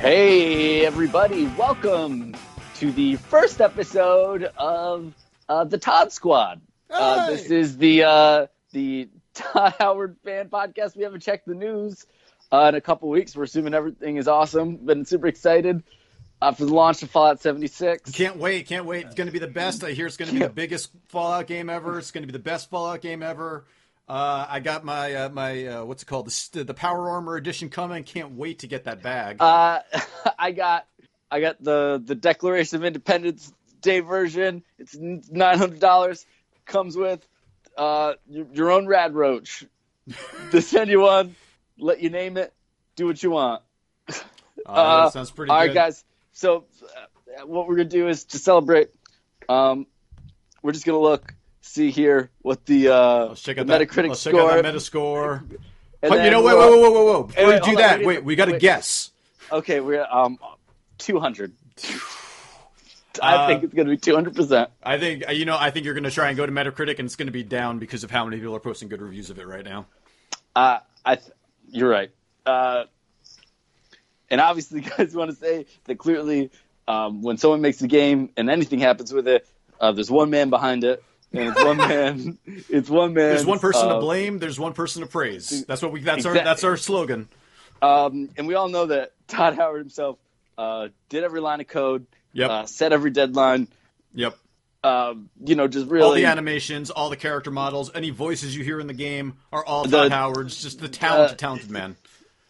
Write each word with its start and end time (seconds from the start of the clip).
Hey, 0.00 0.86
everybody, 0.86 1.46
welcome 1.58 2.34
to 2.76 2.90
the 2.90 3.16
first 3.16 3.60
episode 3.60 4.44
of 4.56 5.12
uh, 5.46 5.64
the 5.64 5.76
Todd 5.76 6.10
Squad. 6.10 6.62
Uh, 6.88 7.26
Hey! 7.26 7.34
this 7.36 7.50
is 7.50 7.76
the 7.76 8.04
uh, 8.04 8.46
the 8.72 9.10
Todd 9.34 9.74
Howard 9.78 10.16
fan 10.24 10.48
podcast. 10.48 10.96
We 10.96 11.02
haven't 11.02 11.20
checked 11.20 11.46
the 11.46 11.54
news 11.54 12.06
uh, 12.50 12.66
in 12.70 12.76
a 12.76 12.80
couple 12.80 13.10
weeks. 13.10 13.36
We're 13.36 13.42
assuming 13.42 13.74
everything 13.74 14.16
is 14.16 14.26
awesome. 14.26 14.76
Been 14.76 15.04
super 15.04 15.26
excited 15.26 15.82
uh, 16.40 16.52
for 16.52 16.64
the 16.64 16.72
launch 16.74 17.02
of 17.02 17.10
Fallout 17.10 17.42
76. 17.42 18.10
Can't 18.12 18.38
wait, 18.38 18.66
can't 18.66 18.86
wait. 18.86 19.04
It's 19.04 19.14
going 19.14 19.26
to 19.28 19.32
be 19.32 19.38
the 19.38 19.48
best. 19.48 19.84
I 19.84 19.90
hear 19.90 20.06
it's 20.06 20.16
going 20.16 20.28
to 20.28 20.34
be 20.34 20.40
the 20.40 20.48
biggest 20.48 20.92
Fallout 21.08 21.46
game 21.46 21.68
ever. 21.68 21.98
It's 21.98 22.10
going 22.10 22.22
to 22.22 22.26
be 22.26 22.32
the 22.32 22.38
best 22.42 22.70
Fallout 22.70 23.02
game 23.02 23.22
ever. 23.22 23.66
Uh, 24.10 24.44
I 24.50 24.58
got 24.58 24.84
my 24.84 25.14
uh, 25.14 25.28
my 25.28 25.66
uh, 25.66 25.84
what's 25.84 26.02
it 26.02 26.06
called 26.06 26.26
the 26.26 26.32
st- 26.32 26.66
the 26.66 26.74
Power 26.74 27.10
Armor 27.10 27.36
edition 27.36 27.68
coming. 27.68 28.02
Can't 28.02 28.32
wait 28.32 28.58
to 28.58 28.66
get 28.66 28.84
that 28.84 29.04
bag. 29.04 29.36
Uh, 29.38 29.82
I 30.38 30.50
got 30.50 30.88
I 31.30 31.40
got 31.40 31.62
the 31.62 32.02
the 32.04 32.16
Declaration 32.16 32.78
of 32.78 32.84
Independence 32.84 33.52
Day 33.80 34.00
version. 34.00 34.64
It's 34.80 34.96
nine 34.98 35.58
hundred 35.58 35.78
dollars. 35.78 36.26
Comes 36.66 36.96
with 36.96 37.24
uh, 37.78 38.14
your, 38.28 38.46
your 38.52 38.70
own 38.72 38.88
rad 38.88 39.14
roach. 39.14 39.64
they 40.50 40.60
send 40.60 40.90
you 40.90 41.02
one. 41.02 41.36
Let 41.78 42.00
you 42.00 42.10
name 42.10 42.36
it. 42.36 42.52
Do 42.96 43.06
what 43.06 43.22
you 43.22 43.30
want. 43.30 43.62
Uh, 44.08 44.12
uh, 44.66 45.04
that 45.04 45.12
sounds 45.12 45.30
pretty 45.30 45.50
All 45.50 45.60
good. 45.60 45.68
right, 45.68 45.74
guys. 45.74 46.04
So 46.32 46.64
uh, 46.82 47.46
what 47.46 47.68
we're 47.68 47.76
gonna 47.76 47.88
do 47.88 48.08
is 48.08 48.24
to 48.24 48.40
celebrate. 48.40 48.90
Um, 49.48 49.86
we're 50.62 50.72
just 50.72 50.84
gonna 50.84 50.98
look, 50.98 51.32
see 51.60 51.90
here 51.90 52.30
what 52.42 52.64
the 52.66 52.88
uh, 52.88 53.26
Let's 53.26 53.42
check 53.42 53.56
the 53.56 53.62
out 53.62 53.66
that 53.68 53.80
Metacritic 53.82 54.08
let's 54.08 54.22
check 54.24 54.32
score. 54.34 54.50
out 54.50 54.62
that 54.62 54.74
Metascore. 54.74 55.40
and 56.02 56.08
But 56.08 56.24
you 56.24 56.30
know, 56.30 56.42
wait, 56.42 56.56
wait, 56.56 56.70
wait, 56.70 56.80
wait, 56.82 56.92
wait, 56.92 57.16
wait. 57.16 57.26
Before 57.28 57.52
you 57.52 57.60
do 57.60 57.70
on, 57.70 57.74
that, 57.76 57.98
we 58.00 58.06
wait, 58.06 58.24
we 58.24 58.34
got 58.36 58.46
to 58.46 58.58
guess. 58.58 59.10
Okay, 59.52 59.80
we're 59.80 60.06
um 60.10 60.38
two 60.98 61.18
hundred. 61.20 61.52
I 63.22 63.34
Uh, 63.34 63.46
think 63.48 63.64
it's 63.64 63.74
gonna 63.74 63.90
be 63.90 63.96
two 63.96 64.14
hundred 64.14 64.36
percent. 64.36 64.70
I 64.82 64.98
think 64.98 65.24
you 65.32 65.44
know. 65.44 65.56
I 65.58 65.70
think 65.70 65.84
you're 65.84 65.94
going 65.94 66.04
to 66.04 66.10
try 66.12 66.28
and 66.28 66.36
go 66.36 66.46
to 66.46 66.52
Metacritic, 66.52 66.98
and 66.98 67.06
it's 67.06 67.16
going 67.16 67.26
to 67.26 67.32
be 67.32 67.42
down 67.42 67.78
because 67.78 68.04
of 68.04 68.10
how 68.10 68.24
many 68.24 68.38
people 68.38 68.54
are 68.54 68.60
posting 68.60 68.88
good 68.88 69.02
reviews 69.02 69.30
of 69.30 69.38
it 69.38 69.46
right 69.46 69.64
now. 69.64 69.86
Uh, 70.54 70.78
I 71.04 71.16
th- 71.16 71.32
you're 71.70 71.90
right. 71.90 72.10
Uh, 72.46 72.84
and 74.30 74.40
obviously, 74.40 74.80
guys 74.96 75.14
want 75.14 75.30
to 75.30 75.36
say 75.36 75.66
that 75.84 75.98
clearly, 75.98 76.50
um, 76.86 77.20
when 77.22 77.36
someone 77.36 77.60
makes 77.60 77.82
a 77.82 77.88
game 77.88 78.30
and 78.36 78.48
anything 78.48 78.78
happens 78.78 79.12
with 79.12 79.26
it, 79.26 79.46
uh, 79.80 79.90
there's 79.92 80.10
one 80.10 80.30
man 80.30 80.48
behind 80.50 80.84
it, 80.84 81.02
and 81.32 81.48
it's 81.48 81.64
one 81.64 81.76
man. 81.76 82.38
It's 82.68 82.90
one 82.90 83.14
man. 83.14 83.28
There's 83.30 83.46
one 83.46 83.58
person 83.58 83.88
uh, 83.88 83.94
to 83.94 84.00
blame. 84.00 84.38
There's 84.38 84.58
one 84.58 84.72
person 84.72 85.02
to 85.02 85.08
praise. 85.08 85.64
That's 85.66 85.82
what 85.82 85.92
we. 85.92 86.00
That's 86.00 86.26
our. 86.26 86.34
That's 86.34 86.64
our 86.64 86.76
slogan. 86.76 87.28
Um, 87.82 88.28
and 88.36 88.46
we 88.46 88.54
all 88.54 88.68
know 88.68 88.86
that 88.86 89.12
Todd 89.28 89.54
Howard 89.56 89.80
himself 89.80 90.18
uh, 90.58 90.88
did 91.08 91.24
every 91.24 91.40
line 91.40 91.60
of 91.60 91.66
code, 91.68 92.06
Yep. 92.34 92.50
uh, 92.50 92.66
set 92.66 92.92
every 92.92 93.10
deadline. 93.10 93.68
Yep. 94.14 94.36
Um, 94.82 95.30
you 95.44 95.54
know, 95.56 95.66
just 95.68 95.88
really 95.88 96.04
all 96.06 96.12
the 96.14 96.24
animations, 96.26 96.90
all 96.90 97.10
the 97.10 97.16
character 97.16 97.50
models, 97.50 97.90
any 97.94 98.10
voices 98.10 98.56
you 98.56 98.64
hear 98.64 98.80
in 98.80 98.86
the 98.86 98.94
game 98.94 99.34
are 99.52 99.64
all 99.64 99.84
The- 99.84 99.96
Todd 99.96 100.12
Howard's. 100.12 100.60
Just 100.62 100.80
the 100.80 100.88
talented, 100.88 101.34
uh, 101.34 101.36
talented 101.36 101.70
man. 101.70 101.96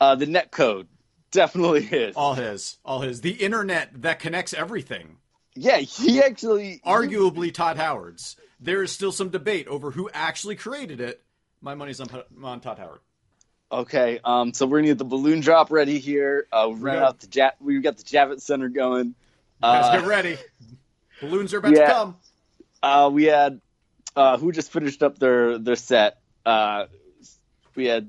uh, 0.00 0.14
the 0.16 0.26
net 0.26 0.50
code 0.50 0.86
definitely 1.32 1.84
is. 1.84 2.16
All 2.16 2.34
his, 2.34 2.78
all 2.84 3.00
his. 3.00 3.20
The 3.20 3.30
internet 3.32 4.02
that 4.02 4.18
connects 4.20 4.52
everything. 4.54 5.16
Yeah, 5.54 5.78
he 5.78 6.22
actually 6.22 6.80
Arguably 6.86 7.52
Todd 7.52 7.76
Howard's. 7.76 8.36
There 8.60 8.82
is 8.82 8.92
still 8.92 9.12
some 9.12 9.30
debate 9.30 9.66
over 9.68 9.90
who 9.90 10.10
actually 10.12 10.56
created 10.56 11.00
it. 11.00 11.22
My 11.62 11.74
money's 11.74 12.00
on, 12.00 12.08
on 12.42 12.60
Todd 12.60 12.78
Howard. 12.78 13.00
Okay, 13.72 14.18
um, 14.24 14.52
so 14.52 14.66
we're 14.66 14.78
gonna 14.78 14.88
get 14.88 14.98
the 14.98 15.04
balloon 15.04 15.40
drop 15.40 15.70
ready 15.70 15.98
here. 15.98 16.46
Uh, 16.52 16.66
we 16.72 16.80
ran 16.80 16.96
got- 16.96 17.02
out 17.04 17.20
the 17.20 17.28
ja- 17.32 17.50
we 17.60 17.78
got 17.80 17.96
the 17.96 18.02
Javits 18.02 18.42
Center 18.42 18.68
going. 18.68 19.14
Guys, 19.62 19.84
Uh, 19.94 20.00
get 20.00 20.08
ready. 20.08 20.38
Balloons 21.20 21.54
are 21.54 21.58
about 21.58 21.72
yeah. 21.76 21.86
to 21.86 21.92
come. 21.92 22.16
uh, 22.82 23.10
we 23.12 23.24
had 23.24 23.60
uh, 24.16 24.38
who 24.38 24.50
just 24.52 24.72
finished 24.72 25.02
up 25.02 25.18
their 25.18 25.58
their 25.58 25.76
set. 25.76 26.18
Uh, 26.44 26.86
we 27.76 27.84
had 27.86 28.08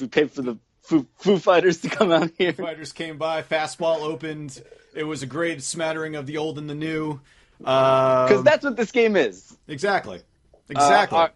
we 0.00 0.08
paid 0.08 0.32
for 0.32 0.42
the 0.42 0.58
Foo, 0.82 1.06
Foo 1.18 1.38
Fighters 1.38 1.82
to 1.82 1.88
come 1.88 2.10
out 2.10 2.30
here. 2.36 2.52
Foo 2.52 2.64
Fighters 2.64 2.92
came 2.92 3.16
by. 3.16 3.42
Fastball 3.42 4.00
opened. 4.00 4.60
It 4.94 5.04
was 5.04 5.22
a 5.22 5.26
great 5.26 5.62
smattering 5.62 6.16
of 6.16 6.26
the 6.26 6.36
old 6.38 6.58
and 6.58 6.68
the 6.68 6.74
new. 6.74 7.20
Um, 7.64 8.26
Because 8.28 8.42
that's 8.44 8.64
what 8.64 8.76
this 8.76 8.90
game 8.92 9.16
is. 9.16 9.56
exactly, 9.68 10.20
exactly. 10.68 11.18
Uh, 11.18 11.28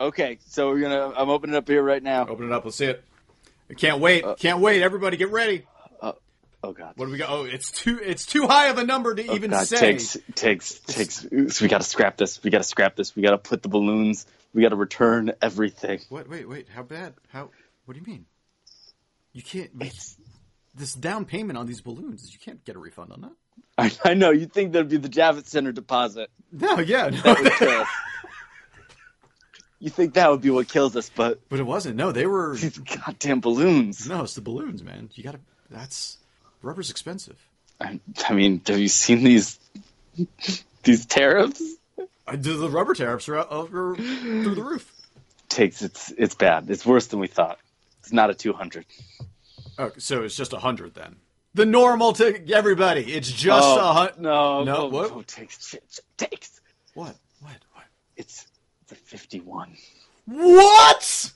uh, 0.00 0.04
okay, 0.08 0.38
so 0.46 0.70
we're 0.70 0.80
gonna. 0.80 1.12
I'm 1.16 1.30
opening 1.30 1.54
it 1.54 1.58
up 1.58 1.68
here 1.68 1.82
right 1.82 2.02
now. 2.02 2.26
Open 2.26 2.46
it 2.46 2.52
up. 2.52 2.64
Let's 2.64 2.76
see 2.76 2.86
it. 2.86 3.04
I 3.70 3.74
can't 3.74 4.00
wait. 4.00 4.24
Uh, 4.24 4.34
can't 4.34 4.60
wait. 4.60 4.82
Everybody, 4.82 5.16
get 5.16 5.30
ready. 5.30 5.64
Oh 6.60 6.72
God. 6.72 6.94
What 6.96 7.06
do 7.06 7.12
we 7.12 7.18
got? 7.18 7.30
Oh, 7.30 7.44
it's 7.44 7.70
too. 7.70 8.00
It's 8.02 8.26
too 8.26 8.48
high 8.48 8.66
of 8.66 8.78
a 8.78 8.84
number 8.84 9.14
to 9.14 9.32
even 9.32 9.52
God, 9.52 9.68
say. 9.68 9.78
takes 9.78 10.16
takes 10.34 10.80
takes. 10.80 11.20
So 11.20 11.64
we 11.64 11.68
got 11.68 11.80
to 11.80 11.86
scrap 11.86 12.16
this. 12.16 12.42
We 12.42 12.50
got 12.50 12.58
to 12.58 12.64
scrap 12.64 12.96
this. 12.96 13.14
We 13.14 13.22
got 13.22 13.30
to 13.30 13.38
put 13.38 13.62
the 13.62 13.68
balloons. 13.68 14.26
We 14.52 14.62
got 14.62 14.70
to 14.70 14.76
return 14.76 15.32
everything. 15.40 16.00
What? 16.08 16.28
Wait, 16.28 16.48
wait. 16.48 16.68
How 16.68 16.82
bad? 16.82 17.14
How? 17.28 17.50
What 17.84 17.94
do 17.94 18.00
you 18.00 18.06
mean? 18.06 18.26
You 19.32 19.42
can't. 19.42 19.70
you- 19.80 19.90
this 20.74 20.94
down 20.94 21.24
payment 21.24 21.58
on 21.58 21.66
these 21.66 21.80
balloons. 21.80 22.32
You 22.32 22.38
can't 22.38 22.64
get 22.64 22.76
a 22.76 22.78
refund 22.78 23.12
on 23.12 23.20
that. 23.22 23.32
I, 23.78 23.92
I 24.04 24.14
know. 24.14 24.30
You 24.30 24.46
think 24.46 24.72
that'd 24.72 24.88
be 24.88 24.96
the 24.96 25.08
Javits 25.08 25.46
Center 25.48 25.72
deposit? 25.72 26.30
No, 26.52 26.78
yeah, 26.80 27.10
That 27.10 27.24
would 27.38 27.44
no. 27.44 27.50
kill. 27.50 27.84
You 29.80 29.90
think 29.90 30.14
that 30.14 30.30
would 30.30 30.40
be 30.40 30.50
what 30.50 30.68
kills 30.68 30.96
us, 30.96 31.08
but 31.14 31.40
but 31.48 31.60
it 31.60 31.64
wasn't. 31.64 31.96
No, 31.96 32.10
they 32.10 32.26
were. 32.26 32.56
these 32.56 32.78
goddamn 33.06 33.40
balloons. 33.40 34.08
No, 34.08 34.22
it's 34.24 34.34
the 34.34 34.40
balloons, 34.40 34.82
man. 34.82 35.08
You 35.14 35.22
gotta. 35.22 35.38
That's 35.70 36.18
rubber's 36.62 36.90
expensive. 36.90 37.36
I, 37.80 38.00
I 38.28 38.32
mean, 38.34 38.60
have 38.66 38.78
you 38.80 38.88
seen 38.88 39.22
these 39.22 39.60
these 40.82 41.06
tariffs? 41.06 41.62
I 42.26 42.34
do 42.36 42.56
the 42.56 42.68
rubber 42.68 42.94
tariffs 42.94 43.28
are, 43.28 43.38
out- 43.38 43.52
are 43.52 43.94
through 43.94 44.54
the 44.54 44.62
roof. 44.62 44.92
Takes 45.48 45.80
it's 45.82 46.12
it's 46.18 46.34
bad. 46.34 46.68
It's 46.70 46.84
worse 46.84 47.06
than 47.06 47.20
we 47.20 47.28
thought. 47.28 47.58
It's 48.00 48.12
not 48.12 48.30
a 48.30 48.34
two 48.34 48.52
hundred. 48.52 48.84
Okay, 49.78 50.00
so 50.00 50.24
it's 50.24 50.34
just 50.36 50.52
a 50.52 50.58
hundred 50.58 50.94
then. 50.94 51.16
The 51.54 51.66
normal 51.66 52.12
to 52.14 52.52
everybody. 52.52 53.12
It's 53.12 53.30
just 53.30 53.66
oh, 53.66 53.78
a 53.80 53.92
hundred. 53.92 54.26
Oh, 54.26 54.64
no, 54.64 54.64
No, 54.64 54.74
no, 54.74 54.86
what? 54.86 55.10
no, 55.10 55.22
takes 55.22 55.74
takes. 56.16 56.60
What? 56.94 57.16
What? 57.40 57.56
What? 57.72 57.84
It's 58.16 58.46
the 58.88 58.94
fifty 58.94 59.40
one. 59.40 59.76
What? 60.26 61.32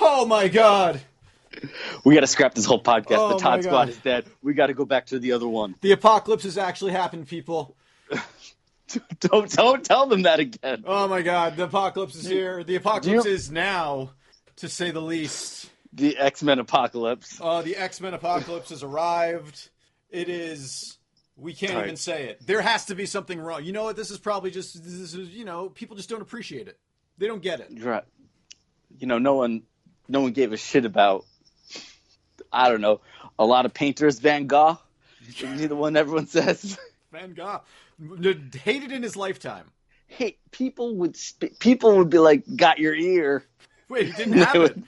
Oh 0.00 0.24
my 0.26 0.48
god! 0.48 1.00
We 2.04 2.14
got 2.14 2.20
to 2.20 2.26
scrap 2.26 2.54
this 2.54 2.64
whole 2.64 2.82
podcast. 2.82 3.18
Oh, 3.18 3.28
the 3.30 3.38
Todd 3.38 3.62
Squad 3.64 3.88
is 3.88 3.98
dead. 3.98 4.24
We 4.42 4.54
got 4.54 4.68
to 4.68 4.74
go 4.74 4.84
back 4.84 5.06
to 5.06 5.18
the 5.18 5.32
other 5.32 5.48
one. 5.48 5.74
The 5.80 5.92
apocalypse 5.92 6.44
has 6.44 6.56
actually 6.56 6.92
happened, 6.92 7.26
people. 7.28 7.76
don't 9.20 9.50
don't 9.52 9.84
tell 9.84 10.06
them 10.06 10.22
that 10.22 10.40
again. 10.40 10.84
Oh 10.86 11.08
my 11.08 11.22
god, 11.22 11.56
the 11.56 11.64
apocalypse 11.64 12.14
is 12.14 12.26
here. 12.26 12.64
The 12.64 12.76
apocalypse 12.76 13.26
you- 13.26 13.30
is 13.30 13.50
now, 13.50 14.10
to 14.56 14.68
say 14.68 14.90
the 14.90 15.02
least. 15.02 15.70
The 15.92 16.16
X 16.18 16.42
Men 16.42 16.58
apocalypse. 16.58 17.40
Uh, 17.40 17.62
the 17.62 17.76
X 17.76 18.00
Men 18.00 18.14
apocalypse 18.14 18.70
has 18.70 18.82
arrived. 18.82 19.70
It 20.10 20.28
is. 20.28 20.98
We 21.36 21.54
can't 21.54 21.74
Right. 21.74 21.84
even 21.84 21.96
say 21.96 22.24
it. 22.28 22.44
There 22.46 22.60
has 22.60 22.86
to 22.86 22.94
be 22.94 23.06
something 23.06 23.38
wrong. 23.40 23.64
You 23.64 23.72
know 23.72 23.84
what? 23.84 23.96
This 23.96 24.10
is 24.10 24.18
probably 24.18 24.50
just. 24.50 24.82
This 24.82 24.92
is. 25.14 25.14
You 25.14 25.44
know, 25.44 25.68
people 25.68 25.96
just 25.96 26.08
don't 26.08 26.22
appreciate 26.22 26.68
it. 26.68 26.78
They 27.16 27.26
don't 27.26 27.42
get 27.42 27.60
it. 27.60 27.70
Right. 27.82 28.04
You 28.98 29.06
know, 29.06 29.18
no 29.18 29.34
one, 29.34 29.62
no 30.08 30.20
one 30.20 30.32
gave 30.32 30.52
a 30.52 30.56
shit 30.56 30.84
about. 30.84 31.24
I 32.52 32.68
don't 32.68 32.80
know. 32.80 33.00
A 33.38 33.44
lot 33.44 33.66
of 33.66 33.74
painters, 33.74 34.18
Van 34.18 34.46
Gogh. 34.46 34.78
Isn't 35.28 35.58
he 35.58 35.66
the 35.66 35.76
one 35.76 35.96
everyone 35.96 36.26
says? 36.26 36.78
Van 37.12 37.34
Gogh 37.34 37.60
hated 38.62 38.92
in 38.92 39.02
his 39.02 39.16
lifetime. 39.16 39.64
Hey, 40.06 40.38
people 40.52 40.96
would 40.96 41.16
sp- 41.20 41.58
people 41.58 41.96
would 41.98 42.08
be 42.10 42.18
like, 42.18 42.44
"Got 42.56 42.78
your 42.78 42.94
ear." 42.94 43.44
Wait, 43.90 44.06
he 44.06 44.12
didn't 44.24 44.38
it. 44.38 44.54
would- 44.54 44.82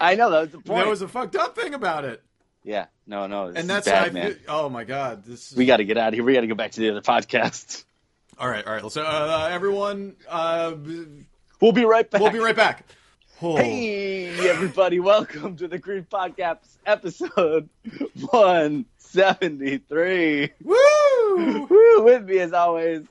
I 0.00 0.14
know 0.14 0.30
that 0.30 0.40
was 0.42 0.50
the 0.50 0.58
point. 0.60 0.84
That 0.84 0.90
was 0.90 1.02
a 1.02 1.08
fucked 1.08 1.36
up 1.36 1.56
thing 1.56 1.74
about 1.74 2.04
it. 2.04 2.22
yeah, 2.64 2.86
no, 3.06 3.26
no, 3.26 3.46
And 3.48 3.68
that's 3.68 3.86
bad, 3.86 4.08
I, 4.10 4.12
man. 4.12 4.38
Oh 4.48 4.68
my 4.68 4.84
god, 4.84 5.24
this. 5.24 5.50
Is, 5.52 5.58
We 5.58 5.66
got 5.66 5.78
to 5.78 5.84
get 5.84 5.98
out 5.98 6.08
of 6.08 6.14
here. 6.14 6.22
We 6.24 6.34
got 6.34 6.42
to 6.42 6.46
go 6.46 6.54
back 6.54 6.72
to 6.72 6.80
the 6.80 6.90
other 6.90 7.00
podcast. 7.00 7.84
all 8.38 8.48
right, 8.48 8.64
all 8.66 8.72
right. 8.74 8.92
So 8.92 9.02
uh, 9.02 9.48
everyone, 9.50 10.14
uh, 10.28 10.74
We'll 11.60 11.72
be 11.72 11.84
right 11.84 12.08
back. 12.08 12.20
we'll 12.20 12.30
be 12.30 12.38
right 12.38 12.54
back. 12.56 12.84
Oh. 13.42 13.56
Hey, 13.56 14.28
everybody! 14.48 14.98
Welcome 15.00 15.56
to 15.58 15.68
the 15.68 15.78
Green 15.78 16.04
Podcast 16.04 16.58
episode 16.86 17.68
one 18.30 18.86
seventy 18.98 19.76
three. 19.78 20.52
Woo! 20.62 21.66
Woo, 21.68 22.02
with 22.02 22.24
me 22.24 22.38
as 22.38 22.52
always 22.54 23.02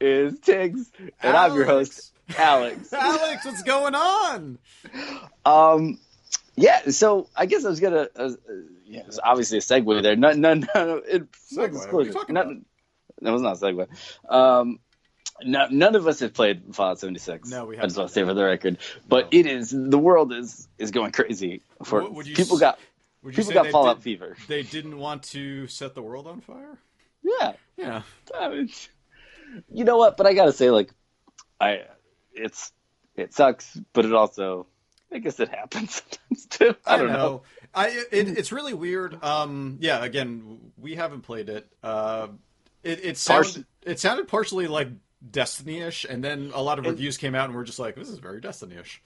is 0.00 0.38
Tiggs, 0.40 0.90
and 1.22 1.36
I'm 1.36 1.54
your 1.54 1.64
host, 1.64 2.11
Alex. 2.38 2.92
Alex, 2.92 3.44
what's 3.44 3.62
going 3.62 3.94
on? 3.94 4.58
Um, 5.44 5.98
yeah. 6.56 6.90
So 6.90 7.28
I 7.36 7.46
guess 7.46 7.64
I 7.64 7.68
was 7.68 7.80
gonna. 7.80 8.08
Uh, 8.16 8.22
uh, 8.22 8.32
yeah, 8.86 9.02
it's 9.06 9.18
obviously 9.22 9.58
a 9.58 9.60
segue 9.62 10.02
there. 10.02 10.16
No, 10.16 10.32
no, 10.32 10.54
no. 10.54 10.96
It, 11.06 11.30
Segue? 11.32 11.56
What 11.56 11.62
are 11.64 11.66
you 11.66 11.72
disclosure. 11.72 12.12
talking 12.12 12.34
None- 12.34 12.46
about? 12.46 12.62
That 13.22 13.32
was 13.32 13.42
not 13.42 13.56
a 13.56 13.60
segue. 13.60 13.88
Um, 14.28 14.80
no, 15.44 15.66
none 15.70 15.94
of 15.94 16.06
us 16.06 16.20
have 16.20 16.34
played 16.34 16.74
Fallout 16.74 16.98
76. 16.98 17.48
No, 17.48 17.66
we 17.66 17.76
I 17.78 17.82
just 17.82 17.96
haven't. 17.96 18.00
want 18.02 18.08
to 18.08 18.14
say 18.14 18.24
for 18.24 18.34
the 18.34 18.44
record. 18.44 18.78
But 19.08 19.32
No. 19.32 19.38
it 19.38 19.46
is 19.46 19.70
the 19.70 19.98
world 19.98 20.32
is 20.32 20.68
is 20.78 20.90
going 20.90 21.12
crazy 21.12 21.62
for 21.84 22.08
would 22.10 22.26
you 22.26 22.34
people 22.34 22.56
s- 22.56 22.60
got 22.60 22.78
Would 23.22 23.36
you 23.36 23.44
people 23.44 23.62
got 23.62 23.70
Fallout 23.72 23.96
did- 23.98 24.02
fever. 24.04 24.36
They 24.48 24.62
didn't 24.62 24.98
want 24.98 25.22
to 25.24 25.66
set 25.68 25.94
the 25.94 26.02
world 26.02 26.26
on 26.26 26.40
fire. 26.40 26.78
Yeah, 27.22 27.52
Yeah, 27.76 28.02
I 28.38 28.48
mean, 28.48 28.70
you 29.72 29.84
know 29.84 29.96
what? 29.96 30.16
But 30.16 30.26
I 30.26 30.34
gotta 30.34 30.52
say, 30.52 30.70
like, 30.70 30.90
I 31.60 31.82
it's 32.34 32.72
it 33.16 33.34
sucks, 33.34 33.78
but 33.92 34.04
it 34.04 34.12
also, 34.12 34.66
I 35.12 35.18
guess 35.18 35.38
it 35.40 35.48
happens 35.48 36.02
sometimes 36.30 36.46
too. 36.46 36.76
I 36.86 36.96
don't 36.96 37.12
know. 37.12 37.42
I 37.74 37.88
it, 38.10 38.28
it's 38.38 38.52
really 38.52 38.74
weird. 38.74 39.22
Um, 39.22 39.78
yeah. 39.80 40.04
Again, 40.04 40.72
we 40.78 40.94
haven't 40.94 41.22
played 41.22 41.48
it. 41.48 41.66
Uh, 41.82 42.28
it 42.82 43.04
it 43.04 43.18
sounded 43.18 43.66
it 43.82 44.00
sounded 44.00 44.28
partially 44.28 44.66
like 44.66 44.88
Destiny-ish, 45.30 46.04
and 46.04 46.22
then 46.22 46.50
a 46.52 46.60
lot 46.62 46.78
of 46.78 46.86
reviews 46.86 47.16
came 47.16 47.34
out 47.34 47.44
and 47.46 47.54
we're 47.54 47.64
just 47.64 47.78
like, 47.78 47.94
this 47.94 48.08
is 48.08 48.18
very 48.18 48.40
Destiny-ish. 48.40 49.00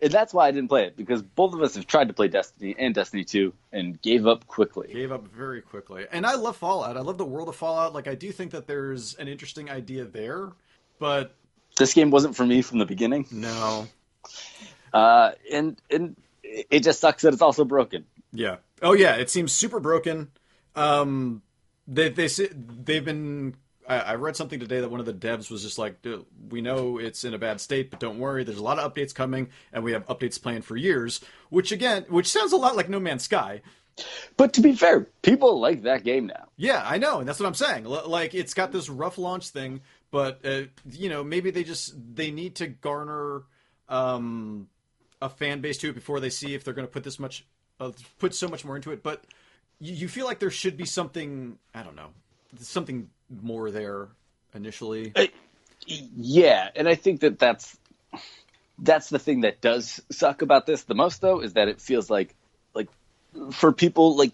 And 0.00 0.10
that's 0.10 0.34
why 0.34 0.48
I 0.48 0.50
didn't 0.50 0.68
play 0.68 0.86
it 0.86 0.96
because 0.96 1.22
both 1.22 1.54
of 1.54 1.62
us 1.62 1.76
have 1.76 1.86
tried 1.86 2.08
to 2.08 2.14
play 2.14 2.26
Destiny 2.26 2.74
and 2.76 2.92
Destiny 2.92 3.22
2 3.22 3.52
and 3.72 4.02
gave 4.02 4.26
up 4.26 4.46
quickly. 4.48 4.90
Gave 4.92 5.12
up 5.12 5.28
very 5.28 5.62
quickly. 5.62 6.06
And 6.10 6.26
I 6.26 6.34
love 6.34 6.56
Fallout. 6.56 6.96
I 6.96 7.00
love 7.00 7.18
the 7.18 7.24
world 7.24 7.48
of 7.48 7.54
Fallout. 7.54 7.94
Like 7.94 8.08
I 8.08 8.16
do 8.16 8.32
think 8.32 8.50
that 8.50 8.66
there's 8.66 9.14
an 9.14 9.28
interesting 9.28 9.70
idea 9.70 10.04
there, 10.04 10.50
but 10.98 11.36
This 11.76 11.94
game 11.94 12.10
wasn't 12.10 12.34
for 12.36 12.46
me 12.46 12.62
from 12.62 12.78
the 12.78 12.86
beginning, 12.86 13.26
no. 13.30 13.86
uh, 14.92 15.32
and 15.52 15.80
and 15.90 16.16
it 16.42 16.82
just 16.82 17.00
sucks 17.00 17.22
that 17.22 17.32
it's 17.32 17.42
also 17.42 17.64
broken. 17.64 18.06
Yeah. 18.32 18.56
Oh 18.82 18.92
yeah, 18.92 19.16
it 19.16 19.30
seems 19.30 19.52
super 19.52 19.80
broken. 19.80 20.30
Um, 20.74 21.42
they 21.86 22.08
they 22.08 22.28
they've 22.84 23.04
been. 23.04 23.56
I, 23.88 23.98
I 24.00 24.14
read 24.16 24.34
something 24.36 24.58
today 24.58 24.80
that 24.80 24.90
one 24.90 24.98
of 24.98 25.06
the 25.06 25.12
devs 25.14 25.48
was 25.48 25.62
just 25.62 25.78
like, 25.78 26.04
we 26.50 26.60
know 26.60 26.98
it's 26.98 27.22
in 27.22 27.34
a 27.34 27.38
bad 27.38 27.60
state, 27.60 27.88
but 27.88 28.00
don't 28.00 28.18
worry. 28.18 28.42
There's 28.42 28.58
a 28.58 28.62
lot 28.62 28.80
of 28.80 28.92
updates 28.92 29.14
coming, 29.14 29.50
and 29.72 29.84
we 29.84 29.92
have 29.92 30.04
updates 30.06 30.42
planned 30.42 30.64
for 30.64 30.76
years." 30.76 31.20
Which 31.50 31.70
again, 31.72 32.04
which 32.08 32.26
sounds 32.26 32.52
a 32.52 32.56
lot 32.56 32.74
like 32.76 32.88
No 32.88 32.98
Man's 32.98 33.22
Sky. 33.22 33.60
But 34.36 34.52
to 34.54 34.60
be 34.60 34.74
fair, 34.74 35.06
people 35.22 35.58
like 35.58 35.82
that 35.82 36.04
game 36.04 36.26
now. 36.26 36.48
Yeah, 36.58 36.82
I 36.84 36.98
know, 36.98 37.20
and 37.20 37.28
that's 37.28 37.38
what 37.40 37.46
I'm 37.46 37.54
saying. 37.54 37.86
L- 37.86 38.08
Like 38.08 38.34
it's 38.34 38.52
got 38.54 38.72
this 38.72 38.88
rough 38.90 39.16
launch 39.18 39.48
thing, 39.50 39.80
but 40.10 40.40
uh, 40.44 40.62
you 40.90 41.08
know, 41.08 41.24
maybe 41.24 41.50
they 41.50 41.64
just 41.64 41.94
they 42.14 42.30
need 42.30 42.56
to 42.56 42.66
garner 42.68 43.42
um, 43.88 44.68
a 45.20 45.28
fan 45.28 45.60
base 45.60 45.78
to 45.78 45.90
it 45.90 45.94
before 45.94 46.20
they 46.20 46.30
see 46.30 46.54
if 46.54 46.64
they're 46.64 46.74
going 46.74 46.86
to 46.86 46.92
put 46.92 47.04
this 47.04 47.18
much, 47.18 47.44
uh, 47.80 47.90
put 48.18 48.34
so 48.34 48.48
much 48.48 48.64
more 48.64 48.76
into 48.76 48.92
it. 48.92 49.02
But 49.02 49.24
you, 49.80 49.94
you 49.94 50.08
feel 50.08 50.26
like 50.26 50.38
there 50.38 50.50
should 50.50 50.76
be 50.76 50.84
something. 50.84 51.58
I 51.74 51.82
don't 51.82 51.96
know, 51.96 52.08
something 52.60 53.10
more 53.42 53.70
there 53.70 54.08
initially. 54.54 55.12
Yeah, 55.86 56.70
and 56.74 56.88
I 56.88 56.94
think 56.94 57.20
that 57.20 57.38
that's 57.38 57.76
that's 58.78 59.08
the 59.08 59.18
thing 59.18 59.42
that 59.42 59.60
does 59.60 60.00
suck 60.10 60.42
about 60.42 60.66
this 60.66 60.84
the 60.84 60.94
most, 60.94 61.20
though, 61.20 61.40
is 61.40 61.54
that 61.54 61.68
it 61.68 61.80
feels 61.80 62.10
like 62.10 62.34
like 62.74 62.88
for 63.52 63.72
people 63.72 64.16
like 64.16 64.32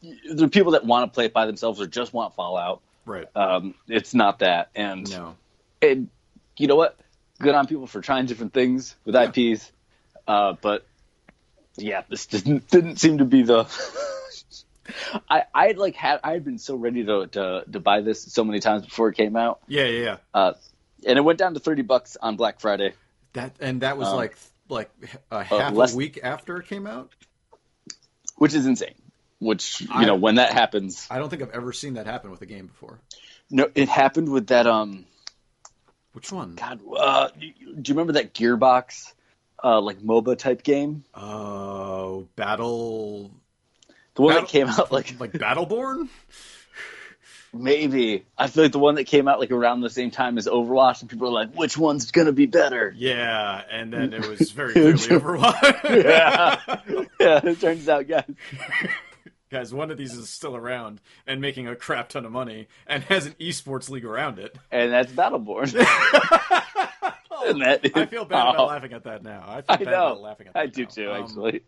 there 0.00 0.46
are 0.46 0.50
people 0.50 0.72
that 0.72 0.84
want 0.84 1.10
to 1.10 1.14
play 1.14 1.26
it 1.26 1.32
by 1.32 1.46
themselves 1.46 1.80
or 1.80 1.86
just 1.86 2.12
want 2.12 2.34
Fallout. 2.34 2.80
Right. 3.10 3.28
Um, 3.36 3.74
it's 3.88 4.14
not 4.14 4.38
that, 4.40 4.70
and 4.74 5.10
No. 5.10 5.36
and 5.82 6.08
you 6.56 6.66
know 6.68 6.76
what? 6.76 6.98
Good 7.40 7.54
on 7.54 7.66
people 7.66 7.86
for 7.86 8.00
trying 8.00 8.26
different 8.26 8.52
things 8.52 8.94
with 9.04 9.14
Yeah. 9.14 9.30
IPs, 9.34 9.72
uh, 10.28 10.54
but 10.60 10.86
yeah, 11.76 12.02
this 12.08 12.26
didn't 12.26 12.68
didn't 12.70 12.96
seem 13.00 13.18
to 13.18 13.24
be 13.24 13.42
the. 13.42 13.64
I 15.30 15.44
I 15.54 15.66
had 15.68 15.78
like 15.78 15.94
had 15.94 16.20
I 16.24 16.32
had 16.32 16.44
been 16.44 16.58
so 16.58 16.74
ready 16.76 17.04
to, 17.04 17.26
to 17.28 17.64
to 17.72 17.80
buy 17.80 18.00
this 18.00 18.22
so 18.22 18.44
many 18.44 18.60
times 18.60 18.84
before 18.84 19.08
it 19.08 19.14
came 19.16 19.36
out, 19.36 19.60
Yeah, 19.68 19.84
yeah, 19.86 20.02
yeah. 20.02 20.16
uh, 20.34 20.52
and 21.06 21.16
it 21.18 21.22
went 21.22 21.38
down 21.38 21.54
to 21.54 21.60
thirty 21.60 21.82
bucks 21.82 22.16
on 22.20 22.36
Black 22.36 22.60
Friday. 22.60 22.92
That 23.34 23.54
and 23.60 23.80
that 23.82 23.96
was 23.98 24.08
Um, 24.08 24.16
like 24.16 24.36
like 24.68 24.90
a 25.30 25.42
half 25.42 25.72
less- 25.74 25.94
a 25.94 25.96
week 25.96 26.20
after 26.22 26.58
it 26.58 26.66
came 26.66 26.86
out. 26.86 27.12
which 28.36 28.54
is 28.54 28.66
insane. 28.66 28.94
Which 29.40 29.80
you 29.80 29.88
I- 29.90 30.04
know, 30.04 30.14
when 30.14 30.36
that 30.36 30.52
happens, 30.52 31.06
I 31.10 31.18
don't 31.18 31.28
think 31.30 31.42
I've 31.42 31.50
ever 31.50 31.72
seen 31.72 31.94
that 31.94 32.06
happen 32.06 32.30
with 32.30 32.42
a 32.42 32.46
game 32.46 32.66
before. 32.68 33.00
no, 33.50 33.68
it 33.74 33.88
happened 33.88 34.28
with 34.30 34.46
that. 34.48 34.66
Um, 34.68 35.06
Which 36.12 36.30
one? 36.30 36.54
God, 36.56 36.80
uh, 36.96 37.28
do 37.38 37.46
you 37.46 37.74
remember 37.88 38.12
that 38.14 38.34
Gearbox, 38.34 39.12
uh, 39.64 39.80
like 39.80 39.98
MOBA 40.00 40.36
type 40.38 40.62
game? 40.62 41.04
Oh, 41.14 42.28
battle 42.36 43.30
The 44.14 44.22
one 44.22 44.34
Battle- 44.34 44.46
that 44.46 44.50
came 44.52 44.68
out 44.68 44.92
like 44.92 45.18
like 45.18 45.32
Battleborn. 45.32 46.08
maybe 47.52 48.24
I 48.38 48.46
feel 48.48 48.64
like 48.64 48.72
the 48.72 48.78
one 48.78 48.94
that 48.96 49.04
came 49.04 49.26
out 49.26 49.40
like 49.40 49.50
around 49.50 49.80
the 49.80 49.90
same 49.90 50.10
time 50.10 50.36
as 50.38 50.46
Overwatch, 50.46 51.00
and 51.00 51.10
people 51.10 51.28
are 51.28 51.32
like, 51.32 51.54
which 51.54 51.78
one's 51.78 52.10
gonna 52.10 52.32
be 52.32 52.46
better? 52.46 52.92
Yeah, 52.96 53.62
and 53.70 53.92
then 53.92 54.12
it 54.12 54.28
was 54.28 54.50
very 54.52 54.72
clearly 54.74 54.98
Overwatch. 54.98 56.04
Yeah, 56.04 56.60
yeah. 57.20 57.40
It 57.48 57.60
turns 57.60 57.88
out, 57.88 58.06
guys, 58.06 58.24
Guys, 59.50 59.74
one 59.74 59.90
of 59.90 59.98
these 59.98 60.14
is 60.14 60.28
still 60.30 60.54
around 60.56 61.00
and 61.26 61.40
making 61.40 61.66
a 61.66 61.74
crap 61.74 62.08
ton 62.08 62.24
of 62.24 62.30
money 62.32 62.68
and 62.86 63.02
has 63.04 63.26
an 63.26 63.34
esports 63.40 63.90
league 63.90 64.04
around 64.04 64.38
it. 64.38 64.56
and 64.70 64.92
that's 64.92 65.12
Battleborn. 65.12 65.74
and 67.46 67.62
that 67.62 67.84
is, 67.84 67.92
I 67.94 68.06
feel 68.06 68.24
bad 68.24 68.40
about 68.42 68.58
oh, 68.58 68.66
laughing 68.66 68.92
at 68.92 69.04
that 69.04 69.22
now. 69.22 69.44
I 69.46 69.56
feel 69.62 69.64
I 69.68 69.76
bad 69.76 69.84
know. 69.86 70.06
about 70.06 70.20
laughing 70.20 70.46
at 70.48 70.54
that 70.54 70.60
I 70.60 70.66
do 70.66 70.82
now. 70.84 70.88
too, 70.88 71.10
Um, 71.10 71.22
actually. 71.24 71.62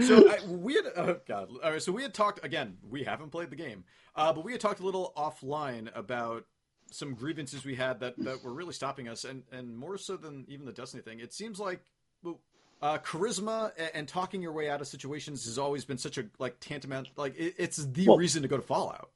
so 0.00 0.30
I, 0.30 0.44
we 0.46 0.74
had 0.74 0.84
oh 0.96 1.16
god 1.26 1.48
all 1.64 1.70
right 1.72 1.80
so 1.82 1.90
we 1.90 2.02
had 2.02 2.12
talked 2.12 2.44
again 2.44 2.76
we 2.90 3.04
haven't 3.04 3.30
played 3.30 3.48
the 3.48 3.56
game 3.56 3.84
uh, 4.14 4.30
but 4.32 4.44
we 4.44 4.52
had 4.52 4.60
talked 4.60 4.80
a 4.80 4.84
little 4.84 5.12
offline 5.16 5.88
about 5.96 6.44
some 6.92 7.14
grievances 7.14 7.64
we 7.64 7.74
had 7.76 8.00
that, 8.00 8.14
that 8.18 8.44
were 8.44 8.52
really 8.52 8.74
stopping 8.74 9.08
us 9.08 9.24
and 9.24 9.42
and 9.50 9.74
more 9.76 9.96
so 9.96 10.16
than 10.18 10.44
even 10.48 10.66
the 10.66 10.72
destiny 10.72 11.02
thing 11.02 11.18
it 11.20 11.32
seems 11.32 11.58
like 11.58 11.80
well, 12.22 12.40
uh, 12.82 12.98
charisma 12.98 13.72
and, 13.78 13.90
and 13.94 14.08
talking 14.08 14.42
your 14.42 14.52
way 14.52 14.68
out 14.68 14.80
of 14.80 14.86
situations 14.86 15.44
has 15.46 15.58
always 15.58 15.84
been 15.84 15.98
such 15.98 16.18
a 16.18 16.24
like 16.38 16.56
tantamount 16.60 17.08
like 17.16 17.38
it, 17.38 17.54
it's 17.58 17.76
the 17.78 18.06
Well- 18.06 18.18
reason 18.18 18.42
to 18.42 18.48
go 18.48 18.56
to 18.56 18.62
fallout 18.62 19.08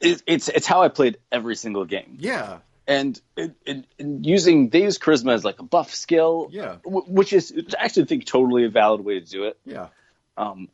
It, 0.00 0.22
it's 0.26 0.48
it's 0.48 0.66
how 0.66 0.82
I 0.82 0.88
played 0.88 1.18
every 1.30 1.56
single 1.56 1.84
game. 1.84 2.16
yeah 2.18 2.58
and, 2.86 3.20
and, 3.36 3.54
and- 3.66 3.86
and 3.98 4.26
using 4.26 4.68
they 4.70 4.82
use 4.82 4.98
charisma 4.98 5.34
as 5.34 5.44
like 5.44 5.60
a 5.60 5.62
buff 5.62 5.94
skill, 5.94 6.48
Yeah. 6.50 6.76
wh- 6.84 7.08
which 7.08 7.32
is 7.32 7.52
I 7.78 7.84
actually 7.84 8.06
think 8.06 8.24
totally 8.26 8.64
a 8.64 8.70
valid 8.70 9.02
way 9.02 9.20
to 9.20 9.26
do 9.26 9.44
it. 9.44 9.58
yeah 9.64 9.88
Um, 10.36 10.68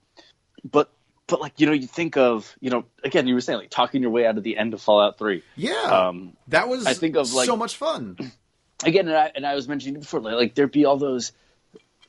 but 0.64 0.90
but 1.26 1.40
like 1.40 1.54
you 1.60 1.66
know 1.66 1.72
you 1.72 1.86
think 1.86 2.16
of 2.16 2.56
you 2.60 2.70
know 2.70 2.84
again 3.04 3.26
you 3.28 3.34
were 3.34 3.40
saying 3.42 3.58
like 3.58 3.70
talking 3.70 4.00
your 4.00 4.10
way 4.10 4.24
out 4.26 4.38
of 4.38 4.42
the 4.44 4.56
end 4.56 4.72
of 4.74 4.80
Fallout 4.80 5.18
Three. 5.18 5.42
yeah 5.56 5.74
Um, 6.08 6.36
that 6.48 6.68
was 6.68 6.86
I 6.86 6.94
think 6.94 7.16
of, 7.16 7.32
like- 7.32 7.46
so 7.46 7.56
much 7.56 7.76
fun 7.76 8.16
again, 8.84 9.08
and 9.08 9.16
I, 9.16 9.32
and 9.34 9.44
I 9.46 9.54
was 9.54 9.68
mentioning 9.68 10.00
before 10.00 10.20
like, 10.20 10.34
like 10.34 10.54
there'd 10.54 10.70
be 10.72 10.84
all 10.86 10.96
those 10.96 11.32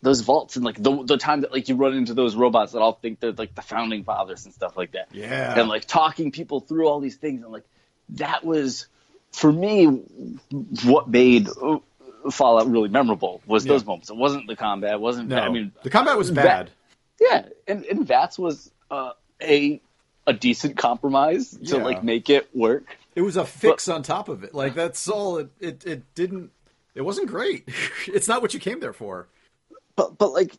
those 0.02 0.22
vaults 0.22 0.56
and 0.56 0.64
like 0.66 0.82
the 0.82 1.04
the 1.04 1.18
time 1.18 1.42
that 1.42 1.52
like 1.52 1.68
you 1.70 1.76
run 1.76 1.94
into 1.94 2.14
those 2.14 2.36
robots 2.36 2.72
that 2.74 2.80
all 2.80 2.94
think 2.94 3.20
they're 3.20 3.32
like 3.34 3.54
the 3.56 3.62
founding 3.62 4.04
fathers 4.04 4.46
and 4.46 4.54
stuff 4.54 4.78
like 4.78 4.92
that. 4.94 5.08
yeah 5.12 5.60
and 5.60 5.68
like 5.70 5.86
talking 5.86 6.32
people 6.32 6.60
through 6.62 6.88
all 6.88 7.00
these 7.00 7.18
things 7.18 7.44
and 7.44 7.52
like 7.52 7.66
that 8.10 8.44
was 8.46 8.88
for 9.32 9.52
me 9.52 9.86
what 10.86 11.08
made 11.10 11.48
uh, 11.62 11.80
Fallout 12.32 12.70
really 12.70 12.90
memorable 12.90 13.42
was 13.46 13.66
Yeah. 13.66 13.74
those 13.74 13.86
moments. 13.86 14.10
It 14.10 14.16
wasn't 14.18 14.48
the 14.48 14.56
combat. 14.56 14.94
It 14.94 15.00
wasn't. 15.00 15.30
no 15.30 15.38
I 15.38 15.50
mean, 15.50 15.72
the 15.84 15.90
combat 15.90 16.18
was 16.18 16.32
that- 16.34 16.44
bad 16.46 16.70
yeah, 17.22 17.46
and 17.68 17.84
and 17.86 18.08
Vats 18.08 18.40
was 18.40 18.72
uh, 18.90 19.12
a 19.42 19.82
a 20.26 20.34
decent 20.34 20.78
compromise 20.78 21.52
to 21.52 21.78
Yeah. 21.78 21.84
like 21.84 22.04
make 22.04 22.30
it 22.30 22.50
work. 22.56 22.98
It 23.16 23.22
was 23.22 23.36
a 23.36 23.46
fix 23.46 23.90
on 23.90 24.04
top 24.04 24.30
of 24.30 24.44
it. 24.46 24.54
Like 24.56 24.74
that's 24.76 25.08
all. 25.10 25.38
It 25.38 25.50
it, 25.60 25.86
it 25.86 26.16
didn't. 26.16 26.52
It 26.96 27.02
wasn't 27.02 27.28
great. 27.28 27.68
it's 28.08 28.28
not 28.30 28.42
what 28.42 28.54
you 28.54 28.60
came 28.62 28.80
there 28.80 28.94
for. 28.94 29.28
But 30.00 30.18
but 30.18 30.32
like. 30.32 30.56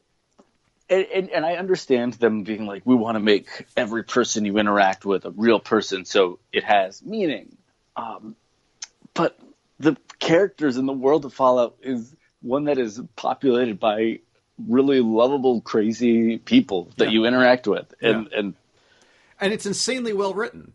And, 0.90 1.06
and, 1.14 1.30
and 1.30 1.46
I 1.46 1.54
understand 1.54 2.14
them 2.14 2.42
being 2.42 2.66
like, 2.66 2.82
we 2.84 2.96
want 2.96 3.14
to 3.14 3.20
make 3.20 3.46
every 3.76 4.02
person 4.02 4.44
you 4.44 4.58
interact 4.58 5.04
with 5.04 5.24
a 5.24 5.30
real 5.30 5.60
person, 5.60 6.04
so 6.04 6.40
it 6.52 6.64
has 6.64 7.00
meaning. 7.00 7.56
Um, 7.94 8.34
but 9.14 9.38
the 9.78 9.96
characters 10.18 10.76
in 10.76 10.86
the 10.86 10.92
world 10.92 11.24
of 11.24 11.32
Fallout 11.32 11.76
is 11.80 12.12
one 12.42 12.64
that 12.64 12.76
is 12.76 13.00
populated 13.14 13.78
by 13.78 14.18
really 14.66 14.98
lovable, 15.00 15.60
crazy 15.60 16.38
people 16.38 16.90
that 16.96 17.04
Yeah. 17.04 17.10
you 17.12 17.24
interact 17.24 17.68
with, 17.68 17.94
and 18.02 18.28
Yeah. 18.32 18.38
and 18.38 18.54
And 19.40 19.52
it's 19.52 19.64
insanely 19.66 20.12
well 20.12 20.34
written. 20.34 20.72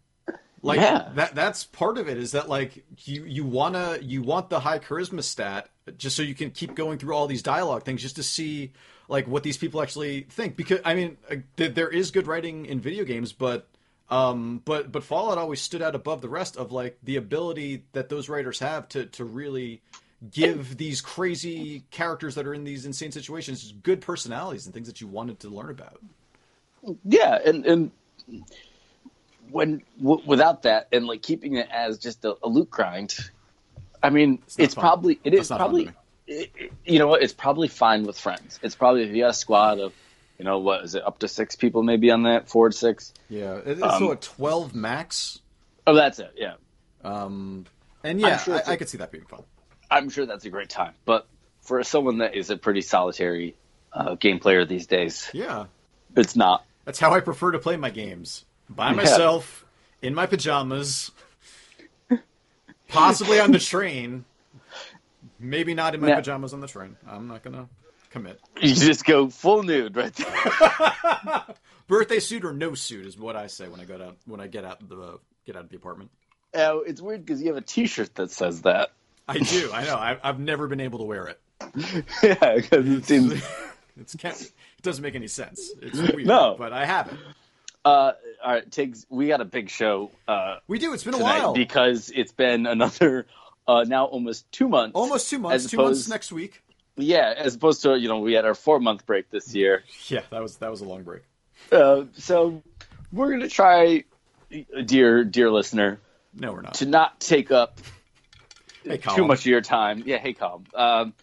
Like 0.61 0.79
Yeah. 0.79 1.11
that. 1.15 1.35
That's 1.35 1.65
part 1.65 1.97
of 1.97 2.07
it. 2.07 2.17
Is 2.17 2.31
that 2.31 2.47
like 2.47 2.85
you 3.03 3.25
you 3.25 3.43
wanna 3.43 3.99
you 4.01 4.23
want 4.23 4.49
the 4.49 4.61
high 4.61 4.79
charisma 4.79 5.23
stat 5.23 5.69
just 5.97 6.15
so 6.15 6.23
you 6.23 6.35
can 6.35 6.51
keep 6.51 6.75
going 6.75 6.97
through 6.97 7.13
all 7.13 7.27
these 7.27 7.43
dialogue 7.43 7.83
things 7.83 8.01
just 8.01 8.15
to 8.15 8.23
see 8.23 8.71
like 9.07 9.27
what 9.27 9.43
these 9.43 9.57
people 9.57 9.81
actually 9.81 10.21
think. 10.21 10.55
Because 10.55 10.79
I 10.83 10.95
mean, 10.95 11.17
uh, 11.29 11.37
there 11.55 11.89
is 11.89 12.11
good 12.11 12.27
writing 12.27 12.65
in 12.65 12.79
video 12.79 13.03
games, 13.03 13.33
but. 13.33 13.67
Um, 14.07 14.61
but 14.65 14.91
but 14.91 15.03
Fallout 15.03 15.39
always 15.39 15.59
stood 15.59 15.81
out 15.81 15.95
above 15.95 16.21
the 16.21 16.29
rest 16.29 16.57
of 16.57 16.71
like 16.71 16.99
the 17.01 17.15
ability 17.15 17.85
that 17.93 18.07
those 18.07 18.29
writers 18.29 18.59
have 18.59 18.87
to 18.89 19.07
to 19.07 19.25
really 19.25 19.81
give 20.31 20.77
these 20.77 21.01
crazy 21.01 21.83
characters 21.89 22.35
that 22.35 22.45
are 22.45 22.53
in 22.53 22.63
these 22.63 22.85
insane 22.85 23.11
situations 23.11 23.73
good 23.83 24.01
personalities 24.01 24.65
and 24.65 24.75
things 24.75 24.87
that 24.87 25.01
you 25.01 25.07
wanted 25.07 25.39
to 25.39 25.49
learn 25.49 25.71
about. 25.71 25.99
yeah, 27.03 27.39
and 27.43 27.65
and 27.65 27.91
when 29.51 29.81
w- 30.01 30.21
without 30.25 30.63
that 30.63 30.87
and 30.91 31.07
like 31.07 31.21
keeping 31.21 31.55
it 31.55 31.67
as 31.71 31.97
just 31.97 32.23
a, 32.25 32.35
a 32.43 32.47
loot 32.47 32.69
grind, 32.69 33.15
I 34.05 34.09
mean, 34.11 34.31
not 34.31 34.41
it's 34.57 34.75
probably 34.75 35.19
it 35.23 35.33
is 35.33 35.49
not 35.49 35.59
fun 35.59 35.73
to 35.75 35.83
probably 35.83 35.93
it- 36.27 36.71
you 36.85 36.99
know 36.99 37.07
what 37.07 37.21
it's 37.23 37.33
probably 37.33 37.67
fine 37.67 38.03
with 38.05 38.19
friends. 38.19 38.59
It's 38.63 38.75
probably 38.75 39.03
if 39.03 39.09
you 39.15 39.23
got 39.23 39.29
a 39.31 39.33
squad 39.33 39.79
of 39.79 39.93
You 40.37 40.43
know 40.43 40.59
what 40.59 40.83
is 40.83 40.95
it? 40.95 41.03
Up 41.07 41.19
to 41.19 41.29
six 41.29 41.55
people 41.55 41.81
maybe 41.81 42.11
on 42.11 42.23
that, 42.23 42.49
four 42.49 42.67
to 42.69 42.75
six. 42.75 43.13
Yeah, 43.29 43.55
it- 43.55 43.67
it's 43.79 43.81
Um, 43.81 43.99
so 43.99 44.11
a 44.11 44.15
twelve 44.17 44.75
max. 44.75 45.39
Oh, 45.87 45.93
that's 45.95 46.19
it. 46.19 46.33
Yeah, 46.35 46.55
Um, 47.03 47.65
and 48.03 48.19
yeah, 48.19 48.37
sure 48.37 48.55
I, 48.55 48.59
a- 48.59 48.69
I 48.71 48.75
could 48.75 48.89
see 48.89 48.97
that 48.97 49.11
being 49.11 49.23
fun. 49.25 49.43
I'm 49.89 50.09
sure 50.09 50.25
that's 50.25 50.43
a 50.45 50.49
great 50.49 50.69
time. 50.69 50.93
But 51.05 51.25
for 51.61 51.81
someone 51.83 52.17
that 52.17 52.35
is 52.35 52.49
a 52.49 52.57
pretty 52.57 52.81
solitary 52.81 53.55
uh, 53.93 54.15
game 54.15 54.39
player 54.39 54.65
these 54.65 54.87
days, 54.87 55.29
Yeah, 55.33 55.65
it's 56.17 56.35
not. 56.35 56.65
that's 56.83 56.99
how 56.99 57.13
I 57.13 57.21
prefer 57.21 57.51
to 57.51 57.59
play 57.59 57.77
my 57.77 57.89
games 57.91 58.43
by 58.69 58.89
Yeah. 58.89 58.95
myself 58.97 59.63
in 60.01 60.13
my 60.13 60.25
pajamas, 60.25 61.11
possibly 62.87 63.39
on 63.39 63.51
the 63.51 63.59
train. 63.73 64.25
Maybe 65.39 65.73
not 65.73 65.95
in 65.95 66.01
my 66.01 66.13
pajamas 66.15 66.53
on 66.53 66.61
the 66.61 66.67
train. 66.67 66.95
I'm 67.07 67.27
not 67.27 67.43
gonna 67.43 67.67
commit. 68.11 68.39
You 68.61 68.73
just 68.73 69.05
go 69.05 69.29
full 69.29 69.63
nude 69.63 69.95
right 69.95 70.13
there. 70.13 71.43
Birthday 71.87 72.19
suit 72.19 72.45
or 72.45 72.53
no 72.53 72.73
suit 72.73 73.05
is 73.05 73.17
what 73.17 73.35
I 73.35 73.47
say 73.47 73.67
when 73.67 73.79
I 73.79 73.85
go 73.85 73.95
out 74.01 74.17
when 74.25 74.39
I 74.39 74.47
get 74.47 74.63
out 74.65 74.87
the 74.87 75.19
get 75.45 75.55
out 75.55 75.65
of 75.65 75.69
the 75.69 75.75
apartment. 75.75 76.09
Oh, 76.53 76.79
it's 76.79 77.01
weird 77.01 77.25
because 77.25 77.41
you 77.41 77.47
have 77.49 77.57
a 77.57 77.61
T-shirt 77.61 78.15
that 78.15 78.31
says 78.31 78.61
that. 78.61 78.91
I 79.27 79.39
do. 79.39 79.71
I 79.73 79.83
know. 79.83 79.95
I, 79.95 80.17
I've 80.23 80.39
never 80.39 80.67
been 80.67 80.79
able 80.79 80.99
to 80.99 81.05
wear 81.05 81.27
it. 81.27 81.39
yeah, 82.23 82.55
because 82.55 82.87
it 82.87 83.05
seems. 83.05 83.43
It's 83.99 84.15
can't, 84.15 84.39
it 84.39 84.51
doesn't 84.81 85.01
make 85.01 85.15
any 85.15 85.27
sense. 85.27 85.71
It's 85.81 85.97
weird, 85.97 86.25
No. 86.27 86.55
but 86.57 86.71
I 86.73 86.85
have 86.85 87.07
it. 87.11 87.19
Uh, 87.85 88.13
all 88.43 88.51
right, 88.53 88.71
Tiggs, 88.71 89.05
we 89.09 89.27
got 89.27 89.41
a 89.41 89.45
big 89.45 89.69
show 89.69 90.09
uh, 90.27 90.57
We 90.67 90.79
do. 90.79 90.93
It's 90.93 91.03
been 91.03 91.13
a 91.13 91.19
while. 91.19 91.53
because 91.53 92.11
it's 92.13 92.31
been 92.31 92.65
another 92.65 93.27
uh, 93.67 93.85
now 93.87 94.05
almost 94.05 94.51
two 94.51 94.67
months. 94.67 94.95
Almost 94.95 95.29
two 95.29 95.37
months. 95.39 95.69
Two 95.69 95.77
months 95.77 96.09
next 96.09 96.31
week. 96.31 96.63
Yeah, 96.97 97.33
as 97.37 97.53
opposed 97.55 97.83
to 97.83 97.95
you 97.97 98.07
know 98.07 98.19
we 98.19 98.33
had 98.33 98.45
our 98.45 98.55
four 98.55 98.79
month 98.79 99.05
break 99.05 99.29
this 99.29 99.53
year. 99.53 99.83
Yeah, 100.07 100.21
that 100.31 100.41
was 100.41 100.57
that 100.57 100.71
was 100.71 100.81
a 100.81 100.85
long 100.85 101.03
break. 101.03 101.21
Uh, 101.71 102.05
so 102.13 102.63
we're 103.11 103.29
gonna 103.31 103.49
try, 103.49 104.03
dear 104.85 105.23
dear 105.23 105.51
listener, 105.51 105.99
No, 106.33 106.53
we're 106.53 106.61
not. 106.61 106.75
to 106.75 106.85
not 106.85 107.19
take 107.19 107.51
up 107.51 107.79
Hey, 108.83 108.97
too 108.97 109.25
much 109.25 109.39
of 109.41 109.45
your 109.47 109.61
time. 109.61 110.03
Yeah, 110.05 110.17
hey, 110.17 110.33
Calm. 110.33 110.65
Um, 110.73 111.13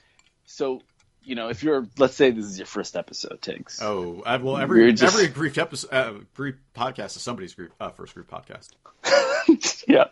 so 0.46 0.82
you 1.24 1.34
know 1.34 1.48
if 1.48 1.62
you're 1.62 1.86
let's 1.98 2.14
say 2.14 2.30
this 2.30 2.44
is 2.44 2.58
your 2.58 2.66
first 2.66 2.96
episode, 2.96 3.40
Tiggs. 3.42 3.78
Oh, 3.82 4.22
I, 4.26 4.36
well, 4.38 4.56
every 4.58 4.92
just- 4.92 5.14
every 5.14 5.28
Greek 5.28 5.58
episode, 5.58 5.92
uh, 5.92 6.12
Greek 6.34 6.56
podcast 6.74 7.16
is 7.16 7.22
somebody's 7.22 7.54
group, 7.54 7.72
uh, 7.80 7.90
first 7.90 8.14
group 8.14 8.30
podcast. 8.30 8.68
yeah. 9.88 10.04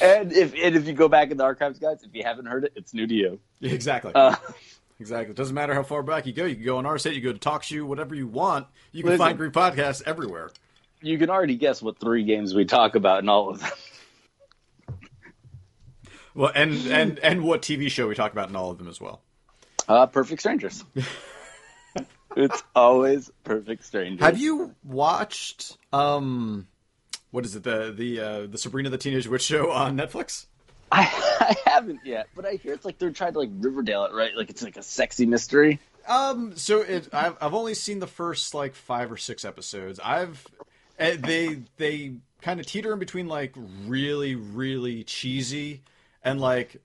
and 0.00 0.32
if 0.32 0.54
and 0.54 0.76
if 0.76 0.86
you 0.86 0.92
go 0.94 1.08
back 1.08 1.30
in 1.30 1.36
the 1.36 1.44
archives, 1.44 1.78
guys, 1.78 2.02
if 2.02 2.14
you 2.14 2.22
haven't 2.24 2.46
heard 2.46 2.64
it, 2.64 2.72
it's 2.76 2.94
new 2.94 3.06
to 3.06 3.14
you. 3.14 3.40
Exactly. 3.60 4.12
Uh, 4.14 4.34
exactly. 4.98 5.30
It 5.30 5.36
doesn't 5.36 5.54
matter 5.54 5.74
how 5.74 5.82
far 5.82 6.02
back 6.02 6.26
you 6.26 6.32
go. 6.32 6.44
You 6.44 6.54
can 6.56 6.64
go 6.64 6.78
on 6.78 6.86
our 6.86 6.98
site. 6.98 7.14
You 7.14 7.20
go 7.20 7.32
to 7.32 7.38
TalkShoe, 7.38 7.82
whatever 7.84 8.14
you 8.14 8.26
want. 8.26 8.66
You 8.92 9.02
can 9.02 9.10
Listen. 9.12 9.26
find 9.26 9.38
Greek 9.38 9.52
podcasts 9.52 10.02
everywhere. 10.06 10.50
you 11.02 11.18
can 11.18 11.28
already 11.30 11.56
guess 11.56 11.82
what 11.82 11.98
three 12.00 12.24
games 12.24 12.54
we 12.54 12.64
talk 12.64 12.94
about 12.94 13.22
in 13.22 13.28
all 13.28 13.50
of 13.50 13.60
them. 13.60 13.70
Well, 16.34 16.50
and 16.54 16.72
and 16.86 17.18
and 17.18 17.44
what 17.44 17.60
TV 17.60 17.90
show 17.90 18.08
we 18.08 18.14
talk 18.14 18.32
about 18.32 18.48
in 18.48 18.56
all 18.56 18.70
of 18.70 18.78
them 18.78 18.88
as 18.88 19.00
well. 19.00 19.20
Uh, 19.88 20.06
Perfect 20.06 20.40
Strangers. 20.40 20.84
it's 22.36 22.62
always 22.74 23.30
Perfect 23.44 23.84
Strangers. 23.84 24.24
Have 24.24 24.38
you 24.38 24.74
watched 24.84 25.76
um, 25.92 26.66
what 27.30 27.44
is 27.44 27.56
it 27.56 27.64
the 27.64 27.92
the 27.96 28.20
uh, 28.20 28.46
the 28.46 28.58
Sabrina 28.58 28.90
the 28.90 28.98
Teenage 28.98 29.26
Witch 29.26 29.42
show 29.42 29.70
on 29.70 29.96
Netflix? 29.96 30.46
I, 30.92 31.08
I 31.40 31.70
haven't 31.70 32.00
yet, 32.04 32.28
but 32.36 32.44
I 32.44 32.52
hear 32.52 32.74
it's 32.74 32.84
like 32.84 32.98
they're 32.98 33.10
trying 33.10 33.32
to 33.32 33.38
like 33.38 33.50
Riverdale 33.52 34.04
it, 34.04 34.12
right? 34.12 34.36
Like 34.36 34.50
it's 34.50 34.62
like 34.62 34.76
a 34.76 34.82
sexy 34.82 35.24
mystery. 35.26 35.80
Um, 36.06 36.56
so 36.56 36.80
it, 36.80 37.08
I've 37.12 37.36
I've 37.40 37.54
only 37.54 37.74
seen 37.74 37.98
the 37.98 38.06
first 38.06 38.54
like 38.54 38.74
five 38.74 39.10
or 39.10 39.16
six 39.16 39.44
episodes. 39.44 39.98
I've 40.04 40.46
eh, 40.98 41.16
they 41.18 41.62
they 41.78 42.14
kind 42.42 42.60
of 42.60 42.66
teeter 42.66 42.92
in 42.92 42.98
between 42.98 43.28
like 43.28 43.54
really 43.86 44.34
really 44.34 45.04
cheesy 45.04 45.82
and 46.22 46.40
like 46.40 46.76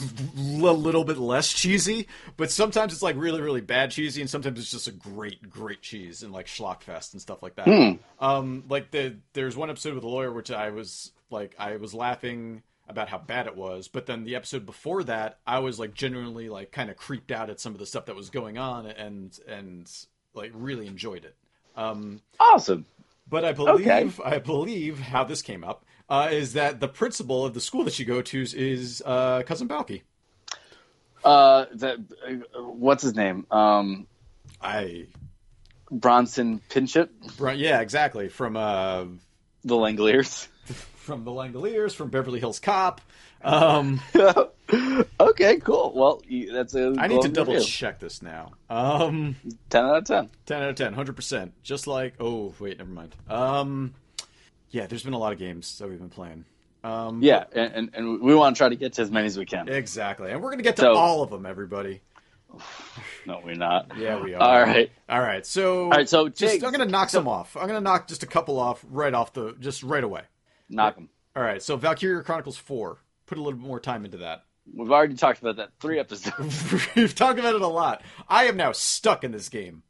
a 0.00 0.40
little 0.72 1.04
bit 1.04 1.18
less 1.18 1.52
cheesy, 1.52 2.06
but 2.36 2.50
sometimes 2.50 2.92
it's 2.92 3.02
like 3.02 3.16
really 3.16 3.40
really 3.40 3.60
bad 3.60 3.90
cheesy, 3.90 4.20
and 4.20 4.30
sometimes 4.30 4.58
it's 4.60 4.70
just 4.70 4.88
a 4.88 4.92
great 4.92 5.48
great 5.50 5.82
cheese 5.82 6.22
and 6.22 6.32
like 6.32 6.46
schlockfest 6.46 7.12
and 7.12 7.22
stuff 7.22 7.42
like 7.42 7.56
that. 7.56 7.98
Um, 8.20 8.64
like 8.68 8.90
the 8.90 9.16
there's 9.32 9.56
one 9.56 9.70
episode 9.70 9.94
with 9.94 10.04
a 10.04 10.08
lawyer 10.08 10.32
which 10.32 10.50
I 10.50 10.70
was 10.70 11.12
like 11.30 11.54
I 11.58 11.76
was 11.76 11.94
laughing 11.94 12.62
about 12.88 13.08
how 13.08 13.18
bad 13.18 13.46
it 13.46 13.54
was, 13.56 13.86
but 13.88 14.06
then 14.06 14.24
the 14.24 14.34
episode 14.36 14.64
before 14.64 15.04
that 15.04 15.38
I 15.46 15.58
was 15.58 15.78
like 15.78 15.92
genuinely 15.94 16.48
like 16.48 16.72
kind 16.72 16.88
of 16.90 16.96
creeped 16.96 17.30
out 17.30 17.50
at 17.50 17.60
some 17.60 17.72
of 17.74 17.78
the 17.78 17.86
stuff 17.86 18.06
that 18.06 18.16
was 18.16 18.30
going 18.30 18.56
on 18.58 18.86
and 18.86 19.38
and 19.46 19.90
like 20.34 20.52
really 20.54 20.86
enjoyed 20.86 21.24
it. 21.24 21.34
Um, 21.76 22.22
Awesome. 22.40 22.86
but 23.28 23.44
I 23.44 23.52
believe 23.52 23.86
Okay. 23.86 24.10
I 24.24 24.38
believe 24.38 24.98
how 25.00 25.24
this 25.24 25.42
came 25.42 25.64
up 25.64 25.84
uh, 26.08 26.28
is 26.30 26.54
that 26.54 26.80
the 26.80 26.88
principal 26.88 27.44
of 27.44 27.54
the 27.54 27.60
school 27.60 27.84
that 27.84 27.98
you 27.98 28.04
go 28.04 28.22
to 28.22 28.42
is 28.42 29.02
uh, 29.04 29.42
cousin 29.44 29.68
Balki. 29.68 30.02
Uh, 31.24 31.66
that 31.74 31.98
uh, 32.26 32.62
what's 32.62 33.02
his 33.02 33.14
name? 33.14 33.46
Um, 33.50 34.06
I 34.60 35.06
Bronson 35.90 36.60
Pinchot, 36.68 37.10
yeah 37.54 37.80
exactly 37.80 38.28
from 38.28 38.56
uh, 38.56 39.04
the 39.64 39.74
Langoliers. 39.74 40.46
from 40.96 41.24
the 41.24 41.30
Langoliers 41.30 41.94
from 41.94 42.08
Beverly 42.10 42.40
Hills 42.40 42.60
Cop. 42.60 43.00
Um, 43.42 44.00
okay, 45.20 45.56
cool. 45.58 45.92
Well, 45.94 46.22
you, 46.26 46.52
that's 46.52 46.74
a. 46.74 46.94
I 46.98 47.06
need 47.06 47.22
to 47.22 47.28
double 47.28 47.54
review. 47.54 47.66
check 47.66 48.00
this 48.00 48.20
now. 48.20 48.52
Um, 48.68 49.36
Ten 49.70 49.84
out 49.84 49.98
of 49.98 50.04
ten. 50.04 50.30
10 50.46 50.62
out 50.62 50.68
of 50.70 50.76
10, 50.76 50.94
100%. 50.94 51.52
Just 51.62 51.86
like, 51.86 52.14
oh, 52.20 52.54
wait, 52.58 52.78
never 52.78 52.90
mind. 52.90 53.14
Um, 53.28 53.94
yeah, 54.70 54.86
there's 54.86 55.02
been 55.02 55.12
a 55.14 55.18
lot 55.18 55.32
of 55.32 55.38
games 55.38 55.78
that 55.78 55.88
we've 55.88 55.98
been 55.98 56.08
playing. 56.10 56.44
Um, 56.84 57.22
Yeah, 57.22 57.44
and, 57.52 57.72
and, 57.74 57.90
and 57.94 58.20
we 58.20 58.34
want 58.34 58.54
to 58.56 58.58
try 58.58 58.68
to 58.68 58.76
get 58.76 58.92
to 58.94 59.02
as 59.02 59.10
many 59.10 59.26
as 59.26 59.36
we 59.38 59.46
can. 59.46 59.68
Exactly. 59.68 60.30
And 60.30 60.40
we're 60.40 60.50
going 60.50 60.58
to 60.58 60.64
get 60.64 60.76
to 60.76 60.82
So- 60.82 60.94
all 60.94 61.22
of 61.22 61.30
them, 61.30 61.46
everybody. 61.46 62.00
No, 63.26 63.42
we're 63.44 63.54
not. 63.56 63.92
Yeah, 63.98 64.22
we 64.22 64.32
are. 64.34 64.40
All 64.42 64.62
right. 64.62 64.90
All 65.08 65.20
right. 65.20 65.44
So, 65.44 65.84
All 65.84 65.90
right, 65.90 66.08
so 66.08 66.28
just, 66.30 66.54
I'm 66.64 66.72
going 66.72 66.78
to 66.78 66.86
knock 66.86 67.10
some 67.10 67.28
off. 67.28 67.56
I'm 67.56 67.64
going 67.68 67.74
to 67.74 67.80
knock 67.82 68.08
just 68.08 68.22
a 68.22 68.26
couple 68.26 68.58
off 68.58 68.82
right 68.88 69.12
off 69.12 69.34
the, 69.34 69.54
just 69.60 69.82
right 69.82 70.02
away. 70.02 70.22
Knock 70.70 70.94
them. 70.94 71.10
All 71.36 71.42
right. 71.42 71.62
So, 71.62 71.76
Valkyria 71.76 72.22
Chronicles 72.22 72.56
4. 72.56 72.98
Put 73.26 73.36
a 73.36 73.42
little 73.42 73.58
bit 73.58 73.66
more 73.66 73.80
time 73.80 74.06
into 74.06 74.18
that. 74.18 74.44
We've 74.74 74.90
already 74.90 75.14
talked 75.14 75.40
about 75.42 75.56
that 75.56 75.70
three 75.80 75.98
episodes. 75.98 76.64
We've 76.96 77.14
talked 77.14 77.38
about 77.38 77.54
it 77.54 77.60
a 77.60 77.66
lot. 77.66 78.02
I 78.28 78.44
am 78.46 78.56
now 78.56 78.72
stuck 78.72 79.24
in 79.24 79.30
this 79.32 79.48
game. 79.50 79.82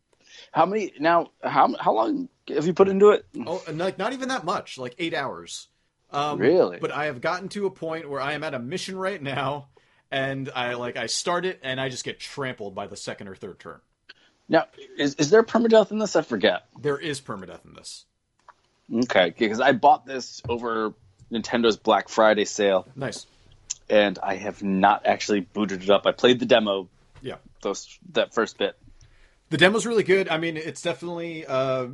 How 0.53 0.67
many 0.67 0.93
now? 0.99 1.31
How 1.43 1.75
how 1.79 1.93
long 1.95 2.29
have 2.49 2.67
you 2.67 2.73
put 2.75 2.89
into 2.89 3.11
it? 3.11 3.27
Oh, 3.47 3.63
like 3.73 3.99
not 3.99 4.13
even 4.13 4.29
that 4.29 4.45
much, 4.45 4.79
like 4.79 4.95
eight 4.99 5.15
hours. 5.15 5.69
Um, 6.11 6.39
Really? 6.39 6.79
But 6.79 6.91
I 6.93 7.05
have 7.07 7.21
gotten 7.21 7.49
to 7.51 7.67
a 7.67 7.71
point 7.71 8.09
where 8.09 8.21
I 8.21 8.33
am 8.33 8.43
at 8.43 8.55
a 8.55 8.59
mission 8.59 8.97
right 8.97 9.23
now, 9.23 9.69
and 10.11 10.51
I 10.55 10.75
like 10.75 10.97
I 10.97 11.07
start 11.07 11.45
it 11.45 11.61
and 11.63 11.81
I 11.81 11.89
just 11.91 12.05
get 12.05 12.19
trampled 12.19 12.75
by 12.75 12.87
the 12.87 12.97
second 12.97 13.29
or 13.29 13.35
third 13.35 13.59
turn. 13.59 13.81
Now, 14.49 14.65
is 14.97 15.15
is 15.17 15.29
there 15.31 15.43
permadeath 15.43 15.91
in 15.91 15.99
this? 15.99 16.17
I 16.17 16.23
forget. 16.23 16.65
There 16.81 16.99
is 16.99 17.21
permadeath 17.21 17.65
in 17.67 17.75
this. 17.75 18.07
Okay, 18.93 19.35
because 19.39 19.61
I 19.61 19.73
bought 19.73 20.07
this 20.07 20.41
over 20.49 20.95
Nintendo's 21.31 21.77
Black 21.77 22.09
Friday 22.09 22.47
sale, 22.47 22.89
Nice. 22.97 23.27
and 23.91 24.19
I 24.23 24.37
have 24.37 24.63
not 24.63 25.05
actually 25.05 25.41
booted 25.41 25.83
it 25.83 25.91
up. 25.91 26.07
I 26.07 26.13
played 26.13 26.41
the 26.41 26.47
demo, 26.47 26.89
Yeah. 27.21 27.35
those 27.61 27.99
that 28.13 28.33
first 28.33 28.57
bit. 28.57 28.79
The 29.51 29.57
demo's 29.57 29.87
really 29.87 30.03
good. 30.03 30.29
I 30.29 30.39
mean, 30.39 30.57
it's 30.57 30.83
definitely 30.83 31.47
uh, 31.47 31.89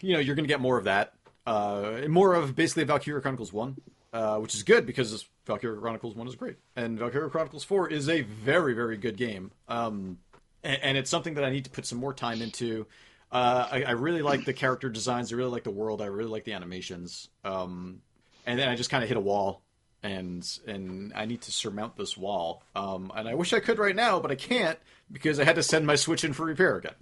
you 0.00 0.12
know 0.12 0.18
you're 0.20 0.34
going 0.34 0.44
to 0.44 0.52
get 0.52 0.60
more 0.60 0.78
of 0.78 0.84
that, 0.84 1.12
uh, 1.46 2.02
more 2.08 2.34
of 2.34 2.54
basically 2.54 2.84
Valkyria 2.84 3.20
Chronicles 3.20 3.52
One, 3.52 3.76
uh, 4.12 4.38
which 4.38 4.54
is 4.54 4.62
good 4.62 4.86
because 4.86 5.28
Valkyria 5.46 5.80
Chronicles 5.80 6.14
One 6.14 6.28
is 6.28 6.36
great, 6.36 6.56
and 6.76 6.98
Valkyria 6.98 7.28
Chronicles 7.28 7.64
Four 7.64 7.88
is 7.88 8.08
a 8.08 8.22
very 8.22 8.74
very 8.74 8.96
good 8.96 9.16
game. 9.16 9.50
Um, 9.68 10.18
and, 10.62 10.82
and 10.82 10.98
it's 10.98 11.10
something 11.10 11.34
that 11.34 11.44
I 11.44 11.50
need 11.50 11.64
to 11.64 11.70
put 11.70 11.86
some 11.86 11.98
more 11.98 12.14
time 12.14 12.42
into. 12.42 12.86
Uh, 13.32 13.68
I, 13.70 13.82
I 13.84 13.90
really 13.92 14.22
like 14.22 14.44
the 14.44 14.52
character 14.52 14.88
designs. 14.88 15.32
I 15.32 15.36
really 15.36 15.50
like 15.50 15.64
the 15.64 15.70
world. 15.70 16.02
I 16.02 16.06
really 16.06 16.30
like 16.30 16.44
the 16.44 16.52
animations. 16.52 17.28
Um, 17.44 18.02
and 18.46 18.58
then 18.58 18.68
I 18.68 18.74
just 18.74 18.90
kind 18.90 19.04
of 19.04 19.08
hit 19.08 19.16
a 19.16 19.20
wall, 19.20 19.62
and 20.02 20.46
and 20.66 21.12
I 21.14 21.24
need 21.26 21.42
to 21.42 21.52
surmount 21.52 21.96
this 21.96 22.16
wall. 22.16 22.62
Um, 22.74 23.12
and 23.14 23.28
I 23.28 23.34
wish 23.34 23.52
I 23.52 23.60
could 23.60 23.78
right 23.78 23.96
now, 23.96 24.20
but 24.20 24.30
I 24.30 24.34
can't 24.36 24.78
because 25.12 25.40
I 25.40 25.44
had 25.44 25.56
to 25.56 25.62
send 25.62 25.86
my 25.86 25.96
Switch 25.96 26.24
in 26.24 26.32
for 26.32 26.44
repair 26.46 26.76
again. 26.76 26.94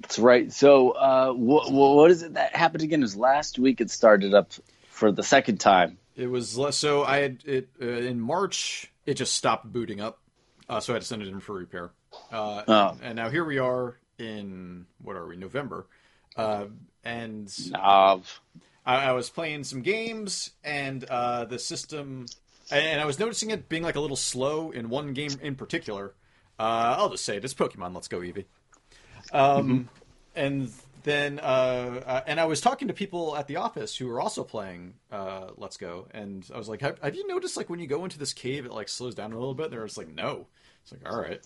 That's 0.00 0.18
right. 0.18 0.52
So, 0.52 0.90
uh, 0.90 1.32
wh- 1.32 1.68
wh- 1.68 1.94
what 1.96 2.10
is 2.10 2.22
it 2.22 2.34
that 2.34 2.54
happened 2.54 2.82
again? 2.84 3.00
It 3.00 3.04
was 3.04 3.16
last 3.16 3.58
week. 3.58 3.80
It 3.80 3.90
started 3.90 4.34
up 4.34 4.52
for 4.90 5.12
the 5.12 5.22
second 5.22 5.58
time. 5.58 5.98
It 6.16 6.26
was 6.26 6.56
less 6.58 6.76
so. 6.76 7.04
I 7.04 7.18
had 7.18 7.38
it 7.44 7.68
uh, 7.80 7.86
in 7.86 8.20
March. 8.20 8.90
It 9.06 9.14
just 9.14 9.34
stopped 9.34 9.72
booting 9.72 10.00
up, 10.00 10.18
uh, 10.68 10.80
so 10.80 10.92
I 10.92 10.94
had 10.96 11.02
to 11.02 11.08
send 11.08 11.22
it 11.22 11.28
in 11.28 11.40
for 11.40 11.54
repair. 11.54 11.90
Uh, 12.32 12.62
Oh. 12.66 12.96
And 13.02 13.16
now 13.16 13.28
here 13.30 13.44
we 13.44 13.58
are 13.58 13.96
in 14.18 14.86
what 15.02 15.16
are 15.16 15.26
we 15.26 15.36
November, 15.36 15.86
uh, 16.36 16.66
and 17.04 17.52
Of 17.74 18.40
I, 18.88 19.10
I 19.10 19.12
was 19.12 19.28
playing 19.28 19.64
some 19.64 19.82
games, 19.82 20.50
and 20.64 21.04
uh, 21.04 21.44
the 21.44 21.58
system, 21.58 22.24
and 22.70 23.00
I 23.00 23.04
was 23.04 23.18
noticing 23.18 23.50
it 23.50 23.68
being 23.68 23.82
like 23.82 23.96
a 23.96 24.00
little 24.00 24.16
slow 24.16 24.70
in 24.70 24.88
one 24.88 25.12
game 25.12 25.32
in 25.42 25.54
particular. 25.54 26.14
Uh, 26.58 26.96
I'll 26.96 27.10
just 27.10 27.24
say 27.24 27.36
it. 27.36 27.44
It's 27.44 27.54
Pokemon 27.54 27.94
Let's 27.94 28.08
Go 28.08 28.20
Eevee. 28.20 28.46
Um, 29.30 29.90
and 30.34 30.72
then 31.02 31.38
uh, 31.38 32.02
uh, 32.06 32.20
and 32.26 32.40
I 32.40 32.46
was 32.46 32.62
talking 32.62 32.88
to 32.88 32.94
people 32.94 33.36
at 33.36 33.46
the 33.46 33.56
office 33.56 33.94
who 33.94 34.06
were 34.06 34.20
also 34.20 34.42
playing 34.42 34.94
uh, 35.12 35.48
Let's 35.58 35.76
Go, 35.76 36.08
and 36.12 36.44
I 36.52 36.56
was 36.56 36.68
like, 36.68 36.80
have, 36.80 36.98
have, 37.00 37.14
you 37.14 37.26
noticed 37.28 37.58
like 37.58 37.68
when 37.68 37.80
you 37.80 37.86
go 37.86 38.04
into 38.04 38.18
this 38.18 38.32
cave, 38.32 38.64
it 38.64 38.72
like 38.72 38.88
slows 38.88 39.14
down 39.14 39.32
a 39.32 39.38
little 39.38 39.54
bit? 39.54 39.70
They're 39.70 39.84
just 39.84 39.98
like, 39.98 40.12
no. 40.12 40.46
It's 40.82 40.92
like, 40.92 41.06
all 41.12 41.20
right. 41.20 41.40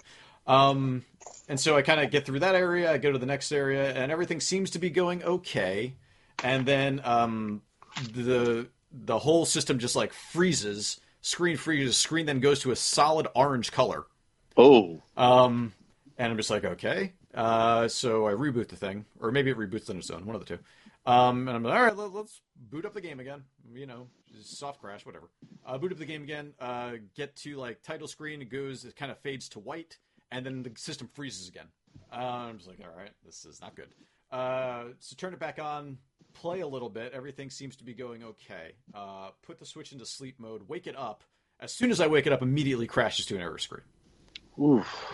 Um, 0.47 1.05
and 1.49 1.59
so 1.59 1.77
I 1.77 1.83
kind 1.83 2.01
of 2.01 2.13
get 2.13 2.25
through 2.25 2.41
that 2.41 2.55
area, 2.55 2.93
I 2.93 2.99
go 2.99 3.11
to 3.11 3.19
the 3.19 3.27
next 3.27 3.51
area, 3.51 3.93
and 3.93 4.13
everything 4.13 4.39
seems 4.41 4.71
to 4.71 4.79
be 4.79 4.91
going 4.91 5.25
okay. 5.25 5.95
And 6.43 6.67
then 6.67 7.01
um, 7.05 7.63
the 8.13 8.69
the 8.93 9.19
whole 9.19 9.45
system 9.45 9.79
just 9.79 9.97
like 9.97 10.13
freezes, 10.13 11.01
screen 11.21 11.57
freezes, 11.57 11.97
screen 11.97 12.27
then 12.27 12.41
goes 12.41 12.61
to 12.61 12.71
a 12.71 12.77
solid 12.77 13.27
orange 13.35 13.73
color. 13.73 14.05
Oh. 14.57 15.01
Um, 15.17 15.73
and 16.19 16.31
I'm 16.31 16.37
just 16.37 16.51
like, 16.51 16.65
okay. 16.65 17.13
Uh, 17.35 17.89
so 17.89 18.27
I 18.27 18.33
reboot 18.33 18.69
the 18.69 18.77
thing, 18.77 19.07
or 19.21 19.31
maybe 19.31 19.51
it 19.51 19.57
reboots 19.57 19.89
on 19.89 19.97
its 19.97 20.11
own, 20.11 20.27
one 20.27 20.37
of 20.37 20.45
the 20.45 20.57
two. 20.57 20.63
Um, 21.07 21.49
and 21.49 21.57
I'm 21.57 21.63
like, 21.63 21.75
all 21.75 21.83
right, 21.83 21.97
let, 21.97 22.15
us 22.15 22.41
boot 22.71 22.85
up 22.85 22.95
the 22.95 23.01
game 23.01 23.19
again. 23.19 23.43
You 23.75 23.87
know, 23.87 24.09
soft 24.43 24.81
crash, 24.81 25.07
whatever. 25.07 25.31
Uh, 25.67 25.79
boot 25.79 25.93
up 25.93 25.99
the 25.99 26.05
game 26.05 26.23
again. 26.23 26.53
Uh, 26.61 26.93
get 27.17 27.35
to 27.37 27.57
like 27.57 27.83
title 27.83 28.07
screen. 28.07 28.43
It 28.43 28.51
goes. 28.51 28.85
It 28.85 28.97
kind 28.97 29.11
of 29.11 29.19
fades 29.19 29.49
to 29.51 29.61
white, 29.61 29.99
and 30.31 30.45
then 30.45 30.63
the 30.63 30.73
system 30.77 31.09
freezes 31.15 31.49
again. 31.49 31.67
Uh, 32.13 32.17
I'm 32.17 32.59
just 32.59 32.69
like, 32.69 32.81
all 32.81 32.97
right, 32.97 33.13
this 33.25 33.45
is 33.45 33.61
not 33.61 33.75
good. 33.75 33.89
Uh, 34.31 34.85
so 34.99 35.17
turn 35.17 35.33
it 35.33 35.41
back 35.41 35.59
on. 35.59 35.99
Play 36.35 36.61
a 36.61 36.67
little 36.67 36.89
bit. 36.89 37.13
Everything 37.13 37.51
seems 37.51 37.77
to 37.77 37.85
be 37.85 37.95
going 37.95 38.25
okay. 38.25 38.73
Uh, 38.95 39.31
put 39.43 39.59
the 39.59 39.67
switch 39.67 39.93
into 39.93 40.07
sleep 40.07 40.39
mode. 40.39 40.69
Wake 40.69 40.87
it 40.87 40.97
up. 40.97 41.25
As 41.61 41.73
soon 41.73 41.91
as 41.91 42.01
I 42.01 42.09
wake 42.09 42.27
it 42.27 42.33
up, 42.33 42.43
immediately 42.43 42.87
crashes 42.87 43.27
to 43.27 43.37
an 43.37 43.41
error 43.41 43.59
screen. 43.59 43.83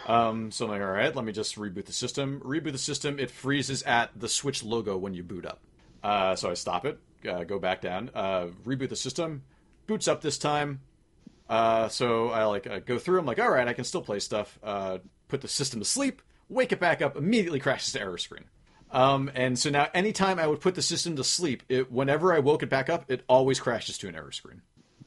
Um, 0.06 0.50
so 0.50 0.64
I'm 0.64 0.70
like, 0.70 0.80
all 0.80 0.88
right, 0.88 1.14
let 1.14 1.24
me 1.24 1.32
just 1.32 1.56
reboot 1.56 1.84
the 1.84 1.92
system. 1.92 2.40
Reboot 2.44 2.72
the 2.72 2.78
system. 2.78 3.18
It 3.18 3.30
freezes 3.30 3.82
at 3.82 4.18
the 4.18 4.28
Switch 4.28 4.64
logo 4.64 4.96
when 4.96 5.14
you 5.14 5.22
boot 5.22 5.46
up. 5.46 5.60
Uh, 6.02 6.34
so 6.36 6.50
I 6.50 6.54
stop 6.54 6.86
it, 6.86 6.98
uh, 7.28 7.44
go 7.44 7.58
back 7.58 7.80
down, 7.80 8.10
uh, 8.14 8.46
reboot 8.64 8.88
the 8.88 8.96
system. 8.96 9.42
Boots 9.86 10.08
up 10.08 10.20
this 10.22 10.38
time. 10.38 10.80
Uh, 11.48 11.88
so 11.88 12.28
I 12.28 12.44
like 12.44 12.86
go 12.86 12.98
through. 12.98 13.18
I'm 13.18 13.26
like, 13.26 13.38
all 13.38 13.50
right, 13.50 13.66
I 13.66 13.72
can 13.72 13.84
still 13.84 14.02
play 14.02 14.18
stuff. 14.20 14.58
Uh, 14.62 14.98
put 15.28 15.40
the 15.40 15.48
system 15.48 15.80
to 15.80 15.86
sleep. 15.86 16.20
Wake 16.48 16.72
it 16.72 16.80
back 16.80 17.00
up. 17.02 17.16
Immediately 17.16 17.60
crashes 17.60 17.92
to 17.92 18.00
error 18.00 18.18
screen. 18.18 18.44
Um, 18.90 19.30
and 19.34 19.58
so 19.58 19.70
now, 19.70 19.88
anytime 19.92 20.38
I 20.38 20.46
would 20.46 20.60
put 20.60 20.74
the 20.74 20.82
system 20.82 21.16
to 21.16 21.24
sleep, 21.24 21.62
it, 21.68 21.92
whenever 21.92 22.32
I 22.32 22.38
woke 22.38 22.62
it 22.62 22.70
back 22.70 22.88
up, 22.88 23.04
it 23.08 23.22
always 23.28 23.60
crashes 23.60 23.98
to 23.98 24.08
an 24.08 24.16
error 24.16 24.32
screen. 24.32 24.62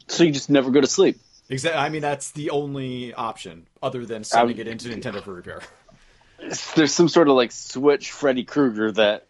So 0.08 0.24
you 0.24 0.32
just 0.32 0.50
never 0.50 0.72
go 0.72 0.82
to 0.82 0.88
sleep. 0.88 1.18
Exactly. 1.50 1.80
I 1.80 1.90
mean, 1.90 2.02
that's 2.02 2.32
the 2.32 2.52
only 2.52 3.14
option 3.14 3.68
other 3.82 4.06
than 4.06 4.24
sending 4.24 4.58
it 4.58 4.68
into 4.68 4.90
Nintendo 4.90 5.22
for 5.22 5.34
repair. 5.34 5.62
There's 6.76 6.94
some 6.94 7.10
sort 7.10 7.28
of 7.28 7.36
like 7.36 7.52
Switch 7.52 8.12
Freddy 8.12 8.44
Krueger 8.44 8.92
that 8.94 9.28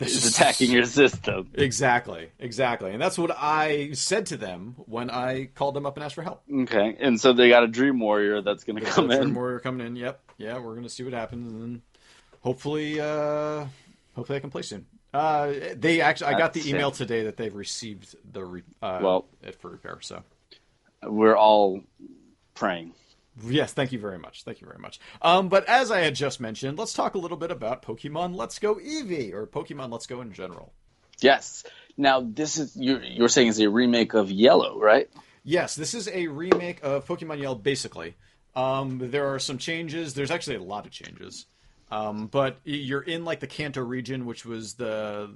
is 0.00 0.26
attacking 0.26 0.70
your 0.70 0.84
system. 0.86 1.50
Exactly, 1.54 2.30
exactly, 2.38 2.92
and 2.92 3.00
that's 3.00 3.18
what 3.18 3.30
I 3.36 3.92
said 3.92 4.26
to 4.26 4.36
them 4.36 4.74
when 4.86 5.10
I 5.10 5.46
called 5.54 5.74
them 5.74 5.86
up 5.86 5.96
and 5.96 6.04
asked 6.04 6.14
for 6.14 6.22
help. 6.22 6.42
Okay, 6.52 6.96
and 6.98 7.20
so 7.20 7.32
they 7.32 7.48
got 7.48 7.62
a 7.62 7.68
Dream 7.68 8.00
Warrior 8.00 8.42
that's 8.42 8.64
going 8.64 8.76
to 8.76 8.84
come 8.84 9.10
in. 9.10 9.20
Dream 9.20 9.34
Warrior 9.34 9.60
coming 9.60 9.86
in. 9.86 9.96
Yep, 9.96 10.20
yeah, 10.38 10.54
we're 10.54 10.72
going 10.72 10.82
to 10.82 10.88
see 10.88 11.04
what 11.04 11.12
happens, 11.12 11.52
and 11.52 11.62
then 11.62 11.82
hopefully, 12.42 13.00
uh, 13.00 13.66
hopefully 14.14 14.36
I 14.36 14.40
can 14.40 14.50
play 14.50 14.62
soon. 14.62 14.86
Uh, 15.14 15.52
they 15.74 16.00
actually, 16.00 16.34
I 16.34 16.38
got 16.38 16.52
the 16.52 16.68
email 16.68 16.90
today 16.90 17.24
that 17.24 17.36
they've 17.36 17.54
received 17.54 18.14
the 18.30 18.44
re, 18.44 18.62
uh, 18.80 19.00
well 19.02 19.26
it 19.42 19.56
for 19.56 19.70
repair. 19.70 19.98
So 20.00 20.22
we're 21.02 21.36
all 21.36 21.82
praying. 22.54 22.92
Yes, 23.42 23.72
thank 23.72 23.92
you 23.92 23.98
very 23.98 24.18
much. 24.18 24.44
Thank 24.44 24.60
you 24.60 24.66
very 24.66 24.78
much. 24.78 25.00
Um, 25.22 25.48
but 25.48 25.66
as 25.66 25.90
I 25.90 26.00
had 26.00 26.14
just 26.14 26.40
mentioned, 26.40 26.78
let's 26.78 26.92
talk 26.92 27.14
a 27.14 27.18
little 27.18 27.38
bit 27.38 27.50
about 27.50 27.82
Pokemon 27.82 28.36
Let's 28.36 28.58
Go 28.58 28.74
Eevee 28.76 29.32
or 29.32 29.46
Pokemon 29.46 29.90
Let's 29.90 30.06
Go 30.06 30.20
in 30.20 30.32
general. 30.32 30.72
Yes. 31.20 31.64
Now 31.96 32.20
this 32.20 32.58
is 32.58 32.76
you're, 32.76 33.02
you're 33.02 33.28
saying 33.28 33.48
is 33.48 33.60
a 33.60 33.68
remake 33.68 34.14
of 34.14 34.30
Yellow, 34.30 34.78
right? 34.78 35.08
Yes, 35.44 35.74
this 35.74 35.94
is 35.94 36.08
a 36.08 36.28
remake 36.28 36.80
of 36.82 37.06
Pokemon 37.06 37.40
Yellow, 37.40 37.56
basically. 37.56 38.14
Um, 38.54 38.98
there 39.02 39.34
are 39.34 39.38
some 39.38 39.58
changes. 39.58 40.14
There's 40.14 40.30
actually 40.30 40.56
a 40.56 40.62
lot 40.62 40.86
of 40.86 40.92
changes. 40.92 41.46
Um, 41.92 42.26
but 42.26 42.56
you're 42.64 43.02
in 43.02 43.26
like 43.26 43.40
the 43.40 43.46
Kanto 43.46 43.82
region, 43.82 44.24
which 44.24 44.46
was 44.46 44.74
the 44.74 45.30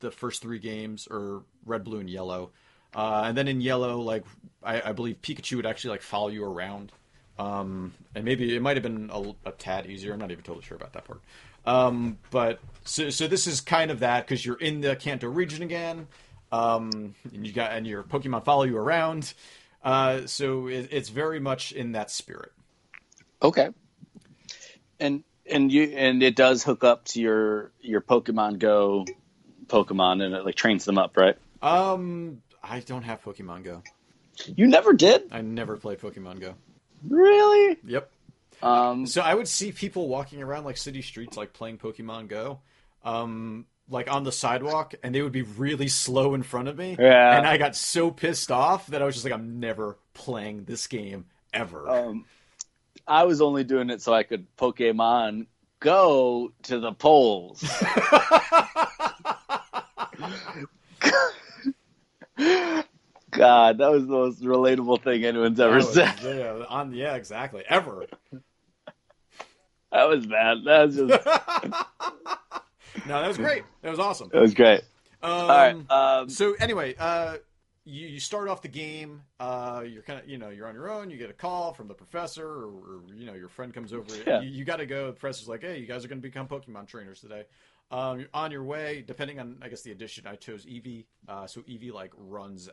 the 0.00 0.10
first 0.10 0.42
three 0.42 0.58
games, 0.58 1.08
or 1.10 1.42
Red, 1.64 1.84
Blue, 1.84 2.00
and 2.00 2.10
Yellow. 2.10 2.50
Uh, 2.94 3.22
and 3.24 3.38
then 3.38 3.48
in 3.48 3.62
Yellow, 3.62 3.98
like 4.00 4.24
I, 4.62 4.90
I, 4.90 4.92
believe 4.92 5.22
Pikachu 5.22 5.56
would 5.56 5.64
actually 5.64 5.92
like 5.92 6.02
follow 6.02 6.28
you 6.28 6.44
around. 6.44 6.92
Um, 7.38 7.94
and 8.14 8.26
maybe 8.26 8.54
it 8.54 8.60
might 8.60 8.76
have 8.76 8.82
been 8.82 9.08
a, 9.10 9.48
a, 9.48 9.52
tad 9.52 9.86
easier. 9.86 10.12
I'm 10.12 10.18
not 10.18 10.30
even 10.30 10.44
totally 10.44 10.66
sure 10.66 10.76
about 10.76 10.92
that 10.92 11.06
part. 11.06 11.22
Um, 11.64 12.18
but 12.30 12.60
so, 12.84 13.08
so 13.08 13.26
this 13.26 13.46
is 13.46 13.62
kind 13.62 13.90
of 13.90 14.00
that 14.00 14.26
because 14.26 14.44
you're 14.44 14.58
in 14.58 14.82
the 14.82 14.94
Kanto 14.96 15.28
region 15.28 15.62
again. 15.62 16.08
Um, 16.50 17.14
and 17.32 17.46
you 17.46 17.54
got 17.54 17.72
and 17.72 17.86
your 17.86 18.02
Pokemon 18.02 18.44
follow 18.44 18.64
you 18.64 18.76
around. 18.76 19.32
Uh, 19.82 20.26
so 20.26 20.66
it, 20.66 20.88
it's 20.90 21.08
very 21.08 21.40
much 21.40 21.72
in 21.72 21.92
that 21.92 22.10
spirit. 22.10 22.52
Okay. 23.42 23.70
And 25.00 25.24
and 25.50 25.72
you 25.72 25.84
and 25.84 26.22
it 26.22 26.36
does 26.36 26.62
hook 26.62 26.84
up 26.84 27.04
to 27.06 27.20
your 27.20 27.72
your 27.80 28.00
Pokemon 28.00 28.58
Go 28.58 29.06
Pokemon 29.66 30.22
and 30.22 30.34
it 30.34 30.44
like 30.44 30.54
trains 30.54 30.84
them 30.84 30.98
up, 30.98 31.16
right? 31.16 31.36
Um, 31.60 32.42
I 32.62 32.80
don't 32.80 33.02
have 33.02 33.22
Pokemon 33.22 33.64
Go. 33.64 33.82
You 34.56 34.66
never 34.66 34.92
did? 34.92 35.24
I 35.30 35.42
never 35.42 35.76
played 35.76 35.98
Pokemon 35.98 36.40
Go. 36.40 36.54
Really? 37.08 37.78
Yep. 37.84 38.10
Um, 38.62 39.06
so 39.06 39.20
I 39.20 39.34
would 39.34 39.48
see 39.48 39.72
people 39.72 40.08
walking 40.08 40.42
around 40.42 40.64
like 40.64 40.76
city 40.76 41.02
streets, 41.02 41.36
like 41.36 41.52
playing 41.52 41.78
Pokemon 41.78 42.28
Go, 42.28 42.60
um, 43.04 43.66
like 43.88 44.10
on 44.10 44.22
the 44.24 44.32
sidewalk, 44.32 44.94
and 45.02 45.14
they 45.14 45.22
would 45.22 45.32
be 45.32 45.42
really 45.42 45.88
slow 45.88 46.34
in 46.34 46.42
front 46.42 46.68
of 46.68 46.78
me. 46.78 46.96
Yeah. 46.98 47.36
And 47.36 47.46
I 47.46 47.58
got 47.58 47.74
so 47.74 48.10
pissed 48.10 48.50
off 48.52 48.86
that 48.88 49.02
I 49.02 49.04
was 49.04 49.14
just 49.14 49.24
like, 49.24 49.34
I'm 49.34 49.58
never 49.58 49.98
playing 50.14 50.64
this 50.64 50.86
game 50.86 51.26
ever. 51.52 51.88
Um, 51.88 52.24
I 53.06 53.24
was 53.24 53.40
only 53.40 53.64
doing 53.64 53.90
it 53.90 54.02
so 54.02 54.12
I 54.12 54.22
could 54.22 54.46
Pokemon 54.56 55.46
go 55.80 56.52
to 56.64 56.78
the 56.78 56.92
polls. 56.92 57.62
God, 63.30 63.78
that 63.78 63.90
was 63.90 64.02
the 64.06 64.12
most 64.12 64.42
relatable 64.42 65.02
thing 65.02 65.24
anyone's 65.24 65.58
ever 65.58 65.76
was, 65.76 65.92
said. 65.92 66.14
Yeah, 66.22 66.64
on 66.68 66.92
yeah, 66.94 67.14
exactly. 67.14 67.64
Ever. 67.66 68.06
that 69.90 70.08
was 70.08 70.26
bad. 70.26 70.58
That 70.64 70.86
was 70.86 70.96
just 70.96 71.08
No, 73.06 73.20
that 73.20 73.28
was 73.28 73.38
great. 73.38 73.64
That 73.80 73.90
was 73.90 73.98
awesome. 73.98 74.28
That 74.32 74.42
was 74.42 74.54
great. 74.54 74.82
Um, 75.22 75.30
All 75.30 75.48
right. 75.48 75.90
Um, 75.90 76.28
so 76.28 76.54
anyway, 76.60 76.94
uh, 76.98 77.36
you, 77.84 78.06
you 78.06 78.20
start 78.20 78.48
off 78.48 78.62
the 78.62 78.68
game. 78.68 79.22
Uh, 79.40 79.84
you're 79.86 80.02
kind 80.02 80.20
of 80.20 80.28
you 80.28 80.38
know 80.38 80.50
you're 80.50 80.66
on 80.66 80.74
your 80.74 80.90
own. 80.90 81.10
You 81.10 81.16
get 81.16 81.30
a 81.30 81.34
call 81.34 81.72
from 81.72 81.88
the 81.88 81.94
professor, 81.94 82.46
or, 82.46 82.66
or 82.66 83.00
you 83.14 83.26
know 83.26 83.34
your 83.34 83.48
friend 83.48 83.72
comes 83.72 83.92
over. 83.92 84.14
Yeah. 84.26 84.40
You, 84.40 84.50
you 84.50 84.64
got 84.64 84.76
to 84.76 84.86
go. 84.86 85.06
The 85.06 85.12
professor's 85.12 85.48
like, 85.48 85.62
hey, 85.62 85.78
you 85.78 85.86
guys 85.86 86.04
are 86.04 86.08
going 86.08 86.20
to 86.20 86.28
become 86.28 86.46
Pokemon 86.46 86.86
trainers 86.86 87.20
today. 87.20 87.44
Um, 87.90 88.20
you're 88.20 88.28
on 88.32 88.50
your 88.50 88.64
way. 88.64 89.04
Depending 89.06 89.40
on 89.40 89.58
I 89.62 89.68
guess 89.68 89.82
the 89.82 89.92
edition, 89.92 90.26
I 90.26 90.36
chose 90.36 90.64
Eevee. 90.64 91.06
Uh, 91.28 91.46
so 91.46 91.60
Eevee 91.62 91.92
like 91.92 92.12
runs 92.16 92.68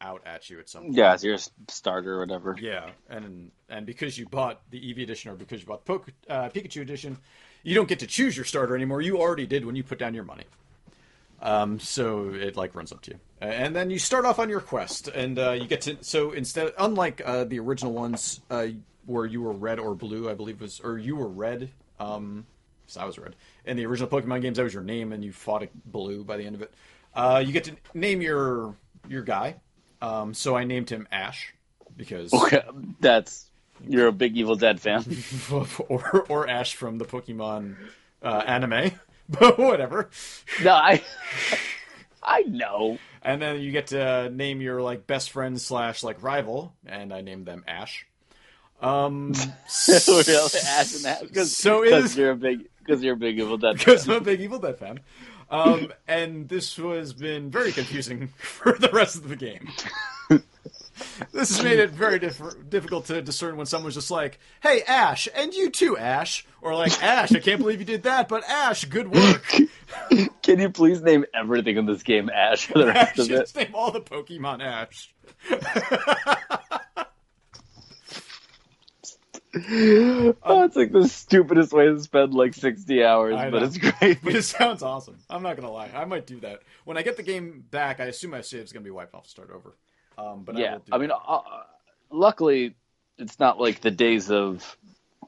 out 0.00 0.22
at 0.26 0.48
you 0.50 0.58
at 0.60 0.68
some 0.68 0.84
point. 0.84 0.94
Yeah, 0.94 1.16
so 1.16 1.26
you're 1.26 1.36
a 1.36 1.40
starter 1.68 2.14
or 2.14 2.20
whatever. 2.20 2.56
Yeah, 2.60 2.90
and 3.08 3.50
and 3.68 3.86
because 3.86 4.18
you 4.18 4.26
bought 4.26 4.62
the 4.70 4.78
Eevee 4.78 5.02
edition 5.02 5.30
or 5.30 5.34
because 5.34 5.60
you 5.60 5.66
bought 5.66 5.84
the 5.84 5.92
Poke, 5.92 6.08
uh, 6.28 6.48
Pikachu 6.50 6.80
edition, 6.82 7.18
you 7.62 7.74
don't 7.74 7.88
get 7.88 7.98
to 8.00 8.06
choose 8.06 8.36
your 8.36 8.44
starter 8.44 8.76
anymore. 8.76 9.00
You 9.00 9.18
already 9.18 9.46
did 9.46 9.64
when 9.64 9.74
you 9.74 9.82
put 9.82 9.98
down 9.98 10.14
your 10.14 10.24
money. 10.24 10.44
Um, 11.44 11.78
so 11.78 12.30
it 12.30 12.56
like 12.56 12.74
runs 12.74 12.90
up 12.90 13.02
to 13.02 13.10
you, 13.12 13.20
and 13.38 13.76
then 13.76 13.90
you 13.90 13.98
start 13.98 14.24
off 14.24 14.38
on 14.38 14.48
your 14.48 14.60
quest, 14.60 15.08
and 15.08 15.38
uh, 15.38 15.50
you 15.52 15.66
get 15.66 15.82
to 15.82 15.98
so 16.00 16.32
instead, 16.32 16.72
unlike 16.78 17.20
uh, 17.22 17.44
the 17.44 17.60
original 17.60 17.92
ones 17.92 18.40
uh, 18.50 18.68
where 19.04 19.26
you 19.26 19.42
were 19.42 19.52
red 19.52 19.78
or 19.78 19.94
blue, 19.94 20.30
I 20.30 20.34
believe 20.34 20.62
was, 20.62 20.80
or 20.80 20.96
you 20.96 21.16
were 21.16 21.28
red. 21.28 21.70
Um, 22.00 22.46
so 22.86 23.02
I 23.02 23.04
was 23.04 23.18
red 23.18 23.36
in 23.66 23.76
the 23.76 23.84
original 23.84 24.08
Pokemon 24.08 24.40
games. 24.40 24.56
That 24.56 24.64
was 24.64 24.72
your 24.72 24.82
name, 24.82 25.12
and 25.12 25.22
you 25.22 25.32
fought 25.32 25.62
a 25.62 25.68
blue 25.84 26.24
by 26.24 26.38
the 26.38 26.46
end 26.46 26.54
of 26.54 26.62
it. 26.62 26.72
Uh, 27.14 27.42
you 27.44 27.52
get 27.52 27.64
to 27.64 27.76
name 27.92 28.22
your 28.22 28.74
your 29.06 29.22
guy, 29.22 29.56
um, 30.00 30.32
so 30.32 30.56
I 30.56 30.64
named 30.64 30.88
him 30.88 31.06
Ash 31.12 31.52
because 31.94 32.32
okay, 32.34 32.62
that's 33.00 33.44
you're 33.86 34.06
a 34.06 34.12
big 34.12 34.34
Evil 34.38 34.56
Dead 34.56 34.80
fan, 34.80 35.04
or 35.88 36.24
or 36.30 36.48
Ash 36.48 36.74
from 36.74 36.96
the 36.96 37.04
Pokemon 37.04 37.76
uh, 38.22 38.42
anime, 38.46 38.92
but 39.28 39.58
whatever. 39.58 40.10
No, 40.62 40.72
I 40.72 41.02
I 42.22 42.42
know. 42.42 42.98
And 43.22 43.40
then 43.40 43.60
you 43.60 43.72
get 43.72 43.88
to 43.88 44.28
name 44.30 44.60
your 44.60 44.82
like 44.82 45.06
best 45.06 45.30
friend 45.30 45.60
slash 45.60 46.02
like 46.02 46.22
rival, 46.22 46.74
and 46.86 47.12
I 47.12 47.22
named 47.22 47.46
them 47.46 47.64
Ash. 47.66 48.06
Um, 48.80 49.32
really, 49.88 50.60
Ash 50.66 50.94
and 50.96 51.06
Ash, 51.06 51.22
because 51.22 51.56
so 51.56 51.82
is 51.82 52.16
you're 52.16 52.32
a 52.32 52.36
big 52.36 52.68
because 52.80 53.02
you're 53.02 53.14
a 53.14 53.18
big 53.18 53.38
Evil 53.38 53.56
Dead 53.56 53.78
because 53.78 54.06
I'm 54.08 54.16
a 54.16 54.20
big 54.20 54.40
Evil 54.40 54.58
Dead 54.58 54.78
fan. 54.78 55.00
Um, 55.50 55.92
and 56.08 56.48
this 56.48 56.76
has 56.76 57.12
been 57.12 57.50
very 57.50 57.72
confusing 57.72 58.28
for 58.36 58.72
the 58.72 58.90
rest 58.90 59.16
of 59.16 59.28
the 59.28 59.36
game. 59.36 59.68
this 61.32 61.56
has 61.56 61.62
made 61.64 61.78
it 61.78 61.90
very 61.90 62.18
diff- 62.18 62.68
difficult 62.68 63.06
to 63.06 63.22
discern 63.22 63.56
when 63.56 63.66
someone's 63.66 63.94
just 63.94 64.10
like, 64.10 64.38
"Hey, 64.62 64.82
Ash, 64.82 65.28
and 65.34 65.54
you 65.54 65.70
too, 65.70 65.96
Ash," 65.96 66.46
or 66.60 66.74
like, 66.74 67.02
"Ash, 67.02 67.32
I 67.32 67.40
can't 67.40 67.60
believe 67.60 67.80
you 67.80 67.84
did 67.86 68.04
that, 68.04 68.28
but 68.28 68.44
Ash, 68.48 68.84
good 68.84 69.12
work." 69.12 69.44
Can 70.42 70.60
you 70.60 70.70
please 70.70 71.02
name 71.02 71.24
everything 71.34 71.76
in 71.76 71.86
this 71.86 72.02
game 72.02 72.28
Ash 72.30 72.66
for 72.66 72.78
the 72.78 72.86
rest 72.86 73.12
Ash, 73.12 73.18
of 73.18 73.30
it? 73.30 73.38
just 73.40 73.56
name 73.56 73.74
all 73.74 73.90
the 73.90 74.00
Pokemon 74.00 74.62
Ash. 74.62 75.14
Oh, 79.56 80.64
it's 80.64 80.74
like 80.74 80.90
the 80.90 81.06
stupidest 81.06 81.72
way 81.72 81.86
to 81.86 82.00
spend 82.00 82.34
like 82.34 82.54
60 82.54 83.04
hours, 83.04 83.36
but 83.52 83.62
it's 83.62 83.78
great. 83.78 84.18
But 84.22 84.34
it 84.34 84.42
sounds 84.42 84.82
awesome. 84.82 85.18
I'm 85.30 85.42
not 85.44 85.54
gonna 85.54 85.70
lie. 85.70 85.90
I 85.94 86.04
might 86.06 86.26
do 86.26 86.40
that 86.40 86.60
when 86.84 86.96
I 86.96 87.02
get 87.02 87.16
the 87.16 87.22
game 87.22 87.64
back. 87.70 88.00
I 88.00 88.06
assume 88.06 88.32
my 88.32 88.40
save's 88.40 88.72
gonna 88.72 88.84
be 88.84 88.90
wiped 88.90 89.14
off 89.14 89.24
to 89.24 89.30
start 89.30 89.50
over. 89.54 89.76
Um, 90.18 90.42
but 90.44 90.56
I, 90.56 90.60
yeah, 90.60 90.72
will 90.74 90.78
do 90.80 90.92
I 90.92 90.98
mean, 90.98 91.10
uh, 91.10 91.40
luckily, 92.10 92.74
it's 93.18 93.38
not 93.38 93.60
like 93.60 93.80
the 93.80 93.90
days 93.90 94.30
of 94.30 94.76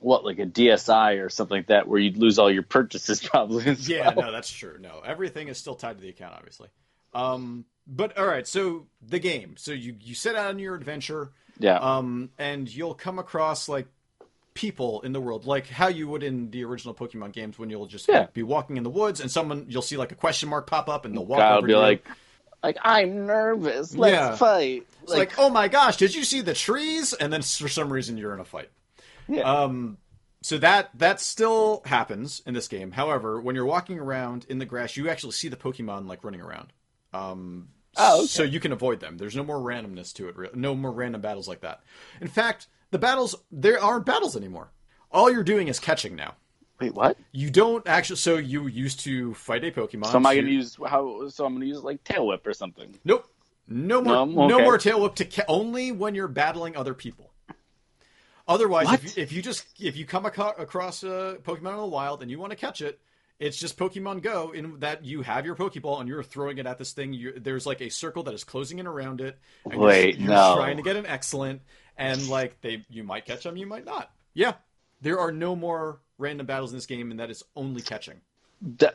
what, 0.01 0.25
like 0.25 0.39
a 0.39 0.47
DSI 0.47 1.25
or 1.25 1.29
something 1.29 1.59
like 1.59 1.67
that, 1.69 1.89
where 1.89 1.99
you'd 1.99 2.17
lose 2.17 2.39
all 2.39 2.51
your 2.51 2.63
purchases 2.63 3.21
probably. 3.25 3.73
yeah, 3.81 4.13
well. 4.15 4.27
no, 4.27 4.33
that's 4.33 4.51
true. 4.51 4.77
No, 4.81 5.01
everything 5.05 5.49
is 5.49 5.59
still 5.59 5.75
tied 5.75 5.97
to 5.97 6.03
the 6.03 6.09
account, 6.11 6.35
obviously. 6.37 6.69
Um, 7.15 7.65
but 7.87 8.19
all 8.19 8.27
right, 8.27 8.47
so 8.47 8.87
the 9.01 9.19
game. 9.19 9.55
So 9.57 9.73
you 9.73 9.97
you 10.01 10.15
set 10.15 10.37
out 10.37 10.49
on 10.49 10.59
your 10.59 10.75
adventure, 10.75 11.33
yeah. 11.59 11.77
um, 11.79 12.31
and 12.39 12.73
you'll 12.73 12.95
come 12.95 13.19
across 13.19 13.69
like 13.69 13.87
people 14.55 15.03
in 15.03 15.13
the 15.13 15.21
world, 15.21 15.47
like 15.47 15.69
how 15.69 15.87
you 15.89 16.09
would 16.09 16.23
in 16.23 16.51
the 16.51 16.65
original 16.65 16.95
Pokemon 16.95 17.33
games, 17.33 17.59
when 17.59 17.71
you'll 17.71 17.87
just 17.87 18.09
Yeah. 18.09 18.21
like, 18.21 18.35
be 18.35 18.43
walking 18.43 18.77
in 18.77 18.83
the 18.83 18.91
woods, 18.91 19.21
and 19.21 19.31
someone 19.31 19.67
you'll 19.69 19.83
see 19.83 19.97
like 19.97 20.13
a 20.13 20.17
question 20.17 20.49
mark 20.49 20.67
pop 20.67 20.89
up, 20.89 21.05
and 21.05 21.15
they'll 21.15 21.27
walk 21.27 21.61
will 21.61 21.67
be 21.67 21.75
like, 21.75 22.07
like 22.67 22.79
I'm 22.83 23.27
nervous. 23.27 23.95
Let's 23.95 24.13
Yeah. 24.13 24.37
fight. 24.37 24.87
It's 25.03 25.13
like, 25.13 25.39
oh 25.39 25.49
my 25.51 25.69
gosh, 25.69 25.97
did 25.97 26.15
you 26.15 26.25
see 26.25 26.41
the 26.41 26.55
trees? 26.55 27.13
And 27.15 27.33
then 27.33 27.43
for 27.43 27.69
some 27.69 27.93
reason 27.93 28.17
you're 28.19 28.35
in 28.35 28.41
a 28.41 28.45
fight. 28.45 28.71
Yeah. 29.29 29.43
Um, 29.43 29.99
so 30.43 30.59
that 30.59 30.91
that 30.99 31.21
still 31.21 31.83
happens 31.87 32.43
in 32.47 32.55
this 32.55 32.69
game. 32.69 32.93
However, 32.93 33.41
when 33.41 33.55
you're 33.57 33.65
walking 33.67 33.99
around 33.99 34.47
in 34.49 34.59
the 34.59 34.65
grass, 34.67 34.97
you 34.97 35.09
actually 35.09 35.33
see 35.33 35.49
the 35.49 35.57
Pokemon 35.57 36.07
like 36.07 36.23
running 36.25 36.41
around. 36.41 36.73
Um, 37.13 37.69
Oh, 37.97 38.19
okay. 38.19 38.27
so 38.27 38.43
you 38.43 38.61
can 38.61 38.73
avoid 38.73 39.01
them. 39.01 39.17
There's 39.17 39.35
no 39.35 39.43
more 39.43 39.59
randomness 39.59 40.13
to 40.15 40.29
it. 40.29 40.55
No 40.55 40.75
more 40.75 40.93
random 40.93 41.21
battles 41.23 41.49
like 41.49 41.63
that. 41.63 41.81
In 42.21 42.29
fact, 42.29 42.67
the 42.91 42.99
battles 42.99 43.35
there 43.51 43.83
aren't 43.83 44.05
battles 44.07 44.37
anymore. 44.37 44.71
All 45.11 45.31
you're 45.31 45.43
doing 45.45 45.69
is 45.69 45.81
catching 45.81 46.15
now. 46.15 46.35
Wait, 46.81 46.95
what? 46.95 47.17
You 47.33 47.51
don't 47.51 47.87
actually. 47.87 48.17
So 48.17 48.37
you 48.37 48.67
used 48.67 49.01
to 49.01 49.35
fight 49.35 49.65
a 49.65 49.71
Pokemon. 49.71 50.07
So 50.07 50.17
am 50.17 50.27
I 50.27 50.35
going 50.35 50.47
to 50.47 50.53
use 50.53 50.77
how? 50.87 51.29
So 51.29 51.45
I'm 51.45 51.55
going 51.55 51.63
to 51.63 51.69
use 51.69 51.83
like 51.83 52.03
Tail 52.05 52.27
Whip 52.27 52.47
or 52.47 52.55
something. 52.55 52.99
Nope. 53.05 53.29
No 53.69 54.01
more. 54.01 54.27
No? 54.27 54.47
No, 54.47 54.61
more 54.61 54.79
tail 54.79 55.01
whip 55.01 55.17
to 55.17 55.25
ca- 55.25 55.45
only 55.49 55.91
when 55.93 56.15
you're 56.15 56.29
battling 56.29 56.77
other 56.77 56.95
people. 56.95 57.33
Otherwise, 58.49 58.93
if 58.93 59.05
you, 59.05 59.23
if 59.23 59.33
you 59.33 59.43
just 59.43 59.65
if 59.81 59.97
you 59.97 60.05
come 60.07 60.25
aco- 60.25 60.55
across 60.57 61.03
a 61.03 61.39
Pokemon 61.43 61.73
in 61.73 61.77
the 61.79 61.87
wild 61.87 62.23
and 62.23 62.31
you 62.31 62.39
want 62.39 62.51
to 62.51 62.57
catch 62.57 62.81
it, 62.81 63.01
it's 63.41 63.57
just 63.57 63.77
Pokemon 63.77 64.23
Go 64.23 64.53
in 64.53 64.79
that 64.81 65.05
you 65.05 65.23
have 65.23 65.45
your 65.45 65.57
Pokeball 65.57 65.99
and 65.99 66.09
you're 66.09 66.23
throwing 66.23 66.59
it 66.59 66.67
at 66.67 66.79
this 66.79 66.93
thing. 66.93 67.13
you 67.13 67.33
there's 67.41 67.67
like 67.67 67.81
a 67.81 67.89
circle 67.89 68.23
that 68.23 68.35
is 68.35 68.45
closing 68.45 68.79
in 68.79 68.87
around 68.87 69.21
it. 69.21 69.37
And 69.69 69.81
Wait, 69.81 70.17
you're, 70.17 70.29
you're 70.29 70.37
no. 70.37 70.55
trying 70.57 70.77
to 70.77 70.85
get 70.85 70.95
an 70.95 71.07
excellent, 71.07 71.63
and 71.97 72.29
like 72.29 72.61
they, 72.61 72.85
you 72.89 73.03
might 73.03 73.25
catch 73.25 73.43
them, 73.43 73.57
you 73.57 73.67
might 73.67 73.85
not. 73.85 74.13
Yeah, 74.33 74.53
there 75.01 75.19
are 75.19 75.33
no 75.33 75.57
more 75.57 75.99
random 76.19 76.47
battles 76.47 76.73
in 76.73 76.77
this 76.77 76.87
game, 76.87 77.11
and 77.11 77.21
that 77.21 77.31
is 77.31 77.45
only 77.55 77.83
catching. 77.83 78.21
Da- 78.77 78.91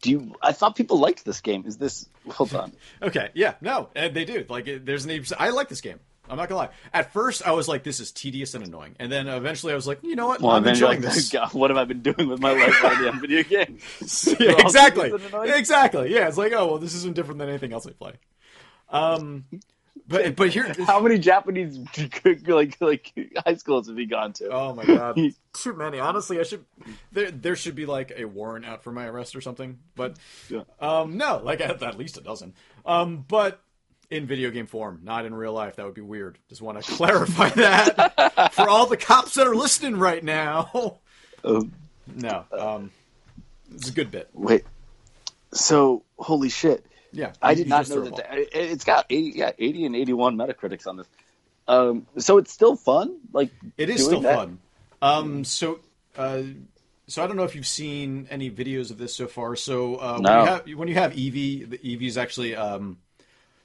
do 0.00 0.10
you? 0.10 0.34
I 0.42 0.52
thought 0.52 0.76
people 0.76 0.98
liked 0.98 1.24
this 1.24 1.40
game. 1.40 1.64
Is 1.66 1.76
this? 1.76 2.08
Hold 2.30 2.54
on. 2.54 2.72
Okay, 3.02 3.30
yeah, 3.34 3.54
no, 3.60 3.88
they 3.94 4.24
do. 4.24 4.44
Like, 4.48 4.68
there's 4.84 5.04
an. 5.04 5.24
I 5.38 5.50
like 5.50 5.68
this 5.68 5.80
game. 5.80 6.00
I'm 6.30 6.36
not 6.36 6.48
gonna 6.48 6.58
lie. 6.60 6.68
At 6.92 7.12
first, 7.12 7.46
I 7.46 7.52
was 7.52 7.68
like, 7.68 7.84
"This 7.84 8.00
is 8.00 8.12
tedious 8.12 8.54
and 8.54 8.64
annoying," 8.64 8.96
and 8.98 9.10
then 9.10 9.28
eventually, 9.28 9.72
I 9.72 9.76
was 9.76 9.86
like, 9.86 10.00
"You 10.02 10.14
know 10.14 10.26
what? 10.26 10.40
Well, 10.40 10.52
I'm 10.52 10.66
enjoying 10.66 11.00
like, 11.02 11.14
this." 11.14 11.28
God, 11.32 11.52
what 11.54 11.70
have 11.70 11.76
I 11.78 11.84
been 11.84 12.02
doing 12.02 12.28
with 12.28 12.40
my 12.40 12.52
life 12.52 12.84
on 12.84 13.20
video 13.20 13.42
games? 13.42 14.28
yeah, 14.38 14.54
exactly, 14.58 15.04
tedious 15.10 15.22
and 15.22 15.34
annoying? 15.34 15.52
exactly. 15.54 16.14
Yeah, 16.14 16.28
it's 16.28 16.36
like, 16.36 16.52
oh 16.52 16.66
well, 16.66 16.78
this 16.78 16.94
isn't 16.94 17.14
different 17.14 17.38
than 17.38 17.48
anything 17.48 17.72
else 17.72 17.86
I 17.86 17.92
play. 17.92 18.12
Um, 18.90 19.44
but 20.08 20.34
but 20.36 20.48
here, 20.50 20.74
How 20.86 21.00
many 21.00 21.18
Japanese 21.18 21.78
like 22.46 22.76
like 22.80 23.12
high 23.44 23.54
schools 23.56 23.88
have 23.88 23.98
you 23.98 24.06
gone 24.06 24.32
to? 24.34 24.48
oh 24.50 24.74
my 24.74 24.84
god, 24.84 25.18
too 25.52 25.74
many. 25.74 25.98
Honestly, 26.00 26.40
I 26.40 26.42
should 26.42 26.64
there 27.12 27.30
there 27.30 27.56
should 27.56 27.74
be 27.74 27.86
like 27.86 28.12
a 28.16 28.24
warrant 28.24 28.64
out 28.64 28.82
for 28.82 28.90
my 28.92 29.06
arrest 29.06 29.36
or 29.36 29.40
something. 29.40 29.78
But 29.94 30.16
Yeah. 30.48 30.62
um, 30.80 31.16
no, 31.16 31.40
like 31.44 31.60
at, 31.60 31.82
at 31.82 31.98
least 31.98 32.16
a 32.16 32.20
dozen. 32.22 32.54
Um, 32.86 33.24
but 33.28 33.60
in 34.10 34.26
video 34.26 34.50
game 34.50 34.66
form, 34.66 35.00
not 35.04 35.26
in 35.26 35.34
real 35.34 35.52
life. 35.52 35.76
That 35.76 35.84
would 35.84 35.94
be 35.94 36.00
weird. 36.00 36.38
Just 36.48 36.62
want 36.62 36.82
to 36.82 36.92
clarify 36.96 37.50
that 37.50 38.52
for 38.54 38.68
all 38.68 38.86
the 38.86 38.96
cops 38.96 39.34
that 39.34 39.46
are 39.46 39.54
listening 39.54 39.96
right 39.96 40.24
now. 40.24 40.98
Um, 41.44 41.72
No, 42.16 42.44
um, 42.52 42.90
it's 43.74 43.90
a 43.90 43.92
good 43.92 44.10
bit. 44.10 44.30
wait. 44.32 44.64
So 45.52 46.02
holy 46.18 46.48
shit! 46.48 46.84
Yeah, 47.12 47.32
I 47.40 47.54
did 47.54 47.68
not 47.68 47.88
know 47.88 48.02
that. 48.04 48.26
it's 48.52 48.84
got 48.84 49.06
eighty, 49.10 49.38
yeah, 49.38 49.52
eighty 49.58 49.84
and 49.86 49.96
eighty-one 49.96 50.36
Metacritics 50.36 50.86
on 50.86 50.96
this. 50.96 51.06
Um, 51.66 52.06
so 52.18 52.38
it's 52.38 52.52
still 52.52 52.76
fun. 52.76 53.18
Like 53.32 53.50
It 53.76 53.90
is 53.90 54.04
still 54.04 54.20
that? 54.20 54.36
fun. 54.36 54.58
Um, 55.02 55.44
so, 55.44 55.80
uh, 56.16 56.42
so 57.06 57.22
I 57.22 57.26
don't 57.26 57.36
know 57.36 57.44
if 57.44 57.54
you've 57.54 57.66
seen 57.66 58.26
any 58.30 58.50
videos 58.50 58.90
of 58.90 58.98
this 58.98 59.14
so 59.14 59.26
far. 59.26 59.54
So 59.56 59.96
uh, 59.96 60.14
when, 60.14 60.22
No. 60.22 60.40
you 60.40 60.46
have, 60.46 60.68
when 60.76 60.88
you 60.88 60.94
have 60.94 61.12
Eevee, 61.12 61.68
the 61.70 61.78
Eevee 61.78 62.06
is 62.08 62.18
actually 62.18 62.56
um, 62.56 62.98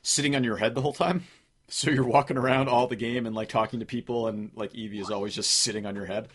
sitting 0.02 0.36
on 0.36 0.44
your 0.44 0.58
head 0.58 0.76
the 0.76 0.82
whole 0.82 0.94
time. 0.94 1.24
So 1.70 1.90
you're 1.90 2.04
walking 2.04 2.38
around 2.38 2.68
all 2.70 2.86
the 2.88 2.96
game 2.98 3.26
and 3.26 3.34
like 3.34 3.48
talking 3.50 3.80
to 3.80 3.86
people, 3.86 4.28
and 4.28 4.52
like 4.54 4.74
Eevee 4.74 5.00
is 5.00 5.10
always 5.10 5.34
just 5.34 5.50
sitting 5.50 5.88
on 5.88 5.96
your 5.96 6.06
head, 6.06 6.28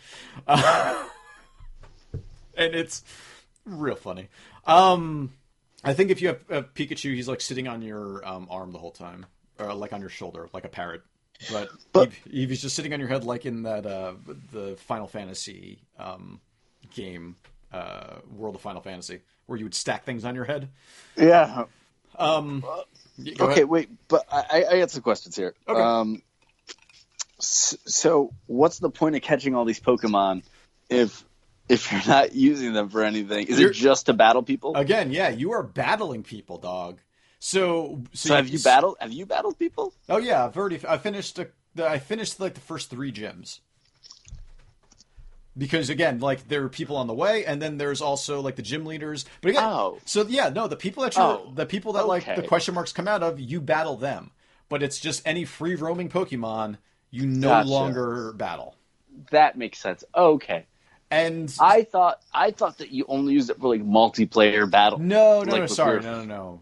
uh, 0.47 1.05
and 2.57 2.75
it's 2.75 3.03
real 3.63 3.95
funny. 3.95 4.27
Um, 4.65 5.31
I 5.83 5.93
think 5.93 6.11
if 6.11 6.21
you 6.21 6.27
have 6.29 6.39
a 6.49 6.63
Pikachu, 6.63 7.13
he's 7.15 7.27
like 7.27 7.41
sitting 7.41 7.67
on 7.67 7.81
your 7.81 8.25
um, 8.27 8.47
arm 8.49 8.71
the 8.71 8.79
whole 8.79 8.91
time, 8.91 9.25
or 9.57 9.73
like 9.73 9.93
on 9.93 10.01
your 10.01 10.09
shoulder, 10.09 10.49
like 10.53 10.65
a 10.65 10.69
parrot. 10.69 11.01
But, 11.51 11.69
But- 11.93 12.11
Eevee's 12.29 12.61
just 12.61 12.75
sitting 12.75 12.91
on 12.93 12.99
your 12.99 13.07
head, 13.07 13.23
like 13.23 13.45
in 13.45 13.63
that 13.63 13.85
uh, 13.85 14.13
the 14.51 14.75
Final 14.87 15.07
Fantasy 15.07 15.79
um, 15.97 16.41
game, 16.93 17.37
uh, 17.71 18.15
World 18.35 18.55
of 18.55 18.61
Final 18.61 18.81
Fantasy, 18.81 19.21
where 19.45 19.57
you 19.57 19.63
would 19.65 19.73
stack 19.75 20.03
things 20.03 20.25
on 20.25 20.35
your 20.35 20.43
head. 20.45 20.67
Yeah. 21.15 21.63
Um, 22.17 22.61
y- 23.17 23.33
okay, 23.39 23.51
ahead. 23.53 23.65
wait, 23.69 23.89
but 24.09 24.25
I, 24.29 24.65
I 24.69 24.79
got 24.79 24.91
some 24.91 25.01
questions 25.01 25.35
here. 25.37 25.53
Okay. 25.65 25.79
Um, 25.79 26.21
so, 27.39 28.33
what's 28.47 28.79
the 28.79 28.89
point 28.89 29.15
of 29.15 29.21
catching 29.21 29.55
all 29.55 29.63
these 29.63 29.79
Pokemon 29.79 30.43
if 30.89 31.23
if 31.69 31.91
you're 31.91 32.01
not 32.07 32.33
using 32.35 32.73
them 32.73 32.89
for 32.89 33.03
anything? 33.03 33.47
Is 33.47 33.59
You're- 33.59 33.71
it 33.71 33.75
just 33.75 34.07
to 34.07 34.13
battle 34.13 34.43
people? 34.43 34.75
Again, 34.75 35.11
yeah, 35.11 35.29
you 35.29 35.51
are 35.53 35.63
battling 35.63 36.23
people, 36.23 36.57
dog. 36.57 36.99
So, 37.39 38.01
so, 38.13 38.35
have 38.35 38.49
you 38.49 38.59
battled? 38.59 38.97
Have 38.99 39.13
you 39.13 39.25
battled 39.25 39.57
people? 39.57 39.93
Oh 40.09 40.17
yeah, 40.17 40.43
I've 40.45 40.57
already. 40.57 40.79
I 40.85 40.97
finished. 40.97 41.39
A, 41.39 41.47
the, 41.75 41.87
I 41.87 41.97
finished 41.99 42.39
like 42.39 42.55
the 42.55 42.59
first 42.59 42.89
three 42.89 43.13
gyms. 43.13 43.59
Because 45.57 45.89
again, 45.89 46.19
like 46.19 46.47
there 46.47 46.63
are 46.63 46.69
people 46.69 46.95
on 46.95 47.07
the 47.07 47.13
way, 47.13 47.45
and 47.45 47.61
then 47.61 47.77
there's 47.77 48.01
also 48.01 48.41
like 48.41 48.55
the 48.55 48.61
gym 48.61 48.85
leaders. 48.85 49.25
But 49.41 49.49
again, 49.51 49.63
Oh. 49.63 49.99
so 50.05 50.25
yeah, 50.27 50.49
no, 50.49 50.67
the 50.67 50.75
people 50.77 51.03
that 51.03 51.15
you, 51.15 51.21
Oh, 51.21 51.51
the 51.53 51.65
people 51.65 51.93
that 51.93 52.07
like 52.07 52.25
the 52.35 52.43
question 52.43 52.73
marks 52.75 52.93
come 52.93 53.07
out 53.07 53.23
of, 53.23 53.39
you 53.39 53.59
battle 53.61 53.97
them. 53.97 54.31
But 54.69 54.83
it's 54.83 54.99
just 54.99 55.21
any 55.25 55.45
free 55.45 55.75
roaming 55.75 56.09
Pokemon 56.09 56.77
you 57.11 57.25
no 57.25 57.47
Gotcha. 57.49 57.69
longer 57.69 58.33
battle. 58.33 58.75
That 59.31 59.57
makes 59.57 59.79
sense. 59.79 60.03
Okay, 60.15 60.65
And 61.11 61.53
I 61.59 61.83
thought 61.83 62.21
I 62.33 62.51
thought 62.51 62.77
that 62.79 62.91
you 62.91 63.05
only 63.07 63.33
used 63.33 63.49
it 63.49 63.59
for 63.59 63.69
like 63.69 63.83
multiplayer 63.83 64.69
battle. 64.69 64.99
No, 64.99 65.41
no, 65.43 65.51
Like 65.51 65.61
no. 65.61 65.65
Sorry, 65.67 66.01
no, 66.01 66.19
no, 66.19 66.25
no. 66.25 66.61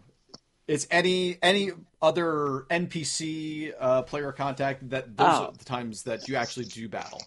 It's 0.66 0.86
any 0.90 1.38
any 1.42 1.72
other 2.00 2.64
NPC 2.70 3.72
uh, 3.78 4.02
player 4.02 4.32
contact 4.32 4.88
that 4.90 5.16
those 5.16 5.26
Oh. 5.28 5.44
are 5.46 5.52
the 5.52 5.64
times 5.64 6.04
that 6.04 6.28
you 6.28 6.36
actually 6.36 6.66
do 6.66 6.88
battle. 6.88 7.20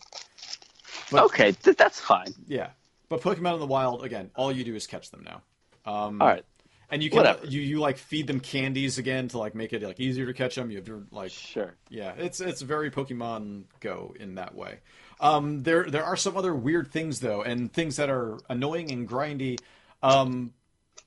But- 1.11 1.25
Okay, 1.25 1.51
th- 1.51 1.75
that's 1.77 1.99
fine. 1.99 2.33
Yeah, 2.47 2.69
but 3.09 3.21
Pokemon 3.21 3.55
in 3.55 3.59
the 3.59 3.65
wild 3.67 4.03
again, 4.03 4.31
all 4.35 4.51
you 4.51 4.63
do 4.63 4.73
is 4.75 4.87
catch 4.87 5.11
them 5.11 5.23
now. 5.25 5.41
Um, 5.85 6.21
All 6.21 6.27
right, 6.27 6.45
and 6.89 7.03
you 7.03 7.09
can 7.09 7.17
Whatever. 7.17 7.45
you 7.47 7.61
you 7.61 7.79
like 7.79 7.97
feed 7.97 8.27
them 8.27 8.39
candies 8.39 8.97
again 8.97 9.27
to 9.29 9.37
like 9.37 9.53
make 9.55 9.73
it 9.73 9.83
like 9.83 9.99
easier 9.99 10.25
to 10.25 10.33
catch 10.33 10.55
them. 10.55 10.71
You 10.71 10.77
have 10.77 10.85
to 10.85 11.05
like 11.11 11.31
sure. 11.31 11.75
yeah, 11.89 12.13
it's 12.17 12.39
it's 12.39 12.61
very 12.61 12.89
Pokemon 12.91 13.63
Go 13.79 14.15
in 14.19 14.35
that 14.35 14.55
way. 14.55 14.79
Um, 15.21 15.63
there 15.63 15.83
there 15.89 16.03
are 16.03 16.17
some 16.17 16.35
other 16.35 16.53
weird 16.53 16.91
things 16.91 17.19
though, 17.21 17.41
and 17.43 17.71
things 17.71 17.95
that 17.95 18.09
are 18.09 18.39
annoying 18.49 18.91
and 18.91 19.07
grindy. 19.07 19.59
Um, 20.03 20.53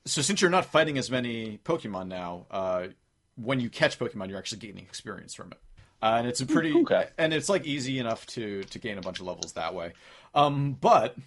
so 0.05 0.21
since 0.21 0.41
you're 0.41 0.49
not 0.49 0.65
fighting 0.65 0.97
as 0.97 1.11
many 1.11 1.59
Pokemon 1.63 2.07
now, 2.07 2.45
uh, 2.49 2.87
when 3.35 3.59
you 3.59 3.69
catch 3.69 3.99
Pokemon, 3.99 4.29
you're 4.29 4.37
actually 4.37 4.59
gaining 4.59 4.85
experience 4.85 5.33
from 5.33 5.51
it, 5.51 5.59
uh, 6.01 6.15
and 6.17 6.27
it's 6.27 6.39
a 6.39 6.45
pretty 6.45 6.73
Okay. 6.73 7.07
and 7.17 7.33
it's 7.33 7.49
like 7.49 7.65
easy 7.65 7.99
enough 7.99 8.25
to 8.27 8.63
to 8.63 8.79
gain 8.79 8.97
a 8.97 9.01
bunch 9.01 9.19
of 9.19 9.25
levels 9.27 9.53
that 9.53 9.75
way. 9.75 9.91
Um, 10.33 10.77
but 10.79 11.17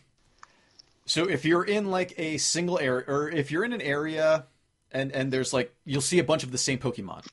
so 1.04 1.28
if 1.28 1.44
you're 1.44 1.64
in 1.64 1.90
like 1.90 2.14
a 2.18 2.38
single 2.38 2.78
area, 2.78 3.04
or 3.06 3.28
if 3.28 3.50
you're 3.50 3.64
in 3.64 3.72
an 3.74 3.82
area 3.82 4.46
and 4.90 5.12
and 5.12 5.30
there's 5.30 5.52
like 5.52 5.74
you'll 5.84 6.00
see 6.00 6.18
a 6.18 6.24
bunch 6.24 6.42
of 6.42 6.52
the 6.52 6.58
same 6.58 6.78
Pokemon. 6.78 7.26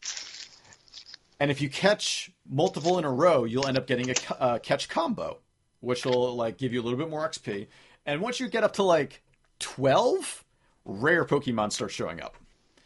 And 1.39 1.51
if 1.51 1.61
you 1.61 1.69
catch 1.69 2.31
multiple 2.49 2.97
in 2.97 3.03
a 3.03 3.11
row, 3.11 3.43
you'll 3.43 3.67
end 3.67 3.77
up 3.77 3.87
getting 3.87 4.09
a 4.09 4.13
uh, 4.39 4.59
catch 4.59 4.87
combo, 4.87 5.39
which 5.85 6.05
will 6.05 6.35
like 6.35 6.57
give 6.57 6.73
you 6.73 6.81
a 6.81 6.83
little 6.83 6.99
bit 6.99 7.09
more 7.09 7.27
XP. 7.27 7.67
And 8.05 8.21
once 8.21 8.39
you 8.39 8.49
get 8.49 8.63
up 8.63 8.73
to 8.73 8.83
like 8.83 9.21
12, 9.59 10.43
rare 10.85 11.25
Pokemon 11.25 11.71
start 11.71 11.91
showing 11.91 12.21
up. 12.21 12.35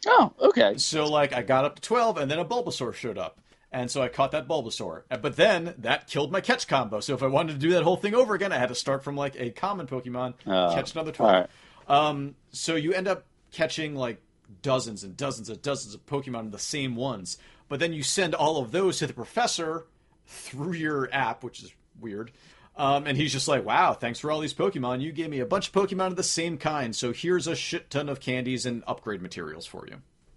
Oh, 0.06 0.32
okay. 0.40 0.76
So 0.78 1.06
like 1.06 1.32
I 1.32 1.42
got 1.42 1.64
up 1.64 1.76
to 1.76 1.82
12 1.82 2.18
and 2.18 2.30
then 2.30 2.38
a 2.38 2.44
Bulbasaur 2.44 2.94
showed 2.94 3.18
up. 3.18 3.40
And 3.72 3.90
so 3.90 4.02
I 4.02 4.08
caught 4.08 4.32
that 4.32 4.48
Bulbasaur. 4.48 5.02
But 5.22 5.36
then 5.36 5.74
that 5.78 6.08
killed 6.08 6.32
my 6.32 6.40
catch 6.40 6.66
combo. 6.66 7.00
So 7.00 7.14
if 7.14 7.22
I 7.22 7.26
wanted 7.28 7.52
to 7.52 7.58
do 7.58 7.70
that 7.72 7.82
whole 7.84 7.96
thing 7.96 8.14
over 8.14 8.34
again, 8.34 8.52
I 8.52 8.58
had 8.58 8.68
to 8.70 8.74
start 8.74 9.04
from 9.04 9.16
like 9.16 9.36
a 9.38 9.50
common 9.50 9.86
Pokemon, 9.86 10.34
Uh, 10.46 10.74
catch 10.74 10.92
another 10.94 11.12
12. 11.12 11.30
all 11.32 11.40
right. 11.40 11.50
Um, 11.88 12.34
so 12.50 12.74
you 12.76 12.92
end 12.92 13.08
up 13.08 13.24
catching 13.52 13.94
like 13.94 14.20
dozens 14.62 15.04
and 15.04 15.16
dozens 15.16 15.48
and 15.48 15.60
dozens 15.62 15.94
of 15.94 16.04
Pokemon, 16.06 16.50
the 16.50 16.58
same 16.58 16.96
ones. 16.96 17.38
But 17.68 17.78
then 17.78 17.92
you 17.92 18.02
send 18.02 18.34
all 18.34 18.56
of 18.58 18.72
those 18.72 18.98
to 18.98 19.06
the 19.06 19.12
professor 19.12 19.86
through 20.26 20.72
your 20.72 21.08
app, 21.12 21.44
which 21.44 21.62
is 21.62 21.72
weird. 22.00 22.32
Um, 22.80 23.06
and 23.06 23.14
he's 23.14 23.30
just 23.30 23.46
like, 23.46 23.62
wow, 23.62 23.92
thanks 23.92 24.20
for 24.20 24.30
all 24.32 24.40
these 24.40 24.54
Pokemon. 24.54 25.02
You 25.02 25.12
gave 25.12 25.28
me 25.28 25.40
a 25.40 25.44
bunch 25.44 25.68
of 25.68 25.74
Pokemon 25.74 26.06
of 26.06 26.16
the 26.16 26.22
same 26.22 26.56
kind. 26.56 26.96
So 26.96 27.12
here's 27.12 27.46
a 27.46 27.54
shit 27.54 27.90
ton 27.90 28.08
of 28.08 28.20
candies 28.20 28.64
and 28.64 28.82
upgrade 28.86 29.20
materials 29.20 29.66
for 29.66 29.86
you. 29.86 29.96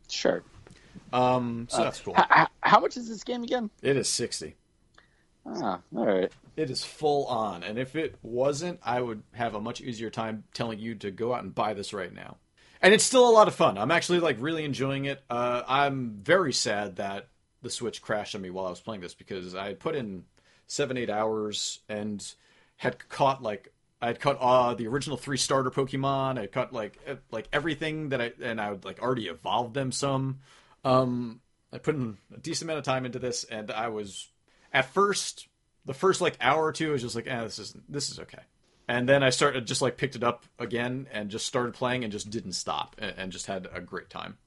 Sure. 0.09 0.43
Um, 1.13 1.67
so 1.69 1.77
that's 1.77 2.01
cool. 2.01 2.13
H- 2.17 2.25
h- 2.35 2.47
how 2.59 2.81
much 2.81 2.97
is 2.97 3.07
this 3.07 3.23
game 3.23 3.43
again? 3.43 3.69
It 3.81 3.95
is 3.95 4.09
60. 4.09 4.57
Ah, 5.45 5.79
all 5.95 6.05
right. 6.05 6.29
It 6.57 6.69
is 6.69 6.83
full 6.83 7.27
on. 7.27 7.63
And 7.63 7.79
if 7.79 7.95
it 7.95 8.15
wasn't, 8.21 8.81
I 8.83 8.99
would 8.99 9.23
have 9.31 9.55
a 9.55 9.61
much 9.61 9.79
easier 9.79 10.09
time 10.09 10.43
telling 10.53 10.79
you 10.79 10.95
to 10.95 11.11
go 11.11 11.33
out 11.33 11.43
and 11.45 11.55
buy 11.55 11.73
this 11.73 11.93
right 11.93 12.13
now. 12.13 12.35
And 12.81 12.93
it's 12.93 13.05
still 13.05 13.29
a 13.29 13.31
lot 13.31 13.47
of 13.47 13.55
fun. 13.55 13.77
I'm 13.77 13.91
actually 13.91 14.19
like 14.19 14.35
really 14.41 14.65
enjoying 14.65 15.05
it. 15.05 15.23
Uh, 15.29 15.63
I'm 15.65 16.17
very 16.17 16.51
sad 16.51 16.97
that 16.97 17.29
the 17.61 17.69
Switch 17.69 18.01
crashed 18.01 18.35
on 18.35 18.41
me 18.41 18.49
while 18.49 18.65
I 18.65 18.69
was 18.69 18.81
playing 18.81 18.99
this 18.99 19.13
because 19.13 19.55
I 19.55 19.67
had 19.67 19.79
put 19.79 19.95
in 19.95 20.25
seven, 20.67 20.97
eight 20.97 21.09
hours 21.09 21.79
and 21.89 22.33
had 22.77 23.07
caught 23.09 23.41
like 23.41 23.71
I 24.01 24.07
had 24.07 24.19
caught 24.19 24.37
uh, 24.41 24.73
the 24.73 24.87
original 24.87 25.15
three 25.15 25.37
starter 25.37 25.71
Pokemon. 25.71 26.37
I 26.37 26.41
had 26.41 26.51
caught 26.51 26.73
like 26.73 26.99
like 27.31 27.47
everything 27.53 28.09
that 28.09 28.21
I 28.21 28.33
and 28.41 28.59
I 28.59 28.71
would 28.71 28.85
like 28.85 29.01
already 29.01 29.27
evolved 29.27 29.73
them 29.73 29.91
some. 29.91 30.39
Um, 30.83 31.39
I 31.71 31.77
put 31.77 31.95
in 31.95 32.17
a 32.33 32.37
decent 32.37 32.69
amount 32.69 32.79
of 32.79 32.85
time 32.85 33.05
into 33.05 33.19
this, 33.19 33.45
and 33.45 33.71
I 33.71 33.87
was 33.87 34.29
at 34.73 34.85
first 34.85 35.47
the 35.85 35.93
first 35.93 36.21
like 36.21 36.37
hour 36.41 36.63
or 36.63 36.71
two 36.71 36.91
was 36.91 37.01
just 37.01 37.15
like, 37.15 37.27
eh, 37.27 37.43
this 37.43 37.59
is 37.59 37.75
this 37.87 38.09
is 38.09 38.19
okay. 38.19 38.41
And 38.87 39.07
then 39.07 39.23
I 39.23 39.29
started 39.29 39.65
just 39.65 39.81
like 39.81 39.97
picked 39.97 40.15
it 40.15 40.23
up 40.23 40.45
again 40.59 41.07
and 41.11 41.29
just 41.29 41.45
started 41.47 41.73
playing 41.73 42.03
and 42.03 42.11
just 42.11 42.29
didn't 42.29 42.53
stop 42.53 42.95
and, 42.99 43.13
and 43.17 43.31
just 43.31 43.47
had 43.47 43.67
a 43.73 43.79
great 43.79 44.09
time. 44.09 44.37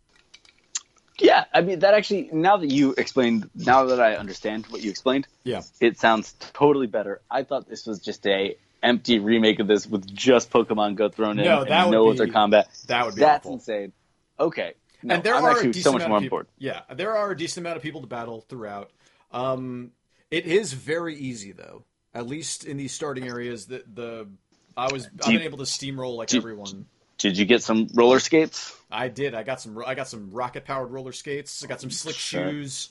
Yeah, 1.19 1.45
I 1.53 1.63
mean 1.63 1.79
that 1.81 1.95
actually. 1.95 2.29
Now 2.33 2.59
that 2.59 2.71
you 2.71 2.95
explained, 2.99 3.49
now 3.55 3.85
that 3.87 4.01
I 4.01 4.17
understand 4.17 4.67
what 4.69 4.83
you 4.83 4.91
explained, 4.91 5.27
Yeah. 5.45 5.63
it 5.81 5.99
sounds 5.99 6.35
totally 6.53 6.87
better. 6.87 7.21
I 7.31 7.43
thought 7.43 7.69
this 7.69 7.87
was 7.87 8.01
just 8.01 8.27
a 8.27 8.57
empty 8.83 9.19
remake 9.19 9.59
of 9.59 9.67
this 9.67 9.87
with 9.87 10.07
just 10.15 10.51
Pokemon 10.51 10.97
Go 10.97 11.09
thrown 11.09 11.39
in 11.39 11.45
No, 11.47 11.63
and 11.63 11.71
that 11.71 11.87
would 11.87 11.93
no 11.93 12.05
be- 12.13 12.21
other 12.21 12.31
combat. 12.33 12.69
That 12.89 13.07
would 13.07 13.15
be 13.15 13.21
That's 13.21 13.47
awful. 13.47 13.55
insane. 13.55 13.93
Okay, 14.39 14.75
no, 15.03 15.15
and 15.15 15.25
there 15.25 15.35
I'm 15.35 15.45
are 15.45 15.53
actually 15.53 15.73
so 15.73 15.93
much 15.93 16.07
more 16.07 16.19
on 16.19 16.29
board. 16.29 16.47
Yeah, 16.59 16.83
there 16.95 17.17
are 17.17 17.31
a 17.31 17.37
decent 17.37 17.65
amount 17.65 17.79
of 17.79 17.83
people 17.83 18.03
to 18.03 18.07
battle 18.07 18.43
throughout. 18.43 18.91
Um, 19.33 19.93
it 20.31 20.45
is 20.45 20.75
very 20.75 21.17
easy 21.17 21.53
though. 21.53 21.85
At 22.13 22.27
least 22.27 22.65
in 22.65 22.77
these 22.77 22.93
starting 22.93 23.27
areas, 23.27 23.67
that 23.69 23.95
the 23.97 24.29
I 24.77 24.93
was 24.93 25.07
I've 25.07 25.33
been 25.33 25.41
able 25.43 25.59
to 25.59 25.65
steamroll 25.65 26.17
like 26.19 26.35
everyone. 26.35 26.85
Did 27.17 27.39
you 27.39 27.47
get 27.47 27.63
some 27.63 27.89
roller 27.95 28.21
skates? 28.21 28.76
I 28.91 29.09
did. 29.09 29.35
I 29.35 29.43
got 29.43 29.61
some. 29.61 29.83
I 29.87 29.95
got 29.95 30.09
some 30.09 30.31
rocket 30.31 30.65
powered 30.65 30.91
roller 30.91 31.13
skates. 31.13 31.65
I 31.65 31.67
got 31.67 31.81
some 31.81 31.91
slick 31.91 32.17
Sure. 32.17 32.51
shoes. 32.51 32.91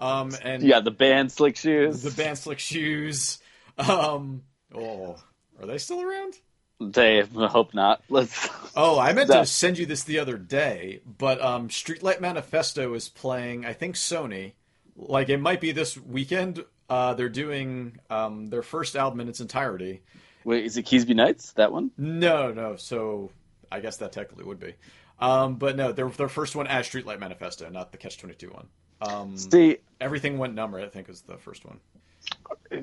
Um, 0.00 0.32
and 0.42 0.62
Yeah, 0.62 0.80
the 0.80 0.90
band 0.90 1.30
slick 1.30 1.56
shoes. 1.56 2.02
the 2.02 2.10
band 2.10 2.38
slick 2.38 2.58
shoes. 2.58 3.38
Um, 3.78 4.42
oh, 4.74 5.16
are 5.60 5.66
they 5.66 5.78
still 5.78 6.00
around? 6.02 6.34
They 6.80 7.20
hope 7.22 7.72
not. 7.74 8.02
Let's. 8.08 8.48
Oh, 8.78 8.98
I 8.98 9.14
meant 9.14 9.30
to 9.30 9.46
send 9.46 9.78
you 9.78 9.86
this 9.86 10.02
the 10.04 10.18
other 10.18 10.36
day, 10.36 11.00
but 11.06 11.40
um, 11.40 11.68
Streetlight 11.70 12.20
Manifesto 12.20 12.92
is 12.92 13.08
playing. 13.08 13.64
I 13.64 13.72
think 13.72 13.94
Sony, 13.94 14.52
like 14.94 15.30
it 15.30 15.38
might 15.38 15.62
be 15.62 15.72
this 15.72 15.96
weekend. 15.96 16.62
Uh, 16.90 17.14
they're 17.14 17.30
doing 17.30 17.98
um, 18.10 18.48
their 18.48 18.60
first 18.62 18.94
album 18.94 19.20
in 19.20 19.28
its 19.30 19.40
entirety. 19.40 20.02
Wait, 20.44 20.66
is 20.66 20.76
it 20.76 20.84
Keasbey 20.84 21.16
Nights? 21.16 21.52
That 21.52 21.72
one? 21.72 21.90
No, 21.96 22.52
no. 22.52 22.76
So 22.76 23.30
I 23.72 23.80
guess 23.80 23.96
that 23.96 24.12
technically 24.12 24.44
would 24.44 24.60
be, 24.60 24.74
um, 25.18 25.56
but 25.56 25.76
no, 25.76 25.92
their 25.92 26.08
their 26.08 26.28
first 26.28 26.54
one 26.56 26.66
as 26.66 26.88
Streetlight 26.88 27.18
Manifesto, 27.20 27.68
not 27.70 27.92
the 27.92 27.98
Catch 27.98 28.18
Twenty 28.18 28.34
Two 28.34 28.50
one. 28.50 28.66
Um, 29.00 29.36
See, 29.36 29.78
Everything 30.00 30.38
went 30.38 30.54
number. 30.54 30.80
I 30.80 30.88
think 30.88 31.08
was 31.08 31.22
the 31.22 31.38
first 31.38 31.64
one. 31.64 31.80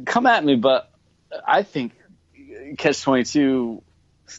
come 0.06 0.26
at 0.26 0.43
me, 0.43 0.56
but 0.56 0.91
I 1.48 1.63
think 1.63 1.93
Catch 2.78 3.02
Twenty 3.02 3.24
Two, 3.24 3.84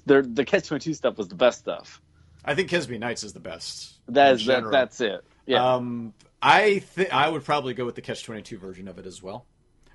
the 0.07 0.44
Catch 0.46 0.68
Twenty 0.68 0.83
Two 0.83 0.94
stuff 0.94 1.16
was 1.16 1.28
the 1.28 1.35
best 1.35 1.61
stuff. 1.61 2.00
I 2.44 2.54
think 2.54 2.68
Keasbey 2.70 2.98
Nights 2.98 3.24
is 3.24 3.33
the 3.33 3.40
best. 3.40 3.94
That 4.09 4.35
is 4.35 4.46
that, 4.46 4.64
that's 4.70 5.00
it. 5.00 5.24
Yeah. 5.46 5.74
Um, 5.74 6.12
I 6.42 6.80
think 6.80 7.12
I 7.12 7.28
would 7.28 7.44
probably 7.44 7.74
go 7.74 7.85
with 7.87 7.94
the 7.94 8.02
Catch 8.02 8.24
Twenty 8.24 8.42
Two 8.42 8.59
version 8.59 8.88
of 8.88 8.98
it 8.98 9.07
as 9.07 9.22
well. 9.22 9.46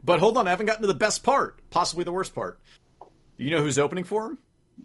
But 0.04 0.20
hold 0.20 0.38
on, 0.38 0.48
I 0.48 0.52
haven't 0.52 0.66
gotten 0.66 0.82
to 0.82 0.88
the 0.88 0.94
best 0.94 1.24
part, 1.24 1.60
possibly 1.70 2.06
the 2.06 2.12
worst 2.14 2.34
part. 2.34 2.60
You 3.38 3.52
know 3.52 3.62
who's 3.62 3.78
opening 3.78 4.04
for 4.06 4.28
him? 4.28 4.38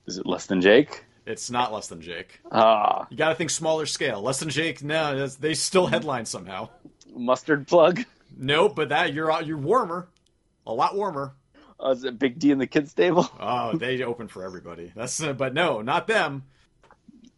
is 0.07 0.18
it 0.18 0.27
less 0.27 0.46
than 0.46 0.61
Jake? 0.61 1.05
It's 1.27 1.51
not 1.51 1.73
less 1.73 1.89
than 1.89 2.01
Jake. 2.03 2.41
Ah, 2.53 3.07
You 3.11 3.17
got 3.17 3.31
to 3.31 3.35
think 3.35 3.51
smaller 3.51 3.87
scale. 3.87 4.21
Less 4.21 4.41
than 4.41 4.51
Jake, 4.51 4.83
no, 4.83 5.27
they 5.27 5.55
still 5.55 5.87
headline 5.87 6.27
somehow. 6.27 6.69
mustard 7.15 7.67
plug. 7.67 8.05
Nope, 8.37 8.75
but 8.77 8.89
that 8.91 9.15
you're 9.15 9.41
you're 9.43 9.57
warmer, 9.57 10.09
a 10.67 10.73
lot 10.73 10.97
warmer. 10.97 11.33
Uh, 11.83 11.91
is 11.91 12.05
it 12.05 12.19
Big 12.19 12.39
D 12.39 12.53
and 12.53 12.61
the 12.61 12.67
Kids 12.67 12.93
Table? 12.95 13.29
Oh, 13.41 13.77
they 13.77 14.03
open 14.03 14.29
for 14.29 14.45
everybody. 14.45 14.93
That's 14.95 15.23
uh, 15.23 15.33
but 15.33 15.55
no, 15.55 15.81
not 15.83 16.07
them. 16.07 16.43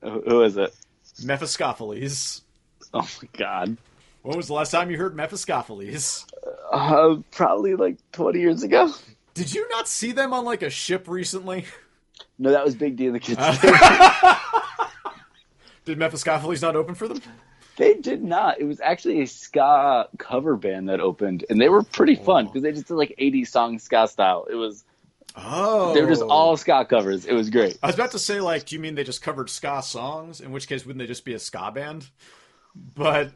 Who 0.02 0.22
who 0.26 0.42
is 0.42 0.56
it? 0.56 0.74
Mephiskapheles. 1.22 2.42
Oh 2.94 3.08
my 3.22 3.28
god. 3.36 3.76
When 4.22 4.36
was 4.36 4.48
the 4.48 4.54
last 4.54 4.70
time 4.70 4.90
you 4.90 4.96
heard 4.98 5.14
Mephiskapheles? 5.16 6.24
Uh, 6.72 7.16
probably 7.30 7.74
like 7.76 7.96
20 8.12 8.40
years 8.40 8.62
ago. 8.64 8.92
Did 9.34 9.54
you 9.54 9.68
not 9.70 9.86
see 9.86 10.12
them 10.12 10.32
on 10.32 10.44
like 10.44 10.62
a 10.62 10.70
ship 10.70 11.06
recently? 11.08 11.66
No, 12.38 12.50
that 12.50 12.64
was 12.64 12.74
Big 12.74 12.96
D 12.96 13.06
and 13.06 13.14
the 13.14 13.20
Kids 13.20 13.38
Uh. 13.40 14.34
Did 15.84 15.98
Mephiskapheles 15.98 16.62
not 16.62 16.74
open 16.76 16.94
for 16.94 17.06
them? 17.08 17.20
They 17.76 17.94
did 17.94 18.24
not. 18.24 18.58
It 18.60 18.64
was 18.64 18.80
actually 18.80 19.20
a 19.20 19.26
ska 19.26 20.08
cover 20.18 20.56
band 20.56 20.88
that 20.88 20.98
opened, 21.00 21.44
and 21.50 21.60
they 21.60 21.68
were 21.68 21.82
pretty 21.82 22.16
fun 22.16 22.46
Oh. 22.46 22.48
because 22.48 22.62
they 22.62 22.72
just 22.72 22.88
did 22.88 22.94
like 22.94 23.14
80s 23.18 23.48
song 23.48 23.78
ska 23.78 24.08
style. 24.08 24.46
It 24.50 24.54
was 24.54 24.84
Oh, 25.38 25.92
they 25.92 26.00
were 26.00 26.08
just 26.08 26.22
all 26.22 26.56
ska 26.56 26.86
covers. 26.86 27.26
It 27.26 27.34
was 27.34 27.50
great. 27.50 27.78
I 27.82 27.86
was 27.88 27.94
about 27.94 28.12
to 28.12 28.18
say, 28.18 28.40
like, 28.40 28.64
do 28.64 28.74
you 28.74 28.80
mean 28.80 28.94
they 28.94 29.04
just 29.04 29.20
covered 29.22 29.50
ska 29.50 29.82
songs? 29.82 30.40
In 30.40 30.50
which 30.50 30.66
case, 30.66 30.86
wouldn't 30.86 30.98
they 30.98 31.06
just 31.06 31.26
be 31.26 31.34
a 31.34 31.38
ska 31.38 31.70
band? 31.70 32.08
But 32.74 33.32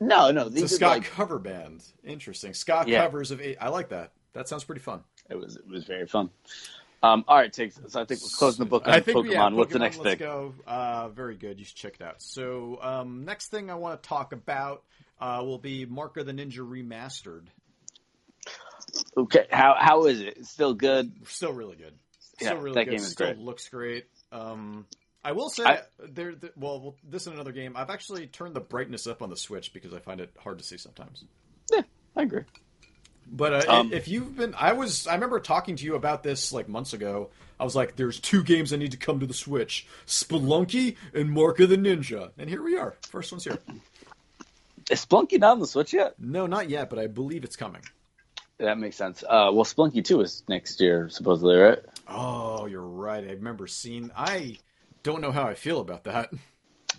No, 0.00 0.30
no, 0.30 0.46
it's 0.46 0.62
a 0.62 0.68
ska 0.68 0.86
like 0.86 1.04
cover 1.04 1.38
band. 1.40 1.82
Interesting. 2.04 2.54
Ska 2.54 2.84
Yeah. 2.86 3.02
covers 3.04 3.32
of 3.32 3.40
eight. 3.40 3.56
I 3.60 3.68
like 3.68 3.88
that. 3.88 4.12
That 4.32 4.48
sounds 4.48 4.62
pretty 4.64 4.80
fun. 4.80 5.02
it 5.28 5.34
was 5.36 5.56
it 5.56 5.68
was 5.68 5.84
very 5.84 6.06
fun. 6.06 6.30
Um, 7.02 7.24
all 7.28 7.36
right, 7.36 7.52
takes. 7.52 7.78
So 7.88 8.00
I 8.00 8.04
think 8.04 8.20
we're 8.22 8.28
closing 8.36 8.64
the 8.64 8.68
book 8.68 8.88
on 8.88 8.94
I 8.94 9.00
think, 9.00 9.16
Pokemon. 9.18 9.30
yeah, 9.32 9.48
What's 9.50 9.72
the 9.72 9.78
next 9.78 9.98
let's 9.98 10.10
thing? 10.10 10.18
go. 10.18 10.54
Uh, 10.66 11.08
very 11.10 11.36
good. 11.36 11.58
You 11.60 11.64
should 11.64 11.76
check 11.76 11.94
it 12.00 12.02
out. 12.02 12.20
So, 12.20 12.78
um, 12.82 13.24
next 13.24 13.48
thing 13.50 13.70
I 13.70 13.76
want 13.76 14.02
to 14.02 14.08
talk 14.08 14.32
about 14.32 14.82
uh, 15.20 15.42
will 15.44 15.58
be 15.58 15.86
Mark 15.86 16.16
of 16.16 16.26
the 16.26 16.32
Ninja 16.32 16.58
Remastered. 16.58 17.46
Okay, 19.16 19.46
how 19.50 19.76
how 19.78 20.06
is 20.06 20.20
it? 20.20 20.38
It's 20.38 20.50
still 20.50 20.74
good. 20.74 21.12
Still 21.28 21.52
really 21.52 21.76
good. 21.76 21.94
Yeah, 22.40 22.52
really 22.54 22.72
that 22.74 22.84
good. 22.84 22.90
game 22.92 23.00
is 23.00 23.10
Still 23.10 23.28
great. 23.28 23.38
looks 23.38 23.68
great. 23.68 24.06
Um, 24.32 24.86
I 25.24 25.32
will 25.32 25.50
say 25.50 25.64
I- 25.64 25.82
there. 26.00 26.32
th- 26.32 26.52
Well, 26.56 26.80
well, 26.80 26.94
this 27.08 27.22
is 27.22 27.28
another 27.28 27.52
game. 27.52 27.76
I've 27.76 27.90
actually 27.90 28.26
turned 28.28 28.54
the 28.54 28.60
brightness 28.60 29.06
up 29.06 29.20
on 29.22 29.28
the 29.30 29.36
Switch 29.36 29.72
because 29.72 29.92
I 29.92 29.98
find 29.98 30.20
it 30.20 30.30
hard 30.38 30.58
to 30.58 30.64
see 30.64 30.78
sometimes. 30.78 31.24
Yeah, 31.72 31.82
I 32.16 32.22
agree. 32.22 32.42
But 33.30 33.68
uh, 33.68 33.72
Um, 33.80 33.92
if 33.92 34.08
you've 34.08 34.36
been, 34.36 34.54
I 34.56 34.72
was, 34.72 35.06
I 35.06 35.14
remember 35.14 35.40
talking 35.40 35.76
to 35.76 35.84
you 35.84 35.94
about 35.94 36.22
this 36.22 36.52
like 36.52 36.68
months 36.68 36.92
ago. 36.92 37.30
I 37.60 37.64
was 37.64 37.74
like, 37.76 37.96
"There's 37.96 38.20
two 38.20 38.42
games 38.42 38.70
that 38.70 38.78
need 38.78 38.92
to 38.92 38.96
come 38.96 39.20
to 39.20 39.26
the 39.26 39.34
Switch: 39.34 39.86
Spelunky 40.06 40.96
and 41.12 41.30
Mark 41.30 41.60
of 41.60 41.68
the 41.68 41.76
Ninja." 41.76 42.30
And 42.38 42.48
here 42.48 42.62
we 42.62 42.78
are. 42.78 42.96
First 43.08 43.32
one's 43.32 43.44
here. 43.44 43.58
Is 44.90 45.04
Spelunky 45.04 45.38
not 45.38 45.52
on 45.52 45.60
the 45.60 45.66
Switch 45.66 45.92
yet? 45.92 46.14
No, 46.18 46.46
not 46.46 46.70
yet, 46.70 46.88
but 46.88 46.98
I 46.98 47.06
believe 47.08 47.44
it's 47.44 47.56
coming. 47.56 47.82
That 48.58 48.78
makes 48.78 48.96
sense. 48.96 49.22
Uh, 49.22 49.50
well, 49.52 49.64
Spelunky 49.64 50.04
two 50.04 50.20
is 50.20 50.42
next 50.48 50.80
year 50.80 51.08
supposedly, 51.10 51.56
right? 51.56 51.78
Oh, 52.08 52.66
you're 52.66 52.80
right. 52.80 53.22
I 53.24 53.32
remember 53.32 53.66
seeing. 53.66 54.10
I 54.16 54.58
don't 55.02 55.20
know 55.20 55.32
how 55.32 55.44
I 55.44 55.54
feel 55.54 55.80
about 55.80 56.04
that. 56.04 56.30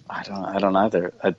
I 0.10 0.24
don't. 0.24 0.46
I 0.46 0.60
don't 0.60 0.76
either. 0.76 1.14
I, 1.24 1.36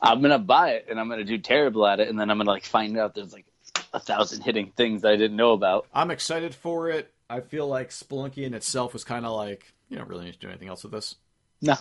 I'm 0.00 0.20
gonna 0.22 0.38
buy 0.38 0.70
it 0.70 0.86
and 0.90 0.98
I'm 0.98 1.08
gonna 1.08 1.24
do 1.24 1.38
terrible 1.38 1.86
at 1.86 2.00
it, 2.00 2.08
and 2.08 2.18
then 2.18 2.30
I'm 2.30 2.38
gonna 2.38 2.50
like 2.50 2.64
find 2.64 2.98
out 2.98 3.14
there's 3.14 3.32
like 3.32 3.46
a 3.92 4.00
thousand 4.00 4.42
hitting 4.42 4.72
things 4.76 5.04
I 5.04 5.16
didn't 5.16 5.36
know 5.36 5.52
about. 5.52 5.86
I'm 5.94 6.10
excited 6.10 6.54
for 6.54 6.90
it. 6.90 7.12
I 7.30 7.40
feel 7.40 7.66
like 7.66 7.90
Spelunky 7.90 8.44
in 8.44 8.54
itself 8.54 8.92
was 8.92 9.04
kind 9.04 9.26
of 9.26 9.32
like 9.36 9.72
you 9.88 9.96
don't 9.96 10.08
really 10.08 10.24
need 10.26 10.34
to 10.34 10.38
do 10.38 10.48
anything 10.48 10.68
else 10.68 10.82
with 10.82 10.92
this. 10.92 11.16
No, 11.60 11.74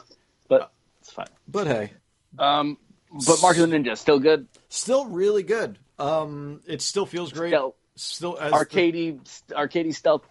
but 0.48 0.72
it's 1.00 1.12
fine. 1.12 1.28
But 1.48 1.67
hey, 1.67 1.91
Um, 2.39 2.78
But 3.26 3.41
Mark 3.41 3.58
of 3.58 3.70
the 3.70 3.76
Ninja 3.78 3.98
still 3.98 4.20
good. 4.20 4.48
Still 4.70 5.06
really 5.06 5.43
good. 5.43 5.78
Um, 6.00 6.62
it 6.67 6.82
still 6.82 7.06
feels 7.06 7.32
great. 7.32 7.50
Stealth, 7.52 7.76
Still 7.96 8.38
as 8.38 8.52
arcadey, 8.54 9.20
arcadey 9.50 9.93
stealth. 9.96 10.24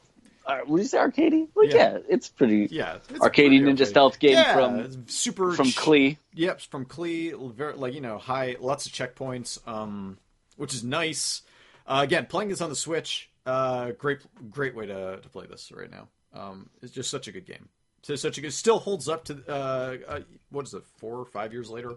Uh, 0.47 0.61
would 0.69 0.81
you 0.83 0.87
say 0.87 0.99
arcadey? 0.99 1.49
Like, 1.57 1.73
Yeah. 1.73 1.95
yeah. 1.95 1.99
it's 2.09 2.29
pretty. 2.29 2.69
Yeah, 2.71 2.99
it's 3.09 3.09
Arcadey 3.19 3.19
pretty 3.35 3.61
ninja 3.61 3.71
arcade. 3.71 3.89
stealth 3.89 4.19
game 4.21 4.33
yeah, 4.35 4.55
from 4.55 5.09
super 5.09 5.53
from 5.55 5.67
ch- 5.71 5.77
Klei. 5.77 6.17
Yep, 6.35 6.61
from 6.61 6.85
Klei, 6.87 7.53
very, 7.55 7.73
like 7.75 7.95
you 7.95 8.01
know, 8.01 8.19
high, 8.19 8.55
lots 8.61 8.87
of 8.87 8.93
checkpoints, 8.93 9.59
um, 9.67 10.19
which 10.57 10.73
is 10.75 10.85
nice. 10.85 11.43
Uh, 11.87 12.01
again, 12.03 12.27
playing 12.27 12.49
this 12.49 12.61
on 12.61 12.69
the 12.69 12.77
Switch, 12.77 13.31
uh, 13.47 13.93
great, 13.93 14.19
great 14.51 14.75
way 14.75 14.87
to, 14.87 15.21
to 15.21 15.29
play 15.29 15.47
this 15.47 15.71
right 15.75 15.91
now. 15.91 16.09
Um, 16.35 16.69
it's 16.83 16.93
just 16.93 17.11
such 17.11 17.29
a 17.29 17.33
good 17.33 17.47
game. 17.47 17.69
So 18.03 18.15
such 18.17 18.39
a 18.39 18.41
good, 18.41 18.53
still 18.53 18.79
holds 18.79 19.09
up 19.09 19.25
to 19.27 19.43
uh, 19.49 19.97
uh, 20.07 20.21
what 20.51 20.67
is 20.67 20.75
it, 20.75 20.85
four 20.99 21.19
or 21.19 21.25
five 21.25 21.53
years 21.53 21.71
later? 21.71 21.97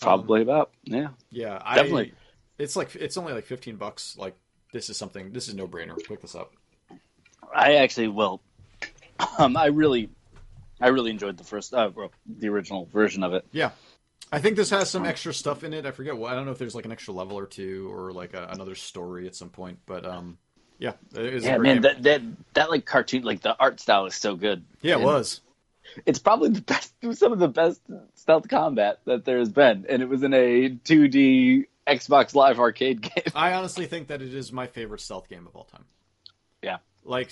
Probably 0.00 0.42
about 0.42 0.70
yeah. 0.84 1.08
Yeah, 1.30 1.60
I, 1.64 1.76
Definitely. 1.76 2.12
It's 2.58 2.76
like 2.76 2.94
it's 2.94 3.16
only 3.16 3.32
like 3.32 3.46
fifteen 3.46 3.76
bucks. 3.76 4.16
Like 4.18 4.34
this 4.72 4.90
is 4.90 4.96
something. 4.96 5.32
This 5.32 5.48
is 5.48 5.54
no 5.54 5.66
brainer. 5.66 5.96
Pick 6.06 6.20
this 6.20 6.34
up. 6.34 6.52
I 7.54 7.76
actually 7.76 8.08
will. 8.08 8.40
Um, 9.38 9.54
I 9.54 9.66
really, 9.66 10.08
I 10.80 10.88
really 10.88 11.10
enjoyed 11.10 11.36
the 11.36 11.44
first, 11.44 11.74
uh, 11.74 11.90
the 12.26 12.48
original 12.48 12.86
version 12.86 13.22
of 13.22 13.34
it. 13.34 13.46
Yeah. 13.52 13.72
I 14.32 14.38
think 14.40 14.56
this 14.56 14.70
has 14.70 14.88
some 14.90 15.04
extra 15.06 15.34
stuff 15.34 15.64
in 15.64 15.72
it. 15.72 15.86
I 15.86 15.90
forget 15.90 16.16
what. 16.16 16.32
I 16.32 16.34
don't 16.36 16.44
know 16.46 16.52
if 16.52 16.58
there's 16.58 16.74
like 16.74 16.84
an 16.84 16.92
extra 16.92 17.12
level 17.12 17.38
or 17.38 17.46
two 17.46 17.90
or 17.92 18.12
like 18.12 18.34
a, 18.34 18.46
another 18.50 18.74
story 18.74 19.26
at 19.26 19.34
some 19.34 19.50
point. 19.50 19.78
But 19.86 20.06
um, 20.06 20.38
yeah, 20.78 20.92
it 21.14 21.34
is 21.34 21.44
Yeah, 21.44 21.56
great 21.56 21.62
man, 21.62 21.74
game. 21.76 21.82
that, 21.82 22.02
that 22.04 22.22
that 22.54 22.70
like 22.70 22.84
cartoon, 22.84 23.22
like 23.24 23.40
the 23.40 23.56
art 23.58 23.80
style 23.80 24.06
is 24.06 24.14
so 24.14 24.36
good. 24.36 24.64
yeah, 24.82 24.92
it 24.92 24.96
And 24.96 25.04
was. 25.04 25.40
It's 26.06 26.20
probably 26.20 26.50
the 26.50 26.60
best, 26.62 26.92
some 27.12 27.32
of 27.32 27.38
the 27.40 27.48
best 27.48 27.80
stealth 28.14 28.48
combat 28.48 29.00
that 29.06 29.24
there 29.24 29.38
has 29.38 29.48
been, 29.50 29.86
and 29.88 30.00
it 30.02 30.08
was 30.08 30.22
in 30.22 30.32
a 30.32 30.68
2D 30.70 31.64
Xbox 31.88 32.34
Live 32.34 32.60
arcade 32.60 33.00
game. 33.14 33.24
I 33.34 33.54
honestly 33.54 33.86
think 33.86 34.08
that 34.08 34.22
it 34.22 34.32
is 34.32 34.52
my 34.52 34.68
favorite 34.68 35.00
stealth 35.00 35.28
game 35.28 35.46
of 35.48 35.56
all 35.56 35.64
time. 35.64 35.84
Yeah. 36.62 36.78
Like 37.02 37.30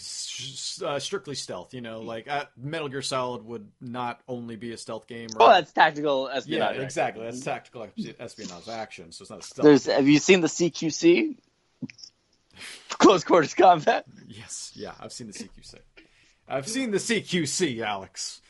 uh, 0.85 0.98
strictly 0.98 1.35
stealth, 1.35 1.74
you 1.74 1.83
know, 1.83 2.00
like 2.00 2.26
uh, 2.26 2.46
Metal 2.57 2.88
Gear 2.88 3.02
Solid 3.02 3.44
would 3.44 3.68
not 3.81 4.20
only 4.26 4.57
be 4.57 4.72
a 4.72 4.78
stealth 4.78 5.07
game. 5.07 5.28
Oh, 5.38 5.48
that's 5.50 5.72
tactical 5.72 6.28
espionage. 6.28 6.76
yeah, 6.76 6.83
exactly. 6.83 7.24
That's 7.24 7.40
tactical 7.40 7.87
espionage 8.18 8.66
action, 8.68 9.12
so 9.12 9.22
it's 9.22 9.31
not 9.31 9.40
a 9.40 9.42
stealth. 9.42 9.64
There's. 9.64 9.87
Have 9.87 10.09
you 10.09 10.18
seen 10.18 10.40
the 10.40 10.48
CQC? 10.48 11.37
Close 12.90 13.24
quarters 13.24 13.54
combat. 13.54 14.07
Yes, 14.26 14.72
yeah, 14.74 14.92
I've 14.98 15.12
seen 15.12 15.26
the 15.28 15.33
CQC. 15.35 15.74
I've 16.48 16.66
seen 16.66 16.90
the 16.90 16.98
CQC, 16.98 17.81
Alex. 17.85 18.40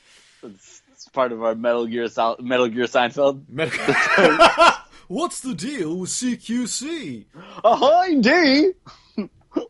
It's, 0.42 0.82
it's 0.92 1.08
part 1.08 1.32
of 1.32 1.42
our 1.42 1.54
Metal 1.56 1.86
Gear 1.86 2.08
Sol- 2.08 2.36
Metal 2.40 2.68
Gear 2.68 2.84
Seinfeld. 2.84 3.42
Met- 3.48 3.72
What's 5.08 5.40
the 5.40 5.54
deal 5.54 5.96
with 5.96 6.10
CQC? 6.10 7.24
Ahoy, 7.64 8.20
D! 8.20 8.72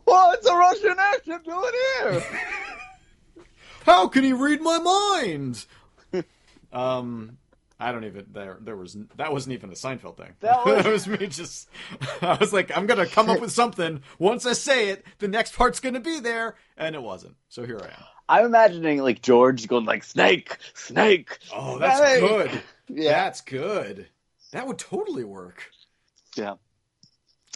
What's 0.08 0.46
a 0.46 0.54
Russian 0.54 0.96
airship 0.98 1.44
doing 1.44 1.72
here? 2.00 2.22
How 3.84 4.08
can 4.08 4.24
he 4.24 4.32
read 4.32 4.60
my 4.60 4.78
mind? 4.78 5.64
um, 6.72 7.38
I 7.80 7.92
don't 7.92 8.04
even 8.04 8.26
there. 8.32 8.58
There 8.60 8.76
was 8.76 8.96
that 9.16 9.32
wasn't 9.32 9.54
even 9.54 9.70
a 9.70 9.74
Seinfeld 9.74 10.16
thing. 10.16 10.34
That 10.40 10.64
was- 10.84 11.06
me 11.06 11.26
just. 11.26 11.68
I 12.22 12.36
was 12.40 12.52
like, 12.52 12.76
I'm 12.76 12.86
gonna 12.86 13.06
come 13.06 13.30
up 13.30 13.40
with 13.40 13.52
something. 13.52 14.02
Once 14.18 14.46
I 14.46 14.52
say 14.54 14.88
it, 14.88 15.04
the 15.18 15.28
next 15.28 15.54
part's 15.54 15.80
gonna 15.80 16.00
be 16.00 16.20
there, 16.20 16.56
and 16.76 16.94
it 16.94 17.02
wasn't. 17.02 17.36
So 17.48 17.64
here 17.64 17.80
I 17.82 17.86
am. 17.86 18.04
I'm 18.30 18.44
imagining 18.46 18.98
like 18.98 19.22
George 19.22 19.68
going 19.68 19.84
like 19.86 20.04
snake, 20.04 20.56
snake. 20.74 21.38
Oh, 21.54 21.78
that's 21.78 21.98
snake." 21.98 22.20
good. 22.20 22.62
Yeah, 22.90 23.12
That's 23.24 23.40
good. 23.42 24.06
That 24.52 24.66
would 24.66 24.78
totally 24.78 25.24
work. 25.24 25.70
yeah. 26.36 26.54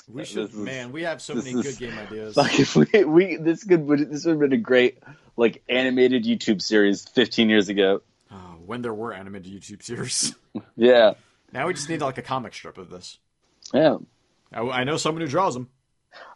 We 0.09 0.25
should, 0.25 0.51
is- 0.51 0.55
man. 0.55 0.93
We 0.93 1.03
have 1.03 1.23
so 1.23 1.35
many 1.35 1.51
is- 1.53 1.62
good 1.62 1.79
game 1.79 1.99
ideas. 1.99 2.37
Like 2.37 2.59
if 2.61 2.75
we, 2.77 2.87
we 3.05 3.37
this 3.37 3.65
could 3.65 3.87
this 3.88 4.25
would 4.25 4.33
have 4.33 4.41
been 4.41 4.53
a 4.53 4.57
great 4.57 4.99
like 5.37 5.62
animated 5.69 6.25
YouTube 6.25 6.61
series 6.62 7.05
15 7.09 7.49
years 7.49 7.69
ago. 7.69 8.03
Oh, 8.31 8.57
when 8.67 8.83
there 8.83 8.95
were 8.95 9.12
animated 9.12 9.53
YouTube 9.53 9.83
series. 9.83 10.35
Yeah, 10.77 11.15
now 11.53 11.67
we 11.67 11.73
just 11.75 11.88
need 11.88 12.01
like 12.03 12.19
a 12.19 12.23
comic 12.23 12.53
strip 12.55 12.77
of 12.79 12.91
this. 12.91 13.19
yeah. 13.73 13.97
I, 14.53 14.61
I 14.61 14.85
know 14.85 14.99
someone 14.99 15.23
who 15.23 15.29
draws 15.29 15.55
them. 15.55 15.71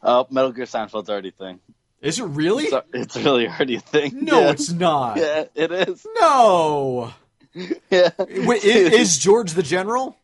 Oh, 0.03 0.27
Metal 0.31 0.53
Gear 0.53 0.65
Seinfeld's 0.65 1.11
already 1.11 1.29
a 1.29 1.33
thing. 1.33 1.61
Is 2.01 2.19
it 2.19 2.25
really? 2.25 2.65
It's, 2.65 2.87
it's 2.95 3.17
really 3.19 3.47
already 3.47 3.75
a 3.77 3.81
thing. 3.81 4.25
No, 4.25 4.41
yeah. 4.41 4.51
it's 4.53 4.71
not. 4.73 5.19
yeah, 5.19 5.45
it 5.55 5.71
is. 5.73 6.07
No. 6.19 7.13
Yeah. 7.91 8.11
Wait, 8.19 8.65
is, 8.65 8.93
is 8.93 9.19
George 9.19 9.53
the 9.53 9.63
General? 9.63 10.15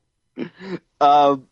Um, 1.00 1.48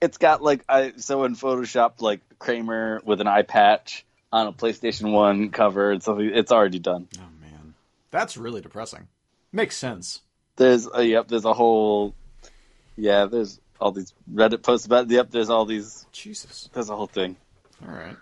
it's 0.00 0.18
got 0.18 0.42
like 0.42 0.64
I 0.68 0.92
so 0.96 1.24
in 1.24 1.34
Photoshop 1.36 2.00
like 2.00 2.20
Kramer 2.38 3.00
with 3.04 3.20
an 3.20 3.26
eye 3.26 3.42
patch 3.42 4.04
on 4.32 4.46
a 4.46 4.52
PlayStation 4.52 5.12
One 5.12 5.50
cover. 5.50 5.98
Something. 6.00 6.30
It's 6.34 6.52
already 6.52 6.78
done. 6.78 7.08
Oh 7.18 7.28
man, 7.40 7.74
that's 8.10 8.36
really 8.36 8.60
depressing. 8.60 9.08
Makes 9.52 9.76
sense. 9.76 10.20
There's 10.56 10.86
a, 10.92 11.02
yep. 11.02 11.28
There's 11.28 11.44
a 11.44 11.52
whole 11.54 12.14
yeah. 12.96 13.26
There's 13.26 13.60
all 13.80 13.92
these 13.92 14.12
Reddit 14.32 14.62
posts 14.62 14.86
about 14.86 15.06
it. 15.06 15.10
Yep. 15.10 15.30
There's 15.30 15.50
all 15.50 15.64
these. 15.64 16.06
Jesus. 16.12 16.68
There's 16.72 16.90
a 16.90 16.96
whole 16.96 17.06
thing. 17.06 17.36
All 17.86 17.94
right. 17.94 18.16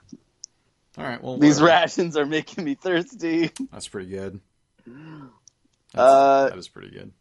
All 0.97 1.05
right. 1.05 1.23
Well, 1.23 1.37
These 1.39 1.61
whatever. 1.61 1.81
rations 1.83 2.17
are 2.17 2.27
making 2.27 2.65
me 2.65 2.75
thirsty. 2.75 3.51
That's 3.73 3.89
pretty 3.89 4.11
good. 4.11 4.41
That's, 4.87 4.97
Uh, 5.95 6.49
that 6.51 6.59
is 6.59 6.69
pretty 6.69 6.91
good. 6.91 7.13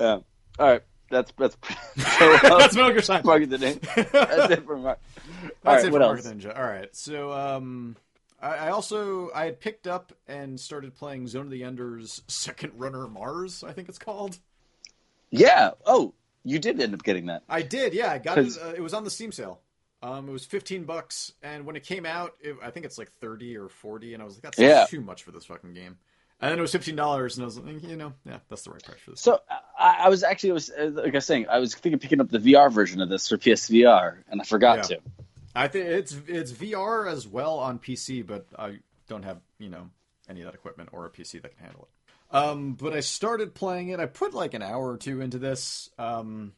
Yeah. 0.00 0.18
All 0.58 0.68
right. 0.68 0.82
That's 1.14 1.32
that's. 1.38 1.56
so, 2.18 2.32
uh, 2.34 2.58
That's 2.58 2.74
Metal 2.74 2.90
Gear 2.90 3.02
Solid. 3.02 3.50
Day. 3.50 3.72
That's 4.12 4.52
it 4.52 4.64
for 4.66 4.76
Mark. 4.76 4.98
All 5.24 5.50
That's 5.62 5.84
right. 5.84 5.84
it 5.86 5.92
What 5.92 6.02
for 6.02 6.16
else? 6.16 6.26
Ninja. 6.26 6.56
All 6.56 6.64
right. 6.64 6.94
So, 6.94 7.32
um, 7.32 7.96
I, 8.42 8.48
I 8.54 8.70
also 8.70 9.30
I 9.34 9.44
had 9.46 9.60
picked 9.60 9.86
up 9.86 10.12
and 10.28 10.58
started 10.58 10.94
playing 10.96 11.28
Zone 11.28 11.46
of 11.46 11.50
the 11.50 11.64
Enders 11.64 12.22
Second 12.28 12.72
Runner 12.76 13.06
Mars. 13.06 13.62
I 13.64 13.72
think 13.72 13.88
it's 13.88 13.98
called. 13.98 14.38
Yeah. 15.30 15.70
Oh, 15.86 16.14
you 16.44 16.58
did 16.58 16.80
end 16.80 16.94
up 16.94 17.02
getting 17.02 17.26
that. 17.26 17.42
I 17.48 17.62
did. 17.62 17.94
Yeah, 17.94 18.10
I 18.10 18.18
got 18.18 18.38
it. 18.38 18.52
Uh, 18.62 18.72
it 18.76 18.80
was 18.82 18.94
on 18.94 19.04
the 19.04 19.10
Steam 19.10 19.32
sale. 19.32 19.60
Um, 20.02 20.28
it 20.28 20.32
was 20.32 20.44
fifteen 20.44 20.84
bucks, 20.84 21.32
and 21.42 21.64
when 21.64 21.76
it 21.76 21.84
came 21.84 22.04
out, 22.04 22.34
it, 22.40 22.56
I 22.62 22.70
think 22.70 22.84
it's 22.84 22.98
like 22.98 23.10
thirty 23.20 23.56
or 23.56 23.68
forty, 23.68 24.12
and 24.12 24.22
I 24.22 24.26
was 24.26 24.34
like, 24.34 24.42
that's 24.42 24.58
Yeah. 24.58 24.84
too 24.86 25.00
much 25.00 25.22
for 25.22 25.30
this 25.30 25.46
fucking 25.46 25.72
game. 25.72 25.96
And 26.44 26.50
then 26.52 26.58
it 26.58 26.60
was 26.60 26.72
fifteen 26.72 26.94
dollars, 26.94 27.38
and 27.38 27.42
I 27.42 27.46
was 27.46 27.58
like, 27.58 27.82
you 27.82 27.96
know, 27.96 28.12
yeah, 28.26 28.36
that's 28.50 28.64
the 28.64 28.70
right 28.70 28.82
price 28.84 29.00
for 29.00 29.12
this. 29.12 29.20
So 29.22 29.40
I, 29.78 30.00
I 30.00 30.08
was 30.10 30.22
actually, 30.22 30.50
I 30.50 30.52
was 30.52 30.68
uh, 30.68 30.90
like 30.92 31.14
I 31.14 31.16
was 31.16 31.24
saying, 31.24 31.46
I 31.48 31.58
was 31.58 31.72
thinking 31.74 31.94
of 31.94 32.00
picking 32.00 32.20
up 32.20 32.28
the 32.30 32.38
VR 32.38 32.70
version 32.70 33.00
of 33.00 33.08
this 33.08 33.26
for 33.30 33.38
PSVR, 33.38 34.16
and 34.28 34.42
I 34.42 34.44
forgot 34.44 34.76
Yeah. 34.76 34.96
to. 34.96 34.98
I 35.54 35.68
think 35.68 35.86
it's 35.86 36.14
it's 36.26 36.52
VR 36.52 37.10
as 37.10 37.26
well 37.26 37.58
on 37.60 37.78
PC, 37.78 38.26
but 38.26 38.44
I 38.58 38.80
don't 39.08 39.22
have 39.22 39.38
you 39.58 39.70
know 39.70 39.88
any 40.28 40.42
of 40.42 40.44
that 40.44 40.54
equipment 40.54 40.90
or 40.92 41.06
a 41.06 41.10
PC 41.10 41.40
that 41.40 41.56
can 41.56 41.64
handle 41.64 41.88
it. 41.88 42.36
Um, 42.36 42.74
but 42.74 42.92
I 42.92 43.00
started 43.00 43.54
playing 43.54 43.88
it. 43.88 43.98
I 43.98 44.04
put 44.04 44.34
like 44.34 44.52
an 44.52 44.60
hour 44.60 44.90
or 44.90 44.98
two 44.98 45.22
into 45.22 45.38
this. 45.38 45.88
Um, 45.98 46.52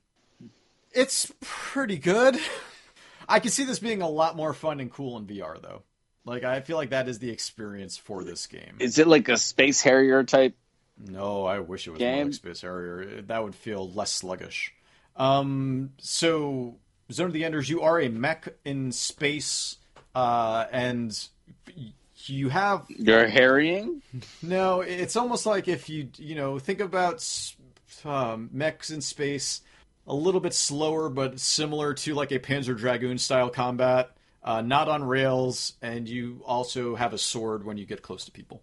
it's 0.90 1.32
pretty 1.40 1.98
good. 1.98 2.36
I 3.28 3.38
can 3.38 3.52
see 3.52 3.62
this 3.62 3.78
being 3.78 4.02
a 4.02 4.08
lot 4.08 4.34
more 4.34 4.52
fun 4.52 4.80
and 4.80 4.90
cool 4.90 5.16
in 5.16 5.26
VR 5.26 5.62
though. 5.62 5.82
Like 6.26 6.42
I 6.42 6.60
feel 6.60 6.76
like 6.76 6.90
that 6.90 7.08
is 7.08 7.20
the 7.20 7.30
experience 7.30 7.96
for 7.96 8.24
this 8.24 8.46
game. 8.46 8.76
Is 8.80 8.98
it 8.98 9.06
like 9.06 9.28
a 9.28 9.38
Space 9.38 9.80
Harrier 9.80 10.24
type? 10.24 10.54
No, 10.98 11.44
I 11.44 11.60
wish 11.60 11.86
it 11.86 11.92
was 11.92 12.00
more 12.00 12.24
like 12.24 12.34
Space 12.34 12.60
Harrier. 12.62 13.22
That 13.22 13.42
would 13.44 13.54
feel 13.54 13.90
less 13.90 14.10
sluggish. 14.10 14.74
Um, 15.14 15.92
so 15.98 16.76
Zone 17.12 17.28
of 17.28 17.32
the 17.32 17.44
Enders, 17.44 17.70
you 17.70 17.82
are 17.82 18.00
a 18.00 18.08
mech 18.08 18.48
in 18.64 18.90
space, 18.92 19.76
uh, 20.14 20.66
and 20.72 21.16
you 22.24 22.48
have 22.48 22.86
You're 22.88 23.28
harrying? 23.28 24.02
no. 24.42 24.80
It's 24.80 25.16
almost 25.16 25.46
like 25.46 25.68
if 25.68 25.88
you 25.88 26.08
you 26.16 26.34
know 26.34 26.58
think 26.58 26.80
about 26.80 27.24
um, 28.04 28.50
mechs 28.52 28.90
in 28.90 29.00
space, 29.00 29.60
a 30.08 30.14
little 30.14 30.40
bit 30.40 30.54
slower, 30.54 31.08
but 31.08 31.38
similar 31.38 31.94
to 31.94 32.14
like 32.14 32.32
a 32.32 32.40
Panzer 32.40 32.76
Dragoon 32.76 33.18
style 33.18 33.48
combat. 33.48 34.15
Uh, 34.46 34.62
not 34.62 34.88
on 34.88 35.02
rails, 35.02 35.72
and 35.82 36.08
you 36.08 36.40
also 36.46 36.94
have 36.94 37.12
a 37.12 37.18
sword 37.18 37.64
when 37.64 37.76
you 37.76 37.84
get 37.84 38.00
close 38.00 38.24
to 38.26 38.30
people. 38.30 38.62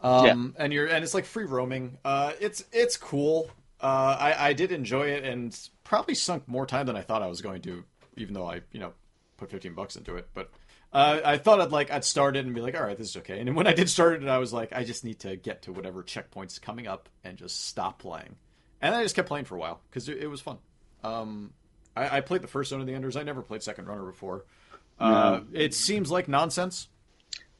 Um, 0.00 0.54
and 0.58 0.72
you're 0.72 0.86
and 0.86 1.04
it's 1.04 1.14
like 1.14 1.24
free 1.24 1.44
roaming. 1.44 1.96
Uh, 2.04 2.32
it's 2.40 2.64
it's 2.72 2.96
cool. 2.96 3.48
Uh, 3.80 4.16
I 4.18 4.48
I 4.48 4.52
did 4.52 4.72
enjoy 4.72 5.10
it 5.10 5.24
and 5.24 5.56
probably 5.84 6.16
sunk 6.16 6.48
more 6.48 6.66
time 6.66 6.86
than 6.86 6.96
I 6.96 7.02
thought 7.02 7.22
I 7.22 7.28
was 7.28 7.40
going 7.40 7.62
to, 7.62 7.84
even 8.16 8.34
though 8.34 8.50
I 8.50 8.62
you 8.72 8.80
know 8.80 8.92
put 9.36 9.48
fifteen 9.50 9.74
bucks 9.74 9.94
into 9.94 10.16
it. 10.16 10.28
But 10.34 10.50
uh, 10.92 11.20
I 11.24 11.38
thought 11.38 11.60
I'd 11.60 11.70
like 11.70 11.92
I'd 11.92 12.04
start 12.04 12.36
it 12.36 12.44
and 12.44 12.52
be 12.52 12.60
like, 12.60 12.76
all 12.76 12.82
right, 12.82 12.98
this 12.98 13.10
is 13.10 13.16
okay. 13.18 13.38
And 13.38 13.54
when 13.54 13.68
I 13.68 13.74
did 13.74 13.88
start 13.88 14.20
it, 14.20 14.28
I 14.28 14.38
was 14.38 14.52
like, 14.52 14.72
I 14.72 14.82
just 14.82 15.04
need 15.04 15.20
to 15.20 15.36
get 15.36 15.62
to 15.62 15.72
whatever 15.72 16.02
checkpoints 16.02 16.60
coming 16.60 16.88
up 16.88 17.08
and 17.22 17.38
just 17.38 17.66
stop 17.66 18.00
playing. 18.00 18.34
And 18.80 18.92
I 18.92 19.04
just 19.04 19.14
kept 19.14 19.28
playing 19.28 19.44
for 19.44 19.54
a 19.54 19.60
while 19.60 19.80
because 19.88 20.08
it, 20.08 20.18
it 20.18 20.26
was 20.26 20.40
fun. 20.40 20.58
Um, 21.04 21.52
I, 21.96 22.18
I 22.18 22.20
played 22.20 22.42
the 22.42 22.48
first 22.48 22.70
Zone 22.70 22.80
of 22.80 22.86
the 22.86 22.94
Enders. 22.94 23.16
I 23.16 23.22
never 23.22 23.42
played 23.42 23.62
Second 23.62 23.86
Runner 23.86 24.04
before. 24.04 24.44
Uh, 24.98 25.40
It 25.52 25.74
seems 25.74 26.10
like 26.10 26.28
nonsense. 26.28 26.88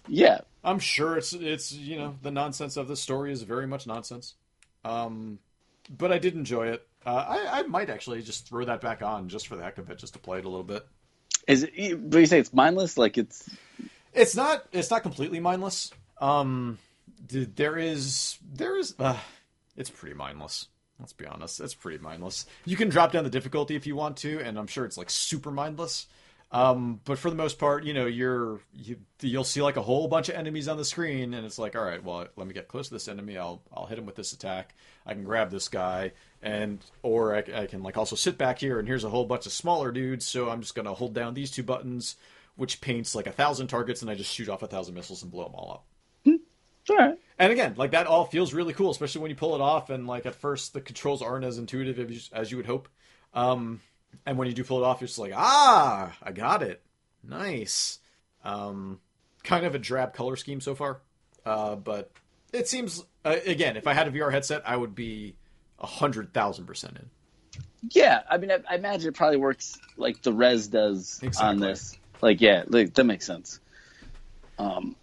Yeah. 0.09 0.41
I'm 0.65 0.79
sure 0.79 1.17
it's 1.17 1.33
it's 1.33 1.73
you 1.73 1.97
know 1.99 2.17
the 2.23 2.31
nonsense 2.31 2.77
of 2.77 2.87
the 2.87 2.97
story 2.97 3.33
is 3.33 3.43
very 3.43 3.67
much 3.67 3.87
nonsense, 3.87 4.35
um, 4.85 5.41
but 5.91 6.13
I 6.13 6.19
did 6.19 6.35
enjoy 6.35 6.69
it. 6.69 6.87
Uh, 7.05 7.11
I, 7.29 7.61
I 7.61 7.63
might 7.65 7.91
actually 7.91 8.23
just 8.23 8.49
throw 8.49 8.65
that 8.65 8.81
back 8.81 9.03
on 9.03 9.29
just 9.29 9.49
for 9.49 9.57
the 9.57 9.65
heck 9.65 9.79
of 9.79 9.91
it, 9.91 9.99
just 9.99 10.13
to 10.13 10.21
play 10.21 10.39
it 10.39 10.45
a 10.45 10.49
little 10.49 10.63
bit. 10.63 10.87
Is 11.49 11.65
it? 11.65 12.11
But 12.11 12.19
you 12.19 12.27
say 12.27 12.39
it's 12.39 12.53
mindless? 12.53 12.97
Like 12.97 13.19
it's 13.19 13.51
It's 14.13 14.37
not. 14.37 14.65
It's 14.73 14.91
not 14.91 15.03
completely 15.03 15.41
mindless. 15.41 15.91
Um, 16.21 16.79
there 17.29 17.77
is. 17.77 18.39
There 18.55 18.79
is. 18.79 18.95
Uh, 18.99 19.19
it's 19.77 19.91
pretty 19.91 20.15
mindless. 20.15 20.69
Let's 21.03 21.13
be 21.13 21.27
honest. 21.27 21.61
It's 21.61 21.75
pretty 21.75 21.99
mindless. 21.99 22.47
You 22.65 22.77
can 22.77 22.89
drop 22.89 23.11
down 23.11 23.25
the 23.25 23.31
difficulty 23.31 23.75
if 23.75 23.89
you 23.89 23.97
want 23.97 24.19
to, 24.19 24.39
and 24.39 24.57
I'm 24.57 24.69
sure 24.69 24.85
it's 24.85 24.97
like 24.97 25.11
super 25.11 25.51
mindless. 25.51 26.07
Um, 26.53 27.01
but 27.05 27.19
for 27.19 27.29
the 27.29 27.35
most 27.35 27.59
part, 27.59 27.83
you 27.83 27.93
know, 27.93 28.07
you're 28.07 28.61
you, 28.73 28.99
you'll 29.21 29.43
see 29.43 29.61
like 29.61 29.77
a 29.77 29.83
whole 29.83 30.07
bunch 30.07 30.29
of 30.29 30.37
enemies 30.37 30.69
on 30.69 30.77
the 30.77 30.85
screen, 30.85 31.35
and 31.35 31.45
it's 31.45 31.59
like, 31.59 31.75
all 31.75 31.83
right, 31.83 32.05
well, 32.05 32.29
let 32.37 32.47
me 32.47 32.55
get 32.55 32.69
close 32.69 32.87
to 32.87 32.95
this 32.95 33.09
enemy. 33.09 33.37
I'll 33.37 33.63
I'll 33.75 33.87
hit 33.87 33.99
him 33.99 34.07
with 34.07 34.15
this 34.15 34.33
attack. 34.33 34.77
I 35.05 35.15
can 35.15 35.25
grab 35.25 35.51
this 35.51 35.67
guy, 35.67 36.13
and 36.41 36.79
or 37.03 37.35
I, 37.35 37.63
I 37.63 37.67
can 37.67 37.83
like 37.83 37.97
also 37.97 38.15
sit 38.15 38.39
back 38.39 38.61
here, 38.61 38.79
and 38.79 38.87
here's 38.87 39.03
a 39.03 39.09
whole 39.09 39.25
bunch 39.25 39.47
of 39.47 39.53
smaller 39.53 39.91
dudes. 39.91 40.25
So 40.25 40.51
I'm 40.51 40.61
just 40.61 40.77
gonna 40.77 40.95
hold 40.95 41.15
down 41.15 41.35
these 41.35 41.51
two 41.51 41.65
buttons, 41.65 42.15
which 42.55 42.81
paints 42.81 43.17
like 43.17 43.27
a 43.27 43.33
thousand 43.33 43.67
targets, 43.67 44.03
and 44.03 44.11
I 44.11 44.15
just 44.15 44.33
shoot 44.33 44.49
off 44.49 44.63
a 44.63 44.69
thousand 44.69 44.95
missiles 44.95 45.25
and 45.25 45.33
blow 45.33 45.45
them 45.45 45.55
all 45.57 45.73
up. 45.73 45.85
all 46.91 46.97
right. 46.97 47.19
And 47.43 47.51
again, 47.51 47.75
like 47.77 47.91
that 47.91 48.07
all 48.07 48.25
feels 48.25 48.55
really 48.55 48.73
cool, 48.73 48.93
especially 48.93 49.21
when 49.21 49.31
you 49.31 49.35
pull 49.35 49.57
it 49.57 49.61
off. 49.61 49.91
And 49.91 50.07
like 50.07 50.27
at 50.27 50.37
first, 50.37 50.75
the 50.75 50.81
controls 50.81 51.23
aren't 51.23 51.45
as 51.45 51.59
intuitive 51.59 51.99
as 51.99 52.11
you, 52.11 52.21
as 52.33 52.51
you 52.53 52.57
would 52.57 52.67
hope. 52.67 52.89
Um, 53.35 53.81
and 54.25 54.39
when 54.39 54.47
you 54.47 54.55
do 54.55 54.63
pull 54.63 54.79
it 54.79 54.85
off, 54.85 55.01
you're 55.01 55.09
just 55.09 55.19
like, 55.19 55.33
ah, 55.35 56.17
I 56.23 56.31
got 56.31 56.63
it, 56.63 56.83
nice. 57.25 57.99
Um, 58.45 59.01
kind 59.43 59.67
of 59.67 59.75
a 59.75 59.81
drab 59.81 60.15
color 60.15 60.37
scheme 60.37 60.61
so 60.61 60.77
far, 60.77 61.01
uh, 61.45 61.75
but 61.75 62.13
it 62.53 62.69
seems 62.69 63.05
uh, 63.25 63.35
again, 63.45 63.77
if 63.77 63.89
I 63.89 63.93
had 63.93 64.07
a 64.07 64.13
VR 64.13 64.31
headset, 64.31 64.63
I 64.65 64.77
would 64.77 64.95
be 64.95 65.35
a 65.81 65.87
hundred 65.87 66.33
thousand 66.33 66.67
percent 66.67 66.97
in. 66.97 67.61
Yeah, 67.91 68.21
I 68.31 68.39
mean, 68.39 68.53
I, 68.53 68.59
I 68.71 68.77
imagine 68.77 69.09
it 69.09 69.17
probably 69.17 69.39
works 69.39 69.77
like 69.97 70.23
the 70.23 70.33
Rez 70.33 70.69
does 70.69 71.21
on 71.41 71.59
this. 71.59 71.99
Like, 72.21 72.41
yeah, 72.41 72.63
like, 72.69 72.95
that 72.95 73.03
makes 73.03 73.27
sense. 73.27 73.59
Um, 74.61 74.95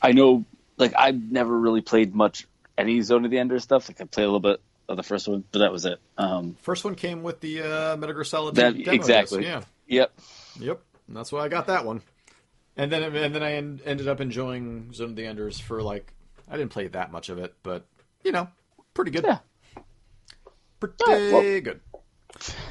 I 0.00 0.12
know, 0.12 0.44
like, 0.80 0.94
I've 0.98 1.20
never 1.30 1.56
really 1.58 1.80
played 1.82 2.14
much 2.14 2.46
any 2.78 3.00
Zone 3.02 3.24
of 3.24 3.30
the 3.30 3.38
Ender 3.38 3.58
stuff. 3.60 3.88
Like, 3.88 4.00
I 4.00 4.04
played 4.04 4.24
a 4.24 4.26
little 4.26 4.40
bit 4.40 4.60
of 4.88 4.96
the 4.96 5.02
first 5.02 5.28
one, 5.28 5.44
but 5.52 5.60
that 5.60 5.70
was 5.72 5.84
it. 5.84 6.00
Um, 6.18 6.56
First 6.62 6.84
one 6.84 6.94
came 6.94 7.22
with 7.22 7.40
the 7.40 7.62
uh, 7.62 7.96
Metal 7.96 8.14
Gear 8.14 8.24
Solid 8.24 8.54
That- 8.56 8.76
exactly. 8.88 9.42
disc, 9.42 9.48
Yeah. 9.48 9.62
yep. 9.86 10.12
Yep, 10.58 10.82
and 11.08 11.16
that's 11.16 11.30
why 11.30 11.40
I 11.40 11.48
got 11.48 11.68
that 11.68 11.84
one. 11.84 12.02
And 12.76 12.90
then 12.90 13.02
and 13.02 13.34
then 13.34 13.42
I 13.42 13.52
en- 13.54 13.80
ended 13.84 14.08
up 14.08 14.20
enjoying 14.20 14.92
Zone 14.92 15.10
of 15.10 15.16
the 15.16 15.26
Enders 15.26 15.60
for 15.60 15.82
like 15.82 16.12
I 16.50 16.56
didn't 16.56 16.70
play 16.72 16.88
that 16.88 17.12
much 17.12 17.28
of 17.28 17.38
it, 17.38 17.54
but 17.62 17.84
you 18.24 18.32
know, 18.32 18.48
pretty 18.94 19.10
good. 19.10 19.24
Yeah. 19.24 19.38
Pretty 20.80 20.94
Alright, 21.06 21.32
well- 21.32 21.60
good. 21.60 21.80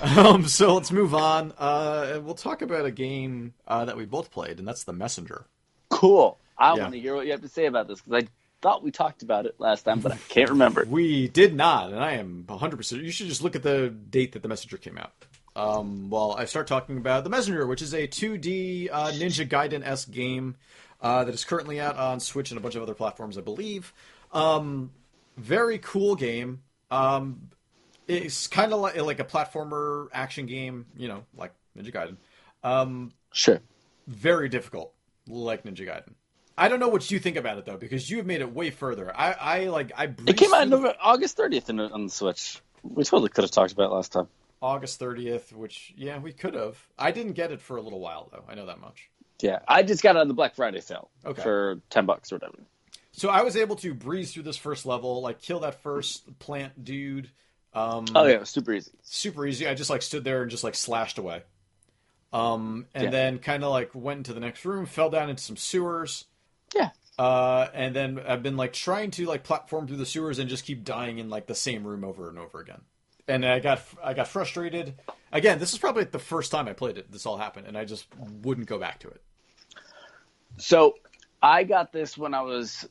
Um, 0.01 0.47
so 0.47 0.73
let's 0.73 0.91
move 0.91 1.13
on. 1.13 1.51
Uh, 1.57 2.21
we'll 2.23 2.33
talk 2.33 2.61
about 2.61 2.85
a 2.85 2.91
game 2.91 3.53
uh, 3.67 3.83
that 3.85 3.97
we 3.97 4.05
both 4.05 4.31
played, 4.31 4.57
and 4.57 4.65
that's 4.67 4.85
The 4.85 4.93
Messenger. 4.93 5.45
Cool. 5.89 6.39
I 6.59 6.75
Yeah. 6.75 6.81
want 6.83 6.93
to 6.93 6.99
hear 6.99 7.15
what 7.15 7.25
you 7.25 7.31
have 7.31 7.41
to 7.41 7.47
say 7.49 7.65
about 7.65 7.87
this 7.87 8.01
because 8.01 8.23
I 8.23 8.27
thought 8.61 8.83
we 8.83 8.91
talked 8.91 9.23
about 9.23 9.45
it 9.45 9.55
last 9.59 9.83
time, 9.83 9.99
but 10.01 10.11
I 10.11 10.17
can't 10.27 10.49
remember. 10.49 10.85
We 10.87 11.27
did 11.29 11.55
not, 11.55 11.91
and 11.91 12.03
I 12.03 12.13
am 12.13 12.43
100%. 12.47 13.01
You 13.03 13.11
should 13.11 13.27
just 13.27 13.41
look 13.41 13.55
at 13.55 13.63
the 13.63 13.89
date 13.89 14.33
that 14.33 14.41
The 14.43 14.49
Messenger 14.49 14.77
came 14.77 14.97
out. 14.97 15.13
Um, 15.55 16.09
well, 16.09 16.35
I 16.37 16.45
start 16.45 16.67
talking 16.67 16.97
about 16.97 17.23
The 17.23 17.29
Messenger, 17.29 17.65
which 17.65 17.81
is 17.81 17.93
a 17.93 18.07
2D 18.07 18.89
uh, 18.91 19.11
Ninja 19.11 19.47
Gaiden 19.47 19.85
esque 19.85 20.11
game 20.11 20.55
uh, 21.01 21.23
that 21.23 21.33
is 21.33 21.43
currently 21.45 21.79
out 21.79 21.95
on 21.95 22.19
Switch 22.19 22.51
and 22.51 22.57
a 22.57 22.61
bunch 22.61 22.75
of 22.75 22.83
other 22.83 22.93
platforms, 22.93 23.37
I 23.37 23.41
believe. 23.41 23.93
Um, 24.33 24.91
very 25.37 25.77
cool 25.79 26.15
game. 26.15 26.61
Um, 26.91 27.49
it's 28.07 28.47
kind 28.47 28.73
of 28.73 28.79
like, 28.81 28.97
like 29.01 29.19
a 29.19 29.23
platformer 29.25 30.07
action 30.13 30.45
game, 30.45 30.85
you 30.97 31.07
know, 31.07 31.23
like 31.37 31.53
Ninja 31.77 31.93
Gaiden. 31.93 32.17
Um, 32.63 33.13
Sure. 33.31 33.61
very 34.07 34.49
difficult, 34.49 34.93
like 35.27 35.63
Ninja 35.63 35.85
Gaiden. 35.87 36.13
I 36.59 36.67
don't 36.67 36.79
know 36.79 36.89
what 36.89 37.09
you 37.09 37.19
think 37.19 37.37
about 37.37 37.57
it 37.57 37.65
though, 37.65 37.77
because 37.77 38.09
you 38.09 38.17
have 38.17 38.25
made 38.25 38.41
it 38.41 38.53
way 38.53 38.69
further. 38.69 39.11
I, 39.15 39.31
I 39.33 39.59
like 39.67 39.91
I. 39.97 40.13
It 40.27 40.37
came 40.37 40.53
out 40.53 40.67
November, 40.67 40.95
August 41.01 41.37
30th 41.37 41.69
on 41.93 42.03
the 42.05 42.11
Switch. 42.11 42.61
We 42.83 43.03
totally 43.03 43.29
could 43.29 43.43
have 43.45 43.51
talked 43.51 43.71
about 43.71 43.91
it 43.91 43.93
last 43.95 44.11
time. 44.11 44.27
August 44.61 44.99
30th, 44.99 45.53
which, 45.53 45.93
yeah, 45.95 46.19
we 46.19 46.33
could 46.33 46.53
have. 46.53 46.77
I 46.97 47.11
didn't 47.11 47.33
get 47.33 47.51
it 47.53 47.61
for 47.61 47.77
a 47.77 47.81
little 47.81 47.99
while, 48.01 48.29
though. 48.31 48.43
I 48.49 48.55
know 48.55 48.65
that 48.65 48.79
much. 48.81 49.09
Yeah, 49.41 49.59
I 49.67 49.83
just 49.83 50.03
got 50.03 50.17
it 50.17 50.19
on 50.19 50.27
the 50.27 50.33
Black 50.33 50.55
Friday 50.55 50.81
sale 50.81 51.09
Okay. 51.25 51.41
for 51.41 51.79
10 51.91 52.05
bucks 52.05 52.31
or 52.31 52.35
whatever. 52.35 52.57
So 53.13 53.29
I 53.29 53.41
was 53.43 53.55
able 53.55 53.77
to 53.77 53.93
breeze 53.93 54.33
through 54.33 54.43
this 54.43 54.57
first 54.57 54.85
level, 54.85 55.21
like 55.21 55.41
kill 55.41 55.61
that 55.61 55.81
first 55.81 56.37
plant 56.39 56.83
dude. 56.83 57.29
Um, 57.73 58.05
Oh, 58.15 58.25
yeah, 58.25 58.43
super 58.43 58.73
easy. 58.73 58.91
Super 59.03 59.45
easy. 59.47 59.65
I 59.65 59.75
just 59.75 59.89
like 59.89 60.01
stood 60.01 60.25
there 60.25 60.41
and 60.41 60.51
just 60.51 60.63
like 60.65 60.75
slashed 60.75 61.17
away. 61.19 61.43
Um, 62.33 62.85
and 62.93 63.05
Yeah. 63.05 63.09
then 63.11 63.39
kind 63.39 63.63
of 63.63 63.71
like 63.71 63.91
went 63.95 64.17
into 64.19 64.33
the 64.33 64.39
next 64.41 64.65
room, 64.65 64.85
fell 64.85 65.09
down 65.09 65.29
into 65.29 65.41
some 65.41 65.57
sewers. 65.57 66.25
Yeah. 66.75 66.89
Uh, 67.17 67.67
and 67.73 67.95
then 67.95 68.21
I've 68.25 68.41
been 68.43 68.55
like 68.57 68.71
trying 68.73 69.11
to 69.11 69.25
like 69.25 69.43
platform 69.43 69.87
through 69.87 69.97
the 69.97 70.05
sewers 70.05 70.39
and 70.39 70.49
just 70.49 70.65
keep 70.65 70.83
dying 70.85 71.19
in 71.19 71.29
like 71.29 71.47
the 71.47 71.55
same 71.55 71.85
room 71.85 72.03
over 72.03 72.29
and 72.29 72.37
over 72.39 72.59
again. 72.61 72.81
And 73.27 73.45
I 73.45 73.59
got 73.59 73.81
I 74.03 74.13
got 74.13 74.27
frustrated. 74.27 74.95
Again, 75.31 75.59
this 75.59 75.73
is 75.73 75.79
probably 75.79 76.05
the 76.05 76.17
first 76.17 76.51
time 76.51 76.67
I 76.67 76.73
played 76.73 76.97
it. 76.97 77.11
This 77.11 77.25
all 77.25 77.37
happened, 77.37 77.67
and 77.67 77.77
I 77.77 77.85
just 77.85 78.07
wouldn't 78.41 78.67
go 78.67 78.79
back 78.79 78.99
to 78.99 79.07
it. 79.09 79.21
So 80.57 80.95
I 81.41 81.63
got 81.63 81.91
this 81.91 82.17
when 82.17 82.33
I 82.33 82.41
was 82.41 82.87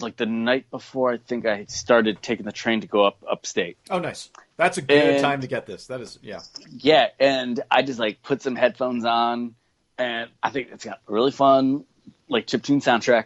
like 0.00 0.16
the 0.16 0.26
night 0.26 0.70
before 0.70 1.12
I 1.12 1.18
think 1.18 1.46
I 1.46 1.64
started 1.66 2.22
taking 2.22 2.46
the 2.46 2.52
train 2.52 2.80
to 2.80 2.86
go 2.86 3.04
up 3.04 3.18
upstate. 3.28 3.76
Oh, 3.90 3.98
nice. 3.98 4.30
That's 4.56 4.78
a 4.78 4.82
good 4.82 4.96
And- 4.98 5.22
time 5.22 5.40
to 5.40 5.46
get 5.46 5.66
this. 5.66 5.86
That 5.86 6.00
is, 6.00 6.18
yeah. 6.22 6.40
Yeah, 6.76 7.08
and 7.18 7.60
I 7.70 7.82
just 7.82 7.98
like 7.98 8.22
put 8.22 8.42
some 8.42 8.56
headphones 8.56 9.04
on, 9.04 9.54
and 9.98 10.30
I 10.42 10.50
think 10.50 10.68
it's 10.72 10.84
got 10.84 11.00
really 11.06 11.30
fun 11.32 11.84
like 12.30 12.46
chiptune 12.46 12.82
soundtrack. 12.82 13.24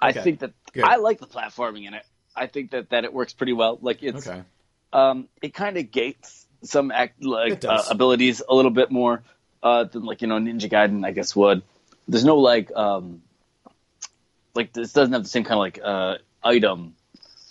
I 0.00 0.12
think 0.12 0.40
that 0.40 0.52
good. 0.72 0.84
I 0.84 0.96
like 0.96 1.18
the 1.20 1.26
platforming 1.26 1.86
in 1.86 1.94
it. 1.94 2.04
I 2.36 2.46
think 2.46 2.70
that 2.72 2.90
that 2.90 3.04
it 3.04 3.12
works 3.12 3.32
pretty 3.32 3.52
well. 3.52 3.78
Like 3.80 4.02
it's 4.02 4.26
Okay. 4.26 4.42
um, 4.92 5.28
it 5.42 5.54
kind 5.54 5.76
of 5.78 5.90
gates 5.90 6.46
some 6.62 6.90
act 6.90 7.24
like 7.24 7.64
uh, 7.64 7.82
abilities 7.90 8.42
a 8.46 8.54
little 8.54 8.70
bit 8.70 8.90
more 8.90 9.22
uh, 9.62 9.84
than 9.84 10.04
like 10.04 10.20
you 10.22 10.28
know 10.28 10.38
Ninja 10.38 10.68
Gaiden 10.70 11.04
I 11.06 11.12
guess 11.12 11.34
would. 11.36 11.62
There's 12.08 12.24
no 12.24 12.36
like 12.38 12.70
um, 12.74 13.22
like 14.54 14.72
this 14.72 14.92
doesn't 14.92 15.12
have 15.12 15.22
the 15.22 15.28
same 15.28 15.44
kind 15.44 15.54
of 15.54 15.58
like 15.60 15.80
uh, 15.82 16.16
item 16.42 16.94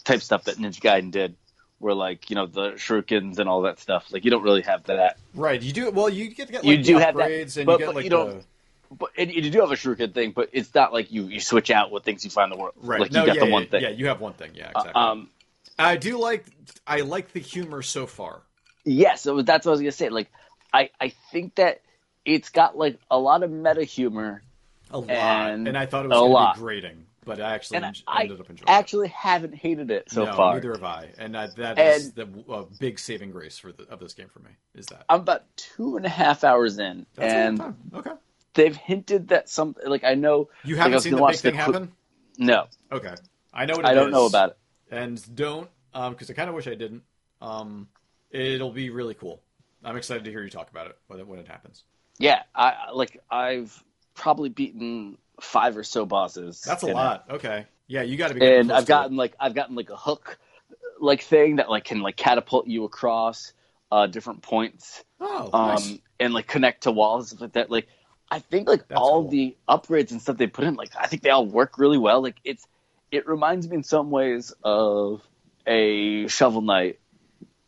type 0.03 0.21
stuff 0.21 0.45
that 0.45 0.55
Ninja 0.57 0.79
Gaiden 0.81 1.11
did, 1.11 1.35
where 1.79 1.93
like 1.93 2.29
you 2.29 2.35
know 2.35 2.45
the 2.45 2.71
shurikens 2.71 3.39
and 3.39 3.47
all 3.47 3.61
that 3.63 3.79
stuff. 3.79 4.11
Like 4.11 4.25
you 4.25 4.31
don't 4.31 4.43
really 4.43 4.63
have 4.63 4.83
that. 4.85 5.17
Right. 5.35 5.61
You 5.61 5.71
do. 5.71 5.91
Well, 5.91 6.09
you 6.09 6.29
get 6.29 6.47
to 6.47 6.53
get 6.53 6.63
like 6.65 6.77
You 6.77 6.83
do 6.83 6.97
have 6.97 7.15
that, 7.15 7.31
and 7.57 7.65
but- 7.65 7.79
you 7.79 7.85
get 7.85 7.95
like 7.95 8.03
you 8.05 8.09
the 8.09 8.43
But 8.97 9.11
and 9.17 9.31
you 9.31 9.49
do 9.51 9.59
have 9.61 9.71
a 9.71 9.75
shuriken 9.75 10.13
thing, 10.13 10.31
but 10.31 10.49
it's 10.51 10.73
not 10.73 10.91
like 10.93 11.11
you, 11.11 11.25
you 11.27 11.39
switch 11.39 11.69
out 11.69 11.91
what 11.91 12.03
things 12.03 12.23
you 12.25 12.31
find 12.31 12.51
in 12.51 12.57
the 12.57 12.61
world. 12.63 12.73
right. 12.77 12.99
Like 13.01 13.11
no, 13.11 13.21
you 13.21 13.27
got 13.27 13.35
yeah, 13.35 13.45
the 13.45 13.51
one 13.51 13.63
yeah, 13.63 13.69
thing. 13.69 13.81
Yeah, 13.83 13.89
you 13.89 14.07
have 14.07 14.19
one 14.19 14.33
thing. 14.33 14.51
Yeah, 14.55 14.67
Uh, 14.67 14.79
exactly. 14.79 15.01
um, 15.01 15.29
I 15.77 15.95
do 15.95 16.17
like. 16.19 16.45
I 16.87 17.01
like 17.01 17.31
the 17.33 17.39
humor 17.39 17.81
so 17.83 18.07
far. 18.07 18.41
Yes, 18.85 19.21
so 19.21 19.41
that's 19.43 19.65
what 19.65 19.71
I 19.71 19.73
was 19.73 19.81
gonna 19.81 19.91
say. 19.91 20.09
Like, 20.09 20.31
I 20.73 20.89
I 20.99 21.09
think 21.31 21.55
that 21.55 21.81
it's 22.25 22.49
got 22.49 22.77
like 22.77 22.99
a 23.11 23.17
lot 23.19 23.43
of 23.43 23.51
meta 23.51 23.83
humor, 23.83 24.41
A 24.91 24.97
lot, 24.99 25.09
And 25.09 25.67
and, 25.67 25.77
I 25.77 25.85
thought 25.85 26.05
it 26.05 26.09
was 26.09 26.17
a 26.17 26.21
lot. 26.21 26.55
grating, 26.57 27.05
but 27.25 27.39
I 27.39 27.53
actually 27.53 27.77
en- 27.77 27.93
I 28.07 28.23
ended 28.23 28.39
up 28.39 28.49
enjoying. 28.49 28.67
it. 28.67 28.71
actually 28.71 29.07
haven't 29.09 29.53
hated 29.55 29.89
it 29.91 30.09
so 30.11 30.25
no, 30.25 30.33
far. 30.35 30.53
neither 30.55 30.71
have 30.73 30.83
I, 30.83 31.09
and 31.17 31.37
I, 31.37 31.47
that 31.57 31.77
is 31.79 32.07
And- 32.07 32.15
the 32.15 32.51
uh, 32.53 32.65
big 32.79 32.97
saving 32.99 33.31
grace 33.31 33.57
for 33.59 33.71
the, 33.71 33.83
of 33.89 33.99
this 33.99 34.13
game 34.13 34.27
for 34.29 34.39
me. 34.39 34.49
Is 34.75 34.87
that 34.87 35.05
I'm 35.09 35.21
about 35.21 35.43
two 35.55 35.95
and 35.97 36.05
a 36.05 36.09
half 36.09 36.43
hours 36.43 36.79
in, 36.79 37.05
That's 37.15 37.33
a 37.33 37.37
and 37.37 37.57
time. 37.57 37.77
Okay, 37.93 38.11
they've 38.53 38.75
hinted 38.75 39.29
that 39.29 39.49
some 39.49 39.75
like 39.85 40.03
I 40.03 40.15
know 40.15 40.49
you 40.63 40.75
haven't 40.75 40.93
was 40.95 41.03
seen 41.03 41.15
the 41.15 41.25
big 41.25 41.35
thing 41.37 41.53
clip- 41.53 41.65
happen. 41.65 41.91
No, 42.37 42.67
Okay, 42.91 43.13
I 43.53 43.65
know 43.65 43.75
what 43.75 43.85
I 43.85 43.93
don't 43.93 44.11
know 44.11 44.25
about 44.25 44.51
it. 44.51 44.57
and 44.91 45.35
don't 45.35 45.69
because 45.91 46.29
I 46.29 46.33
kind 46.33 46.49
of 46.49 46.55
wish 46.55 46.67
I 46.67 46.75
didn't. 46.75 47.03
Um, 47.41 47.87
it'll 48.31 48.71
be 48.71 48.89
really 48.89 49.13
cool. 49.13 49.41
I'm 49.83 49.95
excited 49.97 50.23
to 50.25 50.31
hear 50.31 50.43
you 50.43 50.49
talk 50.49 50.69
about 50.69 50.87
it 50.87 50.97
when 51.07 51.19
it, 51.19 51.27
when 51.27 51.39
it 51.39 51.47
happens. 51.47 51.83
Yeah, 52.17 52.43
I 52.55 52.91
like 52.93 53.21
I've 53.29 53.81
probably 54.13 54.49
beaten 54.49 55.17
five 55.41 55.77
or 55.77 55.83
so 55.83 56.05
bosses. 56.05 56.61
That's 56.61 56.83
a 56.83 56.87
in 56.87 56.91
it. 56.91 56.95
lot. 56.95 57.25
Okay, 57.29 57.65
yeah, 57.87 58.01
you 58.03 58.17
got 58.17 58.29
to 58.29 58.33
be. 58.35 58.45
and 58.45 58.71
I've 58.71 58.79
to 58.79 58.83
it. 58.83 58.87
gotten 58.87 59.17
like 59.17 59.35
I've 59.39 59.53
gotten 59.55 59.75
like 59.75 59.89
a 59.89 59.95
hook 59.97 60.37
like 60.99 61.21
thing 61.21 61.57
that 61.57 61.69
like 61.69 61.85
can 61.85 62.01
like 62.01 62.17
catapult 62.17 62.67
you 62.67 62.83
across 62.83 63.53
uh 63.91 64.05
different 64.05 64.41
points 64.41 65.03
Oh, 65.21 65.49
um 65.53 65.75
nice. 65.75 65.97
and 66.19 66.33
like 66.33 66.45
connect 66.45 66.83
to 66.83 66.91
walls 66.91 67.39
like 67.39 67.53
that 67.53 67.71
like 67.71 67.87
I 68.31 68.39
think 68.39 68.67
like 68.67 68.87
That's 68.87 68.99
all 68.99 69.23
cool. 69.23 69.31
the 69.31 69.57
upgrades 69.67 70.11
and 70.11 70.21
stuff 70.21 70.37
they 70.37 70.47
put 70.47 70.65
in 70.65 70.75
like 70.75 70.91
I 70.99 71.07
think 71.07 71.23
they 71.23 71.29
all 71.31 71.45
work 71.45 71.77
really 71.77 71.97
well 71.97 72.21
like 72.21 72.37
it's 72.43 72.65
it 73.11 73.27
reminds 73.27 73.67
me 73.67 73.77
in 73.77 73.83
some 73.83 74.11
ways 74.11 74.53
of 74.63 75.21
a 75.65 76.27
Shovel 76.27 76.61
Knight 76.61 76.99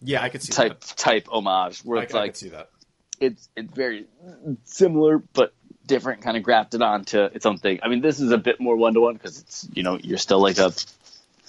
Yeah, 0.02 0.22
I 0.22 0.30
could 0.30 0.42
see 0.44 0.52
type 0.54 0.80
that. 0.82 0.94
type 0.98 1.28
homage 1.32 1.80
where 1.80 2.00
I, 2.00 2.04
it's 2.04 2.14
I 2.14 2.20
like 2.20 2.32
could 2.32 2.38
see 2.38 2.50
that. 2.50 2.70
it's 3.20 3.50
it's 3.56 3.74
very 3.74 4.06
similar 4.66 5.18
but 5.34 5.54
different 5.88 6.22
kind 6.22 6.38
of 6.38 6.44
grafted 6.44 6.82
onto 6.82 7.20
its 7.20 7.46
own 7.46 7.58
thing. 7.58 7.80
I 7.84 7.90
mean, 7.90 8.02
this 8.02 8.20
is 8.22 8.32
a 8.32 8.38
bit 8.38 8.60
more 8.62 8.78
one 8.78 8.94
to 8.94 9.02
one 9.02 9.16
because 9.16 9.40
it's 9.40 9.68
you 9.74 9.84
know 9.84 9.98
you're 10.02 10.18
still 10.20 10.40
like 10.42 10.58
a 10.60 10.68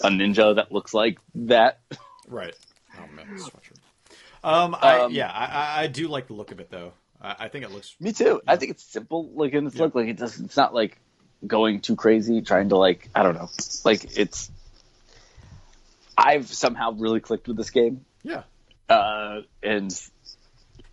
a 0.01 0.09
ninja 0.09 0.57
that 0.57 0.73
looks 0.73 0.95
like 0.95 1.19
that. 1.35 1.81
Right. 2.27 2.55
Oh 2.99 3.07
man, 3.15 3.27
sweatshirt. 3.37 3.77
Um, 4.45 4.75
I 4.81 5.01
Um, 5.03 5.13
yeah, 5.13 5.31
I, 5.31 5.83
I 5.85 5.87
do 5.87 6.09
like 6.09 6.27
the 6.27 6.33
look 6.33 6.51
of 6.51 6.59
it 6.59 6.69
though. 6.69 6.95
I, 7.23 7.37
I 7.41 7.49
think 7.49 7.65
it 7.65 7.71
looks. 7.71 7.95
Me 8.01 8.13
too. 8.13 8.41
I 8.47 8.57
think 8.57 8.73
it's 8.73 8.83
simple. 8.85 9.31
Like, 9.35 9.55
and 9.55 9.67
it's 9.69 9.77
Yeah. 9.77 9.83
look 9.85 9.95
like 9.95 10.09
it 10.09 10.17
does. 10.19 10.39
It's 10.41 10.57
not 10.57 10.75
like 10.75 10.99
going 11.47 11.81
too 11.81 11.97
crazy, 11.97 12.43
trying 12.43 12.69
to 12.71 12.77
like 12.77 13.09
I 13.15 13.23
don't 13.23 13.35
know. 13.35 13.49
Like 13.85 14.17
it's. 14.19 14.51
I've 16.17 16.47
somehow 16.49 16.93
really 16.93 17.21
clicked 17.21 17.49
with 17.49 17.57
this 17.57 17.71
game, 17.71 18.05
Yeah. 18.23 18.43
uh, 18.89 19.41
and 19.63 19.91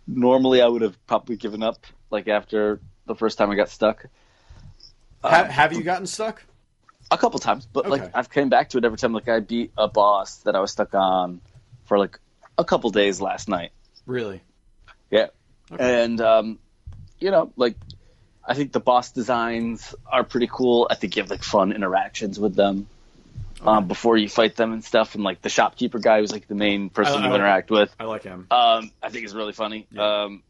normally 0.06 0.62
I 0.62 0.66
would 0.66 0.82
have 0.82 0.96
probably 1.06 1.36
given 1.36 1.62
up. 1.62 1.84
Like 2.10 2.26
after 2.26 2.80
the 3.06 3.14
first 3.14 3.36
time 3.38 3.50
I 3.50 3.54
got 3.54 3.68
stuck, 3.68 4.06
Ha- 5.22 5.42
Um, 5.42 5.46
have 5.50 5.72
you 5.74 5.82
gotten 5.82 6.06
stuck? 6.06 6.42
a 7.10 7.18
couple 7.18 7.38
times, 7.40 7.66
but 7.66 7.80
Okay. 7.86 7.90
like 7.90 8.10
I've 8.14 8.30
came 8.30 8.48
back 8.48 8.70
to 8.70 8.78
it 8.78 8.84
every 8.84 8.96
time. 8.96 9.12
Like 9.12 9.28
I 9.28 9.40
beat 9.40 9.72
a 9.76 9.86
boss 9.88 10.36
that 10.38 10.56
I 10.56 10.60
was 10.60 10.70
stuck 10.72 10.94
on 10.94 11.40
for 11.84 11.98
like 11.98 12.18
a 12.56 12.64
couple 12.64 12.88
days 12.90 13.20
last 13.20 13.48
night. 13.48 13.72
Really? 14.06 14.40
Yeah. 15.10 15.26
Okay. 15.72 16.04
And 16.04 16.20
um, 16.20 16.58
you 17.18 17.30
know, 17.30 17.52
like 17.56 17.76
I 18.46 18.54
think 18.54 18.72
the 18.72 18.80
boss 18.80 19.12
designs 19.12 19.94
are 20.10 20.24
pretty 20.24 20.48
cool. 20.50 20.88
I 20.90 20.94
think 20.94 21.16
you 21.16 21.22
have 21.22 21.30
like 21.30 21.42
fun 21.42 21.72
interactions 21.72 22.40
with 22.40 22.54
them 22.56 22.86
um, 23.62 23.86
before 23.86 24.16
you 24.16 24.28
fight 24.28 24.56
them 24.56 24.72
and 24.72 24.82
stuff. 24.84 25.14
And 25.14 25.22
like 25.22 25.42
the 25.42 25.48
shopkeeper 25.48 25.98
guy 25.98 26.20
was 26.20 26.32
like 26.32 26.48
the 26.48 26.54
main 26.54 26.90
person 26.90 27.22
I- 27.22 27.26
you 27.26 27.32
I- 27.32 27.34
interact 27.36 27.70
with, 27.70 27.94
I 28.00 28.04
like 28.04 28.22
him. 28.24 28.46
um, 28.50 28.90
I 29.02 29.10
think 29.10 29.24
is 29.26 29.34
really 29.34 29.52
funny. 29.52 29.86
Yeah. 29.92 30.22
Um, 30.24 30.42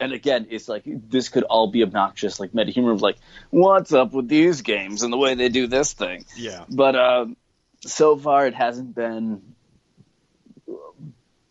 and 0.00 0.12
again, 0.12 0.46
it's 0.50 0.68
like 0.68 0.84
this 0.86 1.28
could 1.28 1.42
all 1.42 1.72
be 1.72 1.82
obnoxious, 1.82 2.38
like 2.38 2.54
meta 2.54 2.70
humor 2.70 2.92
of 2.92 3.02
like, 3.02 3.16
what's 3.50 3.92
up 3.92 4.12
with 4.12 4.28
these 4.28 4.62
games 4.62 5.02
and 5.02 5.12
the 5.12 5.16
way 5.16 5.34
they 5.34 5.48
do 5.48 5.66
this 5.66 5.92
thing. 5.92 6.24
Yeah. 6.36 6.64
But 6.70 6.94
um, 6.94 7.36
so 7.80 8.16
far, 8.16 8.46
it 8.46 8.54
hasn't 8.54 8.94
been 8.94 9.42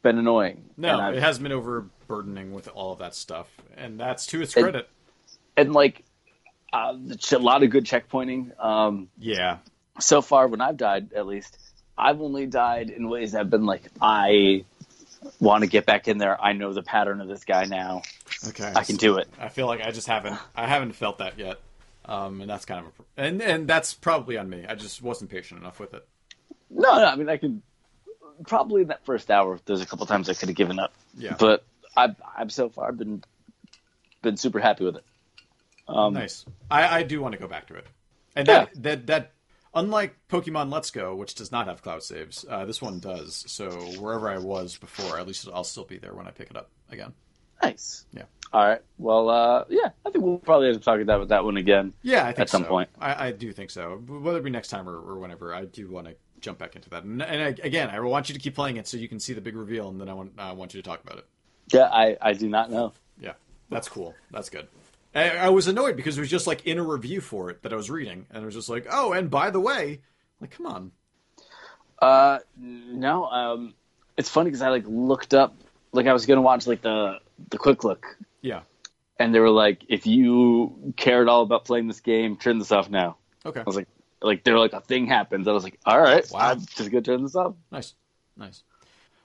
been 0.02 0.18
annoying. 0.18 0.64
No, 0.78 1.10
it 1.12 1.22
hasn't 1.22 1.44
been 1.44 1.52
overburdening 2.10 2.52
with 2.54 2.68
all 2.70 2.94
of 2.94 3.00
that 3.00 3.16
stuff, 3.16 3.50
and 3.76 4.00
that's 4.00 4.26
to 4.28 4.42
its 4.42 4.56
And- 4.56 4.64
credit. 4.64 4.90
and 5.56 5.74
like 5.74 6.04
uh, 6.74 6.94
a 7.32 7.38
lot 7.40 7.64
of 7.64 7.70
good 7.70 7.86
checkpointing. 7.86 8.58
Um, 8.64 9.10
yeah. 9.18 9.58
so 10.00 10.22
far, 10.22 10.48
when 10.48 10.62
I've 10.62 10.78
died, 10.78 11.14
at 11.14 11.26
least, 11.26 11.58
I've 11.98 12.22
only 12.22 12.46
died 12.46 12.90
in 12.90 13.10
ways 13.10 13.32
that 13.32 13.40
have 13.40 13.50
been 13.50 13.66
like, 13.66 13.84
I 14.02 14.66
want 15.40 15.64
to 15.64 15.70
get 15.70 15.86
back 15.86 16.08
in 16.08 16.18
there. 16.18 16.40
I 16.40 16.54
know 16.54 16.74
the 16.74 16.84
pattern 16.84 17.22
of 17.22 17.28
this 17.28 17.44
guy 17.46 17.66
now. 17.66 18.02
Okay. 18.50 18.72
I 18.76 18.84
can 18.84 18.98
do 18.98 19.18
it. 19.18 19.28
I 19.40 19.50
feel 19.50 19.66
like 19.66 19.82
I 19.82 19.92
just 19.92 20.08
haven't. 20.08 20.38
I 20.56 20.68
haven't 20.68 20.92
felt 20.94 21.18
that 21.20 21.40
yet, 21.40 21.58
um, 22.06 22.42
and 22.42 22.50
that's 22.50 22.66
kind 22.66 22.86
of 22.86 22.92
a, 23.18 23.22
and 23.22 23.42
and 23.42 23.68
that's 23.68 23.94
probably 23.94 24.38
on 24.38 24.50
me. 24.50 24.66
I 24.68 24.76
just 24.76 25.02
wasn't 25.02 25.32
patient 25.32 25.60
enough 25.62 25.80
with 25.80 25.94
it. 25.94 26.06
No, 26.70 26.98
no, 26.98 27.06
I 27.06 27.16
mean, 27.16 27.30
I 27.30 27.38
could 27.38 27.62
probably 28.46 28.84
in 28.84 28.90
that 28.90 29.04
first 29.06 29.32
hour. 29.32 29.58
There's 29.66 29.82
a 29.82 29.86
couple 29.88 30.06
times 30.06 30.30
I 30.30 30.34
could 30.36 30.50
have 30.50 30.56
given 30.56 30.78
up, 30.80 30.94
Yeah. 31.18 31.36
but 31.40 31.64
I've 31.98 32.16
I've 32.38 32.52
so 32.52 32.70
far 32.70 32.92
been 32.92 33.24
been 34.22 34.38
super 34.38 34.60
happy 34.60 34.86
with 34.86 34.98
it. 34.98 35.04
Um, 35.88 36.14
Nice. 36.14 36.46
I, 36.70 37.00
I 37.00 37.04
do 37.04 37.22
want 37.22 37.34
to 37.34 37.40
go 37.40 37.48
back 37.48 37.68
to 37.68 37.76
it. 37.76 37.86
And 38.36 38.48
Yeah. 38.48 38.66
that, 38.66 38.84
that 38.84 39.08
that 39.08 39.32
unlike 39.74 40.16
Pokemon 40.30 40.72
Let's 40.72 40.92
Go, 40.92 41.16
which 41.16 41.36
does 41.36 41.52
not 41.52 41.68
have 41.68 41.82
cloud 41.82 42.04
saves, 42.04 42.46
uh, 42.50 42.66
this 42.66 42.82
one 42.82 43.00
does. 43.00 43.44
So 43.48 43.70
wherever 44.00 44.30
I 44.30 44.38
was 44.38 44.78
before, 44.78 45.18
at 45.20 45.28
least 45.28 45.48
I'll 45.54 45.64
still 45.64 45.86
be 45.86 45.98
there 45.98 46.14
when 46.14 46.28
I 46.28 46.32
pick 46.32 46.50
it 46.50 46.58
up 46.58 46.70
again. 46.92 47.14
Nice. 47.64 48.06
Yeah. 48.14 48.24
All 48.54 48.66
right. 48.66 48.82
Well, 48.98 49.30
uh, 49.30 49.66
yeah, 49.70 49.90
I 50.06 50.10
think 50.12 50.24
we'll 50.24 50.38
probably 50.38 50.68
have 50.68 50.78
to 50.78 50.82
talk 50.84 51.00
about 51.02 51.28
that 51.30 51.44
one 51.44 51.58
again. 51.58 51.94
Yeah, 52.02 52.24
I 52.24 52.28
think 52.28 52.40
At 52.40 52.50
some 52.50 52.64
so. 52.64 52.70
point. 52.70 52.90
I, 53.00 53.28
I 53.28 53.32
do 53.32 53.52
think 53.52 53.72
so. 53.72 53.98
Whether 54.08 54.38
it 54.38 54.44
be 54.44 54.50
next 54.52 54.70
time 54.70 54.88
or, 54.88 54.96
or 54.96 55.20
whenever, 55.20 55.54
I 55.54 55.66
do 55.66 55.90
want 55.90 56.08
to 56.08 56.16
jump 56.40 56.60
back 56.60 56.76
into 56.76 56.90
that. 56.92 57.04
And, 57.04 57.22
and 57.22 57.42
I, 57.42 57.48
again, 57.66 57.90
I 57.90 58.00
want 58.00 58.30
you 58.30 58.34
to 58.34 58.40
keep 58.40 58.56
playing 58.56 58.78
it 58.78 58.88
so 58.88 58.96
you 58.98 59.10
can 59.10 59.20
see 59.20 59.34
the 59.34 59.42
big 59.42 59.56
reveal, 59.56 59.90
and 59.90 60.00
then 60.00 60.08
I 60.08 60.14
want 60.14 60.34
I 60.38 60.52
want 60.54 60.74
you 60.76 60.82
to 60.82 60.88
talk 60.88 61.04
about 61.04 61.18
it. 61.18 61.26
Yeah, 61.72 61.90
I 61.92 62.18
I 62.22 62.34
do 62.34 62.48
not 62.50 62.72
know. 62.72 62.94
Yeah, 63.20 63.34
that's 63.70 63.90
cool. 63.90 64.16
That's 64.32 64.50
good. 64.50 64.68
I, 65.16 65.30
I 65.38 65.50
was 65.50 65.68
annoyed 65.68 65.96
because 65.96 66.18
it 66.18 66.22
was 66.22 66.30
just 66.30 66.48
like 66.48 66.66
in 66.68 66.78
a 66.78 66.84
review 66.84 67.22
for 67.22 67.50
it 67.50 67.64
that 67.64 67.74
I 67.74 67.76
was 67.76 67.90
reading, 67.90 68.26
and 68.30 68.44
it 68.44 68.46
was 68.46 68.56
just 68.56 68.70
like, 68.70 68.86
oh, 68.92 69.14
and 69.14 69.30
by 69.32 69.50
the 69.50 69.60
way, 69.60 70.02
like, 70.40 70.52
come 70.52 70.66
on. 70.68 70.92
Uh, 72.00 72.40
no. 72.60 73.26
Um, 73.26 73.74
it's 74.18 74.30
funny 74.30 74.50
because 74.50 74.62
I 74.62 74.70
like 74.70 74.84
looked 74.88 75.34
up, 75.34 75.56
like 75.92 76.06
I 76.08 76.14
was 76.14 76.26
gonna 76.26 76.42
watch 76.42 76.68
like 76.68 76.82
the 76.82 77.20
the 77.50 77.58
quick 77.58 77.84
look, 77.84 78.06
Yeah. 78.42 78.62
and 79.20 79.34
they 79.34 79.40
were 79.40 79.50
like, 79.50 79.84
if 79.90 80.06
you 80.08 80.94
care 80.98 81.22
at 81.22 81.28
all 81.30 81.42
about 81.44 81.66
playing 81.66 81.88
this 81.88 82.00
game, 82.02 82.36
turn 82.38 82.60
this 82.60 82.72
off 82.72 82.90
now. 82.90 83.18
Okay. 83.46 83.60
I 83.60 83.64
was 83.64 83.76
like, 83.76 83.88
like 84.22 84.44
they're 84.44 84.58
like 84.60 84.74
a 84.74 84.82
thing 84.82 85.06
happens. 85.08 85.48
I 85.48 85.52
was 85.52 85.64
like, 85.64 85.80
all 85.86 86.00
right, 86.00 86.26
Wow. 86.32 86.40
I'm 86.52 86.60
just 86.60 86.90
gonna 86.92 87.02
turn 87.02 87.24
this 87.24 87.36
off. 87.36 87.54
Nice, 87.72 87.94
nice. 88.36 88.64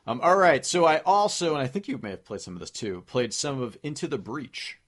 Um, 0.06 0.20
all 0.20 0.36
right. 0.36 0.64
So 0.66 0.84
I 0.84 0.98
also, 1.00 1.54
and 1.54 1.62
I 1.62 1.66
think 1.66 1.88
you 1.88 1.98
may 2.02 2.10
have 2.10 2.24
played 2.24 2.40
some 2.40 2.54
of 2.54 2.60
this 2.60 2.70
too, 2.70 3.02
played 3.06 3.32
some 3.32 3.60
of 3.60 3.76
Into 3.82 4.08
the 4.08 4.18
Breach. 4.18 4.78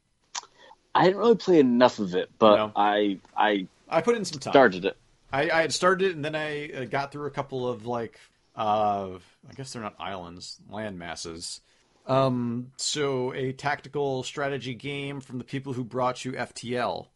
I 0.95 1.05
didn't 1.05 1.19
really 1.19 1.37
play 1.37 1.59
enough 1.59 1.99
of 1.99 2.15
it, 2.15 2.31
but 2.39 2.57
No. 2.57 2.73
I 2.77 3.19
I 3.37 3.67
I 3.89 4.01
put 4.01 4.17
in 4.17 4.25
some 4.25 4.39
time. 4.41 4.53
started 4.53 4.85
it. 4.85 4.97
I, 5.33 5.51
I 5.51 5.61
had 5.63 5.73
started 5.73 6.11
it, 6.11 6.17
and 6.17 6.25
then 6.25 6.35
I 6.37 6.71
uh, 6.71 6.85
got 6.85 7.11
through 7.11 7.27
a 7.27 7.31
couple 7.31 7.69
of 7.69 7.87
like, 7.87 8.19
uh, 8.55 9.19
I 9.49 9.53
guess 9.57 9.73
they're 9.73 9.83
not 9.83 9.97
islands, 9.99 10.61
land 10.71 10.99
masses. 10.99 11.61
Um, 12.07 12.71
so 12.77 13.33
a 13.35 13.53
tactical 13.53 14.23
strategy 14.23 14.75
game 14.75 15.21
from 15.21 15.39
the 15.39 15.45
people 15.45 15.73
who 15.73 15.83
brought 15.85 16.25
you 16.25 16.33
FTL. 16.33 17.07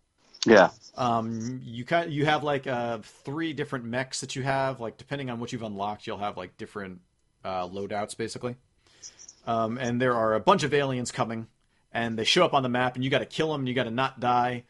Yeah. 0.46 0.70
Um, 0.96 1.60
you 1.62 1.84
kind 1.84 2.12
you 2.12 2.24
have 2.24 2.42
like 2.42 2.66
uh 2.66 2.98
three 3.02 3.52
different 3.52 3.84
mechs 3.84 4.20
that 4.20 4.34
you 4.36 4.42
have. 4.42 4.80
Like 4.80 4.96
depending 4.96 5.30
on 5.30 5.40
what 5.40 5.52
you've 5.52 5.62
unlocked, 5.62 6.06
you'll 6.06 6.18
have 6.18 6.36
like 6.36 6.56
different 6.56 7.00
uh, 7.48 7.68
loadouts 7.68 8.16
basically. 8.16 8.56
Um, 9.46 9.78
and 9.78 10.00
there 10.00 10.14
are 10.14 10.34
a 10.34 10.40
bunch 10.40 10.62
of 10.62 10.74
aliens 10.74 11.10
coming, 11.10 11.46
and 11.92 12.18
they 12.18 12.24
show 12.24 12.44
up 12.44 12.52
on 12.52 12.62
the 12.62 12.68
map, 12.68 12.94
and 12.96 13.04
you 13.04 13.10
got 13.10 13.20
to 13.20 13.26
kill 13.26 13.50
them. 13.50 13.66
You 13.66 13.72
got 13.72 13.84
to 13.84 13.90
not 13.90 14.20
die. 14.20 14.64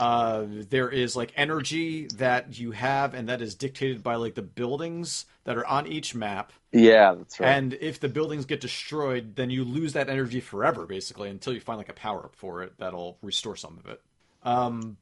Uh, 0.00 0.46
there 0.70 0.88
is 0.88 1.14
like 1.14 1.32
energy 1.36 2.06
that 2.16 2.58
you 2.58 2.72
have, 2.72 3.14
and 3.14 3.28
that 3.28 3.40
is 3.40 3.54
dictated 3.54 4.02
by 4.02 4.16
like 4.16 4.34
the 4.34 4.42
buildings 4.42 5.26
that 5.44 5.56
are 5.56 5.66
on 5.66 5.86
each 5.86 6.14
map. 6.14 6.52
Yeah, 6.72 7.14
that's 7.14 7.38
right. 7.38 7.48
And 7.50 7.74
if 7.74 8.00
the 8.00 8.08
buildings 8.08 8.46
get 8.46 8.60
destroyed, 8.60 9.36
then 9.36 9.50
you 9.50 9.62
lose 9.62 9.92
that 9.92 10.08
energy 10.08 10.40
forever, 10.40 10.86
basically, 10.86 11.28
until 11.28 11.52
you 11.52 11.60
find 11.60 11.78
like 11.78 11.90
a 11.90 11.94
power 11.94 12.24
up 12.24 12.34
for 12.34 12.62
it 12.62 12.72
that'll 12.78 13.18
restore 13.22 13.54
some 13.54 13.78
of 13.78 13.88
it. 13.88 14.00
Um, 14.42 14.96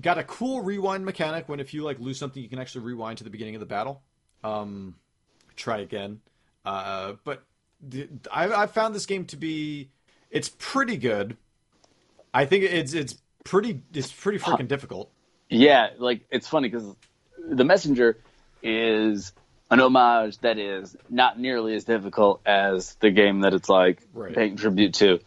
got 0.00 0.16
a 0.16 0.24
cool 0.24 0.62
rewind 0.62 1.04
mechanic 1.04 1.48
when 1.48 1.60
if 1.60 1.74
you 1.74 1.82
like 1.82 1.98
lose 2.00 2.18
something, 2.18 2.42
you 2.42 2.48
can 2.48 2.58
actually 2.58 2.84
rewind 2.86 3.18
to 3.18 3.24
the 3.24 3.30
beginning 3.30 3.56
of 3.56 3.60
the 3.60 3.66
battle. 3.66 4.00
Um, 4.42 4.94
try 5.56 5.80
again. 5.80 6.20
Uh, 6.64 7.14
but 7.24 7.42
the, 7.80 8.08
I, 8.30 8.62
I 8.62 8.66
found 8.66 8.94
this 8.94 9.06
game 9.06 9.24
to 9.26 9.36
be 9.36 9.90
it's 10.30 10.50
pretty 10.58 10.96
good. 10.96 11.36
I 12.34 12.44
think 12.44 12.64
it's 12.64 12.92
it's 12.92 13.14
pretty 13.44 13.82
it's 13.94 14.12
pretty 14.12 14.38
freaking 14.38 14.68
difficult. 14.68 15.10
Yeah, 15.48 15.90
like 15.98 16.26
it's 16.30 16.46
funny 16.46 16.68
because 16.68 16.94
the 17.48 17.64
messenger 17.64 18.18
is 18.62 19.32
an 19.70 19.80
homage 19.80 20.38
that 20.38 20.58
is 20.58 20.96
not 21.08 21.38
nearly 21.38 21.74
as 21.74 21.84
difficult 21.84 22.40
as 22.46 22.94
the 23.00 23.10
game 23.10 23.40
that 23.40 23.54
it's 23.54 23.68
like 23.68 24.02
Right. 24.12 24.34
paying 24.34 24.56
tribute 24.56 24.94
to. 24.94 25.20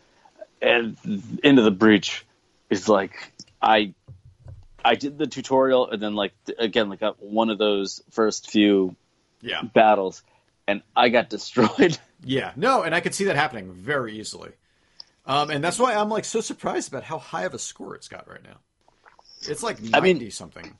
And 0.62 0.96
into 1.44 1.64
the 1.64 1.72
breach 1.72 2.26
is 2.70 2.88
like 2.88 3.34
I 3.62 3.94
I 4.86 4.96
did 4.96 5.18
the 5.18 5.26
tutorial 5.28 5.90
and 5.90 6.02
then 6.02 6.14
like 6.16 6.34
again 6.60 6.90
like 6.90 7.02
uh, 7.02 7.14
one 7.20 7.50
of 7.50 7.58
those 7.58 8.04
first 8.12 8.52
few 8.52 8.96
Yeah. 9.42 9.62
battles 9.64 10.22
and 10.72 10.82
I 10.96 11.10
got 11.10 11.30
destroyed. 11.30 11.98
Yeah, 12.24 12.52
no, 12.56 12.84
and 12.84 12.94
I 12.94 13.00
could 13.00 13.16
see 13.16 13.24
that 13.24 13.36
happening 13.36 13.74
very 13.74 14.20
easily. 14.20 14.52
Um, 15.26 15.50
and 15.50 15.64
that's 15.64 15.80
why 15.80 15.96
I'm 15.96 16.10
like 16.10 16.24
so 16.24 16.40
surprised 16.40 16.88
about 16.94 17.02
how 17.02 17.18
high 17.18 17.46
of 17.46 17.56
a 17.56 17.58
score 17.58 17.96
it's 17.96 18.08
got 18.08 18.28
right 18.30 18.44
now. 18.44 18.58
It's 19.50 19.64
like 19.64 19.82
ninety 19.82 19.98
I 19.98 20.02
mean- 20.02 20.30
something. 20.32 20.78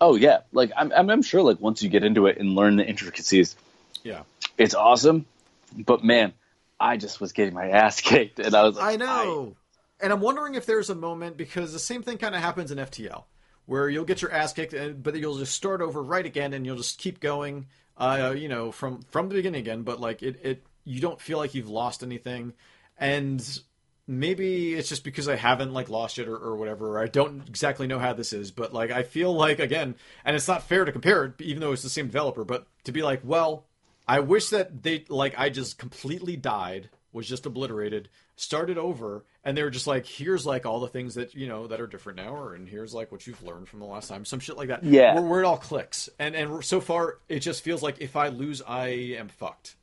oh 0.00 0.14
yeah, 0.14 0.42
like 0.52 0.70
I'm 0.76 0.92
I'm 0.92 1.10
I'm 1.10 1.22
sure 1.22 1.42
like 1.42 1.60
once 1.60 1.82
you 1.82 1.88
get 1.88 2.04
into 2.04 2.26
it 2.28 2.38
and 2.38 2.54
learn 2.54 2.76
the 2.76 2.86
intricacies, 2.86 3.56
Yeah, 4.04 4.22
it's 4.56 4.76
awesome. 4.76 5.26
But 5.76 6.04
man, 6.04 6.32
I 6.78 6.98
just 6.98 7.20
was 7.20 7.32
getting 7.32 7.54
my 7.54 7.70
ass 7.70 8.00
kicked 8.10 8.38
and 8.38 8.54
I 8.54 8.62
was 8.62 8.76
like 8.76 8.94
I 8.94 8.96
know. 8.96 9.56
And 10.00 10.12
I'm 10.12 10.20
wondering 10.20 10.54
if 10.54 10.66
there's 10.66 10.88
a 10.88 10.94
moment 10.94 11.36
because 11.36 11.72
the 11.72 11.80
same 11.80 12.04
thing 12.04 12.18
kind 12.18 12.36
of 12.36 12.40
happens 12.42 12.70
in 12.70 12.78
FTL, 12.78 13.24
where 13.64 13.88
you'll 13.88 14.04
get 14.04 14.22
your 14.22 14.30
ass 14.30 14.52
kicked, 14.52 14.72
and- 14.72 15.02
but 15.02 15.16
you'll 15.16 15.38
just 15.38 15.54
start 15.54 15.80
over 15.80 16.00
right 16.00 16.24
again, 16.26 16.52
and 16.52 16.64
you'll 16.64 16.76
just 16.76 16.98
keep 16.98 17.18
going. 17.18 17.66
Uh, 17.98 18.34
you 18.36 18.48
know, 18.48 18.72
from 18.72 19.00
from 19.10 19.28
the 19.28 19.34
beginning 19.34 19.60
again. 19.60 19.82
But 19.82 20.00
like 20.00 20.22
it, 20.22 20.40
it 20.42 20.66
you 20.84 21.00
don't 21.00 21.20
feel 21.20 21.38
like 21.38 21.54
you've 21.54 21.68
lost 21.68 22.02
anything, 22.02 22.52
and 22.98 23.60
maybe 24.06 24.74
it's 24.74 24.88
just 24.88 25.04
because 25.04 25.28
I 25.28 25.36
haven't 25.36 25.72
like 25.72 25.88
lost 25.88 26.18
it 26.18 26.28
or, 26.28 26.36
or 26.36 26.56
whatever. 26.56 26.96
Or 26.96 27.02
I 27.02 27.06
don't 27.06 27.46
exactly 27.48 27.86
know 27.86 27.98
how 27.98 28.12
this 28.12 28.32
is, 28.32 28.50
but 28.50 28.72
like 28.72 28.90
I 28.90 29.02
feel 29.02 29.34
like 29.34 29.58
again, 29.58 29.94
and 30.24 30.36
it's 30.36 30.48
not 30.48 30.62
fair 30.62 30.84
to 30.84 30.92
compare 30.92 31.24
it, 31.24 31.40
even 31.40 31.60
though 31.60 31.72
it's 31.72 31.82
the 31.82 31.88
same 31.88 32.06
developer. 32.06 32.44
But 32.44 32.66
to 32.84 32.92
be 32.92 33.02
like, 33.02 33.20
well, 33.24 33.64
I 34.06 34.20
wish 34.20 34.50
that 34.50 34.82
they 34.82 35.04
like 35.08 35.38
I 35.38 35.48
just 35.48 35.78
completely 35.78 36.36
died, 36.36 36.90
was 37.12 37.28
just 37.28 37.46
obliterated, 37.46 38.08
started 38.36 38.78
over, 38.78 39.24
and 39.44 39.56
they 39.56 39.62
were 39.62 39.70
just 39.70 39.86
like, 39.86 40.06
here's 40.06 40.44
like 40.46 40.66
all 40.66 40.80
the 40.80 40.88
things 40.88 41.14
that 41.14 41.34
you 41.34 41.46
know 41.48 41.66
that 41.66 41.80
are 41.80 41.86
different 41.86 42.18
now, 42.18 42.34
or 42.36 42.54
and 42.54 42.68
here's 42.68 42.94
like 42.94 43.10
what 43.10 43.26
you've 43.26 43.42
learned 43.42 43.68
from 43.68 43.80
the 43.80 43.86
last 43.86 44.08
time, 44.08 44.24
some 44.24 44.40
shit 44.40 44.56
like 44.56 44.68
that. 44.68 44.84
Yeah. 44.84 45.14
where, 45.14 45.22
where 45.24 45.40
it 45.42 45.46
all 45.46 45.56
clicks, 45.56 46.08
and 46.18 46.34
and 46.36 46.64
so 46.64 46.80
far 46.80 47.18
it 47.28 47.40
just 47.40 47.62
feels 47.64 47.82
like 47.82 47.96
if 48.00 48.16
I 48.16 48.28
lose, 48.28 48.62
I 48.66 48.88
am 49.18 49.28
fucked. 49.28 49.76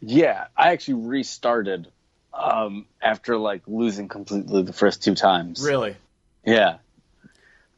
Yeah, 0.00 0.46
I 0.56 0.70
actually 0.72 1.06
restarted 1.08 1.88
um, 2.34 2.86
after 3.00 3.36
like 3.38 3.62
losing 3.66 4.08
completely 4.08 4.62
the 4.62 4.72
first 4.72 5.02
two 5.02 5.14
times. 5.14 5.62
Really? 5.64 5.96
Yeah. 6.44 6.78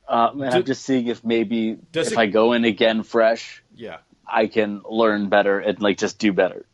Um, 0.09 0.43
and 0.43 0.51
Do- 0.51 0.57
I'm 0.59 0.65
just 0.65 0.85
seeing 0.85 1.07
if 1.07 1.23
maybe 1.25 1.79
if 1.95 2.13
it- 2.13 2.19
I 2.19 2.27
go 2.27 2.53
in 2.55 2.65
again 2.65 3.03
fresh, 3.03 3.63
Yeah. 3.75 3.99
I 4.27 4.47
can 4.47 4.83
learn 4.89 5.29
better 5.29 5.59
and 5.61 5.81
like 5.81 5.99
just 5.99 6.19
do 6.19 6.33
better. 6.33 6.67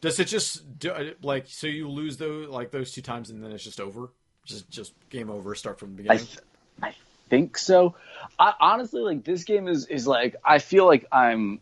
Does 0.00 0.18
it 0.18 0.26
just 0.26 0.78
do, 0.78 0.90
uh, 0.90 1.10
like 1.22 1.44
so 1.48 1.66
you 1.66 1.88
lose 1.88 2.16
those 2.16 2.48
like 2.48 2.70
those 2.70 2.92
two 2.92 3.02
times 3.02 3.30
and 3.30 3.42
then 3.42 3.52
it's 3.52 3.64
just 3.64 3.80
over? 3.80 4.10
Just 4.44 4.70
just 4.70 4.94
game 5.10 5.30
over. 5.30 5.54
Start 5.54 5.78
from 5.78 5.96
the 5.96 6.02
I, 6.04 6.16
beginning. 6.16 6.26
th- 6.26 6.38
I 6.82 6.94
think 7.28 7.58
so. 7.58 7.94
I, 8.38 8.54
honestly, 8.60 9.02
like 9.02 9.24
this 9.24 9.44
game 9.44 9.68
is 9.68 9.86
is 9.86 10.06
like 10.06 10.36
I 10.44 10.58
feel 10.58 10.86
like 10.86 11.06
I'm 11.12 11.60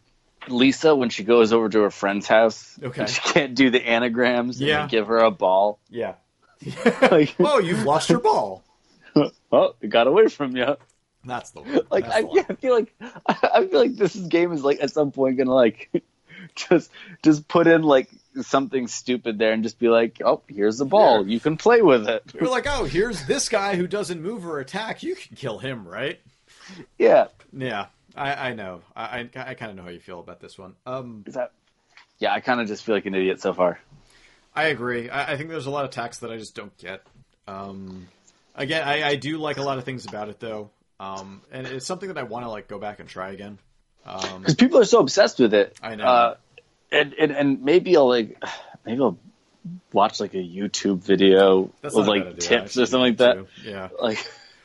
Lisa 0.48 0.94
when 0.94 1.10
she 1.10 1.24
goes 1.24 1.52
over 1.52 1.68
to 1.68 1.80
her 1.82 1.90
friend's 1.90 2.26
house. 2.26 2.78
Okay. 2.82 3.06
she 3.08 3.20
can't 3.20 3.54
do 3.54 3.70
the 3.70 3.84
anagrams. 3.84 4.60
Yeah. 4.60 4.86
give 4.86 5.08
her 5.08 5.18
a 5.18 5.30
ball. 5.30 5.78
yeah. 5.90 6.14
Like, 7.10 7.34
oh, 7.38 7.58
you've 7.58 7.84
lost 7.84 8.10
your 8.10 8.20
ball. 8.20 8.64
oh, 9.52 9.74
it 9.80 9.88
got 9.88 10.06
away 10.06 10.28
from 10.28 10.56
you. 10.56 10.76
That's 11.24 11.50
the 11.50 11.62
one. 11.62 11.80
Like 11.90 12.04
I, 12.06 12.22
the 12.22 12.28
yeah, 12.32 12.42
I 12.48 12.54
feel 12.54 12.74
like 12.74 12.94
I 13.26 13.66
feel 13.66 13.80
like 13.80 13.96
this 13.96 14.14
game 14.14 14.52
is 14.52 14.62
like 14.62 14.80
at 14.80 14.90
some 14.90 15.10
point 15.10 15.36
gonna 15.36 15.54
like 15.54 15.90
just 16.54 16.90
just 17.22 17.48
put 17.48 17.66
in 17.66 17.82
like 17.82 18.08
something 18.42 18.86
stupid 18.86 19.38
there 19.38 19.52
and 19.52 19.62
just 19.62 19.78
be 19.78 19.88
like, 19.88 20.20
oh, 20.24 20.42
here's 20.48 20.78
the 20.78 20.84
ball. 20.84 21.22
Here. 21.22 21.32
You 21.32 21.40
can 21.40 21.56
play 21.56 21.82
with 21.82 22.08
it. 22.08 22.22
We're 22.40 22.48
like, 22.48 22.66
oh, 22.68 22.84
here's 22.84 23.24
this 23.26 23.48
guy 23.48 23.76
who 23.76 23.86
doesn't 23.86 24.22
move 24.22 24.46
or 24.46 24.60
attack. 24.60 25.02
You 25.02 25.14
can 25.16 25.36
kill 25.36 25.58
him, 25.58 25.86
right? 25.86 26.20
Yeah. 26.98 27.28
Yeah, 27.52 27.86
I, 28.14 28.50
I 28.50 28.54
know. 28.54 28.82
I, 28.94 29.02
I, 29.02 29.30
I 29.34 29.54
kind 29.54 29.70
of 29.70 29.76
know 29.76 29.82
how 29.82 29.88
you 29.88 30.00
feel 30.00 30.20
about 30.20 30.40
this 30.40 30.58
one. 30.58 30.74
Um, 30.86 31.24
Is 31.26 31.34
that? 31.34 31.52
Yeah, 32.18 32.32
I 32.32 32.40
kind 32.40 32.60
of 32.60 32.66
just 32.66 32.84
feel 32.84 32.94
like 32.94 33.06
an 33.06 33.14
idiot 33.14 33.40
so 33.40 33.54
far. 33.54 33.78
I 34.54 34.64
agree. 34.64 35.08
I, 35.08 35.32
I 35.32 35.36
think 35.36 35.50
there's 35.50 35.66
a 35.66 35.70
lot 35.70 35.84
of 35.84 35.90
attacks 35.90 36.18
that 36.18 36.30
I 36.30 36.36
just 36.36 36.54
don't 36.54 36.76
get. 36.78 37.02
Um, 37.46 38.08
again, 38.54 38.86
I, 38.86 39.02
I 39.02 39.16
do 39.16 39.38
like 39.38 39.56
a 39.56 39.62
lot 39.62 39.78
of 39.78 39.84
things 39.84 40.04
about 40.04 40.28
it 40.28 40.40
though, 40.40 40.70
um, 41.00 41.42
and 41.50 41.66
it's 41.66 41.86
something 41.86 42.08
that 42.08 42.18
I 42.18 42.24
want 42.24 42.44
to 42.44 42.50
like 42.50 42.68
go 42.68 42.78
back 42.78 43.00
and 43.00 43.08
try 43.08 43.30
again. 43.30 43.58
Um, 44.04 44.40
because 44.40 44.54
people 44.54 44.80
are 44.80 44.84
so 44.84 45.00
obsessed 45.00 45.38
with 45.38 45.54
it. 45.54 45.76
I 45.82 45.94
know. 45.94 46.04
Uh, 46.04 46.34
and, 46.90 47.14
and 47.14 47.32
and 47.32 47.62
maybe 47.62 47.96
I'll 47.96 48.08
like 48.08 48.42
maybe 48.84 49.00
I'll 49.00 49.18
watch 49.92 50.20
like 50.20 50.34
a 50.34 50.38
YouTube 50.38 50.98
video 51.02 51.70
that's 51.82 51.94
with 51.94 52.06
like 52.08 52.22
idea. 52.22 52.34
Tips 52.36 52.78
or 52.78 52.86
something 52.86 53.00
like 53.00 53.16
that. 53.18 53.34
too. 53.34 53.46
Yeah. 53.64 53.88
Like 54.00 54.18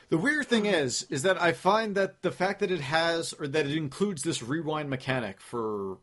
The 0.09 0.17
weird 0.17 0.47
thing 0.47 0.65
is, 0.65 1.05
is 1.09 1.23
that 1.23 1.41
I 1.41 1.51
find 1.53 1.95
that 1.95 2.21
the 2.21 2.31
fact 2.31 2.59
that 2.59 2.71
it 2.71 2.81
has 2.81 3.33
or 3.33 3.47
that 3.47 3.65
it 3.65 3.75
includes 3.75 4.21
this 4.23 4.43
rewind 4.43 4.89
mechanic 4.89 5.41
for 5.41 5.97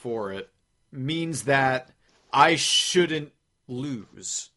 for 0.00 0.32
it 0.32 0.48
means 0.90 1.42
that 1.44 1.90
I 2.32 2.56
shouldn't 2.56 3.32
lose. 3.68 4.50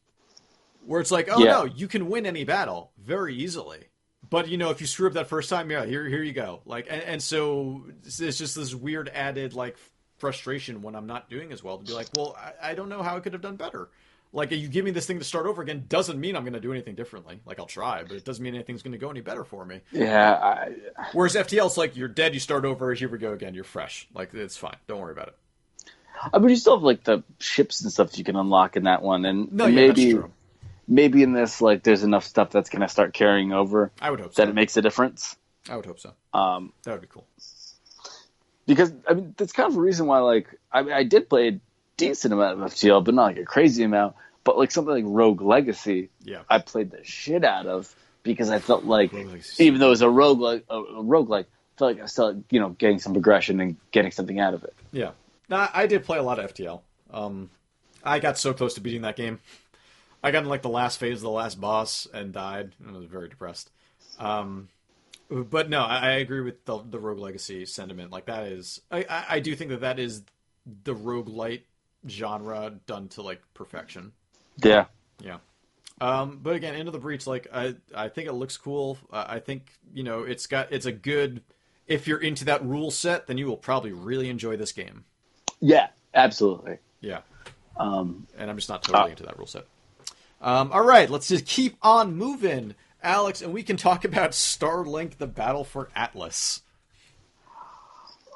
Where 0.85 0.99
it's 1.01 1.11
like, 1.11 1.29
oh 1.31 1.43
Yeah. 1.43 1.51
no, 1.51 1.63
you 1.65 1.87
can 1.87 2.09
win 2.09 2.25
any 2.25 2.43
battle 2.45 2.91
very 2.97 3.35
easily. 3.35 3.85
But 4.29 4.47
you 4.47 4.57
know, 4.57 4.69
if 4.71 4.81
you 4.81 4.87
screw 4.87 5.07
up 5.07 5.13
that 5.13 5.27
first 5.27 5.49
time, 5.49 5.69
yeah, 5.69 5.85
here 5.85 6.07
here 6.07 6.23
you 6.23 6.33
go. 6.33 6.61
Like, 6.65 6.87
and, 6.89 7.01
and 7.03 7.21
so 7.21 7.83
it's 8.05 8.19
it's 8.19 8.37
just 8.37 8.55
this 8.55 8.73
weird 8.73 9.09
added 9.13 9.53
like 9.53 9.77
frustration 10.17 10.81
when 10.81 10.95
I'm 10.95 11.07
not 11.07 11.29
doing 11.29 11.51
as 11.51 11.63
well 11.63 11.77
to 11.77 11.83
be 11.83 11.93
like, 11.93 12.07
well, 12.15 12.37
I, 12.39 12.71
I 12.71 12.73
don't 12.75 12.89
know 12.89 13.03
how 13.03 13.17
I 13.17 13.19
could 13.19 13.33
have 13.33 13.41
done 13.41 13.55
better. 13.55 13.89
Like, 14.35 14.51
you 14.51 14.67
give 14.67 14.83
me 14.83 14.89
this 14.89 15.05
thing 15.05 15.19
to 15.19 15.25
start 15.25 15.45
over 15.45 15.61
again 15.61 15.85
doesn't 15.87 16.19
mean 16.19 16.35
I'm 16.35 16.43
going 16.43 16.53
to 16.53 16.59
do 16.59 16.71
anything 16.71 16.95
differently. 16.95 17.39
Like, 17.45 17.59
I'll 17.59 17.67
try, 17.67 18.01
but 18.01 18.13
it 18.13 18.25
doesn't 18.25 18.43
mean 18.43 18.55
anything's 18.55 18.81
going 18.81 18.93
to 18.93 18.97
go 18.97 19.11
any 19.11 19.21
better 19.21 19.43
for 19.43 19.63
me. 19.63 19.81
yeah, 19.91 20.33
I, 20.33 20.75
Whereas 21.11 21.35
FTL's 21.35 21.77
like, 21.77 21.95
you're 21.95 22.07
dead, 22.07 22.33
you 22.33 22.39
start 22.39 22.65
over, 22.65 22.91
here 22.95 23.09
we 23.09 23.19
go 23.19 23.33
again, 23.33 23.53
you're 23.53 23.63
fresh. 23.63 24.07
Like, 24.13 24.33
it's 24.33 24.57
fine. 24.57 24.75
Don't 24.87 24.99
worry 24.99 25.11
about 25.11 25.27
it. 25.27 25.35
I 26.31 26.39
mean, 26.39 26.49
you 26.49 26.55
still 26.55 26.77
have 26.77 26.83
like 26.83 27.03
the 27.03 27.23
ships 27.39 27.81
and 27.81 27.91
stuff 27.91 28.17
you 28.17 28.23
can 28.23 28.35
unlock 28.35 28.75
in 28.77 28.83
that 28.83 29.01
one, 29.01 29.25
and 29.25 29.51
No, 29.51 29.65
and 29.65 29.75
yeah, 29.75 29.87
maybe 29.87 30.19
maybe 30.87 31.23
in 31.23 31.33
this 31.33 31.61
like 31.61 31.83
there's 31.83 32.03
enough 32.03 32.23
stuff 32.23 32.51
that's 32.51 32.69
gonna 32.69 32.87
start 32.87 33.13
carrying 33.13 33.51
over 33.51 33.91
I 34.01 34.11
would 34.11 34.19
hope 34.19 34.35
that 34.35 34.45
so. 34.45 34.49
it 34.49 34.55
makes 34.55 34.77
a 34.77 34.81
difference. 34.81 35.35
I 35.69 35.75
would 35.75 35.85
hope 35.85 35.99
so. 35.99 36.13
Um, 36.33 36.73
That 36.83 36.91
would 36.91 37.01
be 37.01 37.07
cool. 37.07 37.25
Because 38.65 38.91
I 39.07 39.13
mean 39.13 39.33
that's 39.37 39.51
kind 39.51 39.69
of 39.71 39.77
a 39.77 39.81
reason 39.81 40.05
why 40.07 40.19
like 40.19 40.47
I, 40.71 40.81
mean, 40.83 40.93
I 40.93 41.03
did 41.03 41.29
play 41.29 41.47
a 41.49 41.59
decent 41.97 42.33
amount 42.33 42.61
of 42.61 42.71
FTL, 42.71 43.03
but 43.03 43.13
not 43.13 43.23
like 43.25 43.37
a 43.37 43.45
crazy 43.45 43.83
amount. 43.83 44.15
But 44.43 44.57
like 44.57 44.71
something 44.71 44.93
like 44.93 45.05
Rogue 45.07 45.41
Legacy, 45.41 46.09
Yeah. 46.23 46.41
I 46.49 46.59
played 46.59 46.91
the 46.91 47.03
shit 47.03 47.45
out 47.45 47.65
of 47.65 47.93
because 48.23 48.49
I 48.49 48.59
felt 48.59 48.83
like 48.83 49.13
even 49.57 49.79
though 49.79 49.87
it 49.87 49.91
was 49.91 50.01
a 50.01 50.09
rogue 50.09 50.39
like 50.39 50.65
a, 50.69 50.77
a 50.79 51.03
roguelike, 51.03 51.45
I 51.45 51.77
felt 51.77 51.91
like 51.91 51.99
I 51.99 52.03
was 52.03 52.11
still 52.11 52.43
you 52.49 52.59
know 52.59 52.69
getting 52.69 52.99
some 52.99 53.13
progression 53.13 53.59
and 53.59 53.77
getting 53.91 54.11
something 54.11 54.39
out 54.39 54.53
of 54.53 54.63
it. 54.63 54.73
Yeah. 54.91 55.11
Nah, 55.49 55.67
I 55.73 55.87
did 55.87 56.03
play 56.03 56.17
a 56.17 56.23
lot 56.23 56.39
of 56.39 56.53
FTL. 56.53 56.81
Um, 57.11 57.49
I 58.03 58.19
got 58.19 58.37
so 58.37 58.53
close 58.53 58.73
to 58.73 58.81
beating 58.81 59.03
that 59.03 59.15
game. 59.15 59.39
I 60.23 60.31
got 60.31 60.43
in 60.43 60.49
like 60.49 60.61
the 60.61 60.69
last 60.69 60.99
phase 60.99 61.17
of 61.17 61.21
the 61.21 61.29
last 61.29 61.59
boss 61.59 62.07
and 62.13 62.31
died. 62.31 62.71
and 62.85 62.95
I 62.95 62.99
was 62.99 63.07
very 63.07 63.27
depressed. 63.29 63.69
Um, 64.19 64.69
but 65.49 65.69
no, 65.69 65.81
I, 65.81 65.97
I 65.97 66.11
agree 66.13 66.41
with 66.41 66.65
the, 66.65 66.83
the 66.89 66.99
Rogue 66.99 67.19
Legacy 67.19 67.65
sentiment. 67.65 68.11
Like 68.11 68.25
that 68.25 68.47
is, 68.47 68.81
I, 68.91 69.05
I, 69.09 69.25
I 69.29 69.39
do 69.39 69.55
think 69.55 69.71
that 69.71 69.81
that 69.81 69.99
is 69.99 70.23
the 70.83 70.95
roguelite 70.95 71.61
genre 72.07 72.73
done 72.85 73.07
to 73.09 73.21
like 73.21 73.41
perfection. 73.53 74.11
Yeah, 74.57 74.85
Yeah. 75.23 75.37
Um, 76.01 76.39
but 76.41 76.55
again, 76.55 76.75
Into 76.75 76.91
the 76.91 76.99
Breach, 76.99 77.27
like 77.27 77.47
I, 77.53 77.75
I 77.95 78.09
think 78.09 78.27
it 78.27 78.33
looks 78.33 78.57
cool. 78.57 78.97
Uh, 79.11 79.25
I 79.27 79.39
think 79.39 79.71
you 79.93 80.03
know 80.03 80.23
it's 80.23 80.47
got 80.47 80.71
it's 80.71 80.85
a 80.85 80.91
good. 80.91 81.41
If 81.87 82.07
you're 82.07 82.19
into 82.19 82.45
that 82.45 82.65
rule 82.65 82.91
set, 82.91 83.27
then 83.27 83.37
you 83.37 83.45
will 83.45 83.57
probably 83.57 83.91
really 83.91 84.29
enjoy 84.29 84.55
this 84.57 84.71
game. 84.71 85.03
yeah, 85.59 85.87
absolutely. 86.13 86.77
Yeah, 87.01 87.19
Um, 87.75 88.25
and 88.37 88.49
I'm 88.49 88.55
just 88.55 88.69
not 88.69 88.83
totally 88.83 89.11
into 89.11 89.23
that 89.23 89.37
rule 89.37 89.47
set. 89.47 89.65
Um, 90.41 90.71
all 90.71 90.83
right, 90.83 91.09
let's 91.09 91.27
just 91.27 91.45
keep 91.45 91.77
on 91.81 92.15
moving, 92.15 92.75
Alex, 93.03 93.41
and 93.41 93.53
we 93.53 93.63
can 93.63 93.77
talk 93.77 94.05
about 94.05 94.31
Starlink: 94.31 95.17
The 95.17 95.27
Battle 95.27 95.63
for 95.63 95.89
Atlas. 95.95 96.61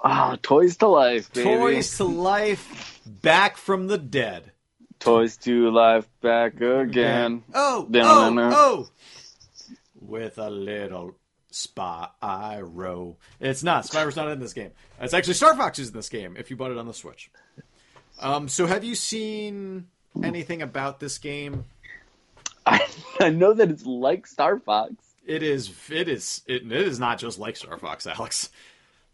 ah, 0.03 0.37
toys 0.41 0.77
to 0.77 0.87
life, 0.87 1.31
baby. 1.33 1.49
Toys 1.49 1.97
to 1.97 2.03
life, 2.03 3.01
back 3.05 3.57
from 3.57 3.87
the 3.87 3.97
dead. 3.97 4.51
toys 4.99 5.37
to 5.37 5.69
life, 5.71 6.07
back 6.21 6.59
again. 6.61 7.43
Oh, 7.53 7.87
Down 7.89 8.37
oh, 8.39 8.51
oh! 8.53 8.89
With 9.99 10.37
a 10.37 10.49
little 10.49 11.15
Spyro. 11.51 13.15
It's 13.39 13.63
not. 13.63 13.85
Spyro's 13.85 14.15
not 14.15 14.29
in 14.29 14.39
this 14.39 14.53
game. 14.53 14.71
It's 15.01 15.13
actually 15.13 15.33
Star 15.33 15.55
Fox 15.55 15.79
is 15.79 15.89
in 15.89 15.93
this 15.95 16.09
game 16.09 16.35
if 16.37 16.49
you 16.49 16.55
bought 16.55 16.71
it 16.71 16.77
on 16.77 16.87
the 16.87 16.93
Switch. 16.93 17.31
Um, 18.19 18.47
so 18.47 18.65
have 18.65 18.83
you 18.83 18.95
seen 18.95 19.87
anything 20.23 20.61
about 20.61 20.99
this 20.99 21.17
game? 21.17 21.65
I, 22.67 22.87
I 23.19 23.29
know 23.29 23.53
that 23.53 23.69
it's 23.69 23.85
like 23.85 24.27
Star 24.27 24.59
Fox. 24.59 24.93
It 25.25 25.43
is. 25.43 25.73
It 25.89 26.07
is. 26.07 26.41
It, 26.47 26.63
it 26.71 26.71
is 26.87 26.99
not 26.99 27.17
just 27.19 27.39
like 27.39 27.57
Star 27.57 27.77
Fox, 27.77 28.05
Alex. 28.07 28.49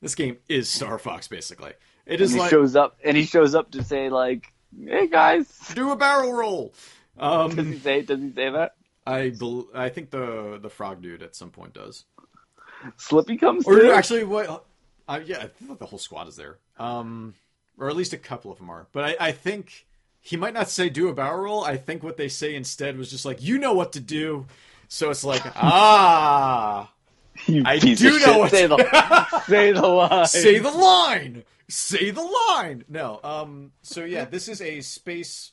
This 0.02 0.16
game 0.16 0.38
is 0.50 0.68
Star 0.70 0.98
Fox, 1.00 1.28
basically. 1.28 1.72
It 2.06 2.20
is 2.20 2.34
he 2.34 2.40
like 2.40 2.50
shows 2.50 2.76
up 2.76 2.98
and 3.04 3.16
he 3.16 3.24
shows 3.26 3.56
up 3.56 3.72
to 3.72 3.84
say 3.84 4.10
like, 4.10 4.52
"Hey 4.86 5.08
guys." 5.08 5.48
do 5.74 5.92
a 5.92 5.96
barrel 5.96 6.34
roll. 6.34 6.74
Does 7.18 7.54
he 7.56 7.62
Um, 7.62 7.80
say? 7.80 8.02
Does 8.02 8.20
he 8.20 8.32
say 8.32 8.50
that? 8.50 8.76
I 9.08 9.30
bel 9.30 9.68
I 9.74 9.90
think 9.90 10.10
the 10.12 10.60
the 10.62 10.70
frog 10.70 11.02
dude 11.02 11.24
at 11.24 11.36
some 11.36 11.50
point 11.52 11.74
does. 11.74 12.06
Slippy 12.98 13.38
comes 13.38 13.66
Or 13.66 13.76
through. 13.80 13.92
actually, 13.92 14.24
what? 14.26 14.66
Uh, 15.08 15.20
yeah, 15.26 15.38
I 15.40 15.48
think 15.48 15.80
the 15.80 15.86
whole 15.86 16.00
squad 16.00 16.28
is 16.28 16.36
there. 16.36 16.58
Um, 16.78 17.34
or 17.78 17.90
at 17.90 17.96
least 17.96 18.14
a 18.14 18.18
couple 18.18 18.52
of 18.52 18.58
them 18.58 18.70
are. 18.70 18.88
But 18.92 19.04
I, 19.22 19.28
I 19.28 19.32
think 19.32 19.86
he 20.26 20.38
might 20.38 20.54
not 20.54 20.70
say 20.70 20.90
do 20.90 21.10
a 21.10 21.14
barrel 21.14 21.42
roll. 21.44 21.64
I 21.66 21.76
think 21.76 22.02
what 22.02 22.16
they 22.16 22.30
say 22.30 22.56
instead 22.56 22.98
was 22.98 23.12
just 23.12 23.26
like, 23.26 23.42
you 23.44 23.58
know 23.60 23.74
what 23.74 23.92
to 23.92 24.00
do. 24.00 24.46
So 24.88 25.10
it's 25.10 25.24
like, 25.26 25.42
ah, 25.58 26.90
You 27.46 27.64
I 27.66 27.78
do 27.78 28.20
know 28.20 28.38
what 28.40 28.52
Say 28.52 28.68
the 28.68 29.42
say 29.46 29.72
the 29.74 29.86
line. 29.86 30.26
say 30.28 30.60
the 30.60 30.72
line, 30.72 31.44
say 31.68 32.10
the 32.12 32.22
line. 32.22 32.86
No, 32.88 33.20
um, 33.22 33.72
so 33.82 34.06
yeah, 34.06 34.24
this 34.24 34.48
is 34.48 34.62
a 34.62 34.80
space 34.80 35.52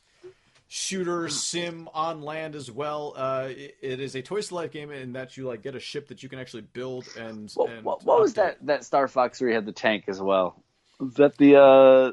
shooter 0.69 1.29
sim 1.29 1.89
on 1.93 2.23
land 2.23 2.55
as 2.55 2.71
well. 2.71 3.15
Uh, 3.17 3.49
it, 3.51 3.77
it 3.83 3.99
is 4.01 4.15
a 4.15 4.23
Toys 4.23 4.49
to 4.49 4.55
Life 4.55 4.71
game 4.71 4.93
in 4.93 5.15
that 5.15 5.37
you 5.37 5.49
like 5.49 5.63
get 5.63 5.75
a 5.75 5.81
ship 5.81 6.07
that 6.09 6.23
you 6.23 6.29
can 6.29 6.39
actually 6.39 6.63
build 6.63 7.09
and. 7.19 7.51
What, 7.55 7.71
and 7.71 7.85
what, 7.85 8.05
what 8.05 8.21
was 8.21 8.35
that 8.35 8.65
that 8.67 8.85
Star 8.85 9.09
Fox 9.09 9.41
where 9.41 9.49
he 9.51 9.55
had 9.55 9.67
the 9.67 9.73
tank 9.73 10.05
as 10.07 10.21
well? 10.21 10.63
Was 11.01 11.15
that 11.15 11.37
the 11.39 11.57
uh 11.57 12.13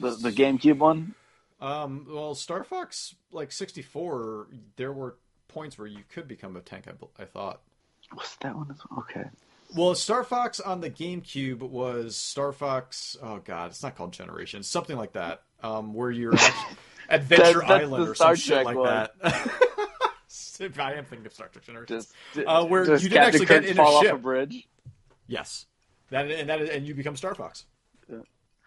the, 0.00 0.10
the 0.16 0.32
GameCube 0.32 0.78
one? 0.78 1.14
Um, 1.60 2.06
well, 2.08 2.34
Star 2.34 2.62
Fox 2.64 3.14
like 3.32 3.50
sixty 3.52 3.82
four, 3.82 4.46
there 4.76 4.92
were 4.92 5.16
points 5.48 5.76
where 5.78 5.86
you 5.88 6.02
could 6.08 6.28
become 6.28 6.56
a 6.56 6.60
tank. 6.60 6.84
I, 6.88 7.22
I 7.22 7.24
thought. 7.24 7.60
Was 8.16 8.36
that 8.40 8.54
one? 8.56 8.70
as 8.70 8.78
well? 8.90 9.00
Okay. 9.10 9.28
Well, 9.76 9.94
Star 9.94 10.24
Fox 10.24 10.60
on 10.60 10.80
the 10.80 10.88
GameCube 10.88 11.58
was 11.60 12.16
Star 12.16 12.52
Fox. 12.52 13.16
Oh 13.22 13.38
God, 13.38 13.70
it's 13.70 13.82
not 13.82 13.96
called 13.96 14.12
Generations, 14.12 14.66
something 14.68 14.96
like 14.96 15.12
that. 15.12 15.42
Um, 15.62 15.92
where 15.94 16.10
you're 16.10 16.32
Adventure 17.10 17.60
that's 17.60 17.70
Island 17.70 18.08
or 18.08 18.14
some 18.14 18.34
shit 18.36 18.64
like 18.64 18.76
one. 18.76 18.86
that. 18.86 19.12
I 20.78 20.92
am 20.94 21.04
thinking 21.04 21.24
of 21.26 21.32
Star 21.32 21.48
Trek 21.48 21.64
Generations. 21.64 22.12
Just 22.34 22.46
Uh, 22.48 22.64
where 22.66 22.82
you 22.84 23.08
didn't 23.08 23.12
Captain 23.12 23.42
actually 23.42 23.46
get 23.46 23.64
in 23.64 23.72
a 23.72 23.74
fall 23.76 24.02
ship. 24.02 24.12
off 24.12 24.18
a 24.18 24.22
bridge. 24.22 24.68
Yes, 25.26 25.66
that 26.10 26.30
and 26.30 26.48
that 26.48 26.60
and 26.62 26.86
you 26.86 26.94
become 26.94 27.16
Star 27.16 27.34
Fox. 27.34 27.64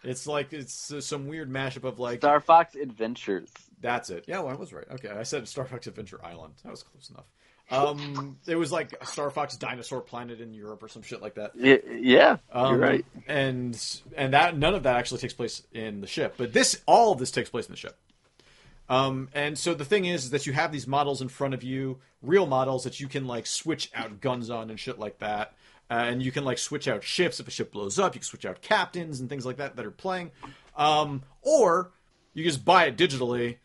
It's 0.04 0.26
like 0.28 0.52
it's 0.54 0.92
uh, 0.92 1.02
some 1.02 1.28
weird 1.28 1.50
mashup 1.50 1.84
of 1.84 2.00
like 2.00 2.20
Star 2.20 2.40
Fox 2.40 2.76
Adventures. 2.76 3.52
That's 3.82 4.10
it. 4.10 4.26
Yeah, 4.28 4.40
well, 4.40 4.50
I 4.50 4.56
was 4.56 4.74
right. 4.74 4.86
Okay, 4.92 5.10
I 5.10 5.24
said 5.24 5.48
Star 5.48 5.66
Fox 5.66 5.88
Adventure 5.88 6.20
Island. 6.24 6.54
That 6.64 6.72
was 6.72 6.84
close 6.84 7.10
enough. 7.10 7.26
Um, 7.70 8.38
it 8.48 8.56
was 8.58 8.72
like 8.72 8.94
a 9.00 9.06
Star 9.06 9.30
Fox 9.30 9.56
Dinosaur 9.56 10.02
Planet 10.02 10.42
in 10.42 10.54
Europe 10.54 10.84
or 10.84 10.90
some 10.90 11.02
shit 11.04 11.22
like 11.22 11.36
that. 11.36 11.54
Y- 11.56 11.80
Yeah, 12.02 12.38
Um, 12.52 12.72
you're 12.72 12.80
right. 12.82 13.06
And 13.28 14.02
and 14.18 14.34
that 14.34 14.58
none 14.58 14.74
of 14.76 14.84
that 14.84 14.98
actually 14.98 15.20
takes 15.22 15.34
place 15.34 15.64
in 15.72 16.02
the 16.02 16.08
ship, 16.08 16.34
but 16.38 16.52
this 16.52 16.82
all 16.86 17.14
of 17.14 17.20
this 17.20 17.32
takes 17.32 17.50
place 17.50 17.68
in 17.68 17.72
the 17.72 17.78
ship. 17.78 17.98
Um, 18.90 19.30
and 19.34 19.58
so 19.58 19.74
the 19.74 19.86
thing 19.86 20.04
is, 20.06 20.26
is 20.26 20.30
that 20.32 20.46
you 20.46 20.52
have 20.54 20.72
these 20.74 20.86
models 20.86 21.22
in 21.22 21.30
front 21.30 21.54
of 21.54 21.64
you, 21.64 22.00
real 22.22 22.46
models 22.46 22.84
that 22.84 23.00
you 23.00 23.08
can 23.08 23.26
like 23.26 23.48
switch 23.48 23.90
out 23.96 24.20
guns 24.20 24.50
on 24.50 24.70
and 24.70 24.78
shit 24.78 25.00
like 25.00 25.20
that. 25.20 25.54
Uh, 25.92 26.06
and 26.06 26.24
you 26.24 26.32
can 26.32 26.46
like 26.46 26.58
switch 26.58 26.88
out 26.88 27.04
ships 27.04 27.42
if 27.42 27.48
a 27.50 27.52
ship 27.52 27.74
blows 27.74 28.00
up. 28.00 28.16
You 28.16 28.22
can 28.22 28.26
switch 28.26 28.46
out 28.46 28.62
captains 28.62 29.20
and 29.20 29.30
things 29.30 29.46
like 29.46 29.58
that 29.58 29.76
that 29.76 29.86
are 29.86 29.92
playing. 29.92 30.32
Um, 30.78 31.24
or 31.42 31.92
you 32.34 32.46
just 32.46 32.64
buy 32.64 32.86
it 32.86 32.96
digitally 32.96 33.58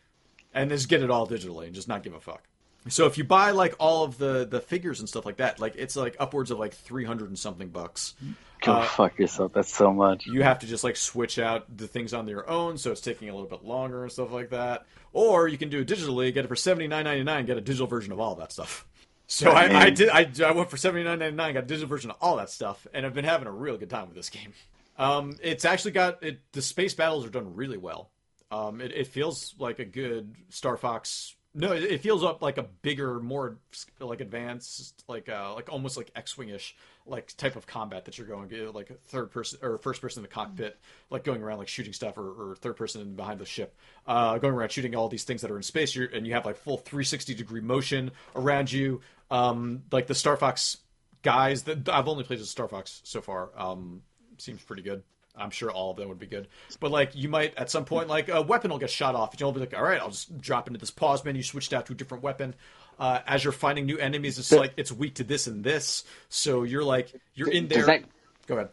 and 0.53 0.69
just 0.69 0.89
get 0.89 1.01
it 1.01 1.09
all 1.09 1.25
digitally 1.25 1.67
and 1.67 1.73
just 1.73 1.87
not 1.87 2.03
give 2.03 2.13
a 2.13 2.19
fuck. 2.19 2.43
So 2.89 3.05
if 3.05 3.17
you 3.17 3.23
buy 3.23 3.51
like 3.51 3.75
all 3.79 4.03
of 4.03 4.17
the 4.17 4.45
the 4.45 4.59
figures 4.59 4.99
and 4.99 5.07
stuff 5.07 5.25
like 5.25 5.37
that, 5.37 5.59
like 5.59 5.75
it's 5.77 5.95
like 5.95 6.17
upwards 6.19 6.51
of 6.51 6.59
like 6.59 6.73
three 6.73 7.05
hundred 7.05 7.29
and 7.29 7.39
something 7.39 7.69
bucks. 7.69 8.13
Go 8.61 8.73
uh, 8.73 8.83
fuck 8.83 9.17
yourself. 9.19 9.53
That's 9.53 9.73
so 9.73 9.93
much. 9.93 10.25
You 10.25 10.43
have 10.43 10.59
to 10.59 10.67
just 10.67 10.83
like 10.83 10.97
switch 10.97 11.39
out 11.39 11.77
the 11.77 11.87
things 11.87 12.13
on 12.13 12.27
your 12.27 12.49
own, 12.49 12.77
so 12.77 12.91
it's 12.91 13.01
taking 13.01 13.29
a 13.29 13.33
little 13.33 13.49
bit 13.49 13.63
longer 13.63 14.03
and 14.03 14.11
stuff 14.11 14.31
like 14.31 14.49
that. 14.49 14.85
Or 15.13 15.47
you 15.47 15.57
can 15.57 15.69
do 15.69 15.79
it 15.79 15.87
digitally, 15.87 16.33
get 16.33 16.43
it 16.43 16.47
for 16.49 16.55
seventy 16.57 16.87
nine 16.87 17.05
ninety 17.05 17.23
nine, 17.23 17.45
get 17.45 17.57
a 17.57 17.61
digital 17.61 17.87
version 17.87 18.11
of 18.11 18.19
all 18.19 18.35
that 18.35 18.51
stuff. 18.51 18.85
So 19.27 19.51
I, 19.51 19.87
I 19.87 19.89
Man. 19.89 19.91
did. 19.91 20.09
I, 20.09 20.31
I 20.45 20.51
went 20.51 20.69
for 20.69 20.77
seventy 20.77 21.03
nine 21.03 21.19
ninety 21.19 21.35
nine, 21.35 21.53
got 21.53 21.63
a 21.63 21.67
digital 21.67 21.89
version 21.89 22.11
of 22.11 22.17
all 22.21 22.37
that 22.37 22.49
stuff, 22.49 22.87
and 22.93 23.05
I've 23.05 23.13
been 23.13 23.25
having 23.25 23.47
a 23.47 23.51
real 23.51 23.77
good 23.77 23.89
time 23.89 24.07
with 24.07 24.15
this 24.15 24.29
game. 24.29 24.53
Um, 24.97 25.37
it's 25.43 25.65
actually 25.65 25.91
got 25.91 26.23
it, 26.23 26.41
the 26.53 26.61
space 26.61 26.93
battles 26.93 27.25
are 27.25 27.29
done 27.29 27.55
really 27.55 27.77
well. 27.77 28.09
Um, 28.51 28.81
it, 28.81 28.91
it 28.93 29.07
feels 29.07 29.53
like 29.59 29.79
a 29.79 29.85
good 29.85 30.35
Star 30.49 30.77
Fox. 30.77 31.35
No, 31.59 31.71
it, 31.71 31.85
it 31.85 32.01
feels 32.01 32.23
up 32.23 32.43
like 32.43 32.59
a 32.59 32.63
bigger, 32.83 33.19
more 33.19 33.57
like 33.99 34.21
advanced, 34.21 35.03
like 35.07 35.27
uh, 35.27 35.55
like 35.55 35.69
almost 35.69 35.97
like 35.97 36.11
X-wing 36.15 36.49
ish, 36.49 36.75
like 37.07 37.35
type 37.35 37.55
of 37.55 37.65
combat 37.65 38.05
that 38.05 38.15
you're 38.15 38.27
going 38.27 38.53
uh, 38.53 38.71
like 38.71 38.91
a 38.91 38.93
third 38.93 39.31
person 39.31 39.57
or 39.63 39.79
first 39.79 39.99
person 39.99 40.19
in 40.19 40.21
the 40.21 40.29
cockpit, 40.29 40.79
like 41.09 41.23
going 41.23 41.41
around 41.41 41.57
like 41.57 41.67
shooting 41.67 41.93
stuff, 41.93 42.15
or, 42.15 42.51
or 42.51 42.55
third 42.57 42.75
person 42.75 43.15
behind 43.15 43.39
the 43.39 43.45
ship, 43.45 43.75
uh, 44.05 44.37
going 44.37 44.53
around 44.53 44.71
shooting 44.71 44.95
all 44.95 45.09
these 45.09 45.23
things 45.23 45.41
that 45.41 45.49
are 45.49 45.57
in 45.57 45.63
space. 45.63 45.95
You're, 45.95 46.05
and 46.05 46.27
you 46.27 46.33
have 46.33 46.45
like 46.45 46.57
full 46.57 46.77
360 46.77 47.33
degree 47.33 47.61
motion 47.61 48.11
around 48.35 48.71
you. 48.71 49.01
Um, 49.31 49.81
like 49.91 50.05
the 50.05 50.15
Star 50.15 50.37
Fox 50.37 50.77
guys 51.23 51.63
that 51.63 51.89
I've 51.89 52.07
only 52.07 52.23
played 52.23 52.39
as 52.39 52.51
Star 52.51 52.67
Fox 52.67 53.01
so 53.03 53.19
far. 53.19 53.49
Um, 53.57 54.03
seems 54.37 54.61
pretty 54.61 54.83
good. 54.83 55.01
I'm 55.37 55.51
sure 55.51 55.69
all 55.71 55.91
of 55.91 55.97
them 55.97 56.09
would 56.09 56.19
be 56.19 56.25
good. 56.25 56.47
But 56.79 56.91
like 56.91 57.15
you 57.15 57.29
might 57.29 57.55
at 57.57 57.69
some 57.69 57.85
point 57.85 58.07
like 58.07 58.29
a 58.29 58.41
weapon 58.41 58.71
will 58.71 58.79
get 58.79 58.89
shot 58.89 59.15
off. 59.15 59.35
You'll 59.39 59.51
be 59.51 59.59
like, 59.59 59.75
all 59.75 59.83
right, 59.83 59.99
I'll 60.01 60.09
just 60.11 60.39
drop 60.41 60.67
into 60.67 60.79
this 60.79 60.91
pause 60.91 61.23
menu, 61.23 61.43
switched 61.43 61.73
out 61.73 61.85
to 61.87 61.93
a 61.93 61.95
different 61.95 62.23
weapon. 62.23 62.55
Uh, 62.99 63.19
as 63.27 63.43
you're 63.43 63.53
finding 63.53 63.85
new 63.85 63.97
enemies, 63.97 64.39
it's 64.39 64.51
like 64.51 64.73
it's 64.75 64.91
weak 64.91 65.15
to 65.15 65.23
this 65.23 65.45
and 65.47 65.63
this. 65.63 66.03
So 66.29 66.63
you're 66.63 66.83
like 66.83 67.13
you're 67.35 67.51
in 67.51 67.67
there. 67.67 67.77
Does 67.79 67.87
that 67.87 68.03
Go 68.47 68.55
ahead. 68.55 68.69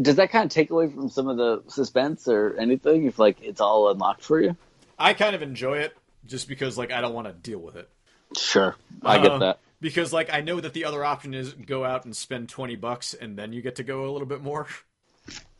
does 0.00 0.16
that 0.16 0.30
kind 0.30 0.44
of 0.46 0.50
take 0.50 0.70
away 0.70 0.88
from 0.88 1.08
some 1.10 1.28
of 1.28 1.36
the 1.36 1.62
suspense 1.68 2.26
or 2.28 2.56
anything? 2.58 3.04
If 3.04 3.18
like 3.18 3.40
it's 3.42 3.60
all 3.60 3.90
unlocked 3.90 4.22
for 4.24 4.40
you? 4.40 4.56
I 4.98 5.14
kind 5.14 5.36
of 5.36 5.42
enjoy 5.42 5.78
it 5.78 5.96
just 6.26 6.48
because 6.48 6.76
like 6.76 6.90
I 6.90 7.00
don't 7.00 7.14
want 7.14 7.28
to 7.28 7.32
deal 7.32 7.60
with 7.60 7.76
it. 7.76 7.88
Sure, 8.36 8.74
I 9.02 9.18
get 9.18 9.30
Uh, 9.32 9.38
that. 9.38 9.58
Because 9.80 10.12
like 10.12 10.28
I 10.32 10.40
know 10.40 10.58
that 10.60 10.72
the 10.72 10.84
other 10.86 11.04
option 11.04 11.32
is 11.34 11.52
go 11.54 11.84
out 11.84 12.04
and 12.04 12.16
spend 12.16 12.48
twenty 12.48 12.74
bucks 12.74 13.14
and 13.14 13.38
then 13.38 13.52
you 13.52 13.62
get 13.62 13.76
to 13.76 13.84
go 13.84 14.06
a 14.06 14.10
little 14.10 14.26
bit 14.26 14.42
more. 14.42 14.66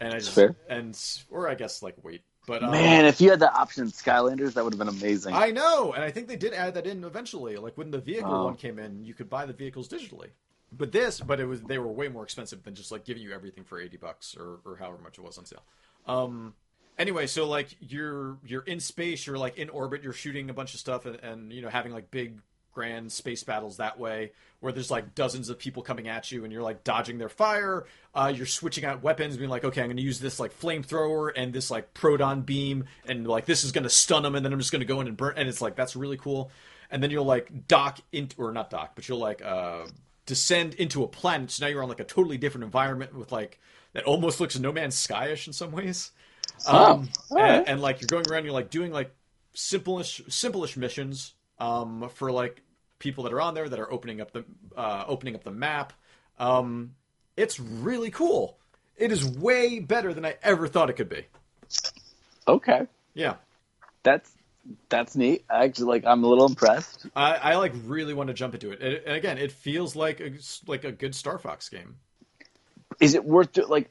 And 0.00 0.14
I 0.14 0.18
just 0.18 0.34
fair. 0.34 0.54
and 0.68 0.98
or 1.30 1.48
I 1.48 1.54
guess 1.54 1.82
like 1.82 1.94
wait. 2.02 2.22
But 2.46 2.62
um, 2.62 2.70
Man, 2.70 3.04
if 3.04 3.20
you 3.20 3.28
had 3.28 3.40
the 3.40 3.52
option 3.52 3.84
in 3.84 3.90
Skylanders, 3.90 4.54
that 4.54 4.64
would 4.64 4.72
have 4.72 4.78
been 4.78 4.88
amazing. 4.88 5.34
I 5.34 5.50
know, 5.50 5.92
and 5.92 6.02
I 6.02 6.10
think 6.10 6.28
they 6.28 6.36
did 6.36 6.54
add 6.54 6.74
that 6.74 6.86
in 6.86 7.04
eventually. 7.04 7.56
Like 7.56 7.76
when 7.76 7.90
the 7.90 7.98
vehicle 7.98 8.32
Oh. 8.32 8.44
one 8.44 8.56
came 8.56 8.78
in, 8.78 9.04
you 9.04 9.12
could 9.12 9.28
buy 9.28 9.44
the 9.44 9.52
vehicles 9.52 9.86
digitally. 9.88 10.28
But 10.72 10.92
this, 10.92 11.20
but 11.20 11.40
it 11.40 11.46
was 11.46 11.62
they 11.62 11.78
were 11.78 11.88
way 11.88 12.08
more 12.08 12.22
expensive 12.24 12.62
than 12.62 12.74
just 12.74 12.90
like 12.92 13.04
giving 13.04 13.22
you 13.22 13.32
everything 13.34 13.64
for 13.64 13.78
eighty 13.80 13.96
bucks 13.98 14.34
or, 14.38 14.60
or 14.64 14.76
however 14.76 14.98
much 15.02 15.18
it 15.18 15.22
was 15.22 15.36
on 15.38 15.44
sale. 15.46 15.62
Um, 16.06 16.54
anyway, 16.98 17.26
so 17.26 17.46
like 17.46 17.68
you're 17.80 18.36
you're 18.46 18.62
in 18.62 18.80
space, 18.80 19.26
you're 19.26 19.38
like 19.38 19.58
in 19.58 19.68
orbit, 19.68 20.02
you're 20.02 20.12
shooting 20.12 20.48
a 20.50 20.54
bunch 20.54 20.72
of 20.74 20.80
stuff, 20.80 21.04
and, 21.06 21.16
and 21.16 21.52
you 21.52 21.60
know 21.62 21.68
having 21.68 21.92
like 21.92 22.10
big 22.10 22.38
grand 22.72 23.10
space 23.12 23.42
battles 23.42 23.76
that 23.78 23.98
way, 23.98 24.32
where 24.60 24.72
there's 24.72 24.90
like 24.90 25.14
dozens 25.14 25.48
of 25.48 25.58
people 25.58 25.82
coming 25.82 26.08
at 26.08 26.30
you, 26.30 26.44
and 26.44 26.52
you're 26.52 26.62
like 26.62 26.84
dodging 26.84 27.18
their 27.18 27.28
fire. 27.28 27.86
Uh, 28.14 28.32
you're 28.34 28.46
switching 28.46 28.84
out 28.84 29.02
weapons, 29.02 29.36
being 29.36 29.50
like, 29.50 29.64
okay, 29.64 29.80
I'm 29.80 29.88
going 29.88 29.96
to 29.96 30.02
use 30.02 30.20
this 30.20 30.38
like 30.40 30.58
flamethrower 30.58 31.30
and 31.34 31.52
this 31.52 31.70
like 31.70 31.94
proton 31.94 32.42
beam, 32.42 32.84
and 33.06 33.26
like 33.26 33.46
this 33.46 33.64
is 33.64 33.72
going 33.72 33.84
to 33.84 33.90
stun 33.90 34.22
them, 34.22 34.34
and 34.34 34.44
then 34.44 34.52
I'm 34.52 34.58
just 34.58 34.72
going 34.72 34.80
to 34.80 34.86
go 34.86 35.00
in 35.00 35.08
and 35.08 35.16
burn. 35.16 35.34
And 35.36 35.48
it's 35.48 35.60
like 35.60 35.76
that's 35.76 35.96
really 35.96 36.16
cool. 36.16 36.50
And 36.90 37.02
then 37.02 37.10
you'll 37.10 37.24
like 37.24 37.68
dock 37.68 37.98
into, 38.12 38.40
or 38.40 38.52
not 38.52 38.70
dock, 38.70 38.92
but 38.94 39.08
you'll 39.08 39.18
like 39.18 39.44
uh, 39.44 39.86
descend 40.24 40.74
into 40.74 41.02
a 41.02 41.08
planet. 41.08 41.50
So 41.50 41.64
now 41.64 41.70
you're 41.70 41.82
on 41.82 41.88
like 41.88 42.00
a 42.00 42.04
totally 42.04 42.38
different 42.38 42.64
environment 42.64 43.14
with 43.14 43.30
like 43.30 43.60
that 43.92 44.04
almost 44.04 44.40
looks 44.40 44.58
No 44.58 44.72
Man's 44.72 44.94
Skyish 44.96 45.46
in 45.46 45.52
some 45.52 45.72
ways. 45.72 46.12
Um, 46.66 47.08
Oh, 47.30 47.36
right. 47.36 47.58
and, 47.58 47.68
and 47.68 47.80
like 47.82 48.00
you're 48.00 48.08
going 48.08 48.26
around, 48.30 48.44
you're 48.44 48.54
like 48.54 48.70
doing 48.70 48.90
like 48.90 49.10
simplish, 49.54 50.22
simplish 50.28 50.76
missions 50.76 51.34
um, 51.58 52.08
for 52.14 52.30
like 52.30 52.62
people 52.98 53.24
that 53.24 53.32
are 53.32 53.40
on 53.40 53.54
there 53.54 53.68
that 53.68 53.78
are 53.78 53.92
opening 53.92 54.20
up 54.20 54.32
the 54.32 54.44
uh, 54.76 55.04
opening 55.06 55.34
up 55.34 55.44
the 55.44 55.50
map. 55.50 55.92
Um, 56.38 56.94
it's 57.36 57.58
really 57.60 58.10
cool. 58.10 58.58
It 58.96 59.12
is 59.12 59.24
way 59.24 59.78
better 59.78 60.12
than 60.12 60.24
I 60.24 60.36
ever 60.42 60.66
thought 60.66 60.90
it 60.90 60.94
could 60.94 61.08
be. 61.08 61.26
okay, 62.46 62.86
Yeah, 63.14 63.36
that's 64.02 64.30
that's 64.88 65.16
neat. 65.16 65.44
I 65.48 65.64
actually 65.64 65.86
like. 65.86 66.04
I'm 66.04 66.24
a 66.24 66.26
little 66.26 66.46
impressed. 66.46 67.06
I, 67.14 67.34
I 67.34 67.56
like 67.56 67.72
really 67.84 68.14
want 68.14 68.28
to 68.28 68.34
jump 68.34 68.54
into 68.54 68.70
it. 68.70 68.80
And, 68.80 68.94
and 69.06 69.16
again, 69.16 69.38
it 69.38 69.52
feels 69.52 69.96
like 69.96 70.20
a, 70.20 70.32
like 70.66 70.84
a 70.84 70.92
good 70.92 71.14
Star 71.14 71.38
Fox 71.38 71.68
game. 71.68 71.96
Is 73.00 73.14
it 73.14 73.24
worth 73.24 73.52
do, 73.52 73.64
like 73.66 73.90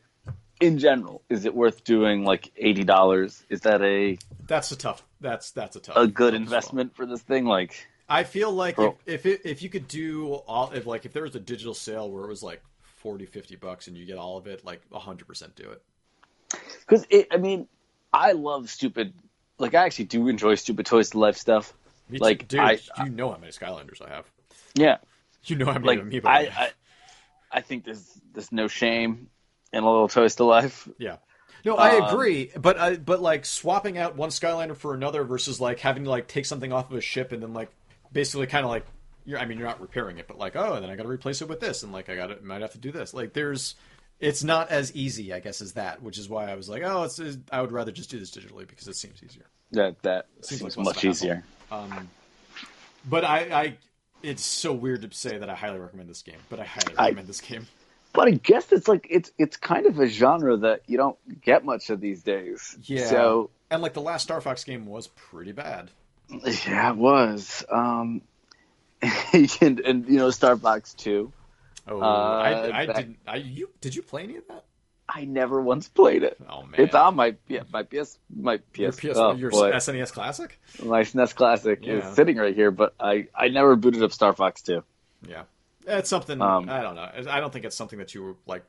in 0.59 0.77
general? 0.79 1.21
Is 1.29 1.45
it 1.45 1.53
worth 1.55 1.83
doing 1.83 2.23
like 2.23 2.51
eighty 2.57 2.83
dollars? 2.83 3.43
Is 3.49 3.61
that 3.61 3.81
a 3.81 4.17
That's 4.47 4.71
a 4.71 4.75
tough. 4.75 5.03
That's 5.21 5.51
that's 5.51 5.75
a 5.75 5.79
tough. 5.79 5.97
a 5.97 6.07
good 6.07 6.33
investment 6.33 6.95
for 6.95 7.05
this 7.05 7.21
thing? 7.21 7.45
Like, 7.45 7.87
I 8.09 8.23
feel 8.23 8.51
like 8.51 8.77
if 8.79 8.93
if, 9.05 9.25
it, 9.25 9.41
if 9.45 9.61
you 9.63 9.69
could 9.69 9.87
do 9.87 10.33
all 10.33 10.71
if 10.71 10.85
like 10.85 11.05
if 11.05 11.13
there 11.13 11.23
was 11.23 11.35
a 11.35 11.39
digital 11.39 11.73
sale 11.73 12.09
where 12.09 12.23
it 12.23 12.29
was 12.29 12.43
like 12.43 12.61
40 12.97 13.25
50 13.25 13.55
bucks 13.57 13.87
and 13.87 13.97
you 13.97 14.05
get 14.05 14.17
all 14.17 14.37
of 14.37 14.47
it 14.47 14.65
like 14.65 14.81
100% 14.89 15.55
do 15.55 15.69
it. 15.71 15.81
because 16.81 17.05
it. 17.09 17.27
I 17.31 17.37
mean, 17.37 17.67
I 18.13 18.31
love 18.33 18.69
stupid. 18.69 19.13
Like, 19.59 19.73
I 19.73 19.85
actually 19.85 20.05
do 20.05 20.27
enjoy 20.27 20.55
stupid 20.55 20.85
Toys 20.85 21.09
to 21.11 21.19
Life 21.19 21.35
stuff. 21.37 21.73
Me 22.09 22.19
Like, 22.19 22.47
too. 22.47 22.57
dude, 22.57 22.59
I- 22.59 22.79
you 23.03 23.09
know 23.09 23.31
how 23.31 23.37
many 23.37 23.51
Skylanders 23.51 24.01
I 24.05 24.09
have. 24.13 24.25
Yeah, 24.75 24.97
You 25.45 25.55
know 25.55 25.65
how 25.65 25.73
many 25.79 25.87
like 25.87 25.99
amiibo 26.01 26.25
I, 26.25 26.39
I. 26.39 26.45
I, 26.57 26.71
I 27.51 27.61
think 27.61 27.85
there's 27.85 28.05
there's 28.33 28.51
no 28.51 28.67
shame 28.67 29.29
in 29.73 29.83
a 29.83 29.89
little 29.89 30.07
Toys 30.07 30.35
to 30.35 30.43
Life. 30.43 30.87
Yeah. 30.97 31.17
No, 31.65 31.75
I 31.75 31.97
Um, 31.97 32.13
agree, 32.13 32.51
but 32.57 32.77
I, 32.79 32.95
but 32.97 33.21
like 33.21 33.45
swapping 33.45 33.97
out 33.97 34.15
one 34.15 34.29
Skylander 34.29 34.77
for 34.77 34.93
another 34.93 35.23
versus 35.23 35.59
like 35.59 35.79
having 35.79 36.03
to 36.05 36.09
like 36.09 36.27
take 36.27 36.45
something 36.45 36.71
off 36.71 36.89
of 36.91 36.97
a 36.97 37.01
ship 37.01 37.31
and 37.31 37.41
then 37.43 37.53
like 37.53 37.69
basically 38.11 38.47
kind 38.47 38.63
of 38.63 38.69
like 38.71 38.85
you're 39.25 39.39
I 39.39 39.45
mean 39.45 39.57
you're 39.57 39.67
not 39.67 39.81
repairing 39.81 40.17
it, 40.19 40.27
but 40.27 40.37
like 40.37 40.55
oh, 40.55 40.73
and 40.75 40.83
then 40.83 40.89
I 40.91 40.95
got 40.95 41.03
to 41.03 41.09
replace 41.09 41.41
it 41.41 41.49
with 41.49 41.59
this 41.59 41.83
and 41.83 41.91
like 41.91 42.09
I 42.09 42.15
got 42.15 42.27
to 42.27 42.41
might 42.43 42.61
have 42.61 42.71
to 42.73 42.77
do 42.77 42.91
this. 42.91 43.13
Like 43.13 43.33
there's 43.33 43.75
it's 44.19 44.43
not 44.43 44.69
as 44.69 44.95
easy, 44.95 45.33
I 45.33 45.39
guess, 45.39 45.61
as 45.61 45.73
that, 45.73 46.01
which 46.01 46.17
is 46.17 46.27
why 46.29 46.49
I 46.49 46.55
was 46.55 46.69
like, 46.69 46.83
oh, 46.83 47.03
it's, 47.03 47.19
it's 47.19 47.37
I 47.51 47.61
would 47.61 47.71
rather 47.71 47.91
just 47.91 48.09
do 48.09 48.17
this 48.19 48.31
digitally 48.31 48.67
because 48.67 48.87
it 48.87 48.95
seems 48.95 49.21
easier. 49.23 49.45
That 49.71 50.01
that 50.03 50.27
Seems 50.41 50.61
seems, 50.61 50.77
like 50.77 50.85
much 50.85 51.03
of 51.03 51.09
easier. 51.11 51.43
Um, 51.71 52.09
but 53.09 53.25
I, 53.25 53.39
I, 53.39 53.77
it's 54.23 54.43
so 54.43 54.73
weird 54.73 55.01
to 55.01 55.15
say 55.15 55.37
that 55.37 55.49
I 55.49 55.55
highly 55.55 55.79
recommend 55.79 56.09
this 56.09 56.21
game, 56.21 56.39
but 56.49 56.59
I 56.59 56.63
highly 56.65 56.97
I- 56.97 57.03
recommend 57.05 57.27
this 57.27 57.41
game. 57.41 57.67
But 58.17 58.27
I 58.29 58.31
guess 58.31 58.71
it's 58.71 58.87
like 58.87 59.05
it's 59.11 59.31
it's 59.37 59.57
kind 59.57 59.85
of 59.85 59.99
a 59.99 60.07
genre 60.07 60.57
that 60.57 60.81
you 60.87 60.97
don't 60.97 61.17
get 61.41 61.63
much 61.63 61.91
of 61.91 62.01
these 62.01 62.23
days. 62.23 62.75
Yeah. 62.81 63.05
So 63.05 63.51
And 63.69 63.81
like 63.83 63.93
the 63.93 64.01
last 64.01 64.23
Star 64.23 64.41
Fox 64.41 64.63
game 64.63 64.87
was 64.87 65.07
pretty 65.09 65.51
bad. 65.51 65.91
yeah, 66.29 66.89
it 66.91 66.97
was. 66.97 67.63
Um, 67.71 68.21
and, 69.61 69.79
and 69.79 70.07
you 70.09 70.17
know, 70.17 70.31
Star 70.31 70.57
Fox 70.57 70.93
Two. 70.95 71.31
Oh, 71.87 72.01
Uh, 72.01 72.05
I, 72.05 72.81
I 72.81 72.85
didn't. 72.87 73.17
I 73.27 73.35
you 73.37 73.69
did 73.81 73.95
you 73.95 74.01
play 74.01 74.23
any 74.23 74.37
of 74.37 74.47
that? 74.47 74.63
I 75.07 75.23
never 75.25 75.61
once 75.61 75.87
played 75.87 76.23
it. 76.23 76.37
Oh 76.49 76.63
man, 76.63 76.81
It's 76.81 76.95
on 76.95 77.15
my 77.15 77.35
yeah, 77.47 77.63
my 77.71 77.83
PS 77.83 78.17
my 78.35 78.59
your 78.75 78.91
PS, 78.91 78.99
PS, 78.99 79.05
oh, 79.15 79.33
your 79.35 79.51
boy. 79.51 79.71
SNES 79.71 80.11
Classic. 80.11 80.59
my 80.83 81.01
SNES 81.01 81.35
Classic 81.35 81.79
Yeah. 81.85 81.93
is 82.09 82.15
sitting 82.15 82.35
right 82.37 82.55
here, 82.55 82.71
but 82.71 82.93
I 82.99 83.27
I 83.33 83.49
never 83.49 83.75
booted 83.75 84.01
up 84.03 84.11
Star 84.11 84.33
Fox 84.33 84.63
Two. 84.63 84.83
Yeah, 85.25 85.43
it's 85.87 86.09
something. 86.09 86.41
Um, 86.41 86.69
I 86.69 86.81
don't 86.81 86.95
know. 86.95 87.09
I 87.29 87.39
don't 87.39 87.51
think 87.51 87.65
it's 87.65 87.75
something 87.75 87.99
that 87.99 88.13
you 88.13 88.23
were 88.23 88.35
like, 88.45 88.63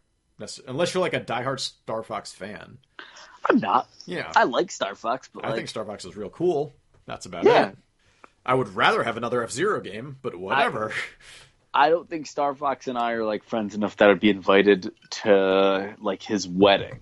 unless 0.67 0.95
you're 0.95 1.01
like 1.01 1.15
a 1.15 1.21
diehard 1.21 1.61
Star 1.61 2.03
Fox 2.03 2.33
fan. 2.33 2.79
I'm 3.49 3.59
not. 3.59 3.89
Yeah, 4.07 4.33
I 4.35 4.45
like 4.45 4.71
Star 4.71 4.95
Fox, 4.95 5.29
but 5.33 5.45
I 5.45 5.49
like, 5.49 5.57
think 5.57 5.69
Star 5.69 5.85
Fox 5.85 6.05
is 6.05 6.17
real 6.17 6.31
cool. 6.31 6.73
That's 7.07 7.27
about 7.27 7.45
yeah, 7.45 7.69
it. 7.69 7.79
I 8.45 8.55
would 8.55 8.75
rather 8.75 9.03
have 9.03 9.17
another 9.17 9.43
F 9.43 9.51
Zero 9.51 9.81
game, 9.81 10.17
but 10.23 10.35
whatever. 10.35 10.93
I 11.75 11.91
don't 11.91 12.09
think 12.09 12.27
Star 12.27 12.55
Fox 12.55 12.89
and 12.89 12.97
I 12.97 13.13
are 13.13 13.25
like 13.25 13.45
friends 13.45 13.75
enough 13.75 13.97
that 13.99 14.11
I'd 14.11 14.21
be 14.21 14.31
invited 14.31 14.91
to 15.23 15.95
like 16.01 16.23
his 16.23 16.49
wedding. 16.49 17.01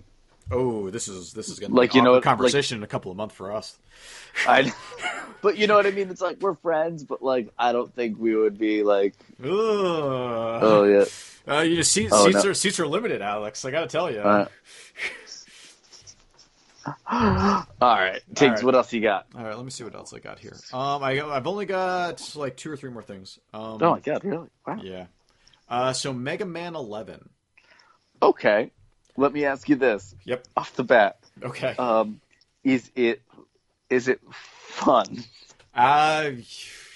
Oh, 0.49 0.89
this 0.89 1.07
is 1.09 1.33
this 1.33 1.49
is 1.49 1.59
going 1.59 1.71
to 1.71 1.75
Like, 1.77 1.91
be 1.91 1.97
you 1.97 2.03
know 2.03 2.11
what, 2.11 2.17
like- 2.17 2.23
conversation 2.23 2.77
in 2.77 2.83
a 2.83 2.87
couple 2.87 3.11
of 3.11 3.17
months 3.17 3.35
for 3.35 3.51
us. 3.51 3.77
I, 4.47 4.71
but 5.41 5.57
you 5.57 5.67
know 5.67 5.75
what 5.75 5.85
I 5.85 5.91
mean. 5.91 6.09
It's 6.09 6.21
like 6.21 6.39
we're 6.41 6.55
friends, 6.55 7.03
but 7.03 7.21
like 7.21 7.49
I 7.59 7.71
don't 7.73 7.93
think 7.93 8.17
we 8.17 8.35
would 8.35 8.57
be 8.57 8.83
like, 8.83 9.15
Ugh. 9.43 9.49
oh 9.49 10.83
yeah. 10.85 11.05
Uh, 11.49 11.61
you 11.61 11.77
just 11.77 11.93
seats, 11.93 12.11
Oh, 12.13 12.25
seats 12.25 12.43
no. 12.43 12.49
are 12.49 12.53
seats 12.53 12.77
are 12.77 12.85
limited, 12.87 13.21
Alex. 13.21 13.63
I 13.63 13.71
got 13.71 13.79
to 13.79 13.87
tell 13.87 14.11
you. 14.11 14.19
Uh, 14.19 14.47
all 17.09 17.65
right, 17.81 18.21
Tiggs. 18.35 18.55
right. 18.55 18.63
What 18.63 18.75
else 18.75 18.91
you 18.93 19.01
got? 19.01 19.27
All 19.35 19.43
right, 19.45 19.55
let 19.55 19.63
me 19.63 19.71
see 19.71 19.83
what 19.85 19.95
else 19.95 20.13
I 20.13 20.19
got 20.19 20.39
here. 20.39 20.57
Um, 20.73 21.03
I 21.03 21.21
I've 21.21 21.47
only 21.47 21.65
got 21.65 22.35
like 22.35 22.55
two 22.57 22.71
or 22.71 22.77
three 22.77 22.89
more 22.89 23.01
things. 23.03 23.39
Um, 23.53 23.77
Oh 23.81 23.91
my 23.91 23.99
god, 24.01 24.23
really? 24.25 24.47
Wow. 24.65 24.79
yeah. 24.83 25.05
Uh, 25.69 25.93
so 25.93 26.13
Mega 26.13 26.45
Man 26.45 26.75
11. 26.75 27.29
Okay, 28.21 28.71
let 29.17 29.33
me 29.33 29.45
ask 29.45 29.67
you 29.67 29.75
this 29.75 30.15
Yep. 30.25 30.47
off 30.55 30.73
the 30.75 30.83
bat: 30.83 31.19
Okay. 31.43 31.75
um, 31.77 32.21
Is 32.63 32.89
it 32.95 33.21
is 33.89 34.07
it 34.07 34.21
fun? 34.31 35.23
Uh, 35.73 36.31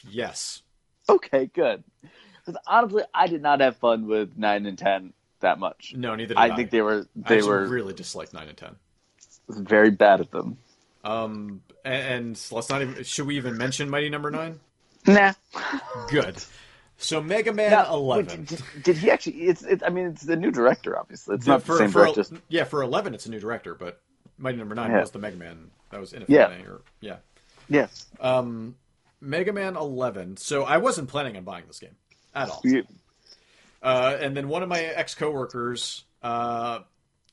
yes. 0.09 0.61
Okay, 1.09 1.45
good. 1.53 1.83
Because 2.45 2.59
honestly, 2.65 3.03
I 3.13 3.27
did 3.27 3.41
not 3.41 3.59
have 3.61 3.77
fun 3.77 4.07
with 4.07 4.37
nine 4.37 4.65
and 4.65 4.77
ten 4.77 5.13
that 5.41 5.59
much. 5.59 5.93
No, 5.95 6.15
neither 6.15 6.33
did 6.33 6.37
I. 6.37 6.47
I 6.47 6.55
think 6.55 6.71
they 6.71 6.81
were 6.81 7.05
they 7.15 7.41
were 7.43 7.67
really 7.67 7.93
dislike 7.93 8.33
nine 8.33 8.47
and 8.47 8.57
ten. 8.57 8.75
very 9.49 9.91
bad 9.91 10.21
at 10.21 10.31
them. 10.31 10.57
Um, 11.03 11.61
and, 11.83 12.27
and 12.27 12.47
let's 12.51 12.69
not 12.69 12.81
even. 12.81 13.03
Should 13.03 13.27
we 13.27 13.37
even 13.37 13.57
mention 13.57 13.89
Mighty 13.89 14.09
Number 14.09 14.31
Nine? 14.31 14.59
Nah. 15.07 15.33
Good. 16.09 16.43
So 17.01 17.21
Mega 17.21 17.51
Man 17.51 17.71
Now, 17.71 17.93
Eleven. 17.93 18.45
Did, 18.45 18.61
did 18.83 18.97
he 18.97 19.09
actually? 19.11 19.33
It's. 19.43 19.63
It, 19.63 19.81
I 19.85 19.89
mean, 19.89 20.07
it's 20.07 20.21
the 20.23 20.35
new 20.35 20.51
director. 20.51 20.97
Obviously, 20.97 21.35
it's 21.35 21.47
Yeah, 21.47 21.53
not 21.53 21.65
the 21.65 21.77
same 21.77 21.91
director. 21.91 22.23
yeah, 22.47 22.63
for 22.63 22.83
eleven, 22.83 23.13
it's 23.13 23.25
a 23.25 23.31
new 23.31 23.39
director, 23.39 23.73
but 23.75 23.99
Mighty 24.37 24.57
Number 24.57 24.75
Nine 24.75 24.91
Yeah. 24.91 24.99
was 25.01 25.11
the 25.11 25.19
Mega 25.19 25.35
Man 25.37 25.71
that 25.89 25.99
was 25.99 26.13
in 26.13 26.21
it. 26.21 26.29
Yeah. 26.29 26.49
Or, 26.67 26.81
yeah. 27.01 27.17
Yes. 27.69 28.05
Um, 28.19 28.75
Mega 29.19 29.51
Man 29.51 29.75
Eleven. 29.75 30.37
So 30.37 30.63
I 30.63 30.77
wasn't 30.77 31.09
planning 31.09 31.35
on 31.37 31.43
buying 31.43 31.63
this 31.67 31.79
game 31.79 31.95
at 32.35 32.49
all. 32.49 32.61
You- 32.63 32.85
Uh, 33.81 34.15
and 34.19 34.37
then 34.37 34.47
one 34.47 34.61
of 34.61 34.69
my 34.69 34.79
ex 34.81 35.15
coworkers, 35.15 36.03
uh, 36.21 36.79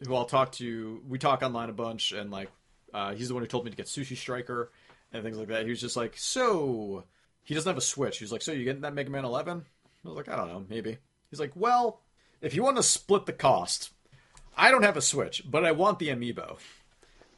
who 0.07 0.15
I'll 0.15 0.25
talk 0.25 0.53
to, 0.53 1.03
we 1.07 1.19
talk 1.19 1.43
online 1.43 1.69
a 1.69 1.75
bunch, 1.75 2.13
and 2.13 2.31
like, 2.31 2.49
uh, 2.95 3.13
he's 3.13 3.29
the 3.29 3.35
one 3.35 3.43
who 3.43 3.47
told 3.47 3.67
me 3.67 3.71
to 3.71 3.77
get 3.77 3.85
Sushi 3.87 4.17
Striker 4.17 4.71
and 5.13 5.23
things 5.23 5.37
like 5.37 5.49
that. 5.49 5.65
He 5.65 5.71
was 5.71 5.81
just 5.81 5.95
like, 5.97 6.17
so 6.17 7.05
he 7.49 7.55
doesn't 7.55 7.71
have 7.71 7.79
a 7.79 7.81
Switch. 7.81 8.19
He's 8.19 8.31
like, 8.31 8.43
so 8.43 8.53
you 8.53 8.65
getting 8.65 8.83
that 8.83 8.93
Mega 8.93 9.09
Man 9.09 9.25
11? 9.25 9.65
I 10.05 10.09
was 10.09 10.17
like, 10.19 10.29
I 10.29 10.37
don't 10.37 10.49
know, 10.49 10.67
maybe. 10.69 10.99
He's 11.31 11.41
like, 11.41 11.53
well, 11.55 12.01
if 12.43 12.55
you 12.55 12.63
want 12.63 12.77
to 12.77 12.83
split 12.83 13.25
the 13.25 13.33
cost, 13.33 13.89
I 14.55 14.71
don't 14.71 14.83
have 14.85 14.99
a 14.99 15.01
Switch, 15.01 15.43
but 15.51 15.65
I 15.65 15.73
want 15.73 15.99
the 15.99 16.09
Amiibo. 16.09 16.59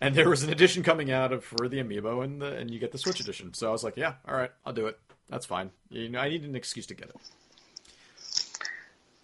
And 0.01 0.13
there 0.17 0.29
was 0.29 0.43
an 0.43 0.51
edition 0.51 0.83
coming 0.83 1.13
out 1.13 1.31
of 1.33 1.45
for 1.45 1.69
the 1.69 1.77
Amiibo, 1.77 2.25
and 2.25 2.43
the, 2.43 2.57
and 2.57 2.73
you 2.73 2.81
get 2.81 2.91
the 2.91 2.99
Switch 2.99 3.21
edition. 3.21 3.55
So 3.55 3.69
I 3.69 3.71
was 3.71 3.85
like, 3.85 3.97
yeah, 3.97 4.15
all 4.27 4.35
right, 4.35 4.51
I'll 4.67 4.73
do 4.73 4.87
it. 4.89 4.99
That's 5.29 5.47
fine. 5.47 5.71
You 5.91 6.09
know, 6.09 6.19
I 6.19 6.29
need 6.29 6.43
an 6.43 6.57
excuse 6.57 6.87
to 6.87 6.95
get 6.95 7.11
it. 7.11 7.17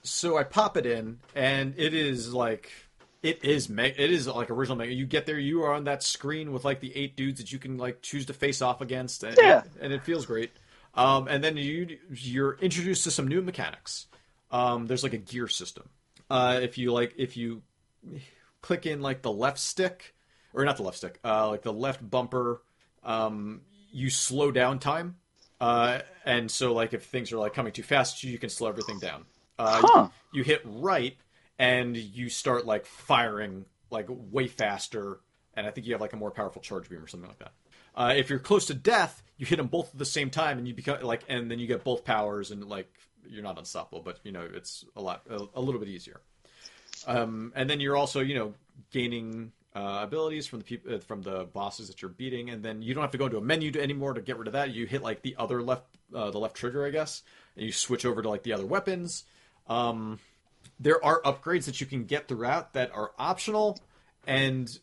So 0.04 0.38
I 0.38 0.44
pop 0.44 0.76
it 0.76 0.86
in, 0.86 1.18
and 1.34 1.74
it 1.76 1.94
is 1.94 2.32
like 2.32 2.70
it 3.24 3.44
is 3.44 3.68
me- 3.68 3.92
it 3.96 4.12
is 4.12 4.28
like 4.28 4.50
original 4.50 4.76
Mega. 4.76 4.92
You 4.92 5.04
get 5.04 5.26
there, 5.26 5.38
you 5.38 5.64
are 5.64 5.72
on 5.74 5.84
that 5.84 6.04
screen 6.04 6.52
with 6.52 6.64
like 6.64 6.78
the 6.80 6.96
eight 6.96 7.16
dudes 7.16 7.40
that 7.40 7.50
you 7.50 7.58
can 7.58 7.76
like 7.76 8.02
choose 8.02 8.26
to 8.26 8.32
face 8.32 8.62
off 8.62 8.80
against, 8.80 9.24
and, 9.24 9.36
Yeah. 9.36 9.62
and 9.80 9.92
it 9.92 10.04
feels 10.04 10.24
great. 10.26 10.52
Um, 10.96 11.28
and 11.28 11.44
then 11.44 11.56
you 11.56 11.98
you're 12.10 12.54
introduced 12.54 13.04
to 13.04 13.10
some 13.10 13.28
new 13.28 13.42
mechanics. 13.42 14.06
Um, 14.50 14.86
there's 14.86 15.02
like 15.02 15.12
a 15.12 15.18
gear 15.18 15.48
system. 15.48 15.88
Uh, 16.30 16.60
if 16.62 16.78
you 16.78 16.92
like, 16.92 17.14
if 17.16 17.36
you 17.36 17.62
click 18.62 18.86
in 18.86 19.00
like 19.00 19.22
the 19.22 19.32
left 19.32 19.58
stick, 19.58 20.14
or 20.54 20.64
not 20.64 20.76
the 20.76 20.82
left 20.82 20.96
stick, 20.96 21.18
uh, 21.24 21.48
like 21.48 21.62
the 21.62 21.72
left 21.72 22.08
bumper, 22.08 22.62
um, 23.04 23.60
you 23.92 24.10
slow 24.10 24.50
down 24.50 24.78
time. 24.78 25.16
Uh, 25.60 26.00
and 26.24 26.50
so 26.50 26.72
like 26.72 26.92
if 26.92 27.04
things 27.04 27.32
are 27.32 27.38
like 27.38 27.54
coming 27.54 27.72
too 27.72 27.82
fast, 27.82 28.22
you 28.24 28.38
can 28.38 28.50
slow 28.50 28.68
everything 28.68 28.98
down. 28.98 29.24
Uh, 29.58 29.82
Huh. 29.84 30.08
you, 30.32 30.40
you 30.40 30.44
hit 30.44 30.60
right, 30.64 31.16
and 31.58 31.96
you 31.96 32.28
start 32.28 32.66
like 32.66 32.86
firing 32.86 33.64
like 33.90 34.06
way 34.08 34.48
faster. 34.48 35.20
And 35.54 35.66
I 35.66 35.70
think 35.70 35.86
you 35.86 35.94
have 35.94 36.00
like 36.00 36.12
a 36.12 36.16
more 36.16 36.30
powerful 36.30 36.60
charge 36.60 36.88
beam 36.90 37.02
or 37.02 37.06
something 37.06 37.28
like 37.28 37.38
that. 37.38 37.52
Uh, 37.96 38.14
if 38.16 38.28
you're 38.28 38.38
close 38.38 38.66
to 38.66 38.74
death, 38.74 39.22
you 39.38 39.46
hit 39.46 39.56
them 39.56 39.68
both 39.68 39.92
at 39.92 39.98
the 39.98 40.04
same 40.04 40.30
time, 40.30 40.58
and 40.58 40.68
you 40.68 40.74
become 40.74 41.00
like, 41.02 41.22
and 41.28 41.50
then 41.50 41.58
you 41.58 41.66
get 41.66 41.84
both 41.84 42.04
powers, 42.04 42.50
and 42.50 42.64
like 42.68 42.92
you're 43.28 43.42
not 43.42 43.58
unstoppable, 43.58 44.02
but 44.02 44.18
you 44.22 44.32
know 44.32 44.46
it's 44.54 44.84
a 44.96 45.02
lot, 45.02 45.22
a, 45.30 45.40
a 45.54 45.60
little 45.60 45.80
bit 45.80 45.88
easier. 45.88 46.20
Um, 47.06 47.52
and 47.54 47.68
then 47.68 47.80
you're 47.80 47.96
also, 47.96 48.20
you 48.20 48.34
know, 48.34 48.54
gaining 48.90 49.52
uh, 49.74 50.00
abilities 50.02 50.46
from 50.46 50.60
the 50.60 50.64
peop- 50.64 50.90
uh, 50.90 50.98
from 50.98 51.22
the 51.22 51.44
bosses 51.44 51.88
that 51.88 52.00
you're 52.00 52.10
beating, 52.10 52.50
and 52.50 52.62
then 52.62 52.82
you 52.82 52.94
don't 52.94 53.02
have 53.02 53.10
to 53.12 53.18
go 53.18 53.26
into 53.26 53.36
a 53.38 53.42
menu 53.42 53.70
to, 53.72 53.82
anymore 53.82 54.14
to 54.14 54.20
get 54.20 54.38
rid 54.38 54.46
of 54.46 54.54
that. 54.54 54.70
You 54.70 54.86
hit 54.86 55.02
like 55.02 55.22
the 55.22 55.36
other 55.38 55.62
left, 55.62 55.84
uh, 56.14 56.30
the 56.30 56.38
left 56.38 56.56
trigger, 56.56 56.86
I 56.86 56.90
guess, 56.90 57.22
and 57.56 57.66
you 57.66 57.72
switch 57.72 58.04
over 58.06 58.22
to 58.22 58.28
like 58.28 58.42
the 58.42 58.52
other 58.52 58.66
weapons. 58.66 59.24
Um, 59.68 60.18
there 60.80 61.04
are 61.04 61.20
upgrades 61.22 61.66
that 61.66 61.80
you 61.80 61.86
can 61.86 62.04
get 62.04 62.28
throughout 62.28 62.72
that 62.72 62.90
are 62.94 63.12
optional, 63.18 63.78
and 64.26 64.78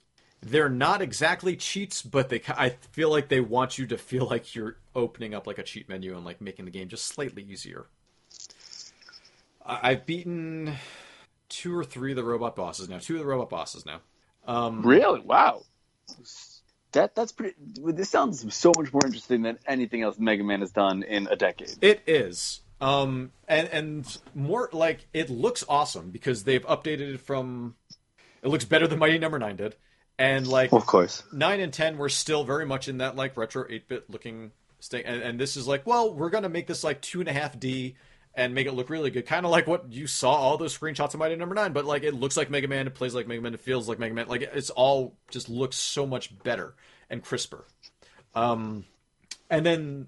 they're 0.45 0.69
not 0.69 1.01
exactly 1.01 1.55
cheats, 1.55 2.01
but 2.01 2.29
they 2.29 2.41
I 2.47 2.69
feel 2.91 3.09
like 3.09 3.29
they 3.29 3.39
want 3.39 3.77
you 3.77 3.87
to 3.87 3.97
feel 3.97 4.25
like 4.25 4.55
you're 4.55 4.77
opening 4.95 5.33
up 5.33 5.47
like 5.47 5.57
a 5.57 5.63
cheat 5.63 5.89
menu 5.89 6.15
and 6.15 6.25
like 6.25 6.41
making 6.41 6.65
the 6.65 6.71
game 6.71 6.87
just 6.87 7.05
slightly 7.05 7.43
easier. 7.43 7.87
I've 9.65 10.05
beaten 10.05 10.75
two 11.49 11.77
or 11.77 11.83
three 11.83 12.11
of 12.11 12.17
the 12.17 12.23
robot 12.23 12.55
bosses 12.55 12.89
now. 12.89 12.97
Two 12.97 13.15
of 13.15 13.19
the 13.19 13.25
robot 13.25 13.49
bosses 13.49 13.85
now. 13.85 14.01
Um, 14.45 14.81
Really? 14.81 15.21
Wow. 15.21 15.61
That 16.91 17.15
that's 17.15 17.31
pretty. 17.31 17.55
This 17.59 18.09
sounds 18.09 18.53
so 18.53 18.71
much 18.77 18.93
more 18.93 19.01
interesting 19.05 19.41
than 19.41 19.57
anything 19.65 20.01
else 20.03 20.19
Mega 20.19 20.43
Man 20.43 20.59
has 20.59 20.71
done 20.71 21.03
in 21.03 21.27
a 21.27 21.35
decade. 21.35 21.75
It 21.81 22.03
is. 22.05 22.61
Um, 22.81 23.31
and 23.47 23.67
and 23.69 24.17
more 24.35 24.69
like 24.73 25.07
it 25.13 25.29
looks 25.29 25.63
awesome 25.67 26.11
because 26.11 26.43
they've 26.43 26.65
updated 26.65 27.15
it 27.15 27.21
from. 27.21 27.75
It 28.43 28.49
looks 28.49 28.65
better 28.65 28.87
than 28.87 28.99
Mighty 28.99 29.17
Number 29.17 29.39
Nine 29.39 29.55
did, 29.55 29.75
and 30.17 30.47
like 30.47 30.71
of 30.71 30.85
course. 30.85 31.23
nine 31.31 31.59
and 31.59 31.73
ten 31.73 31.97
were 31.97 32.09
still 32.09 32.43
very 32.43 32.65
much 32.65 32.87
in 32.87 32.99
that 32.99 33.15
like 33.15 33.35
retro 33.37 33.65
eight 33.69 33.87
bit 33.87 34.09
looking 34.09 34.51
state, 34.79 35.05
and, 35.05 35.21
and 35.21 35.39
this 35.39 35.57
is 35.57 35.67
like, 35.67 35.87
well, 35.87 36.13
we're 36.13 36.29
gonna 36.29 36.49
make 36.49 36.67
this 36.67 36.83
like 36.83 37.01
two 37.01 37.19
and 37.19 37.29
a 37.29 37.33
half 37.33 37.59
D 37.59 37.95
and 38.35 38.55
make 38.55 38.65
it 38.67 38.73
look 38.73 38.89
really 38.89 39.11
good, 39.11 39.25
kind 39.25 39.45
of 39.45 39.51
like 39.51 39.67
what 39.67 39.91
you 39.91 40.07
saw 40.07 40.31
all 40.31 40.57
those 40.57 40.77
screenshots 40.77 41.13
of 41.13 41.19
Mighty 41.19 41.35
Number 41.35 41.55
Nine, 41.55 41.71
but 41.71 41.85
like 41.85 42.03
it 42.03 42.13
looks 42.13 42.35
like 42.35 42.49
Mega 42.49 42.67
Man, 42.67 42.87
it 42.87 42.95
plays 42.95 43.13
like 43.13 43.27
Mega 43.27 43.41
Man, 43.41 43.53
it 43.53 43.59
feels 43.59 43.87
like 43.87 43.99
Mega 43.99 44.13
Man, 44.13 44.27
like 44.27 44.41
it's 44.41 44.69
all 44.71 45.15
just 45.29 45.49
looks 45.49 45.77
so 45.77 46.05
much 46.05 46.37
better 46.43 46.73
and 47.09 47.23
crisper. 47.23 47.65
Um, 48.35 48.85
and 49.49 49.65
then 49.65 50.07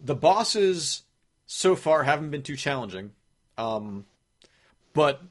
the 0.00 0.14
bosses 0.14 1.02
so 1.46 1.74
far 1.74 2.02
haven't 2.02 2.30
been 2.30 2.42
too 2.42 2.56
challenging, 2.56 3.12
um, 3.56 4.04
but 4.92 5.22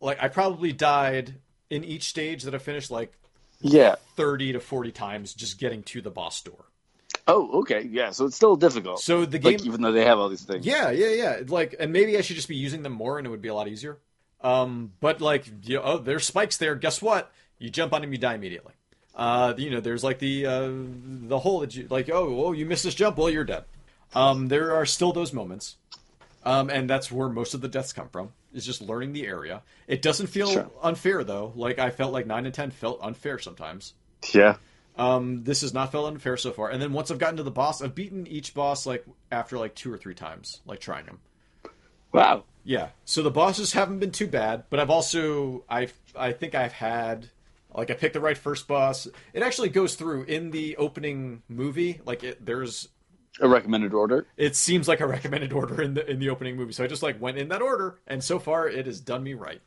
like 0.00 0.22
I 0.22 0.28
probably 0.28 0.72
died 0.72 1.34
in 1.68 1.84
each 1.84 2.08
stage 2.08 2.44
that 2.44 2.54
I 2.54 2.58
finished 2.58 2.90
like 2.90 3.12
Yeah. 3.60 3.96
30 4.16 4.54
to 4.54 4.60
40 4.60 4.92
times 4.92 5.34
just 5.34 5.58
getting 5.58 5.82
to 5.84 6.00
the 6.00 6.10
boss 6.10 6.40
door. 6.42 6.64
Oh, 7.26 7.60
okay. 7.60 7.82
Yeah. 7.90 8.10
So 8.10 8.26
it's 8.26 8.36
still 8.36 8.56
difficult. 8.56 9.00
So 9.00 9.24
the 9.24 9.38
game 9.38 9.52
like 9.52 9.64
even 9.64 9.82
though 9.82 9.92
they 9.92 10.04
have 10.04 10.18
all 10.18 10.28
these 10.28 10.42
things. 10.42 10.66
Yeah, 10.66 10.90
yeah, 10.90 11.08
yeah. 11.08 11.40
Like 11.46 11.76
and 11.78 11.92
maybe 11.92 12.16
I 12.16 12.22
should 12.22 12.36
just 12.36 12.48
be 12.48 12.56
using 12.56 12.82
them 12.82 12.92
more 12.92 13.18
and 13.18 13.26
it 13.26 13.30
would 13.30 13.42
be 13.42 13.48
a 13.48 13.54
lot 13.54 13.68
easier. 13.68 13.98
Um 14.40 14.92
but 15.00 15.20
like 15.20 15.46
you 15.64 15.76
know, 15.76 15.82
oh, 15.84 15.98
there's 15.98 16.26
spikes 16.26 16.56
there. 16.56 16.74
Guess 16.74 17.02
what? 17.02 17.30
You 17.58 17.70
jump 17.70 17.92
on 17.92 18.00
them 18.00 18.12
you 18.12 18.18
die 18.18 18.34
immediately. 18.34 18.72
Uh 19.14 19.54
you 19.56 19.70
know, 19.70 19.80
there's 19.80 20.02
like 20.02 20.18
the 20.18 20.46
uh 20.46 20.70
the 20.72 21.38
hole 21.38 21.60
that 21.60 21.74
you 21.74 21.86
like 21.90 22.08
oh, 22.10 22.44
oh, 22.46 22.52
you 22.52 22.66
missed 22.66 22.84
this 22.84 22.94
jump, 22.94 23.18
well 23.18 23.30
you're 23.30 23.44
dead. 23.44 23.64
Um 24.14 24.48
there 24.48 24.74
are 24.74 24.86
still 24.86 25.12
those 25.12 25.32
moments. 25.32 25.76
Um 26.44 26.70
and 26.70 26.88
that's 26.88 27.12
where 27.12 27.28
most 27.28 27.54
of 27.54 27.60
the 27.60 27.68
deaths 27.68 27.92
come 27.92 28.08
from. 28.08 28.32
Is 28.52 28.66
just 28.66 28.80
learning 28.82 29.12
the 29.12 29.26
area. 29.26 29.62
It 29.86 30.02
doesn't 30.02 30.26
feel 30.26 30.48
Sure. 30.50 30.70
unfair 30.82 31.22
though. 31.24 31.52
Like 31.54 31.78
I 31.78 31.90
felt 31.90 32.12
like 32.12 32.26
9 32.26 32.46
and 32.46 32.54
10 32.54 32.70
felt 32.72 32.98
unfair 33.02 33.38
sometimes. 33.38 33.94
Yeah. 34.34 34.56
Um, 34.96 35.44
this 35.44 35.60
has 35.62 35.72
not 35.72 35.92
felt 35.92 36.08
unfair 36.08 36.36
so 36.36 36.50
far. 36.52 36.68
And 36.68 36.82
then 36.82 36.92
once 36.92 37.10
I've 37.10 37.18
gotten 37.18 37.36
to 37.36 37.42
the 37.44 37.50
boss, 37.50 37.80
I've 37.80 37.94
beaten 37.94 38.26
each 38.26 38.52
boss 38.54 38.86
like 38.86 39.04
after 39.30 39.56
like 39.56 39.74
two 39.74 39.92
or 39.92 39.96
three 39.96 40.14
times, 40.14 40.60
like 40.66 40.80
trying 40.80 41.06
them. 41.06 41.20
Wow. 42.12 42.44
Yeah. 42.64 42.88
So 43.04 43.22
the 43.22 43.30
bosses 43.30 43.72
haven't 43.72 44.00
been 44.00 44.10
too 44.10 44.26
bad, 44.26 44.64
but 44.68 44.80
I've 44.80 44.90
also 44.90 45.64
I 45.68 45.88
I 46.16 46.32
think 46.32 46.54
I've 46.54 46.72
had 46.72 47.30
like 47.74 47.90
I 47.90 47.94
picked 47.94 48.14
the 48.14 48.20
right 48.20 48.36
first 48.36 48.66
boss. 48.66 49.06
It 49.32 49.42
actually 49.42 49.68
goes 49.68 49.94
through 49.94 50.24
in 50.24 50.50
the 50.50 50.76
opening 50.76 51.42
movie. 51.48 52.00
Like 52.04 52.24
it, 52.24 52.44
there's 52.44 52.88
A 53.40 53.48
recommended 53.48 53.94
order. 53.94 54.26
it 54.36 54.54
seems 54.54 54.86
like 54.86 55.00
a 55.00 55.06
recommended 55.06 55.52
order 55.52 55.80
in 55.80 55.94
the 55.94 56.08
in 56.08 56.18
the 56.20 56.28
opening 56.30 56.56
movie. 56.56 56.72
So 56.72 56.84
I 56.84 56.86
just 56.86 57.02
like 57.02 57.20
went 57.20 57.38
in 57.38 57.48
that 57.48 57.62
order, 57.62 57.98
and 58.06 58.22
so 58.22 58.38
far 58.38 58.68
it 58.68 58.86
has 58.86 59.00
done 59.00 59.22
me 59.22 59.34
right. 59.34 59.60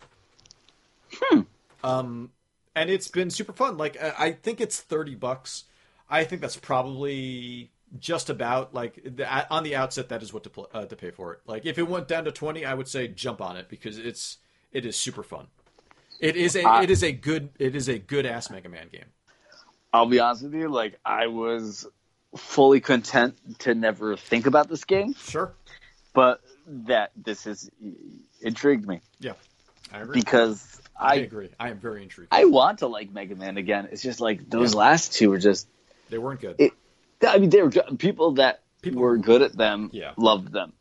Hmm. 1.15 1.41
Um, 1.83 2.31
and 2.75 2.89
it's 2.89 3.07
been 3.07 3.29
super 3.29 3.53
fun. 3.53 3.77
Like 3.77 3.97
I 4.01 4.31
think 4.33 4.61
it's 4.61 4.79
thirty 4.79 5.15
bucks. 5.15 5.65
I 6.09 6.23
think 6.23 6.41
that's 6.41 6.55
probably 6.57 7.71
just 7.99 8.29
about 8.29 8.73
like 8.73 8.99
the, 9.03 9.49
on 9.53 9.63
the 9.63 9.75
outset. 9.75 10.09
That 10.09 10.23
is 10.23 10.33
what 10.33 10.43
to 10.43 10.49
pl- 10.49 10.69
uh, 10.73 10.85
to 10.85 10.95
pay 10.95 11.11
for 11.11 11.33
it. 11.33 11.39
Like 11.45 11.65
if 11.65 11.77
it 11.77 11.87
went 11.87 12.07
down 12.07 12.25
to 12.25 12.31
twenty, 12.31 12.65
I 12.65 12.73
would 12.73 12.87
say 12.87 13.07
jump 13.07 13.41
on 13.41 13.57
it 13.57 13.69
because 13.69 13.97
it's 13.97 14.37
it 14.71 14.85
is 14.85 14.95
super 14.95 15.23
fun. 15.23 15.47
It 16.19 16.35
is 16.35 16.55
a 16.55 16.63
I- 16.63 16.83
it 16.83 16.89
is 16.89 17.03
a 17.03 17.11
good 17.11 17.49
it 17.59 17.75
is 17.75 17.87
a 17.89 17.97
good 17.99 18.25
ass 18.25 18.49
Mega 18.49 18.69
Man 18.69 18.87
game. 18.91 19.05
I'll 19.91 20.07
be 20.07 20.19
honest 20.19 20.43
with 20.43 20.55
you, 20.55 20.69
like 20.69 20.99
I 21.05 21.27
was 21.27 21.85
fully 22.37 22.79
content 22.81 23.37
to 23.59 23.75
never 23.75 24.15
think 24.17 24.45
about 24.47 24.67
this 24.69 24.83
game, 24.85 25.13
Sure. 25.15 25.53
but 26.13 26.41
that 26.67 27.11
this 27.15 27.43
has 27.45 27.69
intrigued 28.41 28.87
me 28.87 29.01
Yeah. 29.19 29.33
I 29.91 29.99
agree. 29.99 30.19
because 30.19 30.81
I 30.95 31.13
I 31.13 31.15
agree. 31.15 31.49
I 31.59 31.69
am 31.69 31.79
very 31.79 32.03
intrigued. 32.03 32.29
I 32.33 32.45
want 32.45 32.79
to 32.79 32.87
like 32.87 33.11
Mega 33.11 33.35
Man 33.35 33.57
again. 33.57 33.89
It's 33.91 34.01
just 34.01 34.19
like 34.21 34.49
those 34.49 34.73
last 34.75 35.13
two 35.13 35.29
were 35.29 35.37
just. 35.39 35.67
they 36.09 36.17
weren't 36.17 36.39
good. 36.41 36.55
It- 36.59 36.73
I 37.25 37.37
mean, 37.37 37.49
they 37.49 37.61
were 37.61 37.69
good. 37.69 37.97
people 37.99 38.33
that 38.33 38.61
People- 38.81 39.01
were 39.01 39.17
good 39.17 39.41
at 39.41 39.53
them. 39.55 39.89
Yeah. 39.93 40.11
loved 40.17 40.51
them. 40.51 40.73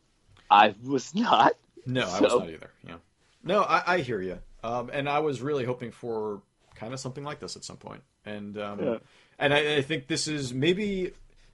I 0.51 0.75
was 0.83 1.15
not. 1.15 1.53
No, 1.85 2.01
I 2.07 2.19
was 2.21 2.33
not 2.33 2.49
either. 2.49 2.69
Yeah. 2.87 2.95
No, 3.43 3.61
I, 3.63 3.95
I 3.95 3.97
hear 3.99 4.21
you. 4.21 4.39
Um, 4.63 4.89
and 4.93 5.07
I 5.09 5.19
was 5.19 5.41
really 5.41 5.65
hoping 5.65 5.91
for 5.91 6.41
kind 6.75 6.93
of 6.93 6.99
something 6.99 7.23
like 7.23 7.39
this 7.39 7.55
at 7.55 7.63
some 7.63 7.77
point. 7.77 8.03
And 8.25 8.57
um, 8.57 8.79
Yeah. 8.83 8.97
and 9.39 9.53
I, 9.53 9.77
I 9.77 9.81
think 9.81 10.07
this 10.07 10.27
is 10.27 10.53
maybe 10.53 11.13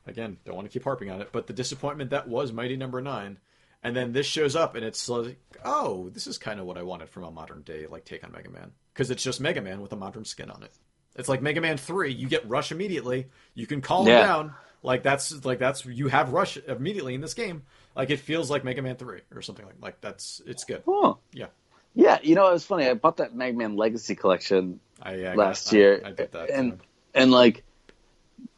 again 0.09 0.37
don't 0.45 0.55
want 0.55 0.67
to 0.69 0.71
keep 0.73 0.83
harping 0.83 1.09
on 1.09 1.21
it, 1.21 1.29
but 1.31 1.47
the 1.47 1.53
disappointment 1.53 2.11
that 2.11 2.27
was 2.27 2.51
Mighty 2.51 2.75
Number 2.77 3.01
Nine, 3.01 3.37
and 3.83 3.95
then 3.95 4.11
this 4.11 4.25
shows 4.25 4.55
up 4.55 4.75
and 4.75 4.83
it's 4.83 5.07
like, 5.07 5.37
oh, 5.63 6.09
this 6.09 6.27
is 6.27 6.37
kind 6.37 6.59
of 6.59 6.65
what 6.65 6.77
I 6.77 6.83
wanted 6.83 7.09
from 7.09 7.23
a 7.23 7.31
modern 7.31 7.61
day 7.61 7.87
like 7.87 8.05
take 8.05 8.23
on 8.23 8.31
Mega 8.31 8.49
Man 8.49 8.71
because 8.93 9.09
it's 9.11 9.23
just 9.23 9.39
Mega 9.39 9.61
Man 9.61 9.81
with 9.81 9.93
a 9.93 9.95
modern 9.95 10.25
skin 10.25 10.49
on 10.51 10.63
it. 10.63 10.71
It's 11.15 11.29
like 11.29 11.41
Mega 11.41 11.61
Man 11.61 11.77
Three. 11.77 12.11
You 12.13 12.27
get 12.27 12.47
Rush 12.49 12.71
immediately. 12.71 13.27
You 13.53 13.67
can 13.67 13.81
calm 13.81 14.07
Yeah. 14.07 14.21
down. 14.25 14.53
Like 14.83 15.03
that's 15.03 15.43
like 15.45 15.59
that's 15.59 15.85
you 15.85 16.07
have 16.07 16.31
Rush 16.31 16.57
immediately 16.57 17.13
in 17.13 17.21
this 17.21 17.33
game. 17.33 17.63
Like 17.95 18.09
it 18.09 18.19
feels 18.19 18.49
like 18.49 18.63
Mega 18.63 18.81
Man 18.81 18.95
Three 18.95 19.21
or 19.33 19.41
something 19.41 19.65
like 19.65 19.75
like 19.81 20.01
that's 20.01 20.41
it's 20.45 20.63
good. 20.63 20.83
Oh, 20.87 21.17
Yeah. 21.33 21.47
yeah. 21.95 22.19
You 22.23 22.35
know, 22.35 22.47
it 22.47 22.53
was 22.53 22.63
funny. 22.65 22.87
I 22.87 22.93
bought 22.93 23.17
that 23.17 23.35
Mega 23.35 23.57
Man 23.57 23.75
Legacy 23.75 24.15
collection 24.15 24.79
I, 25.01 25.25
I 25.25 25.35
last 25.35 25.65
got- 25.71 25.73
year, 25.77 26.01
I, 26.05 26.11
did 26.11 26.31
that. 26.31 26.49
and 26.49 26.79
too. 26.79 26.85
and 27.13 27.31
like, 27.31 27.63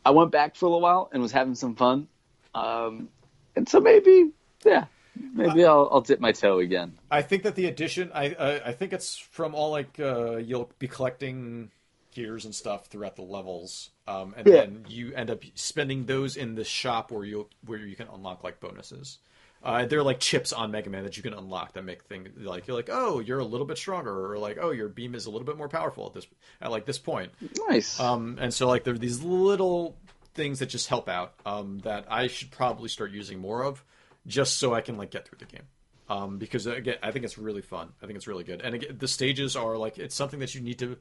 I 0.06 0.12
went 0.12 0.32
back 0.32 0.56
for 0.56 0.66
a 0.66 0.70
little 0.70 0.82
while 0.82 1.10
and 1.12 1.22
was 1.22 1.32
having 1.32 1.56
some 1.56 1.76
fun. 1.76 2.08
Um, 2.54 3.10
and 3.56 3.68
so 3.68 3.80
maybe, 3.80 4.32
yeah, 4.66 4.86
maybe 5.34 5.66
I'll 5.66 5.88
I'll 5.92 6.02
dip 6.02 6.20
my 6.20 6.32
toe 6.32 6.60
again. 6.60 6.98
I 7.10 7.22
think 7.22 7.44
that 7.44 7.56
the 7.56 7.68
addition, 7.68 8.12
I 8.14 8.34
I, 8.34 8.68
I 8.70 8.72
think 8.74 8.94
it's 8.94 9.18
from 9.18 9.56
all 9.56 9.72
like 9.72 10.00
uh, 10.00 10.38
you'll 10.38 10.70
be 10.80 10.88
collecting 10.88 11.72
gears 12.14 12.44
and 12.44 12.54
stuff 12.54 12.88
throughout 12.88 13.16
the 13.16 13.22
levels, 13.22 13.92
um, 14.08 14.34
and 14.36 14.46
Yeah. 14.48 14.62
then 14.62 14.86
you 14.90 15.14
end 15.14 15.30
up 15.30 15.44
spending 15.56 16.06
those 16.06 16.36
in 16.36 16.56
the 16.56 16.66
shop 16.66 17.12
where 17.12 17.24
you'll 17.24 17.50
where 17.66 17.80
you 17.80 17.96
can 17.96 18.08
unlock 18.14 18.44
like 18.44 18.60
bonuses. 18.60 19.20
Uh, 19.64 19.86
they're 19.86 20.02
like 20.02 20.20
chips 20.20 20.54
on 20.54 20.72
Mega 20.72 20.90
Man 20.90 21.04
that 21.04 21.18
you 21.18 21.24
can 21.24 21.34
unlock 21.34 21.74
that 21.74 21.84
make 21.84 22.04
things 22.06 22.30
like 22.38 22.66
you're 22.66 22.76
like 22.76 22.90
oh 22.92 23.20
you're 23.20 23.38
a 23.38 23.46
little 23.46 23.68
bit 23.68 23.78
stronger 23.78 24.32
or 24.32 24.40
like 24.40 24.58
oh 24.60 24.72
your 24.72 24.90
beam 24.90 25.14
is 25.14 25.28
a 25.28 25.30
little 25.30 25.46
bit 25.46 25.56
more 25.56 25.70
powerful 25.70 26.08
at 26.08 26.14
this 26.14 26.26
at 26.62 26.72
like 26.72 26.86
this 26.86 26.98
point. 26.98 27.32
Nice. 27.70 28.00
Um, 28.00 28.38
and 28.42 28.54
so 28.54 28.68
like 28.68 28.84
there 28.84 28.96
are 28.96 28.98
these 28.98 29.22
little 29.24 29.96
things 30.34 30.60
that 30.60 30.68
just 30.68 30.88
help 30.88 31.10
out 31.10 31.34
um, 31.46 31.80
that 31.80 32.06
I 32.10 32.28
should 32.28 32.52
probably 32.52 32.90
start 32.90 33.12
using 33.12 33.40
more 33.40 33.64
of, 33.64 33.84
just 34.28 34.60
so 34.60 34.74
I 34.74 34.82
can 34.82 34.98
like 34.98 35.12
get 35.12 35.28
through 35.28 35.40
the 35.40 35.46
game. 35.46 35.64
Um, 36.10 36.38
because 36.38 36.68
again, 36.68 36.98
I 37.02 37.12
think 37.12 37.26
it's 37.26 37.38
really 37.38 37.62
fun. 37.62 37.90
I 38.02 38.06
think 38.06 38.18
it's 38.18 38.28
really 38.28 38.44
good. 38.44 38.62
And 38.62 38.76
again, 38.76 38.98
the 39.00 39.08
stages 39.08 39.56
are 39.56 39.78
like 39.78 39.98
it's 39.98 40.16
something 40.16 40.40
that 40.40 40.54
you 40.56 40.62
need 40.62 40.80
to. 40.80 40.98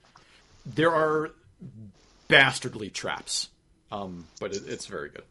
There 0.66 0.94
are 0.94 1.30
bastardly 2.28 2.90
traps, 2.90 3.48
um, 3.90 4.26
but 4.38 4.54
it, 4.54 4.62
it's 4.66 4.86
very 4.86 5.08
good. 5.08 5.24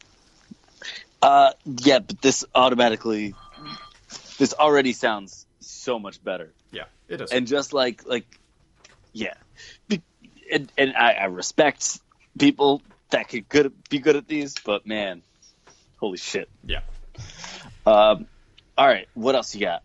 Uh, 1.22 1.52
yeah, 1.66 2.00
but 2.00 2.22
this 2.22 2.46
automatically, 2.56 3.36
this 4.38 4.54
already 4.54 4.94
sounds 4.94 5.46
so 5.60 6.00
much 6.00 6.24
better. 6.24 6.54
Yeah, 6.72 6.86
it 7.08 7.18
does. 7.18 7.32
And 7.32 7.48
just 7.48 7.74
like 7.74 8.06
like, 8.06 8.26
yeah, 9.12 9.34
and, 10.52 10.72
and 10.78 10.96
I, 10.96 11.14
I 11.14 11.26
respect 11.26 12.00
people 12.38 12.82
that 13.10 13.30
could 13.30 13.50
good 13.50 13.74
be 13.90 14.00
good 14.00 14.16
at 14.16 14.28
these, 14.28 14.56
but 14.64 14.86
man, 14.88 15.22
holy 15.98 16.18
shit. 16.18 16.50
yeah. 16.66 16.82
Um, 17.86 18.28
all 18.78 18.88
right, 18.88 19.08
what 19.14 19.36
else 19.36 19.54
you 19.56 19.62
got? 19.62 19.84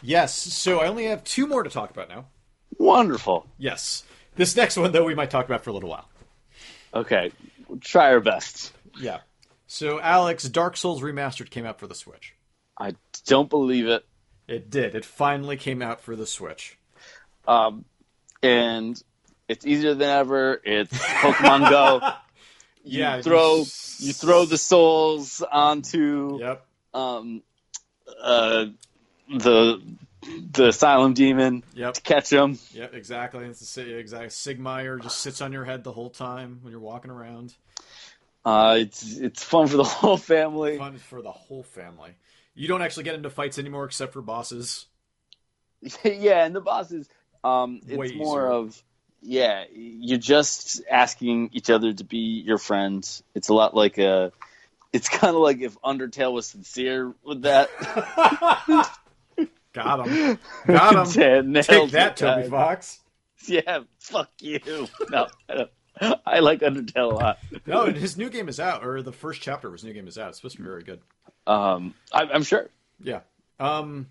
Yes. 0.00 0.34
So 0.34 0.80
I 0.80 0.86
only 0.86 1.04
have 1.04 1.24
two 1.24 1.46
more 1.46 1.62
to 1.62 1.70
talk 1.70 1.90
about 1.90 2.08
now. 2.08 2.26
Wonderful. 2.78 3.46
Yes. 3.58 4.04
This 4.36 4.56
next 4.56 4.76
one, 4.76 4.92
though, 4.92 5.04
we 5.04 5.14
might 5.14 5.30
talk 5.30 5.44
about 5.44 5.64
for 5.64 5.70
a 5.70 5.72
little 5.72 5.90
while. 5.90 6.08
Okay, 6.94 7.32
we'll 7.66 7.80
try 7.80 8.12
our 8.12 8.20
best. 8.20 8.72
Yeah. 9.00 9.18
So, 9.68 10.00
Alex, 10.00 10.44
Dark 10.44 10.76
Souls 10.76 11.02
Remastered 11.02 11.50
came 11.50 11.66
out 11.66 11.78
for 11.78 11.86
the 11.86 11.94
Switch. 11.94 12.34
I 12.76 12.94
don't 13.26 13.50
believe 13.50 13.86
it. 13.86 14.04
It 14.48 14.70
did. 14.70 14.94
It 14.94 15.04
finally 15.04 15.56
came 15.58 15.82
out 15.82 16.00
for 16.00 16.16
the 16.16 16.26
Switch. 16.26 16.78
Um, 17.46 17.84
and 18.42 19.00
it's 19.46 19.66
easier 19.66 19.92
than 19.94 20.08
ever. 20.08 20.60
It's 20.64 20.96
Pokemon 20.98 21.70
Go. 21.70 22.00
You 22.84 23.00
Yeah, 23.00 23.20
throw 23.20 23.56
you- 23.56 23.66
you 23.98 24.12
throw 24.14 24.46
the 24.46 24.56
souls 24.56 25.42
onto 25.42 26.38
Yep. 26.40 26.64
um 26.94 27.42
uh 28.22 28.66
the 29.28 29.82
the 30.52 30.68
asylum 30.68 31.12
demon 31.12 31.64
Yep. 31.74 31.94
to 31.94 32.00
catch 32.00 32.30
them. 32.30 32.58
Yep. 32.72 32.94
Exactly. 32.94 33.44
It's 33.44 33.74
the 33.74 33.94
exact 33.98 34.30
Sigmire 34.30 35.02
just 35.02 35.18
sits 35.18 35.42
on 35.42 35.52
your 35.52 35.64
head 35.64 35.84
the 35.84 35.92
whole 35.92 36.08
time 36.08 36.60
when 36.62 36.70
you're 36.70 36.80
walking 36.80 37.10
around. 37.10 37.52
Uh, 38.48 38.76
it's 38.76 39.18
it's 39.18 39.44
fun 39.44 39.66
for 39.66 39.76
the 39.76 39.84
whole 39.84 40.16
family. 40.16 40.78
Fun 40.78 40.96
for 40.96 41.20
the 41.20 41.30
whole 41.30 41.62
family. 41.62 42.12
You 42.54 42.66
don't 42.66 42.80
actually 42.80 43.04
get 43.04 43.14
into 43.14 43.28
fights 43.28 43.58
anymore 43.58 43.84
except 43.84 44.14
for 44.14 44.22
bosses. 44.22 44.86
yeah, 46.02 46.46
and 46.46 46.56
the 46.56 46.62
bosses, 46.62 47.10
um, 47.44 47.82
it's 47.86 47.98
Way 47.98 48.12
more 48.16 48.46
easier. 48.46 48.50
of 48.50 48.82
yeah, 49.20 49.64
you're 49.70 50.16
just 50.16 50.80
asking 50.90 51.50
each 51.52 51.68
other 51.68 51.92
to 51.92 52.04
be 52.04 52.42
your 52.46 52.56
friends. 52.56 53.22
It's 53.34 53.50
a 53.50 53.54
lot 53.54 53.74
like 53.76 53.98
a. 53.98 54.32
It's 54.94 55.08
kind 55.20 55.36
of 55.36 55.42
like 55.42 55.60
if 55.60 55.78
Undertale 55.82 56.32
was 56.32 56.46
sincere 56.46 57.12
with 57.22 57.42
that. 57.42 57.68
Got 59.74 60.08
him. 60.08 60.38
Got 60.66 61.14
him. 61.14 61.52
Take 61.52 61.90
that, 61.90 62.16
Toby. 62.16 62.48
Fox. 62.48 63.00
Yeah, 63.46 63.80
fuck 63.98 64.30
you. 64.40 64.88
No, 65.10 65.26
I, 66.26 66.40
like 66.40 66.60
Undertale 66.60 67.12
a 67.12 67.14
lot. 67.14 67.38
No, 67.66 67.86
his 67.86 68.16
new 68.16 68.30
game 68.30 68.48
is 68.48 68.60
out, 68.60 68.84
or 68.84 69.02
the 69.02 69.12
first 69.12 69.40
chapter 69.40 69.66
of 69.68 69.72
his 69.74 69.84
new 69.84 69.92
game 69.92 70.06
is 70.08 70.18
out. 70.18 70.28
It's 70.30 70.38
supposed 70.38 70.56
to 70.56 70.62
be 70.62 70.68
very 70.68 70.82
good. 70.82 71.00
Um, 71.46 71.94
I, 72.12 72.22
I'm 72.24 72.42
sure. 72.42 72.68
Yeah. 73.02 73.20
Um. 73.60 74.06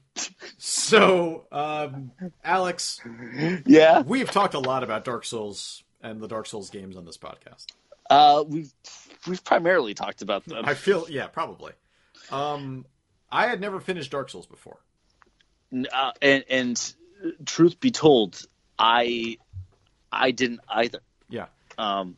So, 0.57 1.45
um, 1.51 2.11
Alex, 2.43 2.99
Yeah. 3.65 4.01
we've 4.01 4.29
talked 4.31 4.53
a 4.55 4.59
lot 4.59 4.83
about 4.83 5.05
Dark 5.05 5.23
Souls 5.25 5.83
and 6.01 6.19
the 6.19 6.27
Dark 6.27 6.47
Souls 6.47 6.69
games 6.69 6.97
on 6.97 7.05
this 7.05 7.17
podcast. 7.17 7.67
Uh, 8.09 8.43
we've 8.47 8.71
we've 9.27 9.43
primarily 9.43 9.93
talked 9.93 10.21
about 10.21 10.45
them. 10.45 10.63
I 10.65 10.73
feel, 10.73 11.05
yeah, 11.09 11.27
probably. 11.27 11.73
Um, 12.31 12.85
I 13.31 13.47
had 13.47 13.61
never 13.61 13.79
finished 13.79 14.11
Dark 14.11 14.29
Souls 14.29 14.45
before. 14.47 14.79
Uh, 15.73 16.11
and 16.21 16.43
and 16.49 16.93
truth 17.45 17.79
be 17.79 17.91
told, 17.91 18.41
I 18.79 19.37
I 20.11 20.31
didn't 20.31 20.61
either. 20.69 20.99
Yeah. 21.29 21.47
Um, 21.77 22.17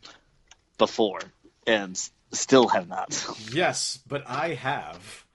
before 0.77 1.19
and 1.67 1.97
still 2.31 2.67
have 2.69 2.87
not. 2.87 3.25
Yes, 3.53 3.99
but 4.07 4.23
I 4.27 4.53
have. 4.53 5.25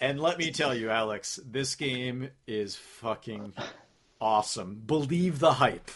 And 0.00 0.20
let 0.20 0.38
me 0.38 0.50
tell 0.50 0.74
you, 0.74 0.90
Alex, 0.90 1.38
this 1.44 1.74
game 1.76 2.30
is 2.46 2.76
fucking 2.76 3.52
awesome. 4.20 4.82
Believe 4.84 5.38
the 5.38 5.52
hype 5.52 5.90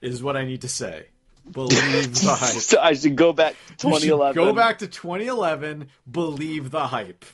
is 0.00 0.22
what 0.22 0.36
I 0.36 0.44
need 0.44 0.62
to 0.62 0.68
say. 0.68 1.06
Believe 1.50 2.14
the 2.20 2.30
hype. 2.38 2.50
so 2.54 2.80
I 2.80 2.94
should 2.94 3.16
go 3.16 3.32
back 3.32 3.54
to 3.68 3.76
2011. 3.88 4.34
Go 4.42 4.52
back 4.52 4.78
to 4.78 4.86
2011. 4.86 5.88
Believe 6.10 6.70
the 6.70 6.86
hype. 6.86 7.24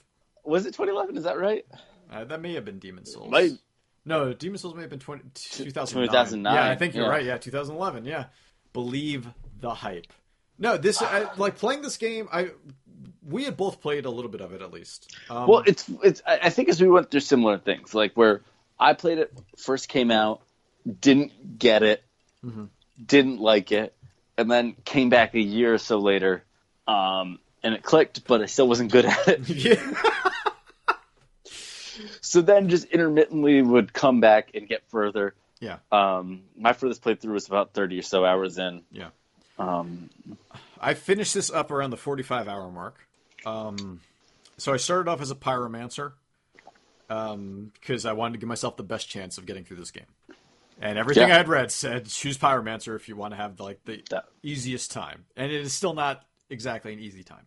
Was 0.45 0.67
it 0.67 0.73
2011? 0.73 1.17
Is 1.17 1.25
that 1.25 1.39
right? 1.39 1.65
Uh, 2.11 2.25
that 2.25 2.41
may 2.41 2.55
have 2.55 2.65
been 2.65 2.79
Demon 2.79 3.05
Souls. 3.07 3.31
Might- 3.31 3.53
No, 4.05 4.33
Demon 4.33 4.59
Souls 4.59 4.75
may 4.75 4.81
have 4.83 4.91
been 4.91 4.99
20, 4.99 5.23
2009. 5.35 6.09
2009, 6.09 6.55
Yeah, 6.55 6.71
I 6.71 6.77
think 6.77 6.95
you're 6.95 7.05
yeah. 7.05 7.11
right. 7.11 7.25
Yeah, 7.25 7.39
2011. 7.39 8.05
Yeah. 8.05 8.25
Believe 8.73 9.27
the 9.61 9.75
hype. 9.75 10.07
No, 10.59 10.77
this 10.77 11.01
I, 11.03 11.29
like 11.37 11.57
playing 11.57 11.83
this 11.83 11.97
game. 11.97 12.29
I 12.33 12.51
we 13.27 13.45
had 13.45 13.57
both 13.57 13.81
played 13.81 14.05
a 14.07 14.11
little 14.11 14.31
bit 14.31 14.41
of 14.41 14.53
it 14.53 14.63
at 14.63 14.73
least. 14.73 15.15
Um, 15.31 15.47
Well, 15.47 15.63
it's 15.67 15.89
it's. 16.03 16.23
I 16.27 16.39
I 16.45 16.51
think 16.51 16.69
as 16.69 16.81
we 16.81 16.89
went 16.89 17.11
through 17.11 17.21
similar 17.21 17.59
things, 17.59 17.95
like 17.95 18.15
where 18.15 18.43
I 18.79 18.93
played 18.95 19.19
it 19.19 19.33
first 19.57 19.89
came 19.89 20.11
out, 20.11 20.43
didn't 21.01 21.59
get 21.59 21.83
it, 21.83 22.03
Mm-hmm. 22.45 22.65
didn't 23.05 23.39
like 23.41 23.71
it, 23.73 23.95
and 24.39 24.51
then 24.51 24.75
came 24.85 25.09
back 25.11 25.35
a 25.35 25.41
year 25.41 25.75
or 25.75 25.79
so 25.79 25.99
later, 25.99 26.43
um, 26.89 27.39
and 27.63 27.75
it 27.75 27.83
clicked, 27.83 28.27
but 28.27 28.41
I 28.41 28.47
still 28.47 28.67
wasn't 28.69 28.91
good 28.91 29.05
at 29.05 29.29
it. 29.29 29.49
yeah. 29.49 29.93
so 32.21 32.41
then 32.41 32.69
just 32.69 32.85
intermittently 32.87 33.61
would 33.63 33.93
come 33.93 34.21
back 34.21 34.51
and 34.55 34.69
get 34.69 34.83
further. 34.89 35.35
Yeah. 35.61 35.79
Um, 35.93 36.43
my 36.57 36.73
furthest 36.73 37.03
playthrough 37.03 37.33
was 37.33 37.47
about 37.47 37.75
thirty 37.75 37.99
or 37.99 38.03
so 38.03 38.25
hours 38.25 38.59
in. 38.59 38.83
Yeah. 38.91 39.09
Um, 39.61 40.11
I 40.81 40.95
finished 40.95 41.35
this 41.35 41.51
up 41.51 41.71
around 41.71 41.91
the 41.91 41.97
45 41.97 42.49
hour 42.49 42.71
mark. 42.71 42.97
Um, 43.45 44.01
so 44.57 44.73
I 44.73 44.77
started 44.79 45.11
off 45.11 45.21
as 45.21 45.31
a 45.31 45.35
pyromancer 45.35 46.13
um, 47.09 47.73
because 47.75 48.07
I 48.07 48.13
wanted 48.13 48.35
to 48.35 48.39
give 48.39 48.49
myself 48.49 48.77
the 48.77 48.83
best 48.83 49.09
chance 49.09 49.39
of 49.39 49.47
getting 49.47 49.65
through 49.65 49.79
this 49.79 49.91
game. 49.91 50.07
And 50.81 50.99
everything 50.99 51.29
Yeah. 51.29 51.35
I 51.35 51.39
had 51.39 51.49
read 51.49 51.71
said 51.71 52.07
choose 52.07 52.39
Pyromancer 52.39 52.97
if 52.97 53.09
you 53.09 53.15
want 53.17 53.33
to 53.33 53.37
have 53.37 53.61
like 53.61 53.85
the 53.85 54.03
That- 54.11 54.27
easiest 54.43 54.91
time, 54.91 55.27
and 55.37 55.53
it 55.53 55.61
is 55.61 55.75
still 55.75 55.93
not 55.93 56.25
exactly 56.49 56.93
an 56.95 57.01
easy 57.01 57.23
time. 57.23 57.47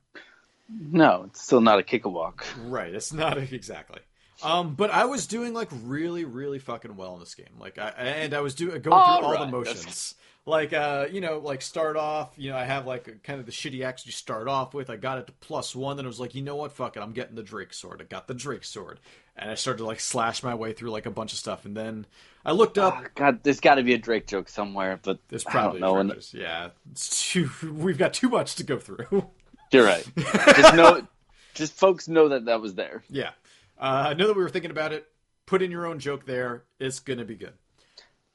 No, 0.69 1.23
it's 1.27 1.41
still 1.41 1.59
not 1.61 1.79
a 1.79 1.83
kick 1.83 2.05
a 2.05 2.09
walk. 2.09 2.45
Right, 2.65 2.93
it's 2.93 3.11
not 3.11 3.37
exactly. 3.53 3.99
Um, 4.43 4.75
but 4.75 4.91
I 4.91 5.05
was 5.05 5.25
doing 5.25 5.53
like 5.53 5.69
really, 5.83 6.25
really 6.25 6.59
fucking 6.59 6.95
well 6.95 7.15
in 7.15 7.21
this 7.21 7.33
game. 7.33 7.55
Like, 7.59 7.79
I 7.79 7.89
and 7.89 8.33
I 8.35 8.41
was 8.41 8.53
doing 8.53 8.79
going 8.81 8.93
All 8.93 9.17
through 9.19 9.25
all 9.27 9.31
the 9.33 9.37
right, 9.45 9.49
motions. 9.51 10.13
Like, 10.45 10.73
uh, 10.73 11.07
you 11.09 11.21
know, 11.21 11.39
like 11.39 11.61
start 11.61 11.95
off. 11.95 12.33
You 12.35 12.51
know, 12.51 12.57
I 12.57 12.65
have 12.65 12.85
like 12.85 13.23
kind 13.23 13.39
of 13.39 13.45
the 13.45 13.51
shitty 13.51 13.83
axe 13.83 14.05
you 14.05 14.11
start 14.11 14.47
off 14.49 14.73
with. 14.73 14.89
I 14.89 14.97
got 14.97 15.17
it 15.17 15.27
to 15.27 15.33
plus 15.33 15.73
one. 15.73 15.95
Then 15.95 16.05
I 16.05 16.07
was 16.07 16.19
like, 16.19 16.35
you 16.35 16.41
know 16.41 16.57
what, 16.57 16.73
fuck 16.73 16.97
it, 16.97 17.01
I'm 17.01 17.13
getting 17.13 17.35
the 17.35 17.43
Drake 17.43 17.73
sword. 17.73 18.01
I 18.01 18.05
got 18.05 18.27
the 18.27 18.33
Drake 18.33 18.65
sword, 18.65 18.99
and 19.37 19.49
I 19.49 19.55
started 19.55 19.77
to 19.77 19.85
like 19.85 20.01
slash 20.01 20.43
my 20.43 20.53
way 20.53 20.73
through 20.73 20.91
like 20.91 21.05
a 21.05 21.11
bunch 21.11 21.31
of 21.31 21.39
stuff. 21.39 21.63
And 21.63 21.77
then 21.77 22.05
I 22.43 22.51
looked 22.51 22.77
up. 22.77 22.97
Oh, 22.99 23.07
God, 23.15 23.39
there's 23.43 23.61
got 23.61 23.75
to 23.75 23.83
be 23.83 23.93
a 23.93 23.97
Drake 23.97 24.27
joke 24.27 24.49
somewhere, 24.49 24.99
but 25.01 25.19
There's 25.29 25.45
probably 25.45 25.79
don't 25.79 26.07
know. 26.07 26.15
Yeah. 26.33 26.69
It's 26.91 27.31
too. 27.31 27.49
We've 27.63 27.97
got 27.97 28.13
too 28.13 28.29
much 28.29 28.55
to 28.55 28.63
go 28.63 28.77
through. 28.79 29.07
you're 29.71 29.85
right. 29.85 30.05
just 30.17 30.75
know, 30.75 31.07
just 31.53 31.73
folks 31.73 32.09
know 32.09 32.29
that 32.29 32.45
that 32.45 32.59
was 32.59 32.75
there. 32.75 33.03
Yeah. 33.09 33.31
Uh, 33.79 34.07
I 34.09 34.13
know 34.13 34.27
that 34.27 34.35
we 34.35 34.43
were 34.43 34.49
thinking 34.49 34.71
about 34.71 34.91
it. 34.91 35.07
Put 35.45 35.61
in 35.61 35.71
your 35.71 35.85
own 35.85 35.99
joke 35.99 36.25
there. 36.25 36.63
It's 36.79 36.99
going 36.99 37.19
to 37.19 37.25
be 37.25 37.35
good. 37.35 37.53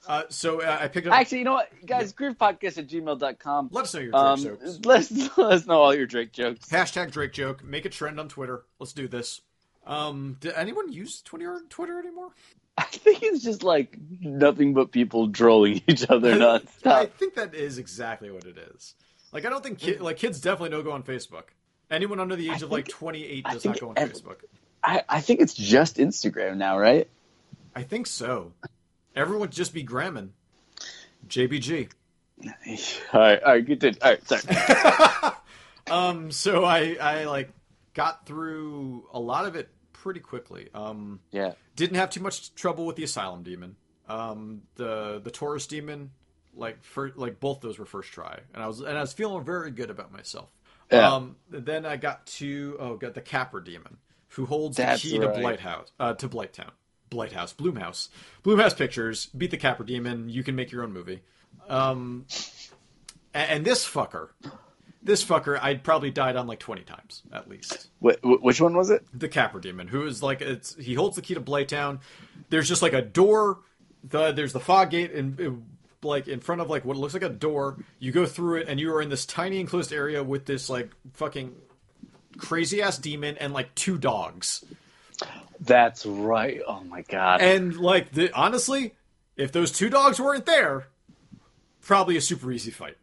Uh, 0.07 0.23
so 0.29 0.63
uh, 0.63 0.79
I 0.81 0.89
picked 0.89 1.07
up. 1.07 1.13
Actually, 1.15 1.39
you 1.39 1.45
know 1.45 1.55
what, 1.55 1.71
guys? 1.85 2.13
Griefpodcast 2.13 2.79
at 2.79 2.87
gmail.com. 2.87 3.69
let 3.73 3.85
us 3.85 3.95
know 3.95 4.01
your 4.01 4.11
Drake 4.11 4.23
Um, 4.23 4.43
jokes. 4.43 4.79
let's 4.85 5.11
let 5.39 5.53
us 5.53 5.67
know 5.67 5.81
all 5.81 5.95
your 5.95 6.07
Drake 6.07 6.33
jokes. 6.33 6.69
Hashtag 6.69 7.11
Drake 7.11 7.33
joke. 7.33 7.65
Make 7.65 7.85
a 7.85 7.89
trend 7.91 8.19
on 8.21 8.29
Twitter. 8.29 8.65
Let's 8.79 8.93
do 8.93 9.09
this. 9.09 9.41
Um, 9.87 10.37
did 10.41 10.53
anyone 10.55 10.93
use 10.93 11.23
Twitter 11.23 11.61
Twitter 11.69 11.99
anymore? 11.99 12.31
I 12.79 12.85
think 12.85 13.23
it's 13.23 13.43
just 13.43 13.63
like 13.65 13.99
nothing 14.21 14.73
but 14.73 14.93
people 14.93 15.31
trolling 15.33 15.83
each 15.89 16.09
other 16.09 16.37
nuts. 16.39 16.73
I 16.87 17.07
think 17.07 17.35
that 17.35 17.55
is 17.55 17.79
exactly 17.79 18.31
what 18.31 18.45
it 18.45 18.57
is. 18.75 18.95
Like, 19.33 19.45
I 19.45 19.51
don't 19.51 19.63
think 19.65 20.01
like 20.01 20.17
kids 20.17 20.41
definitely 20.41 20.71
don't 20.71 20.85
go 20.85 20.93
on 20.93 21.03
Facebook. 21.03 21.45
Anyone 21.91 22.21
under 22.21 22.37
the 22.37 22.49
age 22.51 22.63
I 22.63 22.67
of 22.67 22.71
like 22.71 22.87
28 22.89 23.45
does 23.45 23.65
not 23.65 23.81
go 23.81 23.89
on 23.89 23.95
Facebook. 23.97 24.37
I, 24.85 25.03
I 25.09 25.21
think 25.21 25.41
it's 25.41 25.55
just 25.55 25.97
Instagram 25.97 26.57
now, 26.57 26.79
right? 26.79 27.09
I 27.75 27.83
think 27.83 28.07
so. 28.07 28.53
Everyone 29.19 29.51
just 29.51 29.75
be 29.75 29.83
gramming. 29.83 30.33
JBG. 31.27 31.91
All 33.13 33.21
right, 33.21 33.43
all 33.43 33.53
right, 33.55 33.67
good. 33.67 33.81
to- 33.81 33.97
All 34.01 34.11
right, 34.13 34.29
sorry. 34.29 35.33
Um, 35.91 36.31
so 36.31 36.65
I 36.67 36.99
I 37.01 37.25
like 37.25 37.51
got 37.95 38.27
through 38.27 39.09
a 39.11 39.19
lot 39.19 39.47
of 39.47 39.57
it 39.57 39.71
pretty 39.95 40.21
quickly. 40.21 40.69
Um, 40.75 41.21
Yeah, 41.33 41.53
didn't 41.77 41.97
have 41.97 42.11
too 42.11 42.21
much 42.21 42.55
trouble 42.55 42.85
with 42.85 42.97
the 42.97 43.05
asylum 43.05 43.43
demon. 43.43 43.75
Um, 44.07 44.63
the 44.75 45.19
the 45.25 45.31
Taurus 45.31 45.67
demon, 45.67 46.11
like 46.55 46.83
for 46.85 47.11
like 47.17 47.41
both 47.41 47.63
those 47.63 47.79
were 47.79 47.87
first 47.87 48.13
try, 48.13 48.39
and 48.53 48.63
I 48.63 48.67
was 48.67 48.81
and 48.81 48.99
I 48.99 49.01
was 49.01 49.15
feeling 49.15 49.45
very 49.47 49.71
good 49.71 49.89
about 49.89 50.13
myself. 50.13 50.51
Yeah. 50.93 51.11
Um, 51.15 51.37
then 51.49 51.87
I 51.87 51.97
got 51.97 52.27
to 52.27 52.77
oh 52.79 52.97
got 52.97 53.15
the 53.15 53.23
Capra 53.23 53.65
demon, 53.65 53.97
who 54.29 54.45
holds 54.45 54.77
That's 54.77 55.03
the 55.03 55.09
key 55.09 55.19
right. 55.19 55.35
to 55.35 55.41
Blighthouse 55.41 55.91
uh, 55.99 56.13
to 56.15 56.29
Blighttown. 56.29 56.71
Blighthouse, 57.11 57.55
Blumhouse, 57.55 58.09
Blumhouse 58.45 58.77
Pictures. 58.77 59.27
Beat 59.27 59.51
the 59.51 59.57
Capra 59.57 59.87
demon. 59.87 60.29
You 60.29 60.43
can 60.43 60.55
make 60.55 60.71
your 60.73 60.83
own 60.83 60.93
movie. 60.93 61.21
Um, 61.69 62.27
and, 63.35 63.65
this 63.65 63.87
fucker, 63.87 64.31
this 65.03 65.25
fucker, 65.25 65.59
I 65.63 65.75
probably 65.75 66.11
died 66.11 66.37
on 66.37 66.47
like 66.47 66.59
twenty 66.59 66.83
times 66.83 67.23
at 67.33 67.49
least 67.49 67.89
Wh- 68.03 68.19
wh- 68.23 68.43
which 68.43 68.61
one 68.61 68.75
was 68.77 68.91
it? 68.91 69.05
the 69.13 69.29
Capra 69.29 69.61
Demon, 69.61 69.87
who 69.89 70.07
is 70.07 70.23
like 70.23 70.41
it's 70.41 70.75
he 70.77 70.95
holds 70.95 71.17
the 71.17 71.23
key 71.23 71.35
to 71.35 71.41
Blighttown. 71.41 72.01
There's 72.51 72.69
just 72.69 72.83
like 72.83 72.95
a 72.95 73.03
door. 73.03 73.59
The 74.05 74.33
there's 74.33 74.53
the 74.53 74.61
fog 74.61 74.91
gate 74.91 75.13
and 75.13 75.67
like 76.03 76.29
in 76.29 76.41
front 76.41 76.61
of 76.61 76.71
like 76.71 76.85
what 76.85 76.97
looks 76.97 77.13
like 77.15 77.23
a 77.23 77.29
door. 77.29 77.77
You 77.99 78.13
go 78.13 78.25
through 78.27 78.61
it 78.61 78.69
and 78.69 78.79
you 78.81 78.93
are 78.95 79.03
in 79.03 79.09
this 79.11 79.27
tiny 79.27 79.61
enclosed 79.61 79.93
area 79.93 80.23
with 80.23 80.47
this 80.47 80.71
like 80.71 80.91
fucking 81.15 81.55
crazy 82.39 82.81
ass 82.81 82.97
demon 82.99 83.37
and 83.39 83.53
like 83.53 83.75
two 83.75 83.99
dogs. 83.99 84.65
That's 85.61 86.07
right. 86.07 86.61
Oh 86.67 86.83
my 86.85 87.03
god. 87.03 87.41
And 87.41 87.77
like 87.77 88.13
the 88.13 88.33
honestly, 88.33 88.95
if 89.37 89.53
those 89.53 89.73
two 89.73 89.89
dogs 89.91 90.21
weren't 90.21 90.47
there, 90.47 90.89
probably 91.81 92.17
a 92.17 92.21
super 92.21 92.51
easy 92.53 92.71
fight. 92.71 92.97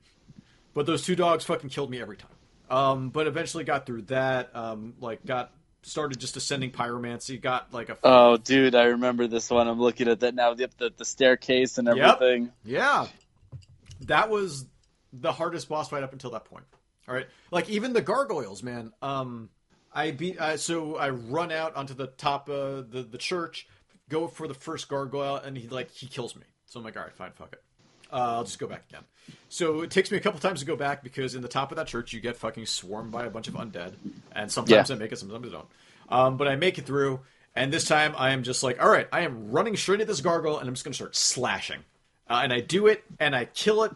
But 0.73 0.85
those 0.85 1.03
two 1.03 1.15
dogs 1.15 1.43
fucking 1.45 1.69
killed 1.69 1.89
me 1.89 2.01
every 2.01 2.17
time. 2.17 2.29
Um, 2.69 3.09
but 3.09 3.27
eventually 3.27 3.63
got 3.63 3.85
through 3.85 4.03
that. 4.03 4.55
Um, 4.55 4.95
like 4.99 5.25
got 5.25 5.51
started 5.83 6.19
just 6.19 6.35
ascending 6.35 6.71
pyromancy. 6.71 7.39
Got 7.39 7.73
like 7.73 7.89
a 7.89 7.97
oh, 8.03 8.37
dude, 8.37 8.75
I 8.75 8.85
remember 8.85 9.27
this 9.27 9.49
one. 9.49 9.67
I'm 9.67 9.79
looking 9.79 10.07
at 10.07 10.21
that 10.21 10.35
now. 10.35 10.53
The 10.53 10.69
the, 10.77 10.91
the 10.95 11.05
staircase 11.05 11.77
and 11.77 11.87
Yep. 11.87 11.97
everything. 11.97 12.51
Yeah. 12.63 13.07
That 14.01 14.29
was 14.29 14.65
the 15.13 15.31
hardest 15.31 15.69
boss 15.69 15.89
fight 15.89 16.03
up 16.03 16.11
until 16.13 16.31
that 16.31 16.45
point. 16.45 16.65
All 17.07 17.13
right. 17.15 17.27
Like 17.51 17.69
even 17.69 17.93
the 17.93 18.01
gargoyles, 18.01 18.63
man. 18.63 18.91
Um 19.01 19.49
I 19.95 20.11
beat 20.11 20.37
uh, 20.39 20.57
so 20.57 20.97
I 20.97 21.09
run 21.09 21.51
out 21.51 21.75
onto 21.75 21.93
the 21.93 22.07
top 22.07 22.49
of 22.49 22.91
the 22.91 23.01
the 23.01 23.17
church, 23.17 23.67
go 24.09 24.27
for 24.27 24.47
the 24.47 24.53
first 24.53 24.89
gargoyle 24.89 25.37
and 25.37 25.57
he 25.57 25.67
like 25.69 25.89
he 25.91 26.07
kills 26.07 26.35
me. 26.35 26.43
So 26.65 26.79
I'm 26.79 26.85
like, 26.85 26.97
"All 26.97 27.03
right, 27.03 27.13
fine, 27.13 27.31
fuck 27.31 27.53
it. 27.53 27.63
Uh, 28.11 28.35
I'll 28.35 28.43
just 28.43 28.59
go 28.59 28.67
back 28.67 28.83
again." 28.89 29.03
So 29.49 29.81
it 29.81 29.91
takes 29.91 30.11
me 30.11 30.17
a 30.17 30.19
couple 30.21 30.39
times 30.39 30.59
to 30.59 30.65
go 30.65 30.75
back 30.75 31.01
because 31.03 31.33
in 31.33 31.41
the 31.41 31.47
top 31.47 31.71
of 31.71 31.77
that 31.77 31.87
church 31.87 32.11
you 32.13 32.19
get 32.19 32.35
fucking 32.37 32.65
swarmed 32.65 33.11
by 33.11 33.25
a 33.25 33.29
bunch 33.29 33.47
of 33.47 33.53
undead, 33.55 33.93
and 34.33 34.51
sometimes 34.51 34.89
Yeah. 34.89 34.95
I 34.95 34.99
make 34.99 35.11
it, 35.11 35.17
sometimes 35.17 35.47
I 35.47 35.51
don't. 35.51 35.67
Um, 36.09 36.37
but 36.37 36.47
I 36.47 36.55
make 36.55 36.77
it 36.77 36.85
through, 36.85 37.21
and 37.55 37.71
this 37.71 37.87
time 37.87 38.13
I 38.17 38.31
am 38.31 38.43
just 38.43 38.61
like, 38.61 38.81
all 38.83 38.89
right, 38.89 39.07
I 39.11 39.21
am 39.21 39.51
running 39.51 39.77
straight 39.77 40.01
at 40.01 40.07
this 40.07 40.21
gargoyle, 40.21 40.59
and 40.59 40.67
I'm 40.67 40.75
just 40.75 40.83
gonna 40.83 40.93
start 40.93 41.15
slashing, 41.15 41.79
uh, 42.29 42.41
and 42.43 42.51
I 42.53 42.59
do 42.59 42.87
it, 42.87 43.03
and 43.19 43.35
I 43.35 43.45
kill 43.45 43.83
it 43.83 43.91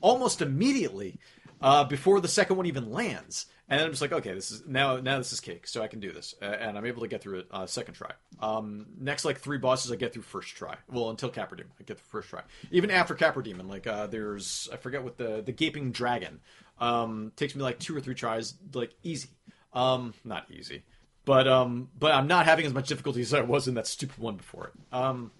almost 0.00 0.42
immediately 0.42 1.18
uh, 1.60 1.84
before 1.84 2.20
the 2.20 2.28
second 2.28 2.56
one 2.56 2.66
even 2.66 2.90
lands. 2.92 3.46
And 3.70 3.78
then 3.78 3.86
I'm 3.86 3.92
just 3.92 4.00
like, 4.00 4.12
okay, 4.12 4.32
this 4.32 4.50
is 4.50 4.62
now 4.66 4.96
now 4.96 5.18
this 5.18 5.32
is 5.32 5.40
cake, 5.40 5.66
so 5.66 5.82
I 5.82 5.88
can 5.88 6.00
do 6.00 6.10
this, 6.10 6.34
and 6.40 6.78
I'm 6.78 6.86
able 6.86 7.02
to 7.02 7.08
get 7.08 7.20
through 7.20 7.40
it 7.40 7.48
uh, 7.50 7.66
second 7.66 7.94
try. 7.94 8.12
Um, 8.40 8.86
next, 8.98 9.26
like 9.26 9.40
three 9.40 9.58
bosses, 9.58 9.92
I 9.92 9.96
get 9.96 10.14
through 10.14 10.22
first 10.22 10.56
try. 10.56 10.76
Well, 10.90 11.10
until 11.10 11.28
Capra 11.28 11.58
Demon, 11.58 11.72
I 11.78 11.82
get 11.82 11.98
the 11.98 12.04
first 12.04 12.30
try. 12.30 12.42
Even 12.70 12.90
after 12.90 13.14
Capra 13.14 13.44
Demon, 13.44 13.68
like 13.68 13.86
uh, 13.86 14.06
there's 14.06 14.70
I 14.72 14.76
forget 14.76 15.04
what 15.04 15.18
the 15.18 15.42
the 15.44 15.52
gaping 15.52 15.92
dragon 15.92 16.40
um, 16.80 17.32
takes 17.36 17.54
me 17.54 17.62
like 17.62 17.78
two 17.78 17.94
or 17.94 18.00
three 18.00 18.14
tries, 18.14 18.54
like 18.72 18.94
easy. 19.02 19.28
Um, 19.74 20.14
not 20.24 20.50
easy, 20.50 20.82
but 21.26 21.46
um, 21.46 21.90
but 21.98 22.12
I'm 22.12 22.26
not 22.26 22.46
having 22.46 22.64
as 22.64 22.72
much 22.72 22.88
difficulty 22.88 23.20
as 23.20 23.34
I 23.34 23.42
was 23.42 23.68
in 23.68 23.74
that 23.74 23.86
stupid 23.86 24.18
one 24.18 24.36
before 24.36 24.68
it. 24.68 24.94
Um, 24.94 25.30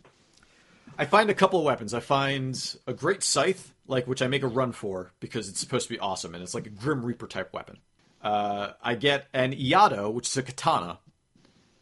I 0.98 1.06
find 1.06 1.30
a 1.30 1.34
couple 1.34 1.60
of 1.60 1.64
weapons. 1.64 1.94
I 1.94 2.00
find 2.00 2.76
a 2.86 2.92
great 2.92 3.22
scythe, 3.22 3.72
like 3.86 4.06
which 4.06 4.20
I 4.20 4.26
make 4.26 4.42
a 4.42 4.48
run 4.48 4.72
for 4.72 5.12
because 5.18 5.48
it's 5.48 5.60
supposed 5.60 5.88
to 5.88 5.94
be 5.94 5.98
awesome, 5.98 6.34
and 6.34 6.42
it's 6.42 6.54
like 6.54 6.66
a 6.66 6.70
Grim 6.70 7.06
Reaper 7.06 7.26
type 7.26 7.54
weapon. 7.54 7.78
Uh, 8.28 8.74
I 8.82 8.94
get 8.94 9.26
an 9.32 9.54
Iaito, 9.54 10.12
which 10.12 10.26
is 10.26 10.36
a 10.36 10.42
katana 10.42 10.98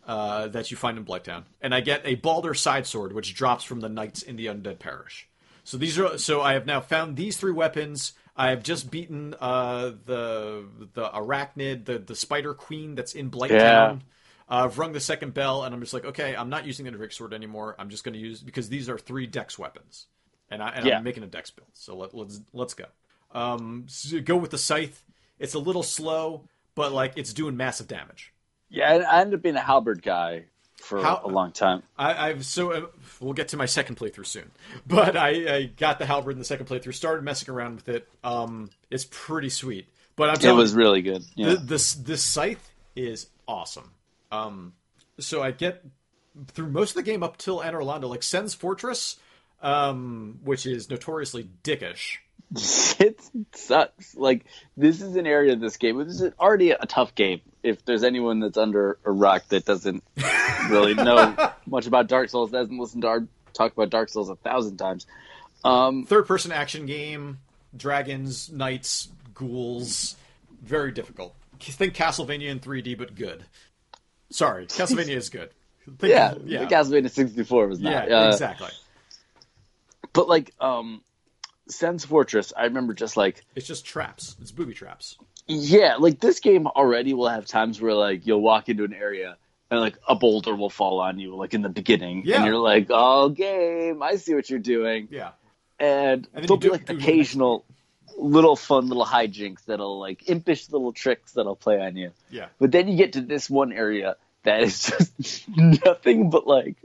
uh, 0.07 0.47
that 0.49 0.71
you 0.71 0.77
find 0.77 0.97
in 0.97 1.05
Blighttown, 1.05 1.43
and 1.61 1.75
I 1.75 1.81
get 1.81 2.03
a 2.05 2.15
Balder 2.15 2.55
side 2.55 2.87
sword, 2.87 3.13
which 3.13 3.35
drops 3.35 3.65
from 3.65 3.81
the 3.81 3.89
knights 3.89 4.23
in 4.23 4.37
the 4.37 4.47
Undead 4.47 4.79
Parish. 4.79 5.29
So 5.65 5.77
these 5.77 5.99
are 5.99 6.19
so 6.19 6.43
I 6.43 6.53
have 6.53 6.65
now 6.65 6.81
found 6.81 7.17
these 7.17 7.37
three 7.37 7.51
weapons. 7.51 8.13
I 8.37 8.51
have 8.51 8.63
just 8.63 8.93
beaten 8.93 9.35
uh, 9.41 9.91
the 10.05 10.67
the 10.95 11.09
arachnid, 11.09 11.85
the 11.85 11.99
the 11.99 12.15
spider 12.15 12.55
queen 12.55 12.95
that's 12.95 13.15
in 13.17 13.29
Blighttown. 13.29 13.51
Yeah. 13.51 13.97
Uh, 14.49 14.67
I've 14.67 14.79
rung 14.79 14.93
the 14.93 15.01
second 15.01 15.35
bell, 15.35 15.65
and 15.65 15.75
I'm 15.75 15.81
just 15.81 15.95
like, 15.95 16.05
okay, 16.05 16.37
I'm 16.37 16.49
not 16.49 16.65
using 16.65 16.85
the 16.85 16.93
Drake 16.93 17.11
sword 17.11 17.35
anymore. 17.35 17.75
I'm 17.77 17.91
just 17.91 18.05
going 18.05 18.15
to 18.15 18.21
use 18.21 18.41
because 18.41 18.69
these 18.69 18.89
are 18.89 18.99
three 18.99 19.27
dex 19.27 19.59
weapons, 19.59 20.07
and, 20.49 20.63
I, 20.63 20.69
and 20.69 20.87
Yeah. 20.87 20.99
I'm 20.99 21.03
making 21.03 21.25
a 21.25 21.27
dex 21.27 21.51
build. 21.51 21.71
So 21.73 21.97
let, 21.97 22.15
let's 22.15 22.41
let's 22.53 22.75
go. 22.75 22.85
Um, 23.33 23.87
so 23.89 24.21
go 24.21 24.37
with 24.37 24.53
the 24.53 24.59
scythe. 24.59 25.03
It's 25.39 25.55
a 25.55 25.59
little 25.59 25.83
slow, 25.83 26.43
but 26.75 26.93
like 26.93 27.15
it's 27.17 27.33
doing 27.33 27.57
massive 27.57 27.89
damage. 27.89 28.33
Yeah, 28.69 28.91
I 28.93 28.97
I 29.19 29.21
ended 29.21 29.35
up 29.39 29.43
being 29.43 29.57
a 29.57 29.61
halberd 29.61 30.03
guy 30.03 30.45
for 30.77 31.01
How- 31.03 31.21
a 31.25 31.29
long 31.29 31.53
time. 31.53 31.83
I, 31.99 32.29
I've 32.31 32.45
so 32.47 32.73
uh, 32.73 32.87
we'll 33.21 33.33
get 33.33 33.49
to 33.49 33.57
my 33.57 33.67
second 33.67 33.97
playthrough 33.97 34.27
soon, 34.27 34.51
but 34.87 35.17
I, 35.17 35.57
I 35.57 35.63
got 35.65 35.99
the 35.99 36.07
halberd 36.07 36.33
in 36.33 36.39
the 36.39 36.45
second 36.45 36.67
playthrough. 36.67 36.95
Started 36.95 37.25
messing 37.25 37.53
around 37.53 37.77
with 37.77 37.89
it. 37.89 38.09
Um, 38.25 38.71
it's 38.91 39.07
pretty 39.11 39.49
sweet. 39.51 39.87
But 40.17 40.31
I'm 40.31 40.49
It 40.51 40.53
was 40.55 40.73
you, 40.73 40.79
really 40.79 41.03
good. 41.03 41.23
Yeah. 41.35 41.51
the, 41.51 41.57
this 41.57 41.95
this 41.95 42.25
scythe 42.25 42.73
is 42.95 43.27
awesome. 43.47 43.91
Um, 44.33 44.73
so 45.19 45.43
I 45.43 45.51
get 45.51 45.85
through 46.49 46.69
most 46.71 46.91
of 46.91 46.97
the 46.97 47.03
game 47.03 47.23
up 47.23 47.37
till 47.37 47.61
Anor 47.61 47.83
Londo, 47.83 48.09
like 48.09 48.23
Sen's 48.23 48.55
Fortress, 48.55 49.17
um, 49.63 50.39
which 50.45 50.67
is 50.67 50.89
notoriously 50.91 51.49
dickish. 51.63 52.17
It 52.55 53.21
sucks. 53.55 54.15
Like 54.15 54.45
this 54.77 55.03
is 55.03 55.17
an 55.17 55.27
area 55.27 55.53
of 55.53 55.61
this 55.61 55.77
game. 55.77 55.99
This 55.99 56.21
is 56.21 56.33
already 56.39 56.71
a 56.71 56.87
tough 56.87 57.15
game. 57.15 57.41
If 57.63 57.85
there's 57.85 58.05
anyone 58.05 58.41
that's 58.41 58.57
under 58.57 58.99
a 59.05 59.11
rock 59.11 59.49
that 59.49 59.65
doesn't 59.65 60.05
really 60.69 60.95
know 60.95 61.35
much 61.67 61.87
about 61.87 62.07
Dark 62.07 62.29
Souls, 62.31 62.51
doesn't 62.51 62.79
listen 62.79 63.01
to 63.01 63.09
our 63.09 63.27
talk 63.53 63.73
about 63.73 63.91
Dark 63.91 64.09
Souls 64.09 64.29
a 64.29 64.37
thousand 64.37 64.77
times. 64.77 65.07
Um, 65.65 66.05
Third 66.05 66.27
person 66.29 66.53
action 66.53 66.87
game, 66.87 67.39
dragons, 67.77 68.51
knights, 68.53 69.09
ghouls, 69.35 70.17
very 70.63 70.93
difficult. 70.93 71.35
Think 71.59 71.95
Castlevania 71.95 72.51
in 72.51 72.61
3D, 72.61 72.97
but 72.97 73.15
good. 73.15 73.45
Sorry, 74.31 74.67
Castlevania 74.67 75.17
is 75.17 75.31
good. 75.31 75.51
Think, 75.99 76.11
yeah, 76.13 76.35
yeah, 76.45 76.67
Castlevania 76.67 77.11
64 77.11 77.69
was 77.69 77.81
yeah, 77.81 77.91
not. 77.91 78.13
Uh, 78.13 78.29
exactly. 78.29 78.69
but 80.13 80.29
like 80.29 80.53
um, 80.61 81.01
Sen's 81.69 82.05
Fortress, 82.05 82.53
I 82.57 82.65
remember 82.65 82.95
just 82.95 83.17
like 83.17 83.45
It's 83.55 83.67
just 83.67 83.85
traps. 83.85 84.37
It's 84.41 84.51
booby 84.53 84.75
traps. 84.75 85.19
yeah, 85.47 85.97
like 85.97 86.21
this 86.21 86.41
game 86.41 86.67
already 86.67 87.15
will 87.15 87.29
have 87.29 87.47
times 87.47 87.81
where 87.81 87.95
like 87.95 88.27
you'll 88.27 88.41
walk 88.43 88.69
into 88.69 88.85
an 88.85 88.95
area 88.95 89.37
and 89.71 89.81
like 89.81 89.97
a 90.09 90.15
boulder 90.15 90.55
will 90.55 90.71
fall 90.71 91.01
on 91.01 91.19
you 91.19 91.35
like 91.37 91.55
in 91.55 91.63
the 91.63 91.69
beginning, 91.69 92.23
Yeah. 92.25 92.37
and 92.37 92.47
you're 92.47 92.57
like, 92.59 92.87
oh 92.91 93.29
game, 93.31 94.03
I 94.03 94.17
see 94.17 94.35
what 94.35 94.49
you're 94.49 94.59
doing, 94.61 95.09
Yeah. 95.11 95.31
and, 95.81 96.27
then 96.33 96.43
there'll 96.47 96.57
be 96.57 96.67
do- 96.69 96.73
like 96.73 96.89
occasional 96.89 97.65
little 98.19 98.57
fun 98.57 98.87
little 98.89 99.05
hijinks 99.05 99.65
that'll 99.67 99.99
like 99.99 100.29
impish 100.29 100.71
little 100.71 100.93
tricks 100.93 101.33
that'll 101.33 101.57
play 101.57 101.81
on 101.81 101.97
you. 101.97 102.13
Yeah. 102.31 102.47
But 102.59 102.71
then 102.73 102.89
you 102.89 102.97
get 102.97 103.13
to 103.15 103.21
this 103.21 103.51
one 103.51 103.73
area 103.73 104.17
that 104.45 104.63
is 104.63 104.81
just 105.21 105.49
nothing 105.57 106.31
but 106.31 106.47
like 106.47 106.77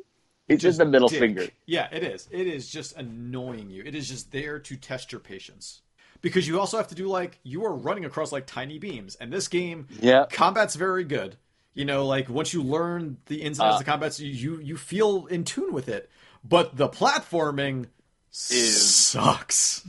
it's 0.53 0.63
just 0.63 0.77
the 0.77 0.85
middle 0.85 1.07
dick. 1.07 1.19
finger. 1.19 1.47
Yeah, 1.65 1.87
it 1.91 2.03
is. 2.03 2.27
It 2.31 2.47
is 2.47 2.69
just 2.69 2.95
annoying 2.97 3.69
you. 3.69 3.83
It 3.85 3.95
is 3.95 4.07
just 4.09 4.31
there 4.31 4.59
to 4.59 4.75
test 4.75 5.11
your 5.11 5.19
patience. 5.21 5.81
Because 6.21 6.47
you 6.47 6.59
also 6.59 6.77
have 6.77 6.87
to 6.89 6.95
do 6.95 7.07
like 7.07 7.39
you 7.43 7.65
are 7.65 7.73
running 7.73 8.05
across 8.05 8.31
like 8.31 8.45
tiny 8.45 8.77
beams, 8.77 9.15
and 9.15 9.33
this 9.33 9.47
game, 9.47 9.87
Yeah. 10.01 10.25
combat's 10.31 10.75
very 10.75 11.03
good. 11.03 11.35
You 11.73 11.85
know, 11.85 12.05
like 12.05 12.29
once 12.29 12.53
you 12.53 12.61
learn 12.61 13.17
the 13.27 13.41
ins 13.41 13.57
and 13.59 13.65
outs 13.67 13.73
Uh, 13.75 13.79
of 13.79 13.85
the 13.85 13.91
combats, 13.91 14.19
you, 14.19 14.29
you 14.31 14.59
you 14.61 14.77
feel 14.77 15.25
in 15.27 15.43
tune 15.45 15.73
with 15.73 15.87
it. 15.89 16.09
But 16.43 16.75
the 16.77 16.89
platforming 16.89 17.87
sucks. 18.29 19.85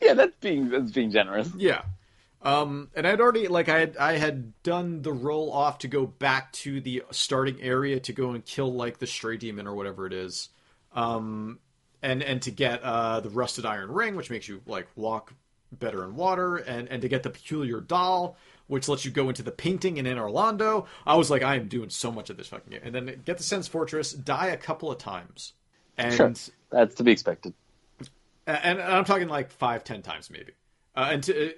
Yeah, 0.00 0.14
that's 0.14 0.36
being 0.40 0.68
that's 0.70 0.92
being 0.92 1.10
generous. 1.10 1.50
Yeah. 1.56 1.82
Um, 2.44 2.90
and 2.94 3.06
I'd 3.06 3.22
already 3.22 3.48
like 3.48 3.70
I 3.70 3.78
had 3.78 3.96
I 3.96 4.18
had 4.18 4.62
done 4.62 5.00
the 5.00 5.12
roll 5.12 5.50
off 5.50 5.78
to 5.78 5.88
go 5.88 6.06
back 6.06 6.52
to 6.52 6.78
the 6.80 7.02
starting 7.10 7.60
area 7.62 7.98
to 8.00 8.12
go 8.12 8.30
and 8.32 8.44
kill 8.44 8.72
like 8.72 8.98
the 8.98 9.06
stray 9.06 9.38
demon 9.38 9.66
or 9.66 9.74
whatever 9.74 10.06
it 10.06 10.12
is, 10.12 10.50
um, 10.92 11.58
and 12.02 12.22
and 12.22 12.42
to 12.42 12.50
get 12.50 12.82
uh, 12.82 13.20
the 13.20 13.30
rusted 13.30 13.64
iron 13.64 13.90
ring, 13.90 14.14
which 14.14 14.28
makes 14.28 14.46
you 14.46 14.60
like 14.66 14.88
walk 14.94 15.32
better 15.72 16.04
in 16.04 16.16
water, 16.16 16.56
and 16.56 16.86
and 16.88 17.00
to 17.00 17.08
get 17.08 17.22
the 17.22 17.30
peculiar 17.30 17.80
doll, 17.80 18.36
which 18.66 18.88
lets 18.90 19.06
you 19.06 19.10
go 19.10 19.30
into 19.30 19.42
the 19.42 19.50
painting 19.50 19.96
in 19.96 20.06
Orlando. 20.06 20.86
I 21.06 21.16
was 21.16 21.30
like, 21.30 21.42
I 21.42 21.56
am 21.56 21.68
doing 21.68 21.88
so 21.88 22.12
much 22.12 22.28
of 22.28 22.36
this 22.36 22.48
fucking 22.48 22.70
game, 22.70 22.82
and 22.84 22.94
then 22.94 23.22
get 23.24 23.38
the 23.38 23.42
Sen's 23.42 23.68
Fortress, 23.68 24.12
die 24.12 24.48
a 24.48 24.58
couple 24.58 24.90
of 24.90 24.98
times, 24.98 25.54
and 25.96 26.14
Sure. 26.14 26.32
That's 26.70 26.96
to 26.96 27.04
be 27.04 27.12
expected. 27.12 27.54
and, 28.46 28.78
and 28.78 28.82
I'm 28.82 29.06
talking 29.06 29.28
like 29.28 29.50
five, 29.50 29.82
ten 29.82 30.02
times 30.02 30.30
maybe. 30.30 30.52
Uh, 30.96 31.08
and 31.12 31.22
to, 31.24 31.54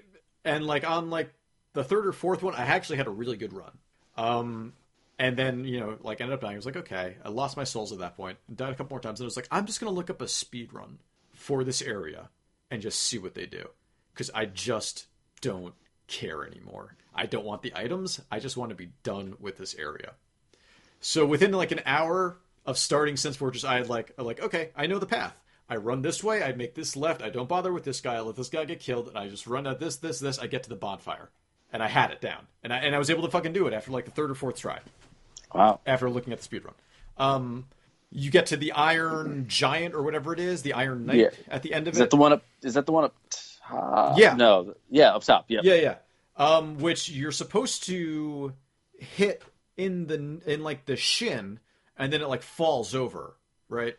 and 0.47 0.67
like 0.67 0.89
on 0.89 1.11
like 1.11 1.33
the 1.73 1.85
third 1.85 2.07
or 2.07 2.13
fourth 2.13 2.43
one, 2.43 2.55
I 2.55 2.63
actually 2.63 2.97
had 2.97 3.07
a 3.07 3.11
really 3.11 3.37
good 3.37 3.53
run. 3.53 3.73
Um, 4.17 4.73
and 5.19 5.37
then 5.37 5.65
you 5.65 5.81
know 5.81 5.99
like 6.03 6.21
ended 6.21 6.35
up 6.35 6.41
dying. 6.41 6.55
I 6.55 6.57
was 6.57 6.67
like, 6.67 6.77
okay, 6.77 7.17
I 7.25 7.29
lost 7.29 7.57
my 7.57 7.65
souls 7.65 7.93
at 7.93 7.99
that 7.99 8.17
point. 8.17 8.39
Died 8.55 8.73
a 8.73 8.75
couple 8.75 8.95
more 8.95 9.01
times, 9.01 9.21
and 9.21 9.25
I 9.25 9.29
was 9.29 9.37
like, 9.37 9.49
I'm 9.51 9.67
just 9.67 9.81
gonna 9.81 9.93
look 9.93 10.11
up 10.11 10.23
a 10.23 10.29
speed 10.29 10.73
run 10.73 10.99
for 11.35 11.65
this 11.65 11.83
area 11.83 12.31
and 12.71 12.83
just 12.83 13.03
see 13.03 13.19
what 13.19 13.35
they 13.35 13.47
do 13.47 13.69
because 14.13 14.31
I 14.35 14.47
just 14.47 15.07
don't 15.41 15.75
care 16.07 16.47
anymore. 16.47 16.97
I 17.15 17.27
don't 17.27 17.45
want 17.45 17.63
the 17.63 17.73
items. 17.75 18.21
I 18.31 18.39
just 18.41 18.57
want 18.57 18.71
to 18.71 18.77
be 18.77 18.91
done 19.03 19.37
with 19.41 19.57
this 19.59 19.75
area. 19.75 20.13
So 21.01 21.27
within 21.27 21.53
like 21.53 21.73
an 21.73 21.83
hour 21.87 22.39
of 22.65 22.79
starting 22.79 23.17
Sen's 23.17 23.37
Fortress, 23.37 23.65
I 23.65 23.77
had 23.77 23.89
like 23.89 24.13
like 24.19 24.41
okay, 24.41 24.71
I 24.77 24.87
know 24.87 24.99
the 24.99 25.07
path. 25.07 25.35
I 25.69 25.77
run 25.77 26.03
this 26.03 26.23
way. 26.23 26.43
I 26.43 26.53
make 26.53 26.75
this 26.75 26.97
left. 26.97 27.23
I 27.23 27.29
don't 27.31 27.49
bother 27.49 27.73
with 27.73 27.85
this 27.85 28.01
guy. 28.01 28.15
I 28.15 28.21
let 28.21 28.37
this 28.37 28.49
guy 28.49 28.65
get 28.65 28.81
killed, 28.81 29.09
and 29.09 29.19
I 29.19 29.29
just 29.29 29.47
run 29.47 29.67
at 29.67 29.81
this, 29.81 29.97
this, 29.97 30.21
this. 30.21 30.39
I 30.39 30.47
get 30.47 30.63
to 30.65 30.69
the 30.69 30.77
bonfire, 30.77 31.29
and 31.73 31.83
I 31.83 31.89
had 31.89 32.11
it 32.13 32.21
down, 32.21 32.47
and 32.63 32.73
I 32.73 32.79
and 32.79 32.95
I 32.95 32.99
was 32.99 33.11
able 33.11 33.23
to 33.25 33.31
fucking 33.31 33.53
do 33.53 33.67
it 33.67 33.73
after 33.75 33.91
like 33.91 34.05
the 34.05 34.11
third 34.13 34.31
or 34.31 34.35
fourth 34.35 34.57
try. 34.57 34.79
Wow. 35.55 35.81
After 35.87 36.09
looking 36.11 36.33
at 36.33 36.39
the 36.39 36.45
speed 36.45 36.65
run, 36.65 36.75
um, 37.19 37.67
you 38.11 38.31
get 38.31 38.47
to 38.47 38.57
the 38.57 38.73
Iron 38.73 39.47
Giant 39.49 39.95
or 39.95 40.03
whatever 40.03 40.33
it 40.33 40.41
is, 40.41 40.63
the 40.63 40.75
Iron 40.75 41.07
Knight 41.07 41.17
Yeah. 41.17 41.31
at 41.49 41.63
the 41.63 41.73
end 41.75 41.89
of 41.89 41.95
Is 41.95 41.99
it. 42.01 42.05
that 42.05 42.11
the 42.11 42.17
one 42.17 42.33
up? 42.33 42.45
Is 42.63 42.75
that 42.75 42.87
the 42.87 42.93
one 42.93 43.05
up? 43.05 43.15
top? 43.69 44.19
Yeah. 44.19 44.35
No. 44.35 44.75
Yeah, 44.91 45.15
up 45.15 45.25
top. 45.25 45.47
Yeah. 45.49 45.61
Yeah, 45.65 45.75
yeah. 45.75 45.95
Um, 46.37 46.79
which 46.79 47.09
you're 47.09 47.33
supposed 47.33 47.85
to 47.85 48.53
hit 48.99 49.43
in 49.77 50.07
the 50.07 50.41
in 50.47 50.63
like 50.63 50.85
the 50.85 50.95
shin, 50.97 51.59
and 51.99 52.13
then 52.13 52.21
it 52.23 52.29
like 52.29 52.43
falls 52.43 52.95
over, 52.95 53.35
right? 53.69 53.97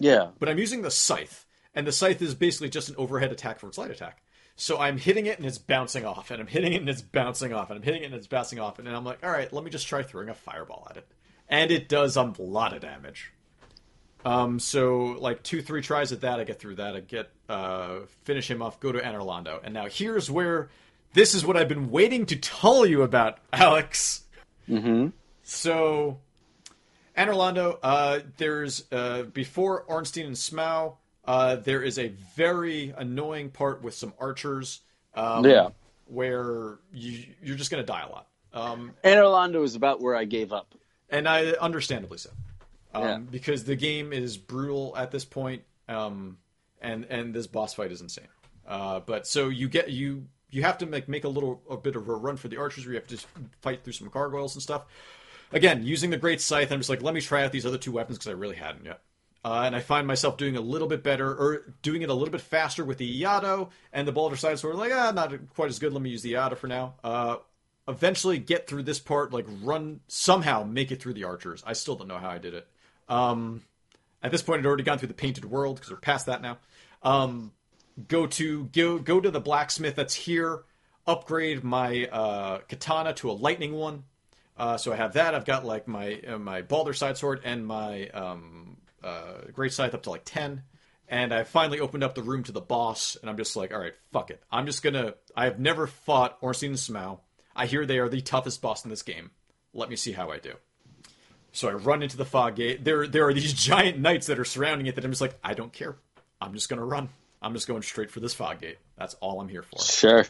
Yeah. 0.00 0.30
But 0.38 0.48
I'm 0.48 0.58
using 0.58 0.82
the 0.82 0.90
scythe, 0.90 1.46
and 1.74 1.86
the 1.86 1.92
scythe 1.92 2.20
is 2.22 2.34
basically 2.34 2.70
just 2.70 2.88
an 2.88 2.96
overhead 2.98 3.30
attack 3.30 3.60
for 3.60 3.68
its 3.68 3.78
light 3.78 3.90
attack. 3.90 4.22
So 4.56 4.78
I'm 4.78 4.98
hitting 4.98 5.26
it 5.26 5.38
and 5.38 5.46
it's 5.46 5.56
bouncing 5.58 6.04
off, 6.04 6.30
and 6.30 6.40
I'm 6.40 6.46
hitting 6.46 6.72
it 6.72 6.80
and 6.80 6.88
it's 6.88 7.00
bouncing 7.00 7.52
off, 7.52 7.70
and 7.70 7.78
I'm 7.78 7.82
hitting 7.82 8.02
it 8.02 8.06
and 8.06 8.14
it's 8.14 8.26
bouncing 8.26 8.58
off, 8.58 8.78
and 8.78 8.88
I'm 8.88 9.04
like, 9.04 9.24
all 9.24 9.30
right, 9.30 9.50
let 9.52 9.64
me 9.64 9.70
just 9.70 9.86
try 9.86 10.02
throwing 10.02 10.28
a 10.28 10.34
fireball 10.34 10.86
at 10.90 10.96
it, 10.96 11.06
and 11.48 11.70
it 11.70 11.88
does 11.88 12.16
a 12.16 12.34
lot 12.38 12.74
of 12.74 12.82
damage. 12.82 13.32
Um, 14.22 14.58
so 14.58 15.16
like 15.18 15.42
two, 15.42 15.62
three 15.62 15.80
tries 15.80 16.12
at 16.12 16.20
that, 16.22 16.40
I 16.40 16.44
get 16.44 16.58
through 16.58 16.74
that, 16.76 16.94
I 16.94 17.00
get 17.00 17.30
uh, 17.48 18.00
finish 18.24 18.50
him 18.50 18.60
off, 18.60 18.80
go 18.80 18.92
to 18.92 18.98
Anor 18.98 19.24
Londo, 19.24 19.60
and 19.64 19.72
now 19.72 19.86
here's 19.86 20.30
where 20.30 20.68
this 21.14 21.34
is 21.34 21.44
what 21.44 21.56
I've 21.56 21.68
been 21.68 21.90
waiting 21.90 22.26
to 22.26 22.36
tell 22.36 22.84
you 22.84 23.02
about, 23.02 23.38
Alex. 23.52 24.24
Mm-hmm. 24.68 25.08
So, 25.42 26.18
Anor 27.26 27.34
Londo, 27.34 27.78
uh, 27.82 28.20
there's 28.38 28.84
uh, 28.92 29.22
before 29.24 29.82
Ornstein 29.82 30.26
and 30.26 30.36
Smough, 30.36 30.96
uh, 31.24 31.56
there 31.56 31.82
is 31.82 31.98
a 31.98 32.08
very 32.36 32.94
annoying 32.96 33.50
part 33.50 33.82
with 33.82 33.94
some 33.94 34.12
archers. 34.18 34.80
Um, 35.14 35.44
Yeah. 35.44 35.68
Where 36.06 36.78
you, 36.92 37.24
you're 37.42 37.56
just 37.56 37.70
going 37.70 37.82
to 37.82 37.86
die 37.86 38.02
a 38.02 38.10
lot. 38.10 38.26
Um, 38.52 38.92
Anor 39.04 39.24
Londo 39.32 39.62
is 39.64 39.76
about 39.76 40.00
where 40.00 40.16
I 40.16 40.24
gave 40.24 40.52
up. 40.52 40.74
and 41.08 41.28
I 41.28 41.50
understandably 41.52 42.18
so, 42.18 42.30
um, 42.94 43.02
Yeah. 43.04 43.18
because 43.18 43.64
the 43.64 43.76
game 43.76 44.12
is 44.12 44.36
brutal 44.36 44.94
at 44.96 45.10
this 45.12 45.24
point, 45.24 45.62
um, 45.88 46.38
and 46.80 47.04
and 47.10 47.32
this 47.34 47.46
boss 47.46 47.74
fight 47.74 47.92
is 47.92 48.00
insane. 48.00 48.26
Uh, 48.66 49.00
but 49.00 49.26
so 49.26 49.48
you 49.50 49.68
get 49.68 49.90
you 49.90 50.26
you 50.50 50.62
have 50.62 50.78
to 50.78 50.86
make 50.86 51.08
make 51.08 51.22
a 51.24 51.28
little 51.28 51.62
a 51.70 51.76
bit 51.76 51.94
of 51.94 52.08
a 52.08 52.14
run 52.14 52.36
for 52.36 52.48
the 52.48 52.56
archers. 52.56 52.84
Where 52.86 52.94
you 52.94 52.98
have 52.98 53.06
to 53.08 53.14
just 53.16 53.26
fight 53.60 53.84
through 53.84 53.92
some 53.92 54.08
gargoyles 54.08 54.54
and 54.56 54.62
stuff. 54.62 54.86
Again, 55.52 55.84
using 55.84 56.10
the 56.10 56.16
great 56.16 56.40
scythe, 56.40 56.70
I'm 56.70 56.78
just 56.78 56.90
like, 56.90 57.02
let 57.02 57.14
me 57.14 57.20
try 57.20 57.44
out 57.44 57.52
these 57.52 57.66
other 57.66 57.78
two 57.78 57.92
weapons 57.92 58.18
because 58.18 58.30
I 58.30 58.36
really 58.36 58.56
hadn't 58.56 58.84
yet. 58.84 59.00
Uh, 59.44 59.62
and 59.64 59.74
I 59.74 59.80
find 59.80 60.06
myself 60.06 60.36
doing 60.36 60.56
a 60.56 60.60
little 60.60 60.86
bit 60.86 61.02
better, 61.02 61.28
or 61.28 61.74
doing 61.82 62.02
it 62.02 62.10
a 62.10 62.14
little 62.14 62.30
bit 62.30 62.42
faster 62.42 62.84
with 62.84 62.98
the 62.98 63.22
Iaito 63.22 63.70
and 63.92 64.06
the 64.06 64.12
Balder 64.12 64.36
Side 64.36 64.58
Sword. 64.58 64.76
Like, 64.76 64.92
ah, 64.92 65.12
not 65.12 65.32
quite 65.54 65.70
as 65.70 65.78
good. 65.78 65.92
Let 65.92 66.02
me 66.02 66.10
use 66.10 66.22
the 66.22 66.34
Iaito 66.34 66.58
for 66.58 66.66
now. 66.66 66.94
Uh, 67.02 67.36
eventually 67.88 68.38
get 68.38 68.66
through 68.66 68.82
this 68.82 69.00
part, 69.00 69.32
like 69.32 69.46
run 69.62 70.00
somehow 70.08 70.62
make 70.62 70.92
it 70.92 71.02
through 71.02 71.14
the 71.14 71.24
archers. 71.24 71.62
I 71.66 71.72
still 71.72 71.96
don't 71.96 72.08
know 72.08 72.18
how 72.18 72.28
I 72.28 72.38
did 72.38 72.54
it. 72.54 72.68
Um, 73.08 73.62
at 74.22 74.30
this 74.30 74.42
point, 74.42 74.60
I'd 74.60 74.66
already 74.66 74.82
gone 74.82 74.98
through 74.98 75.08
the 75.08 75.14
painted 75.14 75.44
world 75.44 75.76
because 75.76 75.90
we're 75.90 75.96
past 75.96 76.26
that 76.26 76.42
now. 76.42 76.58
Um, 77.02 77.52
go 78.08 78.26
to 78.26 78.64
go 78.66 78.98
go 78.98 79.20
to 79.20 79.30
the 79.30 79.40
blacksmith 79.40 79.96
that's 79.96 80.14
here. 80.14 80.64
Upgrade 81.06 81.64
my 81.64 82.06
uh, 82.06 82.58
katana 82.68 83.14
to 83.14 83.30
a 83.30 83.32
lightning 83.32 83.72
one. 83.72 84.04
Uh, 84.60 84.76
so 84.76 84.92
I 84.92 84.96
have 84.96 85.14
that. 85.14 85.34
I've 85.34 85.46
got 85.46 85.64
like 85.64 85.88
my 85.88 86.20
uh, 86.28 86.38
my 86.38 86.60
Balder 86.60 86.92
side 86.92 87.16
sword 87.16 87.40
and 87.44 87.66
my 87.66 88.08
um, 88.08 88.76
uh, 89.02 89.38
great 89.54 89.72
scythe 89.72 89.94
up 89.94 90.02
to 90.02 90.10
like 90.10 90.22
ten. 90.26 90.62
And 91.08 91.32
I 91.32 91.42
finally 91.44 91.80
opened 91.80 92.04
up 92.04 92.14
the 92.14 92.22
room 92.22 92.44
to 92.44 92.52
the 92.52 92.60
boss, 92.60 93.16
and 93.20 93.28
I'm 93.30 93.36
just 93.38 93.56
like, 93.56 93.72
all 93.72 93.80
right, 93.80 93.94
fuck 94.12 94.30
it. 94.30 94.42
I'm 94.52 94.66
just 94.66 94.82
gonna. 94.82 95.14
I 95.34 95.46
have 95.46 95.58
never 95.58 95.86
fought 95.86 96.36
Ornstein 96.42 96.70
and 96.70 96.78
Smough. 96.78 97.20
I 97.56 97.64
hear 97.66 97.86
they 97.86 97.98
are 97.98 98.08
the 98.10 98.20
toughest 98.20 98.60
boss 98.60 98.84
in 98.84 98.90
this 98.90 99.02
game. 99.02 99.30
Let 99.72 99.88
me 99.88 99.96
see 99.96 100.12
how 100.12 100.30
I 100.30 100.38
do. 100.38 100.52
So 101.52 101.68
I 101.68 101.72
run 101.72 102.02
into 102.02 102.16
the 102.16 102.24
fog 102.24 102.54
gate. 102.56 102.84
There, 102.84 103.08
there 103.08 103.26
are 103.26 103.32
these 103.34 103.52
giant 103.70 103.98
knights 103.98 104.26
that 104.26 104.38
are 104.38 104.44
surrounding 104.44 104.86
it. 104.86 104.94
That 104.94 105.04
I'm 105.04 105.10
just 105.10 105.20
like, 105.22 105.36
I 105.42 105.54
don't 105.54 105.72
care. 105.72 105.96
I'm 106.40 106.52
just 106.52 106.68
gonna 106.68 106.84
run. 106.84 107.08
I'm 107.42 107.54
just 107.54 107.66
going 107.66 107.82
straight 107.82 108.10
for 108.10 108.20
this 108.20 108.34
fog 108.34 108.60
gate. 108.60 108.76
That's 108.98 109.14
all 109.14 109.40
I'm 109.40 109.48
here 109.48 109.62
for 109.62 109.80
Sure. 109.80 110.26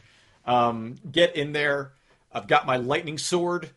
um, 0.46 0.94
get 1.10 1.34
in 1.36 1.52
there. 1.52 1.92
I've 2.32 2.46
got 2.46 2.64
my 2.64 2.76
lightning 2.76 3.18
sword. 3.18 3.68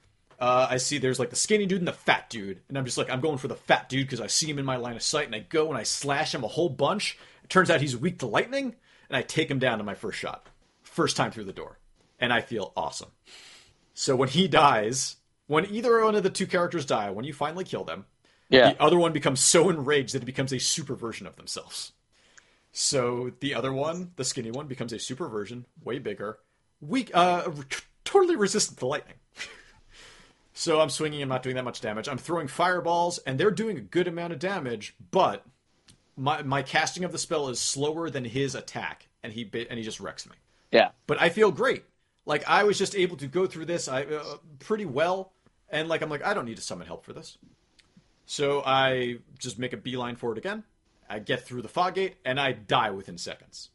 Uh, 0.44 0.68
I 0.70 0.76
see 0.76 0.98
there's 0.98 1.20
like 1.20 1.30
the 1.30 1.38
skinny 1.38 1.66
dude 1.66 1.80
and 1.80 1.88
the 1.88 1.94
fat 1.94 2.30
dude, 2.30 2.60
and 2.68 2.78
I'm 2.78 2.84
just 2.84 2.98
like 2.98 3.10
I'm 3.10 3.22
going 3.22 3.38
for 3.38 3.48
the 3.48 3.56
fat 3.56 3.88
dude 3.88 4.06
because 4.06 4.20
I 4.20 4.28
see 4.28 4.50
him 4.50 4.60
in 4.60 4.66
my 4.66 4.76
line 4.76 4.98
of 4.98 5.02
sight, 5.02 5.26
and 5.26 5.34
I 5.34 5.40
go 5.40 5.70
and 5.70 5.78
I 5.78 5.84
slash 5.84 6.36
him 6.36 6.44
a 6.44 6.50
whole 6.50 6.68
bunch. 6.68 7.18
It 7.46 7.50
turns 7.50 7.70
out 7.70 7.80
he's 7.80 7.96
weak 7.96 8.20
to 8.20 8.26
lightning, 8.26 8.76
and 9.10 9.16
I 9.16 9.22
take 9.22 9.50
him 9.50 9.58
down 9.60 9.78
to 9.78 9.86
my 9.86 9.96
first 9.96 10.20
shot, 10.20 10.50
first 10.82 11.16
time 11.16 11.32
through 11.32 11.46
the 11.46 11.54
door, 11.54 11.80
and 12.20 12.34
I 12.34 12.42
feel 12.42 12.74
awesome. 12.76 13.12
So 13.94 14.18
when 14.18 14.28
he 14.28 14.50
dies, 14.50 15.16
when 15.48 15.66
either 15.68 16.04
one 16.04 16.16
of 16.16 16.24
the 16.24 16.30
two 16.30 16.46
characters 16.48 16.86
die, 16.86 17.10
when 17.10 17.24
you 17.24 17.32
finally 17.32 17.64
kill 17.64 17.86
them, 17.86 18.06
Yeah. 18.50 18.74
the 18.74 18.82
other 18.82 18.98
one 19.00 19.14
becomes 19.14 19.40
so 19.42 19.70
enraged 19.70 20.14
that 20.14 20.24
it 20.24 20.26
becomes 20.26 20.52
a 20.52 20.60
super 20.60 20.96
version 20.96 21.26
of 21.26 21.38
themselves. 21.38 21.94
So 22.74 23.32
the 23.40 23.54
other 23.56 23.72
one, 23.72 24.12
the 24.18 24.26
skinny 24.26 24.52
one, 24.52 24.68
becomes 24.68 24.92
a 24.92 25.00
super 25.00 25.30
version, 25.30 25.68
way 25.86 26.00
bigger, 26.00 26.40
weak, 26.82 27.12
uh, 27.14 27.50
totally 28.04 28.36
resistant 28.36 28.80
to 28.80 28.88
lightning. 28.88 29.16
So 30.54 30.80
I'm 30.80 30.90
swinging, 30.90 31.22
I'm 31.22 31.30
not 31.30 31.44
doing 31.44 31.56
that 31.56 31.66
much 31.66 31.82
damage. 31.82 32.08
I'm 32.08 32.18
throwing 32.18 32.48
fireballs, 32.48 33.18
and 33.20 33.40
they're 33.40 33.52
doing 33.52 33.78
a 33.78 33.82
good 33.82 34.08
amount 34.08 34.34
of 34.34 34.40
damage, 34.40 34.96
but 35.12 35.46
my 36.16 36.42
my 36.44 36.62
casting 36.62 37.04
of 37.04 37.12
the 37.12 37.18
spell 37.18 37.50
is 37.50 37.60
slower 37.60 38.10
than 38.10 38.26
his 38.26 38.54
attack, 38.56 39.08
and 39.24 39.34
he 39.34 39.44
ba- 39.44 39.70
and 39.70 39.78
he 39.80 39.84
just 39.84 40.00
wrecks 40.00 40.28
me 40.28 40.36
Yeah. 40.72 40.90
but 41.08 41.20
I 41.22 41.30
feel 41.30 41.52
great. 41.52 41.84
Like 42.26 42.48
I 42.48 42.64
was 42.64 42.78
just 42.78 42.96
able 42.96 43.18
to 43.18 43.28
go 43.28 43.48
through 43.48 43.66
this 43.66 43.88
I 43.88 44.04
uh, 44.04 44.38
pretty 44.60 44.86
well, 44.86 45.34
and 45.70 45.90
like 45.90 46.02
I'm 46.02 46.10
like 46.10 46.24
I 46.24 46.34
don't 46.34 46.46
need 46.46 46.58
to 46.58 46.62
summon 46.64 46.88
help 46.88 47.04
for 47.04 47.14
this. 47.14 47.38
So 48.26 48.62
I 48.66 49.18
just 49.40 49.60
make 49.60 49.74
a 49.74 49.78
beeline 49.78 50.16
for 50.16 50.32
it 50.32 50.38
again, 50.38 50.64
I 51.10 51.20
get 51.20 51.46
through 51.46 51.62
the 51.64 51.68
fog 51.68 51.96
gate 51.96 52.16
and 52.24 52.40
I 52.40 52.54
die 52.54 52.92
within 52.92 53.18
seconds. 53.18 53.70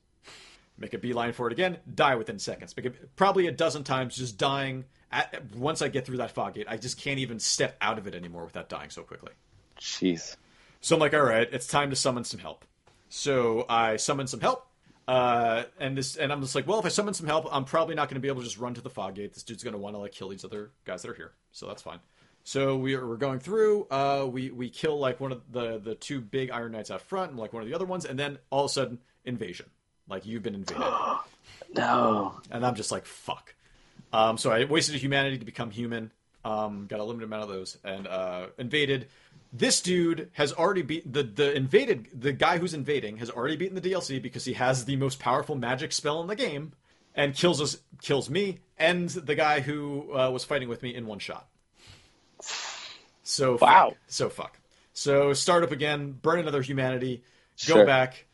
Make 0.79 0.95
a 0.95 0.99
beeline 0.99 1.33
for 1.33 1.49
it 1.49 1.53
again, 1.53 1.79
die 1.93 2.15
within 2.15 2.39
seconds. 2.39 2.73
It, 2.77 3.15
probably 3.17 3.47
a 3.49 3.53
dozen 3.53 3.85
times, 3.85 4.17
just 4.17 4.39
dying. 4.39 4.85
At, 5.11 5.55
once 5.55 5.83
I 5.83 5.89
get 5.89 6.07
through 6.07 6.19
that 6.19 6.33
fog 6.33 6.55
gate, 6.55 6.67
I 6.69 6.77
just 6.77 7.01
can't 7.01 7.19
even 7.19 7.39
step 7.39 7.77
out 7.81 7.99
of 7.99 8.07
it 8.07 8.15
anymore 8.15 8.45
without 8.45 8.69
dying 8.69 8.91
so 8.91 9.03
quickly. 9.03 9.33
Jeez. 9.81 10.37
So 10.81 10.97
I'm 10.97 11.01
like, 11.01 11.15
all 11.15 11.23
right, 11.23 11.49
it's 11.51 11.67
time 11.67 11.91
to 11.91 11.97
summon 11.97 12.25
some 12.25 12.41
help. 12.41 12.65
So 13.09 13.65
I 13.69 13.97
summon 13.97 14.27
some 14.27 14.41
help. 14.41 14.67
Uh, 15.07 15.65
and 15.81 15.97
this, 15.97 16.17
and 16.17 16.31
I'm 16.31 16.43
just 16.43 16.55
like, 16.55 16.67
well, 16.67 16.79
if 16.79 16.85
I 16.85 16.91
summon 16.91 17.15
some 17.15 17.27
help, 17.27 17.49
I'm 17.51 17.65
probably 17.65 17.95
not 17.95 18.09
going 18.09 18.17
to 18.17 18.21
be 18.21 18.29
able 18.29 18.43
to 18.43 18.47
just 18.47 18.59
run 18.59 18.75
to 18.75 18.83
the 18.83 18.91
fog 18.91 19.15
gate. 19.15 19.33
This 19.33 19.43
dude's 19.43 19.65
going 19.65 19.73
to 19.73 19.79
want 19.79 19.95
to 19.95 19.99
like 19.99 20.13
kill 20.13 20.29
these 20.29 20.45
other 20.45 20.71
guys 20.85 21.01
that 21.03 21.11
are 21.11 21.15
here, 21.15 21.33
so 21.51 21.67
that's 21.67 21.81
fine. 21.81 22.01
So 22.45 22.77
we 22.77 22.95
are, 22.95 23.07
we're 23.07 23.17
going 23.17 23.41
through. 23.41 23.87
Uh, 23.91 24.29
we 24.31 24.51
we 24.51 24.69
kill 24.69 24.99
like 24.99 25.19
one 25.19 25.33
of 25.33 25.43
the 25.51 25.79
the 25.79 25.95
two 25.95 26.21
big 26.21 26.51
Iron 26.51 26.73
Knights 26.73 26.91
out 26.91 27.01
front, 27.01 27.31
and 27.31 27.41
like 27.41 27.55
one 27.55 27.63
of 27.63 27.69
the 27.69 27.75
other 27.75 27.87
ones, 27.87 28.05
and 28.05 28.19
then 28.19 28.39
all 28.51 28.67
of 28.67 28.71
a 28.71 28.73
sudden 28.73 28.99
invasion. 29.25 29.67
Like 30.09 30.27
you've 30.27 30.43
been 30.43 30.55
invaded. 30.55 30.83
no. 31.75 32.41
And 32.51 32.65
I'm 32.65 32.75
just 32.75 32.91
like, 32.91 33.07
fuck. 33.07 33.55
Um, 34.13 34.39
so 34.39 34.51
I 34.51 34.65
wasted 34.65 34.95
a 34.95 34.99
humanity 34.99 35.39
to 35.39 35.45
become 35.45 35.71
human. 35.71 36.13
Um, 36.45 36.87
got 36.87 37.01
a 37.01 37.05
limited 37.05 37.27
amount 37.27 37.43
of 37.43 37.49
those, 37.49 37.77
and 37.85 38.07
uh, 38.07 38.47
invaded 38.59 39.09
this 39.53 39.81
dude 39.81 40.31
has 40.35 40.53
already 40.53 40.83
beaten 40.83 41.13
the 41.13 41.23
the 41.23 41.55
invaded 41.57 42.09
the 42.13 42.33
guy 42.33 42.59
who's 42.59 42.75
invading 42.75 43.17
has 43.19 43.31
already 43.31 43.57
beaten 43.57 43.75
the 43.75 43.81
DLC 43.81 44.21
because 44.21 44.45
he 44.45 44.53
has 44.55 44.85
the 44.85 44.97
most 44.97 45.19
powerful 45.19 45.55
magic 45.57 45.93
spell 45.93 46.21
in 46.21 46.27
the 46.27 46.37
game 46.37 46.73
and 47.15 47.35
kills 47.35 47.61
us 47.61 47.79
kills 48.03 48.29
me 48.29 48.59
and 48.79 49.09
the 49.09 49.35
guy 49.35 49.61
who 49.61 50.15
uh, 50.17 50.31
was 50.31 50.45
fighting 50.45 50.69
with 50.69 50.83
me 50.83 50.95
in 50.95 51.07
one 51.07 51.19
shot. 51.19 51.49
So 53.23 53.59
wow. 53.61 53.91
Fuck. 53.91 53.99
So 54.07 54.29
fuck. 54.29 54.59
So 54.93 55.33
start 55.33 55.63
up 55.65 55.73
again, 55.73 56.13
burn 56.23 56.39
another 56.41 56.63
humanity, 56.63 57.23
go 57.67 57.75
Sure. 57.77 57.87
back, 57.87 58.27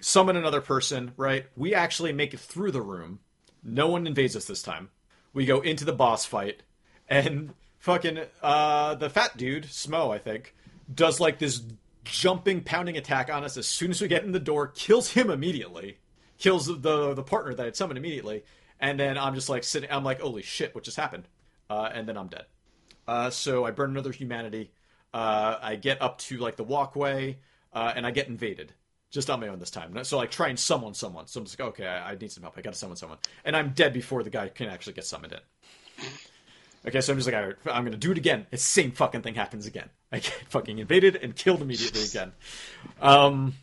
summon 0.00 0.36
another 0.36 0.60
person. 0.60 1.12
Right? 1.16 1.46
We 1.56 1.74
actually 1.74 2.12
make 2.12 2.32
it 2.34 2.40
through 2.40 2.72
the 2.72 2.82
room. 2.82 3.20
No 3.62 3.88
one 3.88 4.06
invades 4.06 4.36
us 4.36 4.44
this 4.46 4.62
time. 4.62 4.90
We 5.32 5.46
go 5.46 5.60
into 5.60 5.84
the 5.84 5.92
boss 5.92 6.24
fight, 6.26 6.62
and 7.08 7.54
fucking 7.78 8.20
uh, 8.42 8.94
the 8.96 9.10
fat 9.10 9.36
dude, 9.36 9.64
Smough, 9.64 10.12
I 10.12 10.18
think, 10.18 10.54
does 10.92 11.20
like 11.20 11.38
this 11.38 11.62
jumping, 12.04 12.62
pounding 12.62 12.96
attack 12.96 13.30
on 13.32 13.44
us 13.44 13.56
as 13.56 13.66
soon 13.66 13.90
as 13.90 14.00
we 14.00 14.08
get 14.08 14.24
in 14.24 14.32
the 14.32 14.40
door, 14.40 14.68
kills 14.68 15.10
him 15.10 15.30
immediately, 15.30 15.98
kills 16.38 16.66
the 16.66 17.14
the 17.14 17.22
partner 17.22 17.54
that 17.54 17.64
had 17.64 17.76
summoned 17.76 17.98
immediately, 17.98 18.44
and 18.80 18.98
then 18.98 19.18
I'm 19.18 19.34
just 19.34 19.48
like 19.48 19.64
sitting, 19.64 19.90
I'm 19.90 20.04
like, 20.04 20.20
holy 20.20 20.42
shit, 20.42 20.74
what 20.74 20.84
just 20.84 20.96
happened? 20.96 21.28
Uh, 21.68 21.88
and 21.92 22.08
then 22.08 22.16
I'm 22.16 22.28
dead. 22.28 22.46
Uh, 23.06 23.30
so 23.30 23.64
I 23.64 23.70
burn 23.70 23.90
another 23.90 24.12
humanity. 24.12 24.72
Uh, 25.12 25.56
I 25.60 25.76
get 25.76 26.00
up 26.02 26.18
to 26.18 26.38
like 26.38 26.56
the 26.56 26.64
walkway, 26.64 27.38
uh, 27.72 27.92
and 27.94 28.06
I 28.06 28.10
get 28.10 28.28
invaded. 28.28 28.72
Just 29.10 29.28
on 29.28 29.40
my 29.40 29.48
own 29.48 29.58
this 29.58 29.70
time. 29.70 30.02
So 30.04 30.16
like 30.16 30.30
try 30.30 30.48
and 30.48 30.58
summon 30.58 30.94
someone. 30.94 31.26
So 31.26 31.40
I'm 31.40 31.46
just 31.46 31.58
like, 31.58 31.68
okay, 31.70 31.86
I, 31.86 32.12
I 32.12 32.14
need 32.14 32.30
some 32.30 32.42
help. 32.42 32.54
I 32.56 32.60
gotta 32.60 32.76
summon 32.76 32.96
someone. 32.96 33.18
And 33.44 33.56
I'm 33.56 33.70
dead 33.70 33.92
before 33.92 34.22
the 34.22 34.30
guy 34.30 34.48
can 34.48 34.68
actually 34.68 34.92
get 34.92 35.04
summoned 35.04 35.32
in. 35.32 36.06
Okay, 36.86 37.00
so 37.00 37.12
I'm 37.12 37.18
just 37.18 37.30
like, 37.30 37.34
right, 37.64 37.76
I'm 37.76 37.84
gonna 37.84 37.96
do 37.96 38.12
it 38.12 38.18
again. 38.18 38.46
The 38.50 38.56
same 38.56 38.92
fucking 38.92 39.22
thing 39.22 39.34
happens 39.34 39.66
again. 39.66 39.90
I 40.12 40.20
get 40.20 40.32
fucking 40.48 40.78
invaded 40.78 41.16
and 41.16 41.34
killed 41.34 41.60
immediately 41.60 42.04
again. 42.04 42.32
Um, 43.00 43.54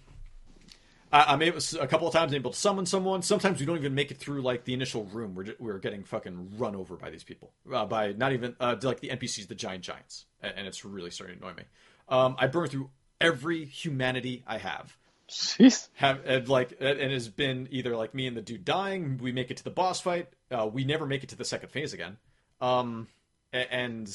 I, 1.12 1.34
I'm 1.34 1.42
able 1.42 1.60
a 1.80 1.88
couple 1.88 2.08
of 2.08 2.14
times 2.14 2.34
able 2.34 2.52
to 2.52 2.58
summon 2.58 2.86
someone. 2.86 3.22
Sometimes 3.22 3.60
we 3.60 3.66
don't 3.66 3.78
even 3.78 3.96
make 3.96 4.12
it 4.12 4.18
through 4.18 4.42
like 4.42 4.66
the 4.66 4.74
initial 4.74 5.06
room. 5.06 5.34
We're 5.34 5.56
we're 5.60 5.80
getting 5.80 6.04
fucking 6.04 6.58
run 6.58 6.76
over 6.76 6.96
by 6.96 7.10
these 7.10 7.24
people, 7.24 7.54
uh, 7.74 7.86
by 7.86 8.12
not 8.12 8.34
even 8.34 8.56
uh, 8.60 8.76
like 8.84 9.00
the 9.00 9.10
NPCs, 9.10 9.48
the 9.48 9.56
giant 9.56 9.84
giants, 9.84 10.26
and, 10.42 10.54
and 10.58 10.68
it's 10.68 10.86
really 10.86 11.10
starting 11.10 11.40
to 11.40 11.46
annoy 11.46 11.56
me. 11.56 11.64
Um, 12.10 12.36
I 12.38 12.48
burn 12.48 12.68
through 12.68 12.90
every 13.20 13.66
humanity 13.66 14.44
I 14.46 14.58
have 14.60 14.96
Jeez. 15.30 15.90
have 15.96 16.48
like 16.48 16.78
and 16.80 17.12
has 17.12 17.28
been 17.28 17.68
either 17.72 17.98
like 17.98 18.14
me 18.14 18.28
and 18.28 18.38
the 18.38 18.42
dude 18.42 18.64
dying 18.64 19.18
we 19.22 19.34
make 19.34 19.52
it 19.52 19.58
to 19.58 19.64
the 19.64 19.70
boss 19.70 20.00
fight 20.00 20.30
uh, 20.52 20.66
we 20.72 20.86
never 20.86 21.06
make 21.06 21.24
it 21.24 21.30
to 21.30 21.36
the 21.36 21.44
second 21.44 21.70
phase 21.70 21.94
again. 21.94 22.18
Um 22.62 23.08
and 23.52 24.10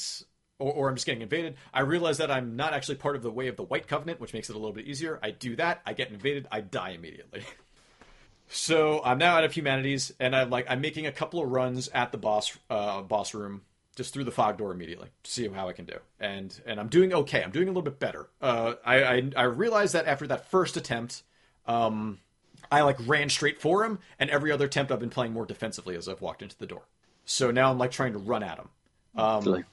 or, 0.59 0.73
or 0.73 0.89
i'm 0.89 0.95
just 0.95 1.05
getting 1.05 1.21
invaded. 1.21 1.55
I 1.73 1.81
realize 1.81 2.17
that 2.17 2.31
i'm 2.31 2.55
not 2.55 2.73
actually 2.73 2.95
part 2.95 3.15
of 3.15 3.21
the 3.21 3.31
way 3.31 3.47
of 3.47 3.55
the 3.57 3.63
white 3.63 3.87
covenant 3.87 4.19
which 4.19 4.33
makes 4.33 4.49
it 4.49 4.55
a 4.55 4.59
little 4.59 4.73
bit 4.73 4.85
easier. 4.87 5.19
I 5.21 5.31
do 5.31 5.55
that 5.57 5.81
i 5.85 5.93
get 5.93 6.09
invaded 6.09 6.47
i 6.51 6.61
die 6.61 6.89
immediately. 6.91 7.43
So 8.49 9.01
i'm 9.03 9.17
now 9.17 9.37
out 9.37 9.45
of 9.45 9.53
humanities 9.53 10.13
and 10.19 10.35
i'm 10.35 10.49
like 10.49 10.65
i'm 10.69 10.81
making 10.81 11.07
a 11.07 11.11
couple 11.11 11.41
of 11.41 11.49
runs 11.49 11.87
at 11.87 12.11
the 12.11 12.17
boss 12.17 12.55
uh 12.69 13.01
boss 13.01 13.33
room 13.33 13.61
just 13.95 14.13
through 14.13 14.23
the 14.23 14.31
fog 14.31 14.57
door 14.57 14.71
immediately 14.71 15.09
to 15.23 15.31
see 15.31 15.47
how 15.47 15.69
I 15.69 15.73
can 15.73 15.85
do. 15.85 15.97
And 16.19 16.59
and 16.65 16.79
I'm 16.79 16.87
doing 16.87 17.13
okay. 17.13 17.43
I'm 17.43 17.51
doing 17.51 17.67
a 17.67 17.71
little 17.71 17.83
bit 17.83 17.99
better. 17.99 18.27
Uh, 18.41 18.73
I, 18.85 19.03
I 19.03 19.31
I 19.35 19.43
realized 19.43 19.93
that 19.93 20.07
after 20.07 20.27
that 20.27 20.49
first 20.49 20.77
attempt, 20.77 21.23
um, 21.67 22.19
I 22.71 22.81
like 22.81 22.97
ran 23.05 23.29
straight 23.29 23.59
for 23.61 23.83
him, 23.83 23.99
and 24.19 24.29
every 24.29 24.51
other 24.51 24.65
attempt 24.65 24.91
I've 24.91 24.99
been 24.99 25.09
playing 25.09 25.33
more 25.33 25.45
defensively 25.45 25.95
as 25.95 26.07
I've 26.07 26.21
walked 26.21 26.41
into 26.41 26.57
the 26.57 26.67
door. 26.67 26.83
So 27.25 27.51
now 27.51 27.71
I'm 27.71 27.77
like 27.77 27.91
trying 27.91 28.13
to 28.13 28.19
run 28.19 28.43
at 28.43 28.57
him, 28.57 28.69
um, 29.15 29.43
Really. 29.45 29.63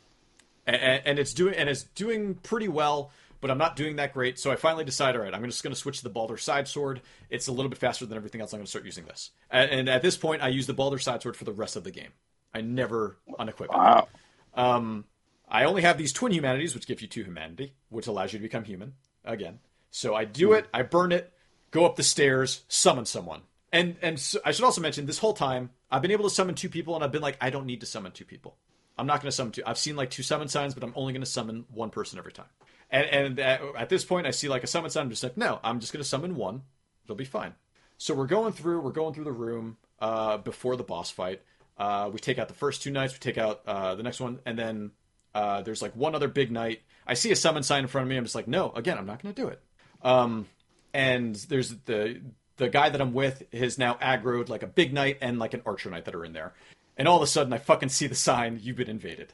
and, 0.67 1.03
and 1.05 1.19
it's 1.19 1.33
doing 1.35 1.55
and 1.55 1.69
it's 1.69 1.85
doing 1.85 2.35
pretty 2.35 2.69
well. 2.69 3.11
But 3.41 3.51
I'm 3.51 3.57
not 3.57 3.75
doing 3.75 3.97
that 3.97 4.13
great, 4.13 4.39
so 4.39 4.51
I 4.51 4.57
finally 4.57 4.85
decide, 4.85 5.17
all 5.17 5.23
right, 5.23 5.33
I'm 5.33 5.43
just 5.47 5.63
going 5.63 5.73
to 5.73 5.81
switch 5.81 5.97
to 5.97 6.03
the 6.03 6.11
Balder 6.11 6.37
side 6.37 6.69
sword. 6.69 7.01
It's 7.31 7.49
a 7.49 7.53
little 7.53 7.71
bit 7.71 7.79
faster 7.79 8.05
than 8.05 8.19
everything 8.19 8.43
else. 8.43 8.53
I'm 8.53 8.59
going 8.59 8.67
to 8.67 8.71
start 8.71 8.85
using 8.85 9.07
this, 9.07 9.31
and, 9.51 9.71
and 9.71 9.89
at 9.89 10.03
this 10.03 10.19
point, 10.19 10.43
I 10.43 10.49
use 10.49 10.67
the 10.67 10.75
Balder 10.75 10.99
side 10.99 11.23
sword 11.23 11.39
for 11.39 11.45
the 11.45 11.53
rest 11.53 11.75
of 11.75 11.83
the 11.83 11.91
game. 11.91 12.11
I 12.55 12.61
never 12.61 13.19
unequip 13.39 13.65
it. 13.65 13.71
Wow. 13.71 14.09
Um, 14.55 15.05
I 15.49 15.65
only 15.65 15.83
have 15.83 15.99
these 15.99 16.13
twin 16.13 16.33
humanities, 16.33 16.75
which 16.75 16.87
give 16.87 17.01
you 17.03 17.09
two 17.09 17.25
humanity, 17.25 17.75
which 17.89 18.07
allows 18.07 18.33
you 18.33 18.39
to 18.39 18.43
become 18.43 18.65
human 18.65 18.95
again. 19.25 19.59
So 19.91 20.15
I 20.15 20.25
do 20.25 20.53
it, 20.53 20.67
I 20.73 20.83
burn 20.83 21.13
it, 21.13 21.33
go 21.71 21.85
up 21.85 21.97
the 21.97 22.03
stairs, 22.03 22.63
summon 22.69 23.05
someone. 23.07 23.43
And 23.73 23.97
and 24.03 24.19
so 24.19 24.41
I 24.45 24.53
should 24.53 24.65
also 24.65 24.81
mention 24.81 25.07
this 25.07 25.19
whole 25.19 25.33
time 25.33 25.71
I've 25.91 26.03
been 26.03 26.11
able 26.11 26.25
to 26.25 26.35
summon 26.35 26.55
two 26.55 26.69
people, 26.69 26.95
and 26.95 27.03
I've 27.03 27.13
been 27.13 27.23
like, 27.23 27.37
I 27.41 27.51
don't 27.51 27.67
need 27.67 27.81
to 27.81 27.87
summon 27.87 28.13
two 28.13 28.25
people. 28.25 28.57
I'm 28.97 29.07
not 29.07 29.21
going 29.21 29.31
to 29.31 29.37
summon 29.37 29.53
two. 29.53 29.63
I've 29.67 29.79
seen 29.79 29.97
like 29.97 30.11
two 30.11 30.23
summon 30.23 30.49
signs, 30.49 30.75
but 30.75 30.83
I'm 30.83 30.93
only 30.95 31.13
going 31.13 31.23
to 31.23 31.27
summon 31.27 31.65
one 31.73 31.91
person 31.91 32.19
every 32.19 32.33
time. 32.33 32.47
And 32.91 33.07
and 33.07 33.41
at, 33.41 33.61
at 33.77 33.89
this 33.89 34.05
point, 34.05 34.27
I 34.27 34.31
see 34.31 34.49
like 34.49 34.65
a 34.65 34.69
summon 34.69 34.91
sign. 34.91 35.05
I'm 35.05 35.11
just 35.11 35.23
like, 35.23 35.37
no, 35.37 35.59
I'm 35.65 35.81
just 35.81 35.93
going 35.93 36.03
to 36.03 36.09
summon 36.09 36.37
one. 36.37 36.63
It'll 37.05 37.17
be 37.17 37.25
fine. 37.25 37.55
So 37.99 38.15
we're 38.15 38.27
going 38.27 38.53
through. 38.53 38.81
We're 38.81 38.91
going 38.93 39.15
through 39.15 39.25
the 39.25 39.33
room 39.33 39.77
uh, 40.01 40.39
before 40.39 40.77
the 40.77 40.85
boss 40.85 41.11
fight. 41.11 41.43
Uh, 41.81 42.11
we 42.13 42.19
take 42.19 42.39
out 42.39 42.49
the 42.49 42.55
first 42.55 42.83
two 42.83 42.91
knights. 42.91 43.15
We 43.15 43.21
take 43.21 43.39
out 43.39 43.63
uh, 43.67 43.95
the 43.95 44.03
next 44.03 44.21
one, 44.21 44.39
and 44.45 44.59
then 44.59 44.91
uh, 45.35 45.63
there's 45.63 45.81
like 45.81 45.97
one 45.97 46.15
other 46.15 46.29
big 46.29 46.53
knight. 46.53 46.83
I 47.07 47.15
see 47.15 47.33
a 47.33 47.37
summon 47.37 47.63
sign 47.63 47.81
in 47.85 47.89
front 47.89 48.03
of 48.03 48.11
me. 48.11 48.19
I'm 48.19 48.25
just 48.25 48.35
like, 48.35 48.47
no, 48.47 48.71
again, 48.73 48.99
I'm 48.99 49.07
not 49.07 49.23
going 49.23 49.35
to 49.35 49.43
do 49.43 49.49
it. 49.49 49.63
Um, 50.03 50.47
and 50.93 51.35
there's 51.35 51.75
the 51.87 52.21
the 52.59 52.69
guy 52.69 52.91
that 52.91 53.01
I'm 53.01 53.15
with 53.15 53.45
is 53.51 53.79
now 53.79 53.95
aggroed 53.95 54.51
like 54.51 54.63
a 54.63 54.67
big 54.67 54.93
knight 54.93 55.17
and 55.23 55.39
like 55.39 55.55
an 55.55 55.63
archer 55.65 55.89
knight 55.89 56.05
that 56.05 56.15
are 56.15 56.23
in 56.23 56.35
there. 56.35 56.53
And 56.99 57.09
all 57.09 57.17
of 57.17 57.23
a 57.23 57.27
sudden, 57.27 57.51
I 57.55 57.59
fucking 57.59 57.89
see 57.89 58.07
the 58.07 58.15
sign, 58.15 58.61
"You've 58.63 58.77
been 58.77 58.91
invaded." 58.91 59.33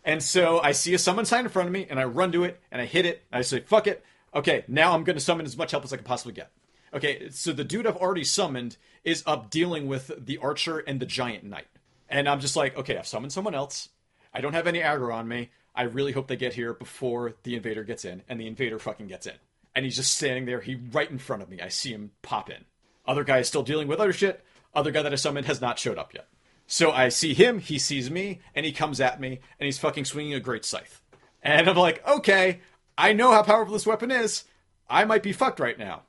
and 0.05 0.23
so 0.23 0.61
I 0.61 0.73
see 0.73 0.95
a 0.95 0.99
summon 0.99 1.27
sign 1.27 1.45
in 1.45 1.51
front 1.51 1.69
of 1.69 1.75
me, 1.75 1.87
and 1.91 2.01
I 2.01 2.05
run 2.05 2.33
to 2.33 2.45
it, 2.45 2.59
and 2.73 2.81
I 2.81 2.87
hit 2.87 3.05
it. 3.05 3.23
And 3.31 3.41
I 3.41 3.43
say, 3.43 3.61
"Fuck 3.61 3.87
it." 3.87 4.03
Okay, 4.35 4.65
now 4.67 4.95
I'm 4.95 5.05
going 5.05 5.17
to 5.17 5.23
summon 5.23 5.45
as 5.45 5.59
much 5.59 5.73
help 5.73 5.85
as 5.85 5.93
I 5.93 5.97
can 5.97 6.07
possibly 6.07 6.33
get. 6.33 6.51
Okay, 6.95 7.29
so 7.31 7.53
the 7.53 7.65
dude 7.65 7.87
I've 7.87 7.97
already 7.97 8.25
summoned 8.25 8.77
is 9.05 9.23
up 9.27 9.51
dealing 9.51 9.87
with 9.87 10.11
the 10.25 10.39
archer 10.39 10.79
and 10.79 11.01
the 11.01 11.07
giant 11.07 11.45
knight. 11.45 11.67
And 12.09 12.29
I'm 12.29 12.41
just 12.41 12.57
like, 12.57 12.77
okay, 12.77 12.97
I've 12.97 13.07
summoned 13.07 13.33
someone 13.33 13.55
else. 13.55 13.91
I 14.33 14.41
don't 14.41 14.55
have 14.55 14.67
any 14.67 14.81
aggro 14.81 15.13
on 15.13 15.29
me. 15.29 15.51
I 15.75 15.83
really 15.83 16.13
hope 16.13 16.27
they 16.27 16.37
get 16.37 16.55
here 16.55 16.75
before 16.75 17.35
the 17.43 17.55
invader 17.55 17.85
gets 17.85 18.05
in, 18.05 18.23
and 18.29 18.41
the 18.41 18.47
invader 18.47 18.79
fucking 18.79 19.07
gets 19.07 19.27
in. 19.27 19.35
And 19.75 19.85
he's 19.85 19.97
just 19.97 20.15
standing 20.15 20.45
there, 20.45 20.61
he 20.61 20.75
right 20.93 21.11
in 21.11 21.19
front 21.19 21.43
of 21.43 21.49
me. 21.49 21.61
I 21.61 21.69
see 21.69 21.93
him 21.93 22.11
pop 22.23 22.51
in. 22.51 22.65
Other 23.07 23.25
guy 23.25 23.39
is 23.39 23.49
still 23.49 23.63
dealing 23.63 23.87
with 23.87 24.01
other 24.01 24.13
shit. 24.13 24.45
Other 24.75 24.91
guy 24.91 25.03
that 25.03 25.13
I 25.13 25.17
summoned 25.17 25.47
has 25.47 25.61
not 25.61 25.79
showed 25.79 25.99
up 25.99 26.15
yet. 26.15 26.29
So 26.67 26.91
I 26.91 27.09
see 27.09 27.33
him, 27.33 27.61
he 27.61 27.79
sees 27.79 28.11
me, 28.11 28.41
and 28.55 28.67
he 28.67 28.73
comes 28.73 29.01
at 29.01 29.21
me, 29.21 29.41
and 29.59 29.65
he's 29.65 29.79
fucking 29.79 30.05
swinging 30.05 30.35
a 30.35 30.41
great 30.41 30.65
scythe. 30.65 31.01
And 31.43 31.69
I'm 31.69 31.77
like, 31.77 32.07
okay, 32.07 32.61
I 32.97 33.13
know 33.13 33.33
how 33.33 33.43
powerful 33.43 33.73
this 33.73 33.87
weapon 33.87 34.11
is. 34.11 34.45
I 34.91 35.05
might 35.05 35.23
be 35.23 35.33
fucked 35.33 35.61
right 35.61 35.79
now. 35.79 36.03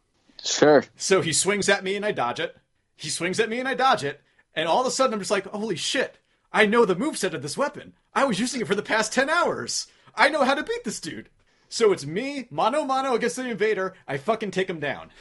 Sure. 0.43 0.85
So 0.95 1.21
he 1.21 1.33
swings 1.33 1.69
at 1.69 1.83
me 1.83 1.95
and 1.95 2.05
I 2.05 2.11
dodge 2.11 2.39
it. 2.39 2.55
He 2.95 3.09
swings 3.09 3.39
at 3.39 3.49
me 3.49 3.59
and 3.59 3.67
I 3.67 3.73
dodge 3.73 4.03
it. 4.03 4.21
And 4.55 4.67
all 4.67 4.81
of 4.81 4.87
a 4.87 4.91
sudden 4.91 5.13
I'm 5.13 5.19
just 5.19 5.31
like, 5.31 5.45
holy 5.47 5.75
shit. 5.75 6.17
I 6.51 6.65
know 6.65 6.85
the 6.85 6.95
moveset 6.95 7.33
of 7.33 7.41
this 7.41 7.57
weapon. 7.57 7.93
I 8.13 8.25
was 8.25 8.39
using 8.39 8.61
it 8.61 8.67
for 8.67 8.75
the 8.75 8.81
past 8.81 9.13
10 9.13 9.29
hours. 9.29 9.87
I 10.15 10.29
know 10.29 10.43
how 10.43 10.55
to 10.55 10.63
beat 10.63 10.83
this 10.83 10.99
dude. 10.99 11.29
So 11.69 11.91
it's 11.91 12.05
me, 12.05 12.47
mano 12.49 12.83
mano 12.83 13.13
against 13.13 13.35
the 13.35 13.47
invader. 13.47 13.93
I 14.07 14.17
fucking 14.17 14.51
take 14.51 14.69
him 14.69 14.79
down. 14.79 15.11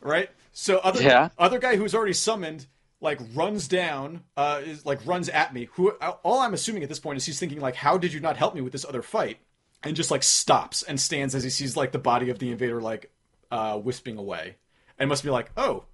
Right? 0.00 0.28
So 0.52 0.78
other 0.78 1.02
Yeah. 1.02 1.30
other 1.38 1.58
guy 1.58 1.76
who's 1.76 1.94
already 1.94 2.12
summoned 2.12 2.66
like 3.00 3.18
runs 3.34 3.66
down, 3.66 4.22
uh, 4.36 4.60
is 4.64 4.86
like 4.86 5.04
runs 5.04 5.28
at 5.28 5.52
me. 5.52 5.68
Who 5.72 5.90
all 6.22 6.38
I'm 6.40 6.54
assuming 6.54 6.82
at 6.84 6.88
this 6.88 7.00
point 7.00 7.16
is 7.16 7.26
he's 7.26 7.40
thinking 7.40 7.60
like, 7.60 7.74
how 7.74 7.98
did 7.98 8.12
you 8.12 8.20
not 8.20 8.36
help 8.36 8.54
me 8.54 8.60
with 8.60 8.72
this 8.72 8.84
other 8.84 9.02
fight? 9.02 9.38
And 9.82 9.96
just 9.96 10.10
like 10.12 10.22
stops 10.22 10.82
and 10.84 11.00
stands 11.00 11.34
as 11.34 11.42
he 11.42 11.50
sees 11.50 11.76
like 11.76 11.90
the 11.90 11.98
body 11.98 12.30
of 12.30 12.38
the 12.38 12.52
invader 12.52 12.80
like 12.80 13.10
uh, 13.52 13.78
wisping 13.78 14.18
away, 14.18 14.56
and 14.98 15.08
must 15.08 15.22
be 15.22 15.30
like, 15.30 15.50
oh, 15.56 15.84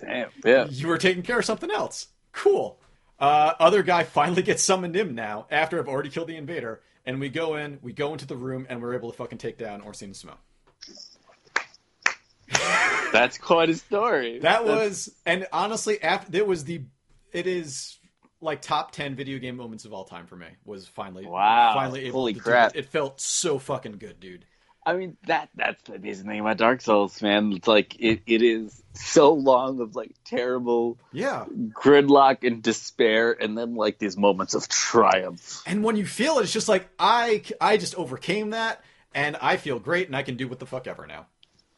Damn. 0.00 0.30
Yeah. 0.44 0.66
you 0.70 0.86
were 0.88 0.96
taking 0.96 1.22
care 1.24 1.38
of 1.40 1.44
something 1.44 1.70
else. 1.70 2.06
Cool. 2.32 2.78
Uh, 3.18 3.52
other 3.58 3.82
guy 3.82 4.04
finally 4.04 4.42
gets 4.42 4.62
summoned 4.62 4.94
in 4.94 5.14
now 5.16 5.46
after 5.50 5.78
I've 5.78 5.88
already 5.88 6.08
killed 6.08 6.28
the 6.28 6.36
invader, 6.36 6.80
and 7.04 7.18
we 7.18 7.28
go 7.28 7.56
in, 7.56 7.80
we 7.82 7.92
go 7.92 8.12
into 8.12 8.24
the 8.26 8.36
room, 8.36 8.64
and 8.70 8.80
we're 8.80 8.94
able 8.94 9.10
to 9.10 9.16
fucking 9.16 9.38
take 9.38 9.58
down 9.58 9.80
Ornstein 9.82 10.12
Smough. 10.12 10.38
That's 13.12 13.38
quite 13.38 13.70
a 13.70 13.74
story. 13.74 14.38
That 14.40 14.64
was, 14.64 15.12
and 15.26 15.46
honestly, 15.52 16.00
after 16.02 16.36
it 16.36 16.46
was 16.46 16.64
the, 16.64 16.82
it 17.32 17.46
is 17.46 17.98
like 18.40 18.62
top 18.62 18.92
ten 18.92 19.16
video 19.16 19.38
game 19.38 19.56
moments 19.56 19.84
of 19.84 19.92
all 19.92 20.04
time 20.04 20.26
for 20.26 20.36
me. 20.36 20.46
Was 20.64 20.86
finally, 20.86 21.26
Wow. 21.26 21.72
finally 21.74 22.04
able 22.04 22.20
Holy 22.20 22.34
crap. 22.34 22.76
it. 22.76 22.80
It 22.80 22.86
felt 22.86 23.20
so 23.20 23.58
fucking 23.58 23.98
good, 23.98 24.20
dude. 24.20 24.44
I 24.88 24.94
mean 24.96 25.18
that 25.26 25.50
that's 25.54 25.82
the 25.82 25.96
amazing 25.96 26.26
thing 26.26 26.40
about 26.40 26.56
Dark 26.56 26.80
Souls, 26.80 27.20
man. 27.20 27.52
It's 27.52 27.68
like 27.68 27.94
it, 28.00 28.22
it 28.26 28.40
is 28.40 28.82
so 28.94 29.34
long 29.34 29.80
of 29.80 29.94
like 29.94 30.14
terrible 30.24 30.98
Yeah, 31.12 31.44
gridlock 31.44 32.42
and 32.42 32.62
despair, 32.62 33.36
and 33.38 33.56
then 33.56 33.74
like 33.74 33.98
these 33.98 34.16
moments 34.16 34.54
of 34.54 34.66
triumph. 34.66 35.62
and 35.66 35.84
when 35.84 35.96
you 35.96 36.06
feel 36.06 36.38
it, 36.38 36.44
it's 36.44 36.54
just 36.54 36.70
like 36.70 36.88
I, 36.98 37.42
I 37.60 37.76
just 37.76 37.96
overcame 37.96 38.50
that, 38.50 38.82
and 39.12 39.36
I 39.42 39.58
feel 39.58 39.78
great, 39.78 40.06
and 40.06 40.16
I 40.16 40.22
can 40.22 40.38
do 40.38 40.48
what 40.48 40.58
the 40.58 40.64
fuck 40.64 40.86
ever 40.86 41.06
now. 41.06 41.26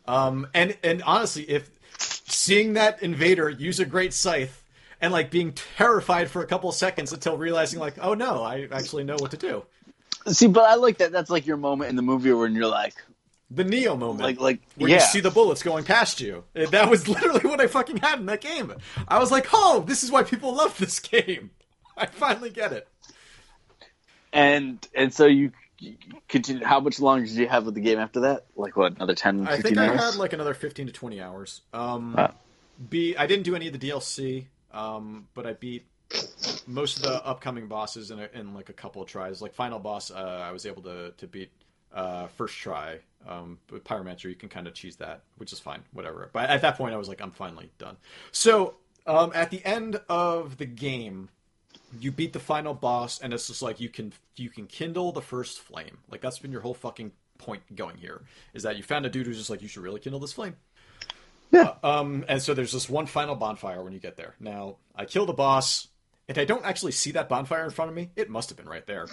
Um, 0.06 0.46
and 0.54 0.78
and 0.84 1.02
honestly, 1.02 1.42
if 1.50 1.68
seeing 1.98 2.74
that 2.74 3.02
invader 3.02 3.50
use 3.50 3.80
a 3.80 3.86
great 3.86 4.14
scythe. 4.14 4.64
And 5.02 5.14
like 5.14 5.30
being 5.30 5.54
terrified 5.54 6.28
for 6.30 6.42
a 6.42 6.46
couple 6.46 6.70
seconds 6.72 7.10
until 7.10 7.38
realizing, 7.38 7.80
like, 7.80 7.94
oh 8.02 8.12
no, 8.12 8.42
I 8.42 8.68
actually 8.70 9.02
know 9.02 9.16
what 9.18 9.30
to 9.30 9.38
do. 9.38 9.64
See, 10.28 10.46
but 10.48 10.64
I 10.64 10.74
like 10.74 10.98
that. 10.98 11.12
That's 11.12 11.30
like 11.30 11.46
your 11.46 11.56
moment 11.56 11.90
in 11.90 11.96
the 11.96 12.02
movie 12.02 12.32
when 12.32 12.54
you're 12.54 12.66
like, 12.66 12.94
The 13.50 13.64
Neo 13.64 13.96
moment. 13.96 14.20
like, 14.22 14.38
like, 14.40 14.60
where 14.76 14.90
yeah. 14.90 14.96
you 14.96 15.00
see 15.02 15.20
the 15.20 15.30
bullets 15.30 15.62
going 15.62 15.84
past 15.84 16.20
you. 16.20 16.44
That 16.54 16.90
was 16.90 17.08
literally 17.14 17.40
what 17.48 17.60
I 17.60 17.66
fucking 17.66 17.98
had 17.98 18.20
in 18.20 18.26
that 18.26 18.40
game. 18.40 18.72
I 19.08 19.18
was 19.18 19.30
like, 19.32 19.48
oh, 19.52 19.82
this 19.86 20.02
is 20.04 20.10
why 20.10 20.22
people 20.22 20.54
love 20.54 20.76
this 20.78 20.98
game. 21.00 21.50
I 21.96 22.06
finally 22.06 22.50
get 22.50 22.72
it. 22.72 22.86
and 24.32 24.86
and 24.94 25.12
so 25.12 25.26
you, 25.26 25.52
continue. 26.28 26.64
How 26.64 26.80
much 26.80 27.00
longer 27.00 27.26
did 27.26 27.34
you 27.36 27.48
have 27.48 27.64
with 27.66 27.74
the 27.74 27.80
game 27.80 27.98
after 27.98 28.20
that? 28.20 28.44
Like 28.56 28.76
what? 28.76 28.96
Another 28.96 29.14
10, 29.14 29.46
15 29.46 29.58
I 29.58 29.60
think 29.62 29.78
hours? 29.78 30.00
I 30.00 30.04
had 30.04 30.14
like 30.16 30.32
another 30.32 30.54
15 30.54 30.86
to 30.86 30.92
20 30.92 31.20
hours. 31.20 31.62
Um, 31.72 32.14
Wow. 32.16 32.34
B, 32.88 33.14
I 33.16 33.26
didn't 33.26 33.42
do 33.44 33.54
any 33.54 33.66
of 33.66 33.78
the 33.78 33.90
DLC, 33.90 34.46
um, 34.72 35.28
but 35.34 35.46
I 35.46 35.52
beat 35.52 35.84
most 36.66 36.98
of 36.98 37.02
the 37.02 37.24
upcoming 37.24 37.66
bosses 37.66 38.10
in, 38.10 38.18
a, 38.18 38.28
in 38.34 38.54
like 38.54 38.68
a 38.68 38.72
couple 38.72 39.02
of 39.02 39.08
tries. 39.08 39.40
Like 39.42 39.54
final 39.54 39.78
boss, 39.78 40.10
uh, 40.10 40.44
I 40.44 40.52
was 40.52 40.66
able 40.66 40.82
to 40.82 41.12
to 41.16 41.26
beat 41.26 41.50
uh, 41.92 42.26
first 42.28 42.56
try. 42.56 42.98
Um, 43.28 43.58
but 43.66 43.84
Pyromancer, 43.84 44.24
you 44.24 44.34
can 44.34 44.48
kind 44.48 44.66
of 44.66 44.74
cheese 44.74 44.96
that, 44.96 45.22
which 45.36 45.52
is 45.52 45.58
fine, 45.58 45.82
whatever. 45.92 46.30
But 46.32 46.48
at 46.48 46.62
that 46.62 46.78
point, 46.78 46.94
I 46.94 46.96
was 46.96 47.08
like, 47.08 47.20
I'm 47.20 47.32
finally 47.32 47.70
done. 47.78 47.98
So 48.32 48.76
um, 49.06 49.32
at 49.34 49.50
the 49.50 49.62
end 49.64 50.00
of 50.08 50.56
the 50.56 50.64
game, 50.64 51.28
you 52.00 52.12
beat 52.12 52.32
the 52.32 52.40
final 52.40 52.72
boss, 52.72 53.20
and 53.20 53.34
it's 53.34 53.48
just 53.48 53.62
like 53.62 53.80
you 53.80 53.88
can 53.88 54.12
you 54.36 54.48
can 54.48 54.66
kindle 54.66 55.12
the 55.12 55.22
first 55.22 55.60
flame. 55.60 55.98
Like 56.10 56.20
that's 56.20 56.38
been 56.38 56.52
your 56.52 56.60
whole 56.60 56.74
fucking 56.74 57.12
point 57.38 57.62
going 57.74 57.96
here 57.96 58.20
is 58.52 58.64
that 58.64 58.76
you 58.76 58.82
found 58.82 59.06
a 59.06 59.10
dude 59.10 59.26
who's 59.26 59.38
just 59.38 59.50
like 59.50 59.62
you 59.62 59.68
should 59.68 59.82
really 59.82 60.00
kindle 60.00 60.20
this 60.20 60.32
flame. 60.32 60.56
Yeah. 61.50 61.74
Um, 61.82 62.24
and 62.28 62.40
so 62.40 62.54
there's 62.54 62.72
this 62.72 62.88
one 62.88 63.06
final 63.06 63.34
bonfire 63.34 63.82
when 63.82 63.92
you 63.92 63.98
get 63.98 64.16
there. 64.16 64.34
Now 64.38 64.76
I 64.94 65.04
kill 65.04 65.26
the 65.26 65.32
boss, 65.32 65.88
and 66.30 66.38
I 66.38 66.44
don't 66.44 66.64
actually 66.64 66.92
see 66.92 67.10
that 67.10 67.28
bonfire 67.28 67.64
in 67.64 67.70
front 67.70 67.88
of 67.88 67.96
me. 67.96 68.12
It 68.14 68.30
must 68.30 68.50
have 68.50 68.56
been 68.56 68.68
right 68.68 68.86
there, 68.86 69.08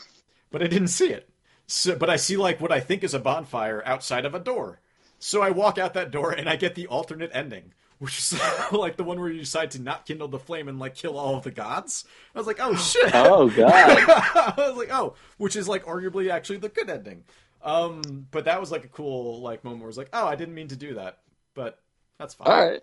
but 0.51 0.61
I 0.61 0.67
didn't 0.67 0.89
see 0.89 1.07
it. 1.07 1.27
So, 1.65 1.95
but 1.95 2.11
I 2.11 2.15
see 2.15 2.37
like 2.37 2.61
what 2.61 2.71
I 2.71 2.79
think 2.79 3.03
is 3.03 3.15
a 3.15 3.19
bonfire 3.19 3.81
outside 3.87 4.23
of 4.23 4.35
a 4.35 4.39
door. 4.39 4.81
So 5.17 5.41
I 5.41 5.49
walk 5.49 5.79
out 5.79 5.95
that 5.95 6.11
door 6.11 6.31
and 6.31 6.47
I 6.47 6.57
get 6.57 6.75
the 6.75 6.85
alternate 6.85 7.31
ending, 7.33 7.73
which 7.97 8.19
is 8.19 8.39
like 8.71 8.97
the 8.97 9.03
one 9.03 9.19
where 9.19 9.31
you 9.31 9.39
decide 9.39 9.71
to 9.71 9.81
not 9.81 10.05
kindle 10.05 10.27
the 10.27 10.37
flame 10.37 10.67
and 10.67 10.77
like 10.77 10.93
kill 10.93 11.17
all 11.17 11.35
of 11.35 11.43
the 11.43 11.49
gods. 11.49 12.05
I 12.35 12.37
was 12.37 12.45
like, 12.45 12.59
oh 12.61 12.75
shit. 12.75 13.09
Oh 13.15 13.49
god. 13.49 13.71
I 13.73 14.53
was 14.55 14.77
like, 14.77 14.93
oh, 14.93 15.15
which 15.37 15.55
is 15.55 15.67
like 15.67 15.85
arguably 15.85 16.29
actually 16.29 16.59
the 16.59 16.69
good 16.69 16.87
ending. 16.87 17.23
Um, 17.63 18.27
but 18.29 18.45
that 18.45 18.59
was 18.59 18.71
like 18.71 18.85
a 18.85 18.89
cool 18.89 19.41
like 19.41 19.63
moment 19.63 19.81
where 19.81 19.89
it's 19.89 19.97
like, 19.97 20.11
oh, 20.13 20.27
I 20.27 20.35
didn't 20.35 20.53
mean 20.53 20.67
to 20.67 20.75
do 20.75 20.93
that, 20.93 21.17
but 21.55 21.79
that's 22.19 22.35
fine. 22.35 22.47
All 22.47 22.63
right. 22.63 22.81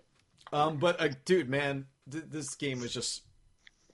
Um, 0.51 0.75
but 0.75 0.99
uh, 0.99 1.07
dude, 1.23 1.49
man, 1.49 1.85
th- 2.11 2.25
this 2.27 2.55
game 2.55 2.81
was 2.81 2.93
just 2.93 3.21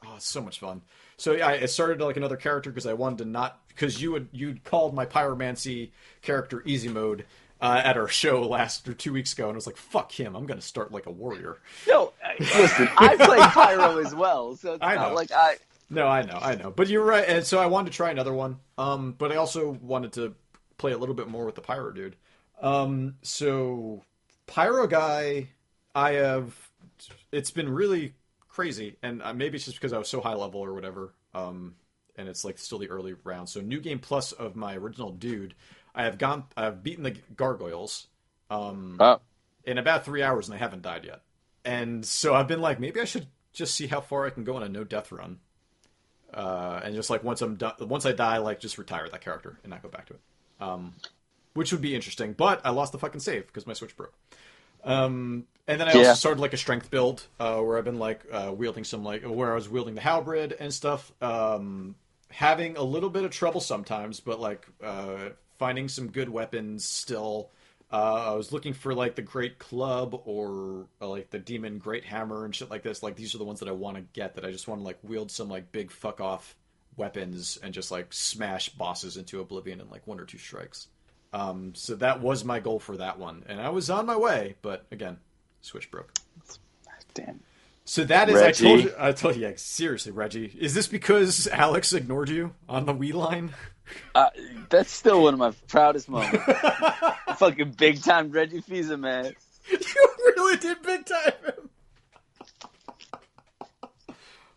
oh, 0.06 0.16
it's 0.16 0.28
so 0.28 0.42
much 0.42 0.60
fun. 0.60 0.82
So 1.18 1.34
yeah, 1.34 1.48
I 1.48 1.66
started 1.66 2.02
like 2.02 2.18
another 2.18 2.38
character 2.38 2.70
because 2.70 2.88
I 2.88 2.94
wanted 2.94 3.20
to 3.20 3.26
not 3.26 3.60
because 3.68 4.02
you 4.02 4.12
would 4.12 4.30
you 4.32 4.58
called 4.64 4.94
my 4.94 5.06
pyromancy 5.06 5.92
character 6.22 6.64
easy 6.66 6.90
mode 6.90 7.26
uh, 7.62 7.82
at 7.84 7.96
our 7.98 8.08
show 8.08 8.42
last 8.42 8.88
or 8.90 8.94
two 8.94 9.14
weeks 9.14 9.34
ago, 9.34 9.46
and 9.46 9.54
I 9.54 9.56
was 9.56 9.68
like, 9.68 9.78
fuck 9.78 10.12
him, 10.12 10.36
I'm 10.36 10.46
gonna 10.46 10.62
start 10.62 10.92
like 10.92 11.06
a 11.06 11.12
warrior. 11.12 11.60
No, 11.88 12.12
listen. 12.40 12.90
I 12.98 13.16
play 13.18 13.38
Pyro 13.40 14.00
as 14.00 14.16
well, 14.16 14.56
so 14.56 14.74
it's 14.74 14.84
I 14.84 14.96
not 14.96 15.10
know. 15.10 15.16
like 15.16 15.32
I. 15.32 15.58
No, 15.90 16.08
I 16.08 16.24
know, 16.24 16.40
I 16.42 16.56
know, 16.56 16.72
but 16.72 16.88
you're 16.88 17.04
right. 17.04 17.26
And 17.28 17.46
so 17.46 17.60
I 17.60 17.66
wanted 17.66 17.92
to 17.92 17.98
try 17.98 18.12
another 18.12 18.34
one. 18.34 18.60
Um, 18.78 19.14
but 19.18 19.32
I 19.32 19.36
also 19.36 19.78
wanted 19.82 20.14
to 20.14 20.34
play 20.78 20.94
a 20.94 20.98
little 20.98 21.14
bit 21.16 21.28
more 21.28 21.46
with 21.46 21.56
the 21.56 21.62
pyro 21.62 21.92
dude. 21.92 22.16
Um, 22.62 23.16
so 23.22 24.04
pyro 24.48 24.88
guy, 24.88 25.50
I 25.94 26.14
have. 26.14 26.56
It's 27.32 27.52
been 27.52 27.70
really 27.70 28.14
crazy, 28.52 28.98
and 29.02 29.22
uh, 29.22 29.34
maybe 29.34 29.56
it's 29.56 29.66
just 29.66 29.78
because 29.78 29.94
I 29.94 29.98
was 29.98 30.10
so 30.10 30.22
high 30.22 30.36
level 30.36 30.62
or 30.62 30.74
whatever. 30.74 31.14
Um, 31.34 31.76
and 32.16 32.28
it's 32.28 32.44
like 32.44 32.58
still 32.58 32.78
the 32.78 32.90
early 32.90 33.16
round. 33.24 33.50
So 33.50 33.62
new 33.62 33.80
game 33.80 34.00
plus 34.00 34.32
of 34.32 34.56
my 34.56 34.76
original 34.76 35.12
dude, 35.12 35.56
I 35.96 36.04
have 36.04 36.18
gone. 36.18 36.44
I've 36.58 36.84
beaten 36.84 37.04
the 37.04 37.16
gargoyles. 37.36 38.08
Um, 38.50 38.98
Oh, 39.00 39.20
in 39.64 39.78
about 39.78 40.06
three 40.06 40.24
hours 40.24 40.48
and 40.48 40.56
I 40.56 40.58
haven't 40.58 40.82
died 40.82 41.06
yet. 41.06 41.22
And 41.64 42.06
so 42.06 42.34
I've 42.34 42.48
been 42.48 42.62
like, 42.62 42.80
maybe 42.80 43.00
I 43.00 43.06
should 43.06 43.28
just 43.54 43.76
see 43.76 43.88
how 43.88 44.02
far 44.02 44.26
I 44.26 44.30
can 44.32 44.44
go 44.44 44.56
on 44.56 44.64
a 44.64 44.70
no 44.70 44.84
death 44.84 45.12
run. 45.12 45.40
Uh, 46.34 46.80
and 46.84 46.96
just 46.96 47.10
like 47.10 47.24
once 47.24 47.42
I'm 47.42 47.56
done, 47.56 47.74
once 47.82 48.06
I 48.06 48.12
die, 48.14 48.38
like 48.38 48.60
just 48.60 48.78
retire 48.78 49.08
that 49.10 49.22
character 49.22 49.60
and 49.64 49.70
not 49.70 49.84
go 49.84 49.90
back 49.90 50.08
to 50.08 50.14
it. 50.14 50.20
Um, 50.60 50.94
which 51.54 51.72
would 51.72 51.82
be 51.82 51.96
interesting. 51.96 52.34
But 52.34 52.62
I 52.66 52.72
lost 52.72 52.92
the 52.92 53.00
fucking 53.00 53.20
save 53.20 53.48
because 53.48 53.68
my 53.68 53.74
switch 53.74 53.96
broke. 53.96 54.14
Um, 54.84 55.46
and 55.72 55.80
then 55.80 55.88
I 55.88 55.94
also 55.94 56.10
Yeah. 56.10 56.14
started 56.14 56.42
like 56.42 56.54
a 56.54 56.58
strength 56.58 56.92
build 56.92 57.26
uh, 57.40 57.60
where 57.62 57.78
I've 57.78 57.86
been 57.86 58.00
like 58.00 58.22
uh, 58.32 58.54
wielding 58.56 58.84
some 58.84 59.04
like 59.04 59.24
where 59.24 59.52
I 59.52 59.56
was 59.56 59.70
wielding 59.70 59.96
the 59.96 60.02
halberd 60.02 60.54
and 60.60 60.74
stuff. 60.74 61.12
Um, 61.22 61.96
having 62.30 62.78
a 62.78 62.84
little 62.84 63.10
bit 63.10 63.24
of 63.24 63.32
trouble 63.32 63.62
sometimes, 63.62 64.20
but 64.20 64.40
like 64.40 64.68
uh, 64.84 65.30
finding 65.58 65.88
some 65.88 66.10
good 66.12 66.30
weapons 66.30 66.86
still. 66.86 67.52
Uh, 67.92 68.32
I 68.32 68.36
was 68.36 68.52
looking 68.54 68.74
for 68.74 68.94
like 68.94 69.16
the 69.16 69.22
Great 69.22 69.60
Club 69.60 70.22
or 70.26 70.88
uh, 71.02 71.08
like 71.08 71.30
the 71.30 71.40
Demon 71.40 71.78
Great 71.78 72.06
Hammer 72.06 72.46
and 72.46 72.56
shit 72.56 72.70
like 72.70 72.84
this. 72.84 73.04
Like 73.04 73.16
these 73.16 73.36
are 73.36 73.38
the 73.38 73.44
ones 73.44 73.60
that 73.60 73.70
I 73.70 73.74
want 73.74 73.98
to 73.98 74.04
get. 74.14 74.36
That 74.36 74.46
I 74.46 74.52
just 74.52 74.68
want 74.68 74.82
to 74.82 74.86
like 74.86 75.00
wield 75.04 75.32
some 75.32 75.50
like 75.50 75.72
big 75.72 75.92
fuck 75.92 76.22
off 76.22 76.56
weapons 76.98 77.58
and 77.62 77.74
just 77.74 77.92
like 77.92 78.14
smash 78.14 78.70
bosses 78.70 79.18
into 79.18 79.40
oblivion 79.42 79.82
in 79.82 79.90
like 79.90 80.06
one 80.08 80.20
or 80.20 80.26
two 80.26 80.38
strikes. 80.38 80.88
Um, 81.34 81.74
so 81.76 81.96
that 81.96 82.22
was 82.22 82.44
my 82.44 82.60
goal 82.60 82.80
for 82.80 82.98
that 82.98 83.18
one, 83.18 83.44
and 83.48 83.60
I 83.62 83.70
was 83.70 83.90
on 83.90 84.06
my 84.06 84.18
way. 84.18 84.56
But 84.62 84.86
again, 84.92 85.18
switch 85.62 85.90
broke. 85.92 86.12
damn. 87.14 87.40
So 87.86 88.04
that 88.06 88.30
is, 88.30 88.36
Reggie. 88.36 88.66
I 88.66 88.70
told 88.70 88.84
you, 88.84 88.94
I 89.00 89.12
told 89.12 89.36
you, 89.36 89.42
yeah, 89.42 89.52
seriously, 89.56 90.12
Reggie, 90.12 90.56
is 90.60 90.74
this 90.74 90.88
because 90.88 91.48
Alex 91.48 91.92
ignored 91.94 92.30
you 92.30 92.54
on 92.70 92.86
the 92.86 92.94
Wii 92.94 93.14
line? 93.14 93.54
Uh, 94.16 94.30
that's 94.70 94.92
still 94.92 95.24
one 95.24 95.34
of 95.34 95.40
my 95.40 95.52
proudest 95.68 96.08
moments. 96.08 96.38
Fucking 97.38 97.72
big 97.72 98.02
time 98.02 98.32
Reggie 98.32 98.62
Fils-Aimé, 98.62 99.00
man. 99.00 99.34
you 99.70 99.78
really 100.38 100.58
did 100.58 100.82
big 100.82 101.06
time 101.06 101.34
him. 101.46 101.70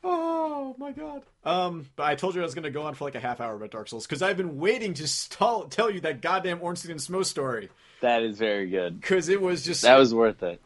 Oh 0.06 0.76
my 0.78 0.93
god. 0.93 1.22
Um, 1.44 1.86
but 1.97 2.05
I 2.05 2.14
told 2.14 2.35
you 2.35 2.43
I 2.43 2.44
was 2.44 2.55
going 2.55 2.64
to 2.64 2.70
go 2.70 2.82
on 2.82 2.94
for 2.94 3.05
like 3.05 3.14
a 3.14 3.20
half 3.20 3.40
hour 3.40 3.55
about 3.56 3.70
Dark 3.70 3.89
Souls 3.89 4.06
because 4.06 4.20
I've 4.22 4.36
been 4.36 4.59
waiting 4.59 4.93
to 4.94 5.09
stall, 5.09 5.64
tell 5.64 5.90
you 5.90 6.01
that 6.02 6.20
goddamn 6.20 6.60
Ornstein 6.60 6.90
and 6.93 7.01
Smough 7.01 7.24
story 7.24 7.70
That 8.02 8.22
is 8.22 8.39
very 8.39 8.68
good. 8.68 9.01
because 9.01 9.31
it 9.31 9.40
was 9.40 9.64
just 9.64 9.82
That 9.82 9.98
was 9.98 10.14
worth 10.14 10.43
it. 10.43 10.60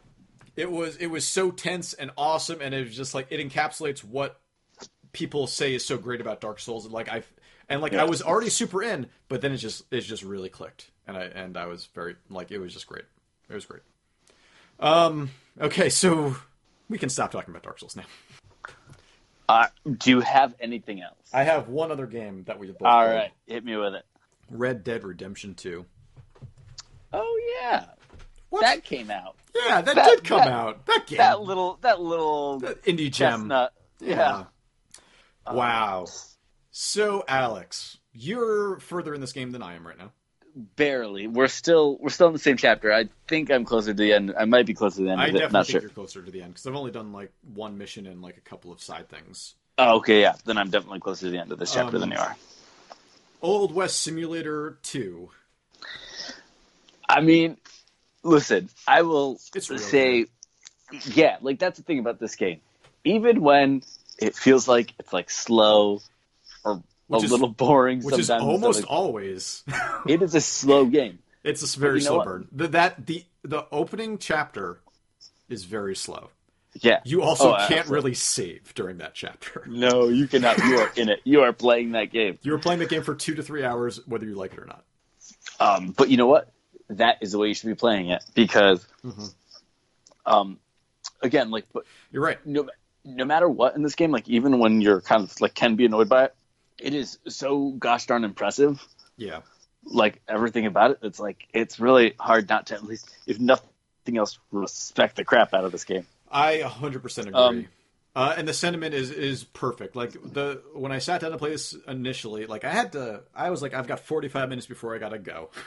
It 0.55 0.71
was 0.71 0.95
it 0.97 1.07
was 1.07 1.27
so 1.27 1.51
tense 1.51 1.93
and 1.93 2.11
awesome 2.17 2.59
and 2.61 2.73
it 2.73 2.85
was 2.85 2.95
just 2.95 3.13
like 3.13 3.27
it 3.31 3.39
encapsulates 3.39 4.03
what 4.03 4.39
people 5.11 5.47
say 5.47 5.73
is 5.73 5.85
so 5.85 5.97
great 5.97 6.21
about 6.21 6.41
Dark 6.41 6.59
Souls 6.59 6.85
and 6.85 6.93
like 6.93 7.09
I 7.09 7.23
and 7.67 7.81
like 7.81 7.93
I 7.93 8.03
was 8.03 8.21
already 8.21 8.49
super 8.49 8.81
in 8.83 9.07
but 9.27 9.41
then 9.41 9.51
it 9.51 9.57
just 9.57 9.83
it 9.91 10.01
just 10.01 10.23
really 10.23 10.49
clicked 10.49 10.91
and 11.07 11.17
I 11.17 11.23
and 11.23 11.57
I 11.57 11.65
was 11.67 11.87
very 11.95 12.15
like 12.29 12.51
it 12.51 12.59
was 12.59 12.73
just 12.73 12.87
great 12.87 13.05
it 13.49 13.53
was 13.53 13.65
great 13.65 13.81
um 14.79 15.29
okay 15.59 15.89
so 15.89 16.35
we 16.89 16.97
can 16.97 17.09
stop 17.09 17.31
talking 17.31 17.51
about 17.51 17.63
Dark 17.63 17.79
Souls 17.79 17.95
now 17.95 18.03
Uh, 19.47 19.67
do 19.97 20.11
you 20.11 20.19
have 20.21 20.53
anything 20.59 21.01
else? 21.01 21.15
I 21.33 21.41
have 21.43 21.69
one 21.69 21.91
other 21.91 22.05
game 22.05 22.43
that 22.45 22.59
we 22.59 22.67
have 22.67 22.77
both 22.77 22.87
All 22.87 23.03
played. 23.03 23.15
right, 23.15 23.31
hit 23.47 23.65
me 23.65 23.75
with 23.77 23.95
it. 23.95 24.05
Red 24.51 24.83
Dead 24.83 25.03
Redemption 25.03 25.55
2 25.55 25.85
Oh 27.13 27.41
yeah, 27.59 27.85
what 28.49 28.61
that 28.61 28.83
came 28.83 29.09
out. 29.11 29.35
yeah 29.55 29.81
that, 29.81 29.95
that- 29.95 30.05
did 30.05 30.23
come 30.23 30.39
that- 30.39 30.47
out 30.47 30.85
that 30.87 31.05
game 31.07 31.17
That 31.17 31.41
little, 31.41 31.77
that 31.81 31.99
little 32.01 32.59
indie 32.61 33.11
gem 33.11 33.41
chestnut. 33.41 33.73
Yeah. 33.99 34.45
Wow. 35.51 36.05
So, 36.71 37.23
Alex, 37.27 37.97
you're 38.13 38.79
further 38.79 39.13
in 39.13 39.21
this 39.21 39.33
game 39.33 39.51
than 39.51 39.61
I 39.63 39.75
am 39.75 39.85
right 39.85 39.97
now. 39.97 40.11
barely. 40.55 41.27
We're 41.27 41.47
still, 41.47 41.97
we're 41.99 42.09
still 42.09 42.27
in 42.27 42.33
the 42.33 42.39
same 42.39 42.55
chapter. 42.57 42.93
I 42.93 43.05
think 43.27 43.51
I'm 43.51 43.65
closer 43.65 43.91
to 43.93 43.97
the 43.97 44.13
end. 44.13 44.33
I 44.37 44.45
might 44.45 44.65
be 44.65 44.73
closer 44.73 44.97
to 44.97 45.03
the 45.03 45.09
end 45.11 45.21
I 45.21 45.25
definitely 45.27 45.49
Not 45.53 45.65
think 45.65 45.71
sure. 45.73 45.81
you're 45.81 45.89
closer 45.89 46.21
to 46.21 46.31
the 46.31 46.41
end 46.41 46.53
because 46.53 46.67
I've 46.67 46.75
only 46.75 46.91
done 46.91 47.11
like 47.11 47.31
one 47.53 47.77
mission 47.77 48.05
and 48.07 48.21
like 48.21 48.37
a 48.37 48.41
couple 48.41 48.71
of 48.71 48.81
side 48.81 49.09
things. 49.09 49.55
Oh, 49.77 49.97
okay, 49.97 50.21
yeah. 50.21 50.33
Then 50.45 50.57
I'm 50.57 50.69
definitely 50.69 50.99
closer 50.99 51.25
to 51.27 51.31
the 51.31 51.39
end 51.39 51.51
of 51.51 51.59
this 51.59 51.73
chapter 51.73 51.95
Um, 51.97 52.01
than 52.01 52.11
you 52.11 52.17
are. 52.17 52.35
Old 53.41 53.73
West 53.73 54.01
Simulator 54.01 54.77
2. 54.83 55.29
I 57.07 57.21
mean, 57.21 57.57
listen, 58.23 58.69
I 58.87 59.01
will 59.03 59.37
say, 59.37 60.25
yeah, 61.05 61.37
like 61.41 61.59
that's 61.59 61.77
the 61.77 61.83
thing 61.83 61.99
about 61.99 62.19
this 62.19 62.35
game. 62.35 62.61
Even 63.03 63.41
when 63.41 63.81
it 64.19 64.35
feels 64.35 64.67
like 64.67 64.93
it's 64.99 65.13
like 65.13 65.29
slow 65.29 66.01
or 66.63 66.83
Which 67.07 67.21
a 67.23 67.25
is- 67.25 67.31
little 67.31 67.47
boring, 67.49 68.01
which 68.03 68.19
is 68.19 68.29
almost 68.29 68.81
like, 68.81 68.91
always. 68.91 69.63
it 70.07 70.21
is 70.21 70.35
a 70.35 70.41
slow 70.41 70.85
game. 70.85 71.19
it's 71.43 71.75
a 71.75 71.79
very 71.79 72.01
slow 72.01 72.17
what? 72.17 72.25
burn. 72.25 72.47
The, 72.51 72.67
that 72.69 73.05
the 73.05 73.23
the 73.43 73.65
opening 73.71 74.17
chapter 74.17 74.79
is 75.47 75.63
very 75.63 75.95
slow. 75.95 76.29
Yeah. 76.81 76.99
You 77.03 77.23
also 77.23 77.53
Oh, 77.53 77.57
can't 77.57 77.71
absolutely. 77.79 77.95
really 77.95 78.13
save 78.13 78.73
during 78.75 78.97
that 78.99 79.15
chapter. 79.15 79.63
No, 79.67 80.07
you 80.09 80.27
cannot. 80.27 80.57
You 80.59 80.77
are 80.79 80.91
in 80.95 81.09
it. 81.09 81.19
You 81.23 81.41
are 81.41 81.53
playing 81.53 81.93
that 81.93 82.11
game. 82.11 82.37
You 82.43 82.51
were 82.51 82.59
playing 82.59 82.79
the 82.79 82.85
game 82.85 83.01
for 83.01 83.15
two 83.15 83.33
to 83.35 83.41
three 83.43 83.63
hours, 83.63 84.05
whether 84.05 84.25
you 84.25 84.35
like 84.35 84.53
it 84.53 84.59
or 84.59 84.65
not. 84.65 84.83
Um, 85.59 85.91
but 85.97 86.09
you 86.09 86.17
know 86.17 86.27
what? 86.27 86.49
That 86.89 87.17
is 87.21 87.31
the 87.33 87.37
way 87.37 87.49
you 87.49 87.53
should 87.53 87.67
be 87.67 87.75
playing 87.75 88.09
it 88.09 88.23
because, 88.33 88.85
Mhm. 89.05 89.33
um, 90.25 90.59
again, 91.21 91.51
like, 91.51 91.65
but 91.73 91.85
You're 92.11 92.23
right. 92.23 92.43
no, 92.45 92.67
no 93.05 93.25
matter 93.25 93.47
what 93.47 93.75
in 93.75 93.83
this 93.83 93.95
game, 93.95 94.11
like 94.11 94.27
even 94.27 94.59
when 94.59 94.81
you're 94.81 95.01
kind 95.01 95.23
of 95.23 95.41
like 95.41 95.53
can 95.53 95.75
be 95.75 95.85
annoyed 95.85 96.09
by 96.09 96.25
it, 96.25 96.35
it 96.79 96.93
is 96.93 97.19
so 97.27 97.71
gosh 97.71 98.05
darn 98.07 98.23
impressive. 98.23 98.83
Yeah. 99.17 99.41
Like 99.83 100.21
everything 100.27 100.65
about 100.65 100.91
it, 100.91 100.99
it's 101.03 101.19
like 101.19 101.47
it's 101.53 101.79
really 101.79 102.15
hard 102.19 102.49
not 102.49 102.67
to 102.67 102.75
at 102.75 102.83
least, 102.83 103.09
if 103.25 103.39
nothing 103.39 104.17
else, 104.17 104.39
respect 104.51 105.15
the 105.15 105.23
crap 105.23 105.53
out 105.53 105.63
of 105.63 105.71
this 105.71 105.83
game. 105.83 106.05
I 106.31 106.57
100% 106.59 107.27
agree. 107.27 107.33
Um, 107.33 107.67
uh, 108.15 108.33
and 108.37 108.47
the 108.47 108.53
sentiment 108.53 108.93
is 108.93 109.11
is 109.11 109.43
perfect. 109.43 109.95
Like 109.95 110.11
the 110.13 110.61
when 110.73 110.91
I 110.91 110.99
sat 110.99 111.21
down 111.21 111.31
to 111.31 111.37
play 111.37 111.51
this 111.51 111.75
initially, 111.87 112.45
like 112.47 112.65
I 112.65 112.71
had 112.71 112.91
to, 112.93 113.21
I 113.35 113.49
was 113.51 113.61
like, 113.61 113.73
I've 113.73 113.87
got 113.87 113.99
45 113.99 114.49
minutes 114.49 114.67
before 114.67 114.95
I 114.95 114.97
gotta 114.97 115.19
go. 115.19 115.49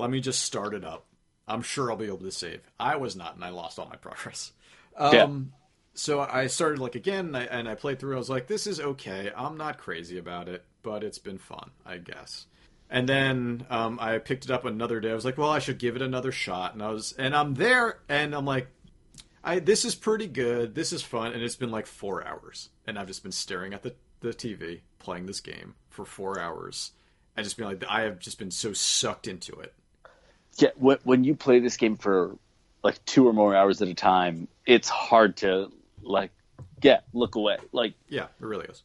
Let 0.00 0.10
me 0.10 0.20
just 0.20 0.42
start 0.42 0.74
it 0.74 0.84
up. 0.84 1.06
I'm 1.46 1.62
sure 1.62 1.90
I'll 1.90 1.96
be 1.96 2.06
able 2.06 2.18
to 2.18 2.30
save. 2.30 2.60
I 2.78 2.96
was 2.96 3.16
not, 3.16 3.34
and 3.34 3.44
I 3.44 3.50
lost 3.50 3.78
all 3.78 3.86
my 3.86 3.96
progress. 3.96 4.52
Um, 4.96 5.14
Yeah. 5.14 5.56
So 5.94 6.20
I 6.20 6.46
started 6.46 6.78
like 6.78 6.94
again, 6.94 7.26
and 7.26 7.36
I, 7.36 7.42
and 7.44 7.68
I 7.68 7.74
played 7.74 7.98
through. 7.98 8.14
I 8.14 8.18
was 8.18 8.30
like, 8.30 8.46
this 8.46 8.66
is 8.66 8.80
okay. 8.80 9.30
I'm 9.36 9.56
not 9.56 9.78
crazy 9.78 10.18
about 10.18 10.48
it, 10.48 10.64
but 10.82 11.04
it's 11.04 11.18
been 11.18 11.38
fun, 11.38 11.70
I 11.84 11.98
guess. 11.98 12.46
And 12.88 13.08
then 13.08 13.66
um, 13.70 13.98
I 14.00 14.18
picked 14.18 14.44
it 14.44 14.50
up 14.50 14.64
another 14.64 15.00
day. 15.00 15.10
I 15.10 15.14
was 15.14 15.24
like, 15.24 15.38
well, 15.38 15.50
I 15.50 15.58
should 15.58 15.78
give 15.78 15.96
it 15.96 16.02
another 16.02 16.32
shot. 16.32 16.74
And 16.74 16.82
I 16.82 16.90
was, 16.90 17.12
and 17.12 17.34
I'm 17.36 17.54
there, 17.54 18.00
and 18.08 18.34
I'm 18.34 18.44
like, 18.44 18.68
I 19.42 19.58
this 19.58 19.84
is 19.84 19.94
pretty 19.94 20.26
good. 20.26 20.74
This 20.74 20.92
is 20.92 21.02
fun, 21.02 21.32
and 21.32 21.42
it's 21.42 21.56
been 21.56 21.70
like 21.70 21.86
four 21.86 22.26
hours, 22.26 22.68
and 22.86 22.98
I've 22.98 23.06
just 23.06 23.22
been 23.22 23.32
staring 23.32 23.74
at 23.74 23.82
the 23.82 23.94
the 24.20 24.30
TV 24.30 24.80
playing 24.98 25.26
this 25.26 25.40
game 25.40 25.74
for 25.88 26.04
four 26.04 26.38
hours, 26.38 26.92
and 27.36 27.44
just 27.44 27.56
being 27.56 27.68
like, 27.68 27.84
I 27.88 28.02
have 28.02 28.18
just 28.18 28.38
been 28.38 28.50
so 28.50 28.72
sucked 28.72 29.26
into 29.26 29.58
it. 29.60 29.74
Yeah, 30.60 30.70
when, 30.76 31.24
you 31.24 31.34
play 31.34 31.60
this 31.60 31.76
game 31.76 31.96
for 31.96 32.36
like 32.82 33.04
two 33.04 33.26
or 33.26 33.32
more 33.32 33.54
hours 33.54 33.80
at 33.82 33.88
a 33.88 33.94
time, 33.94 34.48
it's 34.66 34.88
hard 34.88 35.36
to 35.38 35.70
like, 36.02 36.30
yeah, 36.82 37.00
look 37.12 37.34
away. 37.34 37.58
Like 37.72 37.94
Yeah, 38.08 38.24
it 38.24 38.44
really 38.44 38.66
is. 38.66 38.82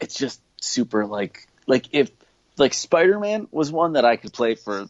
it's 0.00 0.14
just 0.14 0.40
super 0.60 1.04
like 1.06 1.46
like 1.66 1.86
if 1.92 2.10
like 2.56 2.72
Spider-Man 2.74 3.48
was 3.50 3.70
one 3.72 3.94
that 3.94 4.04
I 4.04 4.16
could 4.16 4.32
play 4.32 4.54
for 4.54 4.86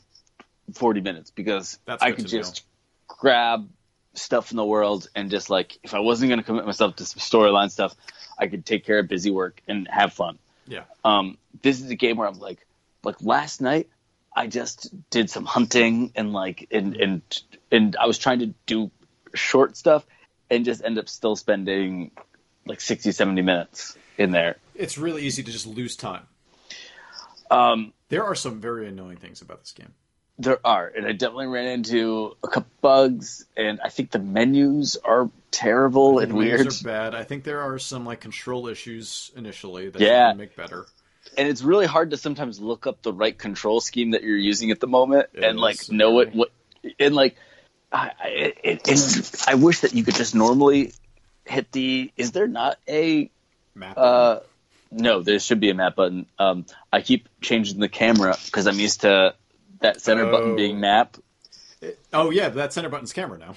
40 0.75 1.01
minutes 1.01 1.31
because 1.31 1.79
That's 1.85 2.03
I 2.03 2.13
could 2.13 2.29
to 2.29 2.37
know. 2.37 2.43
just 2.43 2.65
grab 3.09 3.69
stuff 4.15 4.51
in 4.53 4.57
the 4.57 4.65
world 4.65 5.09
and 5.15 5.31
just 5.31 5.51
like 5.51 5.79
if 5.83 5.95
I 5.95 6.01
wasn't 6.01 6.29
going 6.31 6.39
to 6.41 6.45
commit 6.45 6.65
myself 6.67 6.97
to 6.97 7.05
some 7.07 7.21
storyline 7.21 7.71
stuff, 7.71 7.95
I 8.39 8.47
could 8.47 8.65
take 8.65 8.85
care 8.85 8.99
of 9.01 9.09
busy 9.09 9.31
work 9.31 9.61
and 9.69 9.89
have 9.89 10.13
fun. 10.13 10.39
Yeah, 10.67 10.85
Um, 11.05 11.37
this 11.63 11.81
is 11.81 11.91
a 11.91 11.95
game 11.95 12.17
where 12.17 12.27
I'm 12.27 12.39
like, 12.39 12.65
like 13.03 13.17
last 13.21 13.61
night, 13.61 13.89
I 14.35 14.47
just 14.49 14.89
did 15.11 15.31
some 15.31 15.45
hunting 15.45 16.13
and 16.17 16.33
like, 16.33 16.67
and 16.71 16.97
and 16.97 17.23
and 17.71 17.97
I 17.97 18.07
was 18.07 18.19
trying 18.19 18.41
to 18.41 18.55
do 18.67 18.91
short 19.35 19.77
stuff, 19.77 20.05
and 20.51 20.65
just 20.65 20.83
end 20.85 20.99
up 20.99 21.09
still 21.09 21.37
spending 21.37 22.11
like 22.67 22.81
60, 22.81 23.13
70 23.13 23.43
minutes 23.43 23.97
in 24.19 24.31
there. 24.31 24.57
it's 24.75 24.97
really 24.97 25.23
easy 25.23 25.43
to 25.43 25.53
just 25.53 25.67
lose 25.67 25.97
time. 25.97 26.27
Um, 27.51 27.93
There 28.09 28.25
are 28.25 28.35
some 28.35 28.61
very 28.61 28.89
annoying 28.89 29.17
things 29.19 29.43
about 29.43 29.61
this 29.61 29.73
game. 29.73 29.93
there 30.39 30.59
are, 30.65 30.87
and 30.97 31.07
I 31.07 31.13
definitely 31.13 31.47
ran 31.49 31.67
into 31.67 32.37
a 32.43 32.49
couple 32.49 32.71
bugs, 32.81 33.45
and 33.57 33.81
I 33.85 33.89
think 33.89 34.11
the 34.11 34.19
menus 34.19 34.97
are 35.05 35.31
terrible 35.51 36.19
and 36.19 36.33
Menus 36.33 36.49
weird. 36.49 36.67
are 36.67 36.85
bad. 36.85 37.15
I 37.15 37.23
think 37.25 37.45
there 37.45 37.61
are 37.61 37.79
some 37.79 38.05
like 38.05 38.21
control 38.21 38.67
issues 38.67 39.31
initially 39.37 39.91
that 39.91 40.01
Yeah. 40.01 40.27
you 40.29 40.31
can 40.33 40.39
make 40.39 40.57
better. 40.57 40.87
And 41.37 41.49
it's 41.49 41.63
really 41.63 41.87
hard 41.87 42.11
to 42.11 42.17
sometimes 42.17 42.61
look 42.61 42.87
up 42.87 43.03
the 43.03 43.13
right 43.13 43.37
control 43.37 43.81
scheme 43.81 44.13
that 44.13 44.23
you're 44.23 44.37
using 44.37 44.71
at 44.71 44.81
the 44.81 44.87
moment 44.87 45.29
It 45.35 45.45
and 45.45 45.59
like 45.59 45.91
know 45.91 46.13
very- 46.19 46.27
what 46.31 46.35
what 46.35 46.95
and 47.01 47.15
like 47.15 47.37
I 47.93 48.11
I, 48.21 48.27
it, 48.63 48.81
it's, 48.89 49.47
I 49.49 49.55
wish 49.55 49.81
that 49.81 49.95
you 49.95 50.03
could 50.05 50.15
just 50.17 50.35
normally 50.35 50.93
hit 51.45 51.71
the 51.73 52.11
is 52.17 52.33
there 52.33 52.47
not 52.49 52.79
a 52.89 53.31
Map. 53.75 53.99
uh 53.99 54.41
no 54.91 55.23
there 55.23 55.39
should 55.41 55.61
be 55.61 55.71
a 55.71 55.75
map 55.75 55.97
button 55.97 56.27
um 56.39 56.65
I 56.93 57.01
keep 57.01 57.29
changing 57.41 57.81
the 57.81 57.89
camera 57.89 58.37
because 58.47 58.67
I'm 58.67 58.79
used 58.79 59.01
to 59.03 59.35
that 59.81 60.01
center 60.01 60.25
Oh. 60.27 60.31
button 60.31 60.57
being 60.57 60.81
map 60.81 61.17
oh 62.13 62.31
yeah, 62.31 62.49
that 62.49 62.73
center 62.73 62.89
button's 62.89 63.13
camera 63.13 63.39
now. 63.39 63.55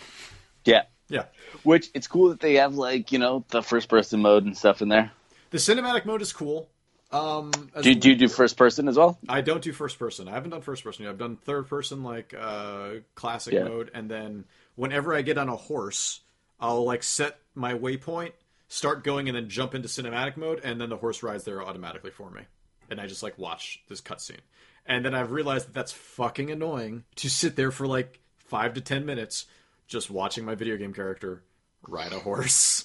yeah 0.65 0.83
Yeah, 1.09 1.25
which 1.63 1.89
it's 1.93 2.07
cool 2.07 2.29
that 2.29 2.39
they 2.41 2.55
have 2.55 2.75
like 2.75 3.11
you 3.11 3.19
know 3.19 3.45
the 3.49 3.61
first 3.63 3.87
person 3.87 4.21
mode 4.21 4.43
and 4.45 4.57
stuff 4.57 4.81
in 4.81 4.89
there 4.89 5.11
the 5.51 5.57
cinematic 5.59 6.03
mode 6.05 6.21
is 6.21 6.33
cool. 6.33 6.67
Um, 7.11 7.51
do, 7.81 7.95
do 7.95 8.09
you 8.09 8.15
do 8.15 8.27
first 8.27 8.57
person 8.57 8.89
as 8.89 8.97
well 8.97 9.17
I 9.29 9.39
don't 9.39 9.61
do 9.61 9.71
first 9.71 9.97
person. 9.97 10.27
I 10.27 10.31
haven't 10.31 10.49
done 10.49 10.61
first 10.61 10.83
person 10.83 11.03
yet. 11.05 11.11
I've 11.11 11.17
done 11.17 11.37
third 11.37 11.69
person, 11.69 12.03
like 12.03 12.33
uh, 12.37 12.95
classic 13.15 13.53
Yeah. 13.53 13.63
mode, 13.63 13.91
and 13.93 14.11
then 14.11 14.43
whenever 14.75 15.15
I 15.15 15.21
get 15.21 15.37
on 15.37 15.47
a 15.47 15.55
horse, 15.55 16.19
I'll 16.59 16.83
like 16.83 17.03
set 17.03 17.39
my 17.55 17.73
waypoint, 17.73 18.33
start 18.67 19.05
going, 19.05 19.29
and 19.29 19.37
then 19.37 19.47
jump 19.47 19.73
into 19.73 19.87
cinematic 19.87 20.35
mode, 20.35 20.59
and 20.65 20.81
then 20.81 20.89
the 20.89 20.97
horse 20.97 21.23
rides 21.23 21.45
there 21.45 21.63
automatically 21.63 22.11
for 22.11 22.29
me, 22.29 22.41
and 22.89 22.99
I 22.99 23.07
just 23.07 23.23
like 23.23 23.37
watch 23.37 23.81
this 23.87 24.01
cutscene. 24.01 24.41
And 24.85 25.05
then 25.05 25.15
I've 25.15 25.31
realized 25.31 25.67
that 25.67 25.73
that's 25.73 25.91
fucking 25.93 26.51
annoying 26.51 27.05
to 27.15 27.29
sit 27.29 27.55
there 27.55 27.71
for 27.71 27.87
like 27.87 28.19
five 28.37 28.73
to 28.73 28.81
ten 28.81 29.05
minutes 29.05 29.45
just 29.87 30.09
watching 30.09 30.43
my 30.43 30.55
video 30.55 30.75
game 30.75 30.93
character 30.93 31.41
ride 31.87 32.11
a 32.11 32.19
horse. 32.19 32.83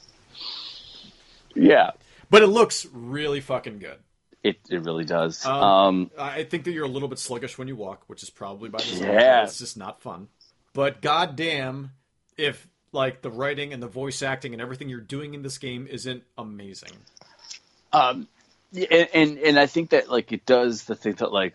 yeah 1.54 1.90
But 2.32 2.42
it 2.42 2.48
looks 2.48 2.86
really 2.92 3.40
fucking 3.40 3.78
good. 3.78 3.98
it 4.42 4.56
it 4.68 4.82
really 4.82 5.04
does 5.04 5.46
Um, 5.46 5.62
um 5.62 6.10
I 6.18 6.42
think 6.42 6.64
that 6.64 6.72
you're 6.72 6.84
a 6.86 6.88
little 6.88 7.08
bit 7.08 7.20
sluggish 7.20 7.56
when 7.58 7.68
you 7.68 7.76
walk, 7.76 8.02
which 8.08 8.24
is 8.24 8.30
probably 8.30 8.68
by 8.68 8.78
design. 8.78 9.12
Yeah. 9.12 9.44
It's 9.44 9.58
just 9.58 9.76
not 9.76 10.02
fun. 10.02 10.26
But 10.72 11.00
goddamn, 11.02 11.92
if 12.36 12.66
like 12.90 13.22
the 13.22 13.30
writing 13.30 13.72
and 13.72 13.82
the 13.82 13.86
voice 13.88 14.22
acting 14.22 14.52
and 14.54 14.60
everything 14.62 14.88
you're 14.88 15.00
doing 15.00 15.34
in 15.34 15.42
this 15.42 15.58
game 15.58 15.86
isn't 15.88 16.24
amazing. 16.36 16.92
Um, 17.92 18.26
yeah, 18.72 18.86
and, 18.90 19.08
and 19.14 19.38
and 19.38 19.58
I 19.58 19.66
think 19.66 19.90
that 19.90 20.10
like 20.10 20.32
it 20.32 20.46
does 20.46 20.84
the 20.84 20.94
thing 20.96 21.12
that 21.14 21.30
like, 21.32 21.54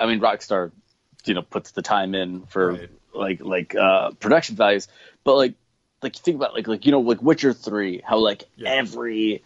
I 0.00 0.06
mean, 0.06 0.20
Rockstar, 0.20 0.72
you 1.26 1.34
know, 1.34 1.42
puts 1.42 1.72
the 1.72 1.82
time 1.82 2.14
in 2.14 2.46
for 2.46 2.72
Right. 2.72 2.90
like 3.14 3.40
like 3.42 3.74
uh, 3.76 4.10
production 4.12 4.56
values, 4.56 4.88
but 5.24 5.36
like 5.36 5.54
like 6.02 6.16
you 6.16 6.22
think 6.22 6.36
about 6.36 6.54
like 6.54 6.66
like 6.66 6.86
you 6.86 6.92
know 6.92 7.00
like 7.00 7.20
Witcher 7.22 7.52
three, 7.52 8.00
how 8.04 8.18
like 8.18 8.44
Yeah. 8.56 8.70
every 8.70 9.42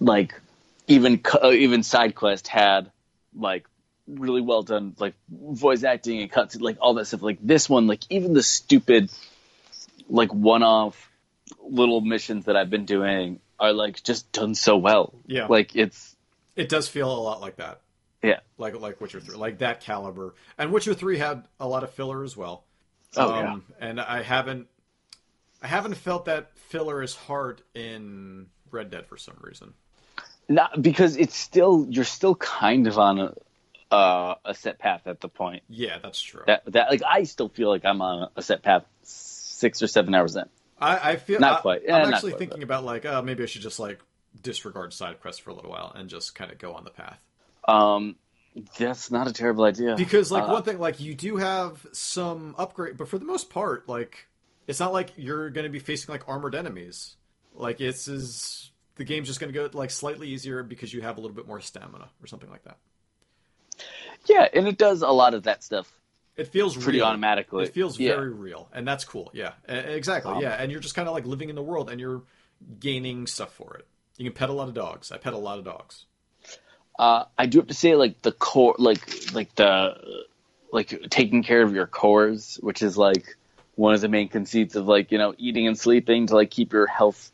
like 0.00 0.40
even 0.86 1.20
uh, 1.42 1.50
even 1.50 1.82
side 1.82 2.14
quest 2.14 2.48
had 2.48 2.90
like 3.34 3.66
really 4.06 4.40
well 4.40 4.62
done 4.62 4.94
like 4.98 5.14
voice 5.28 5.84
acting 5.84 6.20
and 6.22 6.30
cuts 6.30 6.56
like 6.56 6.78
all 6.80 6.94
that 6.94 7.06
stuff. 7.06 7.22
Like 7.22 7.38
this 7.42 7.68
one, 7.68 7.86
like 7.86 8.00
even 8.10 8.32
the 8.32 8.42
stupid 8.42 9.10
like 10.08 10.32
one 10.32 10.62
off 10.62 11.10
little 11.62 12.00
missions 12.00 12.46
that 12.46 12.56
I've 12.56 12.70
been 12.70 12.84
doing 12.86 13.40
are 13.60 13.72
like 13.72 14.02
just 14.02 14.30
done 14.32 14.54
so 14.54 14.76
well. 14.76 15.14
Yeah. 15.26 15.46
Like 15.46 15.76
it's 15.76 16.16
It 16.56 16.68
does 16.68 16.88
feel 16.88 17.10
a 17.12 17.20
lot 17.20 17.40
like 17.40 17.56
that. 17.56 17.80
yeah. 18.22 18.40
Like 18.56 18.78
like 18.80 19.00
Witcher 19.00 19.20
three, 19.20 19.36
like 19.36 19.58
that 19.58 19.80
caliber. 19.80 20.34
And 20.56 20.72
Witcher 20.72 20.94
three 20.94 21.18
had 21.18 21.44
a 21.60 21.68
lot 21.68 21.82
of 21.84 21.90
filler 21.90 22.24
as 22.24 22.36
well. 22.36 22.64
Oh, 23.16 23.32
Um, 23.32 23.64
And 23.80 24.00
I 24.00 24.22
haven't 24.22 24.68
I 25.62 25.66
haven't 25.66 25.94
felt 25.94 26.26
that 26.26 26.56
filler 26.56 27.02
as 27.02 27.14
hard 27.14 27.62
in 27.74 28.46
Red 28.70 28.90
Dead 28.90 29.06
for 29.06 29.16
some 29.16 29.36
reason. 29.40 29.74
Not 30.48 30.80
because 30.80 31.16
it's 31.16 31.36
still 31.36 31.86
you're 31.90 32.04
still 32.04 32.34
kind 32.34 32.86
of 32.86 32.98
on 32.98 33.18
a 33.18 33.34
uh, 33.94 34.34
a 34.44 34.54
set 34.54 34.78
path 34.78 35.06
at 35.06 35.20
the 35.20 35.28
point 35.28 35.62
Yeah, 35.68 35.98
that's 36.02 36.20
true. 36.20 36.42
that 36.46 36.62
that 36.72 36.90
like 36.90 37.02
I 37.08 37.24
still 37.24 37.48
feel 37.48 37.68
like 37.70 37.84
I'm 37.84 38.02
on 38.02 38.28
a 38.36 38.42
set 38.42 38.62
path 38.62 38.84
six 39.02 39.82
or 39.82 39.86
seven 39.86 40.14
hours 40.14 40.36
in. 40.36 40.44
I, 40.80 41.12
I 41.12 41.16
feel 41.16 41.40
Not 41.40 41.58
I- 41.58 41.60
quite. 41.60 41.82
I'm 41.90 42.12
Eh, 42.12 42.14
actually 42.14 42.32
quite, 42.32 42.38
thinking 42.38 42.62
about 42.62 42.84
like, 42.84 43.04
oh, 43.04 43.20
maybe 43.22 43.42
I 43.42 43.46
should 43.46 43.62
just 43.62 43.78
like 43.80 44.00
disregard 44.42 44.92
side 44.92 45.20
quests 45.20 45.40
for 45.40 45.50
a 45.50 45.54
little 45.54 45.70
while 45.70 45.92
and 45.94 46.08
just 46.08 46.34
kind 46.34 46.52
of 46.52 46.58
go 46.58 46.74
on 46.74 46.84
the 46.84 46.90
path. 46.90 47.18
Um, 47.66 48.16
that's 48.78 49.10
not 49.10 49.26
a 49.28 49.32
terrible 49.32 49.64
idea 49.64 49.94
Because 49.96 50.30
like 50.30 50.44
Uh, 50.44 50.52
one 50.52 50.62
thing, 50.62 50.78
like 50.78 51.00
you 51.00 51.14
do 51.14 51.36
have 51.36 51.86
some 51.92 52.54
upgrade, 52.58 52.96
but 52.96 53.08
for 53.08 53.18
the 53.18 53.24
most 53.24 53.50
part, 53.50 53.88
like 53.88 54.28
it's 54.66 54.80
not 54.80 54.92
like 54.92 55.12
you're 55.16 55.50
going 55.50 55.64
to 55.64 55.70
be 55.70 55.78
facing 55.78 56.12
like 56.12 56.28
armored 56.28 56.54
enemies. 56.54 57.16
Like 57.54 57.80
it's 57.80 58.06
is 58.06 58.70
the 58.98 59.04
game's 59.04 59.26
just 59.28 59.40
going 59.40 59.52
to 59.52 59.58
go 59.58 59.70
like 59.78 59.90
slightly 59.90 60.28
easier 60.28 60.62
because 60.62 60.92
you 60.92 61.00
have 61.00 61.16
a 61.16 61.20
little 61.20 61.34
bit 61.34 61.46
more 61.46 61.60
stamina 61.60 62.10
or 62.22 62.26
something 62.26 62.50
like 62.50 62.64
that. 62.64 62.76
yeah, 64.26 64.46
and 64.52 64.68
it 64.68 64.76
does 64.78 65.02
a 65.02 65.08
lot 65.08 65.34
of 65.34 65.44
that 65.44 65.64
stuff 65.64 65.90
It 66.36 66.48
feels 66.48 66.76
pretty 66.76 66.98
real. 66.98 67.06
automatically. 67.06 67.64
It 67.64 67.74
feels 67.74 67.98
Yeah. 67.98 68.14
very 68.14 68.30
real, 68.30 68.68
and 68.72 68.86
that's 68.86 69.04
cool. 69.04 69.30
Yeah, 69.32 69.52
exactly. 69.66 70.32
Um, 70.34 70.42
yeah, 70.42 70.54
and 70.60 70.70
you're 70.70 70.80
just 70.80 70.94
kind 70.94 71.08
of 71.08 71.14
like 71.14 71.24
living 71.26 71.48
in 71.48 71.54
the 71.56 71.62
world, 71.62 71.90
and 71.90 72.00
you're 72.00 72.22
gaining 72.80 73.26
stuff 73.26 73.52
for 73.54 73.76
it. 73.76 73.86
You 74.18 74.24
can 74.24 74.34
pet 74.34 74.50
a 74.50 74.52
lot 74.52 74.68
of 74.68 74.74
dogs. 74.74 75.10
I 75.12 75.18
pet 75.18 75.32
a 75.32 75.38
lot 75.38 75.58
of 75.58 75.64
dogs. 75.64 76.06
Uh, 76.98 77.24
I 77.38 77.46
do 77.46 77.58
have 77.58 77.68
to 77.68 77.74
say, 77.74 77.94
like 77.94 78.20
the 78.22 78.32
core, 78.32 78.74
like 78.78 79.32
like 79.32 79.54
the 79.54 80.24
like 80.72 80.88
taking 81.10 81.42
care 81.42 81.62
of 81.62 81.72
your 81.72 81.86
cores, 81.86 82.58
which 82.60 82.82
is 82.82 82.98
like 82.98 83.36
one 83.76 83.94
of 83.94 84.00
the 84.00 84.08
main 84.08 84.28
conceits 84.28 84.74
of 84.74 84.86
like 84.88 85.12
you 85.12 85.18
know 85.18 85.34
eating 85.38 85.68
and 85.68 85.78
sleeping 85.78 86.26
to 86.26 86.34
like 86.34 86.50
keep 86.50 86.72
your 86.72 86.86
health, 86.88 87.30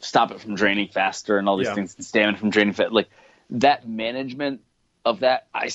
stop 0.00 0.30
it 0.30 0.40
from 0.40 0.54
draining 0.54 0.88
faster, 0.88 1.38
and 1.38 1.48
all 1.48 1.56
these 1.56 1.68
Yeah. 1.68 1.74
things, 1.74 1.94
and 1.96 2.04
stamina 2.04 2.38
from 2.38 2.50
draining 2.50 2.74
fat. 2.74 2.92
Like 2.92 3.08
that 3.50 3.88
management 3.88 4.60
of 5.04 5.20
that, 5.20 5.46
I 5.54 5.68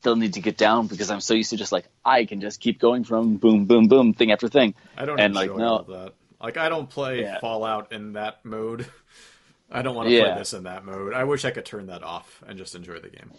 still 0.00 0.16
need 0.16 0.34
to 0.34 0.40
get 0.40 0.56
down 0.56 0.86
because 0.86 1.10
I'm 1.10 1.20
so 1.20 1.34
used 1.34 1.50
to 1.50 1.56
just 1.56 1.72
like 1.72 1.86
I 2.04 2.24
can 2.24 2.40
just 2.40 2.60
keep 2.60 2.78
going 2.80 3.04
from 3.04 3.36
boom, 3.36 3.66
boom, 3.66 3.88
boom, 3.88 4.14
thing 4.14 4.32
after 4.32 4.48
thing. 4.48 4.74
I 4.96 5.04
don't 5.04 5.20
And, 5.20 5.36
enjoy 5.36 5.52
like, 5.52 5.58
no- 5.58 5.84
that. 5.88 6.14
Like 6.42 6.56
I 6.56 6.68
don't 6.70 6.88
play 6.88 7.20
Yeah. 7.20 7.38
Fallout 7.40 7.92
in 7.92 8.14
that 8.14 8.44
mode. 8.44 8.86
I 9.70 9.82
don't 9.82 9.94
want 9.94 10.08
to 10.08 10.14
Yeah. 10.14 10.30
play 10.30 10.38
this 10.38 10.52
in 10.54 10.64
that 10.64 10.84
mode. 10.84 11.12
I 11.12 11.24
wish 11.24 11.44
I 11.44 11.50
could 11.50 11.64
turn 11.66 11.86
that 11.86 12.02
off 12.02 12.42
and 12.46 12.58
just 12.58 12.74
enjoy 12.74 12.98
the 12.98 13.10
game. 13.10 13.30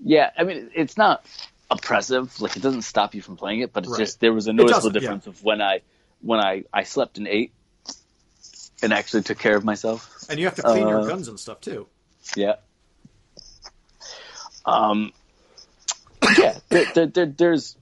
Yeah, 0.00 0.30
I 0.36 0.44
mean 0.44 0.70
it's 0.74 0.96
not 0.96 1.24
oppressive. 1.70 2.40
Like 2.40 2.56
it 2.56 2.62
doesn't 2.62 2.82
stop 2.82 3.14
you 3.14 3.22
from 3.22 3.36
playing 3.36 3.60
it, 3.60 3.72
but 3.72 3.84
it's 3.84 3.92
Right. 3.92 3.98
just 3.98 4.20
there 4.20 4.32
was 4.32 4.46
a 4.48 4.52
noticeable 4.52 4.90
doesn't, 4.90 4.94
yeah. 4.94 5.00
difference 5.00 5.26
of 5.26 5.42
when 5.44 5.62
I 5.62 5.80
when 6.20 6.40
I 6.40 6.64
I 6.72 6.82
slept 6.82 7.18
and 7.18 7.28
ate 7.28 7.52
and 8.82 8.92
actually 8.92 9.22
took 9.22 9.38
care 9.38 9.56
of 9.56 9.64
myself. 9.64 10.26
And 10.30 10.38
you 10.38 10.44
have 10.46 10.56
to 10.56 10.62
clean 10.62 10.88
your 10.88 11.00
Uh, 11.00 11.06
guns 11.08 11.28
and 11.28 11.38
stuff 11.38 11.60
too. 11.60 11.86
Yeah. 12.36 12.56
Um. 14.64 15.12
Yeah, 16.36 16.58
there, 16.68 16.84
there, 16.94 17.06
there, 17.06 17.26
there's 17.26 17.76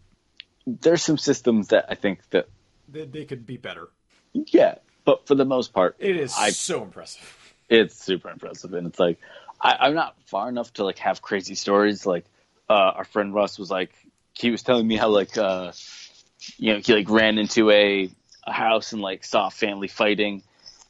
there's 0.66 1.02
some 1.02 1.18
systems 1.18 1.68
that 1.68 1.86
I 1.88 1.94
think 1.94 2.20
that 2.30 2.48
They, 2.88 3.04
they 3.04 3.24
could 3.24 3.44
be 3.46 3.56
better. 3.56 3.88
yeah, 4.32 4.76
but 5.04 5.26
for 5.26 5.34
the 5.34 5.44
most 5.44 5.72
part, 5.72 5.96
It 5.98 6.16
is 6.16 6.34
I- 6.36 6.50
so 6.50 6.82
impressive. 6.82 7.32
it's 7.68 7.96
super 7.96 8.30
impressive 8.30 8.72
and 8.74 8.86
it's 8.86 9.00
like 9.00 9.18
I, 9.60 9.76
i'm 9.80 9.94
not 9.94 10.14
far 10.26 10.48
enough 10.48 10.72
to 10.74 10.84
like 10.84 10.98
have 10.98 11.20
crazy 11.20 11.56
stories 11.56 12.06
like 12.06 12.24
uh 12.70 12.92
our 12.98 13.02
friend 13.04 13.34
russ 13.34 13.58
was 13.58 13.72
like 13.72 13.90
he 14.38 14.52
was 14.52 14.62
telling 14.62 14.86
me 14.86 14.96
how 14.96 15.08
like 15.08 15.36
uh 15.36 15.72
you 16.58 16.72
know 16.72 16.78
he 16.78 16.94
like 16.94 17.10
ran 17.10 17.38
into 17.38 17.68
a, 17.72 18.08
a 18.46 18.52
house 18.52 18.92
and 18.92 19.02
like 19.02 19.24
saw 19.24 19.48
family 19.48 19.88
fighting 19.88 20.44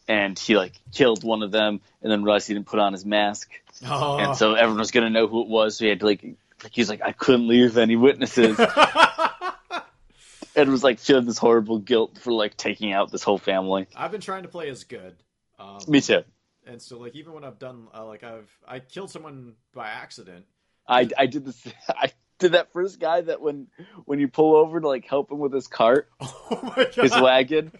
and 0.08 0.38
he 0.38 0.56
like 0.56 0.72
killed 0.92 1.24
one 1.24 1.42
of 1.42 1.50
them 1.50 1.80
and 2.02 2.10
then 2.12 2.22
realized 2.22 2.46
he 2.48 2.54
didn't 2.54 2.66
put 2.66 2.78
on 2.78 2.92
his 2.92 3.04
mask 3.04 3.50
Oh. 3.86 4.18
and 4.18 4.36
so 4.36 4.54
everyone 4.54 4.78
was 4.78 4.90
gonna 4.90 5.10
know 5.10 5.26
who 5.26 5.42
it 5.42 5.48
was 5.48 5.76
so 5.76 5.84
he 5.84 5.88
had 5.90 6.00
to 6.00 6.06
like 6.06 6.22
like 6.62 6.72
he's 6.72 6.88
like 6.88 7.02
i 7.02 7.12
couldn't 7.12 7.46
leave 7.48 7.76
any 7.76 7.96
witnesses 7.96 8.58
and 10.56 10.70
was 10.70 10.82
like 10.82 10.98
feeling 10.98 11.26
this 11.26 11.38
horrible 11.38 11.78
guilt 11.78 12.18
for 12.18 12.32
like 12.32 12.56
taking 12.56 12.92
out 12.92 13.10
this 13.12 13.22
whole 13.22 13.38
family 13.38 13.86
I've 13.94 14.10
been 14.10 14.20
trying 14.20 14.42
to 14.44 14.48
play 14.48 14.68
as 14.68 14.84
good. 14.84 15.16
Um, 15.58 15.78
me 15.88 16.00
too 16.00 16.22
And 16.66 16.80
so, 16.82 16.98
like, 16.98 17.14
even 17.14 17.32
when 17.32 17.44
I've 17.44 17.58
done, 17.58 17.88
uh, 17.94 18.04
like, 18.04 18.22
I've 18.24 18.50
I 18.66 18.80
killed 18.80 19.10
someone 19.10 19.54
by 19.74 19.88
accident. 19.88 20.44
I, 20.88 21.08
I 21.18 21.26
did 21.26 21.44
this. 21.44 21.62
I 21.88 22.12
did 22.38 22.52
that 22.52 22.72
first 22.72 23.00
guy 23.00 23.20
that 23.22 23.40
when 23.40 23.68
when 24.04 24.18
you 24.20 24.28
pull 24.28 24.56
over 24.56 24.80
to 24.80 24.86
like 24.88 25.04
help 25.06 25.30
him 25.30 25.38
with 25.38 25.52
his 25.52 25.66
cart, 25.66 26.08
Oh 26.20 26.86
his 26.94 27.12
wagon, 27.12 27.72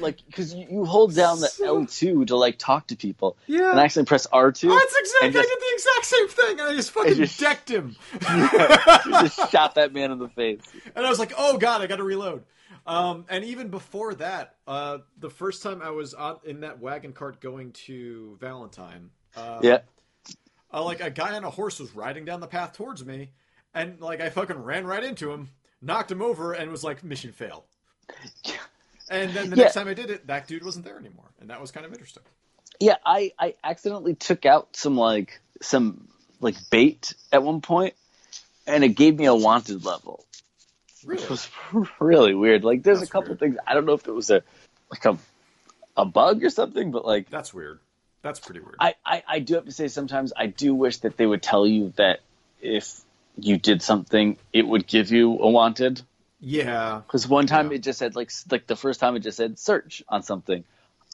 like 0.00 0.24
because 0.26 0.54
you, 0.54 0.66
you 0.70 0.84
hold 0.84 1.14
down 1.14 1.40
the 1.40 1.50
L 1.64 1.86
two 1.86 2.24
to 2.26 2.36
like 2.36 2.58
talk 2.58 2.86
to 2.88 2.96
people, 2.96 3.36
yeah. 3.46 3.70
and 3.70 3.80
I 3.80 3.84
accidentally 3.84 4.08
press 4.08 4.26
R 4.32 4.52
two, 4.52 4.70
Oh, 4.70 4.74
that's 4.78 4.96
exactly. 4.98 5.30
just- 5.32 5.38
I 5.38 5.54
did 5.54 5.60
the 5.60 5.74
exact 5.74 6.04
same 6.06 6.28
thing, 6.28 6.60
and 6.60 6.68
I 6.68 6.74
just 6.74 6.90
fucking 6.92 7.14
just- 7.14 7.40
decked 7.40 7.70
him. 7.70 7.96
just 8.22 9.50
shot 9.50 9.74
that 9.76 9.92
man 9.92 10.10
in 10.10 10.18
the 10.18 10.28
face. 10.28 10.60
And 10.94 11.04
I 11.06 11.08
was 11.10 11.18
like, 11.18 11.32
"Oh 11.36 11.58
God, 11.58 11.80
I 11.82 11.86
got 11.86 11.96
to 11.96 12.04
reload." 12.04 12.44
Um, 12.86 13.26
and 13.28 13.44
even 13.44 13.68
before 13.68 14.14
that, 14.14 14.54
uh, 14.66 14.98
the 15.18 15.28
first 15.28 15.62
time 15.62 15.82
I 15.82 15.90
was 15.90 16.14
on 16.14 16.38
in 16.44 16.60
that 16.60 16.80
wagon 16.80 17.12
cart 17.12 17.40
going 17.40 17.72
to 17.72 18.36
Valentine, 18.40 19.10
uh, 19.36 19.58
Yeah, 19.62 19.80
uh, 20.72 20.82
like 20.82 21.00
a 21.00 21.10
guy 21.10 21.34
on 21.36 21.44
a 21.44 21.50
horse 21.50 21.78
was 21.80 21.94
riding 21.94 22.24
down 22.24 22.40
the 22.40 22.46
path 22.46 22.72
towards 22.72 23.04
me, 23.04 23.32
and 23.74 24.00
like 24.00 24.20
I 24.20 24.30
fucking 24.30 24.56
ran 24.62 24.86
right 24.86 25.04
into 25.04 25.30
him, 25.30 25.50
knocked 25.82 26.10
him 26.10 26.22
over, 26.22 26.52
and 26.54 26.70
was 26.70 26.82
like, 26.84 27.04
"Mission 27.04 27.32
fail." 27.32 27.66
And 29.10 29.32
then 29.32 29.50
the 29.50 29.56
Yeah. 29.56 29.64
next 29.64 29.74
time 29.74 29.88
I 29.88 29.94
did 29.94 30.10
it, 30.10 30.26
that 30.26 30.46
dude 30.46 30.64
wasn't 30.64 30.84
there 30.84 30.98
anymore, 30.98 31.30
and 31.40 31.50
that 31.50 31.60
was 31.60 31.70
kind 31.70 31.86
of 31.86 31.92
interesting. 31.92 32.22
yeah. 32.80 32.96
I 33.04 33.32
I 33.38 33.54
accidentally 33.64 34.14
took 34.14 34.46
out 34.46 34.76
some 34.76 34.96
like 34.96 35.40
some 35.62 36.08
like 36.40 36.56
bait 36.70 37.14
at 37.32 37.42
one 37.42 37.60
point, 37.60 37.94
and 38.66 38.84
it 38.84 38.90
gave 38.90 39.18
me 39.18 39.24
a 39.26 39.34
wanted 39.34 39.84
level. 39.84 40.24
Really? 41.04 41.22
which 41.22 41.30
was 41.30 41.48
really 42.00 42.34
weird. 42.34 42.64
Like, 42.64 42.82
there's 42.82 42.98
That's 42.98 43.08
a 43.08 43.12
couple 43.12 43.36
things 43.36 43.56
I 43.66 43.74
don't 43.74 43.86
know 43.86 43.92
if 43.94 44.06
it 44.06 44.12
was 44.12 44.30
a 44.30 44.42
like 44.90 45.04
a 45.04 45.16
a 45.96 46.04
bug 46.04 46.44
or 46.44 46.50
something, 46.50 46.90
but 46.90 47.04
like 47.04 47.30
That's 47.30 47.52
weird. 47.54 47.78
That's 48.22 48.40
pretty 48.40 48.60
weird. 48.60 48.76
I, 48.80 48.94
I, 49.06 49.22
I 49.28 49.38
do 49.38 49.54
have 49.54 49.64
to 49.66 49.72
say 49.72 49.86
sometimes 49.88 50.32
I 50.36 50.46
do 50.46 50.74
wish 50.74 50.98
that 50.98 51.16
they 51.16 51.24
would 51.24 51.42
tell 51.42 51.66
you 51.66 51.92
that 51.96 52.18
if 52.60 53.00
you 53.36 53.56
did 53.58 53.80
something, 53.80 54.36
it 54.52 54.66
would 54.66 54.86
give 54.88 55.12
you 55.12 55.38
a 55.38 55.48
wanted. 55.48 56.02
Yeah. 56.40 57.00
Because 57.06 57.26
one 57.28 57.46
time 57.46 57.70
Yeah. 57.70 57.76
it 57.76 57.82
just 57.82 57.98
said 57.98 58.16
like 58.16 58.30
like 58.50 58.66
the 58.66 58.76
first 58.76 59.00
time 59.00 59.16
it 59.16 59.20
just 59.20 59.36
said 59.36 59.58
search 59.58 60.02
on 60.08 60.22
something. 60.22 60.64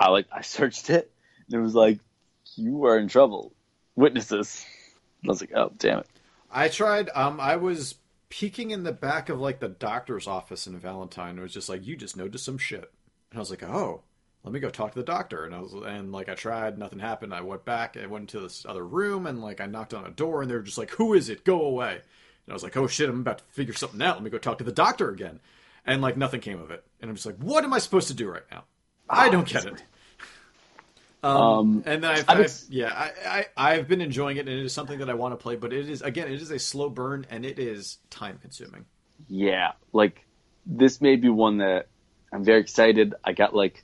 I 0.01 0.09
like 0.11 0.27
I 0.33 0.43
searched 0.43 0.91
it 0.91 1.11
and 1.47 1.61
it 1.61 1.63
was 1.63 1.75
like 1.75 1.99
you 2.57 2.85
are 2.87 2.99
in 2.99 3.09
trouble. 3.09 3.53
Witnesses. 3.97 4.65
I 5.25 5.29
was 5.29 5.41
like, 5.41 5.53
oh 5.55 5.73
damn 5.79 6.01
it. 6.01 6.07
I 6.51 6.69
tried. 6.69 7.11
Um, 7.15 7.41
I 7.41 7.57
was 7.57 7.97
peeking 8.29 8.71
in 8.71 8.83
the 8.83 8.93
back 8.93 9.29
of 9.29 9.41
like 9.41 9.61
the 9.61 9.69
doctor's 9.69 10.27
office 10.27 10.67
in 10.67 10.79
Valentine. 10.79 11.39
It 11.39 11.43
was 11.43 11.53
just 11.53 11.69
like, 11.69 11.87
you 11.87 11.97
just 11.97 12.17
noticed 12.17 12.45
some 12.45 12.59
shit, 12.59 12.93
and 13.31 13.39
I 13.39 13.41
was 13.41 13.51
like, 13.51 13.63
oh, 13.63 14.03
let 14.43 14.53
me 14.53 14.61
go 14.61 14.71
talk 14.71 14.93
to 14.93 14.99
the 14.99 15.05
doctor. 15.05 15.45
And 15.45 15.55
I 15.55 15.61
was, 15.61 15.73
and 15.73 16.13
like, 16.13 16.29
I 16.29 16.35
tried, 16.35 16.79
nothing 16.79 16.99
happened. 16.99 17.33
I 17.35 17.41
went 17.41 17.65
back, 17.65 17.97
I 17.97 18.07
went 18.07 18.29
to 18.31 18.41
this 18.41 18.67
other 18.69 18.85
room, 18.87 19.27
and 19.27 19.41
like, 19.43 19.61
I 19.61 19.67
knocked 19.67 19.95
on 19.95 20.05
a 20.07 20.11
door, 20.11 20.43
and 20.43 20.51
they 20.51 20.55
were 20.55 20.63
just 20.63 20.79
like, 20.79 20.91
who 20.91 21.15
is 21.15 21.29
it? 21.29 21.45
Go 21.45 21.63
away. 21.63 22.03
And 22.47 22.53
I 22.53 22.55
was 22.55 22.63
like, 22.63 22.77
oh 22.77 22.87
shit, 22.87 23.09
I'm 23.09 23.21
about 23.21 23.39
to 23.39 23.45
figure 23.51 23.75
something 23.75 24.01
out. 24.03 24.17
Let 24.17 24.25
me 24.25 24.31
go 24.31 24.39
talk 24.39 24.59
to 24.59 24.65
the 24.65 24.73
doctor 24.73 25.11
again. 25.11 25.41
And 25.87 26.03
like, 26.03 26.17
nothing 26.17 26.41
came 26.41 26.61
of 26.61 26.71
it. 26.71 26.85
And 27.01 27.11
I'm 27.11 27.17
just 27.17 27.27
like, 27.27 27.37
what 27.39 27.65
am 27.65 27.73
I 27.73 27.79
supposed 27.79 28.09
to 28.09 28.15
do 28.15 28.29
right 28.29 28.43
now? 28.51 28.65
I 29.09 29.29
don't 29.29 29.47
get 29.47 29.67
it. 29.67 29.83
Um, 31.23 31.37
Um, 31.37 31.83
and 31.87 32.05
then 32.05 32.11
I've, 32.11 32.25
I'm 32.29 32.43
I've 32.43 32.63
yeah, 32.69 32.93
I, 32.93 33.47
I 33.57 33.73
I've 33.73 33.89
been 33.89 34.03
enjoying 34.03 34.37
it, 34.37 34.41
and 34.41 34.51
it 34.51 34.63
is 34.63 34.75
something 34.75 34.99
that 34.99 35.09
I 35.09 35.15
want 35.15 35.33
to 35.33 35.37
play. 35.37 35.57
But 35.57 35.73
it 35.73 35.89
is 35.89 36.03
again, 36.03 36.29
it 36.29 36.41
is 36.41 36.51
a 36.51 36.59
slow 36.59 36.91
burn, 36.91 37.27
and 37.31 37.47
it 37.47 37.59
is 37.59 37.99
time 38.11 38.39
consuming. 38.43 38.85
Yeah, 39.27 39.73
like 39.95 40.23
this 40.67 41.01
may 41.01 41.17
be 41.17 41.31
one 41.31 41.59
that 41.59 41.87
I'm 42.31 42.45
very 42.45 42.61
excited. 42.61 43.15
I 43.25 43.33
got 43.33 43.55
like 43.55 43.83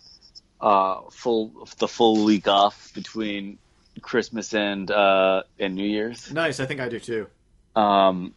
uh 0.60 1.02
full 1.10 1.66
the 1.78 1.88
full 1.88 2.26
week 2.26 2.46
off 2.46 2.92
between 2.94 3.56
Christmas 4.02 4.52
and 4.52 4.90
uh 4.90 5.44
and 5.58 5.74
New 5.74 5.88
Year's. 5.88 6.30
Nice, 6.30 6.60
I 6.60 6.66
think 6.66 6.80
I 6.80 6.90
do 6.90 7.00
too. 7.00 7.26
Um 7.74 8.34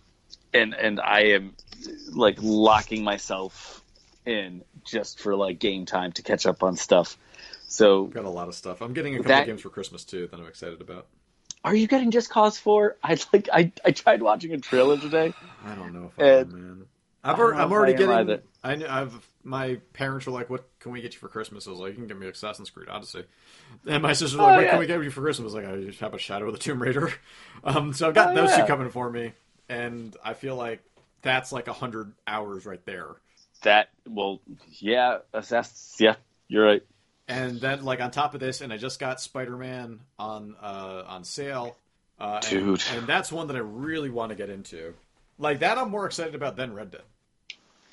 and 0.53 0.73
and 0.73 0.99
I 0.99 1.21
am 1.35 1.53
like 2.11 2.37
locking 2.41 3.03
myself 3.03 3.81
in 4.25 4.63
just 4.85 5.19
for 5.19 5.35
like 5.35 5.59
game 5.59 5.85
time 5.85 6.11
to 6.13 6.21
catch 6.21 6.45
up 6.45 6.63
on 6.63 6.75
stuff. 6.77 7.17
So 7.67 8.05
Got 8.05 8.25
a 8.25 8.29
lot 8.29 8.47
of 8.47 8.55
stuff. 8.55 8.81
I'm 8.81 8.93
getting 8.93 9.15
a 9.15 9.17
couple 9.17 9.29
That- 9.29 9.41
of 9.41 9.47
games 9.47 9.61
for 9.61 9.69
Christmas 9.69 10.03
too 10.03 10.27
that 10.27 10.39
I'm 10.39 10.47
excited 10.47 10.79
about. 10.81 11.07
are 11.63 11.75
you 11.75 11.87
getting 11.87 12.11
just 12.11 12.29
cause 12.29 12.57
4? 12.57 12.97
I 13.03 13.17
like 13.33 13.49
I 13.51 13.71
I 13.85 13.91
tried 13.91 14.21
watching 14.21 14.51
a 14.53 14.57
trailer 14.59 14.97
today. 14.97 15.33
I 15.65 15.75
don't 15.75 15.93
know 15.93 16.11
if 16.15 16.19
I 16.23 16.29
am, 16.41 16.51
man. 16.51 16.85
I've 17.25 17.39
already, 17.39 17.59
I'm 17.61 17.71
already 17.71 17.93
I 17.93 17.97
getting. 17.97 18.15
either. 18.15 18.43
I 18.65 19.01
I've 19.01 19.27
my 19.45 19.79
parents 19.93 20.25
were 20.25 20.33
like, 20.33 20.49
"What 20.49 20.67
can 20.79 20.91
we 20.91 21.01
get 21.01 21.13
you 21.13 21.19
for 21.19 21.29
Christmas?" 21.29 21.67
I 21.67 21.71
was 21.71 21.79
like, 21.79 21.91
"You 21.91 21.95
can 21.95 22.07
get 22.07 22.17
me 22.19 22.27
Assassin's 22.27 22.69
Creed 22.69 22.89
Odyssey." 22.89 23.23
And 23.87 24.03
my 24.03 24.11
sister's 24.11 24.35
like, 24.39 24.51
Oh, 24.51 24.55
"What 24.57 24.63
yeah. 24.65 24.69
can 24.71 24.79
we 24.79 24.87
get 24.87 25.01
you 25.01 25.09
for 25.09 25.21
Christmas?" 25.21 25.53
I 25.53 25.57
was 25.57 25.65
like, 25.65 25.73
"I 25.73 25.83
just 25.85 26.01
have 26.01 26.13
a 26.13 26.17
Shadow 26.17 26.47
of 26.47 26.53
the 26.53 26.59
Tomb 26.59 26.81
Raider." 26.81 27.11
Um, 27.65 27.93
so 27.93 28.09
I've 28.09 28.13
got 28.13 28.31
Oh, 28.31 28.35
those 28.35 28.49
yeah. 28.49 28.57
two 28.61 28.67
coming 28.67 28.89
for 28.89 29.09
me, 29.09 29.31
and 29.69 30.15
I 30.23 30.33
feel 30.33 30.55
like 30.55 30.81
that's 31.21 31.51
like 31.51 31.67
a 31.67 31.73
hundred 31.73 32.13
hours 32.27 32.65
right 32.65 32.83
there. 32.85 33.07
That 33.63 33.89
well 34.07 34.41
yeah, 34.79 35.19
that's 35.31 35.95
yeah, 35.99 36.15
you're 36.47 36.65
right. 36.65 36.83
And 37.27 37.61
then, 37.61 37.85
like 37.85 38.01
on 38.01 38.11
top 38.11 38.33
of 38.33 38.41
this, 38.41 38.61
and 38.61 38.73
I 38.73 38.77
just 38.77 38.99
got 38.99 39.21
Spider 39.21 39.55
Man 39.55 40.01
on 40.19 40.55
uh, 40.61 41.03
on 41.07 41.23
sale, 41.23 41.77
uh, 42.19 42.41
and- 42.43 42.49
Dude. 42.49 42.83
and, 42.93 43.07
that's 43.07 43.31
one 43.31 43.47
that 43.47 43.55
I 43.55 43.59
really 43.59 44.09
want 44.09 44.29
to 44.29 44.35
get 44.35 44.49
into. 44.49 44.93
Like 45.39 45.59
that, 45.59 45.77
I'm 45.77 45.89
more 45.89 46.05
excited 46.05 46.35
about 46.35 46.57
than 46.57 46.73
Red 46.73 46.91
Dead. 46.91 47.01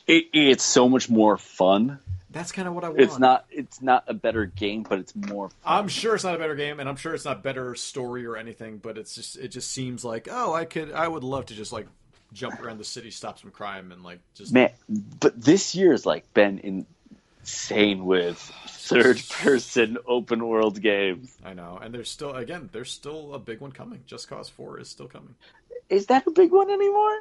It, 0.07 0.27
it's 0.33 0.65
so 0.65 0.89
much 0.89 1.09
more 1.09 1.37
fun. 1.37 2.01
That's 2.33 2.53
kind 2.53 2.69
of 2.69 2.75
what 2.75 2.85
I 2.85 2.91
want. 2.91 3.01
It's 3.01 3.19
not 3.19 3.47
it's 3.51 3.83
not 3.83 4.05
a 4.07 4.15
better 4.15 4.47
game, 4.47 4.85
but 4.89 5.01
it's 5.01 5.15
more 5.17 5.49
fun. 5.49 5.59
I'm 5.65 5.89
sure 5.89 6.15
it's 6.15 6.25
not 6.25 6.37
a 6.37 6.39
better 6.39 6.55
game, 6.55 6.79
and 6.79 6.89
I'm 6.89 6.97
sure 6.97 7.13
it's 7.15 7.25
not 7.25 7.43
better 7.43 7.75
story 7.75 8.25
or 8.25 8.37
anything. 8.37 8.79
But 8.79 8.99
it's 8.99 9.15
just 9.15 9.37
it 9.37 9.49
just 9.49 9.71
seems 9.71 10.05
like 10.05 10.29
oh, 10.31 10.55
I 10.55 10.65
could 10.65 10.93
I 10.93 11.09
would 11.09 11.25
love 11.25 11.47
to 11.47 11.55
just 11.55 11.73
like 11.73 11.89
jump 12.33 12.63
around 12.63 12.79
the 12.79 12.85
city, 12.85 13.11
stop 13.11 13.41
some 13.41 13.51
crime, 13.51 13.91
and 13.91 14.05
like 14.05 14.21
just 14.35 14.53
Man, 14.53 14.71
but 15.19 15.41
this 15.41 15.75
year's 15.75 16.07
like 16.07 16.33
been 16.33 16.87
insane 17.43 18.05
with 18.05 18.39
third 18.69 19.21
person 19.29 19.99
open 20.07 20.47
world 20.47 20.81
games. 20.81 21.37
I 21.45 21.55
know. 21.55 21.81
And 21.83 21.93
there's 21.93 22.11
still 22.11 22.35
again, 22.35 22.71
there's 22.73 22.93
still 22.93 23.35
a 23.35 23.41
big 23.41 23.61
one 23.61 23.73
coming. 23.73 24.03
Just 24.07 24.29
Cause 24.29 24.49
Four 24.49 24.79
is 24.79 24.89
still 24.89 25.09
coming. 25.09 25.35
Is 25.89 26.07
that 26.07 26.27
a 26.29 26.31
big 26.31 26.53
one 26.53 26.71
anymore? 26.71 27.19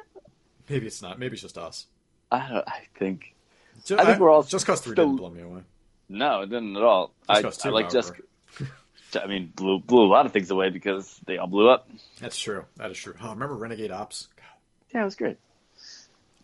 Maybe 0.68 0.86
it's 0.86 1.02
not. 1.02 1.18
Maybe 1.18 1.32
it's 1.32 1.42
just 1.42 1.58
us. 1.58 1.86
I 2.30 2.48
don't. 2.48 2.68
I 2.68 2.82
think 2.96 3.34
So 3.84 3.98
I 3.98 4.04
think 4.04 4.18
we're 4.18 4.30
all 4.30 4.42
just 4.42 4.66
cause 4.66 4.80
three 4.80 4.92
still- 4.94 5.06
didn't 5.06 5.16
blow 5.16 5.30
me 5.30 5.42
away. 5.42 5.62
no, 6.08 6.42
it 6.42 6.50
didn't 6.50 6.76
at 6.76 6.82
all. 6.82 7.12
I, 7.28 7.42
Just 7.42 7.58
'cause 7.60 7.66
I 7.66 7.68
two, 7.68 7.74
like 7.74 7.90
just. 7.90 8.12
I 9.20 9.26
mean, 9.26 9.52
blew 9.56 9.80
blew 9.80 10.04
a 10.04 10.06
lot 10.06 10.26
of 10.26 10.32
things 10.32 10.50
away 10.52 10.70
because 10.70 11.18
they 11.26 11.36
all 11.38 11.48
blew 11.48 11.68
up. 11.68 11.88
That's 12.20 12.38
true. 12.38 12.64
That 12.76 12.90
is 12.92 12.98
true. 12.98 13.14
Oh, 13.20 13.30
remember 13.30 13.56
Renegade 13.56 13.90
Ops? 13.90 14.28
Yeah, 14.94 15.02
it 15.02 15.04
was 15.04 15.16
great. 15.16 15.36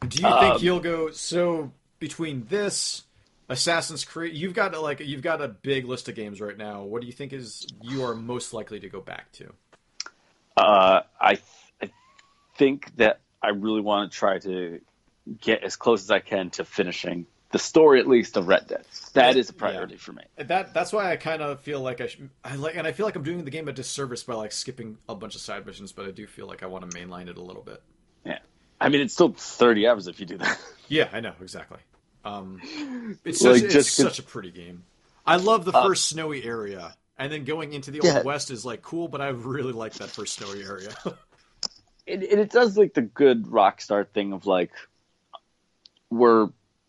Do 0.00 0.16
you 0.22 0.28
think 0.28 0.54
Um, 0.54 0.58
you'll 0.60 0.80
go 0.80 1.10
so 1.12 1.70
between 2.00 2.46
this 2.48 3.04
Assassin's 3.48 4.04
Creed? 4.04 4.34
You've 4.34 4.52
got 4.54 4.80
like 4.82 4.98
you've 5.00 5.22
got 5.22 5.40
a 5.40 5.48
big 5.48 5.86
list 5.86 6.08
of 6.08 6.16
games 6.16 6.40
right 6.40 6.56
now. 6.58 6.82
What 6.82 7.00
do 7.02 7.06
you 7.06 7.12
think 7.12 7.32
is 7.32 7.66
you 7.82 8.02
are 8.04 8.14
most 8.16 8.52
likely 8.52 8.80
to 8.80 8.88
go 8.88 9.00
back 9.00 9.30
to? 9.32 9.52
Uh, 10.56 11.02
I 11.20 11.38
I 11.82 11.90
think 12.56 12.96
that 12.96 13.20
I 13.42 13.50
really 13.50 13.80
want 13.80 14.10
to 14.10 14.18
try 14.18 14.38
to 14.40 14.80
get 15.40 15.62
as 15.62 15.76
close 15.76 16.02
as 16.02 16.10
I 16.10 16.20
can 16.20 16.50
to 16.50 16.64
finishing 16.64 17.26
the 17.52 17.58
story, 17.58 18.00
at 18.00 18.08
least 18.08 18.36
of 18.36 18.48
Red 18.48 18.66
Dead. 18.66 18.84
That 19.12 19.36
is 19.36 19.50
a 19.50 19.52
priority 19.52 19.96
for 19.96 20.12
me. 20.12 20.22
That 20.36 20.74
that's 20.74 20.92
why 20.92 21.12
I 21.12 21.16
kind 21.16 21.42
of 21.42 21.60
feel 21.60 21.80
like 21.80 22.00
I, 22.00 22.08
sh- 22.08 22.20
I 22.44 22.56
like, 22.56 22.76
and 22.76 22.86
I 22.86 22.92
feel 22.92 23.06
like 23.06 23.16
I'm 23.16 23.22
doing 23.22 23.44
the 23.44 23.50
game 23.50 23.68
a 23.68 23.72
disservice 23.72 24.22
by 24.24 24.34
like 24.34 24.52
skipping 24.52 24.98
a 25.08 25.14
bunch 25.14 25.34
of 25.36 25.40
side 25.40 25.64
missions. 25.64 25.92
But 25.92 26.06
I 26.06 26.10
do 26.10 26.26
feel 26.26 26.46
like 26.46 26.62
I 26.62 26.66
want 26.66 26.90
to 26.90 26.96
mainline 26.96 27.28
it 27.28 27.36
a 27.36 27.42
little 27.42 27.62
bit. 27.62 27.82
Yeah, 28.24 28.38
I 28.80 28.88
mean, 28.88 29.00
it's 29.00 29.14
still 29.14 29.32
thirty 29.32 29.86
hours 29.86 30.08
if 30.08 30.20
you 30.20 30.26
do 30.26 30.38
that. 30.38 30.58
Yeah, 30.88 31.08
I 31.12 31.18
know 31.18 31.32
exactly. 31.40 31.78
Um, 32.24 32.60
it's 33.24 33.42
Like, 33.42 33.62
such, 33.62 33.74
it's 33.74 33.90
such 33.92 34.20
a 34.20 34.22
pretty 34.22 34.52
game. 34.52 34.84
I 35.26 35.34
love 35.36 35.64
the 35.64 35.72
Uh, 35.72 35.84
first 35.84 36.08
snowy 36.08 36.44
area, 36.44 36.94
and 37.18 37.32
then 37.32 37.44
going 37.44 37.72
into 37.72 37.90
the 37.90 38.00
Yeah. 38.04 38.18
old 38.18 38.24
west 38.24 38.52
is 38.52 38.64
like 38.64 38.82
cool. 38.82 39.08
But 39.08 39.20
I 39.20 39.28
really 39.30 39.72
like 39.72 39.94
that 39.94 40.10
first 40.10 40.34
snowy 40.34 40.62
area. 40.62 40.90
it, 42.06 42.22
it, 42.22 42.38
it 42.38 42.50
does 42.50 42.76
like 42.78 42.94
the 42.94 43.02
good 43.02 43.46
Rockstar 43.46 44.06
thing 44.06 44.32
of 44.32 44.46
like 44.46 44.70
we're 46.10 46.48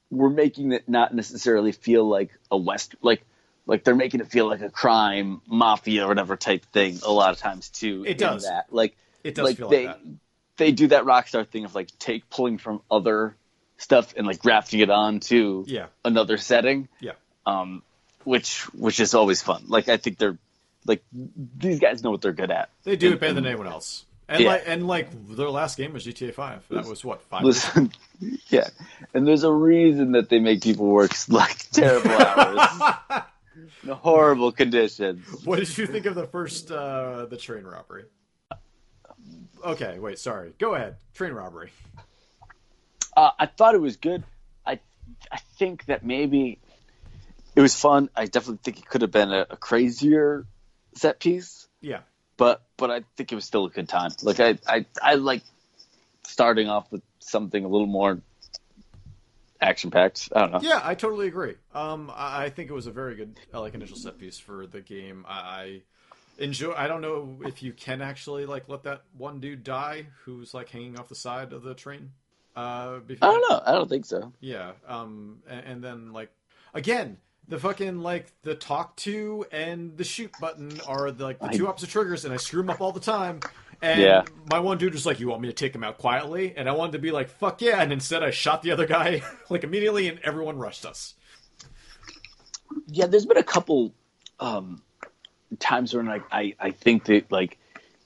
we're 0.10 0.30
making 0.30 0.72
it 0.72 0.88
not 0.88 1.14
necessarily 1.14 1.72
feel 1.72 2.08
like 2.08 2.32
a 2.52 2.58
west 2.58 2.96
like 3.02 3.24
like 3.66 3.84
they're 3.84 3.96
making 3.96 4.22
it 4.22 4.28
feel 4.28 4.48
like 4.48 4.62
a 4.62 4.70
crime 4.70 5.42
mafia 5.48 6.06
or 6.06 6.08
whatever 6.08 6.38
type 6.38 6.66
thing 6.68 7.00
a 7.06 7.12
lot 7.12 7.32
of 7.32 7.38
times 7.40 7.70
too. 7.70 8.06
It 8.08 8.18
does. 8.18 8.44
that 8.44 8.68
like 8.72 8.96
it 9.24 9.36
does 9.36 9.44
like 9.46 9.58
feel 9.58 9.70
they 9.70 9.88
like 9.88 9.98
that. 10.04 10.12
they 10.58 10.72
do 10.72 10.88
that 10.88 11.04
Rockstar 11.04 11.46
thing 11.48 11.66
of 11.66 11.76
like 11.76 11.90
take 12.00 12.30
pulling 12.30 12.58
from 12.58 12.82
other 12.90 13.36
stuff 13.78 14.14
and 14.16 14.26
like 14.26 14.40
grafting 14.40 14.80
it 14.80 14.90
onto 14.90 15.64
Yeah, 15.68 15.88
another 16.06 16.38
setting. 16.38 16.88
yeah. 17.02 17.12
Um, 17.46 17.84
which 18.24 18.62
which 18.74 19.00
is 19.00 19.14
always 19.14 19.42
fun. 19.42 19.64
Like 19.68 19.90
I 19.90 19.98
think 19.98 20.18
they're 20.18 20.38
like 20.86 21.04
these 21.12 21.80
guys 21.80 22.04
know 22.04 22.12
what 22.12 22.22
they're 22.22 22.32
good 22.34 22.52
at. 22.52 22.70
They 22.84 22.96
do 22.96 23.08
And- 23.08 23.16
it 23.16 23.20
better 23.20 23.34
than 23.34 23.46
anyone 23.46 23.68
else. 23.68 24.06
And 24.30 24.44
Yeah. 24.44 24.50
like 24.50 24.64
and 24.68 24.88
like 24.88 25.36
their 25.36 25.50
last 25.50 25.78
game 25.78 25.94
was 25.94 26.06
GTA 26.06 26.34
Five. 26.34 26.66
That 26.70 26.86
was 26.86 27.04
what 27.06 27.22
five. 27.24 27.44
Listen, 27.44 27.92
yeah, 28.50 28.68
and 29.14 29.26
there's 29.28 29.44
a 29.44 29.52
reason 29.52 30.12
that 30.14 30.28
they 30.30 30.40
make 30.40 30.62
people 30.62 30.88
work 30.88 31.12
like 31.30 31.58
terrible 31.72 32.12
hours, 32.12 33.24
in 33.84 33.90
horrible 33.90 34.52
conditions. 34.52 35.26
What 35.46 35.60
did 35.60 35.78
you 35.78 35.88
think 35.88 36.06
of 36.06 36.16
the 36.16 36.28
first 36.28 36.70
uh, 36.72 37.26
the 37.28 37.38
train 37.38 37.64
robbery? 37.64 38.04
Okay, 39.64 39.98
wait, 40.00 40.20
sorry. 40.20 40.54
Go 40.60 40.76
ahead. 40.76 40.98
Train 41.14 41.34
robbery. 41.34 41.72
Uh, 43.16 43.32
I 43.40 43.46
thought 43.48 43.76
it 43.76 43.82
was 43.82 43.98
good. 43.98 44.24
I 44.66 44.80
I 45.32 45.38
think 45.58 45.86
that 45.86 46.06
maybe 46.06 46.60
it 47.56 47.62
was 47.62 47.76
fun. 47.80 48.10
I 48.16 48.26
definitely 48.26 48.60
think 48.64 48.80
it 48.80 48.86
could 48.88 49.02
have 49.02 49.12
been 49.12 49.32
a, 49.32 49.48
a 49.50 49.58
crazier 49.58 50.46
set 50.96 51.20
piece, 51.20 51.68
Yeah. 51.82 52.02
But 52.38 52.62
but 52.78 52.92
I 52.92 53.04
think 53.16 53.32
it 53.32 53.36
was 53.36 53.46
still 53.46 53.66
a 53.66 53.70
good 53.70 53.90
time. 53.90 54.12
Like 54.22 54.40
I 54.40 54.58
I 54.68 54.86
I 55.02 55.16
like 55.16 55.42
starting 56.24 56.70
off 56.70 56.92
with 56.92 57.02
something 57.20 57.66
a 57.66 57.68
little 57.68 57.88
more 57.88 58.22
action 59.62 59.92
packed. 59.92 60.30
I 60.36 60.42
don't 60.42 60.52
know. 60.52 60.60
Yeah, 60.62 60.82
I 60.84 60.96
totally 60.96 61.28
agree. 61.28 61.56
Um, 61.74 62.12
I, 62.16 62.46
I 62.46 62.50
think 62.50 62.70
it 62.70 62.74
was 62.74 62.88
a 62.88 62.92
very 62.92 63.16
good 63.16 63.40
uh, 63.54 63.62
like 63.62 63.74
initial 63.74 63.98
set 63.98 64.18
piece 64.20 64.38
for 64.38 64.68
the 64.68 64.82
game. 64.82 65.26
I, 65.28 65.34
I 65.34 65.82
enjoy. 66.38 66.74
I 66.74 66.88
don't 66.88 67.02
know 67.02 67.40
if 67.46 67.64
you 67.64 67.74
can 67.74 68.02
actually 68.02 68.46
like 68.46 68.70
let 68.70 68.84
that 68.84 69.02
one 69.18 69.40
dude 69.40 69.64
die 69.64 70.08
who's 70.24 70.54
like 70.54 70.70
hanging 70.70 71.00
off 71.00 71.10
the 71.10 71.16
side 71.16 71.54
of 71.54 71.64
the 71.64 71.74
train. 71.74 72.12
Uh, 72.56 73.00
before, 73.00 73.30
I 73.30 73.32
don't 73.34 73.50
know. 73.50 73.62
I 73.66 73.72
don't 73.74 73.90
think 73.90 74.06
so. 74.06 74.34
Yeah. 74.40 74.72
Um, 74.88 75.40
and, 75.48 75.66
and 75.66 75.84
then 75.84 76.14
like 76.14 76.32
again, 76.74 77.18
the 77.48 77.60
fucking 77.60 78.00
like 78.02 78.32
the 78.44 78.56
talk 78.56 78.96
to 78.98 79.46
and 79.52 79.96
the 79.98 80.04
shoot 80.04 80.32
button 80.42 80.80
are 80.88 81.12
the, 81.12 81.24
like 81.24 81.40
the 81.40 81.48
two 81.50 81.68
opposite 81.68 81.90
triggers, 81.90 82.26
and 82.26 82.34
I 82.34 82.38
screw 82.38 82.62
them 82.62 82.70
up 82.70 82.82
all 82.82 82.92
the 82.92 83.00
time. 83.00 83.40
And 83.82 84.02
Yeah. 84.02 84.24
my 84.50 84.60
one 84.60 84.78
dude 84.80 84.94
was 84.94 85.06
like, 85.06 85.20
"You 85.20 85.28
want 85.30 85.42
me 85.42 85.48
to 85.48 85.54
take 85.54 85.74
him 85.76 85.84
out 85.84 85.98
quietly?" 86.00 86.54
And 86.58 86.68
I 86.68 86.72
wanted 86.74 86.94
to 86.94 87.00
be 87.00 87.12
like, 87.12 87.30
"Fuck 87.30 87.62
yeah!" 87.62 87.82
And 87.82 87.94
instead, 87.94 88.24
I 88.24 88.32
shot 88.32 88.64
the 88.64 88.72
other 88.72 88.86
guy 88.88 89.22
like 89.50 89.64
immediately, 89.64 90.08
and 90.10 90.20
everyone 90.24 90.58
rushed 90.58 90.86
us. 90.86 91.14
yeah, 92.88 93.06
there's 93.06 93.26
been 93.26 93.38
a 93.38 93.44
couple 93.44 93.94
um, 94.40 94.82
times 95.60 95.94
when 95.94 96.06
like 96.06 96.24
I, 96.32 96.56
I 96.60 96.72
think 96.72 97.06
that 97.06 97.32
like 97.32 97.58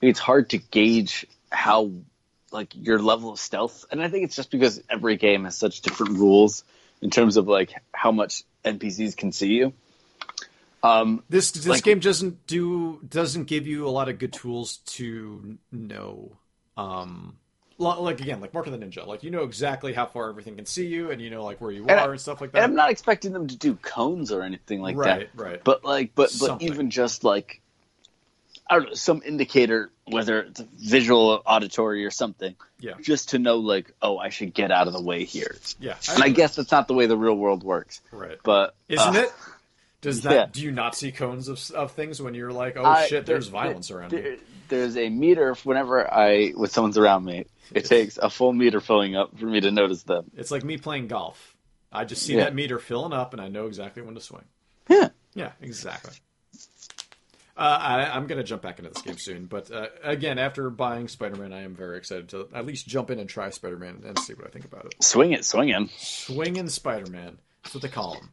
it's 0.01 0.19
hard 0.19 0.49
to 0.51 0.57
gauge 0.57 1.25
how 1.51 1.91
like 2.51 2.73
your 2.75 2.99
level 2.99 3.31
of 3.31 3.39
stealth, 3.39 3.85
and 3.91 4.01
I 4.03 4.09
think 4.09 4.25
it's 4.25 4.35
just 4.35 4.51
because 4.51 4.81
every 4.89 5.15
game 5.15 5.45
has 5.45 5.57
such 5.57 5.81
different 5.81 6.17
rules 6.17 6.63
in 7.01 7.09
terms 7.09 7.37
of 7.37 7.47
like 7.47 7.73
how 7.93 8.11
much 8.11 8.43
NPCs 8.65 9.15
can 9.17 9.31
see 9.31 9.53
you. 9.53 9.73
Um, 10.83 11.23
This 11.29 11.51
this 11.51 11.67
Like- 11.67 11.83
game 11.83 11.99
doesn't 11.99 12.47
do 12.47 12.99
doesn't 13.07 13.45
give 13.45 13.67
you 13.67 13.87
a 13.87 13.89
lot 13.91 14.09
of 14.09 14.17
good 14.19 14.33
tools 14.33 14.77
to 14.97 15.57
know. 15.71 16.31
Um, 16.77 17.37
like 17.77 18.19
again, 18.21 18.41
like 18.41 18.53
Mark 18.53 18.67
of 18.67 18.73
the 18.73 18.79
Ninja, 18.79 19.05
like 19.05 19.23
you 19.23 19.29
know 19.31 19.43
exactly 19.43 19.93
how 19.93 20.05
far 20.05 20.29
everything 20.29 20.55
can 20.55 20.65
see 20.65 20.87
you, 20.87 21.11
and 21.11 21.21
you 21.21 21.29
know 21.29 21.43
like 21.43 21.61
where 21.61 21.71
you 21.71 21.81
And 21.87 21.99
I- 21.99 22.05
are 22.05 22.11
and 22.11 22.21
stuff 22.21 22.41
like 22.41 22.49
and 22.49 22.55
that. 22.55 22.63
I'm 22.63 22.75
not 22.75 22.89
expecting 22.89 23.31
them 23.33 23.47
to 23.47 23.55
do 23.57 23.75
cones 23.75 24.31
or 24.31 24.41
anything 24.43 24.81
like 24.81 24.95
right, 24.97 25.29
that, 25.35 25.41
right. 25.41 25.63
but 25.63 25.83
like 25.85 26.15
but 26.15 26.29
but 26.39 26.47
Something. 26.47 26.67
even 26.67 26.89
just 26.89 27.23
like 27.23 27.61
I 28.71 28.75
don't 28.75 28.87
know 28.87 28.93
some 28.93 29.21
indicator 29.25 29.91
whether 30.05 30.41
it's 30.41 30.59
visual, 30.77 31.41
auditory, 31.45 32.05
or 32.05 32.11
something, 32.11 32.55
yeah, 32.79 32.93
just 33.01 33.29
to 33.29 33.39
know 33.39 33.57
like 33.57 33.91
oh 34.01 34.17
I 34.17 34.29
should 34.29 34.53
get 34.53 34.71
out 34.71 34.87
of 34.87 34.93
the 34.93 35.01
way 35.01 35.23
here. 35.25 35.55
yeah. 35.79 35.95
And 36.09 36.23
I 36.23 36.29
guess 36.29 36.55
that's 36.55 36.71
not 36.71 36.87
the 36.87 36.93
way 36.93 37.05
the 37.05 37.17
real 37.17 37.35
world 37.35 37.63
works. 37.63 38.01
right. 38.11 38.37
But 38.43 38.73
Isn't 38.89 39.15
uh, 39.15 39.19
it? 39.19 39.33
Does 40.01 40.21
that? 40.23 40.33
yeah. 40.33 40.45
Do 40.51 40.61
you 40.61 40.71
not 40.71 40.95
see 40.95 41.11
cones 41.11 41.47
of 41.47 41.59
of 41.75 41.91
things 41.91 42.21
when 42.21 42.33
you're 42.33 42.51
like, 42.51 42.75
oh 42.77 42.83
I- 42.85 43.07
shit, 43.07 43.25
there- 43.25 43.35
there's 43.35 43.47
violence 43.49 43.91
around 43.91 44.11
me? 44.13 44.21
there- 44.21 44.37
There's 44.69 44.95
a 44.97 45.09
meter 45.09 45.53
whenever 45.63 46.11
I 46.11 46.49
when 46.55 46.69
someone's 46.69 46.97
around 46.97 47.25
me. 47.25 47.45
It 47.73 47.85
takes 47.85 48.17
a 48.17 48.29
full 48.29 48.51
meter 48.53 48.79
filling 48.81 49.15
up 49.15 49.37
for 49.37 49.45
me 49.45 49.61
to 49.61 49.71
notice 49.71 50.03
them. 50.03 50.31
It's 50.35 50.51
like 50.51 50.63
me 50.63 50.77
playing 50.77 51.07
golf. 51.07 51.55
I 51.91 52.03
just 52.05 52.23
see 52.23 52.35
Yeah. 52.35 52.45
that 52.45 52.55
meter 52.55 52.79
filling 52.79 53.13
up, 53.13 53.31
and 53.33 53.41
I 53.41 53.47
know 53.47 53.67
exactly 53.67 54.01
when 54.01 54.15
to 54.15 54.21
swing. 54.21 54.43
Yeah. 54.89 55.09
Yeah, 55.35 55.51
exactly. 55.61 56.13
Uh, 57.57 57.77
I, 57.81 58.15
I'm 58.15 58.27
going 58.27 58.37
to 58.37 58.43
jump 58.43 58.61
back 58.61 58.79
into 58.79 58.91
this 58.91 59.01
game 59.01 59.17
soon, 59.17 59.45
but 59.45 59.69
uh, 59.71 59.87
again, 60.03 60.39
after 60.39 60.69
buying 60.69 61.07
Spider-Man, 61.07 61.51
I 61.53 61.63
am 61.63 61.75
very 61.75 61.97
excited 61.97 62.29
to 62.29 62.47
at 62.53 62.65
least 62.65 62.87
jump 62.87 63.11
in 63.11 63.19
and 63.19 63.29
try 63.29 63.49
Spider-Man 63.49 64.03
and 64.05 64.17
see 64.19 64.33
what 64.33 64.47
I 64.47 64.49
think 64.49 64.65
about 64.65 64.85
it. 64.85 64.95
Swing 65.03 65.33
it, 65.33 65.43
swing 65.45 65.67
him. 65.67 65.89
Swinging 65.97 66.69
Spider-Man. 66.69 67.37
That's 67.63 67.75
what 67.75 67.81
they 67.83 67.89
call 67.89 68.15
him. 68.15 68.29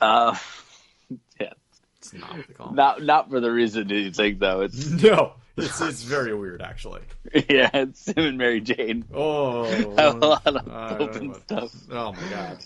Uh, 0.00 0.36
yeah, 1.40 1.52
It's 1.98 2.12
not 2.12 2.36
what 2.36 2.46
they 2.48 2.54
call 2.54 2.68
him. 2.70 2.74
not 2.74 3.02
not 3.02 3.30
for 3.30 3.40
the 3.40 3.50
reason 3.50 3.88
you 3.88 4.10
think 4.10 4.40
though. 4.40 4.62
It's 4.62 4.90
No, 5.02 5.34
it's 5.56 5.80
it's 5.80 6.02
very 6.02 6.34
weird 6.34 6.60
actually. 6.60 7.00
yeah, 7.48 7.70
it's 7.72 8.06
him 8.08 8.24
and 8.24 8.36
Mary 8.38 8.60
Jane. 8.60 9.04
Oh, 9.14 9.64
a 9.96 10.10
lot 10.14 10.46
of 10.46 11.00
open 11.00 11.34
stuff. 11.42 11.72
oh 11.90 12.12
my 12.12 12.28
god. 12.30 12.58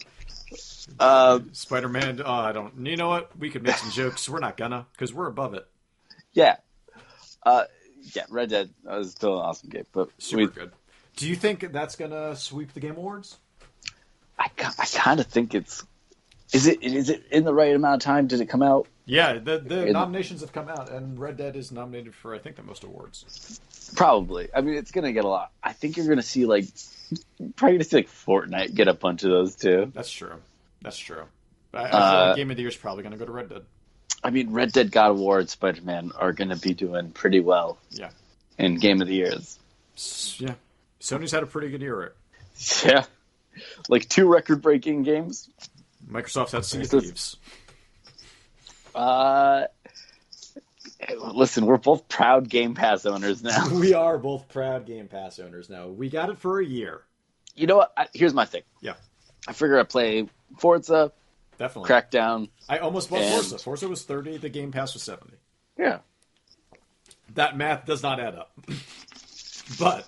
Um, 0.99 1.51
Spider-Man. 1.53 2.23
Oh, 2.25 2.33
I 2.33 2.53
don't. 2.53 2.87
You 2.87 2.97
know 2.97 3.09
what? 3.09 3.37
We 3.39 3.51
could 3.51 3.63
make 3.63 3.77
some 3.77 3.91
jokes. 3.91 4.29
We're 4.29 4.41
not 4.41 4.57
gonna 4.57 4.87
because 4.93 5.13
we're 5.15 5.29
above 5.29 5.55
it. 5.55 5.67
yeah, 6.33 6.57
uh, 7.45 7.65
yeah. 8.15 8.25
Red 8.31 8.51
Dead 8.51 8.71
that 8.85 8.99
was 8.99 9.13
still 9.13 9.39
an 9.39 9.45
awesome 9.45 9.71
game, 9.71 9.87
but 9.93 10.11
Super 10.19 10.43
we, 10.43 10.47
good. 10.49 10.73
Do 11.17 11.29
you 11.29 11.37
think 11.37 11.73
that's 11.73 11.97
gonna 11.97 12.35
sweep 12.37 12.73
the 12.73 12.81
Game 12.81 12.97
Awards? 12.97 13.39
I, 14.39 14.49
I 14.59 14.87
kind 14.93 15.21
of 15.21 15.27
think 15.27 15.55
it's. 15.55 15.85
Is 16.53 16.67
it 16.67 16.83
is 16.83 17.11
it 17.11 17.25
in 17.31 17.45
the 17.45 17.55
right 17.55 17.75
amount 17.75 18.03
of 18.03 18.05
time? 18.05 18.27
Did 18.27 18.41
it 18.41 18.47
come 18.49 18.63
out? 18.63 18.89
Yeah, 19.05 19.35
the 19.35 19.59
the 19.59 19.87
In- 19.87 19.93
nominations 19.93 20.41
have 20.41 20.53
come 20.53 20.69
out, 20.69 20.91
and 20.91 21.19
Red 21.19 21.37
Dead 21.37 21.57
is 21.57 21.71
nominated 21.71 22.15
for 22.15 22.35
I 22.35 22.39
think 22.39 22.57
the 22.57 22.63
most 22.63 22.85
awards. 22.85 23.61
Probably. 23.95 24.49
I 24.55 24.61
mean, 24.61 24.75
it's 24.75 24.91
gonna 24.91 25.13
get 25.13 25.25
a 25.25 25.29
lot. 25.29 25.53
I 25.63 25.73
think 25.73 25.97
you're 25.97 26.09
gonna 26.09 26.23
see 26.23 26.47
like 26.47 26.67
probably 27.57 27.77
gonna 27.79 27.85
see 27.85 27.97
like 27.97 28.09
Fortnite 28.09 28.75
get 28.75 28.89
a 28.89 28.95
bunch 28.95 29.23
of 29.25 29.31
those 29.31 29.57
too. 29.57 29.93
That's 29.95 30.11
true. 30.11 30.35
That's 30.83 30.99
true. 30.99 31.25
I, 31.75 31.85
I 31.85 31.91
feel 31.91 31.99
Uh, 32.01 32.27
like 32.29 32.37
Game 32.37 32.51
of 32.51 32.57
the 32.57 32.63
Year 32.63 32.69
is 32.71 32.77
probably 32.77 33.03
going 33.03 33.13
to 33.13 33.19
go 33.19 33.27
to 33.27 33.33
Red 33.33 33.49
Dead. 33.49 33.63
I 34.23 34.31
mean, 34.31 34.53
Red 34.53 34.73
Dead, 34.73 34.91
God 34.93 35.13
of 35.13 35.19
War, 35.19 35.39
and 35.39 35.49
Spider 35.49 35.81
Man 35.83 36.13
are 36.15 36.33
gonna 36.35 36.57
be 36.57 36.75
doing 36.75 37.11
pretty 37.13 37.41
well 37.41 37.79
Yeah, 37.91 38.11
in 38.59 38.79
Game 38.79 39.01
of 39.01 39.09
the 39.09 39.15
Years. 39.15 39.59
Yeah. 40.39 40.55
Sony's 41.01 41.33
had 41.33 41.43
a 41.43 41.47
pretty 41.47 41.71
good 41.71 41.81
year. 41.81 42.13
Yeah, 42.85 43.05
like 43.89 44.07
two 44.11 44.27
record 44.29 44.61
breaking 44.61 45.05
games. 45.05 45.49
Microsoft's 46.11 46.53
had 46.53 46.65
Sea 46.67 46.83
of 46.83 46.91
This- 46.91 47.05
Thieves. 47.05 47.37
Uh, 48.95 49.65
listen, 51.33 51.65
we're 51.67 51.79
both 51.79 52.09
proud 52.09 52.49
Game 52.49 52.75
Pass 52.75 53.07
owners 53.07 53.43
now. 53.43 53.69
We 53.75 53.95
are 53.95 54.19
both 54.19 54.49
proud 54.49 54.87
Game 54.87 55.09
Pass 55.09 55.39
owners 55.39 55.71
now. 55.71 55.89
We 55.89 56.11
got 56.11 56.29
it 56.31 56.39
for 56.39 56.61
a 56.61 56.65
year. 56.65 57.03
you 57.55 57.67
know 57.67 57.77
what? 57.79 57.93
I, 57.97 58.09
here's 58.13 58.35
my 58.35 58.45
thing. 58.45 58.63
Yeah, 58.81 58.95
I 59.49 59.53
figure 59.53 59.79
I 59.81 59.85
play 59.85 60.29
Forza, 60.59 61.13
definitely. 61.59 61.89
Crackdown. 61.91 62.49
I 62.69 62.79
almost 62.79 63.11
bought 63.11 63.21
And- 63.21 63.33
Forza. 63.35 63.59
Forza 63.59 63.89
was 63.89 64.03
thirty. 64.03 64.37
The 64.37 64.49
Game 64.49 64.73
Pass 64.73 64.95
was 64.95 65.03
seventy. 65.03 65.37
Yeah. 65.79 65.99
That 67.35 67.57
math 67.57 67.87
does 67.87 68.03
not 68.03 68.19
add 68.21 68.35
up. 68.35 68.53
but 69.79 70.07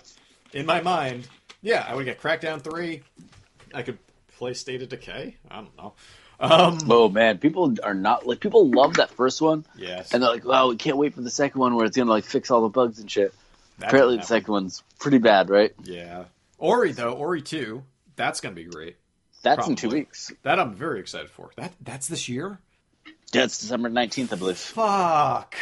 in 0.51 0.65
my 0.65 0.81
mind, 0.81 1.27
yeah, 1.61 1.85
I 1.87 1.95
would 1.95 2.05
get 2.05 2.21
Crackdown 2.21 2.61
three. 2.61 3.01
I 3.73 3.81
could 3.81 3.97
play 4.37 4.53
State 4.53 4.81
of 4.81 4.89
Decay. 4.89 5.37
I 5.49 5.55
don't 5.55 5.77
know. 5.77 5.93
Um, 6.39 6.79
Oh 6.89 7.07
man, 7.09 7.37
people 7.37 7.75
are 7.83 7.93
not 7.93 8.25
like 8.27 8.39
people 8.41 8.69
love 8.69 8.95
that 8.95 9.11
first 9.11 9.41
one, 9.41 9.65
yes, 9.77 10.13
and 10.13 10.21
they're 10.21 10.29
like, 10.29 10.43
"Wow, 10.43 10.69
we 10.69 10.75
can't 10.75 10.97
wait 10.97 11.13
for 11.13 11.21
the 11.21 11.29
second 11.29 11.61
one 11.61 11.75
where 11.75 11.85
it's 11.85 11.95
gonna 11.95 12.09
like 12.09 12.25
fix 12.25 12.51
all 12.51 12.61
the 12.61 12.69
bugs 12.69 12.99
and 12.99 13.09
shit." 13.09 13.33
That 13.79 13.89
Apparently, 13.89 14.17
the 14.17 14.23
second 14.23 14.51
one's 14.51 14.83
pretty 14.99 15.19
bad, 15.19 15.49
right? 15.49 15.73
Yeah, 15.83 16.25
Ori 16.57 16.91
though, 16.91 17.13
Ori 17.13 17.41
two, 17.41 17.83
that's 18.17 18.41
gonna 18.41 18.55
be 18.55 18.65
great. 18.65 18.97
That's 19.43 19.67
in 19.67 19.75
two 19.75 19.89
weeks. 19.89 20.31
That 20.43 20.59
I'm 20.59 20.73
very 20.73 20.99
excited 20.99 21.29
for. 21.29 21.51
That 21.57 21.73
that's 21.81 22.07
this 22.07 22.27
year. 22.27 22.59
Yeah, 23.33 23.43
it's 23.43 23.59
December 23.59 23.89
nineteenth, 23.89 24.31
I 24.33 24.37
believe. 24.37 24.57
Fuck, 24.57 25.55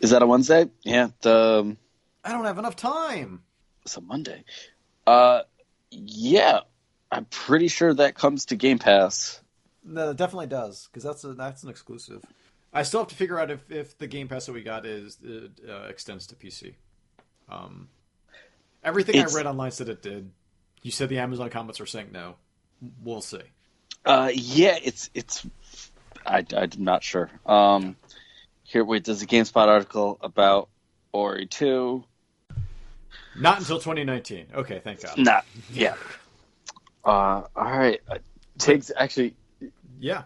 Is 0.00 0.10
that 0.10 0.22
a 0.22 0.26
Wednesday? 0.26 0.66
Yeah, 0.82 1.08
the, 1.22 1.60
um, 1.60 1.76
I 2.24 2.32
don't 2.32 2.44
have 2.44 2.58
enough 2.58 2.76
time. 2.76 3.42
it's 3.84 3.96
a 3.96 4.00
Monday. 4.00 4.44
Uh, 5.06 5.42
yeah, 5.90 6.60
I'm 7.10 7.24
pretty 7.26 7.68
sure 7.68 7.92
that 7.94 8.14
comes 8.14 8.46
to 8.46 8.56
Game 8.56 8.78
Pass. 8.78 9.40
No, 9.84 10.10
it 10.10 10.16
definitely 10.16 10.46
does 10.46 10.88
because 10.88 11.02
that's 11.02 11.24
a, 11.24 11.34
that's 11.34 11.62
an 11.64 11.70
exclusive. 11.70 12.22
I 12.72 12.84
still 12.84 13.00
have 13.00 13.08
to 13.08 13.14
figure 13.14 13.38
out 13.38 13.50
if, 13.50 13.70
if 13.70 13.98
the 13.98 14.06
Game 14.06 14.28
Pass 14.28 14.46
that 14.46 14.52
we 14.52 14.62
got 14.62 14.86
is 14.86 15.18
uh, 15.26 15.48
uh, 15.70 15.86
extends 15.88 16.26
to 16.28 16.36
PC. 16.36 16.74
Um, 17.48 17.88
everything 18.84 19.16
It's- 19.16 19.34
I 19.34 19.36
read 19.36 19.46
online 19.46 19.72
said 19.72 19.88
it 19.88 20.00
did. 20.02 20.30
You 20.82 20.90
said 20.90 21.08
the 21.08 21.18
Amazon 21.18 21.48
comments 21.50 21.80
are 21.80 21.86
saying 21.86 22.08
no. 22.12 22.36
We'll 23.02 23.20
see. 23.20 23.40
Uh, 24.04 24.30
yeah, 24.34 24.78
it's 24.82 25.10
it's. 25.14 25.46
I 26.26 26.44
I'm 26.56 26.70
not 26.78 27.02
sure. 27.02 27.30
Um, 27.46 27.96
here, 28.64 28.84
wait. 28.84 29.04
There's 29.04 29.22
a 29.22 29.26
GameSpot 29.26 29.66
article 29.68 30.18
about 30.20 30.68
Ori 31.12 31.46
two. 31.46 32.04
Not 33.38 33.58
until 33.60 33.78
2019. 33.78 34.46
Okay, 34.54 34.78
thank 34.80 35.02
God. 35.02 35.16
Not 35.18 35.44
yeah. 35.72 35.94
Uh, 37.04 37.08
all 37.08 37.48
right. 37.56 38.00
Uh, 38.08 38.18
Tiggs 38.58 38.90
actually. 38.94 39.34
Yeah, 39.98 40.22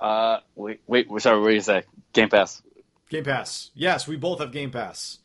Uh, 0.00 0.38
wait, 0.56 0.80
wait. 0.88 1.08
Sorry, 1.20 1.40
what 1.40 1.48
did 1.48 1.54
you 1.54 1.60
say? 1.60 1.84
Game 2.12 2.28
Pass. 2.28 2.62
Game 3.10 3.22
Pass. 3.24 3.70
Yes, 3.74 4.08
we 4.08 4.16
both 4.16 4.40
have 4.40 4.50
Game 4.52 4.70
Pass. 4.72 5.18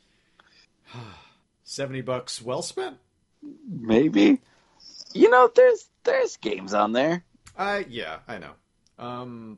Seventy 1.63 2.01
bucks, 2.01 2.41
well 2.41 2.61
spent. 2.61 2.97
Maybe. 3.67 4.39
You 5.13 5.29
know, 5.29 5.49
there's 5.55 5.87
there's 6.05 6.37
games 6.37 6.73
on 6.73 6.93
there. 6.93 7.23
I 7.57 7.85
yeah, 7.89 8.19
I 8.27 8.37
know. 8.37 8.51
Um, 8.97 9.57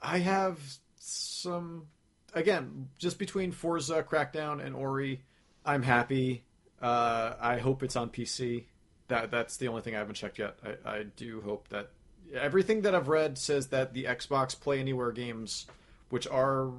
I 0.00 0.18
have 0.18 0.58
some 0.98 1.86
again 2.34 2.88
just 2.98 3.18
between 3.18 3.52
Forza, 3.52 4.02
Crackdown, 4.02 4.64
and 4.64 4.74
Ori. 4.74 5.22
I'm 5.64 5.82
happy. 5.82 6.44
Uh, 6.80 7.34
I 7.40 7.58
hope 7.58 7.82
it's 7.82 7.96
on 7.96 8.10
PC. 8.10 8.64
That 9.08 9.30
that's 9.30 9.56
the 9.56 9.68
only 9.68 9.82
thing 9.82 9.94
I 9.94 9.98
haven't 9.98 10.14
checked 10.14 10.38
yet. 10.38 10.58
I, 10.64 10.90
I 10.90 11.02
do 11.16 11.40
hope 11.40 11.68
that 11.68 11.90
everything 12.34 12.82
that 12.82 12.94
I've 12.94 13.08
read 13.08 13.38
says 13.38 13.68
that 13.68 13.94
the 13.94 14.04
Xbox 14.04 14.58
Play 14.58 14.80
Anywhere 14.80 15.12
games, 15.12 15.66
which 16.10 16.26
are 16.26 16.70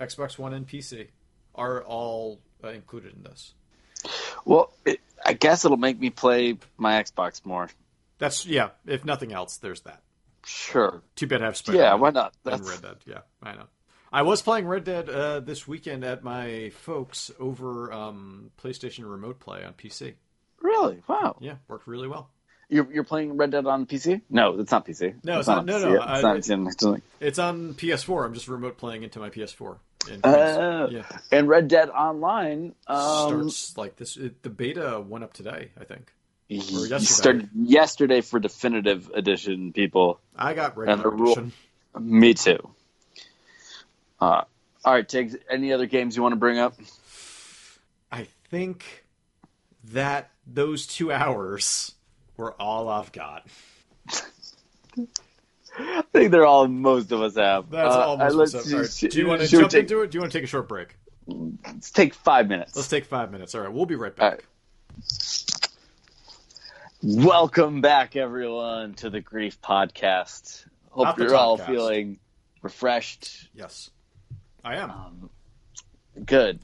Xbox 0.00 0.38
One 0.38 0.52
and 0.52 0.66
PC, 0.66 1.08
are 1.54 1.82
all 1.84 2.40
uh, 2.62 2.68
included 2.68 3.14
in 3.14 3.22
this. 3.22 3.54
Well, 4.44 4.72
it, 4.84 5.00
I 5.24 5.32
guess 5.32 5.64
it'll 5.64 5.76
make 5.76 5.98
me 5.98 6.10
play 6.10 6.58
my 6.76 7.02
Xbox 7.02 7.44
more. 7.44 7.68
That's 8.18 8.46
yeah. 8.46 8.70
If 8.86 9.04
nothing 9.04 9.32
else, 9.32 9.56
there's 9.58 9.80
that. 9.82 10.02
Sure. 10.44 11.02
Too 11.16 11.26
bad 11.26 11.42
I 11.42 11.46
have 11.46 11.56
Spider-Man 11.56 11.84
Yeah, 11.84 11.94
why 11.94 12.10
not? 12.10 12.34
That's 12.44 12.68
Red 12.68 12.82
Dead. 12.82 12.96
Yeah, 13.04 13.20
I 13.42 13.52
know. 13.54 13.64
I 14.12 14.22
was 14.22 14.42
playing 14.42 14.66
Red 14.66 14.84
Dead 14.84 15.10
uh, 15.10 15.40
this 15.40 15.66
weekend 15.66 16.04
at 16.04 16.22
my 16.22 16.70
folks 16.70 17.30
over 17.40 17.92
um, 17.92 18.50
PlayStation 18.62 19.10
Remote 19.10 19.40
Play 19.40 19.64
on 19.64 19.72
PC. 19.74 20.14
really 20.62 21.02
wow. 21.08 21.36
Yeah, 21.40 21.56
worked 21.68 21.86
really 21.86 22.08
well. 22.08 22.30
You're 22.68 22.90
you're 22.92 23.04
playing 23.04 23.36
Red 23.36 23.50
Dead 23.50 23.66
on 23.66 23.86
PC? 23.86 24.22
No, 24.30 24.58
it's 24.58 24.70
not 24.70 24.86
PC. 24.86 25.14
No, 25.24 25.38
it's 25.38 25.48
not. 25.48 25.66
not- 25.66 25.74
on 25.76 25.82
no, 25.82 25.88
no, 25.88 25.94
yet. 25.94 26.08
I- 26.08 26.14
It's 26.14 26.48
not. 26.48 26.66
It's 26.68 26.82
it's 26.84 27.02
It's 27.20 27.38
on 27.38 27.74
PS4. 27.74 28.24
I'm 28.24 28.34
just 28.34 28.48
remote 28.48 28.76
playing 28.78 29.02
into 29.02 29.18
my 29.18 29.30
PS4. 29.30 29.78
And 30.10 30.24
Uh, 30.24 30.88
yeah, 30.90 31.04
And 31.32 31.48
Red 31.48 31.68
Dead 31.68 31.90
Online 31.90 32.74
um, 32.86 33.38
starts 33.50 33.76
like 33.76 33.96
this. 33.96 34.16
It, 34.16 34.42
the 34.42 34.50
beta 34.50 35.00
went 35.00 35.24
up 35.24 35.32
today, 35.32 35.70
I 35.80 35.84
think. 35.84 36.12
Yesterday. 36.48 37.04
started 37.04 37.48
yesterday 37.54 38.20
for 38.20 38.38
definitive 38.40 39.10
edition 39.14 39.72
people. 39.72 40.20
I 40.36 40.54
got 40.54 40.76
regular 40.76 41.10
rule- 41.10 41.32
edition. 41.32 41.52
Me 41.98 42.34
too. 42.34 42.58
Uh, 44.20 44.42
all 44.84 44.92
right, 44.94 45.08
Tiggs. 45.08 45.36
Any 45.50 45.72
other 45.72 45.86
games 45.86 46.16
you 46.16 46.22
want 46.22 46.32
to 46.32 46.36
bring 46.36 46.58
up? 46.58 46.74
I 48.12 48.26
think 48.50 49.04
that 49.92 50.30
those 50.46 50.86
two 50.86 51.10
hours 51.12 51.92
were 52.36 52.52
all 52.60 52.88
I've 52.88 53.12
got. 53.12 53.46
I 55.78 56.02
think 56.12 56.30
they're 56.30 56.46
all 56.46 56.68
most 56.68 57.12
of 57.12 57.20
us 57.20 57.36
have. 57.36 57.70
That's 57.70 57.94
Uh, 57.94 58.06
almost 58.06 58.34
let's 58.34 58.54
what's 58.54 58.66
up. 58.68 58.72
All 58.74 58.80
right. 58.82 58.90
sh- 58.90 59.00
Do 59.12 59.18
you 59.18 59.26
want 59.26 59.42
to 59.42 59.46
jump 59.48 59.70
take, 59.70 59.80
into 59.82 60.00
it? 60.02 60.10
Do 60.10 60.16
you 60.16 60.20
want 60.20 60.32
to 60.32 60.38
take 60.38 60.44
a 60.44 60.48
short 60.48 60.68
break? 60.68 60.96
Let's 61.26 61.90
take 61.90 62.14
five 62.14 62.48
minutes. 62.48 62.76
Let's 62.76 62.88
take 62.88 63.04
five 63.06 63.30
minutes. 63.32 63.54
All 63.54 63.60
right, 63.62 63.72
we'll 63.72 63.84
be 63.86 63.96
right 63.96 64.12
All 64.18 64.30
back. 64.30 64.44
Welcome 67.02 67.82
back, 67.82 68.16
everyone, 68.16 68.94
to 68.94 69.10
the 69.10 69.20
Grief 69.20 69.60
Podcast. 69.60 70.64
Hope 70.90 71.18
you're 71.18 71.34
all 71.34 71.58
feeling 71.58 72.18
refreshed. 72.62 73.50
Yes, 73.54 73.90
I 74.64 74.76
am. 74.76 74.90
Um, 74.90 75.30
good. 76.24 76.58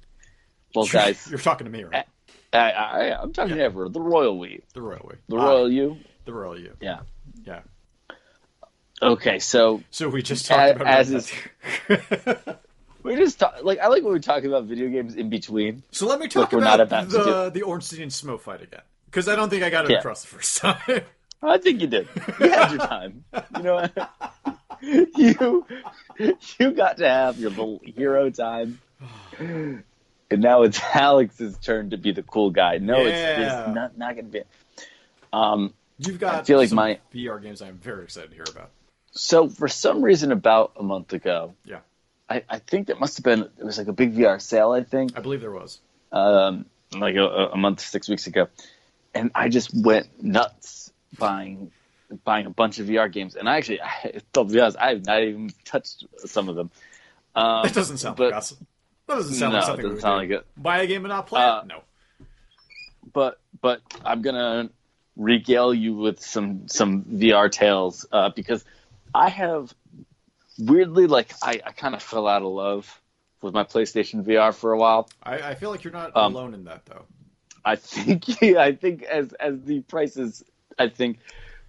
Well, 0.74 0.86
guys, 0.86 1.26
you're 1.30 1.38
talking 1.38 1.66
to 1.66 1.70
me, 1.70 1.84
right? 1.84 2.06
I, 2.50 2.70
I, 2.70 3.22
I'm 3.22 3.32
talking 3.34 3.58
Yeah. 3.58 3.64
ever. 3.64 3.90
The 3.90 4.00
royal 4.00 4.38
we, 4.38 4.62
The 4.72 4.80
royal 4.80 5.06
we. 5.10 5.16
the 5.28 5.36
royal 5.36 5.70
you. 5.70 5.98
the 6.24 6.32
royal 6.32 6.58
you. 6.58 6.76
Yeah. 6.80 7.00
Yeah. 7.44 7.60
Okay, 9.02 9.38
so 9.38 9.82
So 9.90 10.08
we 10.08 10.22
just 10.22 10.46
talked 10.46 10.76
about 10.76 10.86
as 10.88 11.30
Dead. 11.88 12.56
we 13.02 13.16
just 13.16 13.38
talk, 13.38 13.56
like 13.62 13.80
I 13.80 13.88
like 13.88 14.02
when 14.02 14.14
we 14.14 14.20
talk 14.20 14.44
about 14.44 14.64
video 14.64 14.88
games 14.88 15.14
in 15.14 15.28
between. 15.28 15.82
so 15.90 16.06
let 16.06 16.18
me 16.20 16.28
talk 16.28 16.52
we're 16.52 16.58
about, 16.58 16.78
not 16.78 16.80
about 16.80 17.10
to 17.10 17.18
the 17.18 17.50
the 17.50 17.70
and 18.02 18.10
Smough 18.10 18.40
fight 18.40 18.62
again 18.62 18.82
because 19.12 19.28
I 19.28 19.36
don't 19.36 19.50
think 19.50 19.62
I 19.62 19.68
got 19.70 19.84
it 19.84 19.90
Yeah. 19.92 19.98
across 19.98 20.22
the 20.22 20.28
first 20.28 20.56
time. 20.58 21.02
I 21.44 21.58
think 21.58 21.80
you 21.82 21.86
did. 21.86 22.08
You 22.40 22.50
had 22.50 22.70
your 22.70 22.78
time. 22.80 23.24
You 23.56 23.62
know? 23.62 23.88
You 24.84 25.64
you 26.58 26.72
got 26.72 26.96
to 26.96 27.08
have 27.08 27.38
your 27.38 27.50
little 27.50 27.80
hero 27.84 28.30
time. 28.30 28.80
And 29.38 29.84
now 30.40 30.62
it's 30.62 30.80
Alex's 30.94 31.56
turn 31.58 31.90
to 31.90 31.96
be 31.98 32.10
the 32.12 32.22
cool 32.24 32.50
guy. 32.50 32.78
No, 32.78 32.98
it's, 33.00 33.10
Yeah. 33.10 33.60
it's 33.66 33.74
not 33.74 33.96
not 33.98 34.14
going 34.16 34.26
to 34.26 34.32
be. 34.32 34.42
Um, 35.32 35.72
You've 35.98 36.18
got 36.18 36.34
I 36.34 36.42
feel 36.42 36.58
like 36.58 36.70
some 36.70 36.76
my- 36.76 36.98
VR 37.14 37.40
games 37.40 37.62
I'm 37.62 37.78
very 37.78 38.02
excited 38.04 38.30
to 38.30 38.34
hear 38.34 38.44
about. 38.50 38.70
so 39.12 39.48
for 39.48 39.68
some 39.68 40.02
reason, 40.02 40.32
about 40.32 40.72
a 40.76 40.82
month 40.82 41.12
ago, 41.12 41.54
Yeah, 41.64 41.78
I, 42.28 42.42
I 42.48 42.58
think 42.58 42.88
there 42.88 42.96
must 42.96 43.18
have 43.18 43.24
been 43.24 43.42
it 43.42 43.64
was 43.64 43.78
like 43.78 43.86
a 43.88 43.92
big 43.92 44.14
VR 44.16 44.40
sale. 44.40 44.72
I 44.72 44.82
think 44.82 45.16
I 45.16 45.20
believe 45.20 45.40
there 45.42 45.52
was. 45.52 45.80
um, 46.10 46.66
like 46.92 47.14
a, 47.16 47.26
a 47.52 47.56
month, 47.56 47.80
six 47.80 48.08
weeks 48.08 48.26
ago, 48.26 48.48
and 49.14 49.30
I 49.34 49.48
just 49.48 49.70
went 49.74 50.22
nuts 50.22 50.92
buying 51.18 51.70
buying 52.24 52.46
a 52.46 52.50
bunch 52.50 52.78
of 52.78 52.86
VR 52.86 53.10
games. 53.10 53.36
And 53.36 53.48
I 53.48 53.56
actually, 53.56 53.80
I, 53.80 54.20
to 54.34 54.44
be 54.44 54.60
honest, 54.60 54.76
I 54.78 54.90
have 54.90 55.06
not 55.06 55.22
even 55.22 55.50
touched 55.64 56.04
some 56.18 56.48
of 56.48 56.56
them. 56.56 56.70
Um, 57.34 57.62
That 57.64 57.74
doesn't 57.74 57.98
sound 57.98 58.16
but, 58.16 58.26
like 58.32 58.34
us. 58.34 58.50
That 59.08 59.14
doesn't 59.16 59.34
sound 59.34 59.52
no, 59.52 59.58
like 59.58 59.66
something 59.66 59.84
we 59.84 59.90
doesn't 59.90 60.02
sound 60.02 60.16
like 60.18 60.30
it. 60.40 60.46
Buy 60.56 60.82
a 60.82 60.86
game 60.86 61.04
and 61.04 61.10
not 61.10 61.26
play 61.26 61.42
Uh, 61.42 61.60
it? 61.60 61.66
No. 61.66 61.82
But 63.12 63.40
but 63.60 63.80
I'm 64.04 64.22
gonna 64.22 64.70
regale 65.16 65.74
you 65.74 65.94
with 65.94 66.20
some 66.20 66.68
some 66.68 67.02
VR 67.04 67.50
tales 67.50 68.06
uh, 68.12 68.30
because 68.34 68.64
I 69.14 69.28
have 69.28 69.74
weirdly 70.58 71.06
like 71.06 71.32
I, 71.42 71.60
I 71.66 71.72
kind 71.72 71.94
of 71.94 72.02
fell 72.02 72.26
out 72.28 72.42
of 72.42 72.48
love 72.48 73.00
with 73.42 73.52
my 73.54 73.64
PlayStation 73.64 74.24
VR 74.24 74.54
for 74.54 74.72
a 74.72 74.78
while. 74.78 75.10
I, 75.22 75.38
I 75.50 75.54
feel 75.56 75.70
like 75.70 75.84
you're 75.84 75.92
not 75.92 76.16
um, 76.16 76.34
alone 76.34 76.54
in 76.54 76.64
that 76.64 76.86
though. 76.86 77.04
I 77.64 77.76
think 77.76 78.42
I 78.42 78.72
think 78.72 79.02
as 79.04 79.32
as 79.34 79.60
the 79.62 79.80
prices 79.80 80.44
I 80.78 80.88
think 80.88 81.18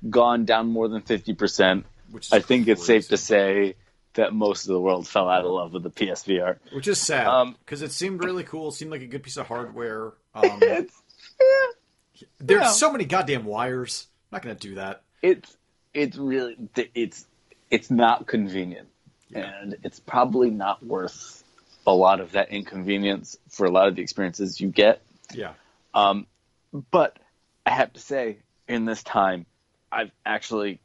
gone 0.10 0.46
down 0.46 0.68
more 0.68 0.88
than 0.88 1.02
fifty 1.02 1.34
percent, 1.34 1.86
Which 2.12 2.32
I 2.34 2.40
think 2.40 2.68
it's 2.68 2.86
safe 2.86 3.10
to 3.10 3.18
say 3.18 3.76
that 4.16 4.34
most 4.34 4.66
of 4.66 4.74
the 4.74 4.80
world 4.80 5.08
fell 5.08 5.28
out 5.30 5.44
of 5.46 5.52
love 5.52 5.74
with 5.74 5.84
the 5.84 5.90
PSVR. 5.90 6.58
Which 6.74 6.88
is 6.88 7.00
sad 7.02 7.26
Um, 7.28 7.56
because 7.60 7.82
it 7.82 7.92
seemed 7.92 8.24
really 8.30 8.44
cool. 8.44 8.72
Seemed 8.72 8.92
like 8.92 9.02
a 9.02 9.08
good 9.08 9.24
piece 9.24 9.38
of 9.38 9.48
hardware. 9.48 10.14
Um, 10.36 10.60
It's 10.64 10.94
yeah, 11.40 12.26
there's 12.40 12.62
Yeah. 12.64 12.72
so 12.72 12.92
many 12.92 13.06
goddamn 13.06 13.46
wires. 13.46 14.08
I'm 14.32 14.38
not 14.38 14.42
gonna 14.42 14.56
do 14.56 14.76
that. 14.76 15.04
it's 15.22 15.56
it's 15.94 16.18
really 16.18 16.58
it's 16.96 17.26
it's 17.70 17.92
not 17.92 18.26
convenient, 18.26 18.88
Yeah. 19.30 19.52
and 19.62 19.76
it's 19.84 20.00
probably 20.00 20.50
not 20.50 20.84
worth 20.84 21.44
a 21.86 21.94
lot 21.94 22.20
of 22.20 22.32
that 22.32 22.50
inconvenience 22.50 23.38
for 23.50 23.66
a 23.68 23.70
lot 23.72 23.88
of 23.90 23.96
the 23.96 24.02
experiences 24.02 24.60
you 24.60 24.70
get. 24.70 25.02
Yeah. 25.36 25.54
Um, 25.94 26.28
but 26.92 27.18
I 27.66 27.72
have 27.72 27.94
to 27.94 28.00
say, 28.00 28.38
in 28.68 28.86
this 28.86 29.04
time, 29.04 29.46
I've 29.92 30.12
actually 30.26 30.80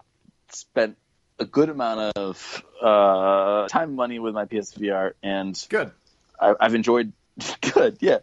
spent 0.51 0.97
a 1.39 1.45
good 1.45 1.69
amount 1.69 2.17
of 2.17 2.65
uh, 2.83 3.69
time 3.69 3.95
money 3.95 4.19
with 4.19 4.35
my 4.35 4.45
PSVR, 4.45 5.13
and 5.23 5.67
Good. 5.69 5.93
I, 6.41 6.55
I've 6.61 6.75
enjoyed. 6.75 7.13
Good, 7.73 7.99
yeah. 8.01 8.19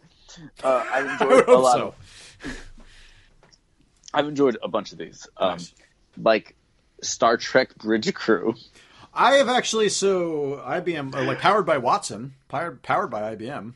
Uh, 0.62 0.84
I've 0.92 1.06
enjoyed 1.20 1.48
a 1.48 1.56
lot. 1.58 1.76
so. 1.76 1.94
Of, 2.44 2.56
I've 4.14 4.28
enjoyed 4.28 4.56
a 4.62 4.68
bunch 4.68 4.92
of 4.92 4.98
these, 4.98 5.26
um, 5.36 5.52
Nice. 5.52 5.74
like 6.22 6.54
Star 7.02 7.36
Trek 7.36 7.76
Bridge 7.76 8.12
Crew. 8.14 8.54
I 9.12 9.34
have 9.36 9.48
actually 9.48 9.88
so 9.88 10.62
IBM 10.66 11.14
like 11.26 11.38
powered 11.40 11.64
by 11.66 11.78
Watson, 11.78 12.34
powered 12.48 12.82
powered 12.82 13.10
by 13.10 13.34
IBM. 13.34 13.72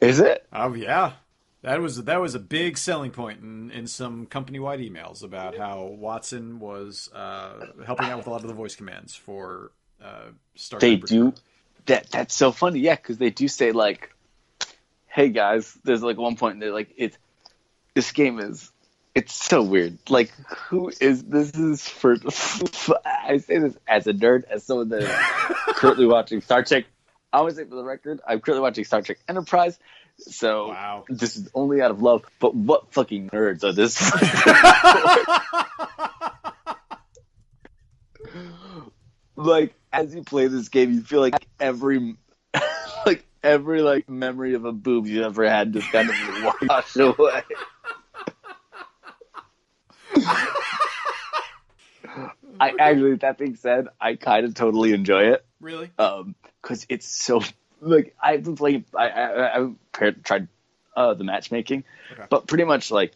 Is 0.00 0.20
it? 0.20 0.46
Oh 0.52 0.72
yeah, 0.74 1.12
that 1.62 1.80
was 1.80 2.04
that 2.04 2.20
was 2.20 2.34
a 2.34 2.38
big 2.38 2.78
selling 2.78 3.10
point 3.10 3.40
in, 3.40 3.70
in 3.70 3.86
some 3.86 4.26
company 4.26 4.58
wide 4.58 4.80
emails 4.80 5.22
about 5.22 5.56
how 5.56 5.84
Watson 5.84 6.58
was 6.58 7.10
uh, 7.14 7.66
helping 7.84 8.06
out 8.06 8.16
with 8.16 8.26
a 8.26 8.30
lot 8.30 8.42
of 8.42 8.48
the 8.48 8.54
voice 8.54 8.74
commands 8.74 9.14
for 9.14 9.72
uh, 10.02 10.30
Star. 10.54 10.80
Trek 10.80 10.90
They 10.90 10.96
do. 10.96 11.34
That 11.86 12.10
that's 12.10 12.34
so 12.34 12.52
funny, 12.52 12.80
yeah, 12.80 12.94
because 12.94 13.18
they 13.18 13.30
do 13.30 13.46
say 13.46 13.72
like, 13.72 14.10
"Hey 15.06 15.28
guys," 15.28 15.76
there's 15.84 16.02
like 16.02 16.16
one 16.16 16.36
point 16.36 16.60
they're 16.60 16.72
like, 16.72 16.94
"It's 16.96 17.18
this 17.94 18.12
game 18.12 18.38
is." 18.38 18.70
It's 19.12 19.34
so 19.34 19.60
weird. 19.60 19.98
Like, 20.08 20.30
who 20.68 20.92
is 21.00 21.24
this? 21.24 21.50
Is 21.56 21.86
for 21.88 22.14
I 23.04 23.38
say 23.38 23.58
this 23.58 23.76
as 23.88 24.06
a 24.06 24.12
nerd, 24.12 24.44
as 24.44 24.62
someone 24.62 24.88
that 24.90 25.02
is 25.02 25.10
currently 25.74 26.06
watching 26.06 26.40
Star 26.40 26.62
Trek. 26.62 26.84
I 27.32 27.38
always 27.38 27.56
say 27.56 27.64
for 27.64 27.74
the 27.74 27.84
record, 27.84 28.20
I'm 28.26 28.40
currently 28.40 28.62
watching 28.62 28.84
Star 28.84 29.02
Trek 29.02 29.18
Enterprise, 29.28 29.80
so 30.20 30.68
Wow. 30.68 31.04
this 31.08 31.36
is 31.36 31.48
only 31.54 31.80
out 31.82 31.90
of 31.90 32.02
love. 32.02 32.24
But 32.40 32.54
what 32.54 32.92
fucking 32.92 33.30
nerds 33.30 33.64
are 33.64 33.72
this? 33.72 34.00
like 39.36 39.74
as 39.92 40.14
you 40.14 40.22
play 40.22 40.46
this 40.48 40.68
game, 40.68 40.92
you 40.92 41.02
feel 41.02 41.20
like 41.20 41.46
every 41.58 42.16
like 43.06 43.24
every 43.42 43.82
like 43.82 44.08
memory 44.08 44.54
of 44.54 44.64
a 44.64 44.72
boob 44.72 45.06
you 45.06 45.24
ever 45.24 45.48
had 45.48 45.72
just 45.72 45.90
kind 45.90 46.08
of 46.10 46.16
wash 46.68 46.96
away. 46.96 47.42
I 52.62 52.72
actually, 52.78 53.14
that 53.16 53.38
being 53.38 53.56
said, 53.56 53.88
I 54.00 54.16
kind 54.16 54.44
of 54.44 54.54
totally 54.54 54.92
enjoy 54.92 55.32
it 55.32 55.44
really. 55.60 55.90
um 55.98 56.34
because 56.62 56.84
it's 56.90 57.06
so 57.06 57.40
like 57.80 58.14
I've 58.22 58.44
been 58.44 58.56
playing. 58.56 58.84
I 58.96 59.08
I, 59.08 59.56
I've 59.58 59.74
paired- 59.92 60.24
tried 60.24 60.48
uh, 60.96 61.14
the 61.14 61.24
matchmaking, 61.24 61.84
Okay. 62.12 62.24
but 62.28 62.46
pretty 62.46 62.64
much 62.64 62.90
like 62.90 63.12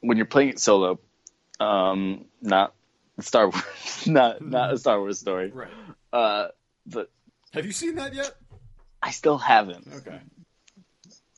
when 0.00 0.16
you're 0.16 0.26
playing 0.26 0.50
it 0.50 0.58
solo, 0.58 0.98
um, 1.60 2.24
not 2.40 2.74
Star 3.20 3.48
Wars, 3.50 3.64
not 4.06 4.40
not 4.44 4.72
a 4.72 4.78
Star 4.78 4.98
Wars 5.00 5.18
story. 5.18 5.50
Right. 5.50 5.68
Uh, 6.12 6.48
but 6.86 7.10
Have 7.52 7.66
you 7.66 7.72
seen 7.72 7.96
that 7.96 8.14
yet? 8.14 8.32
I 9.02 9.10
still 9.10 9.38
haven't. 9.38 9.86
Okay. 9.96 10.20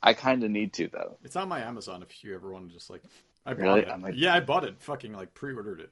I 0.02 0.12
kind 0.14 0.44
of 0.44 0.51
need 0.51 0.73
to 0.74 0.89
though. 0.89 1.16
It's 1.24 1.36
on 1.36 1.48
my 1.48 1.60
Amazon 1.60 2.02
if 2.02 2.23
you 2.23 2.35
ever 2.35 2.51
want 2.52 2.68
to 2.68 2.74
just 2.74 2.90
like. 2.90 3.02
I 3.44 3.55
bought 3.55 3.62
Really? 3.62 3.81
it. 3.82 3.89
I 3.89 3.97
might- 3.97 4.14
Yeah, 4.16 4.35
I 4.35 4.40
bought 4.40 4.64
it. 4.64 4.74
Fucking 4.81 5.12
like 5.12 5.32
pre-ordered 5.32 5.81
it 5.81 5.90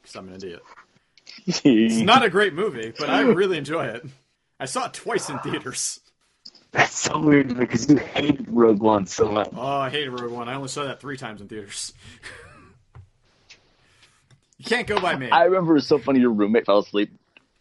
because 0.00 0.14
I'm 0.16 0.28
an 0.28 0.34
idiot. 0.34 0.62
It's 1.46 1.96
not 1.98 2.24
a 2.24 2.30
great 2.30 2.54
movie, 2.54 2.92
but 2.98 3.10
I 3.10 3.20
really 3.20 3.58
enjoy 3.58 3.84
it. 3.86 4.06
I 4.60 4.66
saw 4.66 4.86
it 4.86 4.92
twice 4.92 5.30
in 5.30 5.38
theaters. 5.38 6.00
That's 6.70 6.98
so 6.98 7.18
weird 7.18 7.56
because 7.56 7.88
you 7.88 7.96
hate 7.96 8.40
Rogue 8.46 8.80
One 8.80 9.06
so 9.06 9.30
much. 9.30 9.48
Oh, 9.56 9.78
I 9.78 9.88
hated 9.88 10.10
Rogue 10.10 10.32
One. 10.32 10.48
I 10.48 10.54
only 10.54 10.68
saw 10.68 10.84
that 10.84 11.00
three 11.00 11.16
times 11.16 11.40
in 11.40 11.48
theaters. 11.48 11.94
you 14.58 14.64
can't 14.66 14.86
go 14.86 15.00
by 15.00 15.16
me. 15.16 15.30
I 15.30 15.44
remember 15.44 15.72
it 15.72 15.76
was 15.76 15.86
so 15.86 15.98
funny. 15.98 16.20
Your 16.20 16.32
roommate 16.32 16.66
fell 16.66 16.80
asleep. 16.80 17.10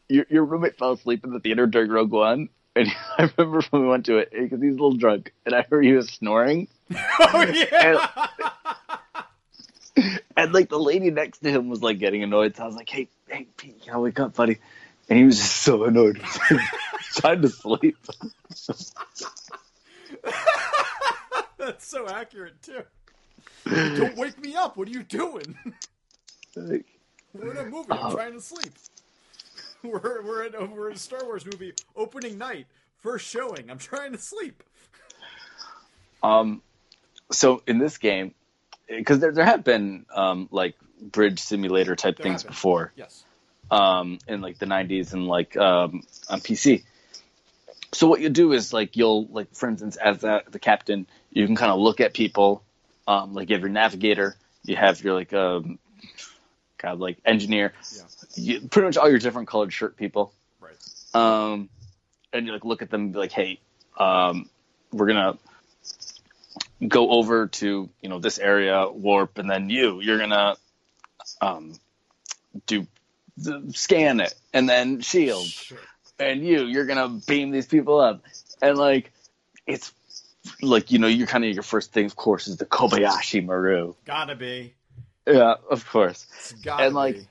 Your, 0.10 0.26
your 0.30 0.44
roommate 0.44 0.78
fell 0.78 0.94
asleep 0.94 1.24
in 1.24 1.32
the 1.32 1.40
theater 1.40 1.68
during 1.68 1.90
Rogue 1.90 2.12
One, 2.12 2.50
and 2.76 2.90
I 3.18 3.30
remember 3.38 3.62
when 3.70 3.84
we 3.84 3.88
went 3.88 4.06
to 4.08 4.18
it 4.18 4.32
because 4.32 4.62
he's 4.62 4.74
a 4.74 4.76
little 4.76 4.94
drunk, 4.94 5.34
and 5.46 5.56
I 5.56 5.66
heard 5.70 5.86
he 5.86 5.94
was 5.94 6.10
snoring, 6.10 6.68
oh 6.94 7.46
yeah. 7.54 8.28
and 10.36 10.54
like 10.54 10.70
the 10.70 10.80
lady 10.80 11.12
next 11.12 11.40
to 11.40 11.50
him 11.50 11.70
was 11.70 11.82
like 11.82 12.00
getting 12.00 12.24
annoyed. 12.24 12.58
So 12.58 12.64
I 12.64 12.68
was 12.68 12.76
like, 12.76 12.90
"Hey, 12.90 13.08
hey, 13.30 13.48
Pete, 13.56 13.78
you 13.80 13.88
gotta 13.88 14.00
wake 14.00 14.20
up, 14.20 14.36
buddy," 14.36 14.58
and 15.10 15.18
he 15.20 15.26
was 15.26 15.38
just 15.38 15.58
so 15.62 15.84
annoyed, 15.86 16.22
trying 17.16 17.42
to 17.42 17.50
sleep. 17.50 17.98
That's 21.58 21.86
so 21.88 22.08
accurate 22.08 22.62
too. 22.62 22.84
Don't 23.66 24.16
wake 24.16 24.40
me 24.42 24.56
up. 24.56 24.78
What 24.78 24.88
are 24.88 24.92
you 24.92 25.04
doing? 25.04 25.58
Like, 26.56 26.86
We're 27.34 27.52
in 27.52 27.58
a 27.58 27.66
movie. 27.66 27.92
I'm 27.92 28.08
Oh. 28.08 28.14
trying 28.16 28.34
to 28.34 28.42
sleep. 28.42 28.74
We're 29.84 30.24
we're 30.24 30.46
in, 30.46 30.72
we're 30.72 30.90
in 30.90 30.96
a 30.96 31.00
Star 31.00 31.24
Wars 31.24 31.46
movie 31.46 31.72
opening 31.96 32.38
night, 32.40 32.66
first 33.04 33.28
showing. 33.28 33.70
I'm 33.70 33.78
trying 33.78 34.12
to 34.12 34.18
sleep. 34.18 34.64
Um, 36.24 36.64
so 37.32 37.62
in 37.68 37.78
this 37.78 37.98
game, 38.00 38.34
because 38.90 39.20
there 39.20 39.32
there 39.32 39.46
have 39.46 39.64
been 39.64 40.08
um 40.14 40.50
like 40.52 40.76
bridge 41.00 41.40
simulator 41.40 41.96
type 41.96 42.18
There 42.18 42.24
things 42.24 42.44
before, 42.44 42.92
Yes. 42.96 43.24
Um, 43.72 44.20
in 44.28 44.42
like 44.42 44.58
the 44.60 44.66
90s 44.66 45.14
and 45.14 45.28
like 45.28 45.56
um, 45.58 46.04
on 46.30 46.40
PC. 46.42 46.84
So 47.94 48.08
what 48.08 48.20
you 48.22 48.30
do 48.30 48.54
is 48.54 48.74
like 48.74 48.96
you'll 48.98 49.26
like 49.28 49.54
for 49.56 49.70
instance 49.70 49.96
as 49.96 50.20
the, 50.20 50.44
the 50.50 50.60
captain 50.60 51.08
you 51.32 51.46
can 51.46 51.56
kind 51.56 51.72
of 51.72 51.80
look 51.80 52.00
at 52.02 52.14
people 52.14 52.64
um, 53.08 53.34
like 53.34 53.50
you 53.50 53.56
have 53.56 53.62
your 53.62 53.70
navigator 53.72 54.36
you 54.64 54.76
have 54.76 55.02
your 55.04 55.14
like 55.14 55.34
um, 55.34 55.80
kind 56.78 56.94
of 56.94 57.00
like 57.00 57.18
engineer 57.26 57.74
Yeah. 57.96 58.02
you, 58.36 58.68
pretty 58.68 58.88
much 58.88 58.98
all 58.98 59.10
your 59.10 59.20
different 59.20 59.48
colored 59.48 59.72
shirt 59.74 59.96
people 59.96 60.34
Right. 60.60 60.76
um, 61.14 61.70
and 62.34 62.46
you 62.46 62.52
like 62.52 62.66
look 62.66 62.82
at 62.82 62.90
them 62.90 63.02
and 63.02 63.14
be 63.14 63.20
like 63.20 63.32
hey 63.32 63.60
um, 63.98 64.50
we're 64.92 65.08
gonna 65.08 65.38
go 66.88 67.10
over 67.10 67.48
to 67.48 67.90
you 68.02 68.10
know 68.10 68.20
this 68.20 68.38
area 68.38 68.88
warp 68.90 69.38
and 69.38 69.50
then 69.50 69.70
you 69.70 70.02
you're 70.02 70.20
gonna 70.20 70.56
um, 71.42 71.74
do 72.66 72.86
scan 73.74 74.20
it 74.20 74.34
and 74.54 74.68
then 74.68 75.02
shield. 75.02 75.48
And 76.20 76.46
you 76.46 76.66
you're 76.66 76.86
gonna 76.86 77.10
beam 77.28 77.52
these 77.52 77.68
people 77.68 78.00
up. 78.00 78.24
And 78.62 78.78
like 78.78 79.12
it's 79.66 79.94
like 80.62 80.92
you 80.92 81.00
know 81.00 81.08
you're 81.08 81.28
kind 81.28 81.46
of 81.46 81.54
your 81.54 81.64
first 81.64 81.92
thing 81.94 82.06
of 82.06 82.16
course 82.16 82.48
is 82.48 82.58
the 82.58 82.66
kobayashi 82.66 83.46
maru. 83.46 83.94
Gotta 84.06 84.36
be. 84.36 84.74
yeah 85.28 85.56
of 85.70 85.88
course. 85.88 86.26
It's 86.40 86.54
gotta 86.54 86.86
And, 86.86 86.96
like, 86.96 87.16
be. 87.16 87.28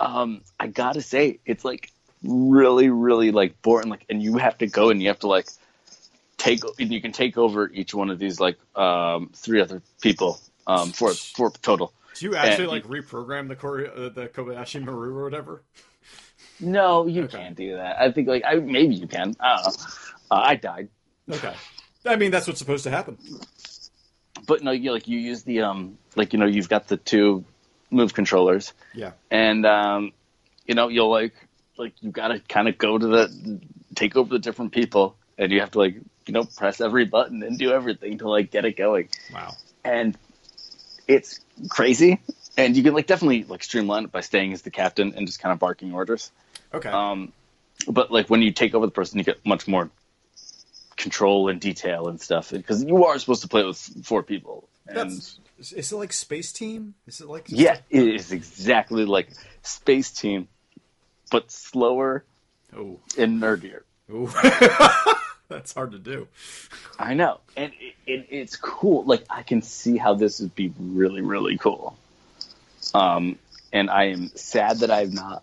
um 0.00 0.42
i 0.58 0.66
gotta 0.66 1.00
say 1.00 1.38
it's 1.46 1.64
like 1.64 1.90
really 2.22 2.88
really 2.88 3.30
like 3.30 3.60
boring 3.62 3.88
like 3.88 4.04
and 4.08 4.22
you 4.22 4.36
have 4.38 4.58
to 4.58 4.66
go 4.66 4.90
and 4.90 5.00
you 5.00 5.08
have 5.08 5.20
to 5.20 5.28
like 5.28 5.46
take 6.36 6.60
and 6.78 6.92
you 6.92 7.00
can 7.00 7.12
take 7.12 7.38
over 7.38 7.70
each 7.70 7.94
one 7.94 8.10
of 8.10 8.18
these 8.18 8.40
like 8.40 8.58
um 8.76 9.30
three 9.34 9.60
other 9.60 9.82
people 10.00 10.40
um 10.66 10.90
for 10.90 11.12
for 11.12 11.50
total 11.62 11.92
Do 12.18 12.26
you 12.26 12.34
actually 12.36 12.64
and- 12.64 12.72
like 12.72 12.84
reprogram 12.84 13.48
the 13.48 13.56
Kore- 13.56 13.86
uh, 13.86 14.08
the 14.08 14.28
Kobayashi 14.28 14.82
Maru 14.84 15.16
or 15.16 15.24
whatever? 15.24 15.62
no 16.60 17.06
you 17.06 17.24
Okay. 17.24 17.38
can't 17.38 17.56
do 17.56 17.76
that 17.76 17.98
i 18.00 18.12
think 18.12 18.28
like 18.28 18.42
i 18.46 18.54
maybe 18.56 18.94
you 18.94 19.06
can 19.06 19.34
i 19.40 19.56
don't 19.56 19.64
know 19.78 19.84
uh, 20.30 20.42
i 20.44 20.54
died 20.54 20.88
Okay. 21.32 21.54
I 22.06 22.16
mean, 22.16 22.30
that's 22.30 22.46
what's 22.46 22.58
supposed 22.58 22.84
to 22.84 22.90
happen. 22.90 23.16
but 24.46 24.62
no, 24.62 24.72
you 24.72 24.92
like 24.92 25.08
you 25.08 25.18
use 25.18 25.42
the 25.44 25.62
um 25.62 25.96
like 26.16 26.34
you 26.34 26.38
know 26.38 26.44
you've 26.46 26.68
got 26.68 26.86
the 26.88 26.98
two 26.98 27.44
move 27.90 28.12
controllers 28.12 28.74
Yeah. 28.94 29.12
and 29.30 29.64
um 29.64 30.12
you 30.66 30.74
know 30.74 30.88
you'll 30.88 31.10
like 31.10 31.32
like 31.78 31.94
you 32.02 32.10
got 32.10 32.28
to 32.28 32.40
kind 32.40 32.68
of 32.68 32.76
go 32.76 32.98
to 32.98 33.06
the 33.06 33.60
take 33.94 34.16
over 34.16 34.28
the 34.34 34.38
different 34.38 34.72
people 34.72 35.16
and 35.38 35.50
you 35.50 35.60
have 35.60 35.70
to 35.72 35.78
like 35.78 35.94
you 36.26 36.32
know 36.34 36.44
press 36.44 36.80
every 36.82 37.06
button 37.06 37.42
and 37.42 37.58
do 37.58 37.72
everything 37.72 38.18
to 38.18 38.28
like 38.28 38.50
get 38.50 38.64
it 38.66 38.76
going 38.76 39.08
Wow. 39.32 39.54
and 39.82 40.16
it's 41.08 41.40
crazy 41.68 42.20
and 42.56 42.76
you 42.76 42.82
can 42.82 42.94
like 42.94 43.06
definitely 43.06 43.44
like 43.44 43.62
streamline 43.64 44.04
it 44.04 44.12
by 44.12 44.20
staying 44.20 44.52
as 44.52 44.62
the 44.62 44.70
captain 44.70 45.12
and 45.16 45.26
just 45.26 45.40
kind 45.40 45.52
of 45.52 45.58
barking 45.58 45.92
orders 45.92 46.30
Okay. 46.72 46.88
um 46.88 47.32
but 47.88 48.10
like 48.10 48.30
when 48.30 48.40
you 48.42 48.52
take 48.52 48.74
over 48.74 48.86
the 48.86 48.92
person 48.92 49.18
you 49.18 49.24
get 49.24 49.44
much 49.44 49.66
more 49.68 49.90
control 50.96 51.48
and 51.48 51.60
detail 51.60 52.08
and 52.08 52.20
stuff 52.20 52.50
because 52.50 52.82
you 52.84 53.04
are 53.04 53.18
supposed 53.18 53.42
to 53.42 53.48
play 53.48 53.64
with 53.64 53.76
four 54.04 54.22
people 54.22 54.68
and 54.86 54.96
That's, 54.96 55.38
is 55.72 55.92
it 55.92 55.96
like 55.96 56.12
Space 56.12 56.52
Team? 56.52 56.94
Is 57.06 57.20
it 57.20 57.28
like 57.28 57.44
Yeah, 57.48 57.78
it 57.88 58.06
is 58.08 58.32
exactly 58.32 59.04
like 59.06 59.28
Space 59.62 60.10
Team, 60.10 60.48
but 61.30 61.50
slower 61.50 62.24
Oh. 62.76 62.98
and 63.16 63.40
nerdier. 63.40 63.82
That's 65.48 65.74
hard 65.74 65.92
to 65.92 65.98
do. 65.98 66.28
I 66.98 67.14
know, 67.14 67.40
and 67.56 67.72
it, 67.78 67.94
it, 68.06 68.26
it's 68.30 68.56
cool. 68.56 69.04
Like 69.04 69.24
I 69.28 69.42
can 69.42 69.62
see 69.62 69.96
how 69.96 70.14
this 70.14 70.40
would 70.40 70.54
be 70.54 70.72
really, 70.78 71.20
really 71.20 71.58
cool. 71.58 71.96
Um, 72.94 73.38
and 73.72 73.90
I 73.90 74.04
am 74.04 74.28
sad 74.34 74.78
that 74.80 74.90
I've 74.90 75.12
not. 75.12 75.42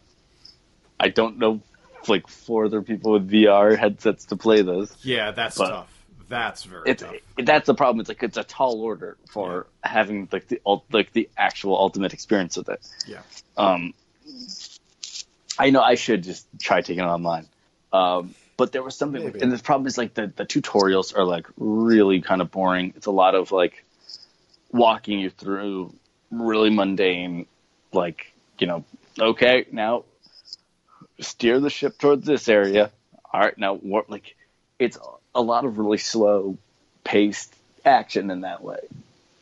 I 0.99 1.09
don't 1.09 1.39
know, 1.39 1.61
like 2.07 2.27
four 2.27 2.65
other 2.65 2.81
people 2.81 3.13
with 3.13 3.29
VR 3.29 3.77
headsets 3.77 4.25
to 4.25 4.35
play 4.35 4.61
this. 4.61 4.95
Yeah, 5.03 5.31
that's 5.31 5.57
tough. 5.57 5.87
That's 6.29 6.63
very 6.63 6.83
it's 6.85 7.03
tough. 7.03 7.15
that's 7.43 7.67
the 7.67 7.73
problem. 7.75 7.99
It's 7.99 8.09
like 8.09 8.23
it's 8.23 8.37
a 8.37 8.43
tall 8.43 8.81
order 8.81 9.17
for 9.29 9.67
having 9.83 10.29
like 10.31 10.47
the 10.47 10.61
like 10.91 11.11
the 11.13 11.29
actual 11.37 11.77
ultimate 11.77 12.13
experience 12.13 12.57
with 12.57 12.69
it. 12.69 12.87
Yeah. 13.05 13.21
Um, 13.57 13.93
I 15.59 15.69
know 15.69 15.81
I 15.81 15.95
should 15.95 16.23
just 16.23 16.47
try 16.59 16.81
taking 16.81 17.03
it 17.03 17.07
online. 17.07 17.47
Um, 17.91 18.33
but 18.61 18.71
there 18.71 18.83
was 18.83 18.95
something, 18.95 19.23
Maybe. 19.23 19.41
and 19.41 19.51
the 19.51 19.57
problem 19.57 19.87
is 19.87 19.97
like 19.97 20.13
the, 20.13 20.27
the 20.27 20.45
tutorials 20.45 21.17
are 21.17 21.23
like 21.23 21.47
really 21.57 22.21
kind 22.21 22.41
of 22.43 22.51
boring. 22.51 22.93
It's 22.95 23.07
a 23.07 23.11
lot 23.11 23.33
of 23.33 23.51
like 23.51 23.83
walking 24.71 25.19
you 25.19 25.31
through 25.31 25.95
really 26.29 26.69
mundane, 26.69 27.47
like, 27.91 28.31
you 28.59 28.67
know, 28.67 28.85
okay, 29.19 29.65
now 29.71 30.03
steer 31.19 31.59
the 31.59 31.71
ship 31.71 31.97
towards 31.97 32.23
this 32.23 32.47
area. 32.47 32.91
All 33.33 33.39
right, 33.39 33.57
now 33.57 33.73
what, 33.73 34.11
like, 34.11 34.35
it's 34.77 34.99
a 35.33 35.41
lot 35.41 35.65
of 35.65 35.79
really 35.79 35.97
slow 35.97 36.55
paced 37.03 37.51
action 37.83 38.29
in 38.29 38.41
that 38.41 38.61
way. 38.63 38.77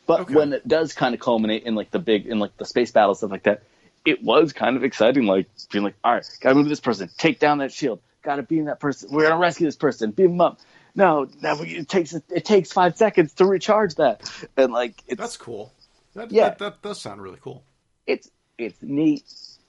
But 0.06 0.20
Okay. 0.20 0.34
when 0.34 0.54
it 0.54 0.66
does 0.66 0.94
kind 0.94 1.12
of 1.14 1.20
culminate 1.20 1.64
in 1.64 1.74
like 1.74 1.90
the 1.90 1.98
big, 1.98 2.24
in 2.26 2.38
like 2.38 2.56
the 2.56 2.64
space 2.64 2.90
battle 2.90 3.14
stuff 3.14 3.32
like 3.32 3.42
that, 3.42 3.64
it 4.06 4.22
was 4.22 4.54
kind 4.54 4.78
of 4.78 4.82
exciting. 4.82 5.26
Like 5.26 5.46
being 5.70 5.84
like, 5.84 5.96
all 6.02 6.14
right, 6.14 6.38
gotta 6.40 6.54
move 6.54 6.70
this 6.70 6.80
person, 6.80 7.10
take 7.18 7.38
down 7.38 7.58
that 7.58 7.70
shield, 7.70 8.00
gotta 8.22 8.42
beam 8.42 8.66
that 8.66 8.80
person. 8.80 9.10
We're 9.10 9.22
gonna 9.24 9.38
rescue 9.38 9.66
this 9.66 9.76
person, 9.76 10.10
beam 10.10 10.32
them 10.32 10.40
up. 10.40 10.60
No, 10.94 11.28
now 11.40 11.58
we, 11.60 11.68
it 11.76 11.88
takes 11.88 12.12
it 12.14 12.44
takes 12.44 12.72
five 12.72 12.96
seconds 12.96 13.32
to 13.34 13.44
recharge 13.44 13.94
that, 13.96 14.30
and 14.56 14.72
like 14.72 15.02
it's 15.06 15.18
That's 15.20 15.36
cool. 15.36 15.72
That, 16.14 16.32
Yeah. 16.32 16.48
that, 16.50 16.58
that 16.58 16.82
does 16.82 17.00
sound 17.00 17.22
really 17.22 17.38
cool. 17.40 17.62
it's 18.06 18.28
it's 18.58 18.76
neat, 18.82 19.24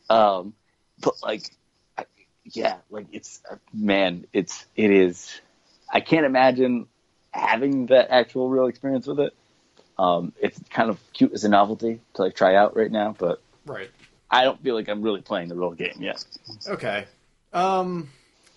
um, 0.10 0.54
but 1.00 1.14
like, 1.24 1.44
I, 1.98 2.06
yeah, 2.44 2.78
like 2.90 3.06
it's 3.12 3.42
uh, 3.50 3.56
man, 3.74 4.26
it's 4.34 4.66
it 4.76 4.92
is. 4.92 5.40
I 5.94 6.00
can't 6.00 6.26
imagine 6.26 6.88
having 7.32 7.86
that 7.88 8.10
actual 8.10 8.50
real 8.50 8.66
experience 8.68 9.06
with 9.08 9.20
it. 9.20 9.34
Um, 10.00 10.34
it's 10.42 10.60
kind 10.70 10.90
of 10.90 11.00
cute 11.14 11.34
as 11.34 11.44
a 11.44 11.50
novelty 11.50 12.02
to 12.16 12.22
like 12.24 12.34
try 12.36 12.56
out 12.56 12.76
right 12.76 12.92
now, 12.92 13.14
but 13.18 13.42
Right. 13.66 13.92
I 14.30 14.44
don't 14.44 14.60
feel 14.64 14.74
like 14.74 14.90
I'm 14.90 15.02
really 15.04 15.22
playing 15.22 15.50
the 15.50 15.56
real 15.56 15.72
game 15.72 15.98
yet. 16.00 16.26
Okay. 16.68 17.06
Um, 17.54 18.10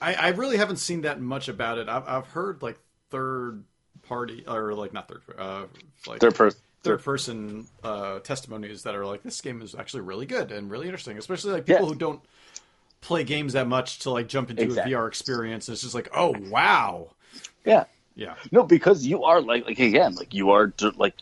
I, 0.04 0.14
I 0.14 0.28
really 0.30 0.56
haven't 0.56 0.76
seen 0.76 1.02
that 1.02 1.20
much 1.20 1.48
about 1.48 1.78
it. 1.78 1.88
I've, 1.88 2.06
I've 2.08 2.26
heard 2.28 2.62
like 2.62 2.78
third 3.10 3.64
party 4.02 4.44
or 4.46 4.74
like 4.74 4.92
not 4.92 5.08
third, 5.08 5.22
uh, 5.38 5.66
like 6.06 6.20
Third 6.20 6.34
person. 6.34 6.60
third 6.82 7.02
person 7.04 7.66
uh, 7.82 8.18
testimonies 8.20 8.82
that 8.84 8.94
are 8.94 9.06
like 9.06 9.22
this 9.22 9.40
game 9.40 9.62
is 9.62 9.74
actually 9.74 10.02
really 10.02 10.26
good 10.26 10.52
and 10.52 10.70
really 10.70 10.86
interesting, 10.86 11.18
especially 11.18 11.52
like 11.52 11.66
people 11.66 11.86
Yeah. 11.86 11.92
who 11.92 11.94
don't 11.94 12.20
play 13.00 13.24
games 13.24 13.54
that 13.54 13.68
much 13.68 14.00
to 14.00 14.10
like 14.10 14.28
jump 14.28 14.50
into 14.50 14.64
Exactly. 14.64 14.92
a 14.92 14.96
VR 14.96 15.08
experience. 15.08 15.68
It's 15.68 15.82
just 15.82 15.94
like, 15.94 16.08
oh 16.14 16.34
wow, 16.50 17.10
Yeah. 17.64 17.84
yeah, 18.14 18.36
No, 18.52 18.62
because 18.64 19.04
you 19.06 19.24
are 19.24 19.40
like 19.40 19.66
like 19.66 19.78
again, 19.78 20.14
like 20.14 20.34
you 20.34 20.50
are 20.50 20.72
like 20.96 21.14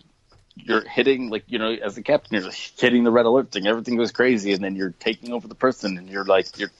you're 0.56 0.86
hitting 0.88 1.30
like 1.30 1.44
you 1.48 1.58
know 1.58 1.72
as 1.72 1.94
the 1.94 2.02
captain, 2.02 2.42
you're 2.42 2.52
hitting 2.78 3.04
the 3.04 3.10
red 3.10 3.26
alert 3.26 3.50
thing. 3.52 3.66
Everything 3.66 3.96
goes 3.96 4.12
crazy, 4.12 4.52
and 4.52 4.62
then 4.62 4.76
you're 4.76 4.94
taking 5.00 5.32
over 5.32 5.48
the 5.48 5.54
person, 5.54 5.98
and 5.98 6.08
you're 6.08 6.24
like 6.24 6.58
you're 6.58 6.70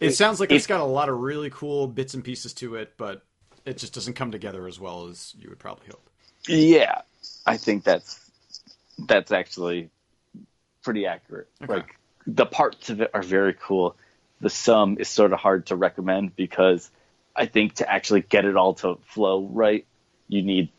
It, 0.00 0.12
sounds 0.12 0.40
like 0.40 0.50
it- 0.50 0.56
it's 0.56 0.66
got 0.66 0.80
a 0.80 0.84
lot 0.84 1.08
of 1.08 1.18
really 1.18 1.50
cool 1.50 1.86
bits 1.86 2.14
and 2.14 2.24
pieces 2.24 2.52
to 2.54 2.74
it, 2.76 2.94
but 2.96 3.22
it 3.64 3.76
just 3.76 3.92
doesn't 3.94 4.14
come 4.14 4.32
together 4.32 4.66
as 4.66 4.80
well 4.80 5.06
as 5.08 5.34
you 5.38 5.48
would 5.50 5.58
probably 5.58 5.86
hope. 5.86 6.08
yeah. 6.48 7.02
I 7.46 7.56
think 7.58 7.84
that's 7.84 8.18
that's 8.98 9.30
actually 9.32 9.90
pretty 10.82 11.06
accurate. 11.06 11.48
Okay. 11.62 11.74
Like 11.74 11.96
the 12.26 12.46
parts 12.46 12.90
of 12.90 13.00
it 13.00 13.10
are 13.14 13.22
very 13.22 13.54
cool. 13.54 13.96
The 14.40 14.50
sum 14.50 14.96
is 14.98 15.08
sort 15.08 15.32
of 15.32 15.38
hard 15.38 15.66
to 15.66 15.76
recommend 15.76 16.34
because 16.36 16.90
I 17.36 17.46
think 17.46 17.74
to 17.74 17.90
actually 17.90 18.22
get 18.22 18.44
it 18.46 18.56
all 18.56 18.74
to 18.74 18.98
flow 19.06 19.46
right, 19.52 19.86
you 20.28 20.42
need 20.42 20.70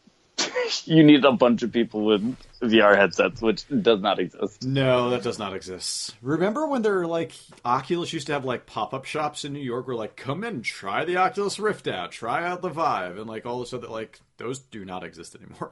you 0.85 1.03
need 1.03 1.25
a 1.25 1.31
bunch 1.31 1.63
of 1.63 1.71
people 1.71 2.05
with 2.05 2.37
VR 2.61 2.95
headsets, 2.95 3.41
which 3.41 3.65
does 3.67 4.01
not 4.01 4.19
exist. 4.19 4.63
No, 4.63 5.09
that 5.09 5.23
does 5.23 5.39
not 5.39 5.53
exist. 5.55 6.15
Remember 6.21 6.67
when 6.67 6.81
there 6.81 6.95
were 6.95 7.07
like 7.07 7.33
Oculus 7.65 8.13
used 8.13 8.27
to 8.27 8.33
have 8.33 8.45
like 8.45 8.65
pop 8.65 8.93
up 8.93 9.05
shops 9.05 9.45
in 9.45 9.53
New 9.53 9.59
York 9.59 9.87
where 9.87 9.95
like 9.95 10.15
come 10.15 10.43
in, 10.43 10.61
try 10.61 11.05
the 11.05 11.17
Oculus 11.17 11.59
Rift 11.59 11.87
out, 11.87 12.11
try 12.11 12.45
out 12.47 12.61
the 12.61 12.69
Vive, 12.69 13.17
and 13.17 13.27
like 13.27 13.45
all 13.45 13.59
this 13.59 13.73
other 13.73 13.87
like 13.87 14.19
those 14.37 14.59
do 14.59 14.85
not 14.85 15.03
exist 15.03 15.35
anymore. 15.35 15.71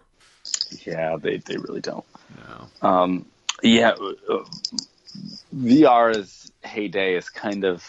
Yeah, 0.86 1.18
they 1.18 1.38
they 1.38 1.58
really 1.58 1.82
don't. 1.82 2.06
No. 2.82 2.88
Um, 2.88 3.26
yeah, 3.62 3.92
uh, 3.92 4.44
VR's 5.56 6.52
heyday 6.64 7.16
is 7.16 7.30
kind 7.30 7.64
of 7.66 7.84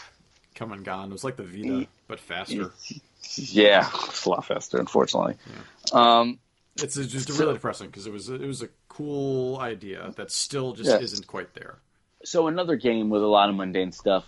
Come 0.60 0.72
and 0.72 0.84
gone. 0.84 1.08
It 1.08 1.12
was 1.12 1.24
like 1.24 1.36
the 1.36 1.42
Vita, 1.42 1.86
but 2.06 2.20
faster. 2.20 2.70
yeah, 3.36 3.88
it's 4.08 4.26
a 4.26 4.28
lot 4.28 4.44
faster, 4.44 4.78
unfortunately. 4.78 5.36
Um, 5.92 6.38
It's 6.82 6.94
just 6.96 7.28
So- 7.28 7.34
really 7.38 7.54
depressing 7.54 7.88
because 7.88 8.06
it 8.06 8.12
was 8.12 8.28
it 8.28 8.40
was 8.40 8.62
a 8.62 8.68
cool 8.88 9.58
idea 9.58 10.12
that 10.16 10.30
still 10.30 10.72
just 10.72 10.90
Yeah. 10.90 10.98
isn't 10.98 11.26
quite 11.26 11.54
there. 11.54 11.78
so 12.24 12.48
another 12.48 12.76
game 12.76 13.08
with 13.08 13.22
a 13.22 13.26
lot 13.26 13.48
of 13.48 13.54
mundane 13.54 13.92
stuff 13.92 14.24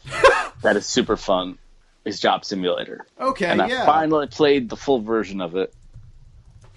that 0.63 0.77
is 0.77 0.87
super 0.87 1.17
fun 1.17 1.59
is 2.05 2.19
Job 2.19 2.45
Simulator, 2.45 3.07
Okay, 3.21 3.47
and 3.47 3.61
I 3.63 3.69
yeah. 3.69 3.87
finally 3.87 4.27
played 4.27 4.69
the 4.69 4.77
full 4.77 5.01
version 5.01 5.41
of 5.41 5.55
it, 5.57 5.73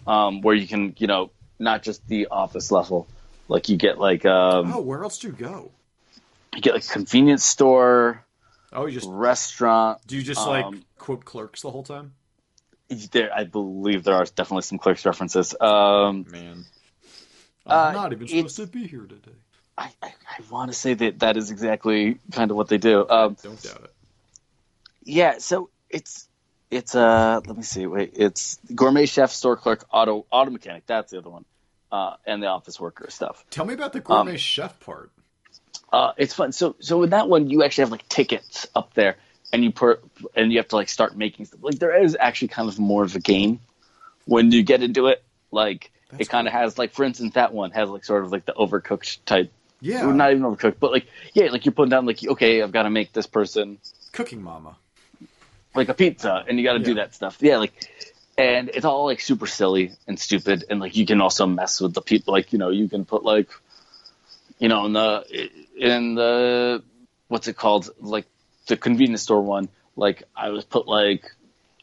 um, 0.06 0.42
where 0.42 0.54
you 0.56 0.68
can 0.68 0.94
you 0.98 1.08
know 1.08 1.32
not 1.58 1.84
just 1.84 2.06
the 2.08 2.28
office 2.28 2.70
level, 2.72 3.08
like 3.48 3.70
you 3.70 3.78
get 3.78 3.98
like 3.98 4.26
um, 4.26 4.72
Oh, 4.74 4.82
where 4.82 5.04
else 5.04 5.18
do 5.20 5.28
you 5.28 5.34
go? 5.34 5.72
you 6.54 6.62
get 6.62 6.74
like 6.74 6.88
convenience 6.88 7.44
store, 7.46 8.24
Oh, 8.74 8.86
you 8.86 8.92
just 8.94 9.08
restaurant. 9.10 10.00
do 10.08 10.16
you 10.18 10.22
just 10.24 10.46
like 10.46 10.66
um, 10.66 10.84
quote 11.00 11.24
clerks 11.26 11.62
the 11.62 11.72
whole 11.72 11.84
time? 11.84 12.14
There, 12.90 13.34
I 13.34 13.46
believe 13.46 14.04
there 14.04 14.16
are 14.16 14.26
definitely 14.26 14.62
some 14.62 14.78
clerks 14.78 15.06
references. 15.06 15.56
Um, 15.60 16.26
Man, 16.30 16.66
Uh, 17.66 17.70
I'm 17.70 17.94
not 17.94 18.14
even 18.14 18.28
supposed 18.28 18.58
to 18.58 18.68
be 18.68 18.86
here 18.86 19.06
today. 19.06 19.32
I, 19.78 19.92
I, 20.02 20.08
I 20.08 20.42
want 20.52 20.72
to 20.72 20.78
say 20.78 20.94
that 20.94 21.20
that 21.20 21.36
is 21.36 21.50
exactly 21.52 22.20
kind 22.32 22.52
of 22.52 22.58
what 22.58 22.68
they 22.70 22.78
do. 22.78 23.08
Um, 23.10 23.38
Don't 23.42 23.62
doubt 23.62 23.82
it. 23.86 23.94
yeah, 25.04 25.40
so 25.40 25.70
it's 25.90 26.28
it's 26.72 26.94
uh 26.96 27.42
let 27.46 27.58
me 27.58 27.64
see, 27.64 27.86
wait, 27.88 28.14
it's 28.16 28.60
gourmet 28.74 29.06
chef, 29.06 29.32
store 29.32 29.58
clerk, 29.58 29.86
auto 29.92 30.26
auto 30.32 30.52
mechanic. 30.52 30.86
That's 30.86 31.12
the 31.12 31.18
other 31.18 31.30
one, 31.30 31.46
uh, 31.92 32.16
and 32.26 32.42
the 32.42 32.48
office 32.48 32.80
worker 32.80 33.08
stuff. 33.10 33.44
Tell 33.50 33.66
me 33.66 33.74
about 33.74 33.94
the 33.94 34.00
gourmet 34.00 34.32
Um, 34.34 34.38
chef 34.38 34.80
part. 34.80 35.12
Uh, 35.92 36.14
it's 36.18 36.34
fun. 36.34 36.52
So 36.52 36.76
so 36.80 37.04
in 37.04 37.10
that 37.10 37.28
one, 37.28 37.50
you 37.50 37.64
actually 37.64 37.84
have 37.84 37.92
like 37.92 38.08
tickets 38.08 38.68
up 38.76 38.94
there, 38.94 39.18
and 39.56 39.64
you 39.64 39.72
put 39.72 40.04
and 40.36 40.52
you 40.52 40.60
have 40.60 40.68
to 40.68 40.76
like 40.76 40.90
start 40.90 41.16
making 41.16 41.46
stuff. 41.46 41.64
Like 41.64 41.80
there 41.80 42.04
is 42.04 42.18
actually 42.20 42.50
kind 42.50 42.68
of 42.68 42.78
more 42.78 43.04
of 43.04 43.16
a 43.16 43.20
game 43.20 43.62
when 44.26 44.52
you 44.52 44.64
get 44.64 44.84
into 44.84 45.08
it. 45.08 45.24
Like 45.50 45.92
That's 46.12 46.24
it 46.24 46.30
kind 46.30 46.46
of 46.46 46.52
has 46.52 46.78
like, 46.78 46.92
for 46.94 47.06
instance, 47.06 47.36
that 47.36 47.54
one 47.54 47.72
has 47.72 47.90
like 47.90 48.04
sort 48.04 48.26
of 48.26 48.34
like 48.34 48.46
the 48.46 48.52
overcooked 48.52 49.20
type. 49.26 49.54
Yeah, 49.80 50.12
not 50.12 50.32
even 50.32 50.44
overcooked, 50.44 50.76
but 50.80 50.92
like 50.92 51.08
yeah, 51.34 51.46
like 51.52 51.66
you're 51.66 51.72
putting 51.72 51.90
down 51.90 52.06
like 52.06 52.22
okay, 52.26 52.62
I've 52.62 52.74
got 52.74 52.84
to 52.84 52.90
make 52.90 53.14
this 53.14 53.28
person 53.28 53.78
cooking 54.12 54.44
mama. 54.44 54.76
like 55.74 55.88
a 55.88 55.94
pizza, 55.94 56.44
and 56.48 56.60
you 56.60 56.66
got 56.66 56.74
to 56.74 56.84
do 56.84 56.96
that 56.96 57.14
stuff. 57.14 57.38
Yeah, 57.40 57.58
like, 57.58 57.90
and 58.38 58.70
it's 58.74 58.86
all 58.86 59.06
like 59.06 59.22
super 59.22 59.48
silly 59.48 59.94
and 60.06 60.20
stupid, 60.20 60.66
and 60.70 60.82
like 60.82 60.98
you 60.98 61.06
can 61.06 61.22
also 61.22 61.46
mess 61.46 61.80
with 61.80 61.94
the 61.94 62.02
people. 62.02 62.34
Like 62.34 62.52
you 62.52 62.60
know, 62.60 62.72
you 62.72 62.90
can 62.90 63.06
put 63.06 63.24
like, 63.24 63.50
you 64.60 64.68
know, 64.68 64.86
in 64.86 64.94
the 64.94 65.50
in 65.78 66.16
the 66.16 66.84
what's 67.28 67.48
it 67.48 67.56
called, 67.56 67.90
like 68.00 68.26
the 68.68 68.78
convenience 68.78 69.24
store 69.24 69.42
one. 69.42 69.70
Like 69.96 70.24
I 70.36 70.50
was 70.50 70.66
put 70.66 70.88
like. 70.88 71.32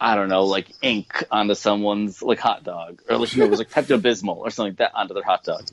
I 0.05 0.17
don't 0.17 0.29
know, 0.29 0.47
like 0.47 0.67
ink 0.83 1.23
onto 1.31 1.55
someone's 1.55 2.23
like 2.23 2.41
hot 2.41 2.65
dog, 2.65 3.03
or 3.09 3.19
like 3.19 3.35
you 3.35 3.39
know, 3.39 3.47
it 3.47 3.51
was 3.51 3.61
like 3.61 3.71
Pepto 3.71 4.01
Bismol 4.03 4.37
or 4.39 4.51
something 4.51 4.73
like 4.73 4.79
that 4.79 4.95
onto 4.97 5.15
their 5.15 5.23
hot 5.23 5.45
dog, 5.45 5.69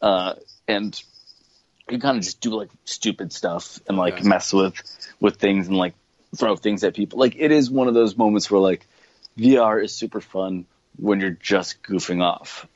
uh, 0.00 0.34
and 0.68 1.02
you 1.90 1.98
kind 1.98 2.16
of 2.16 2.22
just 2.22 2.40
do 2.40 2.50
like 2.50 2.70
stupid 2.84 3.32
stuff 3.32 3.80
and 3.88 3.98
like 3.98 4.18
Okay. 4.18 4.28
mess 4.28 4.52
with 4.52 4.74
with 5.20 5.36
things 5.36 5.68
and 5.68 5.76
like 5.76 5.94
throw 6.36 6.56
things 6.56 6.84
at 6.84 6.94
people. 6.94 7.18
Like 7.18 7.34
it 7.36 7.50
is 7.50 7.70
one 7.70 7.88
of 7.88 7.94
those 7.94 8.16
moments 8.16 8.50
where 8.50 8.60
like 8.60 8.86
VR 9.38 9.82
is 9.82 9.92
super 9.94 10.20
fun 10.20 10.66
when 10.96 11.20
you're 11.20 11.30
just 11.30 11.82
goofing 11.82 12.22
off. 12.22 12.66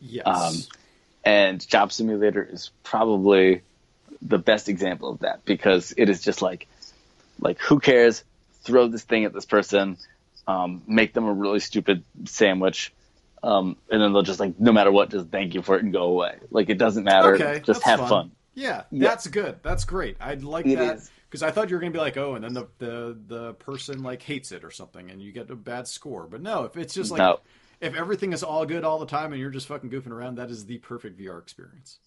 Yes. 0.00 0.26
Um, 0.26 0.64
And 1.24 1.66
Job 1.68 1.92
Simulator 1.92 2.42
is 2.42 2.70
probably 2.82 3.62
the 4.22 4.38
best 4.38 4.68
example 4.68 5.10
of 5.10 5.18
that 5.20 5.44
because 5.44 5.92
it 5.96 6.08
is 6.08 6.22
just 6.22 6.40
like 6.42 6.66
like 7.40 7.58
who 7.58 7.78
cares? 7.80 8.24
Throw 8.62 8.88
this 8.88 9.04
thing 9.04 9.24
at 9.24 9.32
this 9.32 9.44
person, 9.44 9.96
um, 10.48 10.82
make 10.86 11.12
them 11.12 11.24
a 11.26 11.32
really 11.32 11.60
stupid 11.60 12.02
sandwich. 12.24 12.92
Um, 13.42 13.76
and 13.90 14.02
then 14.02 14.12
they'll 14.12 14.22
just 14.22 14.40
like 14.40 14.58
no 14.58 14.72
matter 14.72 14.90
what, 14.90 15.10
just 15.10 15.28
thank 15.28 15.54
you 15.54 15.62
for 15.62 15.76
it 15.76 15.84
and 15.84 15.92
go 15.92 16.04
away. 16.04 16.38
Like 16.50 16.68
it 16.68 16.78
doesn't 16.78 17.04
matter. 17.04 17.34
okay, 17.34 17.60
just 17.64 17.82
have 17.84 18.00
fun. 18.00 18.08
fun. 18.08 18.30
Yeah, 18.54 18.84
Yeah. 18.90 19.08
that's 19.08 19.26
good. 19.28 19.60
That's 19.62 19.84
great. 19.84 20.16
I'd 20.18 20.42
like 20.42 20.66
It 20.66 20.78
that 20.78 21.00
because 21.28 21.42
I 21.42 21.50
thought 21.50 21.68
you 21.68 21.76
were 21.76 21.80
gonna 21.80 21.92
be 21.92 21.98
like, 21.98 22.16
oh, 22.16 22.34
and 22.34 22.42
then 22.42 22.54
the, 22.54 22.66
the 22.78 23.18
the 23.26 23.52
person 23.54 24.02
like 24.02 24.22
hates 24.22 24.50
it 24.50 24.64
or 24.64 24.70
something, 24.70 25.10
and 25.10 25.20
you 25.22 25.30
get 25.30 25.50
a 25.50 25.54
bad 25.56 25.86
score. 25.86 26.26
But 26.26 26.40
no, 26.42 26.64
if 26.64 26.76
it's 26.76 26.94
just 26.94 27.10
like 27.10 27.18
No. 27.18 27.38
if 27.80 27.94
everything 27.94 28.32
is 28.32 28.42
all 28.42 28.64
good 28.66 28.82
all 28.82 28.98
the 28.98 29.06
time 29.06 29.32
and 29.32 29.40
you're 29.40 29.50
just 29.50 29.68
fucking 29.68 29.90
goofing 29.90 30.10
around, 30.10 30.36
that 30.38 30.50
is 30.50 30.64
the 30.66 30.78
perfect 30.78 31.20
VR 31.20 31.38
experience. 31.38 31.98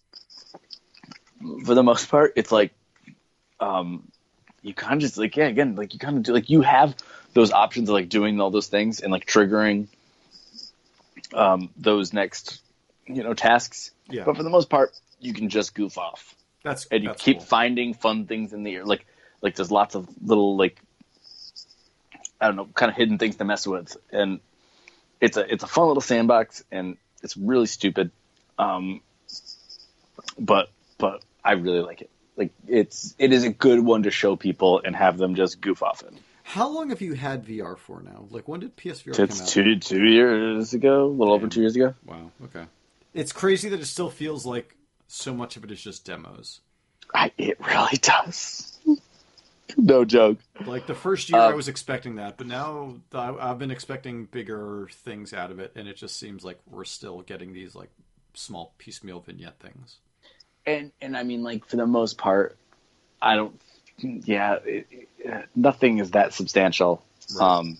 for 1.65 1.75
the 1.75 1.83
most 1.83 2.09
part, 2.09 2.33
it's 2.35 2.51
like, 2.51 2.73
um, 3.59 4.07
you 4.61 4.73
kind 4.73 4.93
of 4.93 4.99
just 4.99 5.17
like 5.17 5.35
yeah, 5.35 5.47
again, 5.47 5.75
like 5.75 5.93
you 5.93 5.99
kind 5.99 6.17
of 6.17 6.23
do 6.23 6.33
like 6.33 6.49
you 6.49 6.61
have 6.61 6.95
those 7.33 7.51
options 7.51 7.89
of 7.89 7.93
like 7.93 8.09
doing 8.09 8.39
all 8.39 8.49
those 8.49 8.67
things 8.67 8.99
and 8.99 9.11
like 9.11 9.25
triggering 9.25 9.87
um, 11.33 11.69
those 11.77 12.13
next 12.13 12.61
you 13.07 13.23
know 13.23 13.33
tasks. 13.33 13.91
Yeah. 14.09 14.23
But 14.25 14.37
for 14.37 14.43
the 14.43 14.49
most 14.49 14.69
part, 14.69 14.91
you 15.19 15.33
can 15.33 15.49
just 15.49 15.75
goof 15.75 15.97
off 15.97 16.35
That's 16.63 16.85
and 16.87 17.03
you 17.03 17.09
that's 17.09 17.21
keep 17.21 17.37
cool. 17.37 17.45
finding 17.45 17.93
fun 17.93 18.25
things 18.25 18.53
in 18.53 18.63
the 18.63 18.75
air. 18.75 18.85
Like 18.85 19.05
like 19.41 19.55
there's 19.55 19.71
lots 19.71 19.95
of 19.95 20.07
little 20.21 20.57
like 20.57 20.79
I 22.41 22.47
don't 22.47 22.55
know, 22.55 22.65
kind 22.65 22.89
of 22.89 22.95
hidden 22.95 23.17
things 23.17 23.35
to 23.37 23.45
mess 23.45 23.67
with, 23.67 23.97
and 24.11 24.39
it's 25.19 25.37
a 25.37 25.51
it's 25.51 25.63
a 25.63 25.67
fun 25.67 25.87
little 25.87 26.01
sandbox, 26.01 26.63
and 26.71 26.97
it's 27.21 27.35
really 27.35 27.65
stupid, 27.65 28.11
um, 28.57 29.01
but 30.37 30.69
but 30.97 31.23
I 31.43 31.53
really 31.53 31.81
like 31.81 32.01
it. 32.01 32.09
Like 32.39 32.51
it's 32.67 33.13
it 33.19 33.33
is 33.33 33.43
a 33.43 33.49
good 33.49 33.81
one 33.85 34.03
to 34.03 34.11
show 34.11 34.35
people 34.35 34.81
and 34.83 34.95
have 34.95 35.17
them 35.17 35.35
just 35.35 35.59
goof 35.61 35.83
off 35.83 36.01
in. 36.03 36.17
How 36.43 36.67
long 36.69 36.89
have 36.89 37.01
you 37.01 37.13
had 37.13 37.45
VR 37.45 37.77
for 37.77 38.01
now? 38.01 38.25
Like 38.31 38.47
when 38.47 38.61
did 38.61 38.75
PSVR 38.77 39.13
come 39.15 39.25
It's 39.25 39.41
out? 39.41 39.47
two 39.49 39.75
two 39.77 40.05
years 40.05 40.73
ago, 40.73 41.05
a 41.05 41.07
little 41.07 41.33
over 41.33 41.47
two 41.47 41.59
years 41.61 41.75
ago. 41.75 41.93
Wow. 42.05 42.31
Okay. 42.45 42.63
It's 43.13 43.31
crazy 43.33 43.69
that 43.69 43.79
it 43.79 43.85
still 43.85 44.09
feels 44.09 44.45
like 44.45 44.75
so 45.07 45.33
much 45.33 45.57
of 45.57 45.63
it 45.63 45.71
is 45.71 45.81
just 45.81 46.05
demos. 46.05 46.61
I, 47.13 47.31
it 47.37 47.59
really 47.59 47.97
does. 48.01 48.79
no 49.77 50.05
joke. 50.05 50.37
Like 50.65 50.87
the 50.87 50.95
first 50.95 51.29
year, 51.29 51.39
Um, 51.41 51.51
I 51.51 51.55
was 51.55 51.67
expecting 51.67 52.15
that, 52.15 52.37
but 52.37 52.47
now 52.47 52.95
I- 53.13 53.35
I've 53.49 53.59
been 53.59 53.71
expecting 53.71 54.25
bigger 54.25 54.87
things 54.91 55.33
out 55.33 55.51
of 55.51 55.59
it, 55.59 55.71
and 55.75 55.87
it 55.87 55.97
just 55.97 56.17
seems 56.17 56.43
like 56.45 56.59
we're 56.69 56.85
still 56.85 57.21
getting 57.21 57.51
these 57.53 57.75
like 57.75 57.89
small 58.33 58.73
piecemeal 58.77 59.19
vignette 59.19 59.59
things. 59.59 59.97
And 60.69 60.91
and 61.01 61.17
I 61.17 61.23
mean, 61.23 61.43
like 61.43 61.65
for 61.65 61.75
the 61.77 61.85
most 61.87 62.17
part, 62.17 62.57
I 63.21 63.35
don't. 63.35 63.59
Yeah, 64.01 64.55
it, 64.63 64.87
it, 65.19 65.49
nothing 65.55 65.97
is 65.99 66.11
that 66.11 66.33
substantial. 66.33 67.03
Right. 67.35 67.45
Um, 67.59 67.77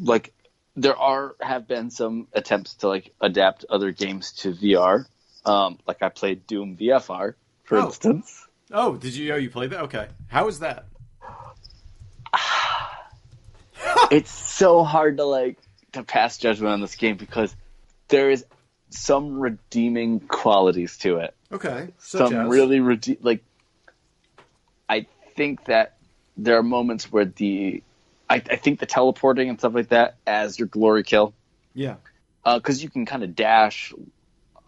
like 0.00 0.32
there 0.76 0.96
are 0.96 1.34
have 1.40 1.68
been 1.68 1.90
some 1.90 2.28
attempts 2.32 2.74
to 2.76 2.88
like 2.88 3.12
adapt 3.20 3.64
other 3.68 3.92
games 3.92 4.32
to 4.40 4.52
VR. 4.52 5.06
Um, 5.44 5.78
like 5.86 6.02
I 6.02 6.08
played 6.08 6.46
Doom 6.46 6.76
VFR, 6.76 7.34
for 7.64 7.78
Oh. 7.78 7.86
instance. 7.86 8.46
Oh, 8.70 8.96
did 8.96 9.14
you? 9.14 9.32
Oh, 9.32 9.36
you 9.36 9.50
played 9.50 9.70
that? 9.70 9.82
Okay. 9.84 10.08
How 10.28 10.44
was 10.46 10.60
that? 10.60 10.86
it's 14.10 14.30
so 14.30 14.84
hard 14.84 15.16
to 15.18 15.24
like 15.24 15.58
to 15.92 16.02
pass 16.02 16.38
judgment 16.38 16.72
on 16.72 16.80
this 16.80 16.96
game 16.96 17.16
because 17.16 17.54
there 18.08 18.30
is 18.30 18.44
some 18.90 19.38
redeeming 19.38 20.20
qualities 20.20 20.96
to 20.98 21.18
it. 21.18 21.34
Okay. 21.52 21.88
Some 21.98 22.34
as? 22.34 22.48
really 22.48 22.80
rede- 22.80 23.18
like 23.22 23.42
I 24.88 25.06
think 25.36 25.64
that 25.66 25.96
there 26.36 26.56
are 26.58 26.62
moments 26.62 27.10
where 27.10 27.24
the 27.24 27.82
I, 28.30 28.36
I 28.36 28.56
think 28.56 28.78
the 28.80 28.86
teleporting 28.86 29.48
and 29.48 29.58
stuff 29.58 29.74
like 29.74 29.88
that 29.88 30.16
as 30.26 30.58
your 30.58 30.68
glory 30.68 31.02
kill 31.02 31.32
Yeah. 31.74 31.96
because 32.44 32.82
you 32.82 32.90
can 32.90 33.06
kind 33.06 33.22
of 33.22 33.34
dash 33.34 33.92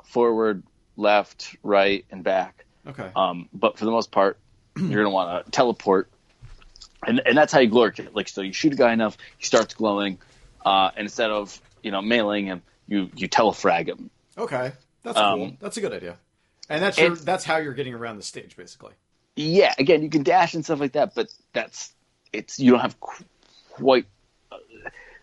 forward, 0.04 0.62
left, 0.96 1.56
right, 1.62 2.04
and 2.10 2.24
back. 2.24 2.64
Okay. 2.86 3.10
Um, 3.14 3.48
but 3.52 3.78
for 3.78 3.84
the 3.84 3.90
most 3.90 4.10
part, 4.10 4.38
you're 4.76 5.02
gonna 5.02 5.14
want 5.14 5.44
to 5.44 5.50
teleport, 5.50 6.10
and 7.06 7.20
and 7.24 7.36
that's 7.36 7.52
how 7.52 7.60
you 7.60 7.68
glory 7.68 7.92
kill. 7.92 8.06
Like 8.12 8.28
so, 8.28 8.40
you 8.40 8.52
shoot 8.52 8.72
a 8.72 8.76
guy 8.76 8.92
enough, 8.92 9.18
he 9.36 9.44
starts 9.44 9.74
glowing, 9.74 10.18
uh, 10.64 10.90
and 10.96 11.04
instead 11.04 11.30
of 11.30 11.60
you 11.82 11.90
know 11.90 12.00
mailing 12.00 12.46
him, 12.46 12.62
you 12.90 13.08
you 13.16 13.26
telefrag 13.28 13.88
him. 13.88 14.10
Okay. 14.36 14.72
That's 15.02 15.16
Um, 15.16 15.38
cool. 15.38 15.52
That's 15.60 15.78
a 15.78 15.80
good 15.80 15.94
idea. 15.94 16.16
And 16.68 16.82
that's 16.82 16.98
your, 16.98 17.16
that's 17.16 17.44
how 17.44 17.56
you're 17.56 17.72
getting 17.72 17.94
around 17.94 18.18
the 18.18 18.22
stage, 18.22 18.54
basically. 18.56 18.92
yeah, 19.34 19.72
again, 19.78 20.02
you 20.02 20.10
can 20.10 20.22
dash 20.22 20.52
and 20.54 20.62
stuff 20.64 20.78
like 20.80 20.92
that, 20.92 21.14
but 21.14 21.28
that's 21.54 21.92
it's 22.32 22.60
you 22.60 22.72
don't 22.72 22.80
have 22.80 23.00
qu- 23.00 23.24
quite. 23.70 24.04
Uh, 24.52 24.58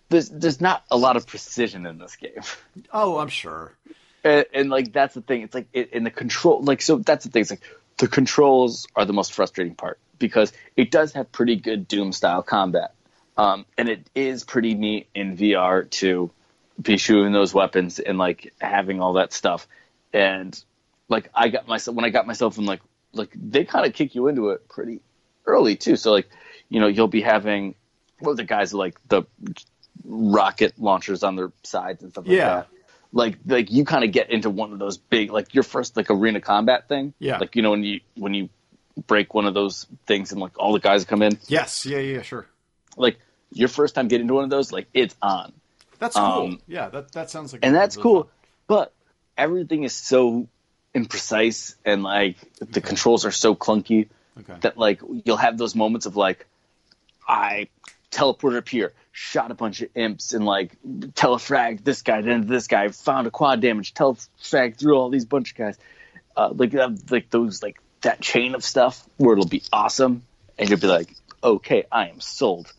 there's 0.10 0.30
there's 0.30 0.60
not 0.60 0.84
a 0.91 0.98
lot 0.98 1.15
of 1.15 1.27
precision 1.27 1.85
in 1.85 1.99
this 1.99 2.15
game, 2.15 2.41
Oh, 2.91 3.18
I'm 3.19 3.27
sure. 3.30 3.72
and, 4.23 4.45
and 4.53 4.69
like 4.69 4.91
that's 4.91 5.14
the 5.14 5.22
thing. 5.22 5.44
It's 5.44 5.53
like 5.53 5.68
it, 5.73 5.94
in 5.94 6.03
the 6.03 6.11
control, 6.11 6.61
like 6.64 6.81
so 6.81 6.98
that's 6.98 7.23
the 7.26 7.31
thing. 7.31 7.41
It's 7.41 7.52
like 7.52 7.64
the 7.98 8.07
controls 8.07 8.88
are 8.95 9.06
the 9.06 9.14
most 9.14 9.31
frustrating 9.34 9.76
part 9.76 9.99
because 10.19 10.52
it 10.76 10.91
does 10.91 11.14
have 11.14 11.31
pretty 11.31 11.56
good 11.56 11.88
Doom 11.88 12.11
style 12.11 12.41
combat, 12.44 12.94
um, 13.38 13.65
and 13.77 13.88
it 13.88 14.10
is 14.15 14.44
pretty 14.44 14.73
neat 14.73 15.07
in 15.15 15.38
VR 15.38 15.89
to 15.91 16.30
be 16.81 16.97
shooting 16.97 17.31
those 17.33 17.53
weapons 17.53 17.99
and 17.99 18.17
like 18.17 18.53
having 18.59 19.01
all 19.01 19.13
that 19.13 19.33
stuff, 19.33 19.67
and 20.13 20.59
like 21.09 21.29
I 21.33 21.49
got 21.49 21.67
myself 21.67 21.95
when 21.95 22.05
I 22.05 22.09
got 22.09 22.27
myself 22.27 22.57
in 22.57 22.65
like 22.65 22.81
like 23.13 23.31
they 23.35 23.63
kind 23.65 23.85
of 23.85 23.93
kick 23.93 24.13
you 24.15 24.27
into 24.27 24.49
it 24.49 24.67
pretty 24.69 24.99
early 25.45 25.75
too. 25.75 25.95
So 25.95 26.11
like 26.11 26.29
you 26.69 26.79
know 26.79 26.87
you'll 26.87 27.07
be 27.07 27.21
having 27.21 27.75
well 28.21 28.35
the 28.35 28.43
guys 28.43 28.73
like 28.73 28.97
the 29.07 29.23
rocket 30.05 30.73
launchers 30.79 31.23
on 31.23 31.35
their 31.35 31.51
sides 31.63 32.03
and 32.03 32.11
stuff 32.11 32.25
like 32.27 32.35
Yeah. 32.35 32.45
that. 32.55 32.67
Like 33.13 33.37
like 33.45 33.71
you 33.71 33.85
kind 33.85 34.03
of 34.03 34.11
get 34.11 34.29
into 34.29 34.49
one 34.49 34.73
of 34.73 34.79
those 34.79 34.97
big 34.97 35.31
like 35.31 35.53
your 35.53 35.63
first 35.63 35.95
like 35.97 36.09
arena 36.09 36.41
combat 36.41 36.87
thing. 36.87 37.13
Yeah. 37.19 37.37
Like 37.37 37.55
you 37.55 37.61
know 37.61 37.71
when 37.71 37.83
you 37.83 38.01
when 38.15 38.33
you 38.33 38.49
break 39.07 39.33
one 39.33 39.45
of 39.45 39.53
those 39.53 39.85
things 40.05 40.31
and 40.31 40.41
like 40.41 40.57
all 40.59 40.73
the 40.73 40.79
guys 40.79 41.05
come 41.05 41.21
in. 41.21 41.37
Yes. 41.47 41.85
Yeah. 41.85 41.99
Yeah. 41.99 42.21
Sure. 42.21 42.45
Like 42.97 43.17
your 43.51 43.69
first 43.69 43.95
time 43.95 44.07
getting 44.07 44.23
into 44.25 44.33
one 44.33 44.43
of 44.43 44.49
those, 44.49 44.71
like 44.71 44.87
it's 44.93 45.15
on. 45.21 45.53
That's 45.99 46.15
cool. 46.15 46.23
Um, 46.23 46.61
yeah. 46.67 46.89
That 46.89 47.11
that 47.13 47.29
sounds 47.29 47.53
like. 47.53 47.65
and 47.65 47.75
that's 47.75 47.97
cool. 47.97 48.23
fun. 48.23 48.31
But 48.67 48.93
everything 49.37 49.83
is 49.83 49.93
so 49.93 50.47
imprecise 50.95 51.75
and 51.85 52.03
like 52.03 52.37
the 52.59 52.81
controls 52.81 53.25
are 53.25 53.31
so 53.31 53.55
clunky 53.55 54.07
Okay. 54.39 54.55
that 54.61 54.77
like 54.77 55.01
you'll 55.25 55.37
have 55.37 55.57
those 55.57 55.73
moments 55.75 56.05
of 56.05 56.15
like 56.15 56.45
I 57.27 57.67
teleported 58.11 58.57
up 58.57 58.69
here, 58.69 58.93
shot 59.11 59.51
a 59.51 59.55
bunch 59.55 59.81
of 59.81 59.89
imps, 59.95 60.33
and 60.33 60.45
like 60.45 60.77
telefragged 60.85 61.83
this 61.83 62.01
guy, 62.03 62.21
then 62.21 62.47
this 62.47 62.67
guy, 62.67 62.87
found 62.89 63.27
a 63.27 63.31
quad 63.31 63.61
damage, 63.61 63.93
telefragged 63.93 64.77
through 64.77 64.95
all 64.95 65.09
these 65.09 65.25
bunch 65.25 65.51
of 65.51 65.57
guys. 65.57 65.77
Uh, 66.35 66.53
like 66.53 66.73
uh, 66.75 66.91
like 67.09 67.29
those 67.31 67.63
like 67.63 67.79
that 68.01 68.21
chain 68.21 68.53
of 68.53 68.63
stuff 68.63 69.03
where 69.17 69.33
it'll 69.33 69.47
be 69.47 69.63
awesome, 69.73 70.21
and 70.57 70.69
you'll 70.69 70.79
be 70.79 70.87
like, 70.87 71.09
okay, 71.43 71.85
I 71.91 72.09
am 72.09 72.21
sold. 72.21 72.71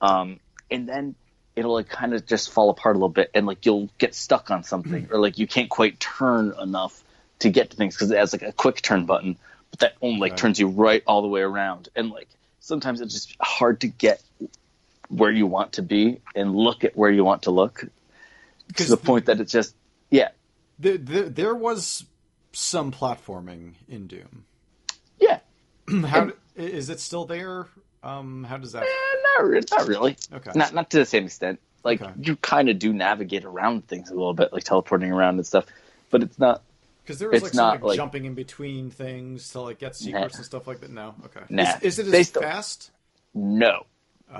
Um, 0.00 0.40
and 0.70 0.88
then 0.88 1.14
it'll 1.58 1.74
like 1.74 1.88
kind 1.88 2.14
of 2.14 2.24
just 2.26 2.50
fall 2.50 2.70
apart 2.70 2.94
a 2.96 2.98
little 2.98 3.08
bit, 3.08 3.30
and 3.34 3.46
like 3.46 3.66
you'll 3.66 3.88
get 3.98 4.14
stuck 4.14 4.50
on 4.50 4.62
something, 4.64 5.06
mm. 5.06 5.10
or 5.12 5.18
like 5.18 5.38
you 5.38 5.46
can't 5.46 5.68
quite 5.68 5.98
turn 6.00 6.54
enough 6.60 7.02
to 7.40 7.50
get 7.50 7.70
to 7.70 7.76
things 7.76 7.94
because 7.94 8.10
it 8.10 8.18
has 8.18 8.32
like 8.32 8.42
a 8.42 8.52
quick 8.52 8.80
turn 8.82 9.06
button, 9.06 9.36
but 9.70 9.80
that 9.80 9.94
only 10.02 10.20
like 10.20 10.32
Right. 10.32 10.38
turns 10.38 10.58
you 10.58 10.68
right 10.68 11.02
all 11.06 11.22
the 11.22 11.28
way 11.28 11.40
around, 11.40 11.88
and 11.96 12.10
like 12.10 12.28
sometimes 12.60 13.00
it's 13.00 13.14
just 13.14 13.36
hard 13.40 13.80
to 13.80 13.88
get 13.88 14.22
where 15.08 15.30
you 15.30 15.46
want 15.46 15.72
to 15.72 15.82
be 15.82 16.20
and 16.34 16.54
look 16.54 16.84
at 16.84 16.96
where 16.96 17.10
you 17.10 17.24
want 17.24 17.42
to 17.42 17.50
look 17.50 17.84
to 18.76 18.84
the 18.84 18.96
point 18.98 19.24
that 19.26 19.40
it's 19.40 19.50
just 19.52 19.74
yeah 20.10 20.28
The, 20.78 20.98
the, 20.98 21.22
there 21.22 21.54
was 21.54 22.04
some 22.52 22.92
platforming 22.92 23.72
in 23.88 24.06
Doom. 24.06 24.44
yeah 25.18 25.38
How 26.08 26.26
d- 26.26 26.32
is 26.56 26.90
it 26.90 27.00
still 27.00 27.24
there? 27.24 27.68
Um, 28.02 28.44
how 28.44 28.56
does 28.58 28.72
that? 28.72 28.82
Eh, 28.84 28.86
not, 29.38 29.48
re- 29.48 29.60
not 29.70 29.88
really 29.88 30.16
Okay. 30.32 30.52
not 30.54 30.72
not 30.74 30.90
to 30.90 30.98
the 30.98 31.04
same 31.06 31.24
extent 31.26 31.60
like 31.84 32.00
Okay. 32.02 32.12
you 32.20 32.36
kind 32.36 32.68
of 32.68 32.78
do 32.78 32.92
navigate 32.92 33.44
around 33.44 33.86
things 33.88 34.10
a 34.10 34.14
little 34.14 34.34
bit 34.34 34.52
like 34.52 34.64
teleporting 34.64 35.10
around 35.12 35.36
and 35.36 35.46
stuff 35.46 35.66
but 36.10 36.22
it's 36.22 36.38
not 36.38 36.62
Because 37.04 37.18
there 37.18 37.28
was 37.30 37.42
like 37.42 37.52
some 37.52 37.68
like, 37.70 37.82
like- 37.82 37.96
jumping 37.96 38.24
in 38.24 38.34
between 38.34 38.90
things 38.90 39.50
to 39.52 39.60
like 39.62 39.78
get 39.78 39.96
secrets 39.96 40.34
Nah. 40.34 40.38
and 40.38 40.46
stuff 40.46 40.66
like 40.66 40.80
that. 40.80 40.90
No, 40.90 41.14
okay. 41.26 41.40
Nah. 41.48 41.74
Is, 41.82 41.98
is 41.98 42.08
it 42.08 42.10
They 42.12 42.20
as 42.20 42.28
still- 42.28 42.42
fast? 42.42 42.90
no 43.34 43.84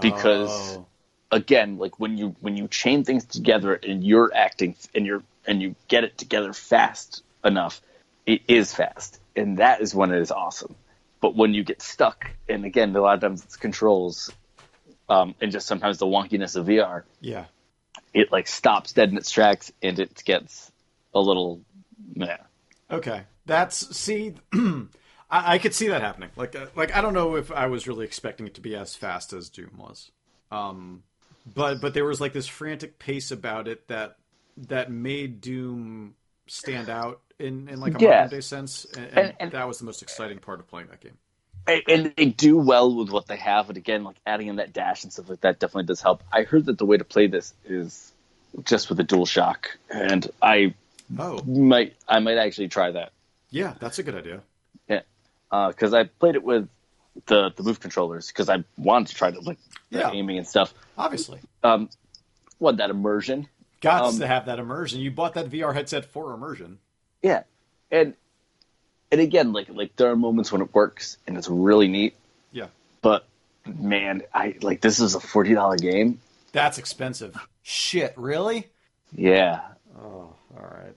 because 0.00 0.76
Oh. 0.76 0.86
again 1.32 1.78
like 1.78 1.98
when 2.00 2.16
you 2.18 2.36
when 2.40 2.56
you 2.56 2.68
chain 2.68 3.04
things 3.04 3.24
together 3.24 3.74
and 3.74 4.04
you're 4.04 4.30
acting 4.34 4.74
and 4.94 5.06
you're 5.06 5.22
and 5.46 5.62
you 5.62 5.74
get 5.88 6.04
it 6.04 6.16
together 6.18 6.52
fast 6.52 7.22
enough 7.44 7.80
it 8.26 8.42
is 8.48 8.74
fast 8.74 9.18
and 9.34 9.58
that 9.58 9.80
is 9.80 9.94
when 9.94 10.12
it 10.12 10.20
is 10.20 10.30
awesome 10.30 10.74
but 11.20 11.34
when 11.36 11.54
you 11.54 11.64
get 11.64 11.82
stuck 11.82 12.30
and 12.48 12.64
again 12.64 12.94
a 12.94 13.00
lot 13.00 13.14
of 13.14 13.20
times 13.20 13.42
it's 13.44 13.56
controls 13.56 14.30
um, 15.08 15.34
and 15.40 15.52
just 15.52 15.66
sometimes 15.66 15.98
the 15.98 16.06
wonkiness 16.06 16.56
of 16.56 16.66
vr 16.66 17.02
yeah. 17.20 17.44
it 18.12 18.30
like 18.32 18.46
stops 18.46 18.92
dead 18.92 19.10
in 19.10 19.16
its 19.16 19.30
tracks 19.30 19.72
and 19.82 19.98
it 19.98 20.22
gets 20.24 20.70
a 21.14 21.20
little 21.20 21.60
meh. 22.14 22.36
Okay, 22.90 23.24
that's 23.46 23.96
see, 23.96 24.34
I, 24.52 24.88
I 25.30 25.58
could 25.58 25.74
see 25.74 25.88
that 25.88 26.00
happening. 26.00 26.30
Like, 26.36 26.56
uh, 26.56 26.66
like 26.74 26.94
I 26.94 27.00
don't 27.00 27.14
know 27.14 27.36
if 27.36 27.50
I 27.52 27.66
was 27.66 27.86
really 27.86 28.04
expecting 28.04 28.46
it 28.46 28.54
to 28.54 28.60
be 28.60 28.74
as 28.74 28.94
fast 28.94 29.32
as 29.32 29.48
Doom 29.48 29.72
was, 29.76 30.10
um, 30.50 31.02
but 31.46 31.80
but 31.80 31.94
there 31.94 32.04
was 32.04 32.20
like 32.20 32.32
this 32.32 32.46
frantic 32.46 32.98
pace 32.98 33.30
about 33.30 33.68
it 33.68 33.88
that 33.88 34.16
that 34.56 34.90
made 34.90 35.40
Doom 35.40 36.14
stand 36.46 36.88
out 36.88 37.20
in 37.38 37.68
in 37.68 37.80
like 37.80 37.94
a 37.96 38.02
Yeah. 38.02 38.08
modern 38.22 38.30
day 38.30 38.40
sense, 38.40 38.84
and, 38.96 39.06
and, 39.06 39.18
And- 39.18 39.34
and- 39.40 39.52
that 39.52 39.66
was 39.68 39.78
the 39.78 39.84
most 39.84 40.02
exciting 40.02 40.38
part 40.38 40.60
of 40.60 40.68
playing 40.68 40.88
that 40.88 41.00
game. 41.00 41.16
and, 41.66 41.82
and 41.88 42.12
they 42.16 42.26
do 42.26 42.56
well 42.56 42.94
with 42.94 43.10
what 43.10 43.26
they 43.26 43.36
have. 43.36 43.68
And 43.68 43.76
again, 43.76 44.02
like 44.04 44.16
adding 44.26 44.48
in 44.48 44.56
that 44.56 44.72
dash 44.72 45.04
and 45.04 45.12
stuff 45.12 45.28
like 45.28 45.40
that 45.42 45.58
definitely 45.60 45.84
does 45.84 46.00
help. 46.00 46.22
I 46.32 46.42
heard 46.44 46.64
that 46.66 46.78
the 46.78 46.86
way 46.86 46.96
to 46.96 47.04
play 47.04 47.26
this 47.26 47.52
is 47.66 48.12
just 48.64 48.88
with 48.88 48.98
a 49.00 49.04
dual 49.04 49.26
shock, 49.26 49.76
and 49.90 50.26
I 50.42 50.74
Oh, 51.18 51.42
might 51.44 51.94
I 52.08 52.18
might 52.20 52.38
actually 52.38 52.68
try 52.68 52.90
that. 52.92 53.12
yeah, 53.50 53.74
that's 53.80 53.98
a 53.98 54.02
good 54.02 54.14
idea. 54.14 54.40
Yeah, 54.88 55.00
because 55.68 55.94
I 55.94 56.04
played 56.04 56.34
it 56.34 56.42
with 56.42 56.68
the 57.26 57.50
the 57.54 57.62
move 57.62 57.80
controllers 57.80 58.28
because 58.28 58.48
I 58.48 58.64
wanted 58.76 59.08
to 59.08 59.14
try 59.14 59.30
to 59.30 59.40
like 59.40 59.58
the 59.90 59.98
Yeah. 60.00 60.10
aiming 60.12 60.38
and 60.38 60.46
stuff. 60.46 60.72
Obviously, 60.96 61.40
Um, 61.62 61.88
what 62.58 62.78
that 62.78 62.90
immersion 62.90 63.48
Got 63.80 64.02
Um, 64.02 64.18
to 64.18 64.26
have 64.26 64.46
that 64.46 64.58
immersion. 64.58 64.98
You 65.00 65.12
bought 65.12 65.34
that 65.34 65.46
VR 65.50 65.72
headset 65.72 66.04
for 66.04 66.34
immersion. 66.34 66.80
Yeah, 67.22 67.42
and 67.90 68.14
and 69.10 69.20
again, 69.20 69.52
like 69.52 69.68
like 69.68 69.96
there 69.96 70.10
are 70.10 70.16
moments 70.16 70.52
when 70.52 70.62
it 70.62 70.72
works 70.74 71.18
and 71.26 71.36
it's 71.36 71.48
really 71.48 71.88
neat. 71.88 72.14
Yeah. 72.52 72.66
But 73.02 73.26
man, 73.66 74.22
I 74.32 74.56
like 74.62 74.80
this 74.80 75.00
is 75.00 75.14
a 75.14 75.20
forty 75.20 75.54
dollar 75.54 75.76
game. 75.76 76.20
That's 76.52 76.78
expensive. 76.78 77.36
Shit, 77.62 78.14
really? 78.16 78.68
Yeah, 79.14 79.60
Oh, 80.00 80.34
all 80.56 80.70
right. 80.70 80.94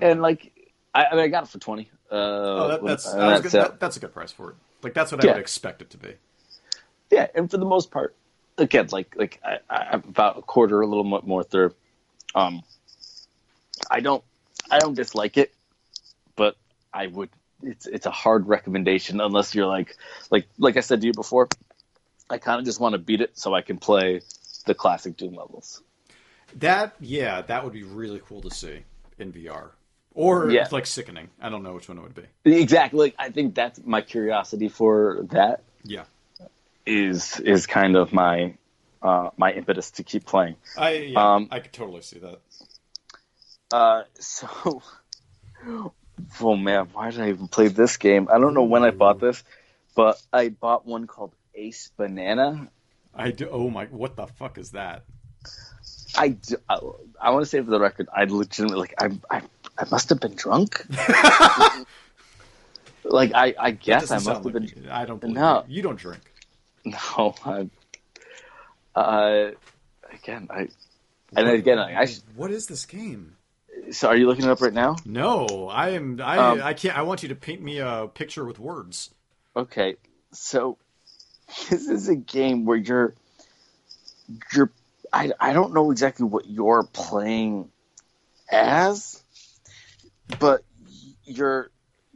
And 0.00 0.22
like 0.22 0.52
I, 0.94 1.06
I 1.06 1.14
mean, 1.14 1.24
I 1.24 1.28
got 1.28 1.44
it 1.44 1.48
for 1.48 1.58
twenty. 1.58 1.90
Uh, 2.10 2.14
oh, 2.14 2.68
that, 2.68 2.84
that's 2.84 3.06
uh, 3.06 3.16
that's 3.16 3.42
good, 3.42 3.52
that, 3.52 3.80
that's 3.80 3.96
a 3.96 4.00
good 4.00 4.12
price 4.12 4.32
for 4.32 4.50
it. 4.50 4.56
Like 4.82 4.94
that's 4.94 5.12
what 5.12 5.24
I 5.24 5.28
would 5.28 5.38
expect 5.40 5.82
it 5.82 5.90
to 5.90 5.98
be. 5.98 6.14
yeah, 7.10 7.28
and 7.34 7.50
for 7.50 7.56
the 7.58 7.64
most 7.66 7.90
part, 7.90 8.14
again, 8.58 8.88
like 8.90 9.14
like 9.16 9.40
I, 9.44 9.58
I, 9.68 9.88
I'm 9.92 10.04
about 10.08 10.38
a 10.38 10.42
quarter, 10.42 10.80
a 10.80 10.86
little 10.86 11.04
more 11.04 11.44
through. 11.44 11.74
Um, 12.34 12.62
I 13.90 14.00
don't 14.00 14.24
I 14.70 14.78
don't 14.78 14.94
dislike 14.94 15.36
it, 15.36 15.52
but 16.36 16.56
I 16.92 17.06
would. 17.06 17.30
It's 17.62 17.86
it's 17.86 18.06
a 18.06 18.10
hard 18.10 18.46
recommendation 18.48 19.20
unless 19.20 19.54
you're 19.54 19.66
like 19.66 19.96
like 20.30 20.46
like 20.58 20.76
I 20.76 20.80
said 20.80 21.00
to 21.02 21.06
you 21.06 21.12
before. 21.12 21.48
I 22.30 22.38
kind 22.38 22.58
of 22.60 22.64
just 22.64 22.80
want 22.80 22.92
to 22.94 22.98
beat 22.98 23.20
it 23.20 23.36
so 23.36 23.54
I 23.54 23.60
can 23.60 23.78
play 23.78 24.20
the 24.66 24.74
classic 24.74 25.16
Doom 25.16 25.34
levels. 25.34 25.82
That 26.56 26.94
yeah, 27.00 27.42
that 27.42 27.64
would 27.64 27.72
be 27.72 27.82
really 27.82 28.20
cool 28.24 28.40
to 28.42 28.50
see 28.50 28.84
in 29.18 29.32
VR. 29.32 29.70
Or 30.14 30.50
Yeah. 30.50 30.66
like 30.70 30.86
sickening. 30.86 31.28
I 31.40 31.50
don't 31.50 31.62
know 31.62 31.74
which 31.74 31.88
one 31.88 31.98
it 31.98 32.02
would 32.02 32.14
be. 32.14 32.24
Exactly. 32.44 33.14
I 33.18 33.30
think 33.30 33.54
that's 33.54 33.80
my 33.84 34.00
curiosity 34.00 34.68
for 34.68 35.26
that 35.30 35.62
Yeah. 35.84 36.04
is 36.86 37.38
is 37.40 37.66
kind 37.66 37.96
of 37.96 38.12
my 38.12 38.54
uh, 39.02 39.30
my 39.36 39.52
impetus 39.52 39.92
to 39.92 40.02
keep 40.02 40.26
playing. 40.26 40.56
I 40.76 40.92
yeah, 40.92 41.34
Um, 41.34 41.48
I 41.50 41.60
could 41.60 41.72
totally 41.72 42.02
see 42.02 42.18
that. 42.18 42.40
Uh, 43.72 44.02
so, 44.18 44.82
oh 46.40 46.56
man, 46.56 46.88
why 46.92 47.10
did 47.10 47.20
I 47.20 47.28
even 47.28 47.48
play 47.48 47.68
this 47.68 47.96
game? 47.96 48.28
I 48.32 48.38
don't 48.38 48.54
know 48.54 48.64
when 48.64 48.82
I 48.82 48.90
bought 48.90 49.20
this, 49.20 49.44
but 49.94 50.20
I 50.32 50.48
bought 50.48 50.86
one 50.86 51.06
called 51.06 51.32
Ace 51.54 51.90
Banana. 51.96 52.68
I 53.14 53.30
do 53.30 53.48
oh 53.50 53.70
my 53.70 53.86
what 53.86 54.16
the 54.16 54.26
fuck 54.26 54.58
is 54.58 54.72
that? 54.72 55.04
I 56.16 56.28
do. 56.28 56.56
I 56.68 57.30
want 57.30 57.42
to 57.42 57.46
say 57.46 57.60
for 57.60 57.70
the 57.70 57.80
record, 57.80 58.08
I 58.14 58.24
legitimately 58.24 58.78
like 58.78 58.94
I 58.98 59.10
I, 59.30 59.42
I 59.78 59.84
must 59.90 60.08
have 60.08 60.20
been 60.20 60.34
drunk. 60.34 60.84
like 63.04 63.32
I 63.34 63.54
I 63.58 63.70
guess 63.72 64.10
I 64.10 64.16
must 64.16 64.26
have 64.26 64.44
like 64.44 64.54
been. 64.54 64.64
you. 64.64 64.88
I 64.90 65.04
don't 65.04 65.22
No. 65.22 65.64
you. 65.68 65.76
You 65.76 65.82
don't 65.82 65.98
drink. 65.98 66.22
No, 66.84 67.34
I. 67.44 67.68
Uh, 68.94 69.50
again, 70.12 70.48
I. 70.50 70.68
And 71.36 71.48
again, 71.48 71.78
I, 71.78 72.02
I 72.02 72.06
What 72.34 72.50
is 72.50 72.66
this 72.66 72.86
game? 72.86 73.36
So 73.90 74.08
are 74.08 74.16
you 74.16 74.26
looking 74.26 74.44
it 74.44 74.50
up 74.50 74.60
right 74.60 74.72
now? 74.72 74.96
No, 75.04 75.68
I 75.68 75.90
am. 75.90 76.20
I 76.22 76.38
Um, 76.38 76.62
I 76.62 76.74
can't. 76.74 76.96
I 76.96 77.02
want 77.02 77.22
you 77.22 77.30
to 77.30 77.34
paint 77.34 77.62
me 77.62 77.78
a 77.78 78.08
picture 78.12 78.44
with 78.44 78.58
words. 78.58 79.10
Okay, 79.56 79.96
so 80.32 80.78
this 81.70 81.88
is 81.88 82.08
a 82.08 82.16
game 82.16 82.64
where 82.64 82.76
you're 82.76 83.14
you're 84.54 84.70
I, 85.12 85.32
I 85.40 85.52
don't 85.52 85.74
know 85.74 85.90
exactly 85.90 86.26
what 86.26 86.46
you're 86.48 86.84
playing 86.84 87.70
as, 88.50 89.22
but 90.38 90.62
you're 91.24 91.70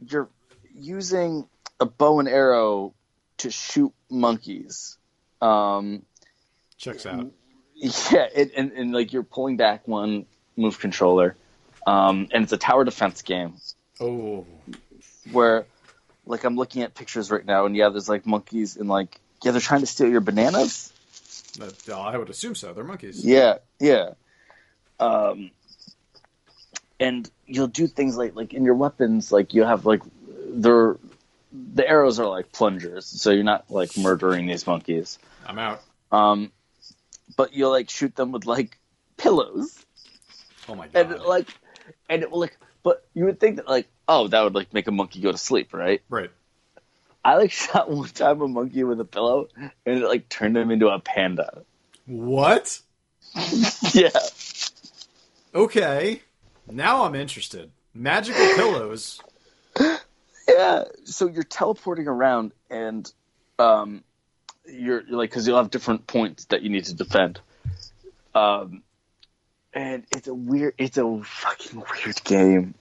you're 0.05 0.29
using 0.73 1.47
a 1.79 1.85
bow 1.85 2.19
and 2.19 2.29
arrow 2.29 2.93
to 3.37 3.51
shoot 3.51 3.93
monkeys. 4.09 4.97
Um, 5.41 6.03
Checks 6.77 7.05
out. 7.05 7.31
yeah, 7.75 8.27
it, 8.33 8.51
and, 8.55 8.71
and 8.71 8.93
like 8.93 9.11
you're 9.11 9.23
pulling 9.23 9.57
back 9.57 9.87
one 9.87 10.25
move 10.55 10.79
controller, 10.79 11.35
um, 11.85 12.27
and 12.31 12.43
it's 12.43 12.53
a 12.53 12.57
tower 12.57 12.83
defense 12.83 13.21
game 13.21 13.53
Oh, 13.99 14.45
where 15.31 15.65
like 16.25 16.43
I'm 16.43 16.55
looking 16.55 16.81
at 16.81 16.93
pictures 16.95 17.31
right 17.31 17.45
now, 17.45 17.65
and 17.65 17.75
yeah, 17.75 17.89
there's 17.89 18.09
like 18.09 18.25
monkeys 18.25 18.75
and 18.77 18.89
like 18.89 19.19
yeah, 19.43 19.51
they're 19.51 19.61
trying 19.61 19.81
to 19.81 19.87
steal 19.87 20.09
your 20.09 20.21
bananas. 20.21 20.91
that, 21.59 21.89
uh, 21.89 21.99
I 21.99 22.17
would 22.17 22.29
assume 22.29 22.55
so. 22.55 22.73
They're 22.73 22.83
monkeys. 22.83 23.23
Yeah, 23.25 23.57
yeah. 23.79 24.11
Um, 24.99 25.51
and 26.99 27.29
you'll 27.45 27.67
do 27.67 27.87
things 27.87 28.17
like 28.17 28.35
like 28.35 28.53
in 28.53 28.65
your 28.65 28.75
weapons, 28.75 29.31
like 29.31 29.53
you 29.53 29.63
have 29.63 29.85
like 29.85 30.01
they're 30.47 30.97
the 31.73 31.87
arrows 31.87 32.19
are 32.19 32.27
like 32.27 32.51
plungers, 32.51 33.05
so 33.05 33.31
you're 33.31 33.43
not 33.43 33.69
like 33.69 33.97
murdering 33.97 34.45
these 34.47 34.65
monkeys. 34.67 35.19
I'm 35.45 35.59
out. 35.59 35.81
Um, 36.11 36.51
but 37.37 37.53
you'll 37.53 37.71
like 37.71 37.89
shoot 37.89 38.15
them 38.15 38.31
with 38.31 38.45
like 38.45 38.77
pillows. 39.17 39.85
Oh 40.67 40.75
my 40.75 40.87
god. 40.87 41.11
and 41.11 41.21
like 41.21 41.47
and 42.09 42.21
it 42.21 42.31
will 42.31 42.39
like 42.39 42.57
but 42.83 43.05
you 43.13 43.25
would 43.25 43.39
think 43.39 43.57
that 43.57 43.67
like 43.67 43.87
oh 44.07 44.27
that 44.27 44.41
would 44.41 44.55
like 44.55 44.73
make 44.73 44.87
a 44.87 44.91
monkey 44.91 45.21
go 45.21 45.31
to 45.31 45.37
sleep 45.37 45.73
right 45.73 46.01
right. 46.09 46.31
i 47.23 47.35
like 47.35 47.51
shot 47.63 47.89
one 47.89 48.09
time 48.09 48.41
a 48.41 48.47
monkey 48.47 48.83
with 48.83 48.99
a 48.99 49.05
pillow 49.05 49.47
and 49.57 49.71
it 50.03 50.07
like 50.07 50.29
turned 50.29 50.55
him 50.57 50.71
into 50.71 50.87
a 50.87 50.99
panda 50.99 51.63
What? 52.05 52.79
yeah 53.93 54.09
Okay. 55.55 56.21
Now 56.69 57.05
I'm 57.05 57.15
interested. 57.15 57.71
Magical 57.93 58.45
pillows. 58.55 59.21
yeah 60.47 60.83
so 61.05 61.27
you're 61.27 61.43
teleporting 61.43 62.07
around 62.07 62.51
and 62.69 63.11
um 63.57 64.03
you're, 64.65 65.01
you're 65.07 65.17
like 65.17 65.29
because 65.29 65.47
you'll 65.47 65.57
have 65.57 65.71
different 65.71 66.05
points 66.05 66.45
that 66.45 66.61
you 66.61 66.69
need 66.69 66.85
to 66.85 66.93
defend 66.93 67.39
um 68.35 68.83
and 69.75 70.03
it's 70.15 70.27
a 70.27 70.33
weird 70.33 70.73
it's 70.79 70.97
a 70.97 71.21
fucking 71.23 71.83
weird 71.91 72.23
game 72.23 72.73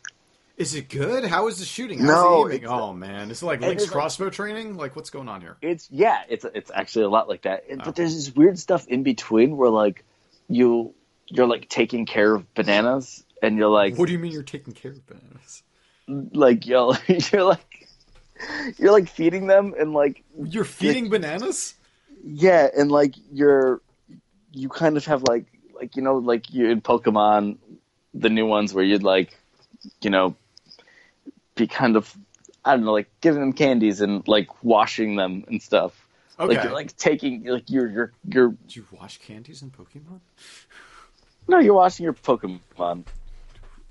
Is 0.56 0.74
it 0.76 0.88
good? 0.88 1.24
How 1.24 1.48
is 1.48 1.58
the 1.58 1.64
shooting? 1.64 1.98
How's 1.98 2.08
No, 2.08 2.48
the 2.48 2.64
Oh 2.66 2.92
man, 2.92 3.30
is 3.32 3.42
it 3.42 3.46
like 3.46 3.60
Link's 3.60 3.82
is 3.82 3.88
like- 3.88 3.92
crossbow 3.92 4.30
training? 4.30 4.76
Like 4.76 4.94
what's 4.96 5.10
going 5.10 5.28
on 5.28 5.40
here? 5.40 5.56
It's 5.60 5.88
yeah, 5.90 6.22
it's 6.28 6.44
it's 6.54 6.70
actually 6.72 7.04
a 7.06 7.08
lot 7.10 7.28
like 7.28 7.42
that. 7.42 7.64
Oh. 7.70 7.76
But 7.84 7.96
there's 7.96 8.14
this 8.14 8.34
weird 8.34 8.58
stuff 8.58 8.86
in 8.86 9.02
between 9.02 9.56
where 9.56 9.70
like 9.70 10.04
you 10.48 10.94
you're 11.26 11.46
like 11.48 11.68
taking 11.68 12.06
care 12.06 12.32
of 12.34 12.54
bananas 12.54 13.24
and 13.42 13.56
you're 13.58 13.68
like 13.68 13.96
What 13.96 14.06
do 14.06 14.12
you 14.12 14.18
mean 14.18 14.30
you're 14.32 14.42
taking 14.44 14.72
care 14.74 14.92
of 14.92 15.04
bananas? 15.06 15.62
like 16.06 16.66
you're 16.70 16.92
you're 17.32 17.44
like 17.44 17.88
you're 18.78 18.92
like 18.92 19.08
feeding 19.08 19.46
them 19.46 19.74
and 19.78 19.92
like 19.92 20.22
You're 20.40 20.64
feeding 20.64 21.08
bananas? 21.08 21.74
yeah 22.22 22.68
and 22.76 22.90
like 22.92 23.14
you're 23.32 23.80
you 24.52 24.68
kind 24.68 24.96
of 24.96 25.04
have 25.06 25.22
like 25.28 25.46
like 25.74 25.96
you 25.96 26.02
know 26.02 26.16
like 26.18 26.52
you 26.52 26.70
in 26.70 26.80
Pokemon 26.80 27.58
the 28.14 28.30
new 28.30 28.46
ones 28.46 28.72
where 28.72 28.84
you'd 28.84 29.02
like 29.02 29.36
you 30.00 30.10
know 30.10 30.36
be 31.54 31.66
kind 31.66 31.96
of 31.96 32.16
I 32.64 32.76
don't 32.76 32.84
know 32.84 32.92
like 32.92 33.10
giving 33.20 33.40
them 33.40 33.52
candies 33.52 34.00
and 34.00 34.26
like 34.26 34.64
washing 34.64 35.16
them 35.16 35.44
and 35.48 35.62
stuff. 35.62 36.08
Okay. 36.38 36.54
Like 36.54 36.64
you're 36.64 36.72
like 36.72 36.96
taking 36.96 37.44
like 37.44 37.70
you're 37.70 37.88
you're 37.88 38.12
you're 38.28 38.48
Did 38.48 38.76
you 38.76 38.86
wash 38.92 39.18
candies 39.18 39.62
in 39.62 39.70
Pokemon? 39.70 40.20
No, 41.46 41.58
you're 41.58 41.74
watching 41.74 42.04
your 42.04 42.14
Pokemon. 42.14 43.04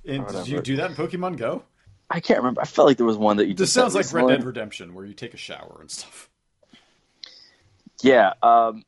And 0.06 0.28
did 0.28 0.48
you 0.48 0.62
do 0.62 0.76
that 0.78 0.90
in 0.90 0.96
Pokemon 0.96 1.38
Go? 1.38 1.64
I 2.10 2.20
can't 2.20 2.40
remember. 2.40 2.62
I 2.62 2.66
felt 2.66 2.88
like 2.88 2.98
there 2.98 3.06
was 3.06 3.18
one 3.18 3.38
that 3.38 3.48
you. 3.48 3.54
This 3.54 3.74
did 3.74 3.82
that 3.82 3.92
sounds 3.92 3.96
like 3.96 4.14
Red. 4.14 4.28
Dead 4.28 4.44
Redemption, 4.44 4.94
where 4.94 5.06
you 5.06 5.14
take 5.14 5.34
a 5.34 5.38
shower 5.38 5.78
and 5.80 5.90
stuff. 5.90 6.30
Yeah, 8.02 8.34
um, 8.44 8.84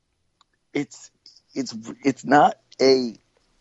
it's 0.74 1.10
it's 1.54 1.74
it's 2.04 2.26
not 2.26 2.58
a. 2.82 3.16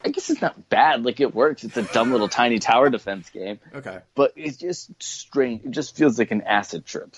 I 0.07 0.11
guess 0.11 0.29
it's 0.29 0.43
not 0.43 0.69
bad. 0.69 1.03
Like 1.05 1.21
it 1.21 1.35
works. 1.35 1.65
It's 1.65 1.77
a 1.79 1.83
dumb 1.83 2.13
little 2.13 2.29
tiny 2.29 2.59
tower 2.59 2.91
defense 2.91 3.31
game, 3.31 3.59
Okay. 3.75 4.01
but 4.15 4.33
it's 4.37 4.59
just 4.59 4.91
strange. 5.03 5.65
It 5.65 5.71
just 5.71 5.97
feels 5.97 6.19
like 6.19 6.31
an 6.31 6.43
acid 6.43 6.85
trip. 6.85 7.15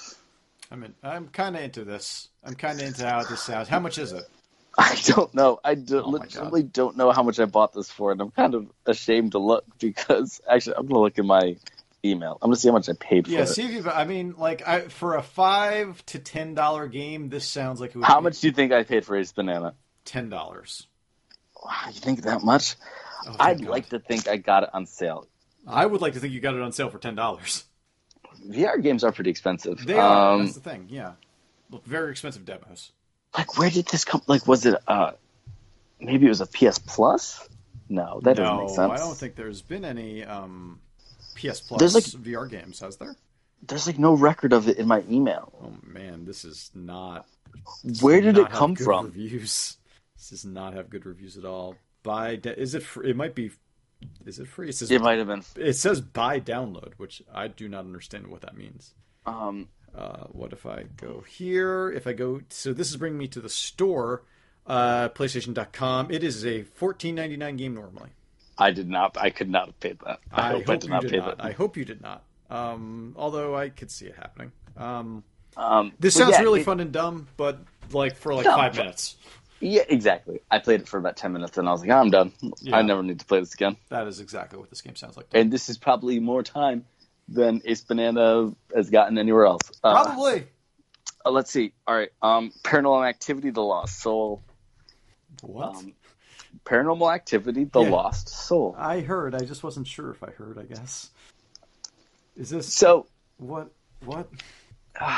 I 0.70 0.77
mean, 0.77 0.94
I'm 1.02 1.28
kind 1.28 1.56
of 1.56 1.62
into 1.62 1.85
this. 1.85 2.28
I'm 2.44 2.55
kind 2.55 2.81
of 2.81 2.86
into 2.86 3.09
how 3.09 3.24
this 3.24 3.43
sounds. 3.43 3.68
How 3.68 3.81
much 3.81 3.98
is 3.98 4.12
it? 4.12 4.24
I 4.78 4.97
don't 5.06 5.35
know. 5.35 5.59
I 5.64 5.74
do, 5.74 6.01
Oh 6.02 6.10
my 6.12 6.18
legitimately 6.18 6.62
don't 6.64 6.97
know 6.97 7.10
how 7.10 7.23
much 7.24 7.40
I 7.40 7.47
bought 7.47 7.73
this 7.73 7.90
for, 7.90 8.12
and 8.12 8.20
I'm 8.20 8.31
kind 8.31 8.55
of 8.55 8.66
ashamed 8.85 9.32
to 9.32 9.39
look 9.39 9.64
because 9.81 10.40
actually 10.51 10.77
I'm 10.77 10.86
gonna 10.86 11.01
look 11.01 11.18
in 11.18 11.27
my 11.27 11.56
email. 12.05 12.39
I'm 12.40 12.48
gonna 12.51 12.56
see 12.56 12.68
how 12.68 12.74
much 12.74 12.89
I 12.89 12.93
paid 12.93 13.27
Yeah, 13.27 13.47
for 13.47 13.52
see 13.55 13.62
it. 13.62 13.70
if 13.78 13.85
you. 13.85 13.90
I 13.90 14.05
mean, 14.05 14.35
like, 14.39 14.66
I 14.68 14.82
for 14.82 15.16
a 15.16 15.23
five 15.23 16.05
to 16.06 16.18
ten 16.20 16.55
dollar 16.55 16.86
game, 16.86 17.31
this 17.31 17.48
sounds 17.48 17.81
like 17.81 17.90
it 17.90 17.97
would 17.98 18.05
How 18.06 18.20
much 18.20 18.40
do 18.40 18.47
you 18.47 18.52
think 18.52 18.70
I 18.73 18.85
paid 18.85 19.05
for 19.05 19.16
Ace 19.16 19.32
Banana? 19.32 19.74
Ten 20.05 20.28
dollars. 20.28 20.86
Wow, 21.64 21.72
you 21.86 21.92
think 22.00 22.22
that 22.22 22.42
much? 22.42 22.76
Oh, 23.26 23.36
I'd 23.40 23.60
God. 23.60 23.68
like 23.70 23.88
to 23.90 23.98
think 23.98 24.28
I 24.28 24.36
got 24.36 24.62
it 24.64 24.70
on 24.72 24.86
sale. 24.86 25.26
I 25.66 25.84
would 25.86 26.00
like 26.00 26.12
to 26.14 26.20
think 26.20 26.32
you 26.32 26.40
got 26.40 26.54
it 26.54 26.60
on 26.60 26.72
sale 26.72 26.90
for 26.90 26.98
ten 26.98 27.14
dollars. 27.14 27.64
VR 28.46 28.80
games 28.82 29.02
are 29.02 29.10
pretty 29.12 29.30
expensive. 29.30 29.84
They 29.84 29.94
are. 29.98 30.34
Um, 30.34 30.42
That's 30.44 30.54
the 30.54 30.60
thing. 30.60 30.86
Yeah. 30.88 31.12
Look, 31.70 31.84
very 31.84 32.10
expensive 32.12 32.44
demos. 32.44 32.92
like, 33.36 33.58
where 33.58 33.70
did 33.70 33.86
this 33.86 34.04
come? 34.04 34.22
Like, 34.26 34.46
was 34.46 34.64
it? 34.66 34.76
uh 34.86 35.12
Maybe 35.98 36.26
it 36.26 36.28
was 36.28 36.42
a 36.42 36.46
PS 36.46 36.78
Plus. 36.78 37.48
No, 37.88 38.20
that 38.24 38.36
doesn't 38.36 38.58
make 38.58 38.68
sense. 38.68 38.92
I 38.92 38.96
don't 38.98 39.16
think 39.16 39.34
there's 39.34 39.62
been 39.62 39.84
any 39.84 40.22
um, 40.24 40.78
PS 41.36 41.60
Plus 41.60 41.78
There's, 41.80 41.94
like- 41.94 42.04
VR 42.04 42.48
games, 42.50 42.80
has 42.80 42.96
there? 42.98 43.16
There's 43.66 43.86
like 43.86 43.98
no 43.98 44.12
record 44.12 44.52
of 44.52 44.68
it 44.68 44.76
in 44.76 44.86
my 44.86 45.02
email. 45.10 45.52
Oh 45.62 45.72
man, 45.82 46.24
this 46.26 46.44
is 46.44 46.70
not. 46.74 47.26
Where 48.02 48.20
did 48.20 48.36
not 48.36 48.50
it 48.50 48.52
come 48.54 48.76
from? 48.76 49.06
Reviews. 49.06 49.78
This 50.16 50.30
does 50.30 50.44
not 50.44 50.74
have 50.74 50.90
good 50.90 51.06
reviews 51.06 51.36
at 51.36 51.44
all. 51.44 51.76
buy. 52.02 52.36
Da- 52.36 52.52
is 52.56 52.74
it? 52.74 52.82
Fr- 52.82 53.05
it 53.05 53.16
might 53.16 53.34
be. 53.34 53.51
Is 54.26 54.38
it 54.38 54.47
free? 54.48 54.68
It 54.68 54.74
says 54.74 54.90
It 54.90 55.01
might 55.01 55.18
have 55.18 55.26
been. 55.26 55.43
it 55.56 55.72
says 55.74 56.01
buy 56.01 56.38
download, 56.40 56.93
which 56.98 57.22
I 57.32 57.48
do 57.48 57.68
not 57.68 57.80
understand 57.80 58.26
what 58.28 58.43
that 58.43 58.56
means. 58.56 58.94
Um, 59.24 59.68
Uh, 59.94 60.24
what 60.26 60.52
if 60.52 60.66
I 60.66 60.84
go 60.98 61.22
here? 61.26 61.90
If 61.90 62.06
I 62.06 62.12
go, 62.12 62.43
so 62.51 62.74
this 62.74 62.90
is 62.90 62.98
bringing 62.98 63.16
me 63.18 63.28
to 63.28 63.40
the 63.40 63.48
store, 63.48 64.24
uh, 64.66 65.09
PlayStation.com. 65.09 66.10
It 66.10 66.22
is 66.22 66.44
a 66.44 66.64
fourteen 66.64 67.14
ninety 67.14 67.36
nine 67.38 67.56
game 67.56 67.74
normally. 67.74 68.10
I 68.59 68.72
did 68.72 68.88
not. 68.90 69.16
I 69.18 69.30
could 69.30 69.48
not 69.48 69.66
have 69.66 69.80
paid 69.80 69.98
that. 70.06 70.20
I, 70.30 70.51
hope, 70.52 70.68
I 70.68 70.72
did 70.76 70.84
you 70.84 70.90
not 70.90 71.02
did 71.02 71.10
pay 71.12 71.16
not. 71.18 71.38
that. 71.38 71.44
I 71.47 71.52
hope 71.52 71.76
you 71.78 71.84
did 71.86 72.02
not. 72.02 72.24
Um, 72.51 73.14
although 73.16 73.55
I 73.56 73.70
could 73.70 73.90
see 73.90 74.06
it 74.06 74.16
happening. 74.16 74.52
Um, 74.76 75.24
Um, 75.56 75.93
this 75.98 76.14
sounds 76.14 76.32
yeah, 76.32 76.43
really 76.43 76.60
it- 76.60 76.64
fun 76.64 76.80
and 76.80 76.93
dumb, 76.93 77.26
but 77.38 77.59
like 77.93 78.16
for 78.16 78.34
like 78.34 78.44
No, 78.44 78.55
five 78.56 78.76
minutes. 78.76 79.16
Yeah, 79.60 79.82
exactly. 79.88 80.40
I 80.50 80.58
played 80.58 80.82
it 80.82 80.88
for 80.88 80.98
about 80.98 81.16
ten 81.16 81.32
minutes, 81.32 81.56
and 81.56 81.68
I 81.68 81.72
was 81.72 81.80
like, 81.80 81.90
I'm 81.90 82.10
done. 82.10 82.32
Yeah. 82.60 82.76
I 82.76 82.82
never 82.82 83.02
need 83.02 83.20
to 83.20 83.26
play 83.26 83.40
this 83.40 83.54
again. 83.54 83.76
That 83.88 84.06
is 84.06 84.20
exactly 84.20 84.58
what 84.58 84.68
this 84.70 84.82
game 84.82 84.96
sounds 84.96 85.16
like. 85.16 85.26
And 85.32 85.50
this 85.52 85.68
is 85.68 85.78
probably 85.78 86.20
more 86.20 86.42
time 86.42 86.84
than 87.28 87.62
Ace 87.64 87.82
Banana 87.82 88.52
has 88.74 88.90
gotten 88.90 89.18
anywhere 89.18 89.46
else. 89.46 89.62
Uh, 89.82 90.04
Probably. 90.04 90.46
uh, 91.24 91.30
let's 91.30 91.50
see. 91.50 91.72
All 91.86 91.94
right. 91.94 92.10
Um, 92.20 92.52
Paranormal 92.62 93.08
Activity: 93.08 93.50
The 93.50 93.62
Lost 93.62 94.00
Soul. 94.00 94.42
What? 95.42 95.76
Um, 95.76 95.94
Paranormal 96.64 97.12
Activity: 97.14 97.64
The 97.64 97.80
Yeah. 97.80 97.90
Lost 97.90 98.28
Soul. 98.28 98.74
I 98.78 99.00
heard. 99.00 99.34
I 99.34 99.40
just 99.40 99.62
wasn't 99.62 99.86
sure 99.86 100.10
if 100.10 100.22
I 100.22 100.30
heard. 100.32 100.58
I 100.58 100.64
guess. 100.64 101.10
Is 102.36 102.50
this 102.50 102.72
So, 102.72 103.06
what? 103.38 103.70
What? 104.04 104.28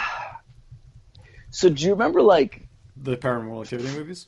so 1.51 1.69
do 1.69 1.85
you 1.85 1.91
remember 1.91 2.23
like? 2.23 2.68
The 3.03 3.17
Paranormal 3.17 3.63
Activity 3.63 3.97
movies? 3.97 4.27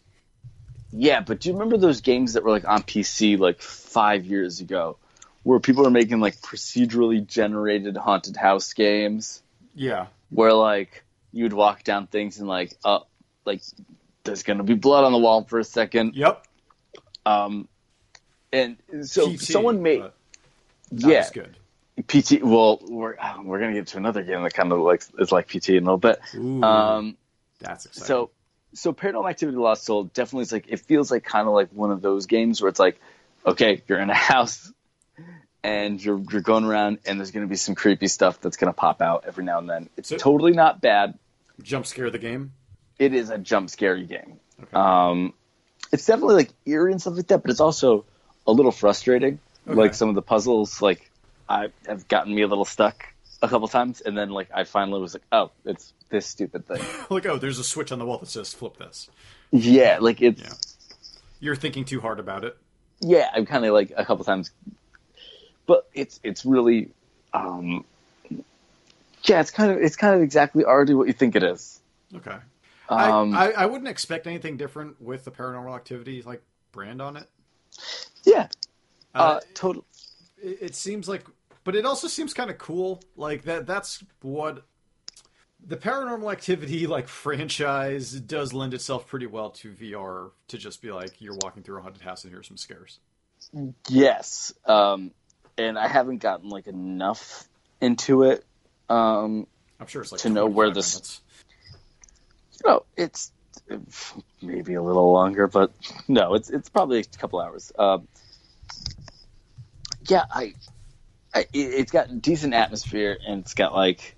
Yeah, 0.92 1.20
but 1.20 1.40
do 1.40 1.48
you 1.48 1.52
remember 1.54 1.76
those 1.76 2.00
games 2.00 2.32
that 2.34 2.42
were 2.44 2.50
like 2.50 2.66
on 2.66 2.82
PC 2.82 3.38
like 3.38 3.60
five 3.62 4.24
years 4.24 4.60
ago, 4.60 4.96
where 5.44 5.60
people 5.60 5.84
were 5.84 5.90
making 5.90 6.20
like 6.20 6.40
procedurally 6.40 7.24
generated 7.26 7.96
haunted 7.96 8.36
house 8.36 8.72
games? 8.72 9.42
Yeah. 9.74 10.06
where 10.30 10.52
like 10.52 11.04
you'd 11.32 11.52
walk 11.52 11.84
down 11.84 12.08
things 12.08 12.38
and 12.40 12.48
like 12.48 12.76
uh 12.84 12.98
like 13.44 13.62
there's 14.24 14.42
gonna 14.42 14.64
be 14.64 14.74
blood 14.74 15.04
on 15.04 15.12
the 15.12 15.18
wall 15.18 15.44
for 15.44 15.60
a 15.60 15.64
second 15.64 16.14
Yep. 16.16 16.44
um 17.24 17.68
and 18.52 18.76
so 19.02 19.32
PT, 19.32 19.40
someone 19.40 19.80
made 19.80 20.02
yeah 20.90 21.28
good. 21.32 21.56
pt 22.08 22.42
well 22.42 22.80
we're 22.82 23.16
we're 23.44 23.60
gonna 23.60 23.72
get 23.72 23.86
to 23.88 23.96
another 23.98 24.24
game 24.24 24.42
that 24.42 24.54
kind 24.54 24.72
of 24.72 24.80
like 24.80 25.02
is 25.20 25.30
like 25.30 25.46
pt 25.46 25.68
in 25.70 25.76
a 25.86 25.92
little 25.92 25.98
bit 25.98 26.20
Ooh, 26.34 26.62
um 26.64 27.16
that's 27.60 27.86
exciting. 27.86 28.06
so 28.06 28.30
so 28.74 28.92
paranormal 28.92 29.28
activity 29.30 29.58
lost 29.58 29.84
soul 29.84 30.04
definitely 30.04 30.42
is 30.42 30.52
like 30.52 30.66
it 30.68 30.80
feels 30.80 31.10
like 31.10 31.24
kind 31.24 31.46
of 31.48 31.54
like 31.54 31.70
one 31.72 31.90
of 31.90 32.00
those 32.02 32.26
games 32.26 32.60
where 32.62 32.68
it's 32.68 32.78
like 32.78 33.00
okay 33.44 33.82
you're 33.88 33.98
in 34.00 34.10
a 34.10 34.14
house 34.32 34.72
and 35.62 36.02
you're 36.02 36.20
you're 36.30 36.40
going 36.40 36.64
around 36.64 36.98
and 37.06 37.18
there's 37.18 37.30
going 37.32 37.44
to 37.46 37.50
be 37.50 37.56
some 37.56 37.74
creepy 37.74 38.06
stuff 38.08 38.40
that's 38.40 38.56
going 38.56 38.72
to 38.72 38.76
pop 38.76 39.02
out 39.02 39.24
every 39.26 39.44
now 39.44 39.58
and 39.58 39.68
then 39.68 39.88
it's 39.96 40.08
So- 40.08 40.16
totally 40.16 40.52
not 40.52 40.80
bad 40.80 41.18
jump 41.62 41.86
scare 41.86 42.10
the 42.10 42.18
game. 42.18 42.52
it 42.98 43.12
is 43.14 43.28
a 43.30 43.36
jump 43.38 43.68
scary 43.70 44.06
game. 44.06 44.38
Okay. 44.62 44.70
Um, 44.74 45.34
it's 45.92 46.06
definitely 46.06 46.36
like 46.36 46.50
eerie 46.64 46.92
and 46.92 47.00
stuff 47.00 47.16
like 47.16 47.26
that, 47.28 47.42
but 47.42 47.50
it's 47.50 47.60
also 47.60 48.04
a 48.46 48.52
little 48.52 48.72
frustrating. 48.72 49.38
Okay. 49.66 49.74
Like 49.76 49.94
some 49.94 50.08
of 50.08 50.14
the 50.14 50.22
puzzles, 50.22 50.80
like 50.80 51.10
I 51.48 51.68
have 51.86 52.08
gotten 52.08 52.34
me 52.34 52.42
a 52.42 52.46
little 52.46 52.64
stuck 52.64 53.04
a 53.42 53.48
couple 53.48 53.68
times, 53.68 54.00
and 54.00 54.16
then 54.16 54.30
like 54.30 54.48
I 54.54 54.64
finally 54.64 55.00
was 55.00 55.14
like, 55.14 55.22
oh, 55.32 55.50
it's 55.66 55.92
this 56.10 56.26
stupid 56.26 56.66
thing. 56.66 56.82
like, 57.10 57.26
oh, 57.26 57.38
there's 57.38 57.58
a 57.58 57.64
switch 57.64 57.90
on 57.92 57.98
the 57.98 58.06
wall 58.06 58.18
that 58.18 58.28
says 58.28 58.52
flip 58.52 58.76
this. 58.76 59.08
yeah, 59.50 59.98
like 60.00 60.20
it's 60.20 60.40
Yeah. 60.42 60.52
You're 61.40 61.56
thinking 61.56 61.84
too 61.86 62.00
hard 62.00 62.20
about 62.20 62.44
it. 62.44 62.56
yeah, 63.00 63.30
I'm 63.34 63.46
kind 63.46 63.64
of 63.64 63.72
like 63.72 63.92
a 63.96 64.04
couple 64.04 64.24
times, 64.24 64.50
but 65.66 65.88
it's 65.94 66.20
it's 66.22 66.44
really, 66.44 66.90
um, 67.32 67.84
yeah, 69.24 69.40
it's 69.40 69.50
kind 69.50 69.70
of 69.72 69.78
it's 69.78 69.96
kind 69.96 70.14
of 70.14 70.22
exactly 70.22 70.64
already 70.64 70.94
what 70.94 71.06
you 71.06 71.12
think 71.14 71.36
it 71.36 71.42
is. 71.42 71.80
Okay. 72.14 72.36
Um, 72.88 73.34
I, 73.34 73.52
I, 73.52 73.62
I 73.62 73.66
wouldn't 73.66 73.88
expect 73.88 74.26
anything 74.26 74.56
different 74.56 75.00
with 75.00 75.24
the 75.24 75.30
paranormal 75.30 75.74
activity 75.76 76.22
like 76.22 76.42
brand 76.72 77.00
on 77.00 77.16
it. 77.16 77.28
yeah, 78.24 78.48
Uh, 79.14 79.18
uh, 79.18 79.40
total. 79.54 79.84
it, 80.42 80.58
it 80.60 80.74
seems 80.74 81.08
like, 81.08 81.24
but 81.64 81.76
it 81.76 81.86
also 81.86 82.08
seems 82.08 82.34
kind 82.34 82.50
of 82.50 82.58
cool. 82.58 83.00
Like 83.16 83.44
that. 83.44 83.66
That's 83.66 84.02
what 84.22 84.64
the 85.66 85.76
paranormal 85.76 86.30
activity 86.32 86.86
like 86.86 87.06
franchise 87.08 88.12
does 88.12 88.52
lend 88.52 88.74
itself 88.74 89.06
pretty 89.06 89.26
well 89.26 89.50
to 89.50 89.72
VR. 89.72 90.30
To 90.48 90.58
just 90.58 90.82
be 90.82 90.90
like 90.90 91.20
you're 91.20 91.36
walking 91.42 91.62
through 91.62 91.78
a 91.78 91.82
haunted 91.82 92.02
house 92.02 92.24
and 92.24 92.32
here's 92.32 92.48
some 92.48 92.56
scares. 92.56 92.98
Yes, 93.88 94.52
um, 94.66 95.12
and 95.56 95.78
I 95.78 95.88
haven't 95.88 96.18
gotten 96.18 96.48
like 96.48 96.66
enough 96.66 97.48
into 97.80 98.24
it. 98.24 98.44
Um, 98.88 99.46
I'm 99.78 99.86
sure 99.86 100.02
it's 100.02 100.12
like 100.12 100.20
To 100.22 100.28
know 100.30 100.46
where 100.46 100.70
this- 100.70 100.94
minutes. 100.94 101.20
you 102.64 102.70
know, 102.70 102.84
it's 102.96 103.32
maybe 104.42 104.74
a 104.74 104.82
little 104.82 105.12
longer, 105.12 105.46
but 105.46 105.72
no, 106.08 106.34
it's 106.34 106.50
it's 106.50 106.68
probably 106.68 106.98
a 107.00 107.04
couple 107.04 107.40
hours. 107.40 107.72
Um, 107.78 108.08
yeah, 110.08 110.24
I, 110.30 110.54
I, 111.34 111.46
it's 111.52 111.92
got 111.92 112.20
decent 112.20 112.54
atmosphere 112.54 113.16
and 113.26 113.40
it's 113.42 113.54
got 113.54 113.74
like, 113.74 114.16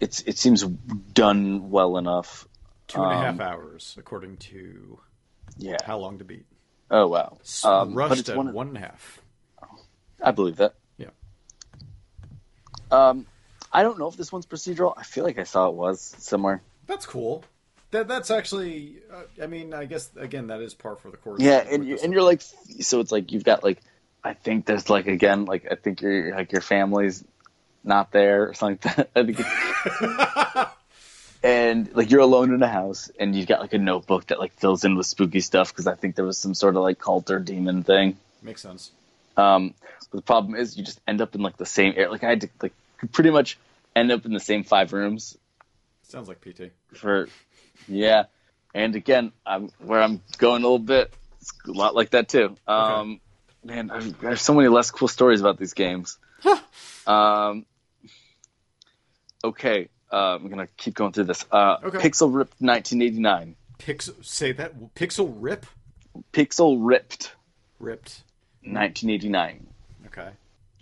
it's 0.00 0.20
it 0.22 0.38
seems 0.38 0.62
done 0.64 1.70
well 1.70 1.96
enough. 1.96 2.46
two 2.88 3.02
and 3.02 3.12
a 3.12 3.16
half 3.16 3.34
um, 3.34 3.40
hours 3.40 3.94
according 3.98 4.36
to 4.38 4.98
Yeah. 5.58 5.76
how 5.84 5.98
long 5.98 6.18
to 6.18 6.24
beat. 6.24 6.46
Oh 6.90 7.06
wow. 7.08 7.38
Um, 7.64 7.94
but 7.94 8.10
Rushed 8.10 8.28
at 8.28 8.36
one. 8.36 8.52
one 8.52 8.68
and 8.68 8.76
a 8.76 8.80
half. 8.80 9.20
I 10.22 10.30
believe 10.30 10.56
that. 10.56 10.74
Yeah. 10.98 11.08
Um, 12.90 13.26
I 13.72 13.82
don't 13.82 13.98
know 13.98 14.08
if 14.08 14.16
this 14.16 14.32
one's 14.32 14.46
procedural. 14.46 14.94
I 14.96 15.02
feel 15.02 15.24
like 15.24 15.38
I 15.38 15.44
saw 15.44 15.68
it 15.68 15.74
was 15.74 16.00
somewhere. 16.00 16.62
That's 16.86 17.04
cool. 17.06 17.44
That 17.90 18.08
that's 18.08 18.30
actually. 18.30 18.96
Uh, 19.12 19.22
I 19.42 19.46
mean, 19.46 19.74
I 19.74 19.84
guess 19.86 20.10
again 20.16 20.48
that 20.48 20.60
is 20.60 20.74
par 20.74 20.96
for 20.96 21.10
the 21.10 21.16
course. 21.16 21.40
Yeah, 21.40 21.58
and 21.58 21.86
you, 21.86 21.98
and 22.02 22.12
you're 22.12 22.22
like, 22.22 22.42
so 22.42 23.00
it's 23.00 23.12
like 23.12 23.32
you've 23.32 23.44
got 23.44 23.62
like, 23.64 23.80
I 24.24 24.34
think 24.34 24.66
there's 24.66 24.88
like 24.90 25.06
again 25.06 25.44
like 25.44 25.66
I 25.70 25.74
think 25.76 26.00
your 26.00 26.34
like 26.34 26.52
your 26.52 26.60
family's 26.60 27.24
not 27.86 28.12
there 28.12 28.48
or 28.48 28.54
something 28.54 28.92
like 28.96 28.96
that. 28.96 29.10
I 29.14 29.24
think 29.24 29.40
it's, 29.40 30.70
and 31.42 31.94
like 31.94 32.10
you're 32.10 32.20
alone 32.20 32.52
in 32.52 32.62
a 32.62 32.68
house 32.68 33.10
and 33.18 33.34
you've 33.34 33.46
got 33.46 33.60
like 33.60 33.72
a 33.72 33.78
notebook 33.78 34.26
that 34.26 34.38
like 34.38 34.52
fills 34.54 34.84
in 34.84 34.96
with 34.96 35.06
spooky 35.06 35.40
stuff 35.40 35.72
because 35.72 35.86
I 35.86 35.94
think 35.94 36.16
there 36.16 36.24
was 36.24 36.38
some 36.38 36.54
sort 36.54 36.76
of 36.76 36.82
like 36.82 36.98
cult 36.98 37.30
or 37.30 37.38
demon 37.38 37.82
thing. 37.82 38.16
makes 38.42 38.62
sense. 38.62 38.90
Um, 39.36 39.74
but 40.10 40.16
the 40.18 40.22
problem 40.22 40.54
is 40.54 40.76
you 40.76 40.84
just 40.84 41.00
end 41.06 41.20
up 41.20 41.34
in 41.34 41.42
like 41.42 41.56
the 41.56 41.66
same 41.66 41.92
area. 41.96 42.10
Like 42.10 42.24
I 42.24 42.30
had 42.30 42.40
to 42.42 42.48
like 42.62 42.72
pretty 43.12 43.30
much 43.30 43.58
end 43.94 44.10
up 44.10 44.24
in 44.24 44.32
the 44.32 44.40
same 44.40 44.64
five 44.64 44.92
rooms 44.92 45.36
Sounds 46.02 46.28
like 46.28 46.40
PT. 46.40 46.72
for 46.94 47.28
yeah. 47.88 48.24
And 48.74 48.94
again, 48.94 49.32
I'm 49.44 49.70
where 49.78 50.02
I'm 50.02 50.20
going 50.38 50.62
a 50.62 50.66
little 50.66 50.78
bit. 50.78 51.12
It's 51.40 51.52
a 51.66 51.72
lot 51.72 51.94
like 51.94 52.10
that 52.10 52.28
too. 52.28 52.56
Um, 52.66 53.20
man, 53.64 53.90
I, 53.90 54.00
there's 54.00 54.42
so 54.42 54.54
many 54.54 54.68
less 54.68 54.90
cool 54.90 55.08
stories 55.08 55.40
about 55.40 55.58
these 55.58 55.74
games. 55.74 56.18
um, 57.06 57.64
okay, 59.48 59.88
uh, 60.12 60.34
I'm 60.36 60.48
gonna 60.48 60.68
keep 60.76 60.94
going 60.94 61.12
through 61.12 61.24
this. 61.24 61.44
Uh, 61.50 61.76
Okay. 61.84 61.98
Pixel 61.98 62.32
Ripped 62.34 62.60
1989. 62.60 63.56
Pixel. 63.78 64.24
Say 64.24 64.52
that. 64.52 64.94
Pixel 64.94 65.34
rip. 65.38 65.66
Pixel 66.32 66.78
Ripped 66.80 67.34
Ripped. 67.78 68.22
1989. 68.62 69.66
Okay. 70.06 70.30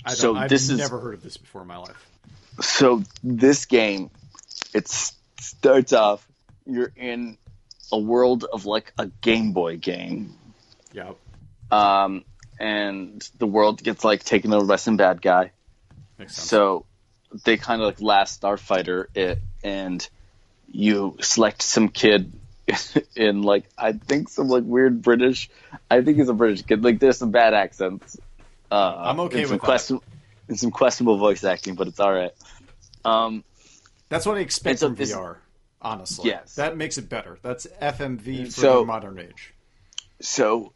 I 0.04 0.14
So 0.14 0.36
I've 0.36 0.48
this 0.50 0.70
is- 0.70 0.78
never 0.78 0.98
heard 1.00 1.14
of 1.14 1.22
this 1.22 1.36
before 1.36 1.62
in 1.62 1.68
my 1.68 1.76
life. 1.78 2.08
So 2.60 3.02
this 3.22 3.64
game, 3.66 4.10
it 4.72 4.88
starts 4.88 5.92
off. 5.92 6.26
You're 6.66 6.92
in 6.96 7.36
a 7.92 7.98
world 7.98 8.44
of 8.44 8.64
like 8.66 8.92
a 8.98 9.06
Game 9.06 9.52
Boy 9.52 9.76
game. 9.76 10.34
Yeah. 10.92 11.12
um, 11.72 12.24
and 12.60 13.28
the 13.38 13.46
world 13.46 13.82
gets 13.82 14.04
like 14.04 14.22
taken 14.22 14.52
over 14.54 14.64
by 14.64 14.76
some 14.76 14.96
bad 14.96 15.20
guy. 15.20 15.50
Makes 16.18 16.36
sense. 16.36 16.48
So 16.48 16.86
they 17.44 17.56
kind 17.56 17.80
of 17.82 17.86
like 17.86 18.00
last 18.00 18.40
Starfighter 18.40 19.06
it, 19.14 19.40
and 19.62 20.06
you 20.70 21.16
select 21.20 21.62
some 21.62 21.88
kid 21.88 22.32
in 23.16 23.42
like 23.42 23.64
I 23.76 23.92
think 23.92 24.28
some 24.28 24.48
like 24.48 24.64
weird 24.64 25.02
British. 25.02 25.50
I 25.90 26.02
think 26.02 26.18
he's 26.18 26.28
a 26.28 26.34
British 26.34 26.62
kid. 26.62 26.84
Like 26.84 27.00
there's 27.00 27.18
some 27.18 27.30
bad 27.30 27.54
accents. 27.54 28.16
Uh, 28.70 28.94
I'm 28.98 29.20
okay 29.20 29.40
and 29.40 29.46
some 29.48 29.54
with 29.54 29.60
that. 29.62 29.66
question- 29.66 30.00
and 30.46 30.60
some 30.60 30.70
questionable 30.70 31.16
voice 31.16 31.42
acting, 31.42 31.74
but 31.74 31.88
it's 31.88 31.98
all 32.00 32.12
right. 32.12 32.32
Um, 33.04 33.44
That's 34.10 34.26
what 34.26 34.36
I 34.36 34.40
expect 34.40 34.80
so 34.80 34.88
from 34.88 34.94
this- 34.96 35.12
VR. 35.14 35.36
Honestly. 35.80 36.28
Yes. 36.30 36.54
That 36.56 36.76
makes 36.76 36.96
it 36.98 37.08
better. 37.08 37.38
That's 37.42 37.66
FMV 37.80 38.46
for 38.46 38.50
So- 38.50 38.80
the 38.80 38.86
modern 38.86 39.18
age. 39.18 39.54
so 40.20 40.72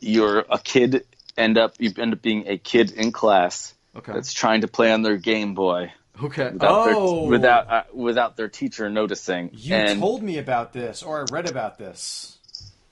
you're 0.00 0.40
a 0.50 0.58
kid. 0.58 1.04
End 1.36 1.58
up 1.58 1.74
you 1.78 1.92
end 1.98 2.12
up 2.14 2.22
being 2.22 2.46
a 2.48 2.56
kid 2.58 2.90
in 2.92 3.12
class 3.12 3.74
Okay. 3.96 4.12
that's 4.12 4.32
trying 4.32 4.60
to 4.60 4.68
play 4.68 4.92
on 4.92 5.02
their 5.02 5.16
Game 5.16 5.54
Boy. 5.54 5.92
okay. 6.22 6.50
without 6.50 6.88
oh. 6.88 7.20
their, 7.20 7.30
without 7.30 7.70
uh, 7.70 7.82
without 7.92 8.36
their 8.36 8.48
teacher 8.48 8.90
noticing. 8.90 9.50
You 9.52 9.74
and 9.74 10.00
told 10.00 10.22
me 10.22 10.38
about 10.38 10.72
this, 10.72 11.02
or 11.02 11.20
I 11.20 11.24
read 11.32 11.48
about 11.48 11.78
this. 11.78 12.38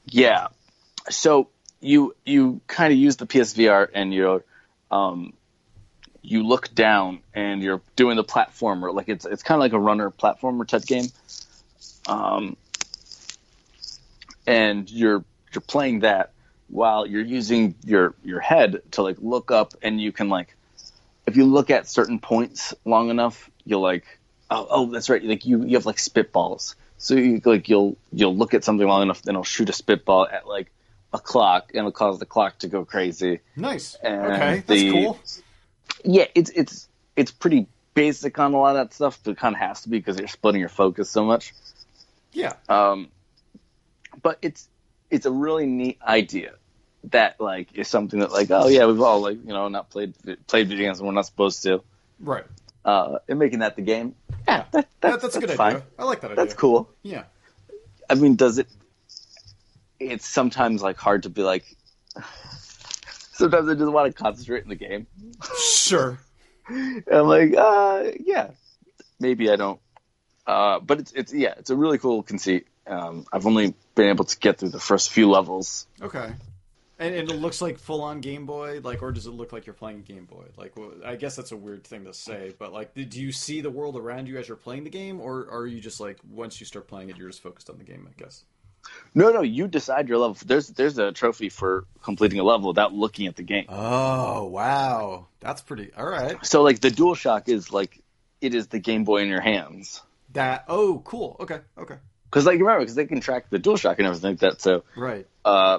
yeah, 0.06 0.48
so 1.10 1.48
you 1.80 2.14
you 2.24 2.60
kind 2.66 2.92
of 2.92 2.98
use 2.98 3.16
the 3.16 3.26
PSVR 3.26 3.88
and 3.92 4.12
you're 4.12 4.44
um, 4.90 5.34
you 6.22 6.42
look 6.42 6.74
down 6.74 7.20
and 7.34 7.62
you're 7.62 7.82
doing 7.96 8.16
the 8.16 8.24
platformer 8.24 8.92
like 8.94 9.08
it's 9.08 9.26
it's 9.26 9.42
kind 9.42 9.58
of 9.58 9.60
like 9.60 9.72
a 9.72 9.78
runner 9.78 10.10
platformer 10.10 10.66
type 10.66 10.86
game. 10.86 11.06
Um, 12.06 12.56
and 14.46 14.90
you're 14.90 15.24
you're 15.52 15.62
playing 15.62 16.00
that 16.00 16.32
while 16.68 17.06
you're 17.06 17.22
using 17.22 17.74
your 17.84 18.14
your 18.24 18.40
head 18.40 18.82
to 18.92 19.02
like 19.02 19.16
look 19.20 19.50
up 19.50 19.74
and 19.82 20.00
you 20.00 20.12
can 20.12 20.28
like 20.28 20.56
if 21.26 21.36
you 21.36 21.44
look 21.44 21.70
at 21.70 21.88
certain 21.88 22.18
points 22.18 22.74
long 22.84 23.10
enough 23.10 23.50
you'll 23.64 23.80
like 23.80 24.04
oh, 24.50 24.66
oh 24.70 24.86
that's 24.92 25.08
right 25.10 25.22
like 25.24 25.46
you 25.46 25.64
you 25.64 25.76
have 25.76 25.86
like 25.86 25.96
spitballs 25.96 26.74
so 26.98 27.14
you 27.14 27.40
like 27.44 27.68
you'll 27.68 27.96
you'll 28.12 28.36
look 28.36 28.54
at 28.54 28.64
something 28.64 28.86
long 28.86 29.02
enough 29.02 29.22
then 29.22 29.34
it'll 29.34 29.44
shoot 29.44 29.68
a 29.68 29.72
spitball 29.72 30.26
at 30.26 30.46
like 30.46 30.70
a 31.12 31.18
clock 31.18 31.70
and 31.70 31.78
it'll 31.78 31.92
cause 31.92 32.18
the 32.18 32.26
clock 32.26 32.58
to 32.58 32.68
go 32.68 32.84
crazy 32.84 33.40
Nice. 33.56 33.94
And 34.02 34.32
okay, 34.32 34.54
that's 34.66 34.66
the- 34.66 34.90
cool. 34.92 35.18
yeah 36.04 36.26
it's 36.34 36.50
it's 36.50 36.88
it's 37.16 37.30
pretty 37.30 37.66
basic 37.94 38.38
on 38.40 38.52
a 38.54 38.58
lot 38.58 38.76
of 38.76 38.88
that 38.88 38.92
stuff 38.94 39.20
but 39.22 39.32
it 39.32 39.36
kind 39.38 39.54
of 39.54 39.60
has 39.60 39.82
to 39.82 39.88
be 39.88 39.98
because 39.98 40.18
you're 40.18 40.26
splitting 40.28 40.60
your 40.60 40.68
focus 40.68 41.08
so 41.08 41.24
much 41.24 41.54
Yeah. 42.32 42.54
um, 42.68 43.08
but 44.22 44.38
it's 44.42 44.68
it's 45.10 45.26
a 45.26 45.30
really 45.30 45.66
neat 45.66 45.98
idea 46.02 46.54
that 47.10 47.40
like 47.40 47.68
is 47.74 47.88
something 47.88 48.20
that 48.20 48.32
like 48.32 48.50
oh 48.50 48.68
yeah 48.68 48.86
we've 48.86 49.00
all 49.00 49.20
like 49.20 49.38
you 49.44 49.52
know 49.52 49.68
not 49.68 49.90
played 49.90 50.14
played 50.46 50.68
video 50.68 50.86
games 50.88 50.98
and 50.98 51.06
we're 51.06 51.14
not 51.14 51.26
supposed 51.26 51.62
to 51.64 51.82
Right. 52.20 52.44
uh, 52.84 53.18
and 53.28 53.38
making 53.38 53.58
that 53.60 53.76
the 53.76 53.82
game 53.82 54.14
yeah 54.46 54.64
that, 54.70 54.72
That, 54.72 54.86
that's, 55.00 55.22
that's 55.22 55.36
a 55.36 55.40
good 55.40 55.50
idea. 55.58 55.82
I 55.98 56.04
like 56.04 56.20
that 56.22 56.32
idea. 56.32 56.36
that's 56.44 56.54
cool 56.54 56.90
Yeah. 57.02 57.24
I 58.08 58.14
mean 58.14 58.36
does 58.36 58.58
it 58.58 58.68
it's 60.00 60.26
sometimes 60.26 60.82
like 60.82 60.96
hard 60.98 61.22
to 61.24 61.30
be 61.30 61.42
like 61.42 61.64
sometimes 63.32 63.68
I 63.68 63.74
just 63.74 63.90
want 63.92 64.14
to 64.14 64.22
concentrate 64.22 64.62
in 64.62 64.68
the 64.68 64.74
game 64.76 65.06
Sure. 65.58 66.18
And 66.66 67.04
I'm 67.12 67.26
like, 67.28 67.54
uh, 67.54 68.04
yeah, 68.20 68.52
maybe 69.20 69.50
I 69.50 69.56
don't. 69.56 69.78
Uh, 70.46 70.80
but 70.80 70.98
it's 71.00 71.12
it's 71.12 71.32
yeah, 71.34 71.52
it's 71.58 71.68
a 71.68 71.76
really 71.76 71.98
cool 71.98 72.22
conceit. 72.22 72.66
Um, 72.86 73.26
I've 73.30 73.44
only 73.46 73.74
been 73.94 74.08
able 74.08 74.24
to 74.24 74.38
get 74.38 74.58
through 74.58 74.70
the 74.70 74.80
first 74.80 75.10
few 75.12 75.28
levels. 75.30 75.86
Okay. 76.00 76.32
And, 76.98 77.12
and 77.14 77.28
it 77.30 77.34
looks 77.34 77.60
like 77.60 77.78
full 77.78 78.02
on 78.02 78.20
Game 78.20 78.46
Boy, 78.46 78.80
like, 78.82 79.02
or 79.02 79.10
does 79.10 79.26
it 79.26 79.30
look 79.32 79.52
like 79.52 79.66
you're 79.66 79.74
playing 79.74 80.02
Game 80.02 80.26
Boy? 80.26 80.44
Like, 80.56 80.76
well, 80.76 80.92
I 81.04 81.16
guess 81.16 81.34
that's 81.34 81.50
a 81.50 81.56
weird 81.56 81.84
thing 81.84 82.04
to 82.04 82.14
say, 82.14 82.54
but 82.56 82.72
like, 82.72 82.94
do 82.94 83.20
you 83.20 83.32
see 83.32 83.60
the 83.60 83.70
world 83.70 83.96
around 83.96 84.28
you 84.28 84.38
as 84.38 84.46
you're 84.46 84.56
playing 84.56 84.84
the 84.84 84.90
game, 84.90 85.20
or 85.20 85.48
are 85.50 85.66
you 85.66 85.80
just 85.80 85.98
like 85.98 86.18
once 86.30 86.60
you 86.60 86.66
start 86.66 86.86
playing 86.86 87.10
it, 87.10 87.16
you're 87.16 87.28
just 87.28 87.42
focused 87.42 87.68
on 87.68 87.78
the 87.78 87.84
game? 87.84 88.08
I 88.08 88.20
guess. 88.22 88.44
No, 89.14 89.32
no, 89.32 89.40
you 89.40 89.66
decide 89.66 90.08
your 90.08 90.18
level. 90.18 90.36
There's 90.44 90.68
there's 90.68 90.98
a 90.98 91.10
trophy 91.10 91.48
for 91.48 91.86
completing 92.02 92.38
a 92.38 92.44
level 92.44 92.68
without 92.68 92.92
looking 92.92 93.26
at 93.26 93.34
the 93.34 93.42
game. 93.42 93.64
Oh 93.68 94.44
wow, 94.44 95.26
that's 95.40 95.62
pretty. 95.62 95.90
All 95.96 96.06
right. 96.06 96.36
So 96.46 96.62
like 96.62 96.80
the 96.80 96.90
Dual 96.90 97.14
Shock 97.14 97.48
is 97.48 97.72
like 97.72 98.02
it 98.40 98.54
is 98.54 98.68
the 98.68 98.78
Game 98.78 99.04
Boy 99.04 99.22
in 99.22 99.28
your 99.28 99.40
hands. 99.40 100.02
That. 100.34 100.66
Oh, 100.68 101.00
cool. 101.04 101.36
Okay. 101.40 101.60
Okay. 101.78 101.96
Because 102.26 102.44
like 102.46 102.58
remember, 102.60 102.80
because 102.80 102.94
they 102.94 103.06
can 103.06 103.20
track 103.20 103.48
the 103.50 103.58
Dual 103.58 103.76
Shock 103.78 103.98
and 103.98 104.06
everything 104.06 104.32
like 104.32 104.40
that. 104.40 104.60
So 104.60 104.84
Right. 104.96 105.26
uh, 105.44 105.78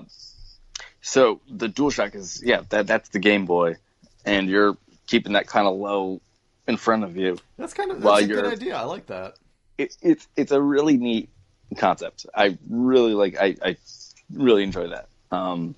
so 1.06 1.40
the 1.48 1.69
DualShock 1.69 2.15
is 2.15 2.41
yeah 2.44 2.61
that 2.69 2.88
that's 2.88 3.10
the 3.10 3.19
Game 3.19 3.45
Boy, 3.45 3.76
and 4.26 4.49
you're 4.49 4.76
keeping 5.06 5.34
that 5.34 5.45
kind 5.45 5.68
of 5.68 5.76
low 5.77 6.19
in 6.68 6.77
front 6.77 7.03
of 7.03 7.15
you. 7.15 7.38
That's 7.57 7.76
kind 7.76 7.91
of 7.91 8.02
that's 8.02 8.23
a 8.23 8.27
good 8.27 8.45
idea. 8.45 8.76
I 8.76 8.84
like 8.86 9.06
that. 9.07 9.36
it, 9.77 9.95
it's 10.02 10.27
it's 10.36 10.52
a 10.52 10.60
really 10.60 10.98
neat 10.98 11.30
concept. 11.77 12.26
I 12.34 12.57
really 12.68 13.14
like. 13.14 13.38
I, 13.40 13.56
I 13.61 13.77
really 14.34 14.64
enjoy 14.64 14.88
that. 14.88 15.07
Um, 15.32 15.76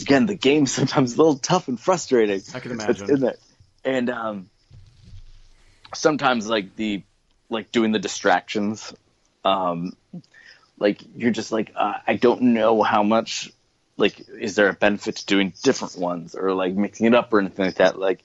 again, 0.00 0.24
the 0.24 0.34
game 0.34 0.64
sometimes 0.78 1.14
a 1.14 1.18
little 1.18 1.36
tough 1.36 1.68
and 1.68 1.78
frustrating. 1.78 2.40
I 2.54 2.60
can 2.60 2.72
imagine. 2.72 3.10
Isn't 3.10 3.28
it? 3.28 3.40
and 3.84 4.08
um, 4.08 4.50
sometimes 5.94 6.48
like 6.48 6.74
the 6.76 7.02
like 7.50 7.70
doing 7.70 7.92
the 7.92 7.98
distractions. 7.98 8.94
Um, 9.44 9.94
like 10.78 11.02
you're 11.14 11.32
just 11.32 11.52
like 11.52 11.72
uh, 11.76 11.94
I 12.06 12.16
don't 12.16 12.40
know 12.54 12.82
how 12.82 13.02
much. 13.02 13.52
Like, 13.96 14.20
is 14.28 14.56
there 14.56 14.68
a 14.68 14.74
benefit 14.74 15.16
to 15.16 15.26
doing 15.26 15.52
different 15.62 15.96
ones 15.96 16.34
or 16.34 16.52
like 16.52 16.74
mixing 16.74 17.06
it 17.06 17.14
up 17.14 17.32
or 17.32 17.40
anything 17.40 17.66
like 17.66 17.76
that? 17.76 17.98
Like, 17.98 18.24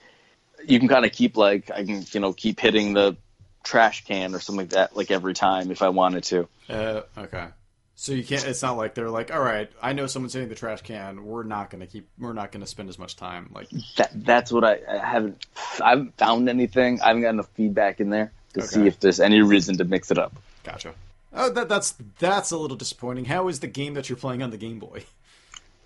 you 0.65 0.79
can 0.79 0.87
kind 0.87 1.05
of 1.05 1.11
keep 1.11 1.37
like 1.37 1.71
I 1.71 1.85
can 1.85 2.05
you 2.11 2.19
know 2.19 2.33
keep 2.33 2.59
hitting 2.59 2.93
the 2.93 3.15
trash 3.63 4.03
can 4.05 4.33
or 4.33 4.39
something 4.39 4.65
like 4.65 4.69
that 4.71 4.95
like 4.95 5.11
every 5.11 5.33
time 5.33 5.71
if 5.71 5.81
I 5.81 5.89
wanted 5.89 6.23
to. 6.25 6.47
Uh, 6.69 7.01
okay. 7.17 7.47
So 7.95 8.13
you 8.13 8.23
can't. 8.23 8.45
It's 8.47 8.61
not 8.61 8.77
like 8.77 8.95
they're 8.95 9.09
like, 9.09 9.33
all 9.33 9.41
right, 9.41 9.69
I 9.81 9.91
know 9.91 10.07
someone's 10.07 10.31
hitting 10.31 10.47
the 10.47 10.55
trash 10.55 10.81
can. 10.83 11.25
We're 11.25 11.43
not 11.43 11.69
gonna 11.69 11.85
keep. 11.85 12.07
We're 12.17 12.31
not 12.31 12.51
gonna 12.53 12.65
spend 12.65 12.87
as 12.87 12.97
much 12.97 13.17
time. 13.17 13.51
Like, 13.53 13.67
That 13.97 14.11
that's 14.13 14.53
what 14.53 14.63
I, 14.63 14.79
I 14.89 15.05
haven't 15.05 15.45
I 15.83 15.89
haven't 15.89 16.17
found 16.17 16.47
anything. 16.47 17.01
I 17.01 17.07
haven't 17.07 17.23
got 17.23 17.31
enough 17.31 17.49
feedback 17.55 17.99
in 17.99 18.09
there 18.09 18.31
to 18.53 18.61
see 18.61 18.87
if 18.87 19.01
there's 19.01 19.19
any 19.19 19.41
reason 19.41 19.77
to 19.79 19.83
mix 19.83 20.11
it 20.11 20.17
up. 20.17 20.33
gotcha. 20.63 20.93
Oh, 21.33 21.49
that, 21.49 21.67
that's 21.67 21.91
that's 22.19 22.51
a 22.51 22.57
little 22.57 22.77
disappointing. 22.77 23.25
How 23.25 23.49
is 23.49 23.59
the 23.59 23.67
game 23.67 23.95
that 23.95 24.09
you're 24.09 24.17
playing 24.17 24.41
on 24.41 24.49
the 24.51 24.57
Game 24.57 24.79
Boy? 24.79 25.03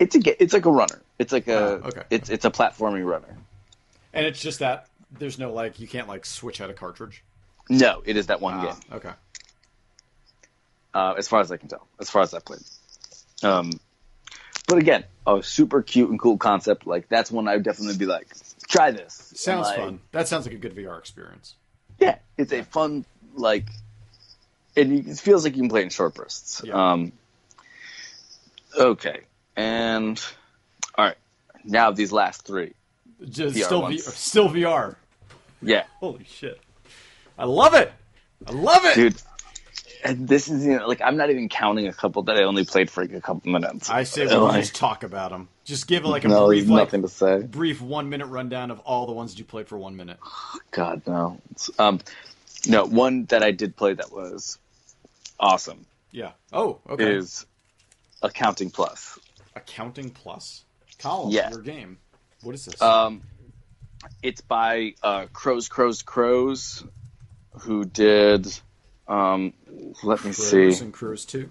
It's 0.04 0.16
a 0.16 0.44
it's 0.44 0.54
like 0.54 0.66
a 0.66 0.72
runner. 0.72 1.02
It's 1.18 1.32
like 1.32 1.48
a 1.48 1.58
Oh, 1.58 1.82
okay. 1.88 2.04
it's 2.10 2.30
it's 2.30 2.44
a 2.46 2.52
platforming 2.52 3.06
runner. 3.06 3.38
And 4.14 4.26
it's 4.26 4.42
just 4.42 4.60
that 4.60 4.88
there's 5.12 5.40
no 5.40 5.54
like 5.54 5.80
you 5.80 5.88
can't 5.88 6.08
like 6.08 6.26
switch 6.26 6.60
out 6.62 6.70
a 6.70 6.74
cartridge. 6.74 7.24
No, 7.70 8.02
it 8.06 8.18
is 8.18 8.28
that 8.28 8.42
one 8.42 8.56
Ah, 8.56 8.64
game. 8.66 8.76
okay. 8.98 9.12
Uh, 10.94 11.14
as 11.18 11.28
far 11.28 11.40
as 11.40 11.52
I 11.52 11.58
can 11.58 11.70
tell, 11.70 11.88
as 12.00 12.10
far 12.10 12.22
as 12.22 12.34
I 12.34 12.40
played. 12.40 12.62
Um, 13.42 13.72
but 14.68 14.78
again, 14.78 15.06
a 15.26 15.42
super 15.42 15.82
cute 15.82 16.10
and 16.10 16.20
cool 16.20 16.38
concept. 16.38 16.86
Like 16.86 17.08
that's 17.10 17.32
one 17.32 17.48
I 17.48 17.56
would 17.56 17.64
definitely 17.64 17.98
be 17.98 18.06
like, 18.06 18.28
try 18.68 18.92
this. 18.92 19.32
Sounds 19.36 19.68
like, 19.68 19.78
fun. 19.78 20.00
That 20.12 20.28
sounds 20.28 20.46
like 20.46 20.54
a 20.54 20.58
good 20.58 20.76
VR 20.76 21.00
experience. 21.00 21.56
Yeah, 22.00 22.18
it's 22.38 22.52
a 22.52 22.64
fun 22.64 23.06
like. 23.36 23.68
It, 24.76 24.92
it 24.92 25.18
feels 25.20 25.44
like 25.46 25.56
you 25.56 25.62
can 25.62 25.70
play 25.70 25.84
in 25.84 25.90
short 25.90 26.16
bursts. 26.16 26.62
Yeah. 26.66 26.74
Um, 26.92 27.12
okay, 28.78 29.22
and 29.56 30.24
all 30.96 31.06
right, 31.06 31.18
now 31.64 31.92
these 31.92 32.12
last 32.12 32.46
three. 32.46 32.74
Just 33.28 33.56
VR 33.56 33.64
still, 33.64 33.80
v, 33.80 33.84
ones. 33.86 34.16
still 34.16 34.50
VR. 34.50 34.96
Yeah, 35.62 35.84
Holy 36.00 36.26
shit! 36.26 36.60
I 37.38 37.46
love 37.46 37.74
it. 37.74 37.92
I 38.46 38.52
love 38.52 38.84
it. 38.86 38.96
dude. 38.96 39.16
And 40.06 40.28
this 40.28 40.50
is 40.50 40.66
you 40.66 40.78
know, 40.78 40.88
like 40.88 41.02
I'm 41.02 41.16
not 41.16 41.30
even 41.30 41.48
counting 41.48 41.88
a 41.88 41.94
couple 41.94 42.24
that 42.24 42.36
I 42.36 42.44
only 42.44 42.66
played 42.66 42.90
for 42.92 43.04
like 43.04 43.14
a 43.14 43.22
couple 43.22 43.50
minutes. 43.50 43.90
I 43.90 44.04
say 44.04 44.26
we 44.26 44.34
like, 44.36 44.60
just 44.60 44.76
talk 44.76 45.04
about 45.04 45.32
them. 45.32 45.48
Just 45.64 45.88
give 45.88 46.04
like 46.04 46.26
a 46.26 46.28
no, 46.28 46.48
brief, 46.48 46.64
there's 46.64 46.70
like, 46.72 46.88
nothing 46.88 47.02
to 47.04 47.08
say. 47.08 47.42
brief 47.44 47.80
one 47.82 48.10
minute 48.10 48.26
rundown 48.26 48.70
of 48.70 48.80
all 48.80 49.06
the 49.06 49.14
ones 49.14 49.32
that 49.32 49.40
you 49.40 49.46
played 49.46 49.70
for 49.70 49.78
one 49.78 49.96
minute. 49.96 50.18
God 50.72 51.04
no. 51.08 51.40
Um, 51.80 52.02
no, 52.68 52.84
one 52.86 53.26
that 53.26 53.44
I 53.44 53.52
did 53.52 53.78
play 53.78 53.94
that 53.94 54.12
was 54.12 54.58
awesome 55.40 55.86
Yeah. 56.12 56.32
Oh, 56.52 56.80
okay. 56.90 57.16
is 57.16 57.46
Accounting 58.22 58.72
Plus. 58.72 59.18
Accounting 59.56 60.10
Plus. 60.12 60.64
Colin, 61.00 61.32
Yeah. 61.32 61.50
your 61.50 61.62
game. 61.62 61.98
What 62.42 62.56
is 62.56 62.66
this? 62.66 62.82
Um, 62.82 63.22
it's 64.22 64.42
by 64.42 64.96
uh, 65.04 65.28
Crows, 65.34 65.68
Crows, 65.70 66.02
Crows, 66.02 66.84
who 67.62 67.86
did. 67.86 68.48
Um, 69.08 69.54
let 70.04 70.20
me 70.24 70.34
Crows 70.34 70.38
see. 70.38 70.84
and 70.84 70.94
Crows 70.94 71.26
2. 71.26 71.50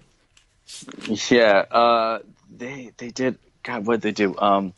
Yeah, 1.31 1.65
uh, 1.69 2.19
they 2.55 2.91
they 2.97 3.09
did. 3.09 3.37
God, 3.63 3.85
what 3.85 4.01
did 4.01 4.01
they 4.01 4.11
do? 4.11 4.37
Um, 4.37 4.73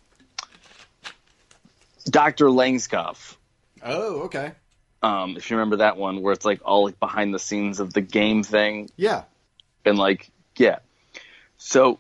Doctor 2.05 2.45
Langeskov. 2.45 3.35
Oh, 3.83 4.21
okay. 4.23 4.51
Um, 5.01 5.37
if 5.37 5.49
you 5.49 5.57
remember 5.57 5.77
that 5.77 5.97
one, 5.97 6.21
where 6.21 6.33
it's 6.33 6.45
like 6.45 6.61
all 6.65 6.85
like 6.85 6.99
behind 6.99 7.33
the 7.33 7.39
scenes 7.39 7.79
of 7.79 7.93
the 7.93 8.01
game 8.01 8.43
thing, 8.43 8.89
Yeah. 8.97 9.23
and 9.85 9.97
like 9.97 10.29
yeah 10.57 10.79
so 11.57 11.99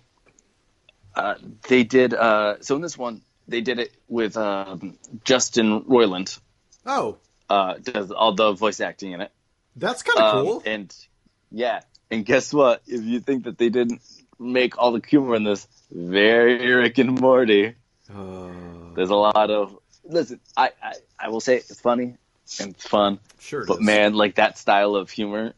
uh, 1.15 1.35
they 1.67 1.83
did 1.83 2.13
uh, 2.13 2.55
so 2.61 2.75
in 2.75 2.81
this 2.81 2.97
one 2.97 3.21
they 3.47 3.61
did 3.61 3.79
it 3.79 3.91
with 4.07 4.37
um, 4.37 4.97
justin 5.23 5.81
roiland 5.83 6.37
Oh, 6.87 7.17
uh, 7.49 7.75
does 7.81 8.11
all 8.11 8.33
the 8.35 8.51
voice 8.53 8.79
acting 8.79 9.11
in 9.13 9.21
it 9.21 9.31
that's 9.75 10.03
kind 10.03 10.19
of 10.19 10.35
Um, 10.35 10.45
cool. 10.45 10.63
and 10.65 10.95
yeah 11.51 11.81
and 12.11 12.25
guess 12.25 12.53
what 12.53 12.81
if 12.87 13.03
you 13.03 13.19
think 13.19 13.45
that 13.45 13.57
they 13.57 13.69
didn't 13.69 14.01
make 14.39 14.77
all 14.77 14.91
the 14.91 15.01
humor 15.07 15.35
in 15.35 15.43
this 15.43 15.67
very 15.91 16.73
rick 16.73 16.97
and 16.97 17.19
morty 17.19 17.75
Uh, 18.13 18.49
there's 18.95 19.09
a 19.09 19.15
lot 19.15 19.49
of 19.49 19.77
listen 20.03 20.39
i 20.57 20.69
i, 20.83 20.93
I 21.19 21.29
will 21.29 21.39
say 21.41 21.55
it's 21.57 21.79
funny 21.81 22.17
and 22.59 22.71
it's 22.75 22.87
fun 22.87 23.19
sure. 23.39 23.65
but 23.65 23.79
is. 23.79 23.85
man 23.85 24.13
like 24.13 24.35
that 24.35 24.57
style 24.57 24.95
of 24.95 25.09
humor 25.09 25.53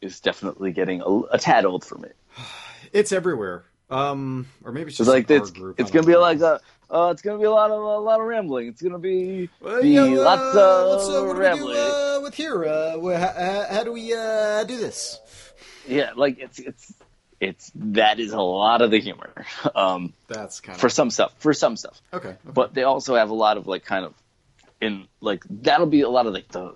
is 0.00 0.20
definitely 0.20 0.72
getting 0.72 1.02
a, 1.02 1.10
a 1.32 1.38
tad 1.38 1.64
old 1.64 1.84
for 1.84 1.98
me 1.98 2.08
it's 2.92 3.12
everywhere. 3.12 3.64
Um, 3.90 4.46
or 4.64 4.72
maybe 4.72 4.88
it's 4.88 4.98
just 4.98 5.08
like 5.08 5.30
it's 5.30 5.50
group. 5.50 5.80
it's 5.80 5.90
gonna 5.90 6.02
don't 6.02 6.06
be 6.08 6.12
know. 6.12 6.20
like 6.20 6.40
a 6.40 6.60
uh, 6.90 7.10
it's 7.10 7.22
gonna 7.22 7.38
be 7.38 7.44
a 7.44 7.50
lot 7.50 7.70
of 7.70 7.80
a 7.80 7.98
lot 7.98 8.20
of 8.20 8.26
rambling. 8.26 8.68
It's 8.68 8.82
gonna 8.82 8.98
be 8.98 9.48
Well, 9.60 9.80
be 9.82 9.90
yeah, 9.90 10.02
lots 10.02 10.54
uh, 10.56 10.58
of 10.58 11.00
uh, 11.00 11.26
what 11.26 11.32
do 11.34 11.38
we 11.38 11.44
rambling. 11.46 11.74
do 11.74 11.80
uh, 11.80 12.20
with 12.22 12.34
here? 12.34 12.64
Uh, 12.64 13.18
how, 13.18 13.66
how 13.76 13.84
do 13.84 13.92
we 13.92 14.12
uh, 14.14 14.64
do 14.64 14.76
this? 14.76 15.18
Yeah, 15.86 16.10
like 16.16 16.38
it's 16.38 16.58
it's 16.58 16.92
it's 17.40 17.72
that 17.76 18.18
is 18.20 18.32
a 18.32 18.40
lot 18.40 18.82
of 18.82 18.90
the 18.90 19.00
humor 19.00 19.32
um, 19.74 20.12
That's 20.26 20.60
kind 20.60 20.74
of 20.76 20.80
for 20.80 20.88
some 20.90 21.10
stuff. 21.10 21.32
For 21.38 21.54
some 21.54 21.76
stuff, 21.76 22.00
okay. 22.12 22.28
okay. 22.28 22.38
but 22.44 22.74
they 22.74 22.82
also 22.82 23.14
have 23.14 23.30
a 23.30 23.34
lot 23.34 23.56
of 23.56 23.66
like 23.66 23.84
kind 23.84 24.04
of 24.04 24.14
in 24.82 25.06
like 25.20 25.44
that'll 25.48 25.86
be 25.86 26.02
a 26.02 26.08
lot 26.10 26.26
of 26.26 26.34
like 26.34 26.48
the 26.48 26.74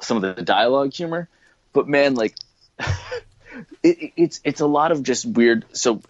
some 0.00 0.16
of 0.22 0.36
the 0.36 0.42
dialogue 0.42 0.92
humor. 0.94 1.28
But 1.74 1.88
man, 1.88 2.14
like 2.14 2.34
it- 3.82 4.12
it's 4.16 4.40
it's 4.44 4.60
a 4.60 4.66
lot 4.66 4.92
of 4.92 5.02
just 5.02 5.24
weird. 5.26 5.64
So 5.72 6.00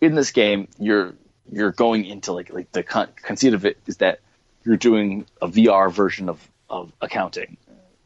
in 0.00 0.14
this 0.14 0.30
game, 0.32 0.68
you're 0.78 1.14
you're 1.50 1.72
going 1.72 2.04
into 2.04 2.32
like 2.32 2.52
like 2.52 2.70
the 2.72 2.82
con- 2.82 3.08
conceit 3.16 3.54
of 3.54 3.64
it 3.64 3.78
is 3.86 3.98
that 3.98 4.20
you're 4.64 4.76
doing 4.76 5.26
a 5.40 5.48
VR 5.48 5.90
version 5.92 6.28
of 6.28 6.40
of 6.68 6.92
accounting 7.00 7.56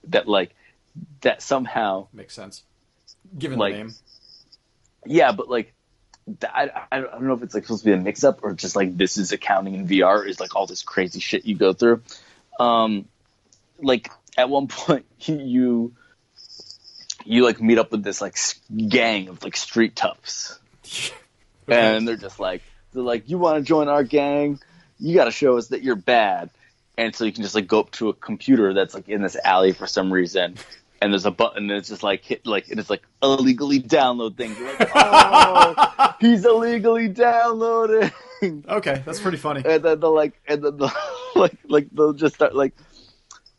that 0.08 0.28
like 0.28 0.54
that 1.22 1.42
somehow 1.42 2.06
makes 2.12 2.34
sense. 2.34 2.62
Given 3.38 3.58
like- 3.58 3.74
the 3.74 3.78
name, 3.78 3.94
yeah, 5.06 5.32
but 5.32 5.48
like, 5.48 5.72
I, 6.42 6.70
I 6.92 6.98
I 6.98 7.00
don't 7.00 7.22
know 7.22 7.34
if 7.34 7.42
it's 7.42 7.54
like 7.54 7.64
supposed 7.64 7.84
to 7.84 7.90
be 7.90 7.94
a 7.94 7.96
mix 7.96 8.24
up 8.24 8.40
or 8.42 8.52
just 8.52 8.76
like 8.76 8.96
this 8.96 9.16
is 9.16 9.32
accounting 9.32 9.74
in 9.74 9.88
VR 9.88 10.26
is 10.26 10.40
like 10.40 10.54
all 10.54 10.66
this 10.66 10.82
crazy 10.82 11.20
shit 11.20 11.44
you 11.46 11.56
go 11.56 11.72
through. 11.72 12.02
Um, 12.58 13.06
like 13.80 14.10
at 14.36 14.50
one 14.50 14.68
point 14.68 15.06
you 15.20 15.94
you 17.24 17.44
like 17.44 17.60
meet 17.60 17.78
up 17.78 17.92
with 17.92 18.02
this 18.02 18.20
like 18.20 18.36
gang 18.88 19.28
of 19.28 19.42
like 19.42 19.56
street 19.56 19.96
toughs, 19.96 20.58
and 21.70 22.08
they're 22.08 22.16
just 22.16 22.40
like 22.40 22.62
they're 22.92 23.02
like 23.02 23.28
you 23.28 23.38
want 23.38 23.58
to 23.58 23.62
join 23.62 23.88
our 23.88 24.04
gang, 24.04 24.58
you 24.98 25.14
got 25.14 25.24
to 25.24 25.30
show 25.30 25.56
us 25.56 25.68
that 25.68 25.82
you're 25.82 25.96
bad, 25.96 26.50
and 26.96 27.14
so 27.14 27.24
you 27.24 27.32
can 27.32 27.42
just 27.42 27.54
like 27.54 27.66
go 27.66 27.80
up 27.80 27.90
to 27.92 28.08
a 28.08 28.14
computer 28.14 28.74
that's 28.74 28.94
like 28.94 29.08
in 29.08 29.22
this 29.22 29.36
alley 29.44 29.72
for 29.72 29.86
some 29.86 30.12
reason. 30.12 30.56
And 31.02 31.14
there's 31.14 31.24
a 31.24 31.30
button, 31.30 31.70
and 31.70 31.78
it's 31.78 31.88
just 31.88 32.02
like 32.02 32.22
hit, 32.22 32.46
like 32.46 32.68
and 32.68 32.78
it's 32.78 32.90
like 32.90 33.02
illegally 33.22 33.80
download 33.80 34.36
things. 34.36 34.58
You're 34.58 34.68
like, 34.78 34.90
oh, 34.94 36.14
he's 36.20 36.44
illegally 36.44 37.08
downloading. 37.08 38.10
okay, 38.68 39.02
that's 39.06 39.18
pretty 39.18 39.38
funny. 39.38 39.62
and 39.64 39.82
then 39.82 39.98
they'll 39.98 40.14
like, 40.14 40.38
and 40.46 40.62
then 40.62 40.76
they'll 40.76 40.92
like, 41.34 41.56
like 41.68 41.88
they'll 41.92 42.12
just 42.12 42.34
start 42.34 42.54
like, 42.54 42.74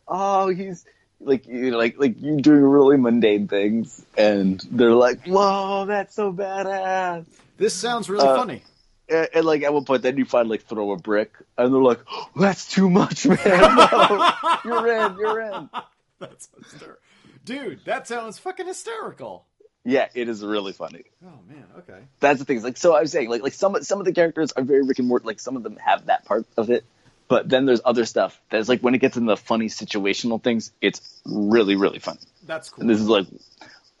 oh, 0.06 0.50
he's 0.50 0.84
like, 1.24 1.46
you 1.46 1.70
know, 1.70 1.78
like, 1.78 1.98
like 1.98 2.20
you 2.20 2.40
doing 2.40 2.62
really 2.62 2.96
mundane 2.96 3.48
things, 3.48 4.04
and 4.16 4.60
they're 4.70 4.94
like, 4.94 5.24
whoa, 5.26 5.86
that's 5.86 6.14
so 6.14 6.32
badass. 6.32 7.24
This 7.58 7.74
sounds 7.74 8.08
really 8.10 8.26
Uh, 8.26 8.36
funny. 8.36 8.62
And, 9.08 9.28
and 9.34 9.44
like 9.44 9.62
at 9.62 9.72
one 9.74 9.84
point, 9.84 10.02
then 10.02 10.16
you 10.16 10.24
find 10.24 10.48
like 10.48 10.62
throw 10.62 10.92
a 10.92 10.96
brick, 10.96 11.34
and 11.58 11.72
they're 11.72 11.80
like, 11.82 12.00
oh, 12.10 12.28
that's 12.36 12.68
too 12.70 12.88
much, 12.90 13.26
man. 13.26 13.38
No, 13.44 14.32
you're 14.64 15.06
in, 15.06 15.16
you're 15.18 15.40
in. 15.40 15.68
That's 16.18 16.48
hysterical. 16.56 16.98
Dude, 17.44 17.80
that 17.84 18.06
sounds 18.06 18.38
fucking 18.38 18.66
hysterical. 18.68 19.44
Yeah, 19.84 20.06
it 20.14 20.28
is 20.28 20.44
really 20.44 20.72
funny. 20.72 21.02
Oh 21.26 21.40
man, 21.48 21.64
okay. 21.78 21.98
That's 22.20 22.38
the 22.38 22.44
thing. 22.44 22.62
Like, 22.62 22.76
so 22.76 22.94
I 22.94 23.00
was 23.00 23.10
saying, 23.10 23.28
like, 23.28 23.42
like 23.42 23.52
some 23.54 23.82
some 23.82 23.98
of 23.98 24.04
the 24.06 24.12
characters 24.12 24.52
are 24.52 24.62
very 24.62 24.82
Rick 24.82 25.00
and 25.00 25.08
Morty. 25.08 25.26
Like, 25.26 25.40
some 25.40 25.56
of 25.56 25.64
them 25.64 25.76
have 25.84 26.06
that 26.06 26.24
part 26.24 26.46
of 26.56 26.70
it, 26.70 26.84
but 27.32 27.48
then 27.48 27.64
there's 27.64 27.80
other 27.82 28.04
stuff 28.04 28.38
that's 28.50 28.68
like 28.68 28.82
when 28.82 28.94
it 28.94 28.98
gets 28.98 29.16
in 29.16 29.24
the 29.24 29.38
funny 29.38 29.68
situational 29.68 30.42
things, 30.42 30.70
it's 30.82 31.22
really 31.24 31.76
really 31.76 31.98
funny. 31.98 32.20
That's 32.44 32.68
cool. 32.68 32.82
And 32.82 32.90
this 32.90 33.00
is 33.00 33.08
like, 33.08 33.26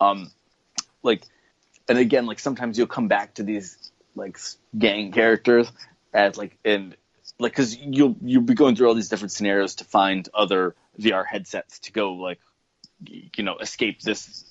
um, 0.02 0.30
like, 1.02 1.22
and 1.88 1.96
again, 1.96 2.26
like 2.26 2.38
sometimes 2.38 2.76
you'll 2.76 2.88
come 2.88 3.08
back 3.08 3.32
to 3.36 3.42
these 3.42 3.90
like 4.14 4.38
gang 4.76 5.12
characters 5.12 5.72
as 6.12 6.36
like 6.36 6.58
and 6.62 6.94
like 7.38 7.52
because 7.52 7.74
you'll 7.74 8.16
you'll 8.20 8.42
be 8.42 8.52
going 8.52 8.76
through 8.76 8.88
all 8.88 8.94
these 8.94 9.08
different 9.08 9.32
scenarios 9.32 9.76
to 9.76 9.84
find 9.84 10.28
other 10.34 10.74
VR 11.00 11.24
headsets 11.26 11.78
to 11.78 11.92
go 11.92 12.12
like, 12.12 12.38
you 13.08 13.44
know, 13.44 13.56
escape 13.56 14.02
this 14.02 14.44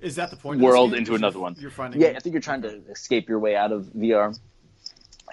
Is 0.00 0.14
that 0.14 0.30
the 0.30 0.36
point? 0.36 0.60
world 0.60 0.94
into 0.94 1.16
another 1.16 1.40
one. 1.40 1.56
You're 1.58 1.72
finding. 1.72 2.00
Yeah, 2.00 2.12
I 2.14 2.20
think 2.20 2.34
you're 2.34 2.40
trying 2.40 2.62
to 2.62 2.82
escape 2.88 3.28
your 3.28 3.40
way 3.40 3.56
out 3.56 3.72
of 3.72 3.86
VR, 3.86 4.38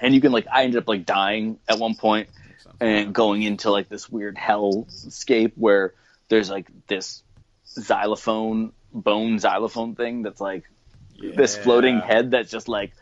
and 0.02 0.16
you 0.16 0.22
can 0.22 0.32
like 0.32 0.48
I 0.52 0.64
ended 0.64 0.80
up 0.82 0.88
like 0.88 1.06
dying 1.06 1.60
at 1.70 1.78
one 1.78 1.94
point 1.94 2.30
and 2.80 3.14
going 3.14 3.44
into 3.44 3.72
like 3.72 3.90
this 3.90 4.10
weird 4.10 4.36
hellscape 4.36 5.54
where 5.56 5.94
there's 6.30 6.50
like 6.50 6.68
this 6.88 7.24
xylophone 7.68 8.72
bone 8.94 9.40
xylophone 9.40 9.96
thing 9.96 10.22
that's 10.22 10.42
like 10.42 10.64
this 11.20 11.58
floating 11.58 12.00
head 12.00 12.32
that's 12.32 12.52
just 12.52 12.68
like 12.68 12.94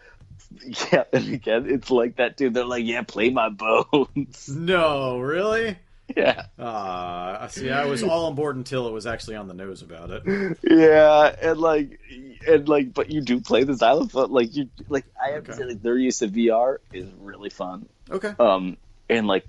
yeah 0.92 1.04
and 1.12 1.34
again 1.34 1.66
it's 1.68 1.90
like 1.90 2.18
that 2.18 2.38
dude. 2.38 2.54
They're 2.54 2.66
like 2.66 2.86
yeah 2.86 3.02
play 3.02 3.30
my 3.30 3.50
bones. 3.50 4.48
No, 4.56 5.20
really? 5.20 5.78
yeah. 6.16 6.46
Uh, 6.60 7.48
see, 7.48 7.70
I 7.72 7.86
was 7.86 8.04
all 8.04 8.26
on 8.26 8.36
board 8.36 8.56
until 8.58 8.88
it 8.88 8.92
was 8.92 9.08
actually 9.08 9.36
on 9.36 9.48
the 9.48 9.54
nose 9.54 9.82
about 9.82 10.12
it. 10.12 10.58
yeah 10.64 11.36
and 11.42 11.60
like 11.60 12.00
and 12.48 12.68
like 12.68 12.94
but 12.94 13.10
you 13.10 13.22
do 13.22 13.40
play 13.40 13.64
the 13.64 13.74
xylophone 13.74 14.32
like 14.32 14.56
you 14.56 14.70
like 14.90 15.06
i 15.24 15.32
have 15.32 15.46
to 15.46 15.54
say 15.54 15.64
like 15.64 15.82
their 15.82 15.98
use 15.98 16.22
of 16.22 16.32
vr 16.32 16.78
is 16.92 17.08
really 17.20 17.50
fun. 17.50 17.88
Okay. 18.12 18.34
um 18.40 18.78
and 19.18 19.28
like 19.28 19.46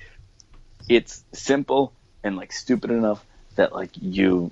it's 0.89 1.25
simple 1.33 1.93
and 2.23 2.37
like 2.37 2.53
stupid 2.53 2.91
enough 2.91 3.25
that 3.57 3.73
like 3.73 3.91
you 4.01 4.51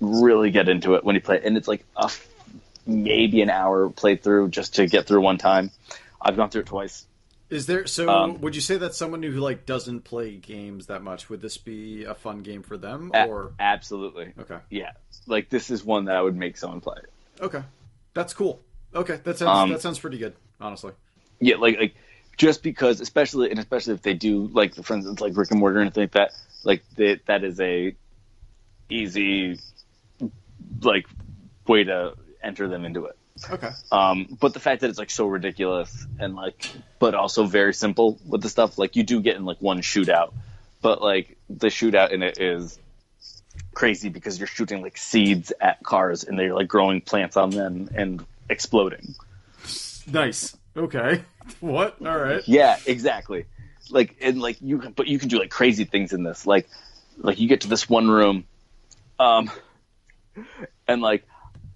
really 0.00 0.50
get 0.50 0.68
into 0.68 0.94
it 0.94 1.04
when 1.04 1.14
you 1.14 1.20
play 1.20 1.36
it. 1.36 1.44
and 1.44 1.56
it's 1.56 1.68
like 1.68 1.84
a 1.96 2.04
f- 2.04 2.26
maybe 2.86 3.42
an 3.42 3.50
hour 3.50 3.88
playthrough 3.90 4.50
just 4.50 4.74
to 4.76 4.86
get 4.86 5.06
through 5.06 5.20
one 5.20 5.38
time 5.38 5.70
i've 6.20 6.36
gone 6.36 6.50
through 6.50 6.62
it 6.62 6.66
twice 6.66 7.06
Is 7.50 7.66
there? 7.66 7.86
So, 7.86 8.08
Um, 8.08 8.40
would 8.40 8.54
you 8.56 8.60
say 8.62 8.78
that 8.78 8.94
someone 8.94 9.22
who 9.22 9.32
like 9.32 9.66
doesn't 9.66 10.02
play 10.04 10.34
games 10.36 10.86
that 10.86 11.02
much 11.02 11.28
would 11.30 11.40
this 11.42 11.58
be 11.58 12.04
a 12.04 12.14
fun 12.14 12.42
game 12.42 12.62
for 12.62 12.76
them? 12.78 13.10
A- 13.14 13.26
Or 13.26 13.52
absolutely 13.60 14.32
okay, 14.40 14.58
yeah 14.70 14.92
like 15.26 15.48
this 15.50 15.70
is 15.70 15.84
one 15.84 16.06
that 16.06 16.16
i 16.16 16.22
would 16.22 16.34
make 16.36 16.56
someone 16.56 16.80
play 16.80 16.98
okay, 17.40 17.62
that's 18.14 18.34
cool. 18.34 18.60
Okay, 18.94 19.20
that 19.24 19.38
sounds 19.38 19.58
Um, 19.58 19.70
that 19.70 19.80
sounds 19.80 19.98
pretty 20.00 20.18
good, 20.18 20.34
honestly. 20.60 20.92
yeah 21.40 21.56
like 21.56 21.78
like 21.78 21.94
just 22.36 22.62
because 22.62 23.00
especially 23.00 23.50
and 23.50 23.58
especially 23.58 23.94
if 23.94 24.02
they 24.02 24.14
do 24.14 24.48
like 24.52 24.74
for 24.74 24.94
instance 24.94 25.20
like 25.20 25.36
rick 25.36 25.50
and 25.50 25.60
morty 25.60 25.74
and 25.74 25.82
anything 25.82 26.02
like 26.02 26.12
that 26.12 26.32
like 26.64 26.82
they, 26.96 27.20
that 27.26 27.44
is 27.44 27.60
a 27.60 27.94
easy 28.88 29.58
like 30.82 31.06
way 31.66 31.84
to 31.84 32.14
enter 32.42 32.68
them 32.68 32.84
into 32.84 33.06
it 33.06 33.16
Okay, 33.50 33.70
Um, 33.90 34.36
but 34.40 34.54
the 34.54 34.60
fact 34.60 34.82
that 34.82 34.90
it's 34.90 34.98
like 34.98 35.10
so 35.10 35.26
ridiculous 35.26 36.06
and 36.18 36.34
like, 36.34 36.70
but 36.98 37.14
also 37.14 37.44
very 37.44 37.74
simple 37.74 38.18
with 38.26 38.42
the 38.42 38.48
stuff, 38.48 38.78
like 38.78 38.94
you 38.94 39.02
do 39.02 39.20
get 39.20 39.36
in 39.36 39.44
like 39.44 39.60
one 39.60 39.80
shootout, 39.80 40.32
but 40.80 41.02
like 41.02 41.36
the 41.48 41.68
shootout 41.68 42.10
in 42.12 42.22
it 42.22 42.38
is 42.38 42.78
crazy 43.74 44.10
because 44.10 44.38
you're 44.38 44.46
shooting 44.46 44.82
like 44.82 44.96
seeds 44.96 45.52
at 45.60 45.82
cars 45.82 46.24
and 46.24 46.38
they're 46.38 46.54
like 46.54 46.68
growing 46.68 47.00
plants 47.00 47.36
on 47.36 47.50
them 47.50 47.88
and 47.94 48.24
exploding. 48.48 49.14
nice. 50.06 50.56
Okay, 50.76 51.22
what? 51.60 51.96
All 52.04 52.18
right. 52.18 52.42
Yeah, 52.46 52.78
exactly. 52.86 53.46
Like 53.90 54.16
and 54.20 54.40
like 54.40 54.56
you, 54.60 54.78
can, 54.78 54.92
but 54.92 55.06
you 55.06 55.18
can 55.18 55.28
do 55.28 55.38
like 55.38 55.50
crazy 55.50 55.84
things 55.84 56.12
in 56.12 56.22
this. 56.22 56.46
Like, 56.46 56.68
like 57.18 57.38
you 57.38 57.48
get 57.48 57.62
to 57.62 57.68
this 57.68 57.88
one 57.88 58.08
room, 58.08 58.44
um, 59.18 59.50
and 60.88 61.02
like 61.02 61.24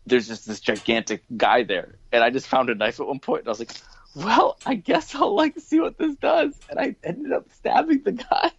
there's 0.07 0.28
just 0.28 0.47
this 0.47 0.60
gigantic 0.60 1.23
guy 1.36 1.62
there, 1.65 1.97
and 2.12 2.23
I 2.25 2.31
just 2.31 2.47
found 2.47 2.70
a 2.70 2.75
knife 2.75 3.00
at 3.00 3.07
one 3.07 3.18
point, 3.18 3.41
and 3.41 3.49
I 3.49 3.50
was 3.50 3.58
like, 3.58 3.73
well, 4.15 4.57
I 4.65 4.75
guess 4.75 5.15
I'll 5.15 5.34
like 5.34 5.58
see 5.58 5.81
what 5.81 5.99
this 5.99 6.15
does, 6.16 6.55
and 6.70 6.78
I 6.78 6.97
ended 7.05 7.33
up 7.33 7.47
stabbing 7.52 8.02
the 8.02 8.12
guy. 8.12 8.50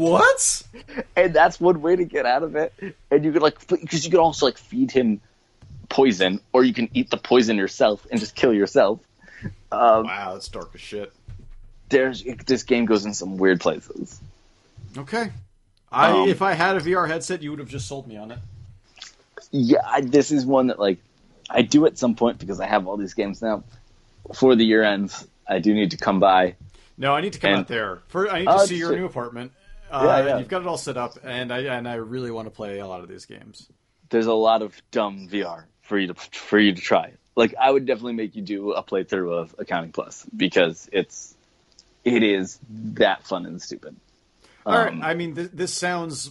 What? 0.00 0.62
And 1.16 1.34
that's 1.34 1.60
one 1.60 1.82
way 1.82 1.96
to 1.96 2.04
get 2.04 2.26
out 2.26 2.42
of 2.42 2.56
it. 2.56 2.72
And 3.10 3.24
you 3.24 3.32
could 3.32 3.42
like, 3.42 3.66
because 3.66 4.04
you 4.04 4.10
could 4.10 4.20
also 4.20 4.46
like 4.46 4.56
feed 4.56 4.90
him 4.90 5.20
poison, 5.90 6.40
or 6.54 6.64
you 6.64 6.72
can 6.72 6.88
eat 6.94 7.10
the 7.10 7.18
poison 7.18 7.56
yourself 7.58 8.06
and 8.10 8.18
just 8.18 8.34
kill 8.34 8.54
yourself. 8.54 9.00
Um, 9.70 10.04
Wow, 10.04 10.32
that's 10.34 10.48
dark 10.48 10.70
as 10.74 10.80
shit. 10.80 11.12
there's 11.90 12.24
this 12.46 12.62
game 12.62 12.86
goes 12.86 13.04
in 13.04 13.12
some 13.12 13.36
weird 13.36 13.60
places. 13.60 14.18
Okay. 14.96 15.30
I 15.92 16.10
Um, 16.12 16.28
if 16.28 16.40
I 16.42 16.52
had 16.54 16.76
a 16.76 16.80
VR 16.80 17.06
headset, 17.08 17.42
you 17.42 17.50
would 17.50 17.58
have 17.58 17.68
just 17.68 17.86
sold 17.88 18.06
me 18.06 18.16
on 18.16 18.30
it. 18.30 18.38
yeah, 19.50 19.80
I, 19.84 20.00
this 20.00 20.30
is 20.30 20.46
one 20.46 20.68
that 20.68 20.78
like 20.78 20.98
I 21.48 21.62
do 21.62 21.84
at 21.86 21.98
some 21.98 22.14
point 22.14 22.38
because 22.38 22.60
I 22.60 22.66
have 22.66 22.86
all 22.86 22.96
these 22.96 23.14
games 23.14 23.42
now. 23.42 23.64
Before 24.26 24.54
the 24.54 24.64
year 24.64 24.82
ends, 24.84 25.26
I 25.48 25.58
do 25.58 25.74
need 25.74 25.90
to 25.92 25.96
come 25.96 26.20
by. 26.20 26.54
No, 26.96 27.14
I 27.14 27.20
need 27.22 27.32
to 27.32 27.40
come 27.40 27.50
And- 27.50 27.60
out 27.60 27.68
there. 27.68 28.02
For 28.08 28.30
I 28.30 28.40
need 28.40 28.44
to 28.46 28.52
Oh, 28.54 28.64
see 28.66 28.76
your 28.76 28.94
new 28.96 29.06
apartment. 29.06 29.52
Uh, 29.90 30.02
Yeah, 30.04 30.26
yeah. 30.26 30.38
You've 30.38 30.48
got 30.48 30.60
it 30.62 30.68
all 30.68 30.76
set 30.78 30.96
up, 30.96 31.18
and 31.24 31.52
I 31.52 31.60
and 31.76 31.88
I 31.88 31.94
really 31.94 32.30
want 32.30 32.46
to 32.46 32.50
play 32.52 32.78
a 32.78 32.86
lot 32.86 33.00
of 33.00 33.08
these 33.08 33.24
games. 33.26 33.66
There's 34.10 34.26
a 34.26 34.32
lot 34.34 34.62
of 34.62 34.80
dumb 34.92 35.28
VR 35.28 35.64
for 35.90 35.98
you 35.98 36.06
to 36.06 36.14
for 36.14 36.58
you 36.58 36.72
to 36.72 36.80
try. 36.80 37.12
Like 37.36 37.54
I 37.60 37.70
would 37.70 37.84
definitely 37.84 38.14
make 38.14 38.34
you 38.36 38.42
do 38.42 38.72
a 38.72 38.82
playthrough 38.82 39.32
of 39.32 39.54
Accounting 39.58 39.92
Plus 39.92 40.24
because 40.34 40.88
it's 40.92 41.34
it 42.04 42.22
is 42.22 42.58
that 42.94 43.24
fun 43.26 43.44
and 43.44 43.60
stupid. 43.60 43.96
All 44.64 44.72
right. 44.78 44.92
Um, 44.92 45.02
I 45.02 45.14
mean, 45.14 45.34
th- 45.34 45.50
this 45.52 45.74
sounds. 45.74 46.30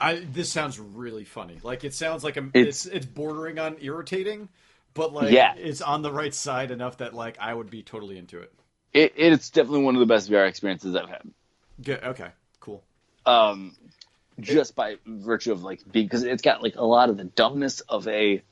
I 0.00 0.16
this 0.32 0.50
sounds 0.50 0.78
really 0.78 1.24
funny. 1.24 1.58
Like 1.62 1.84
it 1.84 1.92
sounds 1.92 2.22
like 2.24 2.36
a, 2.36 2.44
It's- 2.54 2.86
it's 2.86 2.86
it's 2.86 3.06
bordering 3.06 3.58
on 3.58 3.76
irritating, 3.80 4.48
but 4.94 5.12
like 5.12 5.32
Yeah. 5.32 5.54
it's 5.56 5.82
on 5.82 6.02
the 6.02 6.12
right 6.12 6.32
side 6.32 6.70
enough 6.70 6.98
that 6.98 7.12
like 7.14 7.36
I 7.40 7.52
would 7.52 7.68
be 7.68 7.82
totally 7.82 8.16
into 8.16 8.38
it. 8.40 8.52
It, 8.94 9.12
it's 9.16 9.50
definitely 9.50 9.82
one 9.84 9.94
of 9.96 10.00
the 10.00 10.06
best 10.06 10.30
VR 10.30 10.48
experiences 10.48 10.94
I've 10.96 11.08
had. 11.08 11.22
Good. 11.82 12.02
Okay. 12.02 12.28
Cool. 12.60 12.82
um, 13.26 13.76
just 14.38 14.74
by 14.74 14.96
virtue 15.06 15.52
of 15.52 15.62
like 15.62 15.80
being 15.90 16.06
because 16.06 16.22
it's 16.24 16.40
got 16.42 16.62
like 16.62 16.76
a 16.76 16.84
lot 16.84 17.10
of 17.10 17.16
the 17.18 17.24
dumbness 17.24 17.80
of 17.80 18.08
a 18.08 18.42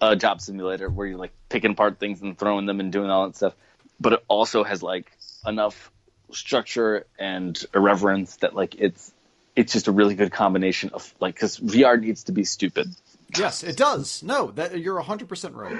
a 0.00 0.16
job 0.16 0.40
simulator 0.40 0.88
where 0.88 1.06
you're 1.06 1.18
like 1.18 1.32
picking 1.48 1.72
apart 1.72 1.98
things 1.98 2.20
and 2.20 2.38
throwing 2.38 2.66
them 2.66 2.80
and 2.80 2.92
doing 2.92 3.10
all 3.10 3.26
that 3.26 3.36
stuff. 3.36 3.54
But 4.00 4.12
it 4.14 4.24
also 4.28 4.64
has 4.64 4.82
like 4.82 5.10
enough 5.46 5.90
structure 6.30 7.06
and 7.18 7.58
irreverence 7.74 8.36
that 8.36 8.54
like 8.54 8.74
it's 8.76 9.12
it's 9.56 9.72
just 9.72 9.88
a 9.88 9.92
really 9.92 10.14
good 10.14 10.30
combination 10.30 10.90
of 10.90 11.12
like 11.20 11.34
because 11.34 11.58
VR 11.58 12.00
needs 12.00 12.24
to 12.24 12.32
be 12.32 12.44
stupid. 12.44 12.88
Yes, 13.36 13.62
it 13.62 13.76
does. 13.76 14.22
No, 14.22 14.52
that 14.52 14.78
you're 14.78 15.02
100% 15.02 15.54
right. 15.54 15.76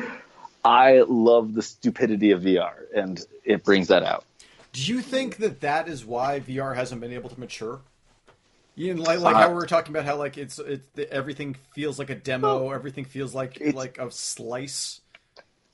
I 0.64 1.04
love 1.06 1.54
the 1.54 1.62
stupidity 1.62 2.32
of 2.32 2.42
VR, 2.42 2.74
and 2.94 3.24
it 3.44 3.64
brings 3.64 3.88
that 3.88 4.02
out. 4.02 4.24
Do 4.72 4.82
you 4.82 5.00
think 5.00 5.36
that 5.38 5.60
that 5.60 5.88
is 5.88 6.04
why 6.04 6.40
VR 6.40 6.74
hasn't 6.74 7.00
been 7.00 7.12
able 7.12 7.30
to 7.30 7.40
mature? 7.40 7.80
You 8.78 8.94
know, 8.94 9.02
like 9.02 9.18
like 9.18 9.34
how 9.34 9.48
we 9.48 9.54
were 9.56 9.66
talking 9.66 9.92
about 9.92 10.04
how 10.04 10.16
like 10.16 10.38
it's 10.38 10.60
it's 10.60 10.86
everything 11.10 11.56
feels 11.72 11.98
like 11.98 12.10
a 12.10 12.14
demo, 12.14 12.70
everything 12.70 13.04
feels 13.04 13.34
like 13.34 13.60
like 13.74 13.98
a 13.98 14.08
slice. 14.12 15.00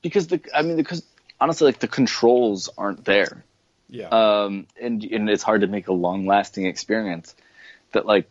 Because 0.01 0.29
the 0.29 0.41
I 0.55 0.63
mean 0.63 0.77
because 0.77 1.03
honestly 1.39 1.67
like 1.67 1.81
the 1.81 1.89
controls 1.89 2.71
aren't 2.79 3.05
there. 3.05 3.45
Yeah. 3.91 4.09
um, 4.09 4.67
and 4.81 5.05
and 5.05 5.29
it's 5.29 5.43
hard 5.43 5.61
to 5.61 5.67
make 5.67 5.89
a 5.89 5.93
long 5.93 6.27
lasting 6.27 6.65
experience. 6.65 7.35
That 7.93 8.07
like 8.07 8.27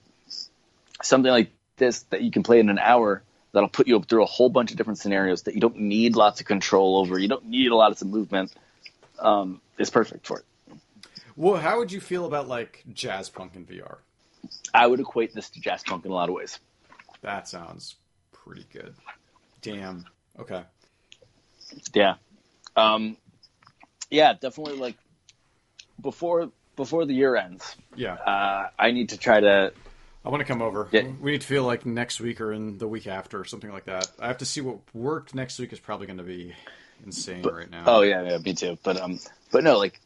something 1.04 1.32
like 1.32 1.52
this 1.78 2.02
that 2.10 2.24
you 2.24 2.32
can 2.32 2.42
play 2.42 2.60
in 2.60 2.70
an 2.70 2.80
hour 2.80 3.22
that'll 3.52 3.70
put 3.70 3.88
you 3.88 4.02
through 4.02 4.24
a 4.24 4.28
whole 4.28 4.50
bunch 4.50 4.72
of 4.72 4.78
different 4.78 4.98
scenarios 4.98 5.44
that 5.44 5.54
you 5.54 5.62
don't 5.62 5.78
need 5.78 6.16
lots 6.16 6.42
of 6.42 6.48
control 6.48 6.98
over. 6.98 7.20
You 7.20 7.28
don't 7.28 7.46
need 7.46 7.70
a 7.70 7.76
lot 7.76 7.92
of 7.92 8.08
movement. 8.08 8.52
Um, 9.20 9.62
is 9.78 9.92
perfect 9.92 10.26
for 10.26 10.40
it. 10.40 10.76
well, 11.36 11.58
how 11.58 11.78
would 11.78 11.92
you 11.92 12.02
feel 12.02 12.26
about 12.26 12.48
like 12.48 12.84
jazz 12.92 13.30
punk 13.30 13.56
in 13.56 13.68
VR? 13.68 13.98
I 14.74 14.88
would 14.88 15.00
equate 15.00 15.34
this 15.34 15.50
to 15.52 15.60
Jazzpunk 15.62 16.06
in 16.06 16.12
a 16.12 16.14
lot 16.14 16.30
of 16.30 16.36
ways. 16.36 16.60
That 17.22 17.48
sounds 17.48 17.96
pretty 18.32 18.66
good. 18.72 18.94
Damn. 19.62 20.06
Okay. 20.40 20.64
Yeah, 21.94 22.16
um, 22.76 23.18
yeah, 24.12 24.34
definitely. 24.34 24.78
Like 24.78 24.96
before 26.02 26.50
before 26.76 27.06
the 27.06 27.14
year 27.14 27.36
ends, 27.36 27.76
Yeah. 27.96 28.14
uh, 28.14 28.70
I 28.78 28.92
need 28.92 29.10
to 29.10 29.18
try 29.18 29.40
to 29.40 29.74
I 30.26 30.30
want 30.30 30.42
to 30.42 30.46
come 30.46 30.62
over. 30.62 30.88
Yeah. 30.92 31.08
We 31.20 31.32
need 31.32 31.42
to 31.42 31.48
feel 31.48 31.64
like 31.64 31.86
next 31.86 32.20
week 32.22 32.40
or 32.40 32.54
in 32.54 32.78
the 32.78 32.88
week 32.88 33.08
after 33.08 33.40
or 33.40 33.46
something 33.46 33.72
like 33.72 33.86
that. 33.86 34.10
I 34.20 34.28
have 34.28 34.38
to 34.40 34.46
see 34.46 34.62
what 34.62 34.80
worked 34.94 35.36
next 35.36 35.60
week 35.60 35.74
is 35.74 35.80
probably 35.80 36.08
going 36.08 36.18
to 36.18 36.24
be 36.24 36.54
insane 37.06 37.42
right 37.44 37.70
now. 37.70 37.84
Oh 37.88 38.02
yeah, 38.02 38.22
yeah, 38.24 38.38
me 38.38 38.54
too. 38.54 38.78
But 38.84 39.02
um, 39.02 39.20
but 39.52 39.64
no, 39.64 39.78
like, 39.78 40.00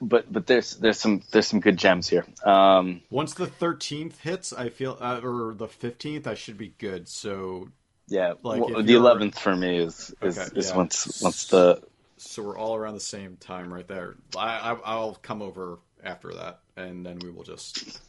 but 0.00 0.32
but 0.32 0.46
there's 0.46 0.76
there's 0.76 0.98
some 1.00 1.22
there's 1.30 1.46
some 1.46 1.60
good 1.60 1.76
gems 1.76 2.08
here. 2.08 2.24
Um, 2.44 3.02
Once 3.10 3.34
the 3.34 3.46
13th 3.46 4.18
hits, 4.18 4.52
I 4.52 4.68
feel, 4.68 4.96
uh, 5.00 5.20
or 5.22 5.54
the 5.54 5.66
15th, 5.68 6.26
I 6.26 6.34
should 6.34 6.56
be 6.58 6.72
good. 6.78 7.08
So, 7.08 7.68
yeah, 8.06 8.34
Like, 8.42 8.60
well, 8.60 8.82
the 8.82 8.94
eleventh 8.94 9.38
for 9.38 9.54
me 9.56 9.78
is 9.78 10.14
is, 10.22 10.38
Okay, 10.38 10.58
is 10.58 10.70
yeah. 10.70 10.76
once 10.76 11.20
once 11.22 11.46
the 11.48 11.82
so 12.16 12.42
we're 12.42 12.58
all 12.58 12.74
around 12.74 12.94
the 12.94 13.00
same 13.00 13.36
time 13.36 13.72
right 13.72 13.86
there. 13.86 14.16
I, 14.36 14.72
I 14.72 14.76
I'll 14.84 15.14
come 15.22 15.40
over 15.42 15.78
after 16.02 16.32
that, 16.34 16.60
and 16.76 17.04
then 17.06 17.18
we 17.20 17.30
will 17.30 17.44
just. 17.44 18.00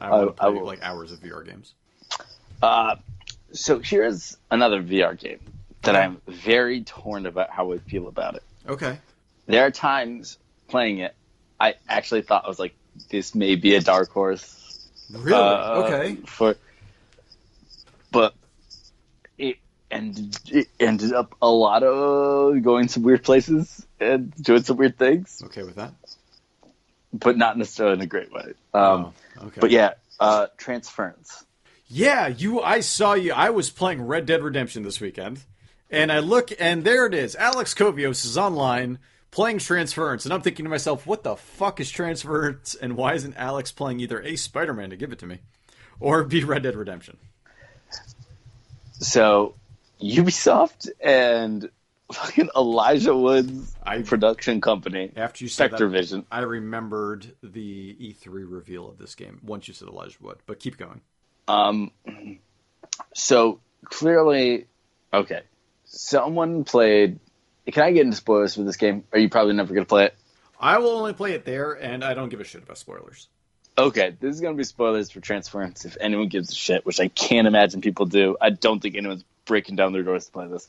I 0.00 0.08
I- 0.08 0.24
to 0.24 0.34
I 0.38 0.48
will- 0.48 0.64
like 0.66 0.82
hours 0.82 1.12
of 1.12 1.20
VR 1.20 1.44
games. 1.44 1.74
uh. 2.62 2.96
So 3.54 3.80
here's 3.80 4.38
another 4.50 4.82
VR 4.82 5.18
game 5.18 5.38
that 5.82 5.94
Okay. 5.94 6.04
I'm 6.04 6.22
very 6.26 6.80
torn 6.84 7.26
about 7.26 7.50
how 7.50 7.72
I 7.72 7.78
feel 7.78 8.08
about 8.08 8.34
it. 8.36 8.42
Okay. 8.66 8.98
There 9.46 9.66
are 9.66 9.70
times 9.70 10.38
playing 10.68 11.00
it, 11.00 11.14
I 11.62 11.74
actually 11.88 12.22
thought 12.22 12.44
I 12.44 12.48
was 12.48 12.58
like, 12.58 12.74
this 13.08 13.36
may 13.36 13.54
be 13.54 13.76
a 13.76 13.80
dark 13.80 14.10
horse. 14.10 14.90
Really? 15.12 15.38
uh, 15.38 15.82
okay. 15.84 16.16
For, 16.26 16.56
but 18.10 18.34
it 19.38 19.58
and 19.88 20.36
it 20.50 20.66
ended 20.80 21.12
up 21.12 21.36
a 21.40 21.48
lot 21.48 21.84
of 21.84 22.60
going 22.62 22.88
some 22.88 23.04
weird 23.04 23.22
places 23.22 23.86
and 24.00 24.34
doing 24.42 24.64
some 24.64 24.76
weird 24.76 24.98
things, 24.98 25.40
Okay 25.46 25.62
with 25.62 25.76
that. 25.76 25.92
but 27.12 27.36
not 27.36 27.56
necessarily 27.56 27.94
in 27.94 28.00
a 28.00 28.06
great 28.06 28.32
way. 28.32 28.54
Um, 28.74 29.12
oh, 29.38 29.46
okay. 29.46 29.60
But 29.60 29.70
yeah, 29.70 29.92
uh, 30.18 30.48
transference. 30.56 31.44
Yeah, 31.86 32.26
you. 32.26 32.60
I 32.60 32.80
saw 32.80 33.14
you. 33.14 33.32
I 33.34 33.50
was 33.50 33.70
playing 33.70 34.02
Red 34.02 34.26
Dead 34.26 34.42
Redemption 34.42 34.82
this 34.82 35.00
weekend, 35.00 35.44
and 35.90 36.10
I 36.10 36.18
look, 36.18 36.50
and 36.58 36.82
there 36.82 37.06
it 37.06 37.14
is. 37.14 37.36
Alex 37.36 37.72
Kovios 37.72 38.24
is 38.24 38.36
online 38.36 38.98
playing 39.32 39.58
Transference, 39.58 40.24
and 40.24 40.32
I'm 40.32 40.42
thinking 40.42 40.64
to 40.64 40.70
myself, 40.70 41.04
what 41.06 41.24
the 41.24 41.34
fuck 41.34 41.80
is 41.80 41.90
Transference, 41.90 42.76
and 42.76 42.96
why 42.96 43.14
isn't 43.14 43.34
Alex 43.36 43.72
playing 43.72 43.98
either 43.98 44.22
A 44.22 44.36
Spider-Man 44.36 44.90
to 44.90 44.96
give 44.96 45.10
it 45.10 45.18
to 45.18 45.26
me, 45.26 45.38
or 45.98 46.22
B 46.22 46.44
Red 46.44 46.62
Dead 46.62 46.76
Redemption? 46.76 47.16
So 48.92 49.54
Ubisoft 50.00 50.88
and 51.00 51.68
fucking 52.12 52.50
Elijah 52.54 53.16
Woods 53.16 53.74
I- 53.82 54.02
production 54.02 54.60
company, 54.60 55.10
After 55.16 55.44
you 55.44 55.48
said 55.48 55.70
Spectre 55.70 55.88
that, 55.88 55.98
Vision. 55.98 56.26
I 56.30 56.40
remembered 56.40 57.34
the 57.42 57.96
E3 58.00 58.44
reveal 58.48 58.88
of 58.88 58.98
this 58.98 59.14
game. 59.14 59.40
Once 59.42 59.66
you 59.66 59.74
said 59.74 59.88
Elijah 59.88 60.18
Wood, 60.20 60.38
but 60.46 60.60
keep 60.60 60.76
going. 60.76 61.00
Um, 61.48 61.90
so 63.14 63.60
clearly, 63.84 64.66
okay, 65.12 65.40
someone 65.84 66.64
played. 66.64 67.18
Can 67.70 67.82
I 67.84 67.92
get 67.92 68.04
into 68.04 68.16
spoilers 68.16 68.54
for 68.54 68.62
this 68.62 68.76
game? 68.76 69.04
Are 69.12 69.18
you 69.18 69.28
probably 69.28 69.54
never 69.54 69.72
going 69.74 69.84
to 69.84 69.88
play 69.88 70.06
it? 70.06 70.14
I 70.58 70.78
will 70.78 70.90
only 70.90 71.12
play 71.12 71.32
it 71.32 71.44
there, 71.44 71.72
and 71.72 72.04
I 72.04 72.14
don't 72.14 72.28
give 72.28 72.40
a 72.40 72.44
shit 72.44 72.62
about 72.62 72.78
spoilers. 72.78 73.28
Okay, 73.78 74.16
this 74.20 74.34
is 74.34 74.40
going 74.40 74.54
to 74.54 74.58
be 74.58 74.64
spoilers 74.64 75.10
for 75.10 75.20
Transference. 75.20 75.84
If 75.84 75.96
anyone 76.00 76.28
gives 76.28 76.50
a 76.50 76.54
shit, 76.54 76.84
which 76.84 77.00
I 77.00 77.08
can't 77.08 77.46
imagine 77.46 77.80
people 77.80 78.06
do, 78.06 78.36
I 78.40 78.50
don't 78.50 78.80
think 78.80 78.96
anyone's 78.96 79.24
breaking 79.44 79.76
down 79.76 79.92
their 79.92 80.02
doors 80.02 80.26
to 80.26 80.32
play 80.32 80.46
this. 80.48 80.68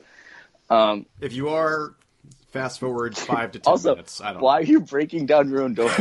Um, 0.69 1.05
If 1.19 1.33
you 1.33 1.49
are, 1.49 1.93
fast 2.51 2.80
forward 2.80 3.17
five 3.17 3.51
to 3.53 3.59
ten 3.59 3.72
also, 3.72 3.91
minutes. 3.95 4.22
I 4.22 4.33
don't. 4.33 4.41
why 4.41 4.59
are 4.59 4.63
you 4.63 4.80
breaking 4.80 5.25
down 5.25 5.49
your 5.49 5.61
own 5.63 5.73
door? 5.73 5.89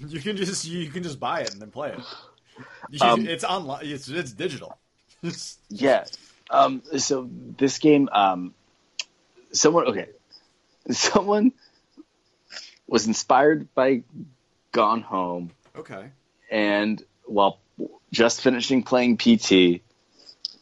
You 0.00 0.20
can 0.20 0.36
just 0.36 0.64
you 0.64 0.88
can 0.90 1.02
just 1.02 1.18
buy 1.18 1.40
it 1.40 1.50
and 1.52 1.60
then 1.60 1.72
play 1.72 1.90
it. 1.90 1.98
You- 2.88 3.00
Um, 3.04 3.26
it's 3.26 3.42
online. 3.42 3.84
It's 3.84 4.08
it's 4.08 4.32
digital. 4.32 4.78
Yeah. 5.68 6.04
Um, 6.50 6.82
so 6.98 7.28
this 7.58 7.78
game, 7.78 8.08
um, 8.12 8.54
someone 9.52 9.86
okay, 9.88 10.08
someone 10.90 11.52
was 12.86 13.06
inspired 13.06 13.72
by 13.74 14.02
Gone 14.72 15.02
Home, 15.02 15.50
okay. 15.76 16.10
and 16.50 17.02
while 17.24 17.58
just 18.10 18.40
finishing 18.40 18.82
playing 18.82 19.18
PT, 19.18 19.82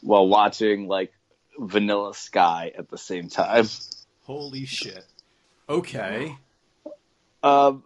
while 0.01 0.29
watching 0.29 0.89
like 0.89 1.13
Vanilla 1.59 2.15
Sky 2.15 2.73
at 2.77 2.89
the 2.91 2.99
same 2.99 3.29
time. 3.29 3.69
Holy 4.23 4.67
shit. 4.67 5.05
Okay. 5.69 6.37
Um, 7.43 7.85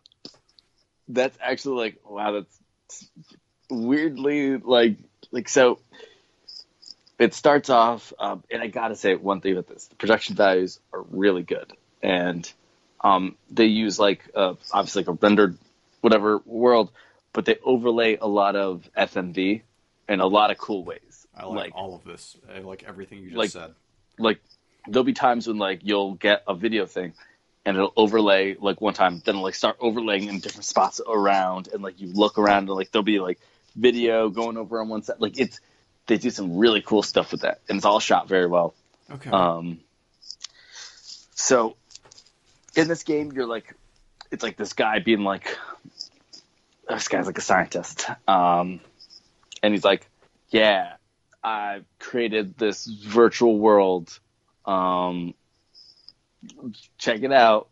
that's 1.09 1.37
actually 1.41 1.77
like 1.77 2.01
wow, 2.09 2.33
that's 2.33 3.11
weirdly 3.71 4.57
like 4.57 4.97
like 5.31 5.49
so. 5.49 5.81
It 7.21 7.35
starts 7.35 7.69
off, 7.69 8.13
um, 8.19 8.43
and 8.51 8.63
I 8.63 8.67
gotta 8.69 8.97
say 8.97 9.15
one 9.15 9.41
thing 9.43 9.53
about 9.53 9.69
this: 9.69 9.87
the 9.89 9.95
production 9.97 10.35
values 10.37 10.81
are 10.93 11.03
really 11.11 11.43
good, 11.43 11.71
and 12.03 12.51
um, 13.03 13.37
they 13.51 13.67
use 13.67 13.99
like 13.99 14.23
uh, 14.35 14.55
obviously 14.73 15.03
like 15.03 15.09
a 15.09 15.13
rendered 15.13 15.59
whatever 16.01 16.39
world, 16.47 16.91
but 17.35 17.45
they 17.45 17.57
overlay 17.63 18.17
a 18.17 18.27
lot 18.27 18.57
of 18.57 18.89
FMV 18.97 19.61
in 20.09 20.21
a 20.21 20.27
lot 20.27 20.51
of 20.51 20.57
cool 20.57 20.83
ways. 20.83 21.27
I 21.37 21.45
like, 21.45 21.73
all 21.75 21.95
of 21.95 22.05
this. 22.05 22.39
I 22.55 22.61
like 22.61 22.85
everything 22.89 23.19
you 23.19 23.27
just 23.27 23.37
Like- 23.37 23.51
said. 23.51 23.75
like 24.19 24.41
there'll 24.89 25.05
be 25.05 25.13
times 25.13 25.47
when 25.47 25.59
like 25.59 25.81
you'll 25.83 26.15
get 26.15 26.43
a 26.49 26.55
video 26.55 26.87
thing 26.87 27.13
and 27.67 27.77
it'll 27.77 27.93
overlay 27.97 28.57
like 28.59 28.81
one 28.81 28.95
time 28.95 29.21
then 29.27 29.35
it'll 29.35 29.43
like 29.43 29.55
start 29.55 29.77
overlaying 29.79 30.25
in 30.29 30.41
different 30.41 30.65
spots 30.65 31.03
around 31.07 31.69
and 31.73 31.83
like 31.83 32.01
you 32.01 32.09
look 32.13 32.39
around 32.39 32.69
and 32.69 32.71
like 32.71 32.91
there'll 32.91 33.05
be 33.05 33.21
like 33.21 33.39
video 33.77 34.31
going 34.31 34.57
over 34.57 34.81
on 34.81 34.89
one 34.89 35.03
side 35.03 35.17
like 35.19 35.39
it's 35.39 35.61
they 36.11 36.19
do 36.19 36.31
some 36.31 36.59
really 36.59 36.83
cool 36.83 37.05
stuff 37.05 37.31
with 37.31 37.43
that 37.43 37.61
and 37.69 37.77
it's 37.77 37.87
all 37.87 38.01
shot 38.01 38.27
very 38.27 38.49
well. 38.49 38.75
Okay. 39.13 39.31
um 39.31 39.79
so 41.37 41.77
in 42.75 42.89
this 42.89 43.05
game 43.05 43.31
you're 43.31 43.47
like 43.47 43.77
it's 44.33 44.43
like 44.43 44.57
this 44.57 44.73
guy 44.73 44.99
being 44.99 45.23
like 45.23 45.57
this 46.89 47.07
guy's 47.07 47.27
like 47.27 47.39
a 47.39 47.41
scientist. 47.41 48.09
Um 48.27 48.81
and 49.63 49.73
he's 49.73 49.85
like 49.85 50.11
yeah 50.51 50.95
i 51.45 51.83
created 52.01 52.59
this 52.59 52.87
virtual 52.87 53.57
world. 53.57 54.19
Um 54.67 55.35
check 56.99 57.23
it 57.23 57.33
out. 57.33 57.69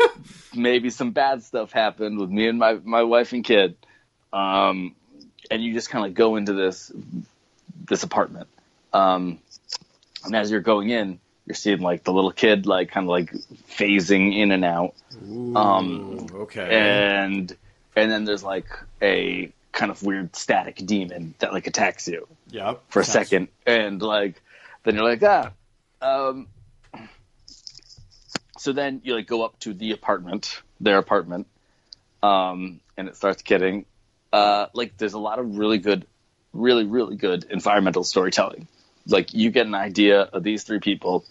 Maybe 0.54 0.88
some 0.88 1.10
bad 1.10 1.42
stuff 1.42 1.72
happened 1.72 2.18
with 2.18 2.30
me 2.30 2.48
and 2.48 2.58
my 2.58 2.78
my 2.82 3.02
wife 3.02 3.34
and 3.34 3.44
kid. 3.44 3.76
Um 4.32 4.96
and 5.50 5.62
you 5.62 5.74
just 5.74 5.90
kind 5.90 6.06
of 6.06 6.14
go 6.14 6.36
into 6.36 6.54
this 6.54 6.90
this 7.86 8.02
apartment 8.02 8.48
um 8.92 9.38
and 10.24 10.36
as 10.36 10.50
you're 10.50 10.60
going 10.60 10.90
in 10.90 11.18
you're 11.46 11.54
seeing 11.54 11.80
like 11.80 12.04
the 12.04 12.12
little 12.12 12.32
kid 12.32 12.66
like 12.66 12.90
kind 12.90 13.04
of 13.04 13.08
like 13.08 13.32
phasing 13.70 14.36
in 14.36 14.52
and 14.52 14.64
out 14.64 14.94
Ooh, 15.28 15.56
um, 15.56 16.26
okay. 16.32 16.68
and 16.70 17.56
and 17.96 18.10
then 18.10 18.24
there's 18.24 18.44
like 18.44 18.68
a 19.00 19.52
kind 19.72 19.90
of 19.90 20.02
weird 20.02 20.34
static 20.36 20.76
demon 20.76 21.34
that 21.38 21.52
like 21.52 21.66
attacks 21.66 22.06
you 22.06 22.28
yep. 22.50 22.82
for 22.88 23.00
a 23.00 23.04
second 23.04 23.48
and 23.66 24.02
like 24.02 24.40
then 24.84 24.94
you're 24.94 25.04
like 25.04 25.22
ah 25.22 25.52
um, 26.02 26.48
so 28.58 28.72
then 28.72 29.00
you 29.04 29.14
like 29.14 29.26
go 29.26 29.44
up 29.44 29.58
to 29.60 29.72
the 29.72 29.92
apartment, 29.92 30.60
their 30.80 30.98
apartment, 30.98 31.46
um, 32.22 32.80
and 32.96 33.08
it 33.08 33.16
starts 33.16 33.42
getting 33.42 33.86
uh, 34.32 34.66
like 34.74 34.96
there's 34.96 35.14
a 35.14 35.18
lot 35.18 35.38
of 35.38 35.56
really 35.56 35.78
good, 35.78 36.06
really 36.52 36.84
really 36.84 37.16
good 37.16 37.44
environmental 37.50 38.04
storytelling. 38.04 38.68
Like 39.06 39.34
you 39.34 39.50
get 39.50 39.66
an 39.66 39.74
idea 39.74 40.20
of 40.20 40.42
these 40.42 40.64
three 40.64 40.80
people 40.80 41.24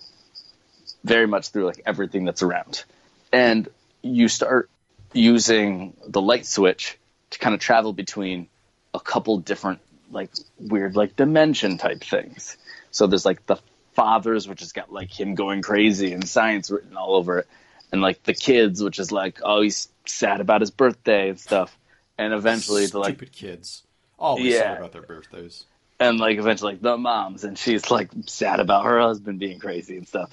very 1.04 1.28
much 1.28 1.50
through 1.50 1.66
like 1.66 1.82
everything 1.86 2.26
that's 2.26 2.44
around, 2.44 2.84
and 3.32 3.68
you 4.02 4.28
start 4.28 4.70
using 5.14 5.96
the 6.08 6.22
light 6.22 6.46
switch 6.46 6.98
to 7.32 7.40
kind 7.40 7.54
of 7.54 7.62
travel 7.62 7.94
between 7.94 8.48
a 8.94 9.00
couple 9.00 9.38
different 9.38 9.80
like 10.12 10.30
weird 10.60 10.96
like 10.96 11.16
dimension 11.16 11.78
type 11.78 12.04
things. 12.04 12.58
So 12.92 13.08
there's 13.08 13.26
like 13.26 13.46
the 13.46 13.58
fathers, 13.94 14.48
which 14.48 14.60
has 14.62 14.74
got 14.74 14.92
like 14.92 15.18
him 15.18 15.36
going 15.36 15.62
crazy 15.62 16.14
and 16.14 16.28
science 16.28 16.70
written 16.72 16.98
all 16.98 17.16
over 17.16 17.40
it, 17.40 17.48
and 17.92 18.02
like 18.02 18.24
the 18.24 18.34
kids, 18.34 18.84
which 18.84 19.00
is 19.00 19.12
like 19.12 19.40
oh 19.44 19.62
he's 19.62 19.88
sad 20.06 20.42
about 20.42 20.62
his 20.62 20.72
birthday 20.72 21.30
and 21.30 21.40
stuff, 21.40 21.78
and 22.18 22.34
eventually 22.34 22.86
the 22.88 23.00
like 23.00 23.16
Stupid 23.16 23.32
kids. 23.32 23.84
Always 24.22 24.54
Yeah. 24.54 24.60
sad 24.62 24.78
about 24.78 24.92
their 24.94 25.02
birthdays. 25.02 25.66
and 26.00 26.20
like 26.20 26.38
eventually 26.38 26.74
like 26.74 26.82
the 26.82 26.98
moms, 26.98 27.44
and 27.44 27.58
she's 27.58 27.90
like 27.92 28.10
sad 28.28 28.60
about 28.60 28.86
her 28.86 29.00
husband 29.02 29.40
being 29.40 29.60
crazy 29.60 29.98
and 29.98 30.08
stuff. 30.08 30.30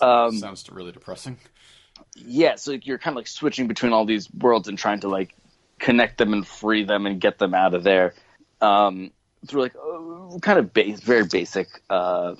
Um, 0.00 0.32
Sounds 0.38 0.68
really 0.70 0.92
depressing. 0.92 1.38
yeah, 2.16 2.54
so 2.56 2.72
like, 2.72 2.86
you're 2.86 2.98
kind 2.98 3.14
of 3.14 3.16
like 3.18 3.26
switching 3.28 3.68
between 3.68 3.92
all 3.92 4.04
these 4.04 4.28
worlds 4.32 4.68
and 4.68 4.78
trying 4.78 5.00
to 5.00 5.08
like 5.08 5.34
connect 5.78 6.18
them 6.18 6.32
and 6.32 6.46
free 6.46 6.84
them 6.84 7.06
and 7.06 7.20
get 7.20 7.38
them 7.38 7.54
out 7.54 7.74
of 7.74 7.82
there 7.84 8.14
um, 8.60 9.10
through 9.46 9.62
like 9.62 9.74
uh, 9.76 10.38
kind 10.40 10.58
of 10.58 10.72
base, 10.72 11.00
very 11.00 11.24
basic 11.24 11.68
uh, 11.90 12.34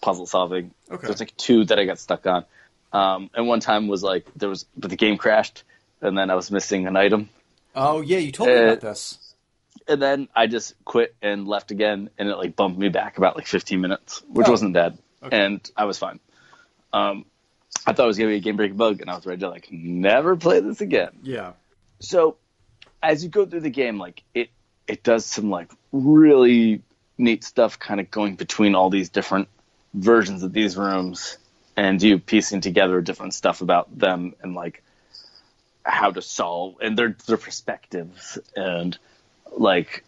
puzzle 0.00 0.26
solving. 0.26 0.72
Okay. 0.90 1.06
There's 1.06 1.20
like 1.20 1.36
two 1.36 1.64
that 1.66 1.78
I 1.78 1.84
got 1.84 1.98
stuck 1.98 2.26
on, 2.26 2.44
um, 2.92 3.30
and 3.34 3.46
one 3.46 3.60
time 3.60 3.88
was 3.88 4.02
like 4.02 4.26
there 4.36 4.48
was 4.48 4.64
but 4.76 4.90
the 4.90 4.96
game 4.96 5.18
crashed 5.18 5.62
and 6.00 6.16
then 6.18 6.30
I 6.30 6.34
was 6.34 6.50
missing 6.50 6.86
an 6.88 6.96
item, 6.96 7.28
Oh 7.76 8.00
yeah, 8.00 8.18
you 8.18 8.32
told 8.32 8.48
me 8.50 8.56
Uh, 8.56 8.62
about 8.64 8.80
this. 8.80 9.18
And 9.88 10.00
then 10.00 10.28
I 10.34 10.46
just 10.46 10.74
quit 10.84 11.14
and 11.22 11.46
left 11.46 11.70
again, 11.70 12.10
and 12.18 12.28
it 12.28 12.36
like 12.36 12.56
bumped 12.56 12.78
me 12.78 12.88
back 12.88 13.18
about 13.18 13.36
like 13.36 13.46
15 13.46 13.80
minutes, 13.80 14.22
which 14.28 14.46
Oh. 14.46 14.50
wasn't 14.50 14.72
bad, 14.74 14.98
Okay. 15.22 15.36
and 15.44 15.70
I 15.76 15.84
was 15.84 15.98
fine. 15.98 16.20
Um, 16.92 17.24
I 17.86 17.92
thought 17.92 18.04
it 18.04 18.06
was 18.06 18.18
gonna 18.18 18.30
be 18.30 18.36
a 18.36 18.40
game 18.40 18.56
breaking 18.56 18.76
bug, 18.76 19.00
and 19.00 19.10
I 19.10 19.14
was 19.14 19.24
ready 19.26 19.40
to 19.40 19.48
like 19.48 19.68
never 19.72 20.36
play 20.36 20.60
this 20.60 20.80
again. 20.80 21.10
Yeah. 21.22 21.52
so 22.00 22.36
as 23.02 23.22
you 23.24 23.30
go 23.30 23.44
through 23.46 23.60
the 23.60 23.70
game 23.70 23.98
like 23.98 24.22
it 24.34 24.50
it 24.88 25.02
does 25.02 25.24
some 25.24 25.50
like 25.50 25.70
really 25.92 26.82
neat 27.18 27.44
stuff 27.44 27.78
kind 27.78 28.00
of 28.00 28.10
going 28.10 28.34
between 28.36 28.74
all 28.74 28.90
these 28.90 29.08
different 29.08 29.48
versions 29.94 30.42
of 30.42 30.52
these 30.52 30.76
rooms 30.76 31.38
and 31.76 32.02
you 32.02 32.18
piecing 32.18 32.60
together 32.60 33.00
different 33.00 33.34
stuff 33.34 33.60
about 33.60 33.96
them 33.98 34.34
and 34.42 34.54
like 34.54 34.82
how 35.84 36.10
to 36.10 36.20
solve 36.22 36.76
and 36.80 36.96
their 36.98 37.16
their 37.26 37.36
perspectives 37.36 38.38
and 38.56 38.98
like 39.56 40.04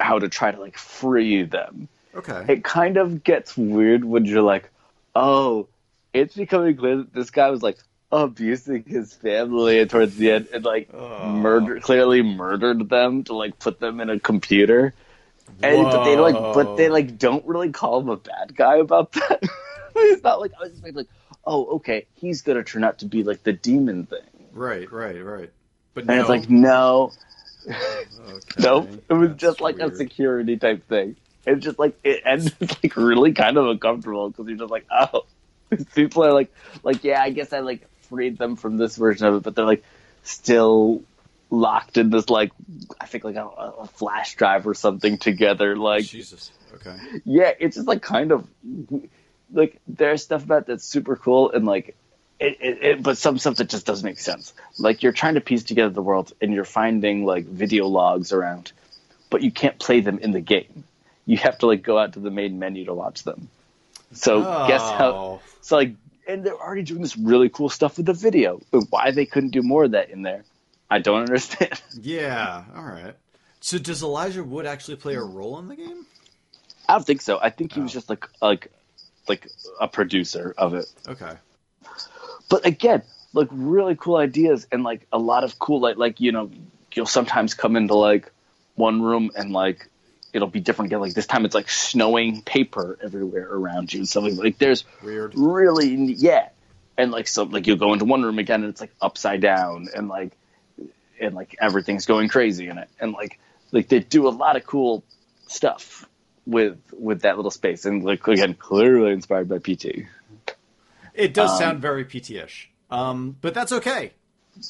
how 0.00 0.18
to 0.18 0.28
try 0.28 0.50
to 0.50 0.60
like 0.60 0.76
free 0.78 1.42
them 1.44 1.88
Okay. 2.14 2.44
it 2.48 2.62
kind 2.64 2.96
of 2.96 3.24
gets 3.24 3.56
weird 3.56 4.04
when 4.04 4.24
you're 4.24 4.40
like, 4.42 4.70
oh, 5.16 5.66
it's 6.12 6.36
becoming 6.36 6.76
clear 6.76 6.98
that 6.98 7.12
this 7.12 7.30
guy 7.30 7.50
was 7.50 7.60
like 7.62 7.76
abusing 8.12 8.84
his 8.84 9.12
family 9.12 9.84
towards 9.86 10.16
the 10.16 10.30
end 10.30 10.48
and 10.52 10.64
like 10.64 10.88
Oh. 10.94 11.24
murder 11.28 11.80
clearly 11.80 12.22
murdered 12.22 12.88
them 12.88 13.24
to 13.24 13.34
like 13.34 13.58
put 13.58 13.80
them 13.80 14.00
in 14.00 14.10
a 14.10 14.20
computer. 14.20 14.94
And 15.62 15.90
but 15.90 16.04
they 16.04 16.16
like 16.16 16.36
but 16.54 16.76
they 16.76 16.88
like 16.88 17.18
don't 17.18 17.44
really 17.46 17.70
call 17.72 18.00
him 18.00 18.08
a 18.10 18.16
bad 18.16 18.54
guy 18.54 18.76
about 18.76 19.10
that. 19.12 19.42
it's 19.96 20.22
not 20.22 20.40
like 20.40 20.52
I 20.56 20.62
was 20.62 20.70
expecting 20.70 20.96
like, 20.96 21.08
oh, 21.44 21.76
okay, 21.76 22.06
he's 22.14 22.42
gonna 22.42 22.62
turn 22.62 22.84
out 22.84 22.98
to 22.98 23.06
be 23.06 23.24
like 23.24 23.42
the 23.42 23.52
demon 23.52 24.06
thing. 24.06 24.20
Right, 24.52 24.90
right, 24.92 25.20
right. 25.24 25.50
But 25.94 26.02
And 26.04 26.10
no. 26.16 26.20
it's 26.20 26.28
like, 26.28 26.48
no, 26.48 27.12
okay. 27.68 28.40
Nope. 28.58 28.88
It 29.08 29.12
was 29.12 29.28
That's 29.30 29.40
just 29.40 29.60
like 29.60 29.78
a 29.78 29.94
security 29.94 30.56
type 30.56 30.86
thing. 30.88 31.16
It's 31.46 31.64
just 31.64 31.78
like 31.78 31.98
it 32.04 32.22
ends 32.24 32.52
like 32.60 32.96
really 32.96 33.32
kind 33.32 33.56
of 33.56 33.66
uncomfortable 33.66 34.30
because 34.30 34.46
you're 34.48 34.58
just 34.58 34.70
like, 34.70 34.86
oh, 34.90 35.24
these 35.70 35.84
people 35.86 36.24
are 36.24 36.32
like, 36.32 36.52
like 36.82 37.04
yeah, 37.04 37.22
I 37.22 37.30
guess 37.30 37.52
I 37.52 37.60
like 37.60 37.86
freed 38.02 38.38
them 38.38 38.56
from 38.56 38.76
this 38.76 38.96
version 38.96 39.26
of 39.26 39.34
it, 39.36 39.42
but 39.42 39.54
they're 39.54 39.64
like 39.64 39.84
still 40.22 41.02
locked 41.50 41.98
in 41.98 42.10
this 42.10 42.28
like 42.30 42.50
I 43.00 43.06
think 43.06 43.24
like 43.24 43.36
a, 43.36 43.46
a 43.46 43.86
flash 43.86 44.34
drive 44.36 44.66
or 44.66 44.74
something 44.74 45.18
together. 45.18 45.76
Like 45.76 46.06
Jesus. 46.06 46.50
Okay. 46.74 46.96
yeah, 47.24 47.52
it's 47.58 47.76
just 47.76 47.86
like 47.86 48.02
kind 48.02 48.32
of 48.32 48.48
like 49.52 49.80
there's 49.86 50.22
stuff 50.22 50.44
about 50.44 50.66
that's 50.66 50.84
super 50.84 51.16
cool 51.16 51.52
and 51.52 51.64
like 51.64 51.96
it, 52.40 52.58
it, 52.60 52.82
it 52.82 53.02
but 53.02 53.16
some 53.18 53.38
stuff 53.38 53.56
that 53.56 53.68
just 53.68 53.86
doesn't 53.86 54.04
make 54.04 54.18
sense. 54.18 54.52
Like 54.78 55.02
you're 55.02 55.12
trying 55.12 55.34
to 55.34 55.40
piece 55.40 55.62
together 55.62 55.90
the 55.90 56.02
world 56.02 56.32
and 56.40 56.52
you're 56.52 56.64
finding 56.64 57.24
like 57.24 57.44
video 57.46 57.86
logs 57.86 58.32
around, 58.32 58.72
but 59.30 59.42
you 59.42 59.50
can't 59.50 59.78
play 59.78 60.00
them 60.00 60.18
in 60.18 60.32
the 60.32 60.40
game. 60.40 60.84
You 61.26 61.36
have 61.38 61.58
to 61.58 61.66
like 61.66 61.82
go 61.82 61.98
out 61.98 62.14
to 62.14 62.20
the 62.20 62.30
main 62.30 62.58
menu 62.58 62.84
to 62.86 62.94
watch 62.94 63.22
them. 63.22 63.48
So 64.12 64.42
guess 64.68 64.82
how? 64.82 65.10
Oh. 65.14 65.40
So 65.60 65.76
like, 65.76 65.94
and 66.28 66.44
they're 66.44 66.54
already 66.60 66.82
doing 66.82 67.02
this 67.02 67.16
really 67.16 67.48
cool 67.48 67.68
stuff 67.68 67.96
with 67.96 68.06
the 68.06 68.12
video. 68.14 68.60
But 68.70 68.84
why 68.90 69.10
they 69.10 69.26
couldn't 69.26 69.50
do 69.50 69.62
more 69.62 69.84
of 69.84 69.92
that 69.92 70.10
in 70.10 70.22
there, 70.22 70.44
I 70.90 70.98
don't 70.98 71.20
understand. 71.28 71.80
Yeah. 72.00 72.64
All 72.76 72.84
right. 72.84 73.14
So 73.60 73.78
does 73.78 74.02
Elijah 74.02 74.44
Wood 74.44 74.66
actually 74.66 74.96
play 74.96 75.14
a 75.14 75.22
role 75.22 75.58
in 75.58 75.68
the 75.68 75.76
game? 75.76 76.04
I 76.88 76.94
don't 76.94 77.06
think 77.06 77.22
so. 77.22 77.38
I 77.40 77.48
think 77.50 77.72
he 77.72 77.80
was 77.80 77.92
Oh. 77.92 77.94
just 77.94 78.10
like 78.10 78.28
like 78.42 78.70
like 79.26 79.48
a 79.80 79.88
producer 79.88 80.54
of 80.58 80.74
it. 80.74 80.84
Okay. 81.08 81.32
But 82.54 82.66
again, 82.66 83.02
like 83.32 83.48
really 83.50 83.96
cool 83.96 84.14
ideas 84.14 84.68
and 84.70 84.84
like 84.84 85.08
a 85.12 85.18
lot 85.18 85.42
of 85.42 85.58
cool 85.58 85.80
like 85.80 85.96
like 85.96 86.20
you 86.20 86.30
know 86.30 86.52
you'll 86.92 87.04
sometimes 87.04 87.52
come 87.52 87.74
into 87.74 87.96
like 87.96 88.30
one 88.76 89.02
room 89.02 89.32
and 89.34 89.50
like 89.50 89.88
it'll 90.32 90.46
be 90.46 90.60
different 90.60 90.88
again. 90.88 91.00
Like 91.00 91.14
this 91.14 91.26
time 91.26 91.44
it's 91.44 91.54
like 91.56 91.68
snowing 91.68 92.42
paper 92.42 92.96
everywhere 93.02 93.48
around 93.52 93.92
you. 93.92 94.04
So 94.04 94.20
like, 94.20 94.34
like 94.34 94.58
there's 94.58 94.84
Weird. 95.02 95.32
really 95.34 95.96
yeah, 95.96 96.50
and 96.96 97.10
like 97.10 97.26
so 97.26 97.42
like 97.42 97.66
you'll 97.66 97.76
go 97.76 97.92
into 97.92 98.04
one 98.04 98.22
room 98.22 98.38
again 98.38 98.62
and 98.62 98.70
it's 98.70 98.80
like 98.80 98.94
upside 99.02 99.40
down 99.40 99.88
and 99.92 100.06
like 100.06 100.30
and 101.20 101.34
like 101.34 101.56
everything's 101.60 102.06
going 102.06 102.28
crazy 102.28 102.68
in 102.68 102.78
it 102.78 102.88
and 103.00 103.14
like 103.14 103.40
like 103.72 103.88
they 103.88 103.98
do 103.98 104.28
a 104.28 104.30
lot 104.30 104.54
of 104.54 104.64
cool 104.64 105.02
stuff 105.48 106.08
with 106.46 106.78
with 106.92 107.22
that 107.22 107.34
little 107.34 107.50
space 107.50 107.84
and 107.84 108.04
like 108.04 108.24
again 108.28 108.54
clearly 108.54 109.10
inspired 109.10 109.48
by 109.48 109.58
PT. 109.58 110.06
It 111.14 111.32
does 111.34 111.50
Um, 111.52 111.58
sound 111.58 111.80
very 111.80 112.04
PT-ish. 112.04 112.70
Um, 112.90 113.36
but 113.40 113.54
that's 113.54 113.72
okay. 113.72 114.12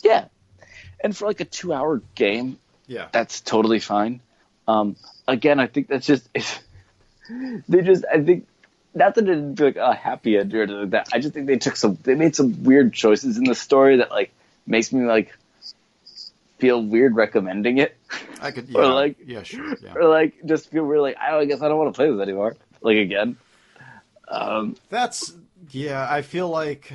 Yeah. 0.02 0.26
And 1.02 1.16
for 1.16 1.26
like 1.26 1.40
a 1.40 1.44
two 1.44 1.72
hour 1.72 2.02
game, 2.14 2.58
Yeah. 2.86 3.08
that's 3.12 3.40
totally 3.40 3.80
fine. 3.80 4.20
Um, 4.68 4.96
again, 5.28 5.58
I 5.60 5.66
think 5.66 5.88
that's 5.88 6.06
just 6.06 6.28
it's, 6.34 6.60
they 7.68 7.82
just 7.82 8.04
I 8.10 8.22
think 8.22 8.46
not 8.94 9.14
that 9.16 9.24
it 9.24 9.26
didn't 9.26 9.56
feel 9.56 9.66
like 9.66 9.76
a 9.76 9.92
happy 9.94 10.38
end 10.38 10.54
or 10.54 10.86
that. 10.86 11.08
I 11.12 11.18
just 11.18 11.34
think 11.34 11.46
they 11.46 11.56
took 11.58 11.76
some 11.76 11.98
they 12.02 12.14
made 12.14 12.34
some 12.36 12.62
weird 12.64 12.92
choices 12.94 13.36
in 13.36 13.44
the 13.44 13.54
story 13.54 13.96
that 13.98 14.10
like 14.10 14.32
makes 14.66 14.92
me 14.92 15.04
like 15.06 15.36
feel 16.58 16.82
weird 16.82 17.14
recommending 17.16 17.78
it 17.78 17.96
I 18.40 18.50
could. 18.52 18.68
or 18.74 18.86
like- 18.86 19.16
yeah. 19.26 19.42
Sure. 19.42 19.74
Yeah. 19.82 19.94
or 19.96 20.08
like 20.08 20.34
just 20.46 20.70
feel 20.70 20.84
really 20.84 21.14
I, 21.16 21.30
don't, 21.32 21.40
I 21.42 21.44
guess 21.46 21.60
I 21.60 21.68
don't 21.68 21.78
want 21.78 21.92
to 21.94 21.96
play 21.96 22.10
this 22.10 22.20
anymore. 22.20 22.56
Like 22.80 22.96
again, 22.98 23.36
um, 24.28 24.76
That's 24.90 25.34
yeah. 25.70 26.06
I 26.10 26.22
feel 26.22 26.48
like 26.48 26.92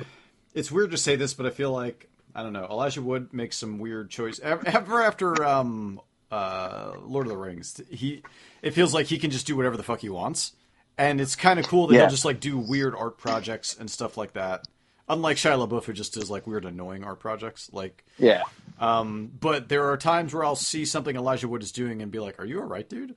it's 0.54 0.70
weird 0.70 0.90
to 0.92 0.96
say 0.96 1.16
this, 1.16 1.34
but 1.34 1.46
I 1.46 1.50
feel 1.50 1.72
like 1.72 2.08
I 2.34 2.42
don't 2.42 2.52
know. 2.52 2.66
Elijah 2.70 3.02
Wood 3.02 3.32
makes 3.32 3.56
some 3.56 3.78
weird 3.78 4.10
choice. 4.10 4.38
Ever 4.40 5.02
after 5.02 5.44
um, 5.44 6.00
uh, 6.30 6.92
Lord 7.02 7.26
of 7.26 7.32
the 7.32 7.36
Rings, 7.38 7.80
he 7.90 8.22
it 8.62 8.72
feels 8.72 8.94
like 8.94 9.06
he 9.06 9.18
can 9.18 9.30
just 9.30 9.46
do 9.46 9.56
whatever 9.56 9.76
the 9.76 9.82
fuck 9.82 10.00
he 10.00 10.08
wants, 10.08 10.52
and 10.98 11.20
it's 11.20 11.34
kind 11.36 11.58
of 11.58 11.66
cool 11.66 11.86
that 11.88 11.94
Yeah. 11.94 12.02
he'll 12.02 12.10
just 12.10 12.24
like 12.24 12.40
do 12.40 12.58
weird 12.58 12.94
art 12.94 13.18
projects 13.18 13.76
and 13.78 13.90
stuff 13.90 14.16
like 14.16 14.34
that. 14.34 14.64
Unlike 15.08 15.38
Shia 15.38 15.66
LaBeouf, 15.68 15.84
who 15.86 15.92
just 15.92 16.14
does 16.14 16.30
like 16.30 16.46
weird, 16.46 16.64
annoying 16.64 17.02
art 17.02 17.18
projects. 17.18 17.68
Like, 17.72 18.04
yeah, 18.16 18.44
um, 18.78 19.32
but 19.40 19.68
there 19.68 19.90
are 19.90 19.96
times 19.96 20.32
where 20.32 20.44
I'll 20.44 20.54
see 20.54 20.84
something 20.84 21.16
Elijah 21.16 21.48
Wood 21.48 21.64
is 21.64 21.72
doing 21.72 22.00
and 22.00 22.12
be 22.12 22.20
like, 22.20 22.38
"Are 22.40 22.44
you 22.46 22.60
alright, 22.60 22.88
dude?" 22.88 23.16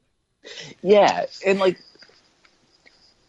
Yeah, 0.81 1.25
and 1.45 1.59
like, 1.59 1.79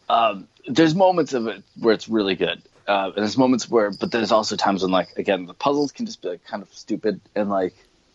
um, 0.09 0.47
there's 0.67 0.95
moments 0.95 1.33
of 1.33 1.47
it 1.47 1.63
where 1.79 1.93
it's 1.93 2.07
really 2.09 2.35
good, 2.35 2.61
uh, 2.87 3.11
and 3.15 3.23
there's 3.23 3.37
moments 3.37 3.69
where, 3.69 3.91
but 3.91 4.11
there's 4.11 4.31
also 4.31 4.55
times 4.55 4.81
when, 4.83 4.91
like, 4.91 5.17
again, 5.17 5.45
the 5.45 5.53
puzzles 5.53 5.91
can 5.91 6.05
just 6.05 6.21
be 6.21 6.29
like 6.29 6.45
kind 6.45 6.61
of 6.63 6.73
stupid 6.73 7.19
and 7.35 7.49
like, 7.49 7.73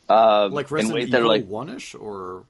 um, 0.09 0.52
Like 0.52 0.70
Resident 0.70 1.09
Evil 1.09 1.28
like 1.28 1.47
one 1.47 1.69
ish, 1.70 1.94
or 1.94 2.44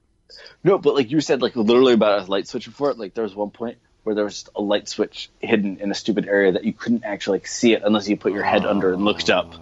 no, 0.63 0.77
but 0.77 0.95
like 0.95 1.11
you 1.11 1.21
said, 1.21 1.41
like 1.41 1.55
literally 1.55 1.93
about 1.93 2.27
a 2.27 2.31
light 2.31 2.47
switch 2.47 2.65
before. 2.65 2.93
Like 2.93 3.13
there 3.13 3.23
was 3.23 3.35
one 3.35 3.51
point 3.51 3.77
where 4.03 4.15
there 4.15 4.23
was 4.23 4.49
a 4.55 4.61
light 4.61 4.87
switch 4.89 5.29
hidden 5.39 5.79
in 5.79 5.91
a 5.91 5.93
stupid 5.93 6.27
area 6.27 6.53
that 6.53 6.63
you 6.63 6.73
couldn't 6.73 7.03
actually 7.03 7.37
like, 7.39 7.47
see 7.47 7.73
it 7.73 7.83
unless 7.85 8.07
you 8.09 8.17
put 8.17 8.33
your 8.33 8.43
head 8.43 8.65
under 8.65 8.93
and 8.93 9.05
looked 9.05 9.29
up. 9.29 9.53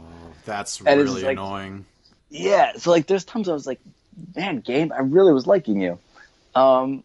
that's 0.46 0.80
And 0.80 1.02
really 1.02 1.24
like- 1.24 1.32
annoying. 1.34 1.86
Yeah, 2.30 2.74
so 2.78 2.92
like 2.92 3.08
there's 3.08 3.26
times 3.26 3.50
I 3.50 3.54
was 3.54 3.66
like, 3.66 3.80
man, 4.36 4.60
game, 4.60 4.94
I 4.96 5.00
really 5.00 5.34
was 5.34 5.48
liking 5.48 5.82
you. 5.82 5.98
Um, 6.56 7.04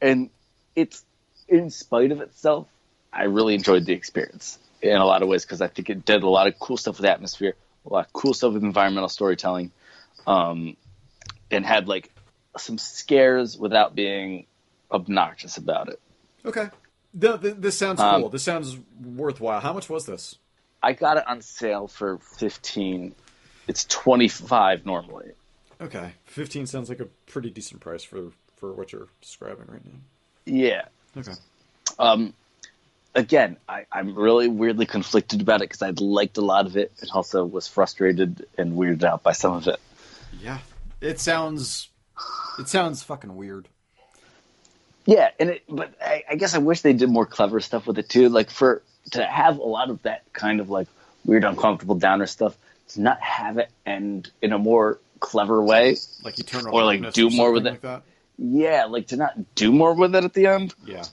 and 0.00 0.30
it's 0.74 1.04
in 1.50 1.68
spite 1.70 2.12
of 2.12 2.20
itself, 2.20 2.68
I 3.12 3.24
really 3.24 3.54
enjoyed 3.54 3.84
the 3.84 3.92
experience 3.92 4.58
in 4.80 4.96
a 4.96 5.04
lot 5.04 5.22
of 5.22 5.28
ways 5.28 5.44
because 5.44 5.60
I 5.60 5.66
think 5.68 5.90
it 5.90 6.04
did 6.04 6.22
a 6.22 6.28
lot 6.28 6.46
of 6.46 6.58
cool 6.58 6.76
stuff 6.76 6.96
with 6.98 7.06
atmosphere, 7.06 7.54
a 7.84 7.92
lot 7.92 8.06
of 8.06 8.12
cool 8.12 8.32
stuff 8.32 8.54
with 8.54 8.62
environmental 8.62 9.08
storytelling, 9.08 9.72
um, 10.26 10.76
and 11.50 11.66
had 11.66 11.88
like 11.88 12.10
some 12.56 12.78
scares 12.78 13.58
without 13.58 13.94
being 13.94 14.46
obnoxious 14.90 15.56
about 15.56 15.88
it. 15.88 16.00
Okay. 16.44 16.68
No, 17.12 17.36
th- 17.36 17.56
this 17.58 17.76
sounds 17.76 18.00
Um, 18.00 18.22
cool. 18.22 18.30
This 18.30 18.44
sounds 18.44 18.78
worthwhile. 19.04 19.60
How 19.60 19.72
much 19.72 19.88
was 19.90 20.06
this? 20.06 20.36
I 20.82 20.92
got 20.92 21.16
it 21.18 21.24
on 21.28 21.42
sale 21.42 21.88
for 21.88 22.18
fifteen. 22.18 23.14
It's 23.66 23.84
twenty 23.84 24.28
five 24.28 24.86
normally. 24.86 25.32
Okay, 25.80 26.12
fifteen 26.24 26.66
sounds 26.66 26.88
like 26.88 27.00
a 27.00 27.06
pretty 27.26 27.50
decent 27.50 27.80
price 27.80 28.02
for 28.04 28.30
for 28.56 28.72
what 28.72 28.92
you're 28.92 29.08
describing 29.20 29.66
right 29.68 29.84
now. 29.84 29.98
Yeah. 30.46 30.84
Okay. 31.16 31.32
Um, 31.98 32.34
again, 33.14 33.56
I, 33.68 33.86
I'm 33.90 34.14
really 34.14 34.48
weirdly 34.48 34.86
conflicted 34.86 35.40
about 35.40 35.60
it 35.60 35.68
because 35.68 35.82
I 35.82 35.90
liked 35.90 36.38
a 36.38 36.42
lot 36.42 36.66
of 36.66 36.76
it 36.76 36.92
and 37.00 37.10
also 37.10 37.44
was 37.44 37.66
frustrated 37.68 38.46
and 38.56 38.74
weirded 38.74 39.04
out 39.04 39.22
by 39.22 39.32
some 39.32 39.54
of 39.54 39.66
it. 39.68 39.80
Yeah, 40.40 40.58
it 41.00 41.20
sounds 41.20 41.88
it 42.58 42.68
sounds 42.68 43.02
fucking 43.02 43.34
weird. 43.36 43.68
Yeah, 45.06 45.30
and 45.40 45.50
it, 45.50 45.64
but 45.68 45.94
I, 46.00 46.24
I 46.30 46.34
guess 46.36 46.54
I 46.54 46.58
wish 46.58 46.82
they 46.82 46.92
did 46.92 47.08
more 47.08 47.26
clever 47.26 47.60
stuff 47.60 47.86
with 47.86 47.98
it 47.98 48.08
too. 48.08 48.28
Like 48.28 48.50
for 48.50 48.82
to 49.12 49.24
have 49.24 49.58
a 49.58 49.64
lot 49.64 49.90
of 49.90 50.02
that 50.02 50.30
kind 50.32 50.60
of 50.60 50.70
like 50.70 50.88
weird, 51.24 51.44
uncomfortable 51.44 51.96
downer 51.96 52.26
stuff, 52.26 52.56
to 52.88 53.00
not 53.00 53.20
have 53.20 53.58
it 53.58 53.70
and 53.84 54.30
in 54.40 54.52
a 54.52 54.58
more 54.58 55.00
clever 55.18 55.62
way. 55.62 55.96
Like 56.22 56.38
eternal 56.38 56.74
Or, 56.74 56.84
like, 56.84 57.02
darkness 57.02 57.14
do 57.14 57.30
more 57.30 57.52
with 57.52 57.66
it. 57.66 57.70
Like 57.70 57.80
that. 57.82 58.02
Yeah, 58.42 58.86
like 58.86 59.08
to 59.08 59.16
not 59.16 59.54
do 59.54 59.70
more 59.70 59.94
with 59.94 60.14
it 60.14 60.24
at 60.24 60.32
the 60.32 60.46
end. 60.46 60.74
Yeah, 60.86 61.04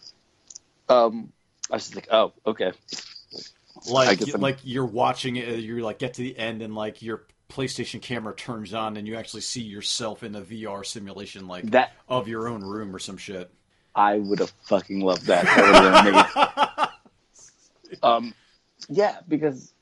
Um, 0.88 1.34
I 1.70 1.76
was 1.76 1.84
just 1.84 1.96
like, 1.96 2.08
oh, 2.10 2.32
okay. 2.46 2.72
Like 3.90 4.22
like 4.38 4.58
you're 4.64 4.86
watching 4.86 5.36
it. 5.36 5.60
You're 5.60 5.82
like 5.82 6.00
get 6.00 6.16
to 6.16 6.22
the 6.22 6.38
end 6.38 6.62
and 6.62 6.74
like 6.74 7.02
your 7.02 7.24
PlayStation 7.50 8.02
camera 8.02 8.34
turns 8.34 8.74
on 8.74 8.98
and 8.98 9.08
you 9.08 9.16
actually 9.16 9.42
see 9.42 9.62
yourself 9.62 10.24
in 10.24 10.36
a 10.36 10.42
VR 10.42 10.86
simulation 10.86 11.48
like 11.48 11.70
That 11.72 11.94
of 12.08 12.28
your 12.28 12.48
own 12.48 12.62
room 12.62 12.96
or 12.96 13.00
some 13.00 13.18
shit. 13.18 13.52
I 13.94 14.18
would 14.18 14.40
have 14.40 14.52
fucking 14.64 15.02
loved 15.02 15.26
that. 15.26 15.44
That 15.46 16.92
um, 18.04 18.34
yeah, 18.90 19.18
because 19.28 19.74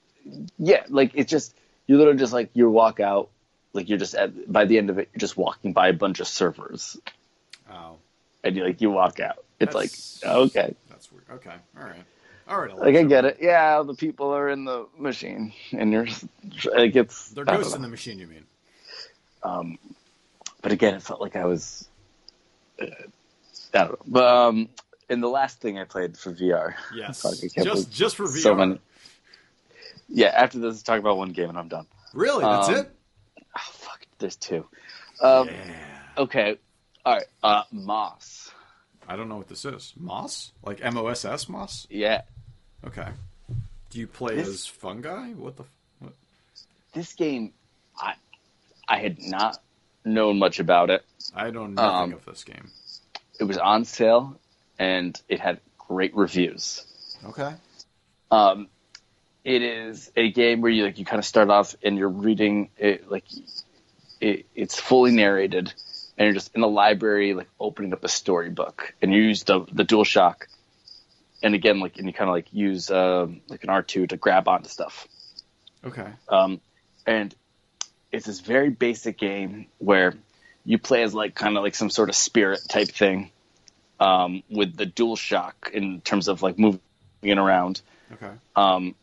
yeah, 0.58 0.84
like 0.90 1.12
it's 1.14 1.30
just 1.30 1.56
you 1.86 1.98
literally 1.98 2.18
just 2.20 2.34
like 2.34 2.50
you 2.54 2.70
walk 2.70 3.00
out, 3.00 3.30
like 3.74 3.90
you're 3.90 4.00
just 4.00 4.16
at 4.16 4.52
by 4.52 4.66
the 4.66 4.78
end 4.78 4.90
of 4.90 4.98
it, 4.98 5.10
you're 5.14 5.20
just 5.20 5.38
walking 5.38 5.74
by 5.74 5.90
a 5.90 5.94
bunch 5.94 6.20
of 6.20 6.28
servers, 6.28 6.98
Oh, 7.72 7.98
and 8.44 8.56
you 8.56 8.64
like 8.64 8.82
you 8.82 8.92
walk 8.92 9.20
out. 9.20 9.44
It's 9.60 9.74
That's- 9.74 10.22
like 10.24 10.36
okay, 10.36 10.76
that's 10.90 11.12
weird. 11.12 11.24
Okay, 11.32 11.54
all 11.78 11.84
right, 11.84 12.04
all 12.48 12.60
right. 12.62 12.78
like 12.78 12.96
I 12.96 13.04
get 13.04 13.26
it. 13.26 13.38
Yeah, 13.42 13.82
the 13.84 13.94
people 13.94 14.30
are 14.32 14.50
in 14.50 14.66
the 14.66 14.88
machine, 14.98 15.54
and 15.72 15.92
you're 15.92 16.08
like 16.74 16.96
it's 16.96 17.30
They're 17.30 17.46
ghosts 17.46 17.74
in 17.76 17.82
the 17.82 17.88
machine. 17.88 18.20
You 18.20 18.28
mean? 18.28 18.46
Um, 19.44 19.78
but 20.62 20.72
again, 20.72 20.94
it 20.96 21.02
felt 21.04 21.22
like 21.22 21.36
I 21.36 21.46
was. 21.46 21.88
Uh, 22.82 22.86
I 23.74 23.78
don't 23.86 23.90
know. 23.92 23.98
But 24.08 24.24
um, 24.26 24.70
and 25.10 25.22
the 25.24 25.28
last 25.30 25.60
thing 25.62 25.78
I 25.80 25.84
played 25.84 26.18
for 26.18 26.32
VR. 26.34 26.74
Yes, 26.94 27.22
just 27.56 27.92
just 27.92 28.16
for 28.16 28.26
VR. 28.26 28.42
so 28.42 28.56
many. 28.56 28.80
Yeah, 30.08 30.28
after 30.28 30.60
this, 30.60 30.84
talk 30.84 31.00
about 31.00 31.18
one 31.18 31.30
game 31.30 31.50
and 31.50 31.58
I'm 31.58 31.68
done. 31.68 31.88
Really? 32.14 32.42
That's 32.44 32.70
Um, 32.70 32.76
it? 32.76 32.92
Oh, 33.40 33.60
fuck, 33.72 34.06
there's 34.20 34.36
two. 34.36 34.66
Um, 35.20 35.48
yeah. 35.48 35.54
Okay, 36.20 36.58
all 37.06 37.14
right. 37.14 37.26
Uh, 37.44 37.64
Moss. 37.72 38.52
I 39.08 39.16
don't 39.16 39.30
know 39.30 39.38
what 39.38 39.48
this 39.48 39.66
is. 39.66 39.94
Moss? 39.98 40.52
Like 40.64 40.84
M 40.84 40.98
O 40.98 41.08
S 41.08 41.26
S 41.26 41.48
Moss? 41.48 41.86
Yeah, 41.90 42.22
Okay. 42.86 43.08
Do 43.92 44.00
you 44.00 44.08
play 44.08 44.36
This- 44.36 44.48
as 44.48 44.66
fungi? 44.68 45.30
What 45.34 45.56
the? 45.58 45.64
What? 46.00 46.14
this 46.94 47.14
game, 47.14 47.54
I 48.00 48.16
I 48.88 48.98
had 49.00 49.22
not 49.22 49.62
known 50.04 50.38
much 50.40 50.60
about 50.60 50.90
it. 50.90 51.04
I 51.36 51.50
don't 51.52 51.74
know 51.76 51.82
nothing 51.84 52.14
Um, 52.14 52.20
of 52.20 52.26
this 52.26 52.44
game. 52.44 52.70
It 53.40 53.46
was 53.46 53.58
on 53.58 53.86
sale, 53.86 54.38
and 54.80 55.20
it 55.30 55.40
had 55.40 55.60
great 55.78 56.16
reviews. 56.16 56.86
Okay. 57.26 57.54
Um, 58.32 58.68
it 59.44 59.62
is 59.62 60.12
a 60.16 60.32
game 60.32 60.62
where 60.62 60.72
you 60.72 60.84
like 60.84 60.98
you 61.00 61.06
kind 61.06 61.20
of 61.20 61.26
start 61.26 61.50
off 61.50 61.76
and 61.84 61.98
you're 61.98 62.10
reading 62.10 62.70
it 62.78 63.10
like 63.10 63.24
it, 64.22 64.46
it's 64.56 64.80
fully 64.80 65.12
narrated, 65.12 65.74
and 66.18 66.26
you're 66.26 66.34
just 66.34 66.54
in 66.56 66.62
the 66.62 66.68
library 66.68 67.34
like 67.34 67.50
opening 67.60 67.94
up 67.94 68.04
a 68.04 68.08
storybook, 68.08 68.94
and 69.02 69.14
you 69.14 69.22
use 69.22 69.44
the 69.44 69.66
the 69.72 69.84
DualShock, 69.84 70.48
and 71.44 71.56
again 71.56 71.80
like 71.80 71.98
and 71.98 72.08
you 72.08 72.14
kind 72.14 72.30
of 72.30 72.36
like 72.36 72.54
use 72.54 72.90
um, 72.92 73.42
like 73.48 73.64
an 73.64 73.70
R 73.70 73.82
two 73.84 74.08
to 74.08 74.18
grab 74.18 74.48
onto 74.48 74.70
stuff, 74.70 75.08
Okay. 75.86 76.08
um, 76.30 76.62
and 77.06 77.34
it's 78.12 78.26
this 78.26 78.40
very 78.40 78.70
basic 78.70 79.18
game 79.18 79.68
where 79.80 80.14
you 80.64 80.78
play 80.78 81.04
as 81.04 81.14
like 81.14 81.36
kind 81.36 81.58
of 81.58 81.64
like 81.64 81.76
some 81.76 81.90
sort 81.90 82.10
of 82.10 82.16
spirit 82.16 82.62
type 82.68 82.88
thing, 82.88 83.30
um, 84.00 84.42
with 84.50 84.76
the 84.76 84.86
DualShock 84.86 85.70
in 85.74 86.02
terms 86.02 86.28
of 86.28 86.42
like 86.42 86.58
moving 86.58 86.80
it 87.24 87.38
around 87.38 87.82
Okay. 88.14 88.32
um, 88.56 88.96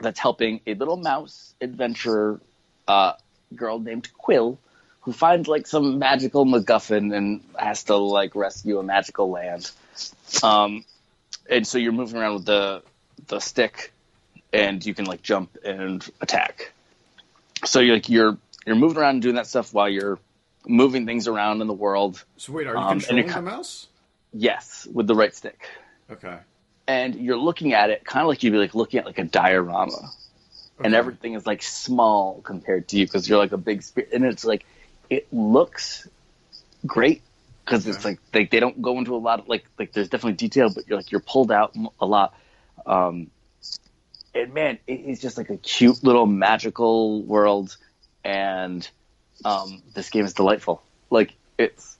that's 0.00 0.20
helping 0.20 0.60
a 0.66 0.74
little 0.74 0.96
mouse 0.96 1.54
adventurer 1.60 2.40
uh, 2.86 3.14
girl 3.54 3.78
named 3.78 4.08
Quill, 4.18 4.58
who 5.04 5.12
finds 5.12 5.48
like 5.48 5.66
some 5.66 5.98
magical 5.98 6.44
MacGuffin 6.46 7.14
and 7.14 7.42
has 7.56 7.84
to 7.84 7.96
like 7.96 8.34
rescue 8.34 8.78
a 8.78 8.82
magical 8.82 9.30
land. 9.30 9.70
Um, 10.42 10.84
and 11.48 11.66
so 11.66 11.78
you're 11.78 11.92
moving 11.92 12.20
around 12.20 12.34
with 12.34 12.44
the 12.46 12.82
the 13.28 13.38
stick, 13.40 13.92
and 14.52 14.84
you 14.84 14.94
can 14.94 15.04
like 15.04 15.22
jump 15.22 15.56
and 15.64 16.06
attack. 16.20 16.72
So 17.64 17.80
you're 17.80 17.96
like 17.96 18.08
you're 18.08 18.36
you're 18.66 18.76
moving 18.76 18.98
around 18.98 19.16
and 19.16 19.22
doing 19.22 19.34
that 19.36 19.46
stuff 19.46 19.72
while 19.74 19.88
you're 19.88 20.18
moving 20.66 21.04
things 21.06 21.28
around 21.28 21.60
in 21.60 21.66
the 21.66 21.74
world. 21.74 22.24
So 22.38 22.52
wait, 22.52 22.66
are 22.66 22.72
you 22.72 22.78
Um, 22.78 23.00
controlling 23.00 23.26
the 23.28 23.42
mouse? 23.42 23.86
Yes, 24.32 24.88
with 24.92 25.06
the 25.06 25.14
right 25.14 25.34
stick. 25.34 25.68
Okay. 26.10 26.36
and 26.86 27.14
you're 27.14 27.38
looking 27.38 27.72
at 27.72 27.88
it 27.90 28.04
kind 28.04 28.22
of 28.22 28.28
like 28.28 28.42
you'd 28.42 28.50
be 28.52 28.58
like 28.58 28.74
looking 28.74 29.00
at 29.00 29.06
like 29.06 29.18
a 29.18 29.24
diorama 29.24 30.10
and 30.82 30.94
everything 30.94 31.32
is 31.32 31.46
like 31.46 31.62
small 31.62 32.42
compared 32.42 32.88
to 32.88 32.98
you 32.98 33.06
because 33.06 33.26
you're 33.26 33.38
like 33.38 33.52
a 33.52 33.56
big 33.56 33.82
spirit 33.82 34.10
and 34.12 34.22
it's 34.24 34.44
like 34.44 34.66
it 35.10 35.26
looks 35.32 36.08
great 36.86 37.22
because 37.64 37.86
it's 37.86 38.04
like 38.04 38.18
they, 38.32 38.44
they 38.44 38.60
don't 38.60 38.80
go 38.82 38.98
into 38.98 39.14
a 39.14 39.18
lot 39.18 39.40
of 39.40 39.48
like 39.48 39.64
like 39.78 39.92
there's 39.92 40.08
definitely 40.08 40.34
detail 40.34 40.68
but 40.74 40.86
you're 40.88 40.98
like 40.98 41.10
you're 41.10 41.20
pulled 41.20 41.50
out 41.52 41.74
a 42.00 42.06
lot. 42.06 42.34
Um 42.86 43.30
and 44.34 44.52
man 44.52 44.78
it 44.86 45.00
is 45.00 45.20
just 45.20 45.38
like 45.38 45.50
a 45.50 45.56
cute 45.56 46.02
little 46.04 46.26
magical 46.26 47.22
world 47.22 47.76
and 48.24 48.88
um 49.44 49.82
this 49.94 50.10
game 50.10 50.24
is 50.24 50.34
delightful. 50.34 50.82
Like 51.10 51.34
it's 51.58 51.96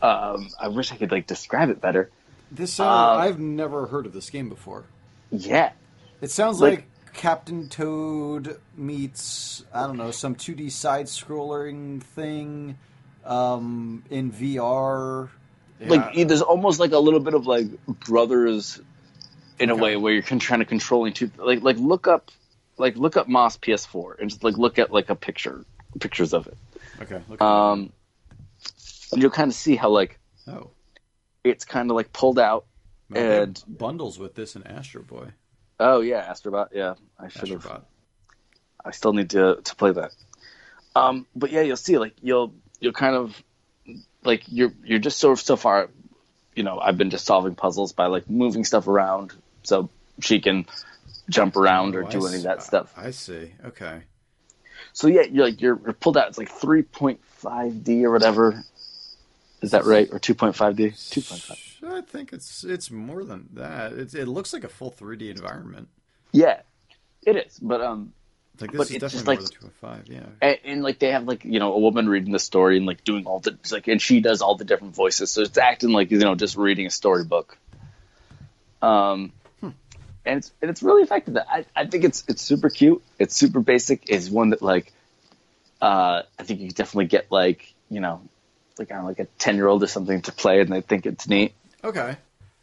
um 0.00 0.48
i 0.60 0.68
wish 0.68 0.92
i 0.92 0.96
could 0.96 1.10
like 1.10 1.26
describe 1.26 1.70
it 1.70 1.80
better. 1.80 2.10
This 2.50 2.78
uh, 2.80 2.84
Um, 2.86 3.20
I've 3.20 3.38
never 3.38 3.86
heard 3.86 4.06
of 4.06 4.12
this 4.12 4.30
game 4.30 4.48
before. 4.48 4.84
yeah. 5.30 5.72
It 6.20 6.30
sounds 6.30 6.60
Like- 6.60 6.78
like, 6.80 6.84
Captain 7.12 7.68
Toad 7.68 8.58
meets 8.76 9.64
I 9.72 9.86
don't 9.86 9.96
know 9.96 10.10
some 10.10 10.34
2D 10.34 10.70
side 10.70 11.06
scrolling 11.06 12.02
thing 12.02 12.78
um, 13.24 14.04
in 14.10 14.32
VR. 14.32 15.28
like 15.80 16.14
there's 16.14 16.42
almost 16.42 16.80
like 16.80 16.92
a 16.92 16.98
little 16.98 17.20
bit 17.20 17.34
of 17.34 17.46
like 17.46 17.66
brothers 18.06 18.80
in 19.58 19.70
a 19.70 19.74
Okay. 19.74 19.82
way 19.82 19.96
where 19.96 20.12
you're 20.12 20.22
trying 20.22 20.60
to 20.60 20.64
controlling 20.64 21.12
two 21.12 21.30
like 21.36 21.62
like 21.62 21.76
look 21.78 22.06
up 22.06 22.30
like 22.78 22.96
look 22.96 23.16
up 23.16 23.28
Moss 23.28 23.56
PS4 23.58 24.20
and 24.20 24.30
just 24.30 24.44
like 24.44 24.56
look 24.56 24.78
at 24.78 24.92
like 24.92 25.10
a 25.10 25.14
picture 25.16 25.64
pictures 26.00 26.32
of 26.32 26.46
it 26.46 26.56
okay. 27.02 27.20
Um 27.40 27.92
and 29.12 29.22
you'll 29.22 29.30
kind 29.30 29.50
of 29.50 29.54
see 29.54 29.74
how 29.76 29.88
like 29.90 30.18
oh, 30.46 30.70
it's 31.44 31.64
kind 31.64 31.90
of 31.90 31.96
like 31.96 32.12
pulled 32.12 32.38
out 32.38 32.66
and 33.14 33.62
bundles 33.66 34.18
with 34.18 34.34
this 34.34 34.54
and 34.54 34.66
Astro 34.66 35.02
Boy. 35.02 35.28
Oh 35.80 36.00
yeah 36.00 36.26
Astrobot 36.30 36.68
yeah 36.72 36.94
I 37.18 37.28
should 37.28 37.48
have 37.48 37.82
I 38.84 38.90
still 38.92 39.12
need 39.12 39.30
to 39.30 39.60
to 39.62 39.76
play 39.76 39.92
that. 39.92 40.12
Um, 40.96 41.26
but 41.36 41.50
yeah, 41.50 41.62
you'll 41.62 41.76
see. 41.76 41.98
Like 41.98 42.14
you'll 42.22 42.54
you'll 42.80 42.92
kind 42.92 43.14
of 43.14 43.42
like 44.24 44.44
you're 44.46 44.72
you're 44.84 44.98
just 44.98 45.18
sort 45.18 45.38
of 45.38 45.44
so 45.44 45.56
far. 45.56 45.90
You 46.54 46.62
know, 46.62 46.78
I've 46.78 46.98
been 46.98 47.10
just 47.10 47.24
solving 47.26 47.54
puzzles 47.54 47.92
by 47.92 48.06
like 48.06 48.28
moving 48.28 48.64
stuff 48.64 48.88
around 48.88 49.32
so 49.62 49.90
she 50.20 50.40
can 50.40 50.66
jump 51.28 51.56
around 51.56 51.94
or 51.94 52.04
Oh, 52.04 52.06
I 52.06 52.10
do 52.10 52.26
any 52.26 52.38
of 52.38 52.42
that 52.44 52.62
stuff. 52.62 52.92
I 52.96 53.10
see. 53.10 53.52
Okay. 53.64 54.02
So 54.92 55.06
yeah, 55.06 55.22
you're 55.22 55.44
like 55.44 55.60
you're, 55.60 55.78
you're 55.84 55.92
pulled 55.92 56.16
out. 56.16 56.28
It's 56.28 56.38
like 56.38 56.50
3.5D 56.50 58.02
or 58.04 58.10
whatever. 58.10 58.64
Is 59.60 59.72
that 59.72 59.84
right? 59.84 60.08
Or 60.10 60.18
2.5D? 60.18 60.92
2.5. 60.92 61.67
I 61.86 62.00
think 62.02 62.32
it's 62.32 62.64
it's 62.64 62.90
more 62.90 63.24
than 63.24 63.48
that. 63.54 63.92
It's, 63.92 64.14
it 64.14 64.26
looks 64.28 64.52
like 64.52 64.64
a 64.64 64.68
full 64.68 64.90
3D 64.92 65.30
environment. 65.30 65.88
Yeah, 66.32 66.60
it 67.24 67.36
is. 67.36 67.58
But 67.60 67.80
um, 67.80 68.12
Like 68.60 68.72
this 68.72 68.78
But 68.78 68.86
is 68.90 68.90
it's 68.96 69.00
just 69.12 69.24
definitely 69.24 69.44
like- 69.46 69.62
more 69.62 69.96
than 70.00 70.00
2.5. 70.04 70.08
Yeah. 70.08 70.26
and, 70.42 70.58
and 70.64 70.82
like 70.82 70.98
they 70.98 71.12
have 71.12 71.24
like 71.24 71.44
you 71.44 71.60
know 71.60 71.72
a 71.74 71.78
woman 71.78 72.08
reading 72.08 72.32
the 72.32 72.38
story 72.38 72.76
and 72.76 72.86
like 72.86 73.04
doing 73.04 73.26
all 73.26 73.40
the 73.40 73.56
like 73.70 73.86
and 73.88 74.02
she 74.02 74.20
does 74.20 74.42
all 74.42 74.56
the 74.56 74.64
different 74.64 74.94
voices 74.94 75.30
so 75.30 75.42
it's 75.42 75.56
acting 75.58 75.90
like 75.90 76.10
you 76.10 76.18
know 76.18 76.34
just 76.34 76.56
reading 76.56 76.86
a 76.86 76.90
storybook 76.90 77.56
Um, 78.82 79.32
and 79.62 80.38
it's 80.38 80.52
and 80.60 80.70
it's 80.70 80.82
really 80.82 81.02
effective. 81.02 81.36
I, 81.36 81.64
I 81.74 81.86
think 81.86 82.04
it's 82.04 82.24
it's 82.28 82.42
super 82.42 82.68
cute. 82.68 83.02
It's 83.18 83.34
super 83.36 83.60
basic. 83.60 84.10
It's 84.10 84.28
one 84.28 84.50
that 84.50 84.60
like 84.62 84.92
uh, 85.80 86.22
I 86.38 86.42
think 86.42 86.60
you 86.60 86.70
definitely 86.70 87.06
get 87.06 87.30
like 87.30 87.72
you 87.88 88.00
know 88.00 88.20
like 88.78 88.90
I 88.92 88.94
don't 88.96 89.04
know, 89.04 89.08
like 89.08 89.20
a 89.20 89.24
ten 89.38 89.56
year 89.56 89.66
old 89.66 89.82
or 89.82 89.86
something 89.86 90.20
to 90.22 90.32
play, 90.32 90.60
and 90.60 90.70
they 90.70 90.80
think 90.82 91.06
it's 91.06 91.26
neat. 91.28 91.54
Okay. 91.84 92.16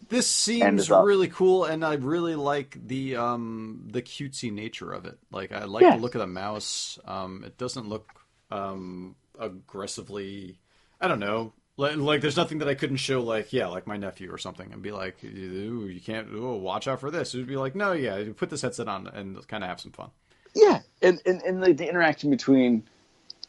This 0.10 0.28
seems 0.28 0.90
really 0.90 1.28
cool, 1.30 1.64
and 1.66 1.84
I 1.84 1.96
really 1.96 2.36
like 2.36 2.78
the 2.86 3.16
um 3.16 3.88
the 3.92 4.02
cutesy 4.02 4.52
nature 4.52 4.92
of 4.92 5.06
it. 5.06 5.18
Like 5.32 5.52
I 5.52 5.64
like 5.66 5.84
Yeah. 5.84 5.96
the 5.96 6.02
look 6.02 6.16
of 6.16 6.22
the 6.22 6.28
mouse. 6.28 7.00
Um, 7.06 7.44
it 7.44 7.58
doesn't 7.58 7.88
look 7.90 8.08
um 8.52 9.16
aggressively. 9.40 10.60
I 11.02 11.08
don't 11.08 11.20
know. 11.20 11.54
Like, 11.78 11.98
like 11.98 12.22
there's 12.22 12.38
nothing 12.38 12.60
that 12.60 12.68
I 12.70 12.76
couldn't 12.76 12.98
show, 12.98 13.22
like 13.22 13.52
yeah, 13.52 13.68
like 13.68 13.88
my 13.88 13.98
nephew 13.98 14.32
or 14.32 14.38
something, 14.38 14.72
and 14.72 14.82
be 14.82 14.92
like, 14.92 15.18
"Ooh, 15.24 15.88
you 15.88 16.00
can't. 16.00 16.30
Ooh, 16.32 16.56
watch 16.58 16.88
out 16.88 17.00
for 17.00 17.10
this." 17.12 17.34
It 17.34 17.38
would 17.40 17.48
be 17.48 17.58
like, 17.58 17.76
"No, 17.76 17.92
yeah, 17.94 18.24
put 18.36 18.50
this 18.50 18.62
headset 18.62 18.88
on 18.88 19.08
and 19.08 19.46
kind 19.48 19.64
of 19.64 19.70
have 19.70 19.82
some 19.82 19.92
fun." 19.92 20.12
Yeah, 20.54 20.82
and 21.02 21.22
and, 21.26 21.42
and 21.42 21.64
the, 21.64 21.74
the 21.74 21.90
interaction 21.90 22.30
between 22.30 22.84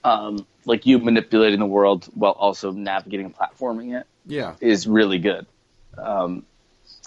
um, 0.04 0.46
like 0.64 0.86
you 0.86 0.98
manipulating 0.98 1.60
the 1.60 1.66
world 1.66 2.08
while 2.14 2.32
also 2.32 2.72
navigating 2.72 3.26
and 3.26 3.36
platforming 3.36 3.98
it 3.98 4.06
Yeah, 4.26 4.54
is 4.60 4.86
really 4.86 5.18
good. 5.18 5.46
Um, 5.98 6.44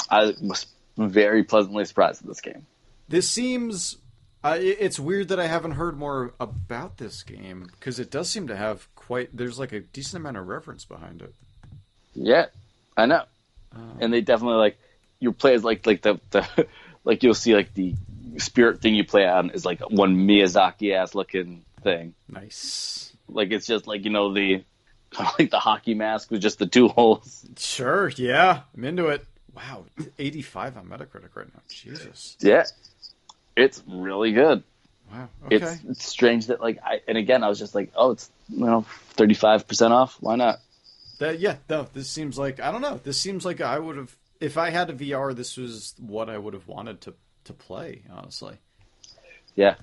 I 0.09 0.33
was 0.41 0.65
very 0.97 1.43
pleasantly 1.43 1.85
surprised 1.85 2.21
with 2.21 2.29
this 2.29 2.41
game. 2.41 2.65
This 3.07 3.27
seems. 3.27 3.97
Uh, 4.41 4.57
it's 4.59 4.99
weird 4.99 5.27
that 5.29 5.39
I 5.39 5.47
haven't 5.47 5.71
heard 5.71 5.97
more 5.97 6.33
about 6.39 6.97
this 6.97 7.23
game 7.23 7.67
because 7.73 7.99
it 7.99 8.09
does 8.09 8.29
seem 8.29 8.47
to 8.47 8.55
have 8.55 8.87
quite. 8.95 9.35
There's 9.35 9.59
like 9.59 9.73
a 9.73 9.81
decent 9.81 10.21
amount 10.21 10.37
of 10.37 10.47
reverence 10.47 10.85
behind 10.85 11.21
it. 11.21 11.33
Yeah, 12.13 12.45
I 12.95 13.05
know. 13.05 13.23
and 13.99 14.13
they 14.13 14.21
definitely 14.21 14.57
like 14.57 14.77
you 15.19 15.31
play 15.33 15.53
as 15.53 15.63
like 15.63 15.85
like 15.85 16.01
the 16.01 16.19
the 16.31 16.67
like 17.03 17.23
you'll 17.23 17.33
see 17.33 17.53
like 17.53 17.73
the 17.73 17.95
spirit 18.37 18.81
thing 18.81 18.95
you 18.95 19.03
play 19.03 19.27
on 19.27 19.49
is 19.49 19.65
like 19.65 19.81
one 19.89 20.15
Miyazaki 20.15 20.93
ass 20.93 21.15
looking 21.15 21.63
thing. 21.81 22.13
Nice. 22.27 23.11
Like 23.27 23.51
it's 23.51 23.67
just 23.67 23.87
like 23.87 24.05
you 24.05 24.09
know 24.09 24.33
the 24.33 24.63
like 25.39 25.51
the 25.51 25.59
hockey 25.59 25.93
mask 25.93 26.31
with 26.31 26.41
just 26.41 26.59
the 26.59 26.67
two 26.67 26.87
holes. 26.87 27.45
Sure. 27.57 28.09
Yeah, 28.09 28.61
I'm 28.75 28.83
into 28.83 29.07
it. 29.07 29.25
Wow, 29.55 29.85
85 30.17 30.77
on 30.77 30.85
Metacritic 30.85 31.35
right 31.35 31.47
now. 31.53 31.61
Jesus. 31.69 32.37
Yeah, 32.39 32.63
it's 33.55 33.83
really 33.87 34.31
good. 34.31 34.63
Wow. 35.11 35.27
Okay. 35.45 35.55
It's, 35.57 35.83
it's 35.89 36.05
strange 36.05 36.47
that 36.47 36.61
like 36.61 36.79
I 36.83 37.01
and 37.07 37.17
again 37.17 37.43
I 37.43 37.49
was 37.49 37.57
just 37.57 37.73
like 37.73 37.91
oh 37.95 38.11
it's 38.11 38.29
you 38.47 38.63
know 38.63 38.85
thirty 39.11 39.33
five 39.33 39.67
percent 39.67 39.91
off 39.91 40.15
why 40.19 40.35
not 40.35 40.59
That, 41.17 41.39
yeah. 41.39 41.55
No, 41.67 41.87
this 41.93 42.07
seems 42.07 42.37
like 42.37 42.59
I 42.59 42.71
don't 42.71 42.81
know. 42.81 42.99
This 43.03 43.19
seems 43.19 43.43
like 43.43 43.59
I 43.59 43.79
would 43.79 43.97
have 43.97 44.15
if 44.39 44.57
I 44.59 44.69
had 44.69 44.91
a 44.91 44.93
VR. 44.93 45.35
This 45.35 45.57
was 45.57 45.95
what 45.97 46.29
I 46.29 46.37
would 46.37 46.53
have 46.53 46.67
wanted 46.67 47.01
to 47.01 47.15
to 47.45 47.53
play. 47.53 48.03
Honestly. 48.11 48.55
yeah 49.55 49.75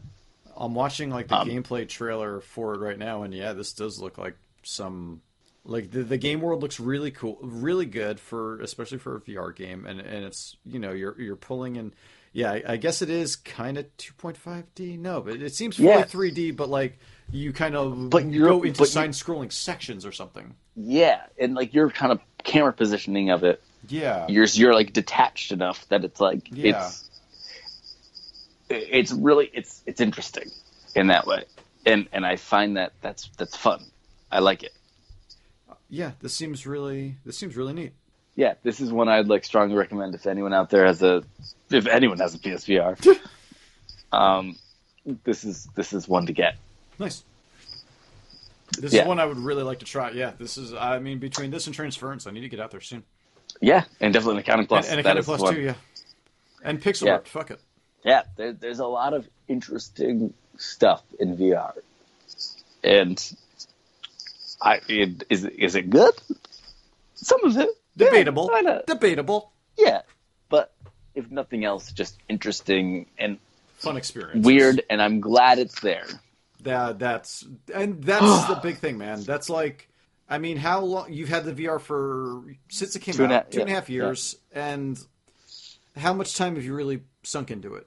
I'm 0.56 0.74
watching 0.76 1.10
like 1.10 1.26
the 1.28 1.36
Um, 1.38 1.48
gameplay 1.50 1.88
trailer 1.88 2.40
for 2.40 2.74
it 2.74 2.78
right 2.78 2.98
now, 2.98 3.24
and 3.24 3.34
yeah, 3.34 3.52
this 3.52 3.72
does 3.72 4.00
look 4.00 4.16
like 4.18 4.36
some 4.66 5.22
like 5.64 5.90
the 5.90 6.02
the 6.02 6.18
game 6.18 6.40
world 6.40 6.62
looks 6.62 6.78
really 6.78 7.10
cool, 7.10 7.38
really 7.42 7.86
good 7.86 8.20
for 8.20 8.60
especially 8.60 8.98
for 8.98 9.16
a 9.16 9.20
VR 9.20 9.54
game, 9.54 9.86
and 9.86 10.00
and 10.00 10.24
it's 10.24 10.56
you 10.64 10.78
know 10.78 10.92
you're 10.92 11.20
you're 11.20 11.36
pulling 11.36 11.76
in. 11.76 11.92
Yeah, 12.32 12.52
I, 12.52 12.62
I 12.68 12.76
guess 12.76 13.00
it 13.00 13.08
is 13.08 13.34
kind 13.36 13.78
of 13.78 13.86
2.5D. 13.96 14.98
No, 14.98 15.22
but 15.22 15.36
it 15.40 15.54
seems 15.54 15.76
fully 15.76 15.88
Yeah. 15.88 16.02
3D. 16.04 16.54
But 16.54 16.68
like 16.68 16.98
you 17.30 17.54
kind 17.54 17.74
of 17.74 18.10
But 18.10 18.26
you're- 18.26 18.50
go 18.50 18.62
into 18.62 18.84
side 18.84 19.10
scrolling 19.10 19.50
sections 19.50 20.04
or 20.04 20.12
something. 20.12 20.54
yeah 20.76 21.22
and 21.40 21.54
like 21.54 21.72
your 21.72 21.88
kind 21.88 22.12
of 22.12 22.20
camera 22.44 22.74
positioning 22.74 23.30
of 23.30 23.42
it 23.42 23.62
Yeah, 23.88 24.26
you're 24.28 24.44
you're 24.44 24.74
like 24.74 24.92
detached 24.92 25.50
enough 25.50 25.88
that 25.88 26.04
it's 26.04 26.20
like 26.20 26.48
Yeah. 26.52 26.86
it's 26.86 27.10
it's 28.68 29.12
really 29.12 29.50
it's 29.54 29.82
it's 29.86 30.00
interesting 30.00 30.50
in 30.94 31.06
that 31.06 31.26
way 31.26 31.44
and 31.86 32.06
and 32.12 32.26
I 32.26 32.36
find 32.36 32.76
that 32.76 32.92
that's 33.00 33.30
that's 33.38 33.56
fun 33.56 33.82
I 34.30 34.40
like 34.40 34.62
it 34.62 34.72
yeah. 35.88 36.12
This 36.20 36.34
seems 36.34 36.66
really 36.66 37.16
this 37.24 37.38
seems 37.38 37.56
really 37.56 37.72
neat. 37.72 37.92
yeah 38.34 38.54
this 38.64 38.80
is 38.80 38.92
one 38.92 39.08
I'd 39.08 39.28
like 39.28 39.44
strongly 39.44 39.76
recommend 39.76 40.14
if 40.14 40.26
anyone 40.26 40.52
out 40.52 40.68
there 40.70 40.84
has 40.86 41.02
a 41.02 41.22
if 41.70 41.86
anyone 41.86 42.18
has 42.18 42.34
a 42.34 42.38
PSVR 42.38 43.18
um 44.12 44.56
this 45.24 45.44
is 45.44 45.68
this 45.76 45.92
is 45.92 46.08
one 46.08 46.26
to 46.26 46.32
get 46.32 46.56
Nice. 46.98 47.22
This 48.78 48.92
Yeah. 48.92 49.02
is 49.02 49.06
one 49.08 49.20
I 49.20 49.26
would 49.26 49.36
really 49.38 49.62
like 49.62 49.78
to 49.80 49.84
try. 49.84 50.10
Yeah, 50.10 50.32
this 50.38 50.56
is. 50.58 50.72
I 50.74 50.98
mean, 50.98 51.18
between 51.18 51.50
this 51.50 51.66
and 51.66 51.74
Transference, 51.74 52.26
I 52.26 52.30
need 52.30 52.40
to 52.40 52.48
get 52.48 52.58
out 52.58 52.70
there 52.70 52.80
soon. 52.80 53.04
yeah 53.60 53.84
and 54.00 54.12
definitely 54.12 54.36
an 54.36 54.40
accounting 54.40 54.66
plus 54.66 54.86
and, 54.88 54.98
and 54.98 55.06
Accounting 55.06 55.24
Plus 55.24 55.40
one. 55.42 55.54
too, 55.54 55.60
yeah. 55.60 55.74
And 56.64 56.82
Pixel 56.82 57.06
Yeah. 57.06 57.12
Art, 57.12 57.28
fuck 57.28 57.50
it. 57.52 57.60
yeah, 58.02 58.22
there, 58.36 58.52
there's 58.54 58.78
a 58.80 58.86
lot 58.86 59.12
of 59.14 59.28
interesting 59.46 60.32
stuff 60.56 61.02
in 61.20 61.36
VR, 61.36 61.74
and 62.82 63.36
I 64.60 64.80
it, 64.88 65.24
is 65.30 65.44
it- 65.44 65.54
is 65.58 65.74
it 65.74 65.90
good? 65.90 66.14
Some 67.14 67.44
of 67.44 67.56
it 67.56 67.68
yeah, 67.96 68.06
Debatable. 68.06 68.50
not? 68.62 68.86
Debatable. 68.86 69.50
yeah, 69.78 70.02
but 70.48 70.72
if 71.14 71.30
nothing 71.30 71.64
else, 71.64 71.90
just 71.92 72.18
interesting 72.28 73.06
and 73.18 73.38
Fun 73.78 73.96
experience. 73.96 74.44
weird, 74.44 74.82
and 74.90 75.00
I'm 75.02 75.20
glad 75.20 75.58
it's 75.58 75.80
there. 75.80 76.06
That 76.62 76.98
that's 76.98 77.46
and 77.74 78.02
that's 78.02 78.46
the 78.48 78.54
big 78.62 78.78
thing, 78.78 78.98
man. 78.98 79.22
That's 79.22 79.48
like, 79.50 79.88
I 80.28 80.38
mean, 80.38 80.56
how 80.56 80.80
long 80.80 81.12
you've 81.12 81.28
had 81.28 81.44
the 81.44 81.52
VR 81.52 81.80
for 81.80 82.42
since 82.68 82.96
it 82.96 83.00
came 83.00 83.14
Two 83.14 83.24
and 83.24 83.32
a 83.32 83.36
out? 83.38 83.50
two 83.50 83.60
and 83.60 83.70
a 83.70 83.72
half 83.72 83.88
years, 83.88 84.36
and 84.52 84.98
how 85.96 86.12
much 86.12 86.34
time 86.36 86.56
have 86.56 86.64
you 86.64 86.74
really 86.74 87.02
sunk 87.22 87.50
into 87.50 87.74
it? 87.74 87.86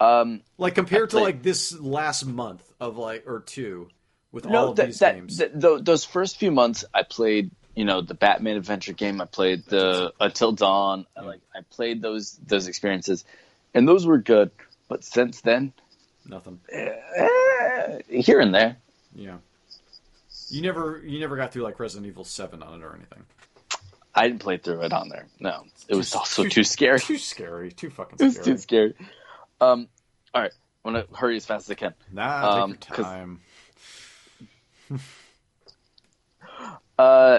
Um, 0.00 0.42
Like 0.58 0.74
compared 0.76 1.10
to 1.10 1.18
like 1.18 1.42
this 1.42 1.78
last 1.78 2.24
month 2.24 2.62
of 2.78 2.96
like 2.98 3.24
or 3.26 3.40
two 3.40 3.88
with 4.32 4.46
all 4.46 4.52
no, 4.52 4.68
of 4.70 4.76
that, 4.76 4.86
these 4.86 4.98
that, 5.00 5.14
games. 5.14 5.36
that- 5.38 5.58
tho- 5.60 5.78
those 5.78 6.04
first 6.04 6.38
few 6.38 6.50
months, 6.50 6.84
I 6.94 7.02
played, 7.02 7.50
you 7.74 7.84
know, 7.84 8.00
the 8.02 8.14
Batman 8.14 8.56
adventure 8.56 8.92
game. 8.92 9.20
I 9.20 9.24
played 9.26 9.64
the 9.66 10.12
Until 10.20 10.52
Dawn. 10.52 11.06
I 11.16 11.22
like, 11.22 11.40
I 11.54 11.60
played 11.70 12.02
those 12.02 12.32
those 12.46 12.66
experiences, 12.68 13.24
and 13.74 13.86
those 13.88 14.06
were 14.06 14.18
good. 14.18 14.50
But 14.88 15.04
since 15.04 15.40
then, 15.42 15.72
Nothing. 16.26 16.60
eh, 16.70 17.98
here 18.08 18.40
and 18.40 18.54
there, 18.54 18.76
Yeah. 19.14 19.38
You 20.50 20.62
never 20.62 21.02
you 21.04 21.20
never 21.20 21.36
got 21.36 21.52
through 21.52 21.62
like 21.64 21.78
Resident 21.78 22.06
Evil 22.06 22.24
Seven 22.24 22.62
on 22.62 22.80
it 22.80 22.84
or 22.84 22.94
anything. 22.94 23.22
I 24.14 24.26
didn't 24.28 24.40
play 24.40 24.56
through 24.56 24.80
it 24.80 24.92
on 24.94 25.10
there. 25.10 25.26
No, 25.38 25.64
it 25.88 25.94
was 25.94 26.10
Too- 26.10 26.18
also 26.18 26.42
too- 26.44 26.48
too 26.48 26.64
scary. 26.64 26.98
Too 27.00 27.18
scary. 27.18 27.70
Too 27.70 27.90
fucking 27.90 28.16
It 28.20 28.24
was 28.24 28.38
too 28.38 28.56
scary. 28.56 28.94
Um, 29.60 29.88
all 30.34 30.40
right, 30.42 30.52
I'm 30.84 30.94
gonna 30.94 31.04
hurry 31.14 31.36
as 31.36 31.44
fast 31.44 31.66
as 31.66 31.72
I 31.72 31.74
can. 31.74 31.94
Nah, 32.12 32.62
Um, 32.64 32.74
take 32.76 32.96
your 32.96 33.04
time. 33.06 33.40
Uh, 36.98 37.38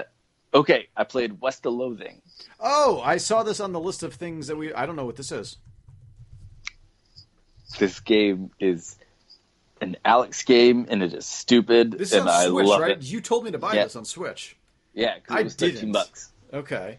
okay, 0.54 0.88
I 0.96 1.04
played 1.04 1.38
West 1.42 1.66
of 1.66 1.74
Loathing. 1.74 2.22
Oh, 2.58 3.02
I 3.04 3.18
saw 3.18 3.42
this 3.42 3.60
on 3.60 3.72
the 3.72 3.80
list 3.80 4.02
of 4.02 4.14
things 4.14 4.46
that 4.46 4.56
we. 4.56 4.72
I 4.72 4.86
don't 4.86 4.96
know 4.96 5.04
what 5.04 5.16
this 5.16 5.30
is. 5.30 5.58
This 7.78 8.00
game 8.00 8.50
is 8.58 8.96
an 9.82 9.96
Alex 10.04 10.42
game, 10.44 10.86
and 10.88 11.02
it 11.02 11.12
is 11.12 11.26
stupid, 11.26 11.92
This 11.92 12.12
is 12.12 12.20
on 12.22 12.28
I 12.28 12.46
Switch, 12.46 12.68
right? 12.68 12.90
it. 12.92 13.02
You 13.02 13.20
told 13.20 13.44
me 13.44 13.50
to 13.50 13.58
buy 13.58 13.74
Yeah. 13.74 13.84
this 13.84 13.96
on 13.96 14.06
Switch. 14.06 14.56
Yeah, 14.94 15.16
I 15.28 15.40
it 15.40 15.44
was 15.44 15.56
didn't. 15.56 15.92
bucks. 15.92 16.32
Okay. 16.54 16.98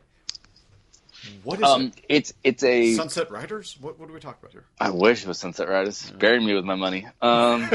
What 1.44 1.60
is 1.60 1.66
Um, 1.66 1.92
it's 2.10 2.32
it's 2.44 2.64
a. 2.64 2.94
Sunset 2.94 3.32
Riders? 3.32 3.76
What 3.82 3.98
What 4.00 4.08
do 4.08 4.14
we 4.14 4.20
talk 4.20 4.38
about 4.40 4.52
here? 4.52 4.66
I 4.80 4.92
wish 4.92 5.24
it 5.24 5.28
was 5.28 5.40
Sunset 5.40 5.68
Riders. 5.68 6.12
Bury 6.12 6.40
me 6.40 6.54
with 6.54 6.66
my 6.66 6.76
money. 6.76 7.08
Um, 7.22 7.64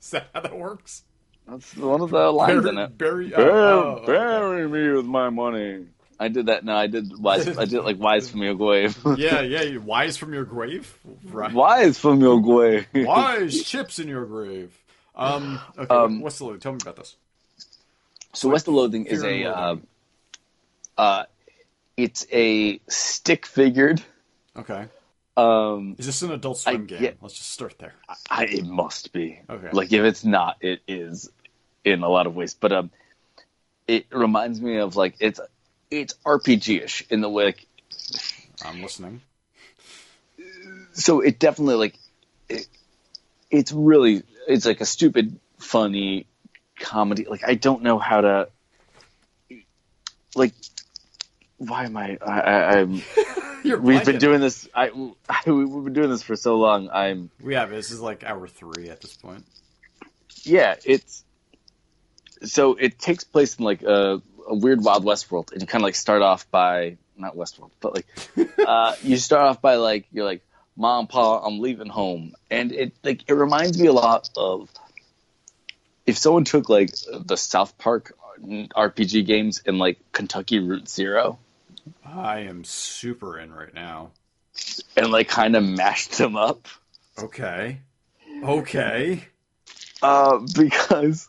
Is 0.00 0.10
that 0.10 0.28
how 0.32 0.40
that 0.40 0.56
works? 0.56 1.02
That's 1.50 1.76
one 1.76 2.00
of 2.00 2.10
the 2.10 2.30
lines 2.30 2.64
in 2.66 2.78
it. 2.78 2.96
bury, 2.96 3.34
oh, 3.34 3.36
Bury, 3.36 3.50
oh, 3.52 3.80
okay. 4.02 4.06
bury 4.12 4.68
me 4.68 4.96
with 4.96 5.06
my 5.06 5.30
money. 5.30 5.86
I 6.18 6.28
did 6.28 6.46
that. 6.46 6.64
No, 6.64 6.76
I 6.76 6.86
did 6.86 7.18
wise. 7.18 7.56
I 7.56 7.64
did 7.64 7.80
like 7.82 7.98
wise 7.98 8.30
from 8.30 8.42
your 8.42 8.54
grave. 8.54 8.96
Yeah, 9.16 9.40
yeah. 9.40 9.62
you- 9.62 9.80
Wise 9.80 10.16
from 10.18 10.34
your 10.34 10.44
grave, 10.44 10.94
right? 11.24 11.52
wise 11.52 11.98
from 11.98 12.20
your 12.20 12.40
grave. 12.42 12.86
Wise 12.94 13.62
chips 13.64 13.98
in 13.98 14.06
your 14.08 14.26
grave. 14.26 14.76
Um. 15.16 15.58
Okay. 15.78 15.94
Um, 15.94 16.20
what's 16.20 16.38
the 16.38 16.44
load? 16.44 16.60
Tell 16.60 16.72
me 16.72 16.78
about 16.82 16.96
this. 16.96 17.16
So 18.34 18.48
West 18.50 18.68
of 18.68 18.74
Loathing 18.74 19.06
is 19.06 19.24
a 19.24 19.44
uh, 19.44 19.76
uh, 20.98 21.24
it's 21.96 22.26
a 22.32 22.80
stick 22.88 23.46
figured. 23.46 24.02
Okay. 24.56 24.86
Um, 25.36 25.96
Is 25.98 26.04
this 26.06 26.20
an 26.22 26.32
Adult 26.32 26.58
Swim 26.58 26.74
I 26.74 26.78
game? 26.84 27.00
get- 27.00 27.16
Let's 27.22 27.34
just 27.38 27.50
start 27.50 27.78
there. 27.78 27.94
I, 28.28 28.44
it 28.44 28.66
must 28.66 29.12
be. 29.12 29.40
Okay. 29.48 29.68
Like 29.72 29.90
if 29.92 30.04
it's 30.04 30.22
not, 30.24 30.58
it 30.60 30.80
is 30.86 31.30
in 31.84 32.02
a 32.02 32.08
lot 32.08 32.26
of 32.26 32.34
ways. 32.34 32.54
But 32.54 32.72
um, 32.72 32.90
it 33.86 34.06
reminds 34.10 34.60
me 34.60 34.78
of 34.78 34.96
like 34.96 35.16
it's 35.20 35.40
it's 35.90 36.14
RPG 36.24 36.82
ish 36.82 37.06
in 37.10 37.20
the 37.20 37.28
way. 37.28 37.46
Like, 37.46 37.66
I'm 38.64 38.82
listening. 38.82 39.22
so 40.92 41.20
it 41.20 41.38
definitely 41.38 41.76
like 41.76 41.98
it, 42.48 42.66
it's 43.50 43.72
really 43.72 44.22
it's 44.46 44.66
like 44.66 44.80
a 44.80 44.86
stupid 44.86 45.38
funny 45.58 46.26
comedy. 46.78 47.26
Like 47.28 47.46
I 47.46 47.54
don't 47.54 47.82
know 47.82 47.98
how 47.98 48.20
to 48.20 48.48
like 50.34 50.54
why 51.60 51.84
am 51.84 51.96
I? 51.96 52.18
I. 52.26 53.02
You're 53.62 53.78
We've 53.78 54.02
been 54.02 54.18
doing 54.18 54.40
this. 54.40 54.66
I, 54.74 54.90
I 55.28 55.50
we've 55.50 55.84
been 55.84 55.92
doing 55.92 56.08
this 56.08 56.22
for 56.22 56.34
so 56.34 56.56
long. 56.56 56.88
I'm. 56.90 57.30
We 57.42 57.54
have 57.54 57.68
this 57.68 57.90
is 57.90 58.00
like 58.00 58.24
hour 58.24 58.48
three 58.48 58.88
at 58.88 59.02
this 59.02 59.14
point. 59.14 59.44
Yeah, 60.42 60.76
it's. 60.84 61.22
So 62.42 62.74
it 62.74 62.98
takes 62.98 63.24
place 63.24 63.56
in 63.58 63.64
like 63.64 63.82
a, 63.82 64.22
a 64.48 64.54
weird 64.54 64.82
Wild 64.82 65.04
West 65.04 65.30
world, 65.30 65.50
and 65.52 65.60
you 65.60 65.66
kind 65.66 65.82
of 65.82 65.86
like 65.86 65.94
start 65.94 66.22
off 66.22 66.50
by 66.50 66.96
not 67.16 67.36
Westworld, 67.36 67.70
but 67.80 67.94
like 67.94 68.06
uh, 68.66 68.94
you 69.02 69.16
start 69.16 69.42
off 69.48 69.60
by 69.60 69.76
like 69.76 70.06
you're 70.12 70.24
like 70.24 70.42
mom, 70.76 71.06
pa, 71.06 71.44
I'm 71.44 71.60
leaving 71.60 71.88
home, 71.88 72.34
and 72.50 72.72
it 72.72 72.94
like 73.04 73.24
it 73.28 73.34
reminds 73.34 73.78
me 73.78 73.88
a 73.88 73.92
lot 73.92 74.30
of 74.36 74.70
if 76.06 76.16
someone 76.16 76.44
took 76.44 76.68
like 76.68 76.90
the 77.12 77.36
South 77.36 77.76
Park 77.78 78.14
RPG 78.40 79.26
games 79.26 79.62
and 79.66 79.78
like 79.78 79.98
Kentucky 80.12 80.60
Route 80.60 80.88
Zero 80.88 81.38
I 82.04 82.40
am 82.40 82.64
super 82.64 83.38
in 83.38 83.52
right 83.52 83.72
now. 83.72 84.10
and 84.96 85.10
like 85.10 85.28
kind 85.28 85.56
of 85.56 85.64
mashed 85.64 86.18
them 86.18 86.36
up. 86.36 86.68
Okay. 87.18 87.80
Okay. 88.42 89.24
Uh, 90.02 90.40
because 90.54 91.28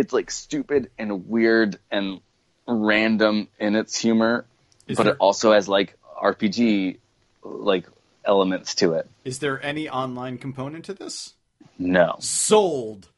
it's 0.00 0.12
like 0.12 0.30
stupid 0.30 0.90
and 0.98 1.28
weird 1.28 1.78
and 1.90 2.20
random 2.66 3.48
in 3.58 3.74
its 3.76 3.96
humor, 3.98 4.44
Is 4.86 4.96
but 4.96 5.04
there, 5.04 5.12
it 5.14 5.18
also 5.20 5.52
has 5.52 5.68
like 5.68 5.96
RPG 6.22 6.98
like 7.42 7.86
elements 8.24 8.74
to 8.76 8.94
it. 8.94 9.08
is 9.24 9.38
there 9.38 9.64
any 9.64 9.88
online 9.88 10.38
component 10.38 10.84
to 10.86 10.94
this? 10.94 11.34
No. 11.78 12.16
Sold. 12.18 13.08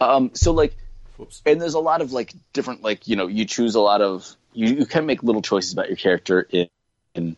Um, 0.00 0.30
so 0.34 0.52
like, 0.52 0.76
Whoops. 1.16 1.42
and 1.46 1.60
there's 1.60 1.74
a 1.74 1.80
lot 1.80 2.00
of 2.00 2.12
like 2.12 2.32
different 2.52 2.82
like 2.82 3.06
you 3.08 3.16
know 3.16 3.26
you 3.28 3.44
choose 3.44 3.74
a 3.76 3.80
lot 3.80 4.00
of 4.00 4.28
you, 4.52 4.74
you 4.74 4.86
can 4.86 5.06
make 5.06 5.22
little 5.22 5.42
choices 5.42 5.72
about 5.72 5.88
your 5.88 5.96
character 5.96 6.46
in 6.50 6.68
in, 7.14 7.36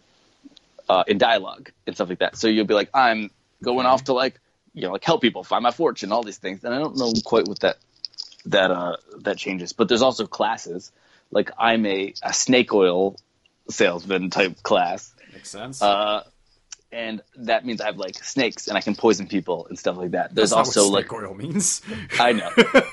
uh, 0.88 1.04
in 1.06 1.18
dialogue 1.18 1.70
and 1.86 1.94
stuff 1.94 2.08
like 2.08 2.20
that. 2.20 2.36
So 2.36 2.48
you'll 2.48 2.64
be 2.66 2.74
like, 2.74 2.88
I'm 2.94 3.30
going 3.62 3.86
off 3.86 4.04
to 4.04 4.12
like 4.14 4.40
you 4.74 4.82
know 4.82 4.92
like 4.92 5.04
help 5.04 5.20
people 5.22 5.44
find 5.44 5.62
my 5.62 5.70
fortune, 5.70 6.10
all 6.12 6.22
these 6.22 6.38
things, 6.38 6.64
and 6.64 6.74
I 6.74 6.78
don't 6.78 6.96
know 6.96 7.12
quite 7.24 7.46
what 7.46 7.60
that 7.60 7.76
that 8.46 8.70
uh 8.70 8.96
that 9.20 9.38
changes. 9.38 9.72
But 9.72 9.88
there's 9.88 10.02
also 10.02 10.26
classes 10.26 10.92
like 11.30 11.50
I'm 11.58 11.86
a, 11.86 12.14
a 12.22 12.32
snake 12.32 12.72
oil 12.72 13.16
salesman 13.68 14.30
type 14.30 14.62
class. 14.62 15.14
Makes 15.32 15.50
sense. 15.50 15.82
Uh, 15.82 16.22
and 16.92 17.20
that 17.36 17.66
means 17.66 17.80
I 17.80 17.86
have 17.86 17.98
like 17.98 18.22
snakes 18.22 18.68
and 18.68 18.78
I 18.78 18.80
can 18.80 18.94
poison 18.94 19.26
people 19.26 19.66
and 19.66 19.78
stuff 19.78 19.96
like 19.96 20.12
that. 20.12 20.34
There's 20.34 20.50
That's 20.50 20.76
also 20.76 20.84
what 20.84 20.92
like 20.92 21.08
snake 21.08 21.22
oil 21.22 21.34
means. 21.34 21.82
I 22.20 22.32
know. 22.32 22.50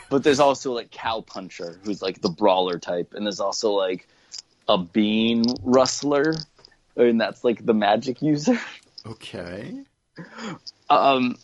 but 0.09 0.23
there's 0.23 0.40
also 0.40 0.73
like 0.73 0.91
Cow 0.91 1.22
Puncher, 1.22 1.80
who's 1.83 2.01
like 2.01 2.22
the 2.22 2.30
brawler 2.30 2.80
type, 2.80 3.14
and 3.14 3.25
there's 3.25 3.40
also 3.40 3.72
like 3.72 4.07
a 4.67 4.77
bean 4.77 5.43
rustler, 5.61 6.35
and 6.95 7.22
that's 7.22 7.43
like 7.43 7.65
the 7.65 7.73
magic 7.73 8.22
user. 8.22 8.59
okay. 9.06 9.73
Um, 10.90 11.38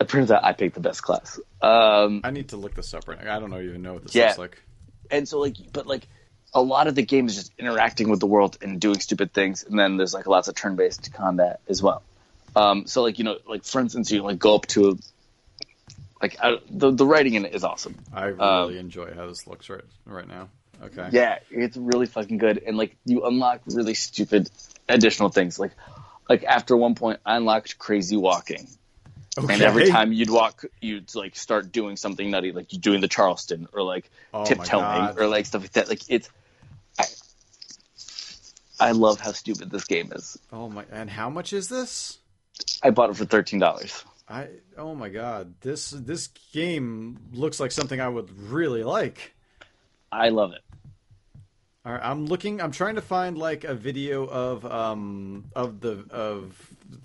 it 0.00 0.08
turns 0.08 0.30
out 0.30 0.44
I 0.44 0.52
picked 0.52 0.74
the 0.74 0.80
best 0.80 1.02
class. 1.02 1.38
Um, 1.60 2.20
I 2.24 2.30
need 2.30 2.48
to 2.50 2.56
look 2.56 2.74
this 2.74 2.94
up 2.94 3.08
right 3.08 3.22
now. 3.22 3.36
I 3.36 3.40
don't 3.40 3.50
know 3.50 3.60
even 3.60 3.82
know 3.82 3.94
what 3.94 4.04
this 4.04 4.14
Yeah. 4.14 4.26
looks 4.26 4.38
like. 4.38 4.62
and 5.10 5.28
so 5.28 5.38
like, 5.40 5.56
but 5.72 5.86
like. 5.86 6.06
A 6.54 6.62
lot 6.62 6.86
of 6.86 6.94
the 6.94 7.02
game 7.02 7.26
is 7.26 7.34
just 7.34 7.52
interacting 7.58 8.08
with 8.08 8.20
the 8.20 8.26
world 8.26 8.56
and 8.62 8.80
doing 8.80 8.98
stupid 9.00 9.34
things, 9.34 9.64
and 9.64 9.78
then 9.78 9.98
there's 9.98 10.14
like 10.14 10.26
lots 10.26 10.48
of 10.48 10.54
turn-based 10.54 11.12
combat 11.12 11.60
as 11.68 11.82
well. 11.82 12.02
Um, 12.56 12.86
so 12.86 13.02
like 13.02 13.18
you 13.18 13.24
know, 13.26 13.36
like 13.46 13.64
for 13.66 13.82
instance, 13.82 14.10
you 14.10 14.22
like 14.22 14.38
go 14.38 14.54
up 14.54 14.64
to, 14.68 14.88
a, 14.88 14.92
like 16.22 16.38
I, 16.42 16.56
the 16.70 16.90
the 16.90 17.04
writing 17.04 17.34
in 17.34 17.44
it 17.44 17.54
is 17.54 17.64
awesome. 17.64 17.96
I 18.14 18.28
really 18.28 18.40
Um, 18.40 18.76
enjoy 18.76 19.12
how 19.14 19.26
this 19.26 19.46
looks 19.46 19.68
right 19.68 19.82
right 20.06 20.26
now. 20.26 20.48
Okay. 20.82 21.08
Yeah, 21.12 21.38
it's 21.50 21.76
really 21.76 22.06
fucking 22.06 22.38
good, 22.38 22.62
and 22.66 22.78
like 22.78 22.96
you 23.04 23.26
unlock 23.26 23.60
really 23.66 23.92
stupid 23.92 24.48
additional 24.88 25.28
things. 25.28 25.58
Like, 25.58 25.72
like 26.30 26.44
after 26.44 26.78
one 26.78 26.94
point, 26.94 27.20
I 27.26 27.36
unlocked 27.36 27.78
crazy 27.78 28.16
walking, 28.16 28.66
Okay. 29.38 29.54
and 29.54 29.62
every 29.62 29.88
time 29.88 30.12
you'd 30.12 30.30
walk, 30.30 30.64
you'd 30.80 31.14
like 31.14 31.36
start 31.36 31.70
doing 31.70 31.96
something 31.96 32.30
nutty, 32.30 32.52
like 32.52 32.72
you're 32.72 32.80
doing 32.80 33.00
the 33.00 33.08
Charleston 33.08 33.68
or 33.72 33.82
like 33.82 34.10
Oh 34.34 34.44
tiptoeing 34.44 35.16
or 35.16 35.26
like 35.28 35.46
stuff 35.46 35.62
like 35.62 35.72
that. 35.72 35.88
Like 35.88 36.02
it's, 36.08 36.28
I, 36.98 37.04
I 38.88 38.90
love 38.92 39.20
how 39.20 39.32
stupid 39.32 39.70
this 39.70 39.84
game 39.84 40.12
is. 40.12 40.38
Oh 40.52 40.68
my! 40.68 40.84
And 40.90 41.08
how 41.08 41.30
much 41.30 41.52
is 41.52 41.68
this? 41.68 42.18
I 42.82 42.90
bought 42.90 43.10
it 43.10 43.16
for 43.16 43.24
thirteen 43.24 43.60
dollars. 43.60 44.04
I 44.28 44.48
oh 44.76 44.94
my 44.94 45.08
god! 45.08 45.54
This 45.60 45.90
this 45.90 46.28
game 46.52 47.18
looks 47.32 47.60
like 47.60 47.72
something 47.72 48.00
I 48.00 48.08
would 48.08 48.36
really 48.50 48.82
like. 48.82 49.34
I 50.10 50.30
love 50.30 50.52
it. 50.52 50.62
All 51.88 51.94
right, 51.94 52.02
I'm 52.04 52.26
looking. 52.26 52.60
I'm 52.60 52.70
trying 52.70 52.96
to 52.96 53.00
find 53.00 53.38
like 53.38 53.64
a 53.64 53.72
video 53.72 54.26
of 54.26 54.66
um 54.66 55.46
of 55.56 55.80
the 55.80 56.04
of 56.10 56.54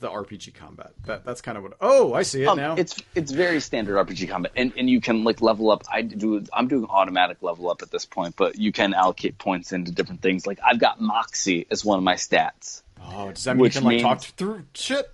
the 0.02 0.10
RPG 0.10 0.56
combat. 0.56 0.92
That 1.06 1.24
that's 1.24 1.40
kind 1.42 1.58
of 1.58 1.64
what. 1.64 1.78
Oh, 1.80 2.14
I 2.14 2.24
see 2.24 2.44
it 2.44 2.48
Um, 2.48 2.58
now. 2.58 2.76
It's 2.76 3.02
it's 3.16 3.32
very 3.32 3.62
standard 3.62 3.96
RPG 4.06 4.28
combat, 4.28 4.52
and 4.58 4.74
and 4.76 4.90
you 4.90 5.00
can 5.00 5.24
like 5.24 5.42
level 5.42 5.72
up. 5.72 5.86
I 5.90 6.02
do 6.02 6.44
I'm 6.52 6.68
doing 6.68 6.86
automatic 6.90 7.38
level 7.42 7.70
up 7.70 7.82
at 7.82 7.92
this 7.92 8.04
point, 8.06 8.36
but 8.36 8.58
you 8.60 8.74
can 8.74 8.94
allocate 8.94 9.38
points 9.38 9.72
into 9.72 9.90
different 9.94 10.22
things. 10.22 10.46
Like 10.46 10.60
I've 10.62 10.80
got 10.80 11.00
Moxie 11.00 11.66
as 11.72 11.86
one 11.86 11.98
of 11.98 12.04
my 12.04 12.16
stats. 12.16 12.82
oh, 13.02 13.32
does 13.32 13.46
that 13.46 13.56
mean 13.56 13.62
which 13.62 13.76
you 13.76 13.80
can 13.80 13.86
like 13.86 13.92
means- 14.04 14.04
talk 14.04 14.22
through 14.36 14.66
shit? 14.74 15.10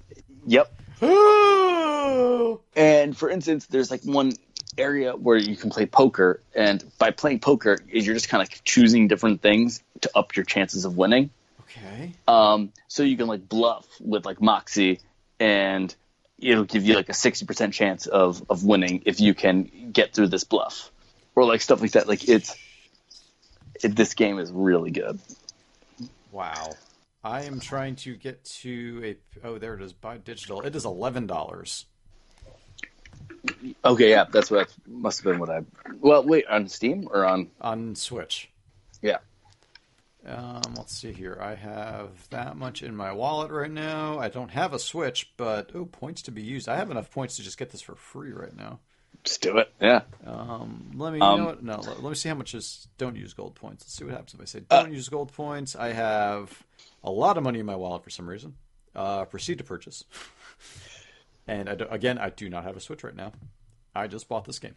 Yep. 0.48 0.73
And 2.75 3.15
for 3.15 3.30
instance, 3.30 3.67
there's 3.67 3.91
like 3.91 4.01
one 4.03 4.31
area 4.77 5.14
where 5.14 5.38
you 5.38 5.56
can 5.56 5.69
play 5.69 5.85
poker, 5.85 6.41
and 6.56 6.83
by 6.98 7.11
playing 7.11 7.39
poker, 7.39 7.77
is 7.89 8.06
you're 8.06 8.15
just 8.15 8.30
kind 8.30 8.41
of 8.41 8.64
choosing 8.64 9.07
different 9.07 9.41
things 9.41 9.83
to 10.01 10.11
up 10.15 10.35
your 10.35 10.45
chances 10.45 10.85
of 10.85 10.98
winning. 10.98 11.30
okay. 11.61 12.14
Um, 12.27 12.72
so 12.88 13.03
you 13.03 13.17
can 13.17 13.27
like 13.27 13.48
bluff 13.48 13.85
with 13.99 14.25
like 14.25 14.41
Moxie, 14.41 14.99
and 15.39 15.93
it'll 16.38 16.64
give 16.65 16.83
you 16.85 16.95
like 16.95 17.09
a 17.09 17.14
sixty 17.14 17.45
percent 17.45 17.73
chance 17.73 18.06
of 18.07 18.43
of 18.49 18.64
winning 18.64 19.03
if 19.06 19.19
you 19.19 19.33
can 19.33 19.91
get 19.91 20.14
through 20.14 20.27
this 20.27 20.43
bluff, 20.43 20.91
or 21.35 21.45
like 21.45 21.61
stuff 21.61 21.81
like 21.81 21.91
that. 21.91 22.07
Like 22.07 22.27
it's 22.27 22.56
it, 23.83 23.95
this 23.95 24.14
game 24.14 24.39
is 24.39 24.51
really 24.51 24.91
good. 24.91 25.19
Wow. 26.31 26.73
I 27.23 27.43
am 27.43 27.59
trying 27.59 27.95
to 27.98 28.15
get 28.15 28.45
to 28.61 29.01
a. 29.03 29.45
Oh, 29.45 29.57
there 29.57 29.73
it 29.73 29.81
is. 29.81 29.91
Buy 29.91 30.17
digital. 30.17 30.61
It 30.61 30.75
is 30.75 30.85
eleven 30.85 31.27
dollars. 31.27 31.85
Okay, 33.85 34.09
yeah, 34.09 34.26
that's 34.32 34.51
what 34.51 34.74
must 34.88 35.19
have 35.19 35.26
been 35.32 35.40
what 35.40 35.50
I. 35.50 35.61
Well, 36.00 36.24
wait, 36.24 36.45
on 36.48 36.68
Steam 36.68 37.08
or 37.11 37.26
on? 37.26 37.50
on 37.61 37.95
Switch. 37.95 38.50
Yeah, 39.01 39.18
Um, 40.26 40.74
let's 40.76 40.93
see 40.95 41.14
here. 41.14 41.38
I 41.42 41.56
have 41.56 42.09
that 42.32 42.58
much 42.58 42.84
in 42.84 42.95
my 42.95 43.11
wallet 43.14 43.51
right 43.51 43.72
now. 43.72 44.19
I 44.19 44.27
don't 44.27 44.51
have 44.51 44.74
a 44.74 44.80
Switch, 44.80 45.32
but 45.38 45.72
oh, 45.74 45.85
points 45.85 46.22
to 46.24 46.32
be 46.32 46.42
used. 46.42 46.68
I 46.68 46.76
have 46.76 46.92
enough 46.92 47.09
points 47.11 47.38
to 47.38 47.43
just 47.43 47.58
get 47.58 47.69
this 47.72 47.82
for 47.82 47.95
free 47.95 48.32
right 48.34 48.56
now. 48.56 48.80
just 49.24 49.42
do 49.42 49.58
it. 49.58 49.72
Yeah. 49.82 50.01
Um, 50.26 50.92
let 50.95 51.14
me. 51.14 51.19
Um, 51.22 51.32
you 51.32 51.38
know 51.38 51.45
what? 51.45 51.64
No, 51.64 51.76
let, 51.77 52.03
let 52.03 52.09
me 52.09 52.16
see 52.16 52.30
how 52.30 52.35
much 52.35 52.53
is. 52.53 52.88
Don't 52.98 53.16
use 53.16 53.34
gold 53.34 53.56
points. 53.56 53.84
Let's 53.85 53.93
see 53.93 54.03
what 54.03 54.11
happens 54.11 54.34
if 54.34 54.42
I 54.42 54.45
say 54.45 54.61
Uh, 54.69 54.84
don't 54.84 54.93
use 54.93 55.08
gold 55.08 55.32
points. 55.34 55.76
I 55.76 55.93
have 55.93 56.61
a 57.03 57.09
lot 57.11 57.38
of 57.38 57.43
money 57.43 57.59
in 57.59 57.66
my 57.66 57.76
wallet 57.77 58.03
for 58.03 58.09
some 58.09 58.27
reason. 58.30 58.56
Uh, 58.95 59.24
proceed 59.26 59.59
to 59.59 59.64
purchase. 59.64 60.03
and 61.50 61.69
I 61.69 61.76
do, 61.76 61.86
again, 61.90 62.18
I 62.18 62.30
do 62.30 62.50
not 62.50 62.64
have 62.64 62.78
a 62.78 62.80
Switch 62.80 63.03
right 63.03 63.16
now. 63.16 63.32
I 63.95 64.08
just 64.08 64.28
bought 64.30 64.45
this 64.45 64.60
game. 64.60 64.76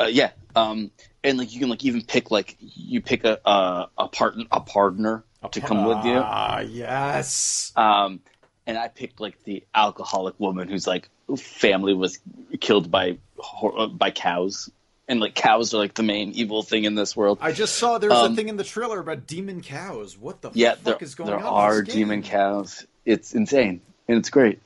Uh, 0.00 0.04
yeah, 0.04 0.30
um, 0.56 0.90
and 1.24 1.38
like 1.38 1.52
you 1.52 1.60
can 1.60 1.68
like 1.68 1.84
even 1.84 2.02
pick 2.02 2.30
like 2.30 2.56
you 2.60 3.00
pick 3.00 3.24
a 3.24 3.46
uh, 3.46 3.86
a 3.96 4.08
part 4.08 4.34
a 4.50 4.60
partner 4.60 5.24
to 5.50 5.60
come 5.60 5.84
with 5.84 6.04
you. 6.04 6.14
Ah, 6.16 6.60
yes. 6.60 7.72
Um, 7.76 8.20
and 8.66 8.78
I 8.78 8.88
picked 8.88 9.20
like 9.20 9.42
the 9.44 9.64
alcoholic 9.74 10.38
woman 10.38 10.68
whose 10.68 10.86
like 10.86 11.08
family 11.36 11.94
was 11.94 12.18
killed 12.60 12.90
by 12.90 13.18
uh, 13.62 13.86
by 13.88 14.10
cows, 14.12 14.70
and 15.08 15.18
like 15.20 15.34
cows 15.34 15.74
are 15.74 15.78
like 15.78 15.94
the 15.94 16.02
main 16.04 16.30
evil 16.32 16.62
thing 16.62 16.84
in 16.84 16.94
this 16.94 17.16
world. 17.16 17.38
I 17.40 17.50
just 17.52 17.74
saw 17.76 17.98
there 17.98 18.10
was 18.10 18.20
a 18.20 18.24
Um, 18.26 18.36
thing 18.36 18.48
in 18.48 18.56
the 18.56 18.64
trailer 18.64 19.00
about 19.00 19.26
demon 19.26 19.62
cows. 19.62 20.16
What 20.16 20.42
the 20.42 20.50
yeah, 20.54 20.76
there, 20.76 20.94
fuck 20.94 21.02
is 21.02 21.14
going 21.16 21.28
there 21.30 21.38
on? 21.38 21.44
are 21.44 21.82
this 21.82 21.94
game? 21.94 22.04
demon 22.08 22.22
cows. 22.22 22.86
It's 23.04 23.34
insane 23.34 23.80
and 24.06 24.18
it's 24.18 24.30
great. 24.30 24.60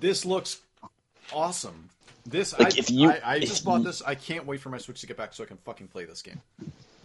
This 0.00 0.24
looks 0.24 0.60
awesome. 1.32 1.90
This 2.26 2.58
Like, 2.58 2.74
I, 2.74 2.78
if 2.78 2.90
you- 2.90 3.10
I, 3.10 3.20
I 3.24 3.36
if 3.36 3.48
just 3.48 3.64
bought 3.64 3.78
you- 3.78 3.84
this. 3.84 4.02
I 4.02 4.14
can't 4.14 4.46
wait 4.46 4.60
for 4.60 4.68
my 4.68 4.78
Switch 4.78 5.00
to 5.00 5.06
get 5.06 5.16
back 5.16 5.32
so 5.32 5.42
I 5.44 5.46
can 5.46 5.56
fucking 5.58 5.88
play 5.88 6.04
this 6.04 6.22
game. 6.22 6.40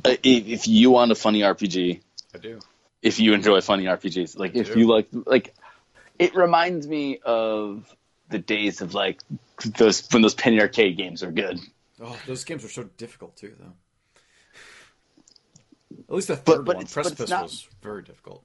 Uh, 0.06 0.16
if, 0.24 0.48
if 0.48 0.68
you 0.68 0.92
want 0.92 1.12
a 1.12 1.16
funny 1.16 1.42
RPG, 1.42 2.02
I 2.34 2.38
do. 2.38 2.60
if 3.02 3.20
you 3.20 3.34
enjoy 3.34 3.62
funny 3.62 3.86
RPGs, 3.86 4.38
like 4.38 4.56
I 4.56 4.60
if 4.60 4.74
do. 4.74 4.80
you 4.80 4.88
like 4.88 5.08
like, 5.26 5.54
it 6.20 6.36
reminds 6.36 6.88
me 6.88 7.20
of 7.24 7.86
the 8.30 8.40
days 8.40 8.82
of 8.82 8.94
like 8.94 9.22
those 9.66 10.06
when 10.12 10.22
those 10.22 10.34
penny 10.36 10.60
arcade 10.60 10.98
games 10.98 11.24
are 11.24 11.32
good. 11.32 11.60
Oh, 12.02 12.20
those 12.28 12.44
games 12.44 12.66
are 12.66 12.70
so 12.70 12.84
difficult 12.98 13.38
too, 13.38 13.54
though. 13.58 13.74
At 16.10 16.16
least 16.16 16.28
the 16.28 16.36
third 16.36 16.44
But- 16.46 16.66
but 16.66 16.76
one, 16.76 16.84
it's- 16.84 16.94
but 16.94 17.06
it's 17.06 17.16
Precipice, 17.16 17.30
not- 17.30 17.44
was 17.44 17.68
very 17.82 18.04
difficult. 18.04 18.44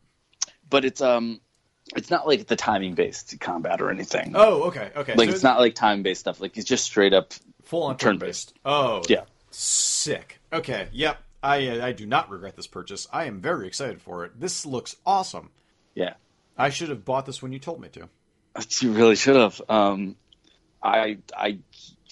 But 0.71 0.85
it's 0.85 1.01
um, 1.01 1.41
it's 1.97 2.11
not 2.11 2.27
like 2.27 2.47
the 2.47 2.57
timing 2.57 2.95
based 2.95 3.39
combat 3.41 3.81
or 3.81 3.91
anything. 3.91 4.33
Oh, 4.35 4.65
okay, 4.65 4.91
okay. 4.95 5.15
like 5.15 5.29
So 5.29 5.35
it's 5.35 5.43
not 5.43 5.59
like 5.59 5.75
time 5.75 6.03
based 6.03 6.21
stuff. 6.21 6.41
Like 6.41 6.57
it's 6.57 6.67
just 6.67 6.85
straight 6.85 7.13
up. 7.15 7.33
full 7.65 7.85
on 7.85 7.97
turn 7.97 8.19
turn 8.19 8.29
based. 8.29 8.55
Oh, 8.65 9.03
Yeah. 9.09 9.25
sick. 9.51 10.41
Okay, 10.53 10.89
yep. 10.93 11.19
I 11.43 11.81
I 11.81 11.93
do 11.93 12.05
not 12.07 12.31
regret 12.31 12.57
this 12.57 12.67
purchase. 12.67 13.07
I 13.13 13.25
am 13.25 13.41
very 13.41 13.67
excited 13.67 14.03
for 14.03 14.25
it. 14.25 14.39
This 14.41 14.67
looks 14.67 14.97
awesome. 15.07 15.51
Yeah, 15.95 16.15
I 16.57 16.71
should 16.71 16.89
have 16.89 17.05
bought 17.05 17.27
this 17.27 17.41
when 17.43 17.53
you 17.53 17.59
told 17.59 17.81
me 17.81 17.89
to. 17.91 18.09
you 18.81 18.93
really 18.93 19.17
should 19.17 19.37
have. 19.37 19.61
Um, 19.69 20.17
I 20.83 21.19
I 21.37 21.59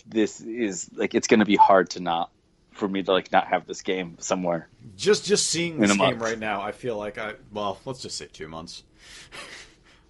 this 0.06 0.40
is 0.40 0.88
like 0.94 1.14
it's 1.14 1.26
going 1.26 1.40
to 1.40 1.46
be 1.46 1.56
hard 1.56 1.90
to 1.90 2.00
not 2.00 2.30
for 2.72 2.88
me 2.88 3.02
to 3.02 3.12
like 3.12 3.32
not 3.32 3.48
have 3.48 3.66
this 3.66 3.82
game 3.82 4.16
somewhere. 4.20 4.68
Just 4.96 5.24
just 5.24 5.48
seeing 5.48 5.80
this 5.80 5.90
game 5.90 5.98
month. 5.98 6.20
right 6.20 6.38
now, 6.38 6.62
I 6.62 6.72
feel 6.72 6.96
like 6.96 7.18
I 7.18 7.34
well, 7.52 7.80
let's 7.84 8.02
just 8.02 8.16
say 8.16 8.26
two 8.32 8.48
months. 8.48 8.84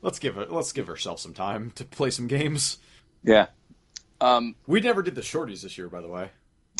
let's 0.06 0.20
give 0.20 0.38
it. 0.38 0.52
Let's 0.52 0.72
give 0.72 0.88
ourselves 0.88 1.20
some 1.20 1.34
time 1.34 1.72
to 1.72 1.84
play 1.84 2.10
some 2.10 2.28
games. 2.28 2.78
Yeah. 3.24 3.48
Um, 4.20 4.54
We 4.66 4.80
never 4.80 5.02
did 5.02 5.16
the 5.16 5.20
shorties 5.20 5.62
this 5.62 5.76
year, 5.76 5.88
by 5.88 6.00
the 6.00 6.08
way. 6.08 6.30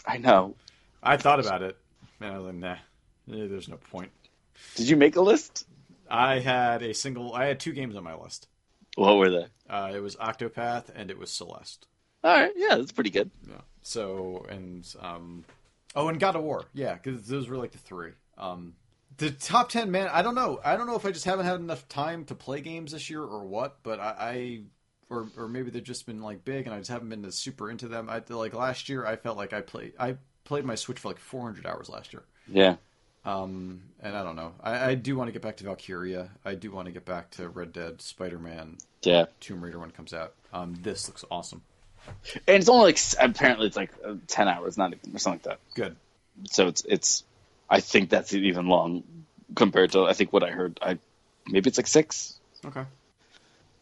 I 0.07 0.19
know. 0.19 0.55
I 1.03 1.17
thought 1.17 1.41
about 1.41 1.61
it, 1.63 1.77
and 2.21 2.33
I 2.33 2.39
was 2.39 2.47
like, 2.47 2.55
nah, 2.55 2.77
there's 3.27 3.69
no 3.69 3.77
point. 3.77 4.13
Did 4.77 4.89
you 4.89 4.97
make 4.97 5.17
a 5.17 5.21
list? 5.21 5.67
I 6.09 6.39
had 6.39 6.83
a 6.83 6.95
single. 6.95 7.35
I 7.35 7.47
had 7.47 7.59
two 7.59 7.73
games 7.73 7.97
on 7.97 8.05
my 8.05 8.15
list. 8.15 8.47
What 8.95 9.17
were 9.17 9.29
they? 9.29 9.47
Uh, 9.69 9.91
it 9.93 10.01
was 10.01 10.15
Octopath 10.17 10.85
and 10.95 11.11
it 11.11 11.19
was 11.19 11.31
Celeste. 11.31 11.87
All 12.23 12.33
right. 12.33 12.53
Yeah, 12.57 12.77
that's 12.77 12.93
pretty 12.93 13.11
good. 13.11 13.31
Yeah. 13.47 13.61
So 13.83 14.47
and 14.49 14.87
um, 15.01 15.45
oh, 15.97 16.09
and 16.09 16.19
God 16.21 16.37
of 16.37 16.45
War. 16.45 16.65
Yeah, 16.73 16.95
because 16.95 17.27
those 17.27 17.49
were 17.49 17.57
like 17.57 17.73
the 17.73 17.79
three. 17.79 18.13
Um, 18.39 18.75
the 19.19 19.31
top 19.31 19.69
ten, 19.71 19.91
man. 19.91 20.09
I 20.13 20.23
don't 20.23 20.35
know. 20.35 20.61
I 20.65 20.77
don't 20.77 20.87
know 20.87 20.97
if 20.97 21.07
I 21.07 21.11
just 21.11 21.25
haven't 21.25 21.47
had 21.47 21.57
enough 21.61 21.89
time 21.89 22.25
to 22.27 22.35
play 22.35 22.61
games 22.61 22.93
this 22.93 23.11
year 23.11 23.23
or 23.23 23.45
what. 23.45 23.79
But 23.83 24.01
I, 24.01 24.15
I 24.19 24.61
or 25.09 25.29
or 25.37 25.49
maybe 25.49 25.71
they've 25.71 25.83
just 25.83 26.07
been 26.07 26.23
like 26.23 26.45
big 26.45 26.67
and 26.67 26.75
I 26.75 26.79
just 26.79 26.91
haven't 26.91 27.09
been 27.09 27.31
super 27.31 27.71
into 27.71 27.89
them. 27.89 28.09
I 28.11 28.23
like 28.29 28.55
last 28.55 28.89
year. 28.89 29.07
I 29.07 29.17
felt 29.17 29.37
like 29.37 29.53
I 29.53 29.61
played. 29.61 29.93
I 29.99 30.17
played 30.45 30.65
my 30.65 30.75
Switch 30.75 30.99
for 30.99 31.09
like 31.09 31.19
400 31.19 31.67
hours 31.67 31.89
last 31.89 32.13
year. 32.13 32.23
Yeah. 32.49 32.77
Um, 33.25 33.83
and 34.01 34.17
I 34.17 34.23
don't 34.23 34.37
know. 34.37 34.55
I, 34.63 34.91
I 34.91 34.95
do 34.95 35.17
want 35.17 35.27
to 35.29 35.33
get 35.33 35.43
back 35.43 35.57
to 35.57 35.65
Valkyria. 35.65 36.31
I 36.45 36.55
do 36.55 36.71
want 36.71 36.87
to 36.87 36.93
get 36.93 37.05
back 37.05 37.31
to 37.33 37.49
Red 37.49 37.73
Dead, 37.73 38.01
Spider 38.01 38.39
Man, 38.39 38.79
Yeah. 39.03 39.27
Tomb 39.41 39.65
Raider 39.65 39.81
when 39.81 39.89
it 39.89 39.97
comes 39.97 40.15
out. 40.15 40.35
Um, 40.53 40.79
this 40.81 41.09
looks 41.09 41.25
awesome. 41.29 41.63
And 42.47 42.59
it's 42.59 42.69
only 42.69 42.85
like 42.85 43.01
apparently 43.21 43.67
it's 43.67 43.77
like 43.77 43.91
uh, 44.07 44.15
ten 44.29 44.47
hours, 44.47 44.79
not 44.79 44.93
even 44.93 45.17
or 45.17 45.19
something 45.19 45.41
like 45.51 45.59
that. 45.59 45.75
Good. 45.75 45.97
So 46.51 46.69
it's 46.69 46.85
it's. 46.89 47.25
I 47.69 47.81
think 47.81 48.11
that's 48.11 48.33
even 48.33 48.67
long 48.67 49.03
compared 49.55 49.93
to 49.93 50.05
I 50.05 50.13
think 50.13 50.33
what 50.33 50.43
I 50.43 50.51
heard. 50.51 50.79
I 50.83 50.99
maybe 51.47 51.69
it's 51.69 51.79
like 51.79 51.87
six. 51.87 52.39
Okay. 52.65 52.85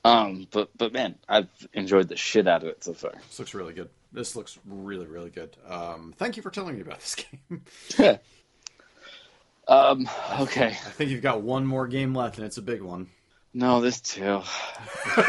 Um, 0.05 0.47
but 0.51 0.71
but 0.77 0.93
man, 0.93 1.17
I've 1.29 1.49
enjoyed 1.73 2.09
the 2.09 2.17
shit 2.17 2.47
out 2.47 2.63
of 2.63 2.69
it 2.69 2.85
so 2.85 2.93
far. 2.93 3.13
This 3.29 3.39
looks 3.39 3.55
really 3.55 3.73
good. 3.73 3.89
This 4.13 4.37
looks 4.37 4.59
really, 4.67 5.07
really 5.07 5.31
good. 5.31 5.57
Um, 5.67 6.15
thank 6.17 6.37
you 6.37 6.43
for 6.43 6.51
telling 6.51 6.77
me 6.77 6.83
about 6.83 7.01
this 7.01 7.15
game. 7.51 7.63
Yeah. 7.99 8.19
um. 9.69 10.09
Okay. 10.41 10.69
I 10.69 10.91
think 10.91 11.11
you've 11.11 11.23
got 11.23 11.43
one 11.43 11.67
more 11.67 11.89
game 11.89 12.15
left, 12.15 12.37
and 12.37 12.47
it's 12.47 12.59
a 12.59 12.63
big 12.63 12.83
one. 12.83 13.09
No, 13.55 13.81
this 13.81 14.01
too. 14.01 14.25
All 15.17 15.23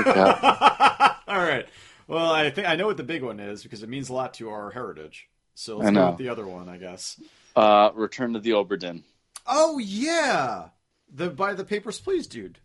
right. 1.42 1.66
Well, 2.08 2.32
I 2.32 2.50
think 2.50 2.68
I 2.68 2.76
know 2.76 2.88
what 2.88 2.98
the 2.98 3.04
big 3.04 3.24
one 3.24 3.40
is 3.40 3.64
because 3.64 3.82
it 3.82 3.90
means 3.90 4.10
a 4.10 4.14
lot 4.14 4.34
to 4.36 4.50
our 4.50 4.72
heritage. 4.72 5.28
So 5.54 5.78
let's 5.78 5.90
I 5.90 5.94
go 5.94 6.10
with 6.10 6.18
the 6.18 6.30
other 6.30 6.46
one, 6.46 6.68
I 6.68 6.78
guess. 6.78 7.20
Uh, 7.56 7.92
Return 7.96 8.34
to 8.34 8.40
the 8.40 8.52
Obra 8.52 8.78
Dinn. 8.80 9.04
Oh 9.48 9.78
yeah, 9.78 10.70
the 11.14 11.30
by 11.30 11.54
the 11.54 11.64
Papers, 11.64 12.00
Please, 12.00 12.28
dude. 12.28 12.58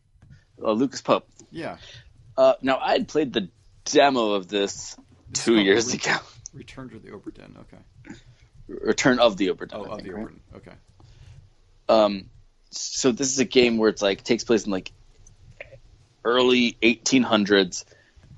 Uh, 0.63 0.73
Lucas 0.73 1.01
Pope. 1.01 1.27
Yeah. 1.51 1.77
Uh, 2.37 2.55
now 2.63 2.79
I 2.79 2.93
had 2.93 3.09
played 3.09 3.33
the 3.33 3.49
demo 3.85 4.33
of 4.33 4.49
this 4.49 4.97
two 5.33 5.59
years 5.61 5.89
Re- 5.93 5.95
ago. 5.99 6.17
Return 6.53 6.89
to 6.91 6.99
the 6.99 7.11
Obra 7.11 7.35
Dinn. 7.35 7.57
Okay. 7.61 8.17
Return 8.69 9.19
of 9.19 9.37
the 9.37 9.49
Obra 9.49 9.69
Dinn. 9.69 9.81
Oh, 9.81 9.85
I 9.85 9.89
of 9.89 9.95
think, 9.97 10.09
the 10.09 10.15
right? 10.15 10.27
Obra 10.27 10.29
Dinn. 10.29 10.41
Okay. 10.57 10.73
Um, 11.89 12.31
so 12.71 13.13
this 13.13 13.33
is 13.33 13.39
a 13.41 13.45
game 13.45 13.79
where 13.79 13.89
it's 13.91 14.03
like 14.03 14.23
takes 14.25 14.45
place 14.45 14.65
in 14.65 14.71
like 14.71 14.93
early 16.25 16.77
1800s, 16.83 17.85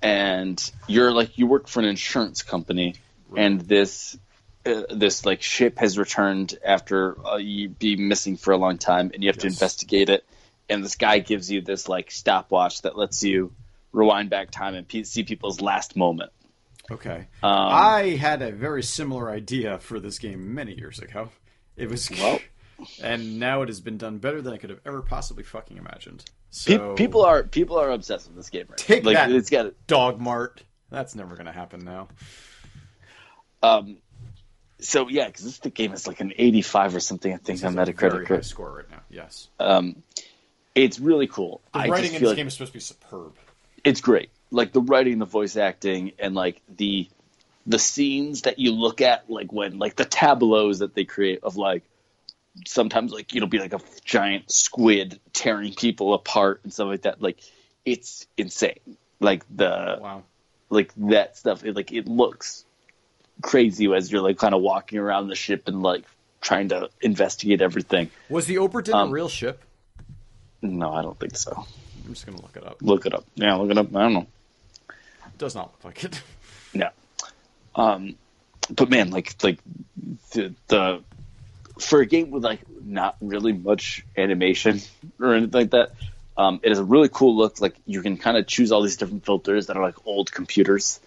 and 0.01 0.73
you're 0.87 1.13
like 1.13 1.39
you 1.39 1.47
work 1.47 1.69
for 1.69 1.81
an 1.81 1.87
insurance 1.87 2.43
company, 2.43 2.95
and 3.37 3.61
this 3.61 4.17
uh, 4.65 4.83
this 4.95 5.25
like 5.27 5.43
ship 5.43 5.79
has 5.79 5.99
returned 5.99 6.59
after 6.65 7.17
uh, 7.27 7.37
you 7.37 7.69
be 7.69 7.97
missing 7.97 8.37
for 8.37 8.53
a 8.53 8.57
long 8.57 8.79
time, 8.79 9.11
and 9.13 9.23
you 9.23 9.29
have 9.29 9.39
to 9.39 9.47
investigate 9.47 10.09
it. 10.09 10.25
And 10.69 10.85
this 10.85 10.95
guy 10.97 11.19
gives 11.19 11.51
you 11.51 11.61
this 11.61 11.89
like 11.89 12.11
stopwatch 12.11 12.83
that 12.83 12.97
lets 12.97 13.23
you 13.23 13.53
rewind 13.93 14.31
back 14.31 14.51
time 14.51 14.75
and 14.75 14.87
pe- 14.89 15.03
see 15.03 15.25
people's 15.25 15.61
last 15.61 15.97
moment. 15.97 16.33
Okay. 16.91 17.29
Um, 17.43 17.69
I 17.69 18.11
had 18.19 18.43
a 18.43 18.53
very 18.53 18.83
similar 18.83 19.31
idea 19.31 19.79
for 19.79 20.01
this 20.01 20.19
game 20.19 20.55
many 20.55 20.75
years 20.75 20.99
ago. 20.99 21.29
It 21.77 21.89
was, 21.91 22.11
Well. 22.19 22.39
and 23.03 23.39
now 23.39 23.63
it 23.63 23.69
has 23.69 23.81
been 23.81 23.99
done 23.99 24.19
better 24.19 24.43
than 24.43 24.53
I 24.53 24.57
could 24.57 24.71
have 24.71 24.81
ever 24.85 25.03
possibly 25.03 25.45
fucking 25.45 25.77
imagined. 25.77 26.25
So 26.51 26.95
people 26.95 27.25
are 27.25 27.45
people 27.45 27.79
are 27.79 27.91
obsessed 27.91 28.27
with 28.29 28.37
this 28.37 28.51
game 28.51 28.67
right 28.69 28.77
Take 28.77 29.05
now. 29.05 29.09
Like 29.11 29.17
that. 29.17 29.33
it's 29.33 29.49
got 29.49 29.67
a, 29.67 29.75
Dog 29.87 30.21
Mart. 30.21 30.63
That's 30.91 31.15
never 31.15 31.35
going 31.35 31.47
to 31.47 31.53
happen 31.53 31.81
now. 31.81 32.09
Um, 33.63 33.99
so 34.83 35.09
yeah, 35.09 35.27
because 35.27 35.45
this 35.45 35.59
the 35.59 35.71
game 35.71 35.93
is 35.93 36.07
like 36.07 36.21
an 36.21 36.33
85 36.37 36.97
or 36.97 37.01
something, 37.01 37.33
I 37.33 37.37
think, 37.37 37.65
on 37.65 37.79
a 37.79 37.93
very 37.93 38.45
score 38.45 38.73
right 38.77 38.91
now. 38.91 39.01
Yes. 39.11 39.49
Um, 39.59 40.03
it's 40.75 40.99
really 40.99 41.27
cool. 41.27 41.61
The 41.73 41.81
I 41.81 41.89
writing 41.89 42.15
in 42.15 42.21
this 42.21 42.29
like 42.29 42.37
game 42.37 42.47
is 42.47 42.55
supposed 42.55 42.73
to 42.73 42.77
be 42.77 42.81
superb. 42.81 43.33
it's 43.85 44.01
great. 44.01 44.31
Like 44.51 44.73
the 44.73 44.81
writing, 44.81 45.19
the 45.19 45.27
voice 45.27 45.57
acting, 45.57 46.13
and 46.19 46.35
like 46.35 46.61
the 46.69 47.09
the 47.67 47.79
scenes 47.79 48.43
that 48.43 48.59
you 48.59 48.73
look 48.73 49.01
at, 49.01 49.31
like 49.31 49.53
when 49.53 49.79
like 49.79 49.97
the 49.97 50.05
tableaus 50.05 50.81
that 50.81 50.95
they 50.95 51.05
create 51.05 51.41
of 51.43 51.57
like 51.57 51.83
sometimes 52.67 53.13
like 53.13 53.35
it'll 53.35 53.49
be 53.49 53.59
like 53.59 53.73
a 53.73 53.81
giant 54.05 54.51
squid 54.51 55.21
tearing 55.33 55.73
people 55.75 56.13
apart 56.15 56.61
and 56.65 56.73
stuff 56.73 56.89
like 56.89 57.03
that. 57.03 57.23
Like 57.23 57.39
it's 57.85 58.27
insane. 58.37 58.81
Like 59.21 59.45
the 59.55 59.99
Wow. 60.01 60.23
like 60.71 60.93
that 60.97 61.37
stuff. 61.37 61.65
It, 61.65 61.77
like 61.77 61.93
it 61.93 62.09
looks 62.09 62.65
crazy 63.43 63.93
as 63.93 64.11
you're 64.11 64.23
like 64.23 64.39
kind 64.39 64.55
of 64.55 64.63
walking 64.63 64.99
around 64.99 65.29
the 65.29 65.35
ship 65.35 65.69
and 65.69 65.83
like 65.83 66.05
trying 66.41 66.69
to 66.71 66.89
investigate 67.01 67.61
everything. 67.61 68.11
Was 68.29 68.47
the 68.47 68.57
Obra 68.57 68.83
Dinn 68.83 68.95
Um, 68.95 69.09
a 69.09 69.13
real 69.13 69.29
ship? 69.29 69.63
No, 70.63 70.93
I 70.93 71.03
don't 71.03 71.19
think 71.19 71.37
so. 71.37 71.67
I'm 72.05 72.15
just 72.15 72.25
to 72.27 72.33
look 72.33 72.57
it 72.57 72.65
up. 72.65 72.79
Look 72.81 73.07
it 73.07 73.15
up. 73.15 73.25
Yeah, 73.35 73.55
look 73.55 73.71
it 73.71 73.79
up. 73.79 73.95
I 73.95 74.03
don't 74.03 74.15
know. 74.15 74.27
It 74.89 75.39
does 75.39 75.55
not 75.55 75.73
look 75.73 75.85
like 75.85 76.05
it. 76.05 76.21
No. 76.75 76.89
Um, 77.75 78.15
but 78.75 78.89
man, 78.89 79.11
like 79.11 79.35
like 79.45 79.59
the 80.33 80.55
the 80.69 81.03
for 81.79 82.01
a 82.01 82.07
game 82.07 82.31
with 82.31 82.43
like 82.43 82.61
not 82.83 83.17
really 83.21 83.53
much 83.53 84.07
animation 84.17 84.81
or 85.21 85.35
anything 85.35 85.53
like 85.53 85.71
that, 85.73 85.93
um, 86.39 86.61
it 86.63 86.71
has 86.71 86.79
a 86.79 86.85
really 86.85 87.11
cool 87.13 87.37
look. 87.37 87.61
Like 87.61 87.77
you 87.85 88.01
can 88.01 88.17
kind 88.17 88.39
of 88.39 88.47
choose 88.47 88.73
all 88.73 88.81
these 88.81 88.97
different 88.97 89.27
filters 89.27 89.67
that 89.67 89.77
are 89.77 89.83
like 89.83 90.07
old 90.07 90.33
computers. 90.33 90.99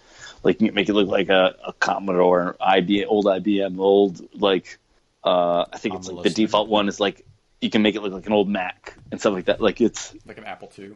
Like 0.46 0.62
make 0.62 0.88
it 0.88 0.94
look 0.94 1.08
like 1.08 1.30
a, 1.30 1.56
a 1.66 1.74
Commodore, 1.74 2.56
IBM, 2.62 3.06
old 3.08 3.26
IBM, 3.26 3.80
old 3.80 4.22
like 4.40 4.78
uh, 5.24 5.66
I 5.74 5.78
think 5.80 5.96
it's 5.96 6.08
like 6.08 6.24
the 6.24 6.30
default 6.30 6.70
one 6.70 6.88
is 6.88 7.00
like 7.00 7.26
you 7.62 7.72
can 7.72 7.82
make 7.82 7.96
it 7.96 8.02
look 8.02 8.14
like 8.14 8.28
an 8.28 8.32
old 8.34 8.48
Mac 8.48 8.94
and 9.12 9.20
stuff 9.20 9.34
like 9.34 9.46
that. 9.46 9.60
Like 9.60 9.82
it's 9.82 10.14
Like 10.26 10.38
an 10.38 10.44
Apple 10.46 10.72
II. 10.78 10.92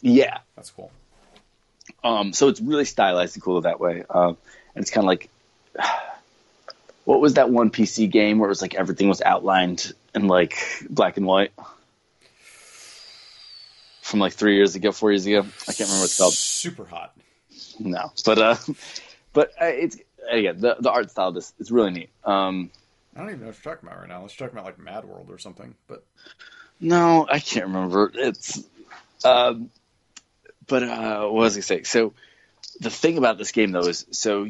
yeah, 0.00 0.38
That's 0.56 0.70
cool. 0.70 0.90
um, 2.02 2.32
so 2.32 2.48
it's 2.48 2.62
really 2.62 2.86
stylized 2.86 3.36
and 3.36 3.42
cool 3.42 3.60
that 3.60 3.78
way. 3.78 4.04
Um, 4.08 4.38
and 4.74 4.82
it's 4.82 4.90
kind 4.90 5.04
of 5.04 5.08
like, 5.08 5.28
what 7.04 7.20
was 7.20 7.34
that 7.34 7.50
one 7.50 7.70
PC 7.70 8.10
game 8.10 8.38
where 8.38 8.48
it 8.48 8.52
was 8.52 8.62
like 8.62 8.74
everything 8.74 9.08
was 9.10 9.20
outlined 9.20 9.92
in 10.14 10.28
like 10.28 10.56
black 10.88 11.18
and 11.18 11.26
white? 11.26 11.52
From 14.00 14.20
like 14.20 14.32
three 14.32 14.56
years 14.56 14.74
ago, 14.74 14.92
four 14.92 15.10
years 15.12 15.26
ago. 15.26 15.40
I 15.40 15.72
can't 15.72 15.80
remember 15.80 16.00
what 16.00 16.04
it's 16.04 16.18
called. 16.18 16.34
Superhot. 16.34 17.10
No, 17.78 18.12
but 18.24 18.38
uh, 18.38 18.56
but 19.32 19.50
uh, 19.60 19.66
it's 19.66 19.96
again 20.30 20.60
the 20.60 20.76
the 20.78 20.90
art 20.90 21.10
style. 21.10 21.32
This 21.32 21.52
is 21.58 21.70
really 21.70 21.90
neat. 21.90 22.10
Um, 22.24 22.70
I 23.14 23.20
don't 23.20 23.28
even 23.28 23.40
know 23.40 23.46
what 23.46 23.64
you're 23.64 23.74
talking 23.74 23.88
about 23.88 24.00
right 24.00 24.08
now. 24.08 24.22
Let's 24.22 24.36
talk 24.36 24.52
about 24.52 24.64
like 24.64 24.78
Mad 24.78 25.04
World 25.04 25.28
or 25.30 25.38
something. 25.38 25.74
But 25.86 26.04
No, 26.80 27.26
I 27.30 27.38
can't 27.38 27.66
remember. 27.66 28.10
It's, 28.14 28.62
um, 29.24 29.70
but 30.66 30.82
uh, 30.82 31.20
what 31.22 31.32
was 31.32 31.56
I 31.56 31.60
saying? 31.60 31.84
So 31.84 32.14
the 32.80 32.90
thing 32.90 33.18
about 33.18 33.38
this 33.38 33.52
game 33.52 33.72
though 33.72 33.86
is, 33.86 34.06
so 34.10 34.48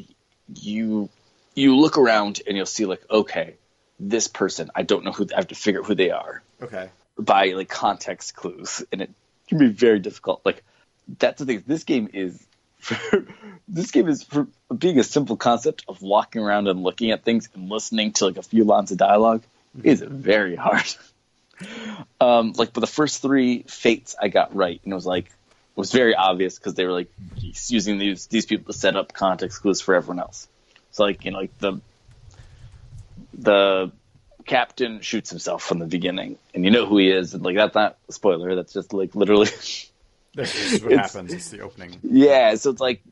you 0.55 1.11
you 1.55 1.77
look 1.77 1.99
around 1.99 2.41
and 2.47 2.57
you'll 2.57 2.67
see 2.67 2.87
like, 2.87 3.05
okay, 3.11 3.55
this 4.01 4.29
person, 4.29 4.71
I 4.75 4.83
don't 4.83 5.05
know 5.05 5.13
who. 5.13 5.27
I 5.33 5.37
have 5.37 5.49
to 5.49 5.55
figure 5.55 5.81
out 5.81 5.87
who 5.87 5.95
they 5.95 6.11
are 6.11 6.43
okay. 6.63 6.89
by 7.19 7.49
like 7.49 7.69
context 7.69 8.35
clues, 8.35 8.83
and 8.93 9.03
it 9.03 9.11
can 9.49 9.59
be 9.59 9.69
very 9.69 9.99
difficult. 9.99 10.41
Like 10.45 10.65
that's 11.19 11.39
the 11.39 11.47
thing. 11.47 11.65
This 11.67 11.85
game 11.85 12.09
is. 12.13 12.45
this 13.69 13.91
game 13.91 14.09
is 14.09 14.23
for 14.23 14.47
being 14.77 14.99
a 14.99 15.05
simple 15.05 15.37
concept 15.37 15.85
of 15.89 16.03
walking 16.03 16.43
around 16.43 16.69
and 16.69 16.83
looking 16.83 17.11
at 17.11 17.25
things 17.25 17.49
and 17.55 17.69
listening 17.69 18.13
to 18.13 18.27
like 18.27 18.37
a 18.37 18.43
few 18.43 18.65
lines 18.65 18.91
of 18.91 18.99
dialogue 18.99 19.43
is 19.83 20.01
very 20.01 20.57
hard. 20.57 20.85
Um, 22.21 22.53
like, 22.57 22.73
but 22.73 22.81
the 22.81 22.89
first 22.89 23.23
three 23.23 23.63
fates 23.63 24.17
I 24.21 24.27
got 24.27 24.57
right, 24.57 24.81
and 24.83 24.93
it 24.93 24.95
was 24.95 25.07
like 25.07 25.27
it 25.27 25.77
was 25.77 25.93
very 25.93 26.15
obvious 26.15 26.59
because 26.59 26.75
they 26.75 26.85
were 26.85 26.93
like 26.93 27.09
using 27.69 27.99
these 27.99 28.27
these 28.27 28.45
people 28.45 28.73
to 28.73 28.79
set 28.79 28.97
up 28.97 29.13
context 29.13 29.63
clues 29.63 29.81
for 29.81 29.95
everyone 29.95 30.19
else. 30.19 30.49
So 30.91 31.05
like 31.05 31.25
you 31.25 31.31
know 31.31 31.39
like 31.39 31.57
the 31.59 31.81
the 33.35 33.93
captain 34.47 35.01
shoots 35.01 35.31
himself 35.31 35.63
from 35.63 35.79
the 35.79 35.87
beginning, 35.87 36.39
and 36.55 36.65
you 36.65 36.73
know 36.73 36.87
who 36.87 36.99
he 36.99 37.09
is. 37.09 37.35
And 37.35 37.45
like 37.45 37.55
that's 37.57 37.75
not 37.75 37.99
a 38.09 38.13
spoiler. 38.13 38.57
That's 38.57 38.73
just 38.73 38.93
like 38.93 39.15
literally. 39.15 39.49
That's 40.37 40.53
just 40.53 40.83
what 40.83 40.93
It's- 40.93 41.13
happens. 41.13 41.33
It's 41.33 41.51
the 41.51 41.61
opening. 41.61 41.99
yeah, 42.03 42.55
so 42.57 42.71
it's 42.71 42.81
like, 42.81 43.03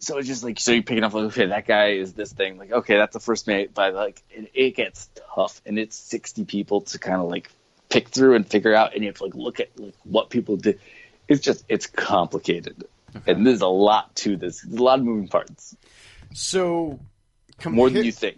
so 0.00 0.18
it's 0.18 0.28
just 0.28 0.42
like 0.44 0.58
so 0.60 0.72
you're 0.72 0.82
picking 0.82 1.04
up 1.04 1.14
like 1.14 1.24
okay 1.26 1.46
that 1.46 1.66
guy 1.66 1.92
is 1.92 2.12
this 2.12 2.32
thing 2.32 2.58
like 2.58 2.70
okay 2.70 2.96
that's 2.98 3.14
the 3.14 3.20
first 3.20 3.46
mate, 3.46 3.70
but 3.72 3.94
like 3.94 4.22
it, 4.30 4.50
it 4.52 4.76
gets 4.76 5.08
tough 5.34 5.62
and 5.64 5.78
it's 5.78 5.96
sixty 5.96 6.44
people 6.44 6.82
to 6.82 6.98
kind 6.98 7.20
of 7.22 7.28
like 7.28 7.50
pick 7.88 8.08
through 8.08 8.34
and 8.34 8.46
figure 8.46 8.74
out, 8.74 8.92
and 8.94 9.02
you 9.02 9.08
have 9.08 9.16
to 9.18 9.24
like 9.24 9.34
look 9.34 9.60
at 9.60 9.68
like 9.78 9.94
what 10.04 10.28
people 10.30 10.56
did. 10.56 10.78
It's 11.28 11.40
just 11.40 11.64
it's 11.68 11.86
complicated, 11.86 12.84
and 13.26 13.46
there's 13.46 13.62
a 13.62 13.66
lot 13.68 14.14
to 14.16 14.36
this. 14.36 14.60
There's 14.62 14.78
a 14.78 14.82
lot 14.82 14.98
of 14.98 15.04
moving 15.06 15.28
parts, 15.28 15.74
So, 16.34 16.98
more 17.64 17.88
than 17.88 18.04
you 18.04 18.12
think. 18.12 18.36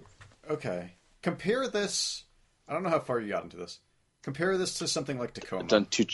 Okay. 0.48 0.92
Compare 1.22 1.66
this. 1.68 2.24
I 2.68 2.74
don't 2.74 2.82
know 2.84 2.90
how 2.90 3.00
far 3.00 3.18
you 3.20 3.30
got 3.30 3.42
into 3.42 3.56
this. 3.56 3.80
Compare 4.22 4.56
this 4.58 4.78
to 4.78 4.86
something 4.86 5.18
like 5.18 5.32
Tacoma. 5.34 5.62
I've 5.62 5.68
done 5.68 5.86
two. 5.86 6.04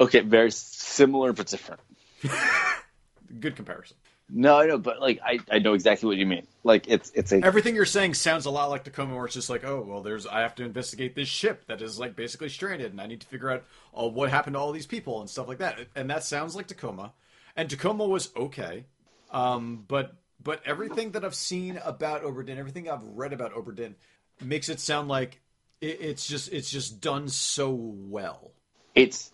Okay, 0.00 0.20
very 0.20 0.50
similar 0.50 1.32
but 1.32 1.46
different. 1.46 1.80
Good 3.40 3.56
comparison. 3.56 3.96
No, 4.30 4.58
I 4.58 4.66
know, 4.66 4.78
but 4.78 5.00
like 5.00 5.20
I, 5.24 5.38
I 5.50 5.58
know 5.58 5.74
exactly 5.74 6.06
what 6.06 6.16
you 6.16 6.26
mean. 6.26 6.46
Like 6.62 6.88
it's 6.88 7.12
it's 7.14 7.30
a 7.30 7.44
Everything 7.44 7.74
you're 7.74 7.84
saying 7.84 8.14
sounds 8.14 8.46
a 8.46 8.50
lot 8.50 8.70
like 8.70 8.84
Tacoma, 8.84 9.14
where 9.14 9.26
it's 9.26 9.34
just 9.34 9.50
like, 9.50 9.64
oh, 9.64 9.84
well, 9.86 10.00
there's 10.00 10.26
I 10.26 10.40
have 10.40 10.54
to 10.56 10.64
investigate 10.64 11.14
this 11.14 11.28
ship 11.28 11.66
that 11.66 11.82
is 11.82 11.98
like 11.98 12.16
basically 12.16 12.48
stranded, 12.48 12.90
and 12.90 13.00
I 13.00 13.06
need 13.06 13.20
to 13.20 13.26
figure 13.26 13.50
out 13.50 13.64
uh, 13.94 14.08
what 14.08 14.30
happened 14.30 14.54
to 14.54 14.60
all 14.60 14.72
these 14.72 14.86
people 14.86 15.20
and 15.20 15.28
stuff 15.28 15.46
like 15.46 15.58
that. 15.58 15.78
And 15.94 16.08
that 16.10 16.24
sounds 16.24 16.56
like 16.56 16.68
Tacoma. 16.68 17.12
And 17.54 17.68
Tacoma 17.68 18.06
was 18.06 18.30
okay, 18.34 18.86
um, 19.30 19.84
but 19.86 20.16
but 20.42 20.62
everything 20.64 21.12
that 21.12 21.24
I've 21.24 21.34
seen 21.34 21.78
about 21.84 22.22
Obra 22.22 22.46
Dinn, 22.46 22.58
everything 22.58 22.88
I've 22.88 23.04
read 23.04 23.34
about 23.34 23.52
Obra 23.54 23.76
Dinn, 23.76 23.94
makes 24.42 24.70
it 24.70 24.80
sound 24.80 25.08
like 25.08 25.42
it, 25.82 25.98
it's 26.00 26.26
just 26.26 26.50
it's 26.50 26.70
just 26.70 27.00
done 27.00 27.28
so 27.28 27.70
well 27.70 28.52
it's 28.94 29.32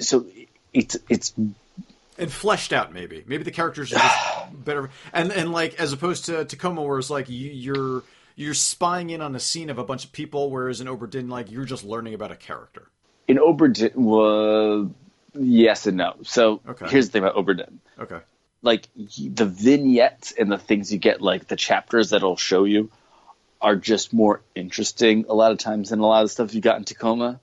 so 0.00 0.26
it's 0.72 0.96
it's 1.08 1.34
and 2.18 2.32
fleshed 2.32 2.72
out. 2.72 2.92
Maybe 2.92 3.24
maybe 3.26 3.44
the 3.44 3.50
characters 3.50 3.92
are 3.92 3.98
just 3.98 4.16
better, 4.64 4.90
and 5.12 5.30
and 5.32 5.52
like 5.52 5.78
as 5.80 5.92
opposed 5.92 6.26
to 6.26 6.44
Tacoma, 6.44 6.82
where 6.82 6.98
it's 6.98 7.10
like 7.10 7.28
you, 7.28 7.50
you're 7.50 8.02
you're 8.36 8.54
spying 8.54 9.10
in 9.10 9.20
on 9.20 9.34
a 9.34 9.40
scene 9.40 9.70
of 9.70 9.78
a 9.78 9.84
bunch 9.84 10.04
of 10.04 10.12
people, 10.12 10.50
whereas 10.50 10.80
in 10.80 10.86
Obra 10.86 11.10
Dinn, 11.10 11.28
like 11.28 11.50
you're 11.50 11.64
just 11.64 11.84
learning 11.84 12.14
about 12.14 12.30
a 12.30 12.36
character. 12.36 12.88
in 13.26 13.36
Obra 13.38 13.72
Dinn. 13.72 13.90
Well, 13.94 14.94
yes 15.34 15.86
and 15.86 15.96
no. 15.96 16.14
So 16.22 16.60
Okay. 16.68 16.86
here's 16.88 17.06
the 17.08 17.12
thing 17.12 17.24
about 17.24 17.34
Obra 17.36 17.56
Dinn. 17.56 17.80
Okay. 17.98 18.18
Like 18.62 18.88
the 18.96 19.44
vignettes 19.46 20.32
and 20.32 20.50
the 20.50 20.58
things 20.58 20.92
you 20.92 20.98
get, 20.98 21.20
like 21.20 21.46
the 21.48 21.56
chapters 21.56 22.10
that'll 22.10 22.36
show 22.36 22.64
you, 22.64 22.90
are 23.60 23.76
just 23.76 24.12
more 24.12 24.40
interesting 24.54 25.26
a 25.28 25.34
lot 25.34 25.50
of 25.52 25.58
times 25.58 25.90
than 25.90 25.98
a 26.00 26.06
lot 26.06 26.22
of 26.22 26.26
the 26.26 26.32
stuff 26.32 26.54
you 26.54 26.60
got 26.60 26.76
in 26.78 26.84
Tacoma. 26.84 27.40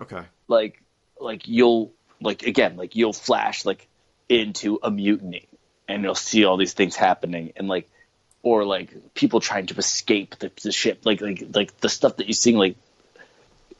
Okay. 0.00 0.22
like 0.46 0.82
like 1.20 1.46
you'll 1.48 1.92
like 2.20 2.42
again 2.42 2.76
like 2.76 2.96
you'll 2.96 3.12
flash 3.12 3.64
like 3.64 3.86
into 4.28 4.78
a 4.82 4.90
mutiny 4.90 5.46
and 5.88 6.02
you'll 6.02 6.14
see 6.14 6.44
all 6.44 6.56
these 6.56 6.72
things 6.74 6.96
happening 6.96 7.52
and 7.56 7.68
like 7.68 7.88
or 8.42 8.64
like 8.64 9.14
people 9.14 9.40
trying 9.40 9.66
to 9.66 9.74
escape 9.76 10.36
the, 10.38 10.50
the 10.62 10.72
ship 10.72 11.00
like 11.04 11.20
like 11.20 11.44
like 11.54 11.80
the 11.80 11.88
stuff 11.88 12.16
that 12.16 12.26
you're 12.26 12.32
seeing 12.34 12.56
like 12.56 12.76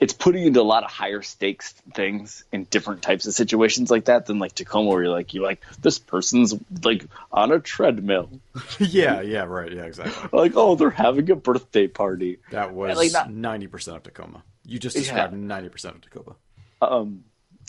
it's 0.01 0.13
putting 0.13 0.45
into 0.45 0.61
a 0.61 0.63
lot 0.63 0.85
of 0.85 0.91
higher 0.93 1.23
stakes 1.23 1.73
things 1.93 2.45
in 2.53 2.63
different 2.65 3.03
types 3.03 3.27
of 3.27 3.35
situations 3.35 3.91
like 3.91 4.05
that 4.05 4.27
than 4.27 4.39
like 4.39 4.55
Tacoma 4.55 4.89
where 4.91 5.03
you're 5.03 5.13
like 5.13 5.35
you're 5.35 5.43
like 5.45 5.61
this 5.81 5.99
person's 5.99 6.55
like 6.85 7.05
on 7.33 7.51
a 7.51 7.59
treadmill 7.59 8.31
yeah. 8.79 9.21
Yeah. 9.21 9.43
Right. 9.45 9.73
Yeah. 9.73 9.83
Exactly. 9.85 10.39
like 10.39 10.53
oh 10.55 10.77
they're 10.77 10.91
having 10.91 11.29
a 11.31 11.37
birthday 11.37 11.89
party 11.89 12.39
That 12.53 12.73
was 12.75 12.97
like, 13.13 13.29
ninety 13.31 13.67
percent 13.67 13.97
of 13.97 14.03
Tacoma. 14.05 14.43
You 14.65 14.79
just 14.79 14.95
Yeah. 14.97 15.03
described 15.03 15.35
ninety 15.35 15.69
percent 15.69 15.97
of 15.97 16.01
Tacoma. 16.03 16.37
Um, 16.81 17.25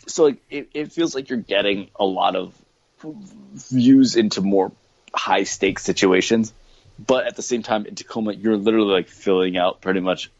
so 0.07 0.25
like 0.25 0.37
it, 0.49 0.69
it 0.73 0.91
feels 0.91 1.15
like 1.15 1.29
you're 1.29 1.39
getting 1.39 1.89
a 1.95 2.05
lot 2.05 2.35
of 2.35 2.53
views 3.53 4.15
into 4.15 4.41
more 4.41 4.71
high 5.13 5.43
stakes 5.43 5.83
situations, 5.83 6.53
but 6.99 7.25
at 7.27 7.35
the 7.35 7.41
same 7.41 7.63
time 7.63 7.85
in 7.85 7.95
Tacoma 7.95 8.33
you're 8.33 8.57
literally 8.57 8.91
like 8.91 9.07
filling 9.07 9.57
out 9.57 9.81
pretty 9.81 9.99
much 9.99 10.31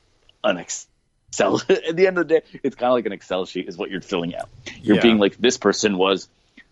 an 0.44 0.58
Excel. 0.58 1.62
at 1.70 1.96
the 1.96 2.08
end 2.08 2.18
of 2.18 2.28
the 2.28 2.40
day, 2.40 2.42
it's 2.64 2.76
kind 2.76 2.90
of 2.90 2.96
like 2.96 3.06
an 3.06 3.12
Excel 3.12 3.46
sheet 3.46 3.68
is 3.68 3.78
what 3.78 3.90
you're 3.90 4.02
filling 4.02 4.36
out. 4.36 4.50
You're 4.82 4.98
Yeah. 4.98 5.02
being 5.04 5.18
like 5.18 5.38
this 5.38 5.58
person 5.58 5.98
was 5.98 6.28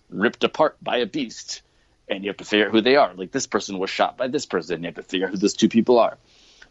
ripped 0.09 0.43
apart 0.43 0.77
by 0.81 0.97
a 0.97 1.05
beast, 1.05 1.61
and 2.07 2.23
you 2.23 2.29
have 2.29 2.37
to 2.37 2.45
figure 2.45 2.67
out 2.67 2.71
who 2.71 2.81
they 2.81 2.95
are. 2.95 3.13
Like 3.13 3.31
this 3.31 3.47
person 3.47 3.79
was 3.79 3.89
shot 3.89 4.17
by 4.17 4.27
this 4.27 4.45
person. 4.45 4.81
You 4.81 4.87
have 4.87 4.95
to 4.95 5.03
figure 5.03 5.27
out 5.27 5.31
who 5.31 5.37
those 5.37 5.53
two 5.53 5.69
people 5.69 5.99
are. 5.99 6.17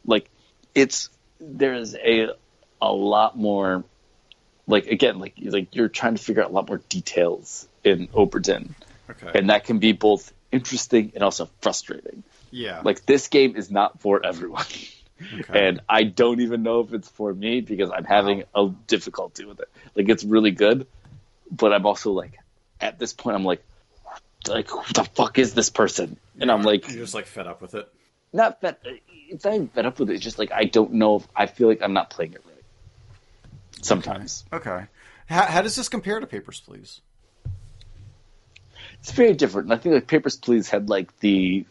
Like 0.07 0.29
it's 0.75 1.11
there's 1.41 1.95
a 1.95 2.29
a 2.81 2.93
lot 2.93 3.37
more 3.37 3.85
like 4.67 4.86
again 4.86 5.19
like 5.19 5.35
like 5.41 5.75
you're 5.75 5.89
trying 5.89 6.15
to 6.17 6.23
figure 6.23 6.43
out 6.43 6.51
a 6.51 6.53
lot 6.53 6.69
more 6.69 6.81
details 6.89 7.69
in 7.85 8.09
Obra 8.09 8.43
Dinn, 8.43 8.75
Okay. 9.11 9.39
and 9.39 9.51
that 9.51 9.65
can 9.65 9.78
be 9.78 9.93
both 9.93 10.33
interesting 10.53 11.12
and 11.15 11.23
also 11.23 11.49
frustrating. 11.61 12.23
yeah. 12.51 12.81
Like 12.85 13.07
this 13.07 13.28
game 13.28 13.57
is 13.57 13.70
not 13.70 14.01
for 14.01 14.25
everyone, 14.25 14.65
Okay. 15.41 15.67
and 15.69 15.81
I 15.89 16.03
don't 16.05 16.41
even 16.41 16.62
know 16.62 16.81
if 16.81 16.93
it's 16.93 17.09
for 17.09 17.33
me 17.33 17.61
because 17.61 17.91
I'm 17.91 18.05
having 18.05 18.45
a 18.55 18.69
difficulty 18.86 19.45
with 19.45 19.61
it. 19.61 19.69
Like 19.95 20.09
it's 20.09 20.25
really 20.25 20.51
good, 20.51 20.86
but 21.51 21.73
I'm 21.73 21.86
also 21.86 22.12
like 22.12 22.39
at 22.81 22.99
this 22.99 23.12
point 23.12 23.36
I'm 23.36 23.45
like 23.45 23.62
like 24.49 24.69
who 24.69 24.83
the 24.93 25.05
fuck 25.05 25.39
is 25.39 25.55
this 25.55 25.70
person? 25.70 26.17
And 26.41 26.51
I'm 26.51 26.62
like 26.62 26.89
you're 26.89 26.99
just 26.99 27.15
like 27.15 27.27
fed 27.27 27.47
up 27.47 27.61
with 27.62 27.75
it. 27.75 27.89
not 28.33 28.61
fed. 28.61 28.77
It's 29.28 29.45
not 29.45 29.55
even 29.55 29.69
fed 29.69 29.86
up 29.86 29.99
with 29.99 30.11
it. 30.11 30.15
It's 30.15 30.25
just 30.25 30.39
like 30.39 30.53
I 30.53 30.65
don't 30.65 30.95
know. 30.95 31.17
if 31.17 31.27
I 31.35 31.47
feel 31.47 31.69
like 31.69 31.83
I'm 31.83 31.93
not 31.93 32.11
playing 32.11 32.35
it 32.35 32.43
right. 32.47 32.56
Sometimes 33.87 34.45
Okay. 34.53 34.85
How, 35.29 35.43
how 35.47 35.63
does 35.63 35.75
this 35.77 35.89
compare 35.89 36.21
to 36.21 36.27
Papers, 36.27 36.61
Please? 36.61 37.01
it's 39.01 39.13
very 39.13 39.35
different. 39.35 39.73
I 39.73 39.77
think 39.77 39.95
like 39.95 40.07
Papers 40.07 40.37
Please 40.37 40.69
had 40.69 40.89
like 40.89 41.19
the 41.21 41.65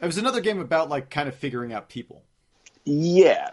It 0.00 0.06
was 0.06 0.18
another 0.18 0.40
game 0.40 0.60
about 0.60 0.88
like 0.88 1.10
kind 1.10 1.28
of 1.28 1.34
figuring 1.34 1.72
out 1.72 1.88
people. 1.88 2.22
yeah, 2.84 3.50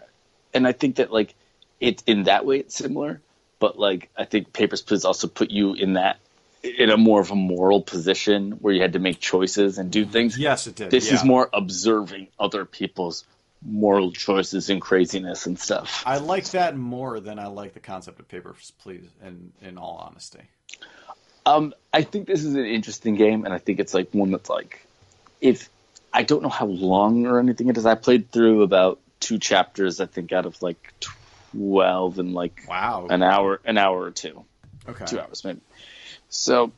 and 0.52 0.66
I 0.66 0.72
think 0.72 0.96
that 0.96 1.12
like 1.12 1.34
it 1.80 2.02
in 2.06 2.24
that 2.24 2.46
way 2.46 2.58
it's 2.60 2.74
similar, 2.74 3.20
but 3.58 3.78
like 3.78 4.10
I 4.16 4.24
think 4.24 4.52
Papers 4.52 4.82
Please 4.82 5.04
also 5.04 5.26
put 5.28 5.50
you 5.50 5.74
in 5.74 5.94
that 5.94 6.18
in 6.62 6.88
a 6.90 6.96
more 6.96 7.20
of 7.20 7.30
a 7.30 7.34
moral 7.34 7.82
position 7.82 8.52
where 8.52 8.72
you 8.72 8.80
had 8.80 8.94
to 8.94 8.98
make 8.98 9.20
choices 9.20 9.76
and 9.78 9.90
do 9.90 10.06
things. 10.06 10.38
Yes, 10.38 10.66
it 10.66 10.74
did. 10.76 10.90
This 10.90 11.08
yeah. 11.08 11.14
is 11.14 11.24
more 11.24 11.50
observing 11.52 12.28
other 12.38 12.64
people's 12.64 13.24
moral 13.64 14.12
choices 14.12 14.70
and 14.70 14.80
craziness 14.80 15.46
and 15.46 15.58
stuff. 15.58 16.02
I 16.06 16.18
like 16.18 16.50
that 16.50 16.76
more 16.76 17.20
than 17.20 17.38
I 17.38 17.46
like 17.46 17.74
the 17.74 17.80
concept 17.80 18.20
of 18.20 18.28
Papers, 18.28 18.72
Please. 18.82 19.08
In 19.24 19.52
in 19.62 19.78
all 19.78 19.96
honesty. 20.06 20.42
Um, 21.46 21.74
I 21.92 22.02
think 22.02 22.26
this 22.26 22.42
is 22.42 22.54
an 22.54 22.64
interesting 22.64 23.16
game, 23.16 23.44
and 23.44 23.52
I 23.52 23.58
think 23.58 23.78
it's 23.78 23.92
like 23.92 24.08
one 24.12 24.30
that's 24.30 24.48
like, 24.48 24.86
if 25.40 25.68
I 26.12 26.22
don't 26.22 26.42
know 26.42 26.48
how 26.48 26.66
long 26.66 27.26
or 27.26 27.38
anything 27.38 27.68
it 27.68 27.76
is. 27.76 27.84
I 27.86 27.96
played 27.96 28.30
through 28.30 28.62
about 28.62 29.00
two 29.20 29.38
chapters, 29.38 30.00
I 30.00 30.06
think, 30.06 30.32
out 30.32 30.46
of 30.46 30.60
like 30.62 30.92
twelve 31.52 32.18
in 32.18 32.32
like 32.32 32.62
Wow. 32.68 33.06
an 33.10 33.22
hour, 33.22 33.60
an 33.64 33.78
hour 33.78 34.00
or 34.00 34.10
two, 34.10 34.44
Okay. 34.88 35.04
two 35.04 35.20
hours 35.20 35.44
maybe. 35.44 35.60
So 36.28 36.72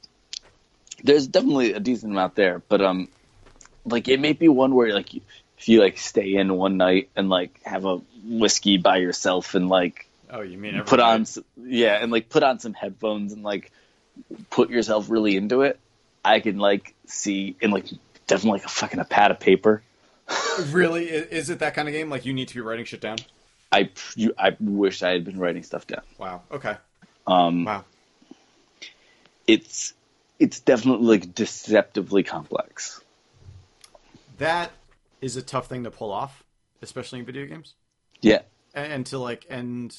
there's 1.04 1.26
definitely 1.26 1.72
a 1.74 1.80
decent 1.80 2.12
amount 2.12 2.34
there, 2.34 2.62
but 2.68 2.80
um, 2.80 3.08
like 3.84 4.08
it 4.08 4.20
may 4.20 4.32
be 4.32 4.48
one 4.48 4.74
where 4.74 4.92
like 4.94 5.10
if 5.58 5.68
you 5.68 5.80
like 5.80 5.98
stay 5.98 6.34
in 6.34 6.54
one 6.54 6.76
night 6.76 7.08
and 7.16 7.28
like 7.28 7.60
have 7.64 7.84
a 7.84 7.96
whiskey 8.24 8.76
by 8.78 8.96
yourself 8.98 9.54
and 9.54 9.68
like 9.68 10.08
Oh, 10.28 10.40
you 10.40 10.58
mean 10.58 10.82
put 10.82 10.98
on 11.00 11.20
everybody- 11.22 11.72
yeah 11.76 12.02
and 12.02 12.10
like 12.10 12.28
put 12.28 12.42
on 12.42 12.58
some 12.58 12.74
headphones 12.74 13.32
and 13.32 13.42
like 13.44 13.70
put 14.50 14.70
yourself 14.70 15.08
really 15.08 15.36
into 15.36 15.62
it 15.62 15.78
i 16.24 16.40
can 16.40 16.58
like 16.58 16.94
see 17.06 17.54
in 17.60 17.70
like 17.70 17.86
definitely 18.26 18.58
like 18.58 18.66
a 18.66 18.70
fucking 18.70 18.98
a 19.00 19.04
pad 19.04 19.30
of 19.30 19.38
paper 19.40 19.82
Really, 20.70 21.04
is 21.08 21.50
it 21.50 21.60
that 21.60 21.74
kind 21.74 21.86
of 21.86 21.92
game? 21.92 22.10
Like 22.10 22.24
you 22.26 22.32
need 22.32 22.48
to 22.48 22.54
be 22.54 22.60
writing 22.60 22.84
shit 22.84 23.00
down? 23.00 23.18
i 23.70 23.90
you, 24.16 24.32
i 24.38 24.56
wish 24.58 25.02
i 25.04 25.10
had 25.10 25.24
been 25.24 25.38
writing 25.38 25.62
stuff 25.62 25.86
down 25.86 26.02
Wow. 26.18 26.42
Okay. 26.50 26.76
um 27.26 27.64
Wow. 27.64 27.84
it's 29.46 29.92
it's 30.38 30.60
definitely 30.60 31.06
like 31.06 31.34
deceptively 31.34 32.22
complex 32.24 33.00
That 34.38 34.70
is 35.26 35.36
a 35.36 35.42
tough 35.42 35.66
thing 35.66 35.84
to 35.84 35.90
pull 35.90 36.12
off, 36.12 36.44
especially 36.82 37.18
in 37.18 37.26
video 37.26 37.46
games. 37.46 37.74
yeah 38.22 38.42
And, 38.74 38.92
and 38.92 39.06
to 39.06 39.18
like 39.18 39.46
and 39.50 39.94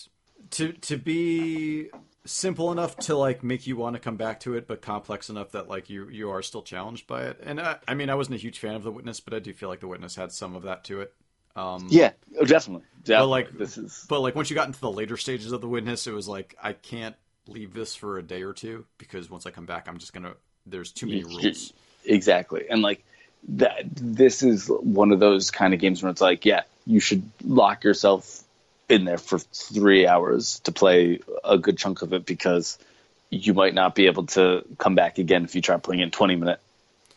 to 0.51 0.71
to 0.73 0.97
be 0.97 1.89
simple 2.25 2.71
enough 2.71 2.95
to 2.97 3.15
like 3.15 3.43
make 3.43 3.67
you 3.67 3.77
want 3.77 3.95
to 3.95 3.99
come 3.99 4.17
back 4.17 4.39
to 4.41 4.55
it, 4.55 4.67
but 4.67 4.81
complex 4.81 5.29
enough 5.29 5.51
that 5.51 5.67
like 5.67 5.89
you 5.89 6.09
you 6.09 6.29
are 6.29 6.41
still 6.41 6.61
challenged 6.61 7.07
by 7.07 7.23
it. 7.23 7.39
And 7.43 7.59
I, 7.59 7.77
I 7.87 7.93
mean, 7.93 8.09
I 8.09 8.15
wasn't 8.15 8.35
a 8.35 8.39
huge 8.39 8.59
fan 8.59 8.75
of 8.75 8.83
The 8.83 8.91
Witness, 8.91 9.19
but 9.19 9.33
I 9.33 9.39
do 9.39 9.53
feel 9.53 9.69
like 9.69 9.79
The 9.79 9.87
Witness 9.87 10.15
had 10.15 10.31
some 10.31 10.55
of 10.55 10.63
that 10.63 10.83
to 10.85 11.01
it. 11.01 11.13
Um, 11.55 11.87
yeah 11.89 12.11
oh, 12.39 12.45
definitely, 12.45 12.85
definitely. 13.03 13.31
like- 13.31 13.57
this 13.57 13.79
is 13.79 14.05
But 14.07 14.21
like 14.21 14.35
once 14.35 14.49
you 14.51 14.55
got 14.55 14.67
into 14.67 14.79
the 14.79 14.91
later 14.91 15.17
stages 15.17 15.51
of 15.51 15.61
the 15.61 15.67
witness, 15.67 16.05
it 16.05 16.13
was 16.13 16.27
like 16.27 16.55
I 16.61 16.73
can't 16.73 17.15
leave 17.47 17.73
this 17.73 17.95
for 17.95 18.19
a 18.19 18.23
day 18.23 18.43
or 18.43 18.53
two 18.53 18.85
because 18.99 19.29
once 19.29 19.47
I 19.47 19.51
come 19.51 19.65
back, 19.65 19.87
I'm 19.87 19.97
just 19.97 20.13
gonna. 20.13 20.33
There's 20.67 20.91
too 20.91 21.07
many 21.07 21.23
rules. 21.23 21.73
exactly 22.05 22.65
and 22.69 22.81
like 22.81 23.03
that 23.49 23.83
this 23.95 24.43
is 24.43 24.67
one 24.67 25.11
of 25.11 25.19
those 25.19 25.51
kind 25.51 25.73
of 25.73 25.79
games 25.79 26.03
where 26.03 26.11
it's 26.11 26.21
like 26.21 26.45
yeah 26.45 26.63
you 26.85 26.99
should 26.99 27.29
lock 27.43 27.83
yourself 27.83 28.43
in 28.89 29.05
there 29.05 29.17
for 29.17 29.39
three 29.39 30.07
hours 30.07 30.59
to 30.61 30.71
play 30.71 31.19
a 31.43 31.57
good 31.57 31.77
chunk 31.77 32.01
of 32.01 32.13
it 32.13 32.25
because 32.25 32.77
you 33.29 33.53
might 33.53 33.73
not 33.73 33.95
be 33.95 34.05
able 34.07 34.25
to 34.25 34.63
come 34.77 34.95
back 34.95 35.17
again 35.17 35.43
if 35.43 35.55
you 35.55 35.61
try 35.61 35.77
playing 35.77 36.01
in 36.01 36.11
20 36.11 36.35
minute 36.35 36.59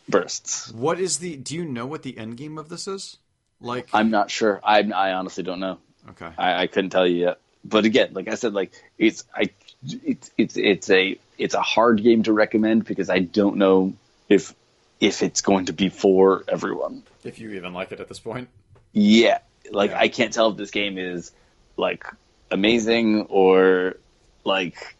bursts. 0.09 0.71
What 0.71 0.99
is 0.99 1.19
the? 1.19 1.37
Do 1.37 1.55
you 1.55 1.65
know 1.65 1.85
what 1.85 2.03
the 2.03 2.17
end 2.17 2.37
game 2.37 2.57
of 2.57 2.69
this 2.69 2.87
is? 2.87 3.17
Like, 3.61 3.87
I'm 3.93 4.09
not 4.09 4.29
sure. 4.29 4.59
I, 4.63 4.81
I 4.81 5.13
honestly 5.13 5.43
don't 5.43 5.59
know. 5.59 5.77
okay, 6.09 6.29
I, 6.37 6.63
I 6.63 6.67
couldn't 6.67 6.89
tell 6.89 7.07
you 7.07 7.17
yet. 7.17 7.39
But 7.63 7.85
again, 7.85 8.09
like 8.13 8.27
I 8.27 8.35
said, 8.35 8.53
like 8.53 8.71
it's 8.97 9.23
I 9.35 9.51
it's 9.87 10.31
it's 10.37 10.57
it's 10.57 10.89
a 10.89 11.17
it's 11.37 11.53
a 11.53 11.61
hard 11.61 12.01
game 12.01 12.23
to 12.23 12.33
recommend 12.33 12.85
because 12.85 13.09
I 13.09 13.19
don't 13.19 13.57
know 13.57 13.93
if 14.27 14.53
if 15.01 15.23
it's 15.23 15.41
going 15.41 15.65
to 15.65 15.73
be 15.73 15.89
for 15.89 16.45
everyone. 16.47 17.03
if 17.25 17.39
you 17.39 17.51
even 17.51 17.73
like 17.73 17.91
it 17.91 17.99
at 17.99 18.07
this 18.07 18.19
point. 18.19 18.47
Yeah, 18.93 19.39
like 19.71 19.91
Yeah. 19.91 19.99
I 19.99 20.07
can't 20.07 20.31
tell 20.31 20.51
if 20.51 20.57
this 20.57 20.71
game 20.71 20.97
is 20.97 21.31
like 21.75 22.05
amazing 22.51 23.23
or 23.23 23.97
like 24.45 24.95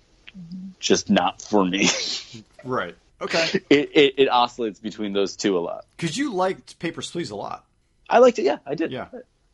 just 0.79 1.09
not 1.09 1.41
for 1.41 1.63
me. 1.63 1.87
Right. 2.63 2.95
Okay. 3.19 3.59
it, 3.71 3.89
it 3.95 4.13
it 4.17 4.29
oscillates 4.29 4.79
between 4.79 5.13
those 5.13 5.35
two 5.35 5.57
a 5.57 5.61
lot. 5.61 5.85
Because 5.97 6.15
you 6.15 6.31
liked 6.31 6.77
Papers, 6.77 7.09
Please 7.09 7.31
a 7.31 7.35
lot. 7.35 7.65
I 8.07 8.19
liked 8.19 8.37
it. 8.37 8.43
Yeah, 8.43 8.59
I 8.67 8.75
did. 8.75 8.91
Yeah. 8.91 9.07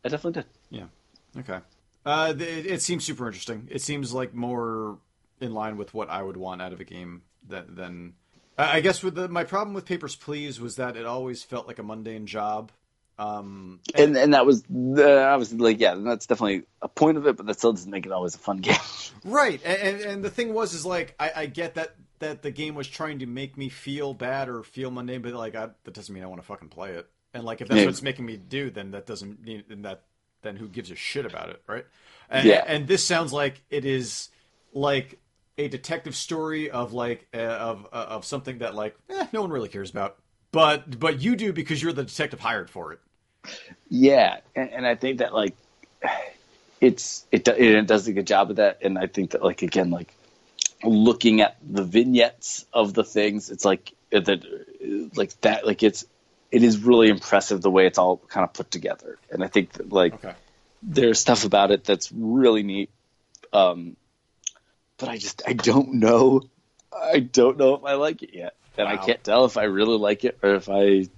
I 0.04 0.08
definitely 0.10 0.42
did. 0.42 0.44
Yeah. 0.68 1.40
Okay. 1.40 1.60
Uh, 2.04 2.34
it, 2.38 2.66
it 2.66 2.82
seems 2.82 3.04
super 3.04 3.26
interesting. 3.26 3.66
It 3.70 3.80
seems 3.80 4.12
like 4.12 4.34
more 4.34 4.98
in 5.40 5.54
line 5.54 5.78
with 5.78 5.94
what 5.94 6.10
I 6.10 6.22
would 6.22 6.36
want 6.36 6.60
out 6.60 6.74
of 6.74 6.80
a 6.80 6.84
game 6.84 7.22
than. 7.48 7.74
than 7.74 8.12
I 8.58 8.76
I 8.76 8.80
guess 8.80 9.02
with 9.02 9.14
the, 9.14 9.28
my 9.28 9.44
problem 9.44 9.74
with 9.74 9.86
Papers, 9.86 10.16
Please 10.16 10.60
was 10.60 10.76
that 10.76 10.96
it 10.96 11.06
always 11.06 11.42
felt 11.42 11.66
like 11.66 11.78
a 11.78 11.82
mundane 11.82 12.26
job. 12.26 12.72
Um, 13.18 13.80
And 13.96 14.16
and 14.16 14.34
that 14.34 14.46
was 14.46 14.62
the 14.68 15.26
I 15.28 15.36
was 15.36 15.52
like, 15.52 15.80
yeah, 15.80 15.94
that's 15.96 16.26
definitely 16.26 16.64
a 16.82 16.88
point 16.88 17.18
of 17.18 17.26
it, 17.26 17.36
but 17.36 17.46
that 17.46 17.58
still 17.58 17.72
doesn't 17.72 17.90
make 17.90 18.06
it 18.06 18.12
always 18.12 18.34
a 18.34 18.38
fun 18.38 18.58
game. 18.68 18.76
Right, 19.24 19.60
and, 19.64 19.80
and 19.82 20.00
and 20.00 20.24
the 20.24 20.30
thing 20.30 20.54
was, 20.54 20.74
is 20.74 20.86
like 20.86 21.14
I, 21.18 21.32
I 21.34 21.46
get 21.46 21.74
that 21.74 21.94
that 22.20 22.42
the 22.42 22.50
game 22.50 22.74
was 22.74 22.86
trying 22.88 23.20
to 23.20 23.26
make 23.26 23.56
me 23.56 23.68
feel 23.68 24.12
bad 24.14 24.48
or 24.48 24.62
feel 24.62 24.90
mundane, 24.90 25.22
but 25.22 25.32
like 25.34 25.54
I, 25.54 25.70
that 25.84 25.94
doesn't 25.94 26.14
mean 26.14 26.22
I 26.24 26.26
want 26.26 26.40
to 26.40 26.46
fucking 26.46 26.68
play 26.68 26.90
it. 26.92 27.08
And 27.34 27.44
like 27.44 27.60
if 27.60 27.68
that's 27.68 27.78
Yeah. 27.80 27.86
what 27.86 27.90
it's 27.90 28.02
making 28.02 28.26
me 28.26 28.36
do, 28.36 28.70
then 28.70 28.92
that 28.92 29.06
doesn't 29.06 29.42
mean 29.44 29.64
then 29.68 29.82
that 29.82 30.02
then 30.42 30.56
who 30.56 30.68
gives 30.68 30.90
a 30.92 30.94
shit 30.96 31.26
about 31.26 31.48
it, 31.50 31.60
right? 31.66 31.84
And, 32.30 32.46
Yeah. 32.46 32.62
And 32.66 32.86
this 32.86 33.04
sounds 33.04 33.32
like 33.32 33.62
it 33.70 33.84
is 33.84 34.28
like 34.72 35.18
a 35.58 35.68
detective 35.68 36.16
story 36.16 36.70
of 36.70 36.92
like 36.92 37.26
uh, 37.34 37.38
of 37.38 37.86
uh, 37.92 38.06
of 38.08 38.24
something 38.24 38.58
that 38.58 38.74
like 38.74 38.96
eh, 39.10 39.26
no 39.32 39.42
one 39.42 39.50
really 39.50 39.68
cares 39.68 39.90
about, 39.90 40.18
but 40.52 40.98
but 40.98 41.20
you 41.20 41.36
do 41.36 41.52
because 41.52 41.82
you're 41.82 41.92
the 41.92 42.04
detective 42.04 42.40
hired 42.40 42.70
for 42.70 42.92
it. 42.92 43.00
Yeah, 43.90 44.38
and, 44.54 44.70
and 44.70 44.86
I 44.86 44.94
think 44.94 45.18
that 45.18 45.34
like 45.34 45.54
it's 46.80 47.26
it 47.32 47.46
it 47.48 47.86
does 47.86 48.06
a 48.08 48.12
good 48.12 48.26
job 48.26 48.50
of 48.50 48.56
that, 48.56 48.78
and 48.82 48.98
I 48.98 49.06
think 49.06 49.32
that 49.32 49.42
like 49.42 49.62
again 49.62 49.90
like 49.90 50.14
looking 50.84 51.40
at 51.40 51.56
the 51.62 51.82
vignettes 51.84 52.64
of 52.72 52.94
the 52.94 53.04
things, 53.04 53.50
it's 53.50 53.64
like 53.64 53.92
uh, 54.14 54.20
that 54.20 54.44
like 55.16 55.40
that 55.40 55.66
like 55.66 55.82
it's 55.82 56.04
it 56.50 56.62
is 56.62 56.78
really 56.78 57.08
impressive 57.08 57.60
the 57.60 57.70
way 57.70 57.86
it's 57.86 57.98
all 57.98 58.16
kind 58.16 58.44
of 58.44 58.52
put 58.52 58.70
together, 58.70 59.18
and 59.30 59.42
I 59.42 59.48
think 59.48 59.72
that 59.72 59.92
like 59.92 60.14
Okay. 60.14 60.34
there's 60.82 61.18
stuff 61.18 61.44
about 61.44 61.70
it 61.70 61.84
that's 61.84 62.12
really 62.12 62.62
neat, 62.62 62.90
um, 63.52 63.96
but 64.98 65.08
I 65.08 65.16
just 65.16 65.42
I 65.46 65.52
don't 65.52 65.94
know 65.94 66.42
I 66.92 67.20
don't 67.20 67.58
know 67.58 67.74
if 67.74 67.84
I 67.84 67.94
like 67.94 68.22
it 68.22 68.34
yet, 68.34 68.54
and 68.76 68.88
I 68.88 68.96
can't 68.96 69.22
tell 69.22 69.44
if 69.44 69.56
I 69.56 69.64
really 69.64 69.98
like 69.98 70.24
it 70.24 70.38
or 70.42 70.54
if 70.54 70.68
I 70.68 71.08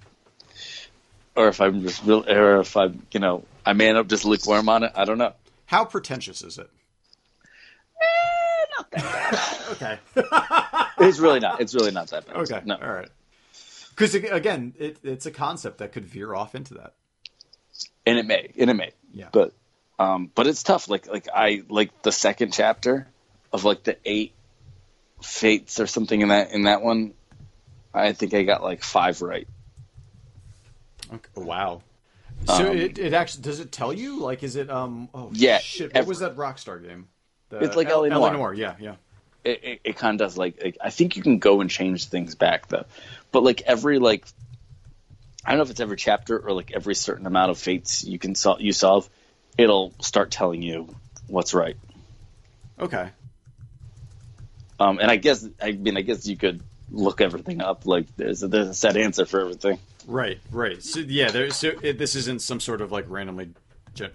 or 1.35 1.47
if 1.47 1.61
I'm 1.61 1.81
just 1.81 2.03
real, 2.03 2.29
or 2.29 2.59
if 2.59 2.75
I'm, 2.75 3.05
you 3.11 3.19
know, 3.19 3.45
I 3.65 3.73
may 3.73 3.89
end 3.89 3.97
up 3.97 4.07
just 4.07 4.25
lukewarm 4.25 4.69
on 4.69 4.83
it. 4.83 4.91
I 4.95 5.05
don't 5.05 5.17
know. 5.17 5.33
How 5.65 5.85
pretentious 5.85 6.41
is 6.41 6.57
it? 6.57 6.69
okay. 9.71 9.99
It's 11.03 11.17
really 11.17 11.39
not. 11.39 11.59
It's 11.59 11.73
really 11.73 11.89
not 11.89 12.09
that 12.09 12.27
bad. 12.27 12.35
Okay. 12.35 12.61
No. 12.63 12.75
All 12.75 12.91
right. 12.91 13.09
Because 13.89 14.13
again, 14.13 14.75
it, 14.77 14.99
it's 15.01 15.25
a 15.25 15.31
concept 15.31 15.79
that 15.79 15.93
could 15.93 16.05
veer 16.05 16.35
off 16.35 16.53
into 16.53 16.75
that. 16.75 16.93
And 18.05 18.19
it 18.19 18.27
may. 18.27 18.53
And 18.55 18.69
it 18.69 18.75
may. 18.75 18.91
Yeah. 19.11 19.29
But, 19.31 19.53
um, 19.97 20.29
but 20.35 20.45
it's 20.45 20.61
tough. 20.61 20.89
Like, 20.89 21.07
like 21.07 21.27
I 21.33 21.63
like 21.69 22.03
the 22.03 22.11
second 22.11 22.53
chapter 22.53 23.07
of 23.53 23.63
like 23.63 23.83
the 23.83 23.97
eight 24.05 24.33
fates 25.21 25.79
or 25.79 25.87
something 25.87 26.21
in 26.21 26.29
that 26.29 26.51
in 26.51 26.63
that 26.63 26.81
one. 26.81 27.13
I 27.93 28.13
think 28.13 28.33
I 28.33 28.43
got 28.43 28.63
like 28.63 28.83
five 28.83 29.21
right. 29.21 29.47
Okay. 31.13 31.29
Wow. 31.35 31.81
So 32.47 32.71
Um, 32.71 32.77
it, 32.77 32.97
it 32.97 33.13
actually 33.13 33.43
does 33.43 33.59
it 33.59 33.71
tell 33.71 33.93
you 33.93 34.19
like 34.19 34.43
is 34.43 34.55
it 34.55 34.69
um 34.69 35.09
oh 35.13 35.29
Yeah, 35.33 35.59
shit 35.59 35.93
what 35.93 36.07
was 36.07 36.19
that 36.19 36.35
Rockstar 36.37 36.81
game? 36.81 37.07
The, 37.49 37.59
It's 37.59 37.75
like 37.75 37.87
El- 37.87 38.05
L.A. 38.05 38.09
Noire. 38.09 38.33
Noire. 38.33 38.53
Yeah, 38.53 38.75
yeah. 38.79 38.95
it, 39.43 39.63
it, 39.63 39.81
it 39.83 39.97
kind 39.97 40.19
of 40.19 40.25
does 40.25 40.37
like, 40.37 40.63
like 40.63 40.77
I 40.81 40.89
think 40.89 41.17
you 41.17 41.21
can 41.23 41.39
go 41.39 41.61
and 41.61 41.69
change 41.69 42.05
things 42.05 42.35
back 42.35 42.67
though, 42.69 42.85
but 43.31 43.43
like 43.43 43.61
every 43.61 43.99
like 43.99 44.25
I 45.45 45.51
don't 45.51 45.57
know 45.57 45.63
if 45.63 45.71
it's 45.71 45.79
every 45.79 45.97
chapter 45.97 46.37
or 46.39 46.53
like 46.53 46.71
every 46.71 46.95
certain 46.95 47.25
amount 47.27 47.51
of 47.51 47.57
fates 47.57 48.03
you 48.03 48.17
can 48.17 48.35
sol- 48.35 48.61
you 48.61 48.71
solve, 48.71 49.09
it'll 49.57 49.93
start 49.99 50.31
telling 50.31 50.61
you 50.61 50.95
what's 51.27 51.53
right. 51.53 51.75
Okay. 52.79 53.09
Um, 54.81 54.97
and 54.97 55.11
I 55.11 55.17
guess 55.17 55.47
I 55.61 55.73
mean 55.73 55.95
I 55.95 56.01
guess 56.01 56.25
you 56.25 56.35
could 56.35 56.63
look 56.89 57.21
everything 57.21 57.61
up 57.61 57.85
like 57.85 58.07
there's 58.17 58.41
a, 58.41 58.47
there's 58.47 58.69
a 58.69 58.73
set 58.73 58.97
answer 58.97 59.25
for 59.25 59.41
everything. 59.41 59.77
Right, 60.07 60.39
right. 60.51 60.81
So 60.81 61.01
yeah, 61.01 61.29
there. 61.29 61.51
So 61.51 61.73
it, 61.83 61.99
this 61.99 62.15
isn't 62.15 62.41
some 62.41 62.59
sort 62.59 62.81
of 62.81 62.91
like 62.91 63.05
randomly, 63.07 63.49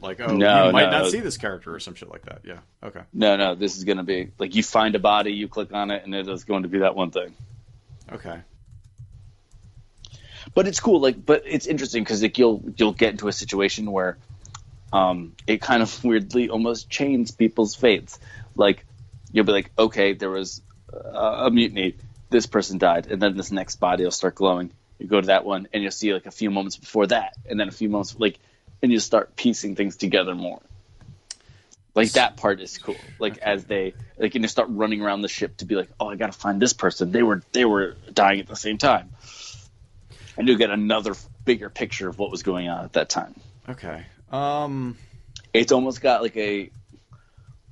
like 0.01 0.21
oh, 0.21 0.35
No, 0.35 0.67
you 0.67 0.73
might 0.73 0.91
no. 0.91 1.03
not 1.03 1.11
see 1.13 1.21
this 1.21 1.37
character 1.37 1.73
or 1.73 1.79
some 1.79 1.95
shit 1.95 2.11
like 2.11 2.25
that. 2.25 2.41
Yeah. 2.45 2.59
Okay. 2.83 3.03
No, 3.13 3.37
no, 3.37 3.55
this 3.55 3.77
is 3.77 3.85
gonna 3.85 4.03
be 4.03 4.31
like 4.41 4.57
you 4.57 4.65
find 4.65 4.97
a 4.97 4.99
body, 4.99 5.33
you 5.35 5.47
click 5.47 5.73
on 5.73 5.93
it, 5.93 6.05
and 6.05 6.13
it 6.15 6.29
is 6.29 6.43
going 6.43 6.65
to 6.65 6.69
be 6.69 6.79
that 6.79 6.97
one 6.97 7.13
thing. 7.13 7.33
Okay. 8.13 8.41
but 10.55 10.67
it's 10.67 10.81
cool 10.81 11.01
like 11.01 11.25
but 11.25 11.43
it's 11.45 11.67
interesting 11.67 12.03
because 12.03 12.23
like, 12.23 12.39
you'll 12.39 12.63
you'll 12.77 12.93
get 12.93 13.11
into 13.11 13.29
a 13.29 13.33
situation 13.33 13.91
where 13.91 14.17
um 14.93 15.35
it 15.47 15.61
kind 15.61 15.83
of 15.83 16.05
weirdly 16.05 16.49
almost 16.49 16.89
chains 16.91 17.31
people's 17.31 17.75
fates 17.75 18.19
like 18.55 18.86
you'll 19.37 19.45
be 19.45 19.53
like 19.53 19.71
okay 19.79 20.15
there 20.15 20.31
was 20.31 20.63
uh, 20.93 21.45
a 21.47 21.51
mutiny. 21.51 21.97
This 22.31 22.47
person 22.47 22.79
died. 22.79 23.07
And 23.11 23.21
then 23.21 23.37
this 23.37 23.53
next 23.53 23.77
body 23.77 24.05
will 24.05 24.11
start 24.11 24.35
glowing. 24.35 24.73
You 24.99 25.07
go 25.07 25.21
to 25.21 25.27
that 25.29 25.45
one 25.45 25.69
and 25.73 25.83
you'll 25.83 25.93
see 25.93 26.13
like 26.13 26.27
a 26.27 26.31
few 26.31 26.51
moments 26.51 26.77
before 26.77 27.07
that. 27.09 27.35
And 27.49 27.61
then 27.61 27.69
a 27.69 27.73
few 27.73 27.89
moments 27.89 28.17
like 28.19 28.39
and 28.83 28.93
you 28.93 28.99
start 28.99 29.37
piecing 29.37 29.77
things 29.77 29.97
together 29.97 30.35
more. 30.35 30.61
Like 31.95 32.13
that 32.13 32.37
part 32.37 32.61
is 32.61 32.77
cool. 32.79 32.97
Like 33.19 33.39
as 33.39 33.65
they 33.65 33.95
like 34.19 34.35
and 34.35 34.45
you 34.45 34.49
start 34.49 34.69
running 34.71 35.03
around 35.03 35.23
the 35.23 35.29
ship 35.29 35.59
to 35.59 35.65
be 35.65 35.75
like 35.75 35.89
oh 35.99 36.09
i 36.09 36.17
gotta 36.17 36.33
find 36.33 36.61
this 36.61 36.73
person. 36.73 37.13
They 37.13 37.23
were 37.23 37.43
they 37.53 37.65
were 37.65 37.97
dying 38.13 38.41
at 38.41 38.49
the 38.49 38.57
same 38.57 38.79
time. 38.79 39.11
And 40.37 40.47
you'll 40.47 40.59
get 40.59 40.71
another 40.71 41.15
bigger 41.45 41.71
picture 41.71 42.09
of 42.09 42.19
what 42.19 42.31
was 42.31 42.43
going 42.43 42.69
on 42.69 42.85
at 42.85 42.95
that 42.95 43.09
time. 43.09 43.35
Okay. 43.69 44.05
Um. 44.31 44.97
It's 45.55 45.73
almost 45.73 46.03
got 46.03 46.21
like 46.21 46.37
a 46.37 46.71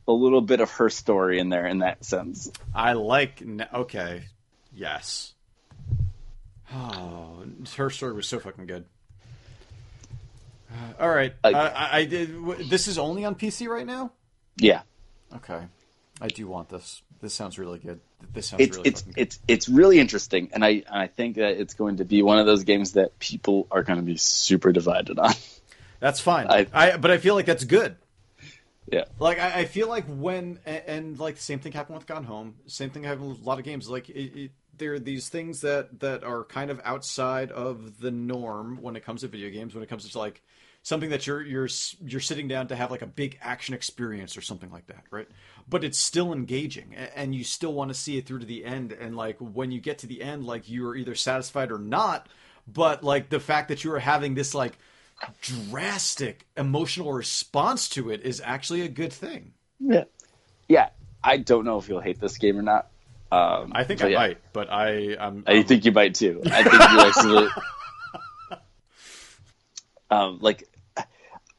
a 0.07 0.13
little 0.13 0.41
bit 0.41 0.61
of 0.61 0.71
her 0.73 0.91
story 0.91 1.39
in 1.39 1.49
there 1.49 1.67
in 1.67 1.79
that 1.79 2.05
sense. 2.05 2.51
I 2.75 2.93
like. 2.93 3.43
Okay. 3.73 4.25
Yes. 4.73 5.33
Oh, 6.75 7.45
her 7.77 7.91
story 7.91 8.13
was 8.15 8.27
so 8.27 8.39
fucking 8.41 8.67
good. 8.67 8.85
Uh, 10.71 11.03
all 11.03 11.09
right. 11.11 11.35
Like- 11.45 11.55
I, 11.55 11.89
I, 11.93 12.05
did. 12.05 12.35
w- 12.35 12.65
This 12.65 12.89
is 12.89 12.99
only 12.99 13.25
on 13.25 13.35
PC 13.35 13.69
right 13.69 13.87
now. 13.87 14.11
Yeah, 14.57 14.83
Okay. 15.35 15.61
I 16.21 16.29
do 16.29 16.47
want 16.47 16.69
this. 16.69 17.03
This 17.21 17.35
sounds 17.35 17.59
really 17.59 17.79
good. 17.81 18.01
This 18.33 18.47
sounds 18.49 18.63
it's 18.63 18.77
really 18.77 18.89
it's 18.89 19.03
good. 19.03 19.15
it's 19.17 19.39
it's 19.49 19.69
really 19.69 19.99
interesting, 19.99 20.51
and 20.53 20.65
I 20.65 20.83
I 20.91 21.07
think 21.09 21.37
that 21.37 21.61
it's 21.61 21.75
going 21.75 21.97
to 21.97 22.05
be 22.05 22.23
one 22.23 22.39
of 22.39 22.47
those 22.47 22.63
games 22.65 22.93
that 22.93 23.19
people 23.19 23.67
are 23.71 23.83
going 23.83 23.99
to 23.99 24.05
be 24.05 24.17
super 24.17 24.71
divided 24.73 25.19
on. 25.19 25.33
That's 26.01 26.21
fine. 26.21 26.47
I- 26.49 26.67
I, 26.73 26.97
but 26.99 27.11
I 27.11 27.19
feel 27.19 27.35
like 27.35 27.47
that's 27.47 27.65
good. 27.65 27.97
Yeah, 28.91 29.05
Like 29.19 29.39
I, 29.39 29.61
I 29.61 29.65
feel 29.65 29.89
like 29.89 30.05
when 30.07 30.59
and, 30.67 30.83
and 30.87 31.19
like 31.19 31.37
the 31.37 31.43
same 31.43 31.59
thing 31.59 31.73
happened 31.73 31.97
with 31.97 32.07
Gone 32.07 32.25
Home. 32.25 32.57
Same 32.67 32.91
thing 32.91 33.05
happened 33.05 33.31
with 33.31 33.41
a 33.41 33.45
lot 33.45 33.59
of 33.59 33.65
games. 33.65 33.89
Like 33.89 34.09
it, 34.11 34.39
it, 34.39 34.51
there 34.77 34.95
are 34.95 34.99
these 34.99 35.29
things 35.29 35.63
that 35.63 36.01
that 36.01 36.23
are 36.25 36.45
kind 36.45 36.71
of 36.71 36.81
outside 36.85 37.51
of 37.51 38.01
the 38.01 38.11
norm 38.11 38.79
when 38.83 38.97
it 38.97 39.05
comes 39.05 39.23
to 39.23 39.29
video 39.29 39.51
games. 39.51 39.75
When 39.75 39.83
it 39.83 39.89
comes 39.89 40.09
to 40.09 40.19
like 40.19 40.43
something 40.83 41.11
that 41.11 41.27
you're 41.27 41.43
you're 41.43 41.69
you're 42.05 42.21
sitting 42.21 42.47
down 42.47 42.69
to 42.69 42.77
have 42.77 42.91
like 42.91 43.03
a 43.03 43.07
big 43.07 43.39
action 43.41 43.75
experience 43.75 44.37
or 44.37 44.43
something 44.43 44.71
like 44.71 44.87
that, 44.89 45.05
right? 45.11 45.29
But 45.69 45.83
it's 45.83 45.99
still 45.99 46.33
engaging, 46.33 46.95
and 46.95 47.35
you 47.35 47.43
still 47.43 47.73
want 47.73 47.89
to 47.89 47.95
see 47.95 48.19
it 48.19 48.27
through 48.27 48.41
to 48.41 48.47
the 48.47 48.65
end. 48.65 48.93
And 48.93 49.17
like 49.17 49.39
when 49.39 49.71
you 49.71 49.81
get 49.81 49.99
to 49.99 50.07
the 50.07 50.23
end, 50.23 50.45
like 50.45 50.69
you 50.69 50.87
are 50.87 50.95
either 50.95 51.15
satisfied 51.15 51.73
or 51.73 51.79
not. 51.79 52.29
But 52.67 53.03
like 53.03 53.29
the 53.29 53.41
fact 53.41 53.69
that 53.69 53.85
you 53.85 53.93
are 53.93 53.99
having 53.99 54.35
this 54.35 54.55
like 54.55 54.79
drastic 55.41 56.47
emotional 56.57 57.13
response 57.13 57.89
to 57.91 58.11
it 58.11 58.23
is 58.23 58.41
actually 58.45 58.83
a 58.83 58.89
good 58.89 59.13
thing. 59.13 59.53
yeah, 59.81 60.05
yeah. 60.69 60.91
I 61.23 61.39
don't 61.39 61.65
know 61.65 61.79
if 61.79 61.89
you'll 61.89 62.01
hate 62.01 62.21
this 62.21 62.37
game 62.37 62.59
or 62.59 62.63
not. 62.63 62.91
Um, 63.33 63.73
I 63.75 63.85
think 63.85 64.05
I 64.05 64.09
yeah, 64.09 64.19
might, 64.19 64.39
but 64.53 64.71
I 64.71 65.17
I'm, 65.19 65.43
I 65.47 65.63
think 65.63 65.85
you 65.87 65.93
might 65.93 66.15
too. 66.15 66.43
I 66.45 66.63
think 66.63 66.75
you 66.75 67.01
actually. 67.01 67.49
um, 70.11 70.39
like, 70.41 70.69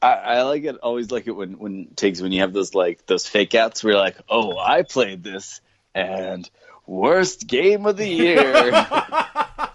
I, 0.00 0.12
I 0.12 0.42
like 0.42 0.64
it. 0.64 0.76
Always 0.76 1.10
like 1.10 1.26
it 1.26 1.32
when 1.32 1.58
when 1.58 1.88
takes 1.96 2.20
when 2.20 2.32
you 2.32 2.40
have 2.40 2.52
those 2.52 2.74
like 2.74 3.04
those 3.06 3.26
fake 3.26 3.54
outs 3.54 3.82
where 3.82 3.94
you're 3.94 4.00
like, 4.00 4.16
oh, 4.28 4.56
I 4.56 4.82
played 4.82 5.24
this 5.24 5.60
and 5.94 6.48
worst 6.86 7.46
game 7.46 7.86
of 7.86 7.96
the 7.96 8.08
year. 8.08 8.86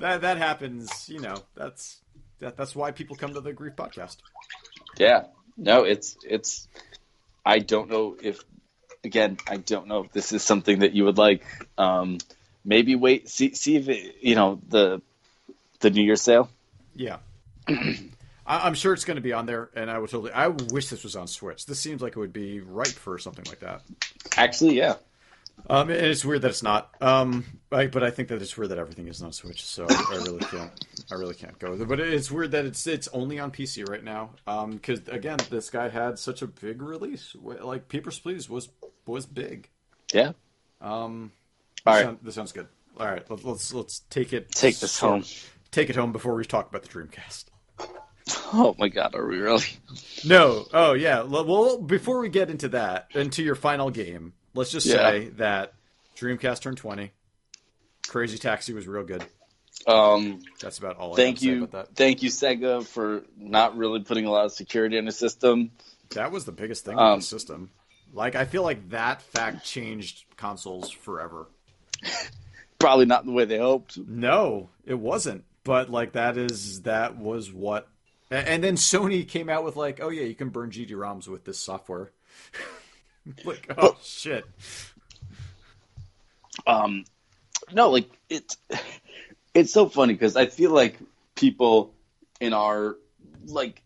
that 0.00 0.22
that 0.22 0.38
happens. 0.38 1.08
You 1.08 1.20
know, 1.20 1.36
that's 1.54 2.00
that, 2.40 2.56
that's 2.56 2.74
why 2.74 2.90
people 2.90 3.16
come 3.16 3.34
to 3.34 3.40
the 3.40 3.52
Grief 3.52 3.76
podcast. 3.76 4.16
yeah, 4.98 5.24
no, 5.56 5.84
it's 5.84 6.16
it's. 6.28 6.68
I 7.44 7.58
don't 7.58 7.88
know 7.88 8.16
if 8.22 8.40
again, 9.04 9.38
I 9.48 9.56
don't 9.56 9.86
know 9.86 10.04
if 10.04 10.12
this 10.12 10.32
is 10.32 10.42
something 10.42 10.80
that 10.80 10.92
you 10.92 11.04
would 11.04 11.18
like. 11.18 11.44
Um, 11.78 12.18
maybe 12.64 12.96
wait, 12.96 13.28
see 13.28 13.54
see 13.54 13.76
if 13.76 13.88
it, 13.88 14.16
you 14.20 14.34
know 14.34 14.60
the 14.68 15.00
the 15.80 15.90
New 15.90 16.02
Year's 16.02 16.22
sale. 16.22 16.50
Yeah. 16.94 17.18
I, 17.68 18.66
I'm 18.66 18.74
sure 18.74 18.92
it's 18.92 19.04
going 19.04 19.16
to 19.16 19.22
be 19.22 19.32
on 19.32 19.46
there, 19.46 19.70
and 19.74 19.90
I 19.90 19.98
would 19.98 20.10
totally. 20.10 20.32
I 20.32 20.48
wish 20.48 20.88
this 20.88 21.04
was 21.04 21.16
on 21.16 21.28
Switch. 21.28 21.66
This 21.66 21.78
seems 21.78 22.02
like 22.02 22.16
it 22.16 22.18
would 22.18 22.32
be 22.32 22.60
ripe 22.60 22.88
for 22.88 23.18
something 23.18 23.44
like 23.48 23.60
that. 23.60 23.82
Actually, 24.36 24.76
yeah. 24.76 24.96
Um, 25.68 25.90
and 25.90 26.00
it's 26.06 26.24
weird 26.24 26.42
that 26.42 26.48
it's 26.50 26.62
not. 26.62 26.94
Um, 27.00 27.44
I, 27.72 27.86
but 27.86 28.02
I 28.02 28.10
think 28.10 28.28
that 28.28 28.40
it's 28.42 28.56
weird 28.56 28.70
that 28.70 28.78
everything 28.78 29.08
is 29.08 29.22
on 29.22 29.32
Switch. 29.32 29.64
So 29.64 29.86
I 29.88 30.20
really 30.24 30.40
can't. 30.40 30.72
I 31.10 31.14
really 31.14 31.34
can't 31.34 31.58
go 31.58 31.70
with 31.72 31.82
it. 31.82 31.88
But 31.88 32.00
it's 32.00 32.30
weird 32.30 32.52
that 32.52 32.64
it's 32.64 32.86
it's 32.86 33.08
only 33.08 33.38
on 33.38 33.50
PC 33.50 33.88
right 33.88 34.02
now. 34.02 34.30
Um, 34.46 34.72
because 34.72 35.00
again, 35.08 35.38
this 35.50 35.70
guy 35.70 35.88
had 35.88 36.18
such 36.18 36.42
a 36.42 36.46
big 36.46 36.82
release. 36.82 37.34
Like 37.40 37.88
Papers 37.88 38.18
Please 38.18 38.48
was 38.48 38.68
was 39.06 39.26
big. 39.26 39.68
Yeah. 40.12 40.32
Um, 40.80 41.32
All 41.86 41.94
this, 41.94 42.00
right. 42.00 42.04
sound- 42.04 42.18
this 42.22 42.34
sounds 42.34 42.52
good. 42.52 42.68
All 42.98 43.06
right, 43.06 43.24
let's 43.30 43.44
let's, 43.44 43.72
let's 43.74 43.98
take 44.10 44.32
it. 44.32 44.50
Take 44.50 44.78
this 44.78 44.98
home. 44.98 45.24
Take 45.70 45.88
it 45.90 45.96
home 45.96 46.12
before 46.12 46.34
we 46.34 46.44
talk 46.44 46.68
about 46.68 46.82
the 46.82 46.88
Dreamcast. 46.88 47.44
Oh 48.52 48.76
my 48.78 48.88
god, 48.88 49.16
are 49.16 49.26
we 49.26 49.38
really? 49.38 49.64
No. 50.24 50.66
Oh 50.72 50.92
yeah. 50.92 51.22
Well, 51.22 51.78
before 51.78 52.20
we 52.20 52.28
get 52.28 52.48
into 52.50 52.68
that, 52.68 53.08
into 53.12 53.42
your 53.42 53.56
final 53.56 53.90
game, 53.90 54.34
let's 54.54 54.70
just 54.70 54.86
Yeah. 54.86 54.96
say 55.10 55.28
that 55.36 55.74
Dreamcast 56.16 56.60
turned 56.62 56.76
twenty. 56.78 57.12
Crazy 58.08 58.38
Taxi 58.38 58.72
was 58.72 58.86
real 58.88 59.04
good. 59.04 59.24
Um, 59.86 60.42
That's 60.60 60.78
about 60.78 60.96
all. 60.96 61.14
I 61.14 61.16
thank 61.16 61.36
have 61.36 61.40
to 61.40 61.44
say 61.44 61.50
you, 61.52 61.64
about 61.64 61.88
that. 61.88 61.96
thank 61.96 62.22
you, 62.22 62.28
Sega, 62.30 62.84
for 62.84 63.22
not 63.36 63.76
really 63.76 64.00
putting 64.00 64.26
a 64.26 64.30
lot 64.30 64.44
of 64.44 64.52
security 64.52 64.98
in 64.98 65.04
the 65.06 65.12
system. 65.12 65.70
That 66.10 66.32
was 66.32 66.44
the 66.44 66.52
biggest 66.52 66.84
thing 66.84 66.98
Um, 66.98 67.12
with 67.14 67.20
the 67.20 67.26
system. 67.26 67.70
Like 68.12 68.34
I 68.34 68.44
feel 68.44 68.62
like 68.62 68.90
that 68.90 69.22
fact 69.22 69.64
changed 69.64 70.24
consoles 70.36 70.90
forever. 70.90 71.46
Probably 72.78 73.06
not 73.06 73.24
the 73.26 73.32
way 73.32 73.44
they 73.44 73.58
hoped. 73.58 73.96
No, 73.98 74.70
it 74.84 74.94
wasn't. 74.98 75.44
But 75.64 75.90
like 75.90 76.12
that 76.12 76.36
is 76.36 76.82
that 76.82 77.16
was 77.16 77.52
what. 77.52 77.86
And 78.30 78.62
then 78.64 78.74
Sony 78.76 79.26
came 79.26 79.48
out 79.48 79.64
with 79.64 79.76
like, 79.76 80.00
oh 80.02 80.08
yeah, 80.08 80.22
you 80.24 80.34
can 80.34 80.48
burn 80.50 80.70
GD-ROMs 80.70 81.28
with 81.28 81.44
this 81.44 81.58
software. 81.58 82.10
like, 83.44 83.70
oh 83.76 83.96
shit. 84.02 84.44
Um, 86.66 87.04
no, 87.72 87.90
like 87.90 88.10
it's 88.28 88.56
it's 89.54 89.72
so 89.72 89.88
funny 89.88 90.14
because 90.14 90.36
I 90.36 90.46
feel 90.46 90.70
like 90.72 90.98
people 91.34 91.92
in 92.40 92.52
our 92.52 92.96
like 93.46 93.82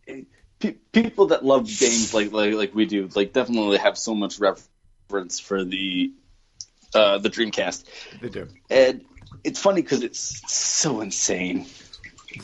pe- 0.60 0.76
people 0.92 1.26
that 1.28 1.44
love 1.44 1.66
games 1.66 2.14
like, 2.14 2.32
like 2.32 2.54
like 2.54 2.74
we 2.74 2.86
do 2.86 3.08
like 3.14 3.32
definitely 3.32 3.78
have 3.78 3.96
so 3.98 4.14
much 4.14 4.38
reverence 4.38 5.38
for 5.40 5.64
the 5.64 6.12
uh, 6.94 7.18
the 7.18 7.28
Dreamcast, 7.30 7.84
They 8.20 8.28
do. 8.28 8.48
and 8.70 9.04
it's 9.42 9.58
funny 9.60 9.82
because 9.82 10.02
it's 10.02 10.42
so 10.52 11.00
insane. 11.00 11.66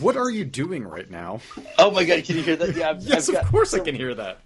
What 0.01 0.17
are 0.17 0.31
you 0.31 0.45
doing 0.45 0.85
right 0.85 1.09
now? 1.11 1.41
Oh 1.79 1.91
my 1.91 2.05
god, 2.05 2.25
can 2.25 2.37
you 2.37 2.43
hear 2.43 2.57
that? 2.57 2.77
Yeah, 2.77 2.91
I've, 2.91 3.03
Yes, 3.07 3.29
I've 3.29 3.37
of 3.37 3.47
course 3.47 3.75
I 3.75 3.81
can 3.81 3.95
hear 3.95 4.15
that. 4.15 4.41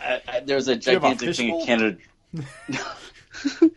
I, 0.00 0.20
I, 0.28 0.40
there's 0.40 0.68
a 0.68 0.72
have 0.72 0.78
a 0.80 1.14
gigantic 1.16 1.36
thing 1.36 1.60
in? 1.60 1.66
Canada. 1.66 1.98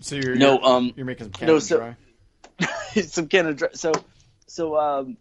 So 0.00 0.16
you're 0.16 0.34
No, 0.36 0.54
you're, 0.58 0.64
um, 0.66 0.92
you're 0.96 1.06
making 1.06 1.24
some 1.26 1.32
Canada 1.32 1.52
no, 1.54 1.58
so- 1.60 1.78
Dry. 1.78 3.00
some 3.02 3.26
Canada. 3.28 3.54
Dry- 3.54 3.68
So, 3.74 3.92
so 4.46 4.76
um, 4.78 5.16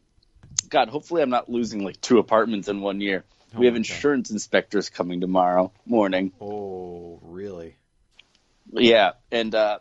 God, 0.70 0.90
hopefully 0.90 1.22
I'm 1.22 1.30
not 1.30 1.50
losing 1.50 1.84
like 1.84 2.02
two 2.02 2.18
apartments 2.20 2.68
in 2.68 2.82
one 2.82 3.00
year. 3.02 3.24
Oh 3.56 3.60
we 3.60 3.66
have 3.68 3.74
my 3.74 3.78
God. 3.80 3.86
insurance 3.88 4.32
inspectors 4.32 4.90
coming 4.90 5.22
tomorrow 5.22 5.72
morning. 5.86 6.34
Oh, 6.42 7.20
really? 7.22 7.76
Yeah, 8.72 9.12
and 9.32 9.54
uh, 9.54 9.80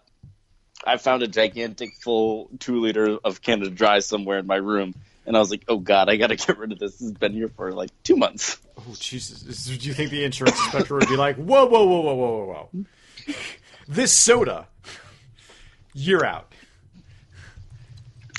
I 0.86 0.98
found 0.98 1.22
a 1.22 1.28
gigantic 1.28 1.94
full 1.96 2.50
two 2.58 2.80
liter 2.80 3.18
of 3.24 3.40
Canada 3.40 3.70
Dry 3.70 4.00
somewhere 4.00 4.38
in 4.38 4.46
my 4.46 4.56
room, 4.56 4.94
and 5.26 5.36
I 5.36 5.40
was 5.40 5.50
like, 5.50 5.64
"Oh 5.68 5.78
God, 5.78 6.08
I 6.08 6.16
got 6.16 6.28
to 6.28 6.36
get 6.46 6.58
rid 6.58 6.72
of 6.72 6.78
this. 6.78 6.98
Has 7.00 7.12
been 7.12 7.32
here 7.32 7.48
for 7.48 7.72
like 7.72 7.90
two 8.02 8.16
months." 8.16 8.58
Oh, 8.78 8.94
Jesus. 8.98 9.42
Do 9.42 9.74
you 9.74 9.94
think 9.94 10.10
the 10.10 10.24
insurance 10.24 10.58
inspector 10.58 10.94
would 10.94 11.08
be 11.08 11.16
like, 11.16 11.36
whoa, 11.36 11.66
whoa, 11.66 11.86
whoa, 11.86 12.00
whoa, 12.00 12.14
whoa, 12.14 12.44
whoa, 12.44 12.70
whoa. 12.72 13.34
This 13.86 14.12
soda, 14.12 14.66
you're 15.92 16.24
out. 16.24 16.52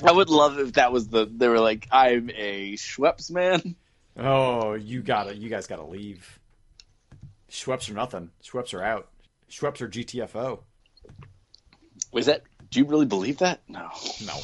I 0.04 0.12
would 0.12 0.30
love 0.30 0.60
if 0.60 0.74
that 0.74 0.92
was 0.92 1.08
the. 1.08 1.26
They 1.26 1.48
were 1.48 1.60
like, 1.60 1.88
"I'm 1.92 2.30
a 2.32 2.74
Schweppes 2.74 3.32
man." 3.32 3.76
Oh, 4.18 4.74
you 4.74 5.02
gotta, 5.02 5.36
you 5.36 5.50
guys 5.50 5.68
gotta 5.68 5.86
leave. 5.86 6.40
Schweppes 7.50 7.90
are 7.90 7.94
nothing. 7.94 8.32
Schweppes 8.44 8.74
are 8.74 8.84
out. 8.84 9.10
Schweppes 9.50 9.82
are 9.82 9.90
GTFO. 9.90 10.60
Was 12.12 12.26
that? 12.26 12.44
Do 12.70 12.80
you 12.80 12.86
really 12.86 13.06
believe 13.06 13.40
that? 13.40 13.62
No. 13.68 13.90
No. 14.26 14.40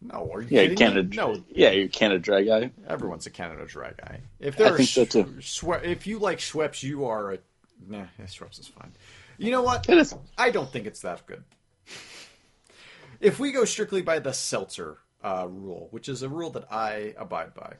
No, 0.00 0.30
are 0.32 0.42
you 0.42 0.48
Yeah, 0.50 0.62
kidding 0.62 0.76
Canada. 0.78 1.02
me? 1.08 1.16
No, 1.16 1.44
Yeah, 1.50 1.70
you're 1.70 1.88
Canada 1.88 2.20
Dry 2.20 2.42
guy. 2.42 2.70
everyone's 2.86 3.26
a 3.26 3.30
Canada 3.30 3.66
Dry 3.66 3.92
guy. 3.96 4.20
If 4.38 4.56
there 4.56 4.72
I 4.74 4.76
think 4.76 4.88
so, 4.88 5.04
too. 5.04 5.24
Schwe- 5.40 5.84
if 5.84 6.06
you 6.06 6.18
like 6.20 6.38
Schweppes, 6.38 6.82
you 6.82 7.06
are 7.06 7.32
a 7.32 7.38
nah. 7.86 8.04
Schweppes 8.26 8.60
is 8.60 8.68
fine. 8.68 8.92
You 9.38 9.50
know 9.50 9.62
what? 9.62 9.88
It 9.88 9.98
is. 9.98 10.14
I 10.36 10.50
don't 10.50 10.70
think 10.70 10.86
it's 10.86 11.00
that 11.00 11.26
good. 11.26 11.42
If 13.20 13.38
we 13.40 13.50
go 13.52 13.64
strictly 13.64 14.02
by 14.02 14.20
the 14.20 14.32
seltzer 14.32 14.98
uh, 15.22 15.46
rule, 15.48 15.88
which 15.90 16.08
is 16.08 16.22
a 16.22 16.28
rule 16.28 16.50
that 16.50 16.72
I 16.72 17.14
abide 17.18 17.54
by, 17.54 17.74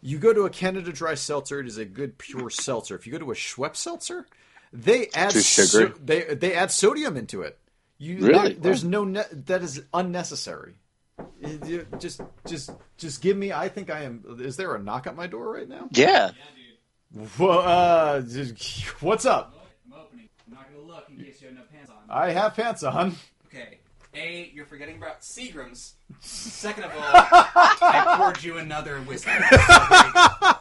you 0.00 0.18
go 0.18 0.32
to 0.32 0.42
a 0.42 0.50
Canada 0.50 0.92
Dry 0.92 1.14
seltzer, 1.14 1.58
it 1.60 1.66
is 1.66 1.78
a 1.78 1.84
good 1.84 2.18
pure 2.18 2.50
seltzer. 2.50 2.94
If 2.94 3.06
you 3.06 3.12
go 3.12 3.18
to 3.18 3.32
a 3.32 3.34
Schweppes 3.34 3.76
seltzer, 3.76 4.26
they 4.72 5.08
add 5.14 5.32
sugary? 5.32 5.92
they 6.02 6.22
they 6.34 6.54
add 6.54 6.70
sodium 6.70 7.16
into 7.16 7.42
it. 7.42 7.58
You 7.98 8.18
Really? 8.28 8.52
there- 8.54 8.60
there's 8.62 8.84
no 8.84 9.04
ne- 9.04 9.24
that 9.32 9.62
is 9.62 9.82
unnecessary. 9.92 10.74
It- 11.40 11.66
you- 11.66 11.86
just 11.98 12.20
just 12.46 12.70
just 12.96 13.22
give 13.22 13.36
me. 13.36 13.52
I 13.52 13.68
think 13.68 13.90
I 13.90 14.02
am. 14.02 14.24
Is 14.40 14.56
there 14.56 14.74
a 14.74 14.78
knock 14.82 15.06
at 15.06 15.16
my 15.16 15.26
door 15.26 15.52
right 15.52 15.68
now? 15.68 15.88
Yeah. 15.92 16.30
Well, 17.38 17.58
uh, 17.60 18.22
what's 19.00 19.26
up? 19.26 19.54
I'm 19.86 19.98
opening. 20.00 20.28
I'm 20.46 20.54
not 20.54 20.72
gonna 20.72 20.86
look 20.86 21.06
in 21.10 21.16
case 21.24 21.40
you 21.42 21.48
have 21.48 21.56
no 21.56 21.62
pants 21.72 21.90
on. 21.90 21.96
I 22.08 22.30
have 22.30 22.54
pants 22.54 22.82
on. 22.84 23.16
Okay. 23.46 23.78
A, 24.14 24.50
you're 24.54 24.66
forgetting 24.66 24.96
about 24.96 25.20
Seagrams. 25.20 25.92
Second 26.20 26.84
of 26.84 26.90
all, 26.92 27.00
I 27.02 28.14
poured 28.16 28.42
you 28.42 28.58
another 28.58 28.98
whiskey. 29.02 29.30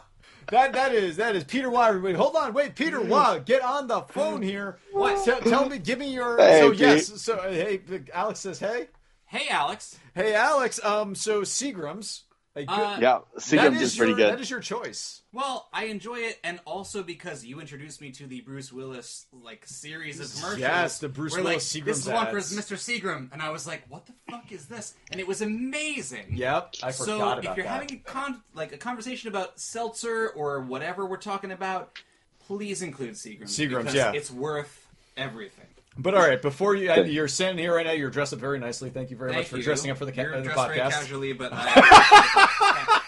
That 0.52 0.74
that 0.74 0.96
is 0.96 1.18
that 1.18 1.36
is 1.36 1.44
Peter 1.44 1.70
Wah. 1.70 1.86
Everybody, 1.90 2.16
hold 2.16 2.36
on, 2.36 2.54
wait, 2.54 2.74
Peter 2.74 3.00
Wah, 3.00 3.38
get 3.38 3.62
on 3.62 3.86
the 3.86 4.02
phone 4.02 4.42
here. 4.42 4.80
What? 4.92 5.24
Tell, 5.24 5.40
tell 5.42 5.70
me, 5.70 5.78
give 5.78 6.00
me 6.00 6.12
your. 6.12 6.38
Hey, 6.38 6.62
so 6.62 6.72
Pete. 6.72 6.80
yes, 6.80 7.22
so 7.22 7.36
uh, 7.36 7.52
hey, 7.52 7.82
Alex 8.12 8.40
says 8.40 8.58
hey, 8.58 8.88
hey, 9.30 9.48
Alex. 9.50 9.98
hey 10.14 10.34
Alex. 10.34 10.84
Um, 10.84 11.16
so 11.16 11.42
Seagrams. 11.42 12.22
A 12.56 12.66
good, 12.66 12.74
Uh, 12.74 12.98
Yeah. 13.00 13.20
Seagram's 13.38 13.78
is 13.78 13.92
is 13.94 13.98
pretty 13.98 14.12
your, 14.12 14.18
good. 14.18 14.34
That 14.34 14.42
is 14.42 14.50
your 14.50 14.60
choice. 14.60 15.22
Well, 15.32 15.70
I 15.72 15.86
enjoy 15.86 16.16
it, 16.16 16.40
and 16.44 16.60
also 16.66 17.04
because 17.04 17.46
you 17.46 17.60
introduced 17.62 18.02
me 18.02 18.10
to 18.14 18.26
the 18.26 18.42
Bruce 18.42 18.74
Willis 18.74 19.28
like 19.32 19.68
series 19.68 20.20
of 20.20 20.34
commercials. 20.34 20.60
Yes, 20.60 20.98
the 20.98 21.10
Bruce 21.10 21.34
where, 21.34 21.44
Willis 21.44 21.76
like, 21.76 21.84
Seagram's 21.84 21.98
This 21.98 22.08
is 22.08 22.12
one 22.12 22.28
for. 22.28 22.38
Mr. 22.38 22.76
Seagram, 22.76 23.32
and 23.32 23.42
I 23.44 23.52
was 23.52 23.68
like, 23.68 23.84
"What 23.88 24.08
the 24.08 24.14
fuck 24.32 24.52
is 24.52 24.66
this?" 24.66 24.96
And 25.12 25.22
it 25.22 25.28
was 25.28 25.44
amazing. 25.44 26.26
Yep, 26.32 26.76
I 26.82 26.90
so 26.90 27.04
forgot 27.04 27.16
about 27.22 27.36
that. 27.36 27.44
So 27.44 27.52
if 27.52 27.58
you're 27.58 27.66
that. 27.68 27.72
having 27.72 27.92
a 27.94 27.98
con- 27.98 28.42
like 28.56 28.74
a 28.74 28.78
conversation 28.78 29.30
about 29.30 29.60
seltzer 29.60 30.30
or 30.30 30.62
whatever 30.62 31.06
we're 31.06 31.18
talking 31.18 31.52
about, 31.52 32.00
please 32.48 32.82
include 32.82 33.12
Seagrams. 33.14 33.50
Seagrams, 33.50 33.78
because 33.78 33.94
yeah. 33.94 34.12
it's 34.12 34.32
worth 34.32 34.88
everything. 35.16 35.59
But 36.02 36.14
all 36.16 36.22
right, 36.22 36.42
before 36.42 36.76
you, 36.76 36.90
Okay. 36.92 37.10
you're 37.10 37.28
sitting 37.28 37.58
here 37.58 37.76
right 37.76 37.86
now. 37.86 37.92
You're 37.92 38.10
dressed 38.10 38.32
up 38.32 38.40
very 38.40 38.58
nicely. 38.58 38.90
Thank 38.90 39.12
you 39.12 39.18
very 39.18 39.32
Thank 39.32 39.42
much 39.44 39.50
for 39.50 39.58
you. 39.58 39.64
dressing 39.64 39.92
up 39.92 39.98
for 39.98 40.06
the, 40.06 40.14
ca- 40.14 40.22
You're 40.22 40.34
uh, 40.36 40.38
the 40.38 40.44
dressed 40.44 40.68
very 40.68 40.80
podcast. 40.80 40.90
casually, 40.92 41.34
but 41.34 41.52
I, 41.54 43.02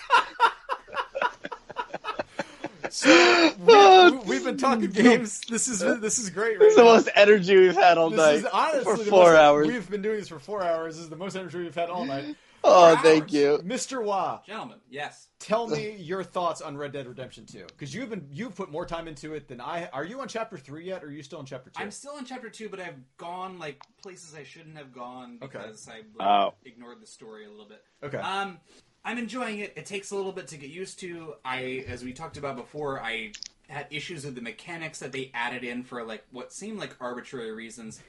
So 2.90 3.54
we, 3.66 4.18
we've 4.30 4.44
been 4.44 4.58
talking 4.58 4.90
games. 4.90 5.40
This 5.50 5.68
is 5.70 5.80
this 5.80 6.20
is 6.20 6.30
great. 6.30 6.60
Right 6.60 6.68
It's 6.68 6.76
the 6.76 6.84
most 6.84 7.08
energy 7.16 7.56
we've 7.58 7.74
had 7.76 7.98
all 7.98 8.10
This 8.10 8.18
night 8.20 8.36
is 8.36 8.46
honestly 8.46 8.84
for 9.06 9.10
four 9.10 9.20
most- 9.32 9.38
hours. 9.40 9.68
We've 9.68 9.90
been 9.90 10.02
doing 10.02 10.18
this 10.18 10.28
for 10.28 10.40
four 10.40 10.62
hours. 10.62 10.96
This 10.96 11.06
is 11.06 11.10
the 11.10 11.16
most 11.16 11.36
energy 11.38 11.60
we've 11.60 11.74
had 11.74 11.90
all 11.90 12.04
night. 12.06 12.36
Oh, 12.64 12.96
thank 13.02 13.32
you. 13.34 13.60
Mr. 13.66 14.04
Wah, 14.04 14.40
Gentlemen, 14.46 14.78
yes. 14.90 15.28
tell 15.40 15.68
me 15.68 15.96
your 15.98 16.24
thoughts 16.24 16.62
on 16.62 16.78
Red 16.78 16.92
Dead 16.92 17.08
Redemption 17.08 17.46
2 17.46 17.66
because 17.68 17.94
you've 17.94 18.10
been 18.10 18.28
you've 18.32 18.56
put 18.56 18.72
more 18.72 18.86
time 18.86 19.08
into 19.08 19.34
it 19.34 19.48
than 19.48 19.60
I. 19.60 19.88
Are 19.94 20.04
you 20.06 20.20
on 20.22 20.28
chapter 20.28 20.58
three 20.58 20.86
yet, 20.86 21.04
or 21.04 21.08
are 21.08 21.12
you 21.12 21.24
still 21.24 21.40
on 21.40 21.46
chapter 21.46 21.70
2 21.72 21.82
I'm 21.82 21.92
still 21.92 22.18
in 22.18 22.26
chapter 22.26 22.50
two, 22.50 22.70
but 22.70 22.80
I've 22.80 22.96
gone 23.18 23.58
like 23.60 23.82
places 24.02 24.36
I 24.36 24.44
shouldn't 24.44 24.78
have 24.78 24.94
gone 24.94 25.40
Okay. 25.42 25.58
because 25.58 25.88
I 25.90 26.02
like, 26.18 26.28
Oh. 26.28 26.54
ignored 26.66 27.02
the 27.02 27.08
story 27.08 27.46
a 27.46 27.50
little 27.50 27.66
bit. 27.68 27.84
Okay. 28.04 28.18
Um, 28.18 28.60
I'm 29.04 29.18
enjoying 29.18 29.60
it. 29.60 29.74
It 29.76 29.88
takes 29.88 30.12
a 30.12 30.16
little 30.16 30.32
bit 30.32 30.48
to 30.50 30.58
get 30.58 30.70
used 30.70 31.00
to. 31.00 31.34
I, 31.44 31.84
as 31.88 32.04
we 32.04 32.14
talked 32.14 32.38
about 32.38 32.56
before, 32.56 33.02
I 33.02 33.32
had 33.68 33.88
issues 33.90 34.26
with 34.26 34.36
the 34.36 34.42
mechanics 34.42 35.00
that 35.00 35.12
they 35.12 35.32
added 35.34 35.64
in 35.64 35.84
for 35.84 36.04
like 36.04 36.24
what 36.32 36.54
seemed 36.54 36.78
like 36.80 36.96
arbitrary 37.00 37.52
reasons. 37.52 38.02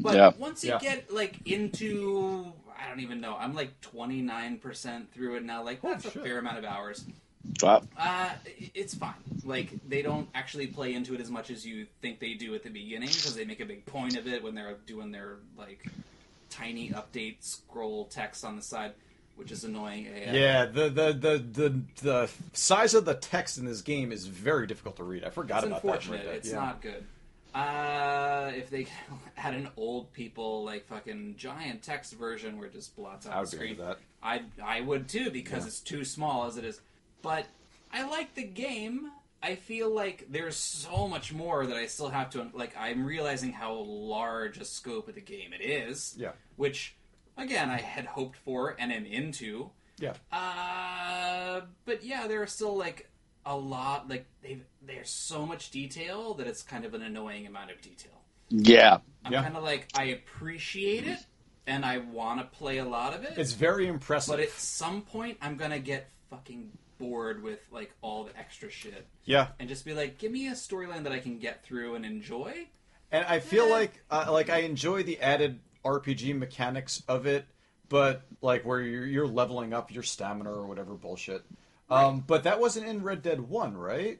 But 0.00 0.14
Yeah. 0.14 0.32
once 0.38 0.64
you 0.64 0.70
Yeah. 0.70 0.78
get 0.78 1.12
like 1.12 1.46
into, 1.46 2.52
I 2.78 2.88
don't 2.88 3.00
even 3.00 3.20
know. 3.20 3.36
I'm 3.38 3.54
like 3.54 3.80
29% 3.80 5.08
through 5.10 5.36
it 5.36 5.44
now. 5.44 5.62
Like 5.64 5.82
that's 5.82 6.04
a 6.06 6.10
shit. 6.10 6.22
fair 6.22 6.38
amount 6.38 6.58
of 6.58 6.64
hours. 6.64 7.04
Wow. 7.62 7.82
Uh, 7.98 8.30
it's 8.74 8.94
fine. 8.94 9.14
Like 9.44 9.70
they 9.88 10.02
don't 10.02 10.28
actually 10.34 10.66
play 10.66 10.94
into 10.94 11.14
it 11.14 11.20
as 11.20 11.30
much 11.30 11.50
as 11.50 11.66
you 11.66 11.86
think 12.02 12.20
they 12.20 12.34
do 12.34 12.54
at 12.54 12.62
the 12.62 12.70
beginning 12.70 13.08
because 13.08 13.34
they 13.34 13.44
make 13.44 13.60
a 13.60 13.64
big 13.66 13.86
point 13.86 14.16
of 14.16 14.26
it 14.28 14.42
when 14.42 14.54
they're 14.54 14.76
doing 14.86 15.10
their 15.12 15.36
like 15.56 15.84
tiny 16.50 16.90
update 16.90 17.36
scroll 17.40 18.04
text 18.06 18.44
on 18.44 18.56
the 18.56 18.62
side, 18.62 18.92
which 19.36 19.50
is 19.50 19.64
annoying. 19.64 20.06
AF. 20.08 20.34
Yeah, 20.34 20.66
the, 20.66 20.88
the 20.90 21.12
the 21.12 21.38
the 21.52 21.80
the 22.02 22.30
size 22.52 22.94
of 22.94 23.04
the 23.04 23.14
text 23.14 23.58
in 23.58 23.64
this 23.64 23.80
game 23.82 24.12
is 24.12 24.26
very 24.26 24.66
difficult 24.66 24.96
to 24.96 25.04
read. 25.04 25.24
I 25.24 25.30
forgot 25.30 25.58
it's 25.64 25.66
about 25.68 25.82
that. 25.82 25.88
in 25.88 25.94
unfortunate. 25.94 26.26
It's 26.36 26.48
Yeah. 26.50 26.56
not 26.56 26.82
good. 26.82 27.04
Uh, 27.58 28.52
if 28.54 28.70
they 28.70 28.86
had 29.34 29.54
an 29.54 29.68
old 29.76 30.12
people 30.12 30.64
like 30.64 30.86
fucking 30.86 31.34
giant 31.36 31.82
text 31.82 32.14
version 32.14 32.56
where 32.58 32.66
it 32.68 32.72
just 32.72 32.94
blots 32.96 33.26
out 33.26 33.32
I 33.34 33.40
would 33.40 33.48
the 33.48 33.56
screen, 33.56 33.76
that. 33.78 33.98
I 34.22 34.42
I 34.62 34.80
would 34.80 35.08
too 35.08 35.30
because 35.30 35.62
Yeah. 35.64 35.68
it's 35.68 35.80
too 35.80 36.04
small 36.04 36.46
as 36.46 36.56
it 36.56 36.64
is. 36.64 36.80
But 37.22 37.46
I 37.92 38.08
like 38.08 38.34
the 38.34 38.44
game. 38.44 39.10
I 39.42 39.54
feel 39.54 39.92
like 39.92 40.26
there's 40.30 40.56
so 40.56 41.06
much 41.08 41.32
more 41.32 41.66
that 41.66 41.76
I 41.76 41.86
still 41.86 42.08
have 42.08 42.30
to 42.30 42.48
like. 42.54 42.76
I'm 42.78 43.04
realizing 43.04 43.52
how 43.52 43.72
large 43.74 44.58
a 44.58 44.64
scope 44.64 45.08
of 45.08 45.14
the 45.14 45.20
game 45.20 45.52
it 45.52 45.62
is. 45.62 46.14
Yeah. 46.18 46.32
Which, 46.56 46.96
again, 47.36 47.70
I 47.70 47.78
had 47.80 48.04
hoped 48.04 48.36
for 48.36 48.76
and 48.78 48.92
am 48.92 49.04
into. 49.06 49.70
Yeah. 50.00 50.14
Uh, 50.32 51.62
but 51.84 52.04
yeah, 52.04 52.26
there 52.28 52.42
are 52.42 52.46
still 52.46 52.76
like 52.76 53.07
a 53.48 53.56
lot. 53.56 54.08
Like 54.08 54.26
they 54.42 54.58
there's 54.86 55.10
so 55.10 55.44
much 55.44 55.70
detail 55.72 56.34
that 56.34 56.46
it's 56.46 56.62
kind 56.62 56.84
of 56.84 56.94
an 56.94 57.02
annoying 57.02 57.46
amount 57.46 57.70
of 57.72 57.80
detail. 57.82 58.12
Yeah. 58.50 58.98
I'm 59.24 59.32
Yeah. 59.32 59.42
kind 59.42 59.56
of 59.56 59.64
like 59.64 59.88
I 59.96 60.04
appreciate 60.04 61.06
it 61.06 61.18
and 61.66 61.84
I 61.84 61.98
want 61.98 62.40
to 62.40 62.56
play 62.58 62.78
a 62.78 62.84
lot 62.84 63.14
of 63.14 63.24
it. 63.24 63.34
It's 63.36 63.52
very 63.54 63.86
impressive. 63.88 64.32
But 64.32 64.40
at 64.40 64.50
some 64.50 65.02
point, 65.02 65.38
I'm 65.42 65.56
gonna 65.56 65.78
get 65.80 66.08
fucking 66.30 66.70
bored 66.98 67.42
with 67.42 67.60
like 67.70 67.92
all 68.02 68.24
the 68.24 68.36
extra 68.38 68.68
shit, 68.70 69.06
yeah, 69.24 69.48
and 69.60 69.68
just 69.68 69.84
be 69.84 69.94
like, 69.94 70.18
give 70.18 70.32
me 70.32 70.48
a 70.48 70.52
storyline 70.52 71.04
that 71.04 71.12
I 71.12 71.20
can 71.20 71.38
get 71.38 71.62
through 71.64 71.94
and 71.94 72.04
enjoy. 72.04 72.66
and 73.12 73.24
I 73.24 73.38
feel 73.40 73.64
Eh. 73.66 73.70
like 73.70 74.02
uh, 74.10 74.26
like 74.30 74.50
I 74.50 74.58
enjoy 74.60 75.02
the 75.04 75.20
added 75.20 75.60
RPG 75.84 76.36
mechanics 76.36 77.02
of 77.08 77.26
it, 77.26 77.44
but 77.88 78.22
like 78.42 78.64
where 78.64 78.80
you're, 78.80 79.06
you're 79.06 79.26
leveling 79.28 79.72
up 79.72 79.92
your 79.92 80.02
stamina 80.02 80.50
or 80.50 80.66
whatever 80.66 80.94
bullshit. 80.94 81.42
Um, 81.90 82.24
but 82.26 82.44
that 82.44 82.60
wasn't 82.60 82.86
in 82.86 83.02
Red 83.02 83.22
Dead 83.22 83.40
One, 83.40 83.76
right? 83.76 84.18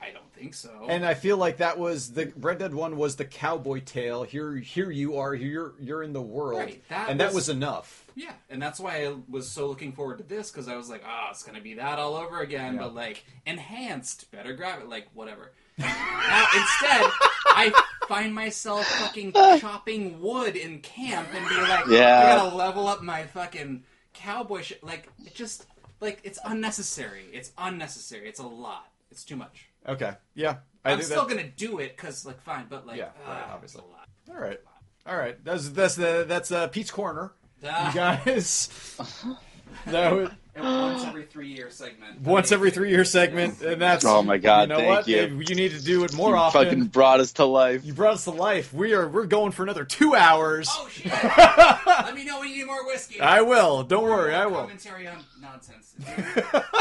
I 0.00 0.10
don't 0.10 0.32
think 0.34 0.54
so. 0.54 0.70
And 0.88 1.04
I 1.06 1.14
feel 1.14 1.36
like 1.36 1.58
that 1.58 1.78
was 1.78 2.12
the 2.12 2.32
Red 2.36 2.58
Dead 2.58 2.74
One 2.74 2.96
was 2.96 3.16
the 3.16 3.24
cowboy 3.24 3.80
tale. 3.80 4.24
Here, 4.24 4.54
here 4.56 4.90
you 4.90 5.18
are. 5.18 5.32
Here 5.34 5.48
you're 5.48 5.72
you're 5.80 6.02
in 6.02 6.12
the 6.12 6.22
world, 6.22 6.58
Right, 6.60 6.82
that 6.88 7.08
and 7.10 7.20
that 7.20 7.26
was- 7.28 7.34
was 7.34 7.48
enough. 7.50 8.06
yeah, 8.16 8.32
and 8.50 8.60
that's 8.60 8.80
why 8.80 9.06
I 9.06 9.14
was 9.30 9.48
so 9.48 9.68
looking 9.68 9.92
forward 9.92 10.18
to 10.18 10.24
this 10.24 10.50
because 10.50 10.66
I 10.68 10.76
was 10.76 10.88
like, 10.90 11.02
oh, 11.06 11.28
it's 11.30 11.42
gonna 11.44 11.60
be 11.60 11.74
that 11.74 11.98
all 12.00 12.16
over 12.16 12.40
again, 12.40 12.74
Yeah. 12.74 12.80
but 12.80 12.94
like 12.94 13.24
enhanced, 13.46 14.30
better 14.32 14.54
grab 14.54 14.80
it, 14.80 14.88
like 14.88 15.06
whatever. 15.14 15.52
now 15.78 16.46
instead, 16.54 17.10
I 17.46 17.72
find 18.08 18.34
myself 18.34 18.84
fucking 18.86 19.32
chopping 19.32 20.20
wood 20.20 20.56
in 20.56 20.80
camp 20.80 21.28
and 21.32 21.48
be 21.48 21.54
like, 21.56 21.86
Yeah. 21.86 22.18
I 22.18 22.36
gotta 22.36 22.56
level 22.56 22.88
up 22.88 23.02
my 23.02 23.22
fucking 23.24 23.84
cowboy 24.14 24.62
shit. 24.62 24.82
Like 24.82 25.08
it 25.24 25.34
just 25.34 25.64
like 26.02 26.20
it's 26.24 26.38
unnecessary. 26.44 27.24
It's 27.32 27.52
unnecessary. 27.56 28.28
It's 28.28 28.40
a 28.40 28.46
lot. 28.46 28.88
It's 29.10 29.24
too 29.24 29.36
much. 29.36 29.68
Okay, 29.88 30.12
yeah, 30.34 30.56
I 30.84 30.92
I'm 30.92 30.98
think 30.98 31.06
still 31.10 31.24
that- 31.26 31.34
gonna 31.36 31.48
do 31.48 31.78
it 31.78 31.96
because 31.96 32.26
like 32.26 32.40
fine, 32.42 32.66
but 32.68 32.86
like 32.86 32.98
Yeah, 32.98 33.08
ah, 33.26 33.30
right, 33.30 33.42
it's 33.44 33.52
obviously. 33.54 33.82
a 33.82 33.86
lot. 33.86 34.08
All 34.36 34.42
right, 34.42 34.60
all 35.06 35.16
right. 35.16 35.42
That's 35.44 35.70
that's 35.70 35.96
the 35.96 36.24
that's 36.28 36.52
uh, 36.52 36.68
Pete's 36.68 36.90
corner, 36.90 37.32
Ah. 37.64 37.88
you 37.88 37.94
guys. 37.94 38.68
that 39.86 40.12
was, 40.12 40.30
once 40.56 41.04
every 41.04 41.24
three 41.24 41.48
year 41.48 41.70
segment. 41.70 42.20
once 42.20 42.52
every 42.52 42.70
three 42.70 42.90
year 42.90 43.04
segment, 43.04 43.60
and 43.62 43.80
that's 43.80 44.04
Oh 44.04 44.22
my 44.22 44.36
God, 44.38 44.62
You 44.62 44.66
know 44.68 44.76
thank 44.76 44.88
what? 44.90 45.08
you. 45.08 45.42
You 45.48 45.54
need 45.54 45.70
to 45.72 45.82
do 45.82 46.04
it 46.04 46.12
more 46.14 46.30
you 46.30 46.36
often. 46.36 46.64
fucking 46.64 46.84
brought 46.86 47.20
us 47.20 47.32
to 47.34 47.44
life. 47.44 47.84
You 47.84 47.94
brought 47.94 48.14
us 48.14 48.24
to 48.24 48.30
life. 48.32 48.72
We 48.72 48.92
are 48.94 49.08
we're 49.08 49.26
going 49.26 49.52
for 49.52 49.62
another 49.62 49.84
two 49.84 50.14
hours. 50.14 50.68
Oh 50.70 50.88
shit! 50.90 51.10
Let 51.86 52.14
me 52.14 52.24
know 52.24 52.40
when 52.40 52.50
you 52.50 52.56
need 52.56 52.66
more 52.66 52.84
whiskey. 52.86 53.20
I 53.20 53.40
will. 53.42 53.82
Don't 53.82 54.04
Or 54.04 54.10
worry, 54.10 54.32
more 54.32 54.40
I 54.40 54.46
will. 54.46 54.60
Commentary 54.60 55.06
on 55.08 55.18
nonsense. 55.40 55.94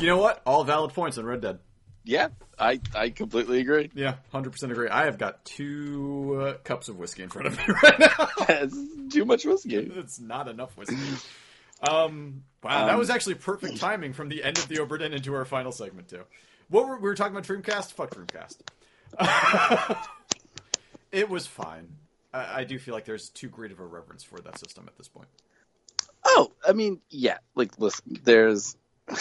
You 0.00 0.06
know 0.06 0.16
what? 0.18 0.40
All 0.46 0.64
valid 0.64 0.94
points 0.94 1.18
on 1.18 1.26
Red 1.26 1.40
Dead. 1.42 1.58
Yeah, 2.04 2.28
I 2.58 2.80
I 2.94 3.10
completely 3.10 3.60
agree. 3.60 3.90
Yeah, 3.94 4.14
hundred 4.32 4.50
percent 4.52 4.72
agree. 4.72 4.88
I 4.88 5.04
have 5.04 5.18
got 5.18 5.44
two 5.44 6.40
uh, 6.40 6.54
cups 6.64 6.88
of 6.88 6.96
whiskey 6.96 7.22
in 7.24 7.28
front 7.28 7.48
of 7.48 7.58
me 7.58 7.64
right 7.82 7.98
now. 7.98 8.28
That's 8.46 8.74
too 9.12 9.24
much 9.26 9.44
whiskey. 9.44 9.76
it's 9.76 10.18
not 10.18 10.48
enough 10.48 10.74
whiskey. 10.78 10.96
Um, 11.88 12.44
wow, 12.62 12.86
that 12.86 12.92
Um, 12.94 12.98
was 12.98 13.10
actually 13.10 13.36
perfect 13.36 13.78
timing 13.78 14.12
from 14.12 14.28
the 14.28 14.42
end 14.44 14.58
of 14.58 14.68
the 14.68 14.76
Obra 14.76 14.98
Dinn 14.98 15.12
into 15.12 15.34
our 15.34 15.44
final 15.44 15.72
segment 15.72 16.08
too. 16.08 16.24
What 16.68 16.86
were, 16.86 16.96
we 16.96 17.02
were 17.02 17.14
talking 17.14 17.36
about 17.36 17.44
Dreamcast? 17.44 17.92
Fuck 17.92 18.14
Dreamcast. 18.14 18.56
it 21.12 21.28
was 21.28 21.46
fine. 21.46 21.88
I, 22.32 22.60
I 22.60 22.64
do 22.64 22.78
feel 22.78 22.94
like 22.94 23.04
there's 23.04 23.28
too 23.30 23.48
great 23.48 23.72
of 23.72 23.80
a 23.80 23.84
reverence 23.86 24.22
for 24.22 24.38
that 24.40 24.58
system 24.58 24.84
at 24.86 24.96
this 24.96 25.08
point. 25.08 25.28
Oh, 26.24 26.52
I 26.68 26.72
mean, 26.72 27.00
yeah. 27.08 27.38
Like, 27.54 27.78
listen, 27.78 28.20
there's 28.24 28.76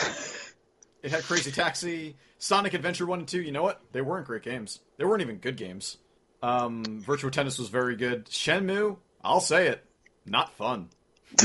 It 1.02 1.12
had 1.12 1.24
Crazy 1.24 1.52
Taxi, 1.52 2.18
Sonic 2.40 2.74
Adventure 2.74 3.06
One 3.06 3.20
and 3.20 3.28
Two. 3.28 3.42
You 3.42 3.52
know 3.54 3.64
what? 3.64 3.82
They 3.94 4.02
weren't 4.02 4.28
great 4.28 4.44
games. 4.44 4.80
They 4.98 5.06
weren't 5.06 5.22
even 5.22 5.38
good 5.38 5.56
games. 5.56 5.98
Um, 6.44 6.84
Virtua 7.06 7.32
Tennis 7.32 7.58
was 7.58 7.70
very 7.70 7.96
good. 7.96 8.26
Shenmue, 8.26 8.98
I'll 9.24 9.40
say 9.42 9.68
it, 9.68 9.84
not 10.26 10.54
fun. 10.54 10.90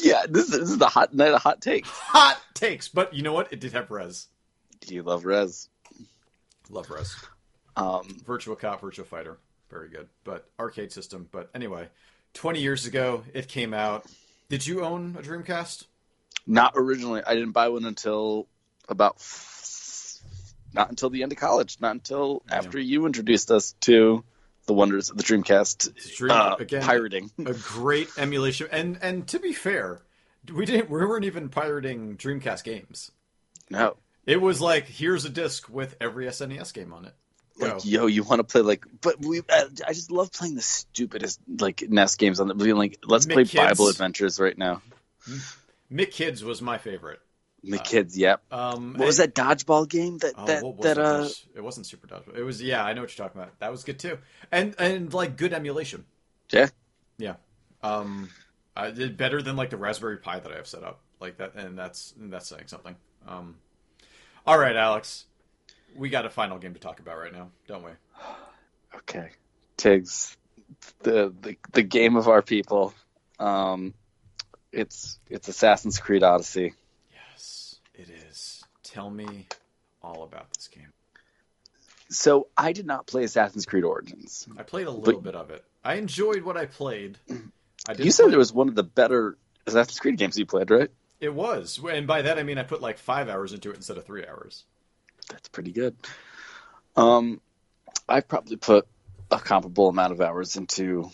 yeah. 0.00 0.24
This 0.28 0.46
is, 0.46 0.60
this 0.60 0.70
is 0.70 0.78
the 0.78 0.88
hot 0.88 1.14
night 1.14 1.32
of 1.32 1.42
hot 1.42 1.60
takes. 1.60 1.88
Hot 1.88 2.40
takes, 2.54 2.88
but 2.88 3.14
you 3.14 3.22
know 3.22 3.32
what? 3.32 3.52
It 3.52 3.60
did 3.60 3.72
have 3.72 3.90
Rez. 3.90 4.26
Do 4.80 4.94
you 4.94 5.02
love 5.02 5.24
Rez? 5.24 5.68
Love 6.70 6.90
Rez. 6.90 7.14
Um, 7.76 8.02
Virtua 8.26 8.58
Cop, 8.58 8.80
Virtua 8.80 9.06
Fighter, 9.06 9.38
very 9.70 9.88
good. 9.88 10.08
But 10.24 10.48
arcade 10.58 10.92
system. 10.92 11.28
But 11.30 11.50
anyway, 11.54 11.88
twenty 12.34 12.60
years 12.60 12.86
ago 12.86 13.24
it 13.34 13.48
came 13.48 13.72
out. 13.72 14.06
Did 14.48 14.66
you 14.66 14.82
own 14.82 15.16
a 15.18 15.22
Dreamcast? 15.22 15.84
not 16.48 16.72
originally. 16.76 17.22
I 17.24 17.34
didn't 17.34 17.52
buy 17.52 17.68
one 17.68 17.84
until 17.84 18.48
about 18.88 19.22
not 20.72 20.90
until 20.90 21.10
the 21.10 21.22
end 21.22 21.32
of 21.32 21.38
college. 21.38 21.76
Not 21.80 21.92
until 21.92 22.42
after 22.50 22.80
you 22.80 23.06
introduced 23.06 23.50
us 23.50 23.74
to 23.82 24.24
the 24.68 24.74
wonders 24.74 25.10
of 25.10 25.16
the 25.16 25.24
Dreamcast 25.24 26.16
Dream 26.16 26.30
uh, 26.30 26.54
again. 26.60 26.82
pirating. 26.82 27.30
a 27.44 27.54
great 27.54 28.08
emulation. 28.16 28.68
And 28.70 28.98
and 29.02 29.26
to 29.28 29.40
be 29.40 29.52
fair, 29.52 30.02
we 30.52 30.64
didn't. 30.64 30.88
We 30.88 31.04
weren't 31.04 31.24
even 31.24 31.48
pirating 31.48 32.16
Dreamcast 32.16 32.62
games. 32.62 33.10
no, 33.68 33.96
It 34.26 34.40
was 34.40 34.60
like 34.60 34.86
here's 34.86 35.24
a 35.24 35.30
disc 35.30 35.68
with 35.68 35.96
every 36.00 36.26
SNES 36.26 36.72
game 36.72 36.92
on 36.92 37.06
it. 37.06 37.14
Go. 37.58 37.72
like 37.74 37.84
yo, 37.84 38.06
you 38.06 38.22
want 38.22 38.38
to 38.38 38.44
play 38.44 38.60
like? 38.60 38.84
But 39.00 39.18
we, 39.18 39.40
uh, 39.40 39.64
I 39.86 39.92
just 39.92 40.12
love 40.12 40.30
playing 40.30 40.54
the 40.54 40.62
stupidest 40.62 41.40
like 41.58 41.82
NES 41.88 42.14
games 42.14 42.38
on 42.38 42.46
the. 42.46 42.54
Being 42.54 42.76
like, 42.76 42.98
let's 43.04 43.26
Mick 43.26 43.32
play 43.32 43.44
Kids. 43.46 43.70
Bible 43.70 43.88
Adventures 43.88 44.38
right 44.38 44.56
now. 44.56 44.80
M.C. 45.26 46.06
Kids 46.06 46.44
was 46.44 46.62
my 46.62 46.78
favorite. 46.78 47.20
The 47.70 47.78
kids, 47.78 48.16
yep. 48.16 48.42
Um, 48.50 48.94
What 48.94 49.06
was 49.06 49.16
that 49.18 49.34
dodgeball 49.34 49.88
game 49.88 50.18
that 50.18 50.34
Oh, 50.36 50.46
that 50.46 50.62
that 50.82 50.98
it? 50.98 51.04
uh? 51.04 51.12
There's- 51.18 51.46
it 51.54 51.60
wasn't 51.60 51.86
Super 51.86 52.06
Dodgeball. 52.06 52.36
It 52.36 52.42
was 52.42 52.62
yeah, 52.62 52.84
I 52.84 52.92
know 52.92 53.02
what 53.02 53.16
you're 53.16 53.26
talking 53.26 53.40
about. 53.40 53.58
That 53.60 53.70
was 53.70 53.84
good 53.84 53.98
too, 53.98 54.18
and 54.50 54.74
and 54.78 55.12
like 55.12 55.36
good 55.36 55.52
emulation. 55.52 56.04
Yeah, 56.50 56.68
Yeah, 57.18 57.34
um, 57.82 58.30
I 58.76 58.90
did 58.90 59.16
better 59.16 59.42
than 59.42 59.56
like 59.56 59.70
the 59.70 59.76
Raspberry 59.76 60.16
Pi 60.18 60.38
that 60.40 60.50
I 60.50 60.56
have 60.56 60.66
set 60.66 60.82
up 60.82 61.00
like 61.20 61.36
that, 61.38 61.54
and 61.56 61.78
that's 61.78 62.14
and 62.18 62.32
that's 62.32 62.48
saying 62.48 62.68
something. 62.68 62.96
Um, 63.26 63.56
all 64.46 64.58
right, 64.58 64.74
Alex, 64.76 65.26
we 65.94 66.08
got 66.08 66.24
a 66.24 66.30
final 66.30 66.58
game 66.58 66.72
to 66.74 66.80
talk 66.80 67.00
about 67.00 67.18
right 67.18 67.32
now, 67.32 67.50
don't 67.66 67.84
we? 67.84 67.90
okay. 68.96 69.30
Tiggs, 69.76 70.36
the 71.02 71.34
the 71.42 71.56
the 71.72 71.82
game 71.82 72.16
of 72.16 72.28
our 72.28 72.40
people. 72.42 72.94
Um, 73.38 73.94
it's 74.72 75.18
it's 75.28 75.48
Assassin's 75.48 75.98
Creed 75.98 76.22
Odyssey. 76.22 76.74
It 77.98 78.10
is. 78.10 78.64
Tell 78.84 79.10
me 79.10 79.48
all 80.02 80.22
about 80.22 80.52
this 80.54 80.68
game. 80.68 80.92
So 82.10 82.46
I 82.56 82.72
did 82.72 82.86
not 82.86 83.06
play 83.06 83.24
Assassin's 83.24 83.66
Creed 83.66 83.84
Origins. 83.84 84.46
I 84.56 84.62
played 84.62 84.86
a 84.86 84.90
little 84.90 85.20
bit 85.20 85.34
of 85.34 85.50
it. 85.50 85.64
I 85.84 85.94
enjoyed 85.94 86.42
what 86.42 86.56
I 86.56 86.66
played. 86.66 87.18
I 87.88 87.92
You 87.98 88.12
said 88.12 88.32
it 88.32 88.38
was 88.38 88.52
one 88.52 88.68
of 88.68 88.76
the 88.76 88.84
better 88.84 89.36
Assassin's 89.66 89.98
Creed 89.98 90.16
games 90.16 90.38
you 90.38 90.46
played, 90.46 90.70
right? 90.70 90.90
It 91.20 91.34
was, 91.34 91.80
and 91.90 92.06
by 92.06 92.22
that 92.22 92.38
I 92.38 92.44
mean 92.44 92.58
I 92.58 92.62
put 92.62 92.80
like 92.80 92.98
five 92.98 93.28
hours 93.28 93.52
into 93.52 93.70
it 93.70 93.76
instead 93.76 93.98
of 93.98 94.06
three 94.06 94.24
hours. 94.24 94.64
That's 95.28 95.48
pretty 95.48 95.72
good. 95.72 95.96
Um, 96.96 97.40
I 98.08 98.20
probably 98.20 98.56
put 98.56 98.86
a 99.30 99.38
comparable 99.38 99.88
amount 99.88 100.12
of 100.12 100.20
hours 100.20 100.56
into 100.56 101.10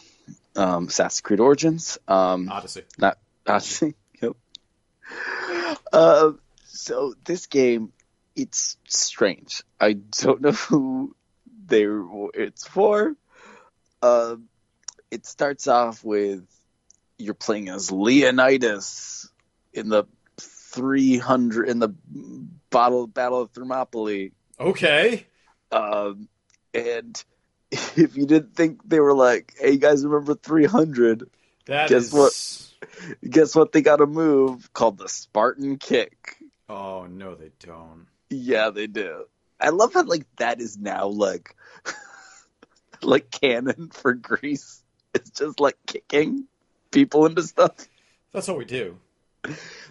um, 0.55 0.89
Assassin's 0.89 1.23
Creed 1.23 1.41
Origins. 1.41 1.99
Um, 2.07 2.51
Odyssey. 2.51 2.83
not 2.99 3.19
Odyssey. 3.47 3.95
Yep. 4.23 4.37
Uh, 5.93 6.33
so 6.75 7.15
this 7.25 7.47
game, 7.47 7.93
it's 8.37 8.77
strange. 8.89 9.63
I 9.81 9.93
don't 9.95 10.41
know 10.43 10.53
who 10.53 11.15
they 11.67 11.87
it's 12.35 12.67
for. 12.67 13.15
Uh, 14.03 14.37
it 15.11 15.25
starts 15.27 15.67
off 15.69 16.05
with 16.05 16.45
you're 17.19 17.35
playing 17.35 17.69
as 17.69 17.91
Leonidas 17.91 19.31
in 19.73 19.89
the 19.89 20.05
300 20.39 21.69
in 21.69 21.79
the 21.79 21.91
battle 22.71 23.07
battle 23.07 23.43
of 23.43 23.51
Thermopylae. 23.53 24.33
Okay. 24.59 25.27
Um, 25.71 26.29
and 26.75 27.23
if 27.71 28.17
you 28.17 28.27
didn't 28.27 28.55
think 28.57 28.81
they 28.89 29.01
were 29.01 29.15
like, 29.15 29.55
hey, 29.59 29.73
you 29.73 29.79
guys 29.79 30.05
remember 30.05 30.35
300? 30.35 31.31
That 31.67 31.89
Guess 31.89 32.03
is- 32.07 32.13
what? 32.13 32.61
Guess 33.29 33.55
what? 33.57 33.73
They 33.73 33.81
got 33.81 34.03
a 34.03 34.07
move 34.07 34.73
called 34.75 34.99
the 34.99 35.09
Spartan 35.09 35.79
Kick. 35.79 36.37
Oh 36.69 37.07
no, 37.07 37.35
they 37.35 37.51
don't. 37.61 38.07
Yeah, 38.31 38.71
they 38.71 38.87
do. 38.87 39.27
I 39.61 39.71
love 39.71 39.95
how 39.95 40.05
like 40.05 40.27
that 40.37 40.61
is 40.61 40.79
now 40.79 41.07
like 41.07 41.55
like 43.03 43.31
canon 43.31 43.91
for 43.93 44.15
Greece. 44.15 44.83
It's 45.15 45.31
just 45.31 45.61
like 45.61 45.77
kicking 45.87 46.47
people 46.91 47.27
into 47.27 47.43
stuff. 47.43 47.89
That's 48.33 48.49
what 48.49 48.59
we 48.59 48.65
do. 48.65 48.99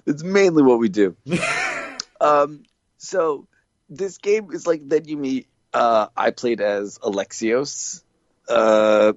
It's 0.06 0.24
mainly 0.24 0.64
what 0.64 0.80
we 0.80 0.90
do. 0.90 1.16
um, 2.22 2.64
so 2.98 3.48
this 3.90 4.18
game 4.18 4.52
is 4.52 4.66
like 4.68 4.88
then 4.88 5.06
you 5.06 5.18
meet. 5.18 5.48
Uh, 5.74 6.08
I 6.16 6.32
played 6.32 6.61
as 6.61 7.00
Alexios, 7.00 8.03
uh, 8.48 9.14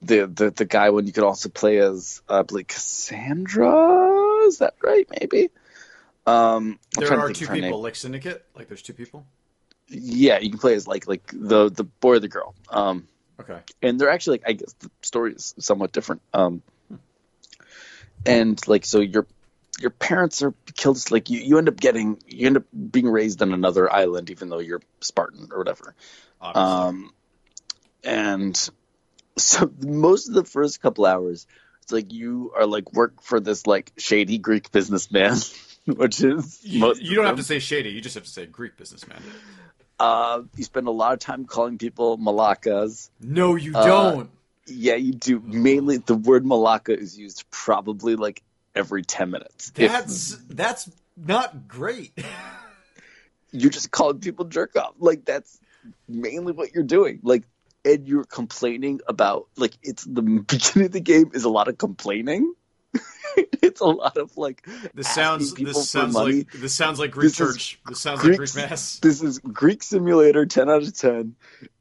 the 0.00 0.26
the 0.26 0.50
the 0.50 0.64
guy 0.64 0.90
when 0.90 1.06
you 1.06 1.12
could 1.12 1.24
also 1.24 1.48
play 1.48 1.78
as 1.78 2.22
uh, 2.28 2.40
I 2.40 2.42
believe 2.42 2.68
Cassandra. 2.68 4.46
Is 4.46 4.58
that 4.58 4.74
right? 4.82 5.06
Maybe. 5.20 5.50
Um, 6.26 6.78
There 6.96 7.18
are 7.18 7.32
two 7.32 7.48
people, 7.48 7.82
like 7.82 7.96
Syndicate. 7.96 8.44
Like 8.54 8.68
there's 8.68 8.82
two 8.82 8.92
people. 8.92 9.26
Yeah, 9.88 10.38
you 10.38 10.50
can 10.50 10.58
play 10.58 10.74
as 10.74 10.86
like 10.86 11.06
like 11.06 11.26
the 11.32 11.68
the 11.70 11.84
boy 11.84 12.12
or 12.12 12.18
the 12.20 12.28
girl. 12.28 12.54
Um, 12.68 13.08
Okay. 13.40 13.58
and 13.82 14.00
they're 14.00 14.10
actually 14.10 14.38
like 14.38 14.48
I 14.48 14.52
guess 14.52 14.72
the 14.74 14.90
story 15.02 15.32
is 15.34 15.54
somewhat 15.58 15.92
different. 15.92 16.22
Um, 16.32 16.62
and 18.24 18.66
like 18.68 18.84
so 18.84 19.00
your 19.00 19.26
your 19.80 19.90
parents 19.90 20.42
are 20.42 20.54
killed. 20.76 21.10
Like 21.10 21.28
you, 21.30 21.40
you 21.40 21.58
end 21.58 21.68
up 21.68 21.76
getting 21.80 22.22
you 22.26 22.46
end 22.46 22.56
up 22.58 22.64
being 22.90 23.08
raised 23.08 23.42
on 23.42 23.52
another 23.52 23.92
island, 23.92 24.30
even 24.30 24.48
though 24.48 24.60
you're 24.60 24.82
Spartan 25.00 25.48
or 25.50 25.58
whatever. 25.58 25.94
Obviously. 26.40 26.88
Um, 26.88 27.14
and 28.04 28.70
so 29.36 29.70
most 29.80 30.28
of 30.28 30.34
the 30.34 30.44
first 30.44 30.80
couple 30.80 31.06
hours, 31.06 31.46
it's 31.82 31.92
like 31.92 32.12
you 32.12 32.52
are 32.56 32.66
like 32.66 32.92
work 32.92 33.22
for 33.22 33.40
this 33.40 33.66
like 33.66 33.92
shady 33.96 34.38
Greek 34.38 34.70
businessman, 34.70 35.36
which 35.86 36.22
is 36.22 36.60
you, 36.62 36.94
you 36.98 37.16
don't 37.16 37.26
have 37.26 37.36
to 37.36 37.42
say 37.42 37.58
shady. 37.58 37.90
You 37.90 38.00
just 38.00 38.14
have 38.14 38.24
to 38.24 38.30
say 38.30 38.46
Greek 38.46 38.76
businessman. 38.76 39.22
Uh, 39.98 40.42
you 40.56 40.64
spend 40.64 40.88
a 40.88 40.90
lot 40.90 41.12
of 41.12 41.18
time 41.20 41.44
calling 41.44 41.78
people 41.78 42.18
Malakas. 42.18 43.08
No, 43.20 43.54
you 43.54 43.72
Uh, 43.74 43.86
don't. 43.86 44.30
Yeah, 44.66 44.94
you 44.94 45.12
do. 45.12 45.40
Mainly, 45.40 45.98
the 45.98 46.14
word 46.14 46.44
Malaka 46.44 46.96
is 46.96 47.18
used 47.18 47.44
probably 47.50 48.16
like 48.16 48.42
every 48.74 49.02
ten 49.02 49.30
minutes. 49.30 49.72
If 49.76 49.90
That's 49.90 50.36
that's 50.48 50.90
not 51.16 51.68
great. 51.68 52.12
you're 53.52 53.70
just 53.70 53.90
calling 53.90 54.20
people 54.20 54.44
jerk 54.46 54.76
off. 54.76 54.94
Like 54.98 55.24
that's 55.24 55.58
mainly 56.08 56.52
what 56.52 56.74
you're 56.74 56.84
doing. 56.84 57.20
Like, 57.22 57.42
and 57.84 58.06
you're 58.06 58.24
complaining 58.24 59.00
about 59.08 59.48
like 59.56 59.76
it's 59.82 60.04
the 60.04 60.22
beginning 60.46 60.86
of 60.86 60.92
the 60.92 61.00
game 61.00 61.30
is 61.34 61.44
a 61.44 61.50
lot 61.50 61.68
of 61.68 61.76
complaining. 61.76 62.54
it's 63.62 63.80
a 63.80 63.86
lot 63.86 64.16
of 64.16 64.36
like 64.36 64.66
This 64.94 65.08
sounds 65.12 65.54
this 65.54 65.88
sounds 65.88 66.14
money. 66.14 66.38
like 66.38 66.52
this 66.52 66.74
sounds 66.74 66.98
like 66.98 67.10
Greek 67.12 67.28
This 67.28 67.36
church. 67.36 67.80
This 67.86 68.00
sounds 68.00 68.20
Greek- 68.20 68.38
like 68.38 68.52
Greek 68.52 68.70
mass. 68.70 68.98
This 69.00 69.22
is 69.22 69.38
Greek 69.38 69.82
Simulator, 69.82 70.44
ten 70.46 70.68
out 70.68 70.82
of 70.82 70.96
ten. 70.96 71.34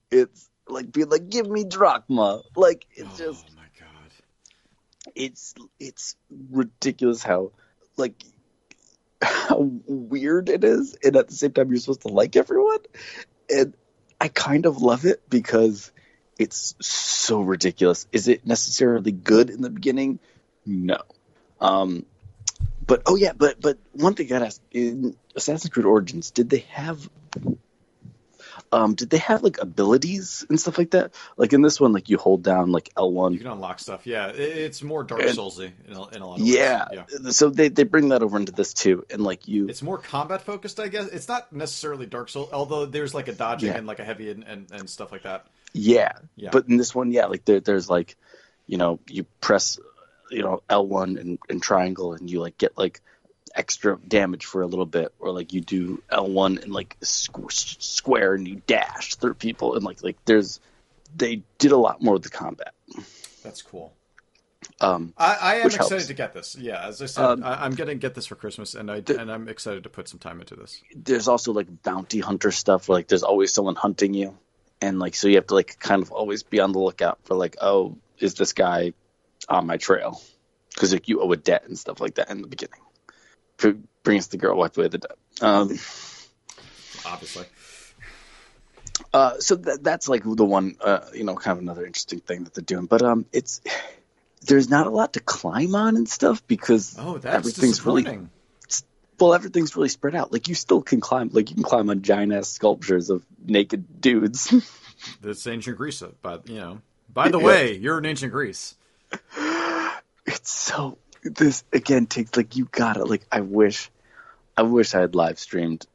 It's 0.10 0.50
like 0.68 0.92
being 0.92 1.10
like, 1.10 1.30
give 1.30 1.50
me 1.50 1.64
drachma. 1.66 2.42
Like 2.56 2.86
it's 2.96 3.20
Oh 3.20 3.26
just 3.26 3.46
my 3.56 3.64
god. 3.80 5.12
it's 5.16 5.54
it's 5.80 6.16
ridiculous 6.50 7.22
how 7.24 7.52
like 7.98 8.24
how 9.22 9.58
weird 9.88 10.50
it 10.50 10.64
is 10.64 10.96
and 11.04 11.16
at 11.16 11.28
the 11.28 11.36
same 11.36 11.52
time 11.52 11.70
you're 11.70 11.80
supposed 11.80 12.02
to 12.02 12.08
like 12.08 12.36
everyone 12.36 12.80
and 13.54 13.76
i 14.20 14.28
kind 14.28 14.66
of 14.66 14.82
love 14.82 15.06
it 15.06 15.22
because 15.30 15.92
it's 16.40 16.74
so 16.82 17.42
ridiculous 17.42 18.08
is 18.12 18.28
it 18.28 18.48
necessarily 18.48 19.12
good 19.12 19.52
in 19.52 19.62
the 19.62 19.70
beginning 19.70 20.18
no 20.66 20.98
um 21.60 22.06
but 22.86 23.02
oh 23.06 23.16
yeah 23.16 23.34
but 23.34 23.60
but 23.62 23.78
one 23.94 24.14
thing 24.14 24.26
i 24.28 24.30
gotta 24.30 24.46
ask 24.46 24.62
in 24.72 25.16
assassin's 25.36 25.70
creed 25.72 25.86
origins 25.86 26.32
did 26.32 26.50
they 26.50 26.66
have 26.70 27.10
um 28.74 28.96
did 28.96 29.10
they 29.10 29.18
have 29.18 29.44
like 29.44 29.58
abilities 29.62 30.46
and 30.50 30.60
stuff 30.60 30.78
like 30.78 30.92
that 30.92 31.14
like 31.36 31.52
in 31.52 31.62
this 31.62 31.80
one 31.80 31.92
like 31.92 32.10
you 32.10 32.18
hold 32.18 32.42
down 32.44 32.72
like 32.72 32.90
l1 32.96 33.34
You 33.34 33.40
can 33.40 33.48
unlock 33.48 33.80
stuff. 33.80 34.06
Yeah, 34.08 34.28
it's 34.28 34.82
more 34.82 35.04
Dark 35.04 35.22
Soulsy 35.22 35.72
in 35.88 35.94
a, 35.94 36.08
in 36.10 36.22
a 36.22 36.28
lot 36.28 36.40
of 36.40 36.46
yeah. 36.46 36.86
ways. 36.90 37.04
Yeah. 37.22 37.32
So 37.32 37.50
they, 37.50 37.68
they 37.70 37.84
bring 37.84 38.10
that 38.10 38.24
over 38.24 38.38
into 38.38 38.52
this 38.54 38.74
too, 38.74 39.06
and 39.10 39.24
like 39.24 39.48
you, 39.48 39.68
It's 39.68 39.82
more 39.82 39.98
combat 39.98 40.42
focused, 40.44 40.80
I 40.80 40.88
guess. 40.88 41.08
It's 41.08 41.28
not 41.28 41.52
necessarily 41.52 42.06
Dark 42.06 42.30
Soul, 42.30 42.50
although 42.54 42.86
there's 42.86 43.14
like 43.14 43.28
a 43.28 43.34
dodging 43.34 43.70
Yeah. 43.72 43.78
and 43.78 43.88
like 43.88 44.00
a 44.00 44.06
heavy 44.06 44.32
and, 44.32 44.44
and, 44.44 44.72
and 44.72 44.90
stuff 44.90 45.12
like 45.12 45.24
that. 45.24 45.48
yeah. 45.74 46.14
Yeah. 46.38 46.50
But 46.52 46.68
in 46.70 46.78
this 46.78 46.96
one, 46.96 47.12
yeah, 47.12 47.26
like 47.26 47.44
there, 47.46 47.60
there's 47.60 47.90
like, 47.90 48.16
you 48.68 48.78
know, 48.78 49.00
you 49.10 49.26
press, 49.42 49.80
you 50.32 50.42
know, 50.44 50.62
L1 50.70 51.20
and, 51.20 51.40
and 51.50 51.62
triangle, 51.62 52.14
and 52.14 52.30
you 52.30 52.40
like 52.42 52.58
get 52.58 52.78
like 52.78 53.02
extra 53.54 53.98
damage 54.08 54.46
for 54.46 54.62
a 54.62 54.68
little 54.68 54.86
bit, 54.86 55.14
or 55.20 55.32
like 55.32 55.54
you 55.54 55.62
do 55.62 56.02
L1 56.12 56.64
and 56.64 56.72
like 56.74 56.98
squ- 57.02 57.52
square 57.52 58.34
and 58.34 58.48
you 58.48 58.62
dash 58.68 59.16
through 59.16 59.34
people, 59.36 59.76
and 59.76 59.84
like 59.84 60.04
like 60.04 60.18
there's, 60.26 60.60
they 61.16 61.44
did 61.58 61.72
a 61.72 61.78
lot 61.78 62.02
more 62.02 62.14
with 62.14 62.24
the 62.24 62.30
combat. 62.30 62.74
That's 63.44 63.62
cool. 63.62 63.94
Um, 64.80 65.14
I, 65.18 65.38
I 65.42 65.56
am 65.56 65.66
excited 65.68 65.90
helps. 65.90 66.08
to 66.08 66.14
get 66.14 66.34
this. 66.34 66.56
Yeah, 66.56 66.86
as 66.88 67.02
I 67.02 67.08
said, 67.08 67.24
Um, 67.24 67.44
I, 67.44 67.66
I'm 67.66 67.74
gonna 67.76 67.96
get 67.96 68.14
this 68.14 68.28
for 68.28 68.36
Christmas, 68.36 68.76
and 68.76 68.90
I 68.92 69.00
the- 69.02 69.20
and 69.20 69.32
I'm 69.32 69.48
excited 69.50 69.84
to 69.84 69.90
put 69.90 70.08
some 70.08 70.20
time 70.20 70.40
into 70.40 70.56
this. 70.56 70.82
there's 70.96 71.28
also 71.28 71.52
like 71.52 71.84
bounty 71.84 72.20
hunter 72.20 72.52
stuff 72.52 72.88
where 72.88 72.98
like 73.00 73.08
there's 73.08 73.24
always 73.24 73.52
someone 73.54 73.76
hunting 73.76 74.14
you 74.14 74.38
and 74.80 74.98
like 75.00 75.16
so 75.16 75.28
you 75.28 75.36
have 75.36 75.48
to 75.48 75.56
like 75.56 75.78
kind 75.80 76.02
of 76.02 76.12
always 76.12 76.44
be 76.44 76.60
on 76.60 76.72
the 76.72 76.80
lookout 76.80 77.20
for 77.26 77.36
like 77.36 77.58
oh 77.62 77.98
is 78.20 78.36
this 78.36 78.54
guy 78.54 78.94
on 79.52 79.68
my 79.68 79.78
trail 79.78 80.22
because 80.74 80.94
like 80.94 81.08
you 81.08 81.22
owe 81.22 81.32
a 81.32 81.38
debt 81.38 81.64
and 81.68 81.78
stuff 81.78 82.00
like 82.00 82.16
that 82.16 82.30
in 82.30 82.42
the 82.42 82.48
beginning 82.48 82.80
Br- 83.58 83.72
bring 84.04 84.18
us 84.18 84.28
the 84.28 84.38
girl 84.38 84.58
wipe 84.58 84.78
away 84.78 84.88
the 84.88 84.98
debt 85.00 85.18
um 85.42 85.78
Obviously, 87.04 87.46
uh 89.14 89.40
so 89.40 89.56
that, 89.56 89.84
that's 89.84 90.08
like 90.08 90.24
the 90.24 90.46
one 90.46 90.76
uh 90.82 91.02
you 91.14 91.24
know 91.24 91.36
kind 91.36 91.58
of 91.58 91.64
another 91.64 91.86
interesting 91.86 92.20
thing 92.20 92.44
that 92.44 92.54
they're 92.54 92.64
doing 92.64 92.86
but 92.86 93.02
um 93.02 93.26
it's 93.34 93.62
there's 94.44 94.70
not 94.70 94.88
a 94.88 94.90
lot 94.90 95.14
to 95.14 95.20
climb 95.20 95.76
on 95.76 95.96
and 95.96 96.08
stuff 96.08 96.46
because 96.48 96.96
oh, 97.00 97.18
that's 97.18 97.36
everything's 97.36 97.86
really 97.86 98.28
well, 99.22 99.36
everything's 99.36 99.76
really 99.76 99.90
spread 99.90 100.16
out. 100.16 100.34
Like 100.34 100.48
you 100.48 100.56
still 100.56 100.82
can 100.82 101.00
climb, 101.00 101.30
like 101.32 101.50
you 101.50 101.56
can 101.56 101.64
climb 101.64 101.90
on 101.90 102.02
giant 102.02 102.34
ass 102.34 102.50
sculptures 102.50 103.10
of 103.10 103.24
naked 103.46 104.02
dudes. 104.02 104.54
That's 105.22 105.46
ancient 105.46 105.78
Greece, 105.78 106.04
but 106.22 106.50
you 106.50 106.60
know. 106.60 106.82
By 107.14 107.30
the 107.30 107.40
way, 107.40 107.76
you're 107.76 107.98
in 107.98 108.06
ancient 108.06 108.32
Greece. 108.32 108.76
It's 110.32 110.52
so 110.52 110.98
this 111.24 111.64
again 111.72 112.08
takes 112.08 112.36
like 112.36 112.56
you 112.56 112.66
got 112.66 112.98
it. 112.98 113.06
like. 113.08 113.26
I 113.32 113.42
wish, 113.42 113.90
I 114.58 114.64
wish 114.64 114.96
I 114.96 115.02
had 115.02 115.16
live 115.16 115.40
streamed 115.40 115.86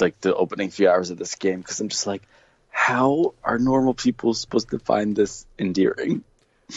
like 0.00 0.20
the 0.20 0.34
opening 0.34 0.70
few 0.70 0.88
hours 0.88 1.10
of 1.10 1.18
this 1.18 1.34
game 1.34 1.60
because 1.60 1.80
I'm 1.80 1.88
just 1.88 2.06
like, 2.06 2.22
how 2.70 3.34
are 3.44 3.58
normal 3.58 3.94
people 3.94 4.32
supposed 4.34 4.70
to 4.70 4.78
find 4.78 5.14
this 5.14 5.46
endearing? 5.58 6.24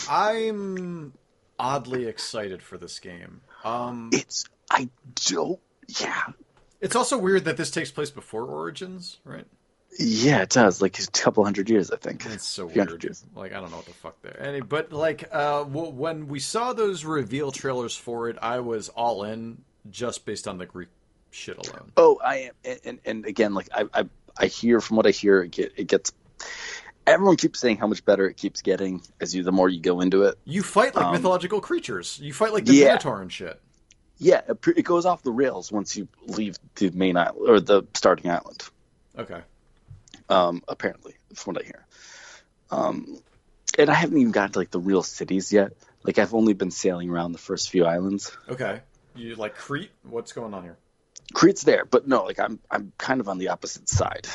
I'm 0.10 1.14
oddly 1.58 2.06
excited 2.06 2.61
for 2.61 2.77
this 2.77 3.00
game. 3.00 3.42
Um, 3.64 4.10
It's 4.11 4.45
I 4.69 4.90
don't. 5.27 5.60
Yeah, 6.00 6.24
it's 6.82 6.95
also 6.95 7.18
weird 7.18 7.45
that 7.45 7.58
this 7.58 7.72
takes 7.72 7.92
place 7.92 8.10
before 8.10 8.45
Origins, 8.45 9.19
right? 9.24 9.45
Yeah, 9.99 10.41
it 10.41 10.49
does. 10.49 10.81
Like 10.81 10.99
a 10.99 11.07
couple 11.07 11.43
hundred 11.43 11.69
years, 11.69 11.91
I 11.91 11.97
think. 11.97 12.25
It's 12.25 12.47
so 12.47 12.65
weird. 12.65 13.03
years. 13.03 13.23
Like 13.35 13.53
I 13.53 13.59
don't 13.59 13.72
know 13.72 13.77
what 13.77 13.85
the 13.85 13.93
fuck 13.93 14.22
there. 14.22 14.39
Any, 14.41 14.61
but 14.61 14.91
like 14.91 15.30
uh, 15.31 15.63
w- 15.63 15.91
when 15.91 16.27
we 16.27 16.39
saw 16.39 16.73
those 16.73 17.05
reveal 17.05 17.51
trailers 17.51 17.95
for 17.95 18.30
it, 18.30 18.38
I 18.41 18.59
was 18.59 18.89
all 18.89 19.23
in 19.23 19.61
just 19.89 20.25
based 20.25 20.47
on 20.47 20.57
the 20.57 20.65
Greek 20.65 20.89
shit 21.31 21.57
alone. 21.57 21.91
Oh, 21.97 22.19
I 22.23 22.51
am, 22.65 22.80
and, 22.85 22.99
and, 23.05 23.25
again, 23.25 23.53
like 23.53 23.67
I, 23.73 23.85
I, 23.93 24.05
I 24.38 24.45
hear 24.47 24.80
from 24.80 24.97
what 24.97 25.05
I 25.07 25.11
hear, 25.11 25.41
it, 25.41 25.51
get, 25.51 25.73
it 25.75 25.88
gets, 25.88 26.13
everyone 27.05 27.35
keeps 27.38 27.59
saying 27.59 27.77
how 27.77 27.88
much 27.88 28.05
better 28.05 28.27
it 28.27 28.38
keeps 28.38 28.61
getting 28.61 29.01
as 29.19 29.35
you 29.35 29.43
the 29.43 29.51
more 29.51 29.67
you 29.67 29.81
go 29.81 29.99
into 29.99 30.23
it. 30.23 30.38
You 30.45 30.63
fight 30.63 30.95
like 30.95 31.05
Um, 31.05 31.13
mythological 31.13 31.59
creatures. 31.59 32.19
You 32.22 32.33
fight 32.33 32.53
like 32.53 32.65
the 32.65 32.73
Yeah. 32.73 32.85
Minotaur 32.89 33.22
and 33.22 33.31
shit. 33.31 33.59
Yeah, 34.19 34.41
it, 34.47 34.57
it 34.77 34.83
goes 34.83 35.05
off 35.05 35.23
the 35.23 35.31
rails 35.31 35.72
once 35.72 35.97
you 35.97 36.07
leave 36.27 36.55
the 36.75 36.91
main 36.91 37.17
island 37.17 37.49
or 37.49 37.59
the 37.59 37.83
starting 37.93 38.31
island. 38.31 38.63
Okay. 39.17 39.41
Um, 40.34 40.64
apparently, 40.68 41.16
from 41.36 41.53
what 41.53 41.64
I 41.64 41.66
hear. 41.66 41.86
Um, 42.72 43.20
and 43.78 43.90
I 43.90 43.94
haven't 43.94 44.18
even 44.18 44.32
gotten 44.32 44.53
to 44.53 44.60
like 44.60 44.72
the 44.72 44.80
real 44.80 45.03
cities 45.03 45.52
yet. 45.53 45.74
Like 46.03 46.18
I've 46.18 46.34
only 46.34 46.53
been 46.53 46.72
sailing 46.72 47.10
around 47.10 47.32
the 47.32 47.38
first 47.38 47.70
few 47.70 47.86
islands. 47.86 48.36
Okay. 48.50 48.82
You 49.16 49.36
like 49.36 49.56
Crete? 49.56 49.92
What's 50.03 50.34
going 50.34 50.53
on 50.53 50.64
here? 50.64 50.78
Crete's 51.34 51.64
there, 51.64 51.86
but 51.86 52.08
no, 52.08 52.24
like 52.24 52.40
I'm 52.40 52.60
I'm 52.70 52.92
kind 52.98 53.22
of 53.22 53.30
on 53.30 53.38
the 53.38 53.50
opposite 53.50 53.90
side. 53.90 54.28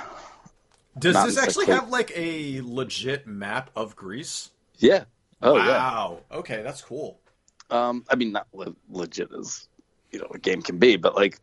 Does 0.99 1.15
Not 1.15 1.27
this 1.27 1.39
actually 1.39 1.67
have 1.67 1.91
like 1.91 2.13
a 2.17 2.61
legit 2.63 3.27
map 3.27 3.71
of 3.77 3.95
Greece? 3.95 4.51
Yeah. 4.79 5.05
Oh 5.43 5.55
wow. 5.55 6.21
Okay, 6.33 6.63
that's 6.63 6.83
cool. 6.83 7.21
Um, 7.71 8.05
I 8.09 8.17
mean, 8.17 8.33
not 8.33 8.49
le- 8.53 8.75
legit 8.89 9.31
as 9.33 9.69
you 10.11 10.19
know 10.21 10.29
a 10.33 10.39
game 10.39 10.63
can 10.63 10.79
be, 10.79 10.97
but 10.97 11.15
like 11.15 11.39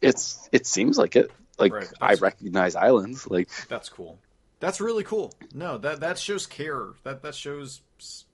it's 0.00 0.48
it 0.52 0.66
seems 0.66 0.96
like 0.96 1.16
it. 1.16 1.30
Like 1.62 1.72
Right, 1.72 1.92
I 2.00 2.14
recognize 2.14 2.74
islands. 2.76 3.28
Like 3.30 3.48
That's 3.68 3.88
cool. 3.88 4.18
That's 4.60 4.80
really 4.80 5.04
cool. 5.04 5.32
No, 5.54 5.78
that 5.78 6.00
that 6.00 6.18
shows 6.18 6.46
care. 6.46 6.88
That 7.04 7.22
that 7.22 7.34
shows 7.34 7.80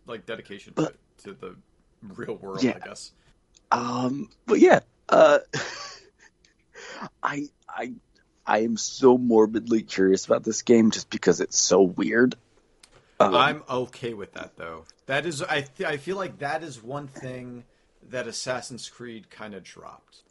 like 0.06 0.26
dedication 0.26 0.74
to, 0.74 0.92
to 1.24 1.32
the 1.32 1.56
real 2.02 2.36
world, 2.36 2.62
Yeah. 2.62 2.78
I 2.82 2.86
guess. 2.86 3.12
Um, 3.70 4.30
but 4.46 4.60
yeah, 4.60 4.80
uh, 5.08 5.38
I 7.22 7.48
I 7.68 7.92
I 8.46 8.58
am 8.60 8.76
so 8.76 9.18
morbidly 9.18 9.82
curious 9.82 10.24
about 10.26 10.42
this 10.42 10.62
game 10.62 10.90
just 10.90 11.10
because 11.10 11.40
it's 11.40 11.58
so 11.58 11.82
weird. 11.82 12.34
Um, 13.20 13.34
I'm 13.34 13.62
okay 13.68 14.14
with 14.14 14.32
that 14.34 14.56
though. 14.56 14.84
That 15.06 15.26
is, 15.26 15.42
I 15.42 15.62
th- 15.62 15.88
I 15.88 15.96
feel 15.96 16.16
like 16.16 16.38
that 16.38 16.62
is 16.62 16.82
one 16.82 17.08
thing 17.08 17.64
that 18.10 18.26
Assassin's 18.26 18.88
Creed 18.88 19.28
kind 19.28 19.54
of 19.54 19.64
dropped, 19.64 20.22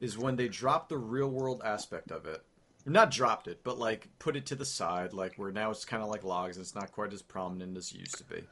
is 0.00 0.18
when 0.18 0.36
they 0.36 0.48
dropped 0.48 0.88
the 0.88 0.98
real 0.98 1.28
world 1.30 1.62
aspect 1.64 2.10
of 2.10 2.26
it. 2.26 2.42
Not 2.86 3.10
dropped 3.10 3.48
it, 3.48 3.60
but 3.64 3.78
like 3.78 4.08
put 4.18 4.36
it 4.36 4.44
to 4.46 4.54
the 4.54 4.64
side, 4.66 5.14
like 5.14 5.36
where 5.36 5.50
now 5.50 5.70
it's 5.70 5.86
kind 5.86 6.02
of 6.02 6.10
like 6.10 6.22
logs. 6.22 6.56
And 6.56 6.64
it's 6.64 6.74
not 6.74 6.92
quite 6.92 7.14
as 7.14 7.22
prominent 7.22 7.76
as 7.78 7.90
it 7.92 7.98
used 7.98 8.18
to 8.18 8.24
be. 8.24 8.42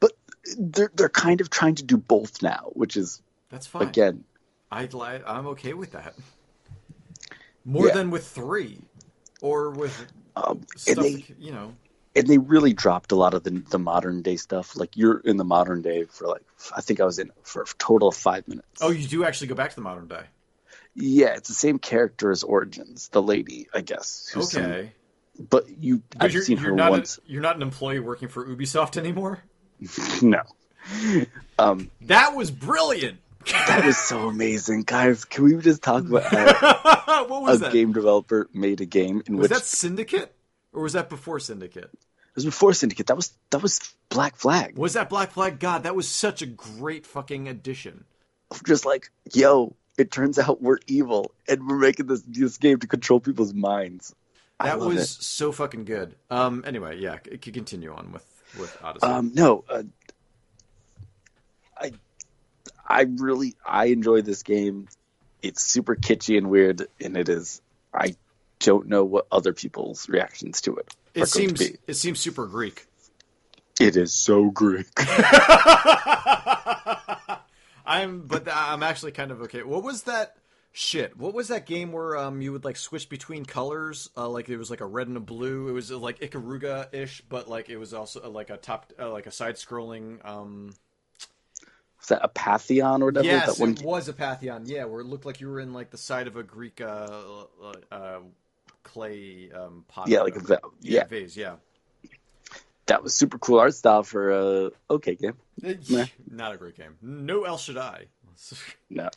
but 0.00 0.12
they're 0.58 0.90
they're 0.94 1.08
kind 1.08 1.40
of 1.40 1.50
trying 1.50 1.76
to 1.76 1.84
do 1.84 1.96
both 1.96 2.42
now, 2.42 2.70
which 2.72 2.96
is 2.96 3.22
That's 3.50 3.66
fine. 3.68 3.86
again 3.86 4.24
I'd 4.72 4.92
li- 4.94 5.22
I'm 5.26 5.46
okay 5.48 5.74
with 5.74 5.92
that. 5.92 6.14
More 7.64 7.88
Yeah. 7.88 7.94
than 7.94 8.10
with 8.10 8.26
three, 8.26 8.80
or 9.40 9.70
with 9.70 9.94
um, 10.36 10.62
stuff. 10.76 10.96
and 10.96 11.04
they 11.04 11.14
that, 11.20 11.38
you 11.38 11.52
know, 11.52 11.74
and 12.16 12.26
they 12.26 12.38
really 12.38 12.72
dropped 12.72 13.12
a 13.12 13.16
lot 13.16 13.34
of 13.34 13.44
the 13.44 13.50
the 13.70 13.78
modern 13.78 14.22
day 14.22 14.36
stuff. 14.36 14.76
Like 14.76 14.96
you're 14.96 15.18
in 15.20 15.36
the 15.36 15.44
modern 15.44 15.82
day 15.82 16.04
for 16.04 16.26
like 16.26 16.42
I 16.74 16.80
think 16.80 17.00
I 17.00 17.04
was 17.04 17.18
in 17.20 17.30
for 17.44 17.62
a 17.62 17.66
total 17.78 18.08
of 18.08 18.16
five 18.16 18.48
minutes. 18.48 18.66
oh, 18.80 18.90
you 18.90 19.06
do 19.06 19.24
actually 19.24 19.46
go 19.48 19.54
back 19.54 19.70
to 19.70 19.76
the 19.76 19.82
modern 19.82 20.08
day. 20.08 20.24
Yeah, 21.00 21.34
it's 21.34 21.48
the 21.48 21.54
same 21.54 21.78
character 21.78 22.30
as 22.30 22.42
Origins, 22.42 23.08
the 23.08 23.22
lady, 23.22 23.68
I 23.74 23.80
guess. 23.80 24.30
who's 24.32 24.52
some- 24.52 24.64
Okay, 24.64 24.92
but 25.48 25.66
you 25.80 26.02
but 26.10 26.24
I've 26.24 26.32
you're, 26.32 26.42
seen 26.42 26.58
you're 26.58 26.70
her 26.70 26.76
not 26.76 26.90
once. 26.90 27.18
A, 27.18 27.30
you're 27.32 27.42
not 27.42 27.56
an 27.56 27.62
employee 27.62 27.98
working 28.00 28.28
for 28.28 28.46
Ubisoft 28.46 28.96
anymore. 28.96 29.42
no. 30.22 30.42
Um, 31.58 31.90
That 32.02 32.34
was 32.36 32.50
brilliant. 32.50 33.18
that 33.46 33.84
was 33.84 33.96
so 33.96 34.28
amazing, 34.28 34.82
guys. 34.82 35.24
Can 35.24 35.44
we 35.44 35.56
just 35.56 35.82
talk 35.82 36.04
about 36.04 36.24
how 36.24 37.26
what 37.28 37.54
a 37.54 37.58
that? 37.58 37.72
game 37.72 37.92
developer 37.92 38.48
made 38.52 38.80
a 38.80 38.86
game 38.86 39.22
in 39.26 39.36
Was 39.36 39.44
which 39.50 39.58
that 39.58 39.64
Syndicate, 39.64 40.34
or 40.72 40.82
was 40.82 40.92
that 40.92 41.08
before 41.08 41.40
Syndicate? 41.40 41.84
it 41.92 42.36
was 42.36 42.44
before 42.44 42.72
Syndicate? 42.74 43.06
That 43.06 43.16
was 43.16 43.32
that 43.50 43.62
was 43.62 43.80
Black 44.10 44.36
Flag. 44.36 44.76
Was 44.76 44.92
that 44.92 45.08
Black 45.08 45.30
Flag? 45.32 45.58
God, 45.58 45.84
that 45.84 45.96
was 45.96 46.06
such 46.08 46.42
a 46.42 46.46
great 46.46 47.06
fucking 47.06 47.48
addition. 47.48 48.04
Just 48.66 48.84
like, 48.84 49.10
yo, 49.32 49.74
it 50.00 50.10
turns 50.10 50.38
out 50.38 50.62
we're 50.62 50.78
evil, 50.86 51.32
and 51.46 51.68
we're 51.68 51.76
making 51.76 52.06
this 52.06 52.22
this 52.26 52.56
game 52.56 52.78
to 52.78 52.86
control 52.86 53.20
people's 53.20 53.52
minds. 53.52 54.14
That 54.58 54.78
was 54.78 55.02
it. 55.02 55.22
so 55.22 55.52
fucking 55.52 55.84
good. 55.84 56.14
Um. 56.30 56.64
Anyway, 56.66 56.98
yeah, 56.98 57.18
c- 57.24 57.36
could 57.36 57.52
continue 57.54 57.92
on 57.92 58.12
with 58.12 58.24
with 58.58 58.76
Odyssey. 58.82 59.06
Um, 59.06 59.32
no, 59.34 59.64
uh, 59.68 59.82
I, 61.78 61.92
I 62.86 63.02
really, 63.02 63.56
I 63.64 63.86
enjoy 63.86 64.22
this 64.22 64.42
game. 64.42 64.88
It's 65.42 65.62
super 65.62 65.96
kitschy 65.96 66.38
and 66.38 66.48
weird, 66.48 66.86
and 67.00 67.16
it 67.16 67.28
is. 67.28 67.60
I 67.92 68.16
don't 68.60 68.88
know 68.88 69.04
what 69.04 69.26
other 69.30 69.52
people's 69.52 70.08
reactions 70.08 70.62
to 70.62 70.76
it 70.76 70.94
are 71.16 71.22
it 71.22 71.28
seems 71.28 71.60
it 71.60 71.94
seems 71.94 72.20
super 72.20 72.46
Greek. 72.46 72.86
It 73.78 73.96
is 73.96 74.14
so 74.14 74.50
Greek. 74.50 74.88
I'm, 77.84 78.22
but 78.26 78.48
I'm 78.52 78.82
actually 78.82 79.12
kind 79.12 79.30
of 79.30 79.40
okay. 79.42 79.62
What 79.62 79.82
was 79.82 80.04
that 80.04 80.36
shit? 80.72 81.16
What 81.16 81.34
was 81.34 81.48
that 81.48 81.66
game 81.66 81.92
where 81.92 82.16
um 82.16 82.40
you 82.40 82.52
would 82.52 82.64
like 82.64 82.76
switch 82.76 83.08
between 83.08 83.44
colors? 83.44 84.10
Uh, 84.16 84.28
like 84.28 84.48
it 84.48 84.56
was 84.56 84.70
like 84.70 84.80
a 84.80 84.86
red 84.86 85.08
and 85.08 85.16
a 85.16 85.20
blue. 85.20 85.68
It 85.68 85.72
was 85.72 85.90
uh, 85.90 85.98
like 85.98 86.20
Ikaruga 86.20 86.92
ish, 86.94 87.22
but 87.28 87.48
like 87.48 87.68
it 87.68 87.76
was 87.76 87.92
also 87.94 88.22
uh, 88.24 88.28
like 88.28 88.50
a 88.50 88.56
top, 88.56 88.92
uh, 88.98 89.10
like 89.10 89.26
a 89.26 89.30
side 89.32 89.56
scrolling. 89.56 90.24
Um, 90.24 90.74
Is 92.00 92.08
that 92.08 92.22
Apotheon 92.22 93.02
or 93.02 93.06
whatever? 93.06 93.24
yes, 93.24 93.46
that 93.46 93.60
one 93.60 93.72
it 93.72 93.82
was 93.82 94.08
Apotheon. 94.08 94.62
Yeah, 94.66 94.84
where 94.84 95.00
it 95.00 95.06
looked 95.06 95.26
like 95.26 95.40
you 95.40 95.48
were 95.48 95.60
in 95.60 95.72
like 95.72 95.90
the 95.90 95.98
side 95.98 96.26
of 96.26 96.36
a 96.36 96.42
Greek 96.42 96.80
uh, 96.80 97.44
uh, 97.90 98.20
clay 98.82 99.50
um 99.52 99.84
pot. 99.88 100.08
yeah, 100.08 100.22
like 100.22 100.36
a 100.36 100.60
yeah, 100.80 101.02
yeah, 101.02 101.04
vase. 101.04 101.36
Yeah. 101.36 101.56
That 102.90 103.04
was 103.04 103.14
super 103.14 103.38
cool 103.38 103.60
art 103.60 103.72
style 103.74 104.02
for 104.02 104.30
a 104.30 104.70
okay 104.90 105.14
game. 105.14 105.36
Not 106.28 106.52
a 106.52 106.56
great 106.56 106.76
game. 106.76 106.96
No 107.00 107.44
El 107.44 107.56
Shaddai. 107.56 108.06
No, 108.90 109.08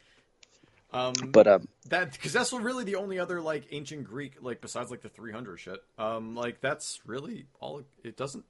Um, 0.91 1.13
but 1.29 1.47
um, 1.47 1.67
that 1.89 2.11
because 2.11 2.33
that's 2.33 2.53
really 2.53 2.83
the 2.83 2.95
only 2.97 3.17
other 3.17 3.41
like 3.41 3.63
ancient 3.71 4.03
Greek 4.03 4.33
like 4.41 4.61
besides 4.61 4.91
like 4.91 5.01
the 5.01 5.09
300 5.09 5.57
shit. 5.57 5.83
Um, 5.97 6.35
like 6.35 6.61
that's 6.61 6.99
really 7.07 7.47
all. 7.59 7.81
It, 8.03 8.15
doesn't. 8.15 8.43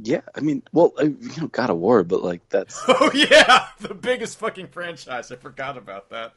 yeah, 0.00 0.20
I 0.36 0.40
mean, 0.40 0.62
well, 0.72 0.92
I, 0.98 1.04
you 1.04 1.40
know, 1.40 1.46
God 1.48 1.70
of 1.70 1.78
War, 1.78 2.04
but 2.04 2.22
like 2.22 2.48
that's 2.50 2.80
Oh 2.88 3.10
yeah, 3.14 3.68
the 3.80 3.94
biggest 3.94 4.38
fucking 4.38 4.68
franchise. 4.68 5.32
I 5.32 5.36
forgot 5.36 5.76
about 5.76 6.10
that. 6.10 6.34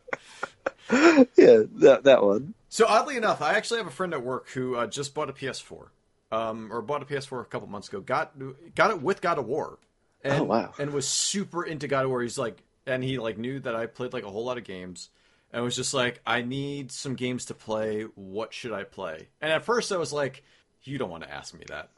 yeah, 1.38 1.64
that 1.76 2.02
that 2.06 2.24
one. 2.24 2.54
So 2.70 2.86
oddly 2.88 3.18
enough, 3.18 3.42
I 3.42 3.54
actually 3.54 3.80
have 3.80 3.88
a 3.88 3.92
friend 3.92 4.14
at 4.14 4.24
work 4.24 4.50
who 4.50 4.76
uh, 4.76 4.88
just 4.88 5.14
bought 5.14 5.30
a 5.30 5.34
PS4, 5.34 5.88
um, 6.32 6.72
or 6.72 6.82
bought 6.82 7.02
a 7.02 7.06
PS4 7.06 7.42
a 7.42 7.46
couple 7.46 7.68
months 7.68 7.88
ago. 7.90 8.00
Got 8.02 8.34
got 8.76 8.92
it 8.92 9.02
with 9.02 9.22
God 9.22 9.38
of 9.38 9.46
War. 9.46 9.80
And, 10.24 10.42
Oh, 10.42 10.44
wow. 10.44 10.74
And 10.78 10.94
was 10.94 11.08
super 11.08 11.64
into 11.64 11.88
God 11.88 12.04
of 12.06 12.10
War. 12.12 12.22
He's 12.22 12.38
like, 12.38 12.62
and 12.86 13.04
he 13.04 13.18
like 13.18 13.38
knew 13.38 13.60
that 13.62 13.76
I 13.76 13.86
played 13.88 14.14
like 14.14 14.24
a 14.24 14.30
whole 14.30 14.46
lot 14.46 14.58
of 14.58 14.64
games, 14.64 15.10
and 15.52 15.64
was 15.64 15.76
just 15.76 15.94
like, 15.94 16.22
I 16.26 16.42
need 16.42 16.92
some 16.92 17.16
games 17.16 17.46
to 17.46 17.54
play. 17.54 18.04
What 18.16 18.54
should 18.54 18.72
I 18.72 18.84
play? 18.84 19.30
And 19.42 19.52
at 19.52 19.64
first, 19.66 19.92
I 19.92 19.98
was 19.98 20.14
like, 20.14 20.44
you 20.84 20.98
don't 20.98 21.10
want 21.10 21.24
to 21.24 21.32
ask 21.34 21.54
me 21.54 21.64
that, 21.70 21.90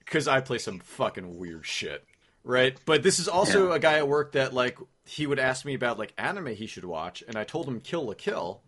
because 0.00 0.28
I 0.28 0.40
play 0.40 0.58
some 0.58 0.78
fucking 0.80 1.36
weird 1.38 1.66
shit, 1.66 2.04
right? 2.44 2.76
But 2.84 3.02
this 3.02 3.18
is 3.18 3.28
also 3.28 3.68
Yeah. 3.70 3.76
a 3.76 3.78
guy 3.78 3.94
at 3.98 4.08
work 4.08 4.32
that 4.32 4.52
like 4.54 4.78
he 5.04 5.26
would 5.26 5.38
ask 5.38 5.64
me 5.64 5.74
about 5.74 5.98
like 5.98 6.12
anime 6.18 6.48
he 6.48 6.66
should 6.66 6.84
watch, 6.84 7.22
and 7.26 7.36
I 7.36 7.44
told 7.44 7.66
him 7.68 7.80
Kill 7.80 8.06
la 8.06 8.14
Kill, 8.14 8.60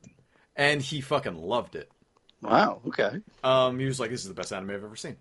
and 0.57 0.81
he 0.83 1.00
fucking 1.00 1.36
loved 1.36 1.75
it. 1.76 1.91
Wow. 2.42 2.80
Okay. 2.88 3.20
Um, 3.44 3.78
he 3.78 3.86
was 3.86 4.00
like, 4.00 4.10
"This 4.10 4.22
is 4.22 4.28
the 4.28 4.34
best 4.34 4.52
anime 4.52 4.70
I've 4.70 4.84
ever 4.84 4.96
seen." 4.96 5.16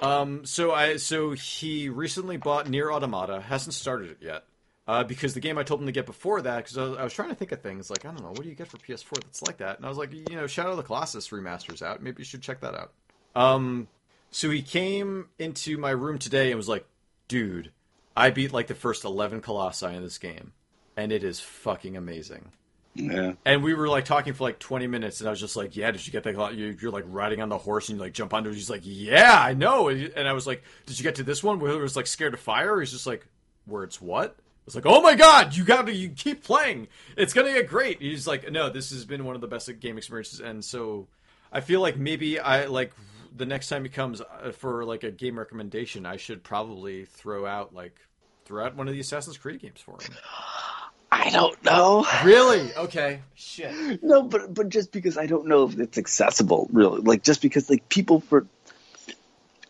Um, 0.00 0.44
so 0.46 0.72
I 0.72 0.96
so 0.96 1.32
he 1.32 1.88
recently 1.88 2.36
bought 2.36 2.68
Nier 2.68 2.90
Automata, 2.92 3.40
hasn't 3.40 3.74
started 3.74 4.10
it 4.12 4.18
yet, 4.20 4.44
uh, 4.88 5.04
because 5.04 5.34
the 5.34 5.40
game 5.40 5.58
I 5.58 5.62
told 5.64 5.80
him 5.80 5.86
to 5.86 5.92
get 5.92 6.06
before 6.06 6.40
that, 6.42 6.56
because 6.64 6.78
I, 6.78 6.82
was- 6.84 6.98
I 6.98 7.04
was 7.04 7.12
trying 7.12 7.28
to 7.28 7.34
think 7.34 7.52
of 7.52 7.60
things 7.60 7.90
like 7.90 8.04
I 8.04 8.08
don't 8.08 8.22
know, 8.22 8.28
what 8.30 8.42
do 8.42 8.48
you 8.48 8.54
get 8.54 8.68
for 8.68 8.78
PS4 8.78 9.20
that's 9.22 9.42
like 9.42 9.58
that? 9.58 9.76
And 9.76 9.84
I 9.84 9.88
was 9.90 9.98
like, 9.98 10.12
you 10.12 10.24
know, 10.34 10.46
Shadow 10.46 10.70
of 10.70 10.76
the 10.78 10.82
Colossus 10.82 11.28
remasters 11.28 11.82
out, 11.82 12.02
maybe 12.02 12.20
you 12.20 12.24
should 12.24 12.42
check 12.42 12.60
that 12.60 12.74
out. 12.74 12.92
Um, 13.36 13.86
so 14.30 14.48
he 14.50 14.62
came 14.62 15.28
into 15.38 15.76
my 15.76 15.90
room 15.90 16.18
today 16.18 16.50
and 16.50 16.56
was 16.56 16.68
like, 16.70 16.86
"Dude, 17.28 17.70
I 18.16 18.30
beat 18.30 18.52
like 18.52 18.66
the 18.68 18.74
first 18.74 19.04
eleven 19.04 19.40
Colossi 19.42 19.86
in 19.94 20.02
this 20.02 20.16
game, 20.18 20.52
and 20.96 21.12
it 21.12 21.22
is 21.22 21.38
fucking 21.38 21.96
amazing." 21.98 22.50
Yeah. 22.94 23.32
And 23.46 23.62
we 23.62 23.72
were 23.74 23.88
like 23.88 24.04
talking 24.04 24.34
for 24.34 24.44
like 24.44 24.58
20 24.58 24.86
minutes, 24.86 25.20
and 25.20 25.28
I 25.28 25.30
was 25.30 25.40
just 25.40 25.56
like, 25.56 25.76
"Yeah, 25.76 25.90
did 25.90 26.06
you 26.06 26.12
get 26.12 26.24
that? 26.24 26.54
you- 26.54 26.76
You're 26.80 26.90
like 26.90 27.04
riding 27.06 27.40
on 27.40 27.48
the 27.48 27.56
horse, 27.58 27.88
and 27.88 27.96
you 27.98 28.02
like 28.04 28.12
jump 28.12 28.34
onto 28.34 28.50
it." 28.50 28.54
He's 28.54 28.68
like, 28.68 28.82
"Yeah, 28.84 29.34
I 29.38 29.54
know." 29.54 29.88
And 29.88 30.28
I 30.28 30.32
was 30.34 30.46
like, 30.46 30.62
"Did 30.86 30.98
you 30.98 31.02
get 31.02 31.14
to 31.14 31.22
this 31.22 31.42
one 31.42 31.58
where 31.58 31.72
it 31.72 31.80
was 31.80 31.96
like 31.96 32.06
scared 32.06 32.34
of 32.34 32.40
fire?" 32.40 32.78
He's 32.80 32.92
just 32.92 33.06
like, 33.06 33.26
"Where 33.64 33.82
it's 33.84 34.00
what?" 34.00 34.36
I 34.38 34.42
was 34.66 34.74
like, 34.74 34.84
"Oh 34.86 35.00
my 35.00 35.14
god, 35.14 35.56
you 35.56 35.64
got 35.64 35.86
to 35.86 35.92
you 35.92 36.10
keep 36.10 36.44
playing. 36.44 36.88
It's 37.16 37.32
gonna 37.32 37.52
get 37.52 37.66
great." 37.66 38.00
He's 38.02 38.26
like, 38.26 38.50
"No, 38.52 38.68
this 38.68 38.90
has 38.90 39.04
been 39.06 39.24
one 39.24 39.34
of 39.34 39.40
the 39.40 39.48
best 39.48 39.70
game 39.80 39.96
experiences," 39.96 40.40
and 40.40 40.62
so 40.62 41.08
I 41.50 41.60
feel 41.62 41.80
like 41.80 41.96
maybe 41.96 42.38
I 42.38 42.66
like 42.66 42.92
the 43.34 43.46
next 43.46 43.70
time 43.70 43.84
he 43.84 43.88
comes 43.88 44.20
uh, 44.20 44.52
for 44.52 44.84
like 44.84 45.02
a 45.02 45.10
game 45.10 45.38
recommendation, 45.38 46.04
I 46.04 46.18
should 46.18 46.44
probably 46.44 47.06
throw 47.06 47.46
out 47.46 47.74
like 47.74 47.98
throw 48.44 48.66
out 48.66 48.76
one 48.76 48.86
of 48.86 48.92
the 48.92 49.00
Assassin's 49.00 49.38
Creed 49.38 49.60
games 49.62 49.80
for 49.80 49.92
him. 49.92 50.10
I 51.12 51.28
don't 51.28 51.62
know. 51.62 52.06
Really? 52.24 52.74
Okay. 52.74 53.20
Shit. 53.34 54.02
No, 54.02 54.22
but 54.22 54.54
but 54.54 54.70
just 54.70 54.90
because 54.92 55.18
I 55.18 55.26
don't 55.26 55.46
know 55.46 55.68
if 55.68 55.78
it's 55.78 55.98
accessible, 55.98 56.68
really, 56.72 57.02
like 57.02 57.22
just 57.22 57.42
because 57.42 57.68
like 57.68 57.86
people 57.90 58.20
for 58.20 58.46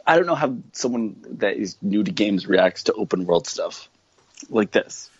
I 0.07 0.17
don't 0.17 0.27
know 0.27 0.37
how 0.37 0.57
someone 0.71 1.17
that 1.39 1.57
is 1.57 1.77
new 1.83 2.05
to 2.05 2.13
games 2.13 2.47
reacts 2.47 2.85
to 2.85 2.93
open 2.93 3.27
world 3.27 3.49
stuff 3.49 3.89
like 4.51 4.71
this. 4.71 5.11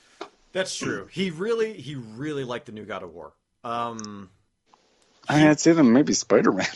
That's 0.53 0.77
true. 0.77 1.09
He 1.11 1.31
really, 1.31 1.73
he 1.73 1.97
really 1.97 2.45
liked 2.45 2.67
the 2.67 2.73
new 2.73 2.85
God 2.85 3.03
of 3.03 3.13
War. 3.13 3.33
Um, 3.65 4.31
I 5.29 5.39
mean, 5.39 5.47
I'd 5.49 5.59
say 5.59 5.73
then 5.73 5.93
maybe 5.93 6.13
Spider 6.15 6.53
Man. 6.53 6.67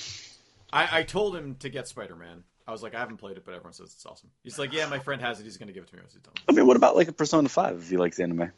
I, 0.72 1.00
I 1.00 1.02
told 1.04 1.36
him 1.36 1.54
to 1.60 1.68
get 1.68 1.86
Spider 1.86 2.16
Man. 2.16 2.42
I 2.66 2.72
was 2.72 2.82
like, 2.82 2.96
I 2.96 2.98
haven't 2.98 3.18
played 3.18 3.36
it, 3.36 3.44
but 3.44 3.54
everyone 3.54 3.74
says 3.74 3.92
it's 3.94 4.06
awesome. 4.06 4.30
He's 4.42 4.58
like, 4.58 4.72
yeah, 4.72 4.88
my 4.88 4.98
friend 4.98 5.22
has 5.22 5.38
it. 5.38 5.44
He's 5.44 5.56
going 5.56 5.68
to 5.68 5.72
give 5.72 5.84
it 5.84 5.90
to 5.90 5.94
me 5.94 6.02
once 6.02 6.14
he's 6.14 6.22
done. 6.22 6.34
I 6.48 6.52
mean, 6.52 6.66
what 6.66 6.76
about 6.76 6.96
like 6.96 7.06
a 7.06 7.12
Persona 7.12 7.48
Five 7.48 7.76
if 7.78 7.88
he 7.88 7.96
likes 7.96 8.18
anime? 8.18 8.50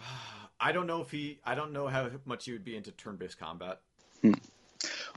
I 0.60 0.72
don't 0.72 0.86
know 0.88 1.02
if 1.02 1.10
he. 1.10 1.38
I 1.44 1.54
don't 1.54 1.72
know 1.72 1.86
how 1.86 2.10
much 2.24 2.46
he 2.46 2.52
would 2.52 2.64
be 2.64 2.76
into 2.76 2.90
turn-based 2.90 3.38
combat. 3.38 3.80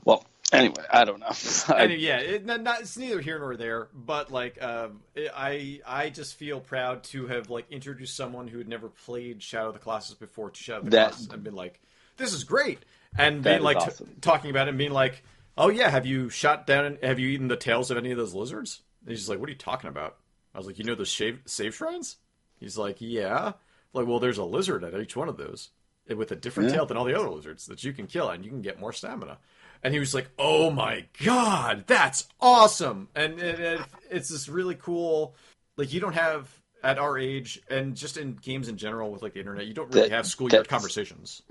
Well, 0.04 0.24
anyway, 0.52 0.84
I 0.90 1.04
don't 1.04 1.20
know. 1.20 1.32
And 1.76 1.92
yeah, 1.92 2.18
it, 2.18 2.44
not, 2.44 2.80
it's 2.80 2.96
neither 2.96 3.20
here 3.20 3.38
nor 3.38 3.56
there. 3.56 3.88
But 3.92 4.30
like, 4.30 4.62
um, 4.62 5.00
it, 5.14 5.30
I 5.34 5.80
I 5.86 6.10
just 6.10 6.36
feel 6.36 6.60
proud 6.60 7.04
to 7.04 7.26
have 7.26 7.50
like 7.50 7.66
introduced 7.70 8.16
someone 8.16 8.48
who 8.48 8.58
had 8.58 8.68
never 8.68 8.88
played 8.88 9.42
Shadow 9.42 9.68
of 9.68 9.74
the 9.74 9.80
Colossus 9.80 10.14
before 10.14 10.50
to 10.50 10.62
Shadow 10.62 10.78
of 10.78 10.84
the 10.86 10.90
That- 10.92 11.10
Colossus 11.10 11.28
and 11.32 11.42
been 11.44 11.54
like, 11.54 11.80
this 12.16 12.32
is 12.32 12.44
great, 12.44 12.78
and 13.18 13.42
being 13.42 13.62
like 13.62 13.78
t- 13.96 14.04
talking 14.20 14.50
about 14.50 14.68
it 14.68 14.70
and 14.70 14.78
being 14.78 14.92
like, 14.92 15.22
oh 15.56 15.70
yeah, 15.70 15.90
have 15.90 16.06
you 16.06 16.28
shot 16.28 16.66
down? 16.66 16.98
Have 17.02 17.18
you 17.18 17.28
eaten 17.28 17.48
the 17.48 17.56
tails 17.56 17.90
of 17.90 17.96
any 17.96 18.10
of 18.10 18.16
those 18.16 18.34
lizards? 18.34 18.80
And 19.02 19.10
he's 19.10 19.28
like, 19.28 19.40
what 19.40 19.48
are 19.48 19.52
you 19.52 19.58
talking 19.58 19.88
about? 19.88 20.16
I 20.54 20.58
was 20.58 20.66
like, 20.66 20.78
you 20.78 20.84
know 20.84 20.94
those 20.94 21.08
shave, 21.08 21.40
save 21.46 21.74
shrines? 21.74 22.16
He's 22.60 22.76
like, 22.78 22.96
yeah. 23.00 23.54
Like, 23.94 24.06
well, 24.06 24.18
there's 24.20 24.38
a 24.38 24.44
lizard 24.44 24.84
at 24.84 24.94
each 25.00 25.16
one 25.16 25.28
of 25.28 25.36
those 25.36 25.70
eh, 26.08 26.14
with 26.14 26.32
a 26.32 26.36
different 26.36 26.70
Yeah. 26.70 26.76
tail 26.76 26.86
than 26.86 26.96
all 26.96 27.04
the 27.04 27.18
other 27.18 27.28
lizards 27.30 27.66
that 27.66 27.84
you 27.84 27.92
can 27.92 28.06
kill, 28.06 28.28
and 28.30 28.44
you 28.44 28.50
can 28.50 28.62
get 28.62 28.80
more 28.80 28.92
stamina. 28.92 29.38
And 29.84 29.92
he 29.92 30.00
was 30.00 30.14
like, 30.14 30.28
"Oh 30.38 30.70
my 30.70 31.06
god, 31.24 31.84
that's 31.88 32.28
awesome!" 32.40 33.08
And 33.16 33.40
it, 33.40 33.58
it, 33.60 33.80
it's 34.10 34.28
this 34.28 34.48
really 34.48 34.76
cool. 34.76 35.34
Like, 35.76 35.92
you 35.92 36.00
don't 36.00 36.14
have 36.14 36.48
at 36.84 36.98
our 36.98 37.18
age, 37.18 37.60
and 37.68 37.96
just 37.96 38.16
in 38.16 38.34
games 38.34 38.68
in 38.68 38.76
general 38.76 39.10
with 39.10 39.22
like 39.22 39.32
the 39.34 39.40
internet, 39.40 39.66
you 39.66 39.74
don't 39.74 39.92
really 39.92 40.08
That- 40.08 40.14
have 40.16 40.26
schoolyard 40.26 40.68
conversations. 40.68 41.42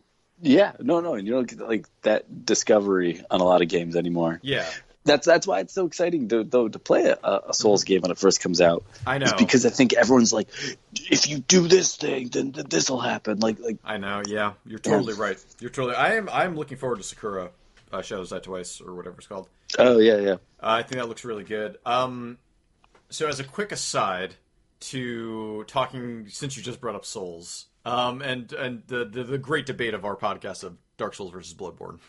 yeah, 0.42 0.74
no, 0.80 1.00
no, 1.02 1.14
and 1.16 1.28
you 1.28 1.34
don't 1.34 1.48
get 1.48 1.60
like 1.60 1.88
that 2.04 2.46
discovery 2.46 3.24
on 3.30 3.42
a 3.42 3.44
lot 3.44 3.62
of 3.62 3.68
games 3.68 3.96
anymore. 3.96 4.40
Yeah, 4.44 4.70
That's 5.04 5.26
that's 5.26 5.48
why 5.48 5.62
it's 5.62 5.74
so 5.74 5.88
exciting 5.88 6.28
to 6.30 6.44
though 6.44 6.68
to 6.68 6.78
play 6.78 7.06
a, 7.06 7.40
a 7.50 7.54
Souls 7.54 7.84
game 7.84 8.02
when 8.02 8.12
it 8.12 8.20
first 8.20 8.40
comes 8.40 8.62
out. 8.62 8.84
I 9.06 9.18
know. 9.18 9.26
It's 9.26 9.34
because 9.34 9.66
I 9.66 9.70
think 9.70 9.94
everyone's 9.94 10.32
like, 10.32 10.48
if 10.94 11.28
you 11.28 11.40
do 11.40 11.68
this 11.68 11.96
thing, 11.96 12.30
then 12.30 12.52
this 12.52 12.90
will 12.90 13.00
happen. 13.00 13.40
Like 13.40 13.60
like 13.60 13.78
I 13.84 13.98
know. 13.98 14.22
Yeah, 14.28 14.54
you're 14.66 14.80
totally 14.80 15.16
right. 15.16 15.44
You're 15.60 15.72
totally. 15.72 15.96
I 15.96 16.16
am. 16.16 16.30
I'm 16.32 16.56
looking 16.56 16.78
forward 16.78 17.02
to 17.02 17.16
Sekiro, 17.16 17.50
uh, 17.92 18.02
Shadows 18.04 18.30
Die 18.30 18.40
Twice, 18.40 18.80
or 18.80 18.94
whatever 18.94 19.18
it's 19.18 19.28
called. 19.28 19.50
oh 19.80 19.98
yeah 19.98 20.18
yeah. 20.18 20.34
Uh, 20.34 20.38
I 20.62 20.84
think 20.84 21.02
that 21.02 21.08
looks 21.08 21.26
really 21.26 21.46
good. 21.46 21.78
Um, 21.84 22.38
so 23.10 23.28
as 23.28 23.40
a 23.40 23.44
quick 23.44 23.72
aside 23.72 24.36
to 24.82 25.64
talking, 25.66 26.28
since 26.28 26.58
you 26.58 26.64
just 26.64 26.80
brought 26.80 26.96
up 26.96 27.06
Souls, 27.06 27.66
um, 27.86 28.22
and 28.22 28.52
and 28.54 28.84
the, 28.88 29.06
the 29.06 29.24
the 29.24 29.38
great 29.38 29.66
debate 29.66 29.94
of 29.94 30.06
our 30.06 30.16
podcast 30.16 30.64
of 30.64 30.78
Dark 30.98 31.16
Souls 31.16 31.32
versus 31.32 31.54
Bloodborne, 31.54 32.00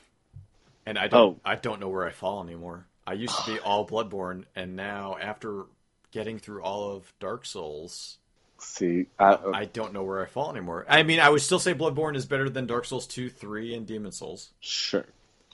and 0.86 0.98
I 0.98 1.08
don't 1.08 1.36
Oh. 1.36 1.40
I 1.44 1.54
don't 1.56 1.80
know 1.80 1.88
where 1.88 2.06
I 2.06 2.10
fall 2.10 2.42
anymore. 2.42 2.86
I 3.06 3.14
used 3.14 3.36
to 3.44 3.52
be 3.52 3.58
all 3.64 3.86
Bloodborne, 3.86 4.44
and 4.54 4.76
now 4.76 5.16
after 5.20 5.64
getting 6.10 6.38
through 6.38 6.62
all 6.62 6.92
of 6.96 7.12
Dark 7.20 7.46
Souls, 7.46 8.18
See, 8.58 9.06
I, 9.18 9.38
I 9.52 9.64
don't 9.64 9.92
know 9.92 10.04
where 10.04 10.22
I 10.22 10.26
fall 10.26 10.50
anymore. 10.50 10.86
I 10.88 11.02
mean, 11.02 11.18
I 11.18 11.28
would 11.30 11.42
still 11.42 11.58
say 11.58 11.74
Bloodborne 11.74 12.14
is 12.14 12.26
better 12.26 12.48
than 12.48 12.66
Dark 12.66 12.84
Souls 12.84 13.06
two, 13.08 13.28
three, 13.28 13.74
and 13.74 13.86
Demon 13.86 14.12
Souls 14.12 14.50
sure. 14.60 15.06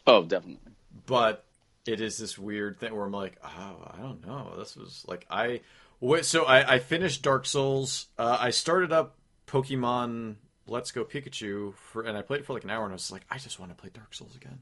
Oh, 0.07 0.25
definitely. 0.25 0.59
but 1.07 1.45
it 1.87 2.01
is 2.03 2.19
this 2.19 2.37
weird 2.39 2.79
thing 2.79 2.95
where 2.95 3.05
I'm 3.07 3.13
like, 3.13 3.37
oh, 3.43 3.77
I 3.95 3.97
don't 4.03 4.27
know. 4.27 4.53
This 4.59 4.77
was 4.77 5.05
like 5.09 5.27
I, 5.31 5.61
wait, 6.01 6.27
so 6.27 6.45
I, 6.45 6.75
I 6.75 6.79
finished 6.81 7.23
Dark 7.23 7.47
Souls. 7.47 8.09
Uh, 8.19 8.37
I 8.39 8.51
started 8.51 8.93
up 8.93 9.15
Pokemon 9.47 10.35
Let's 10.67 10.91
Go 10.91 11.05
Pikachu 11.05 11.75
for, 11.77 12.03
and 12.03 12.17
I 12.17 12.21
played 12.23 12.41
it 12.41 12.47
for 12.47 12.53
like 12.53 12.65
an 12.65 12.71
hour, 12.71 12.85
and 12.85 12.93
I 12.93 12.95
was 12.95 13.11
like, 13.11 13.23
I 13.31 13.39
just 13.39 13.59
want 13.59 13.71
to 13.71 13.81
play 13.81 13.91
Dark 13.93 14.13
Souls 14.15 14.37
again. 14.37 14.59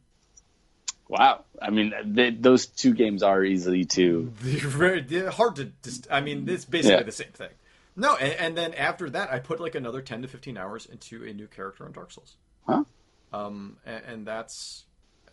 Wow. 1.08 1.44
I 1.62 1.70
mean, 1.70 1.92
they, 2.04 2.30
those 2.30 2.66
two 2.66 2.92
games 2.94 3.22
are 3.22 3.44
easily 3.44 3.84
to. 3.86 4.32
They're 4.42 4.68
very 4.68 5.00
they're 5.02 5.30
hard 5.30 5.56
to. 5.56 5.72
Just, 5.82 6.08
I 6.10 6.20
mean, 6.20 6.48
it's 6.48 6.64
basically 6.64 6.96
Yeah. 6.96 7.02
the 7.04 7.12
same 7.12 7.32
thing. 7.32 7.50
No, 7.94 8.16
and, 8.16 8.32
and 8.34 8.58
then 8.58 8.74
after 8.74 9.08
that, 9.10 9.32
I 9.32 9.38
put 9.38 9.60
like 9.60 9.74
another 9.74 10.02
ten 10.02 10.22
to 10.22 10.28
fifteen 10.28 10.56
hours 10.58 10.84
into 10.86 11.24
a 11.24 11.32
new 11.32 11.46
character 11.46 11.84
on 11.84 11.92
Dark 11.92 12.10
Souls. 12.12 12.36
Huh? 12.66 12.84
Um, 13.32 13.76
and, 13.86 14.04
and 14.04 14.26
that's 14.26 14.84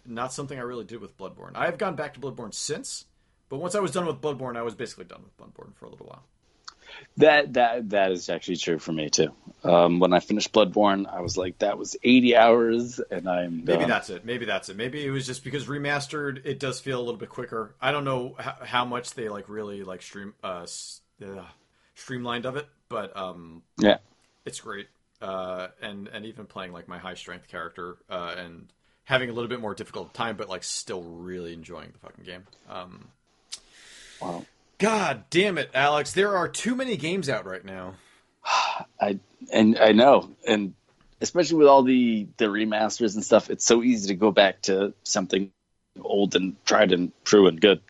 not 0.06 0.32
something 0.34 0.58
I 0.58 0.62
really 0.62 0.86
did 0.86 1.02
with 1.02 1.18
Bloodborne. 1.18 1.52
I 1.56 1.66
have 1.66 1.78
gone 1.78 1.96
back 1.96 2.14
to 2.14 2.20
Bloodborne 2.20 2.54
since, 2.54 3.06
but 3.50 3.58
once 3.58 3.76
I 3.76 3.80
was 3.80 3.92
done 3.92 4.06
with 4.06 4.22
Bloodborne, 4.22 4.56
I 4.58 4.62
was 4.62 4.76
basically 4.76 5.06
done 5.06 5.24
with 5.24 5.36
Bloodborne 5.38 5.76
for 5.76 5.86
a 5.86 5.90
little 5.90 6.06
while. 6.08 6.24
That 7.18 7.54
that 7.54 7.90
that 7.92 8.12
is 8.12 8.30
actually 8.30 8.58
true 8.58 8.80
for 8.80 8.92
me 8.92 9.10
too. 9.10 9.32
Um, 9.64 10.00
when 10.00 10.14
I 10.14 10.20
finished 10.20 10.52
Bloodborne, 10.52 11.06
I 11.08 11.22
was 11.22 11.38
like, 11.38 11.60
that 11.60 11.78
was 11.78 11.96
80 12.04 12.36
hours, 12.36 13.00
and 13.12 13.30
I'm 13.30 13.64
Maybe 13.64 13.86
that's 13.86 14.10
it. 14.10 14.26
Maybe 14.26 14.46
that's 14.46 14.70
it. 14.70 14.76
Maybe 14.76 15.06
it 15.06 15.12
was 15.12 15.26
just 15.26 15.44
because 15.44 15.68
remastered, 15.68 16.46
it 16.46 16.60
does 16.60 16.80
feel 16.80 16.98
a 17.00 17.04
little 17.04 17.20
bit 17.20 17.30
quicker. 17.30 17.76
I 17.80 17.92
don't 17.92 18.04
know 18.04 18.36
how, 18.38 18.56
how 18.64 18.86
much 18.86 19.14
they 19.14 19.30
like 19.30 19.48
really 19.48 19.84
like 19.84 20.02
stream 20.02 20.34
uh, 20.44 20.66
uh 21.24 21.46
streamlined 21.96 22.46
of 22.46 22.58
it, 22.58 22.68
but 22.90 23.16
um, 23.16 23.64
Yeah. 23.78 23.98
it's 24.46 24.60
great. 24.60 24.88
Uh, 25.22 25.68
and 25.82 26.08
and 26.10 26.26
even 26.26 26.46
playing 26.46 26.74
like 26.74 26.88
my 26.88 26.98
high 26.98 27.14
strength 27.14 27.48
character 27.48 27.98
uh, 28.10 28.36
and 28.38 28.74
having 29.06 29.30
a 29.30 29.34
little 29.34 29.50
bit 29.50 29.62
more 29.62 29.76
difficult 29.76 30.14
time, 30.14 30.36
but 30.36 30.50
like 30.50 30.64
still 30.64 31.04
really 31.04 31.54
enjoying 31.54 31.92
the 31.92 32.00
fucking 32.00 32.26
game. 32.26 32.44
Um, 32.70 33.08
Wow. 34.22 34.46
God 34.80 35.24
damn 35.30 35.58
it, 35.58 35.70
Alex! 35.74 36.14
There 36.14 36.36
are 36.36 36.48
too 36.48 36.76
many 36.76 36.98
games 36.98 37.30
out 37.30 37.46
right 37.46 37.64
now. 37.64 37.96
I 39.00 39.20
and 39.52 39.78
I 39.80 39.92
know, 39.94 40.32
and 40.48 40.74
especially 41.22 41.58
with 41.58 41.68
all 41.68 41.84
the 41.84 42.28
the 42.38 42.46
remasters 42.46 43.16
and 43.16 43.24
stuff, 43.24 43.50
it's 43.50 43.66
so 43.66 43.84
easy 43.84 44.08
to 44.10 44.16
go 44.16 44.32
back 44.32 44.62
to 44.64 44.94
something 45.04 45.52
old 46.02 46.36
and 46.36 46.56
tried 46.66 46.92
and 46.92 47.12
true 47.24 47.48
and 47.48 47.62
good. 47.62 47.82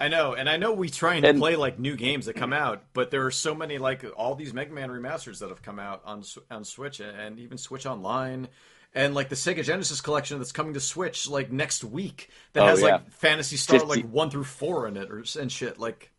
I 0.00 0.06
know, 0.08 0.34
and 0.34 0.48
I 0.48 0.58
know 0.58 0.72
we 0.72 0.88
try 0.88 1.16
and, 1.16 1.24
And- 1.26 1.38
play 1.40 1.56
like 1.56 1.78
new 1.80 1.96
games 1.96 2.26
that 2.26 2.34
come 2.36 2.52
out, 2.52 2.84
but 2.92 3.10
there 3.10 3.26
are 3.26 3.32
so 3.32 3.52
many 3.54 3.78
like 3.78 4.04
all 4.16 4.36
these 4.36 4.54
Mega 4.54 4.72
Man 4.72 4.90
remasters 4.90 5.40
that 5.40 5.48
have 5.48 5.60
come 5.62 5.78
out 5.80 6.02
on 6.04 6.22
on 6.50 6.64
Switch 6.64 7.00
and 7.00 7.38
even 7.40 7.58
Switch 7.58 7.84
Online, 7.84 8.46
and 8.94 9.12
like 9.14 9.28
the 9.28 9.34
Sega 9.34 9.64
Genesis 9.64 10.00
collection 10.00 10.38
that's 10.38 10.52
coming 10.52 10.72
to 10.74 10.80
Switch 10.80 11.28
like 11.28 11.50
next 11.52 11.82
week 11.84 12.30
that 12.52 12.62
Oh, 12.62 12.66
has 12.68 12.80
yeah. 12.80 12.86
like 12.86 13.10
Phantasy 13.10 13.56
Star 13.56 13.80
50. 13.80 13.88
like 14.02 14.10
one 14.10 14.30
through 14.30 14.44
four 14.44 14.86
in 14.86 14.96
it 14.96 15.10
or 15.10 15.24
and 15.38 15.50
shit. 15.50 15.78
Like, 15.80 16.12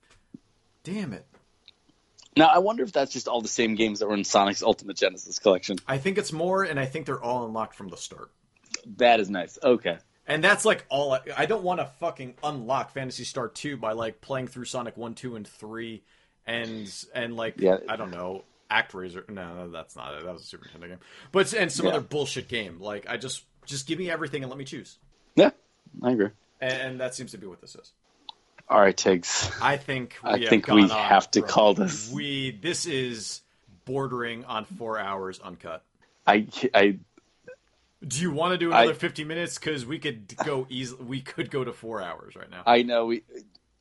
damn 0.83 1.14
it! 1.14 1.25
Now 2.38 2.48
I 2.48 2.59
wonder 2.59 2.83
if 2.83 2.91
that's 2.91 3.11
just 3.11 3.27
all 3.27 3.41
the 3.41 3.48
same 3.48 3.75
games 3.75 3.99
that 3.99 4.08
were 4.08 4.14
in 4.16 4.24
Sonic's 4.24 4.64
Ultimate 4.64 4.98
Genesis 4.98 5.40
collection. 5.40 5.77
I 5.88 5.98
think 5.98 6.17
it's 6.17 6.32
more, 6.32 6.64
and 6.64 6.80
I 6.80 6.85
think 6.85 7.06
they're 7.06 7.22
all 7.22 7.45
unlocked 7.45 7.75
from 7.75 7.90
the 7.90 7.98
start. 7.98 8.32
That 8.98 9.19
is 9.19 9.30
nice. 9.30 9.58
Okay. 9.64 9.98
And 10.27 10.43
that's 10.43 10.64
like 10.64 10.85
all 10.90 11.14
I, 11.14 11.22
I 11.35 11.45
don't 11.48 11.64
want 11.64 11.80
to 11.80 11.88
fucking 11.99 12.35
unlock 12.43 12.91
Phantasy 12.91 13.24
Star 13.24 13.48
2 13.48 13.77
by 13.77 13.93
like 13.93 14.22
playing 14.22 14.48
through 14.48 14.66
Sonic 14.66 14.95
1, 14.95 15.16
2 15.16 15.35
and 15.35 15.48
3 15.48 16.03
and 16.45 16.93
and 17.16 17.35
like 17.35 17.56
Yeah. 17.59 17.77
I 17.90 17.95
don't 17.95 18.11
know, 18.11 18.43
Act 18.69 18.93
ActRaiser. 18.93 19.27
No, 19.27 19.69
that's 19.72 19.95
not 19.95 20.14
it. 20.14 20.24
That 20.24 20.32
was 20.33 20.43
a 20.43 20.45
Super 20.45 20.67
Nintendo 20.69 20.88
game. 20.90 20.99
But 21.32 21.51
and 21.53 21.72
some 21.72 21.88
Yeah. 21.88 21.93
other 21.93 22.01
bullshit 22.01 22.48
game. 22.48 22.80
Like 22.80 23.09
I 23.09 23.17
just 23.17 23.43
just 23.66 23.88
give 23.88 23.98
me 23.98 24.09
everything 24.09 24.43
and 24.43 24.51
let 24.51 24.59
me 24.59 24.66
choose. 24.66 24.98
Yeah, 25.35 25.49
I 26.03 26.11
agree. 26.11 26.30
And, 26.61 26.74
and 26.74 26.99
that 27.01 27.16
seems 27.16 27.32
to 27.32 27.38
be 27.40 27.48
what 27.48 27.59
this 27.61 27.75
is. 27.75 27.91
All 28.70 28.80
right, 28.80 28.96
Tiggs. 28.96 29.52
I 29.62 29.78
think 29.78 30.16
we 30.24 30.30
I 30.30 30.38
have 30.40 30.50
think 30.50 30.68
we 30.68 30.84
on 30.84 30.90
have 30.90 31.32
to 31.32 31.42
call 31.42 31.74
this. 31.74 32.12
We 32.12 32.52
this 32.52 32.86
is 32.86 33.42
bordering 33.86 34.46
on 34.46 34.66
4 34.66 35.00
hours 35.00 35.40
uncut. 35.40 35.84
I 36.28 36.48
I 36.74 37.00
Do 38.08 38.22
you 38.22 38.32
want 38.32 38.54
to 38.54 38.58
do 38.58 38.70
another 38.70 38.92
I- 38.92 38.94
50 38.94 39.24
minutes 39.24 39.58
cuz 39.58 39.86
we 39.86 39.98
could 39.98 40.36
go 40.46 40.68
easy 40.70 40.96
we 40.96 41.22
could 41.22 41.50
go 41.50 41.64
to 41.64 41.74
4 41.74 42.02
hours 42.04 42.36
right 42.36 42.50
now. 42.50 42.62
I 42.66 42.84
know 42.84 43.08
we. 43.08 43.24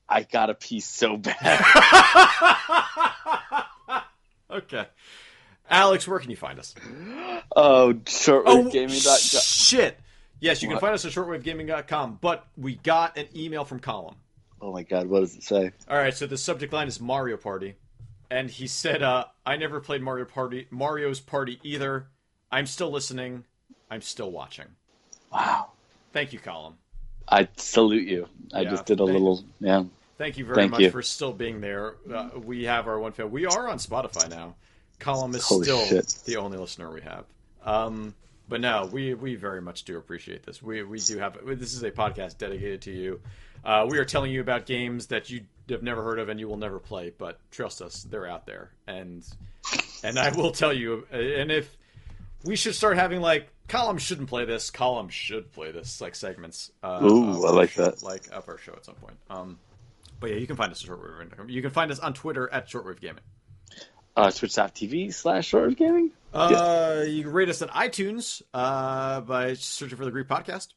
I 0.09 0.23
got 0.23 0.49
a 0.49 0.55
piece 0.55 0.87
so 0.87 1.19
bad. 1.19 1.37
okay. 4.51 4.87
Alex, 5.71 6.09
where 6.09 6.19
can 6.19 6.31
you 6.31 6.37
find 6.37 6.59
us? 6.59 6.75
oh, 7.55 7.93
shortwavegaming.com. 7.93 9.07
Oh, 9.07 9.41
shit. 9.43 10.01
Yes, 10.41 10.63
you 10.63 10.69
can 10.71 10.79
find 10.79 10.95
us 10.95 11.05
at 11.05 11.13
shortwavegaming.com, 11.13 12.21
but 12.23 12.47
we 12.57 12.77
got 12.77 13.19
an 13.19 13.27
email 13.37 13.67
from 13.67 13.81
Colin. 13.81 14.15
Oh 14.61 14.73
my 14.73 14.83
god, 14.83 15.07
what 15.07 15.21
does 15.21 15.37
it 15.37 15.43
say? 15.45 15.73
All 15.89 15.97
right, 15.97 16.15
so 16.15 16.27
the 16.27 16.37
subject 16.37 16.73
line 16.73 16.89
is 16.89 17.01
Mario 17.01 17.37
Party, 17.37 17.75
and 18.31 18.51
he 18.51 18.67
said, 18.67 19.03
uh, 19.03 19.27
"I 19.47 19.57
never 19.57 19.81
played 19.81 20.03
Mario 20.03 20.25
Party, 20.25 20.67
Mario's 20.71 21.21
Party 21.21 21.61
either. 21.63 22.07
I'm 22.51 22.67
still 22.67 22.91
listening. 22.91 23.45
I'm 23.91 24.03
still 24.03 24.31
watching." 24.31 24.67
Wow. 25.33 25.73
Thank 26.13 26.33
you, 26.33 26.39
Colin. 26.39 26.75
I 27.29 27.49
salute 27.57 28.09
you. 28.09 28.29
I 28.53 28.63
Yeah, 28.63 28.71
just 28.71 28.87
did 28.87 28.99
a 29.01 29.05
thank- 29.05 29.13
little, 29.13 29.45
yeah. 29.61 29.85
Thank 30.17 30.39
you 30.39 30.45
very 30.47 30.57
Thank 30.57 30.73
much 30.73 30.81
you. 30.81 30.91
for 30.91 31.03
still 31.03 31.33
being 31.33 31.61
there. 31.61 31.95
Uh, 32.13 32.31
we 32.43 32.65
have 32.65 32.89
our 32.89 32.99
one 32.99 33.13
fan. 33.13 33.31
We 33.31 33.47
are 33.47 33.69
on 33.69 33.79
Spotify 33.79 34.29
now. 34.29 34.57
Colin 34.99 35.33
is 35.35 35.45
Holy 35.45 35.63
still 35.65 35.85
shit. 35.85 36.07
the 36.25 36.37
only 36.39 36.59
listener 36.59 36.91
we 36.93 37.03
have. 37.03 37.25
Um, 37.65 38.15
But 38.49 38.63
no, 38.63 38.89
we 38.91 39.13
we 39.13 39.35
very 39.35 39.61
much 39.61 39.85
do 39.85 39.99
appreciate 39.99 40.43
this. 40.45 40.63
We 40.63 40.83
we 40.83 40.99
do 40.99 41.19
have 41.19 41.37
this 41.45 41.75
is 41.75 41.83
a 41.83 41.91
podcast 41.91 42.39
dedicated 42.39 42.81
to 42.83 42.91
you. 42.91 43.21
Uh, 43.65 43.87
we 43.89 43.99
are 43.99 44.05
telling 44.05 44.31
you 44.31 44.41
about 44.41 44.67
games 44.67 45.09
that 45.09 45.31
you 45.31 45.43
have 45.69 45.83
never 45.83 46.03
heard 46.03 46.19
of 46.19 46.29
and 46.29 46.41
you 46.41 46.49
will 46.49 46.57
never 46.57 46.79
play, 46.79 47.13
but 47.17 47.39
trust 47.51 47.83
us, 47.83 48.03
they're 48.03 48.27
out 48.27 48.47
there. 48.47 48.71
And 48.87 49.25
and 50.03 50.19
I 50.19 50.31
will 50.31 50.53
tell 50.53 50.73
you. 50.73 51.07
And 51.11 51.51
if 51.51 51.77
we 52.45 52.57
should 52.57 52.75
start 52.75 52.97
having 52.97 53.21
like 53.21 53.49
columns 53.69 54.03
shouldn't 54.03 54.29
play 54.29 54.45
this, 54.45 54.71
columns 54.71 55.13
should 55.13 55.53
play 55.53 55.73
this, 55.73 56.01
like 56.01 56.15
segments. 56.15 56.71
Uh, 56.83 57.01
Ooh, 57.03 57.47
I 57.47 57.51
like 57.51 57.71
show- 57.71 57.85
that. 57.85 58.03
Like 58.03 58.29
of 58.33 58.49
our 58.49 58.59
show 58.59 58.73
at 58.73 58.85
some 58.85 58.95
point. 58.97 59.17
Um, 59.29 59.59
but 60.21 60.31
yeah, 60.31 60.37
you 60.37 60.47
can 60.47 60.57
find 60.57 60.73
us 60.73 60.83
at 60.83 60.91
shortwave. 60.91 61.51
You 61.51 61.63
can 61.63 61.71
find 61.71 61.91
us 61.91 61.99
on 61.99 62.15
Twitter 62.15 62.53
at 62.53 62.69
shortwave 62.69 63.01
gaming. 63.01 63.23
Uh, 64.17 64.33
Twitch.tv 64.33 65.15
slash 65.15 65.53
Shortwave 65.53 65.77
Gaming. 65.77 66.11
Uh, 66.35 67.05
you 67.07 67.23
can 67.23 67.33
rate 67.33 67.49
us 67.49 67.63
on 67.63 67.69
iTunes 67.69 68.43
uh, 68.53 69.21
by 69.21 69.55
searching 69.55 69.97
for 69.97 70.05
the 70.05 70.11
Greek 70.11 70.27
Podcast. 70.27 70.69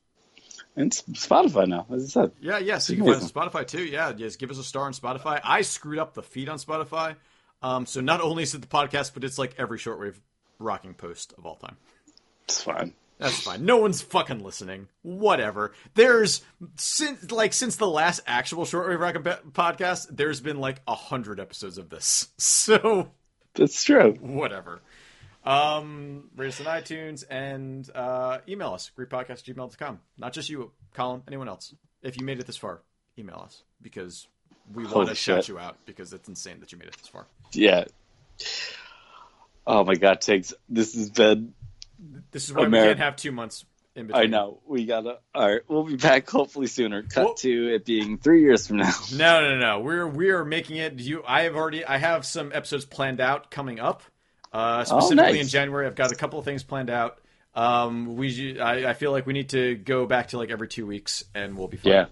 And 0.76 0.92
Spotify 0.92 1.68
now, 1.68 1.86
as 1.92 2.06
I 2.06 2.08
said. 2.22 2.32
Yeah, 2.40 2.60
yes, 2.60 2.90
you 2.90 2.96
can 2.98 3.06
find 3.06 3.18
us 3.18 3.32
on 3.36 3.50
Spotify 3.50 3.68
too. 3.68 3.84
Yeah, 3.84 4.14
just 4.14 4.40
give 4.40 4.52
us 4.52 4.58
a 4.58 4.64
star 4.64 4.86
on 4.86 4.94
Spotify. 4.94 5.42
I 5.44 5.62
screwed 5.64 6.00
up 6.00 6.14
the 6.14 6.24
feed 6.24 6.48
on 6.48 6.58
Spotify, 6.60 7.16
um, 7.62 7.86
so 7.86 8.00
not 8.00 8.22
only 8.22 8.44
is 8.44 8.56
it 8.56 8.62
the 8.62 8.68
podcast, 8.68 9.14
but 9.14 9.24
it's 9.24 9.38
like 9.38 9.56
every 9.58 9.78
shortwave 9.78 10.16
rocking 10.60 10.94
post 10.94 11.34
of 11.38 11.46
all 11.46 11.56
time. 11.58 11.76
It's 12.46 12.64
fine. 12.64 12.94
That's 13.18 13.40
fine. 13.40 13.66
No 13.66 13.78
one's 13.78 14.02
fucking 14.02 14.44
listening. 14.44 14.88
Whatever. 15.04 15.74
There's 15.94 16.42
since 16.76 17.32
like 17.32 17.54
since 17.54 17.76
the 17.76 17.88
last 17.88 18.22
actual 18.26 18.66
shortwave 18.66 19.00
rocking 19.00 19.22
podcast, 19.52 20.08
there's 20.10 20.42
been 20.42 20.58
like 20.60 20.82
a 20.88 20.96
hundred 20.96 21.40
episodes 21.40 21.78
of 21.78 21.90
this. 21.90 22.30
So 22.40 23.12
That's 23.54 23.84
true. 23.84 24.14
whatever. 24.22 24.82
Um, 25.44 26.30
rate 26.36 26.50
us 26.50 26.60
on 26.60 26.68
iTunes 26.68 27.24
and 27.30 27.90
uh, 27.96 28.40
email 28.48 28.74
us, 28.74 28.92
greetpodcast@gmail.com. 28.98 30.00
Not 30.18 30.34
just 30.34 30.50
you, 30.50 30.72
Colin, 30.94 31.24
anyone 31.28 31.48
else. 31.48 31.74
If 32.04 32.20
you 32.20 32.26
made 32.26 32.40
it 32.40 32.46
this 32.48 32.58
far, 32.58 32.82
email 33.18 33.42
us 33.44 33.64
because 33.82 34.28
we 34.74 34.86
want 34.86 35.10
to 35.10 35.16
shout 35.16 35.48
you 35.48 35.58
out 35.58 35.78
because 35.86 36.14
it's 36.14 36.28
insane 36.30 36.60
that 36.60 36.72
you 36.72 36.78
made 36.78 36.88
it 36.90 36.98
this 36.98 37.08
far. 37.08 37.26
Yeah. 37.54 37.86
Oh 39.66 39.84
my 39.84 39.96
God, 39.96 40.22
Tiggs. 40.22 40.54
This 40.70 40.96
has 40.96 41.10
been. 41.10 41.54
This 42.32 42.46
is 42.50 42.54
why 42.54 42.68
we 42.68 42.72
can't 42.72 43.00
have 43.00 43.16
two 43.16 43.32
months 43.32 43.66
in 43.96 44.08
between. 44.08 44.24
I 44.24 44.28
know. 44.28 44.60
We 44.66 44.86
gotta. 44.86 45.20
All 45.36 45.52
right. 45.52 45.62
We'll 45.68 45.84
be 45.84 45.96
back 45.98 46.30
hopefully 46.30 46.68
sooner. 46.68 47.04
Cut 47.04 47.26
Well- 47.26 47.34
to 47.36 47.76
it 47.76 47.86
being 47.86 48.18
three 48.18 48.42
years 48.42 48.68
from 48.68 48.78
now. 48.78 48.94
No, 49.16 49.42
no, 49.42 49.58
no. 49.58 49.80
We're 49.82 50.08
we 50.08 50.30
are 50.30 50.46
making 50.46 50.78
it. 50.78 51.00
You, 51.00 51.24
I 51.28 51.44
have 51.44 51.56
already. 51.56 51.86
I 51.86 51.98
have 51.98 52.26
some 52.26 52.52
episodes 52.54 52.86
planned 52.86 53.22
out 53.22 53.52
coming 53.52 53.80
up. 53.80 54.04
Uh, 54.54 54.84
specifically 54.84 55.24
Oh, 55.24 55.32
nice. 55.34 55.42
in 55.42 55.48
January, 55.48 55.88
I've 55.88 55.96
got 55.96 56.12
a 56.12 56.16
couple 56.16 56.40
of 56.40 56.46
things 56.46 56.64
planned 56.64 56.90
out. 56.90 57.18
Um, 57.56 58.16
we, 58.16 58.60
I, 58.60 58.92
I 58.92 58.94
feel 58.94 59.12
like 59.12 59.26
we 59.26 59.34
need 59.34 59.50
to 59.50 59.76
go 59.76 60.06
back 60.06 60.30
to 60.30 60.38
like 60.38 60.50
every 60.52 60.68
two 60.68 60.86
weeks, 60.86 61.24
and 61.36 61.58
we'll 61.58 61.68
be 61.68 61.78
fine. 61.78 61.92
Yeah. 61.94 62.06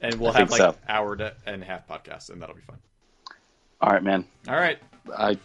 and 0.00 0.14
we'll 0.16 0.32
I 0.32 0.38
have 0.38 0.50
like 0.50 0.58
so. 0.58 0.74
hour 0.88 1.16
to, 1.16 1.34
and 1.46 1.62
a 1.62 1.66
half 1.66 1.86
podcasts, 1.88 2.30
and 2.30 2.40
that'll 2.40 2.54
be 2.54 2.62
fun. 2.62 2.78
All 3.80 3.90
right, 3.90 4.02
man. 4.02 4.24
All 4.48 4.54
right. 4.54 4.78
I. 5.16 5.38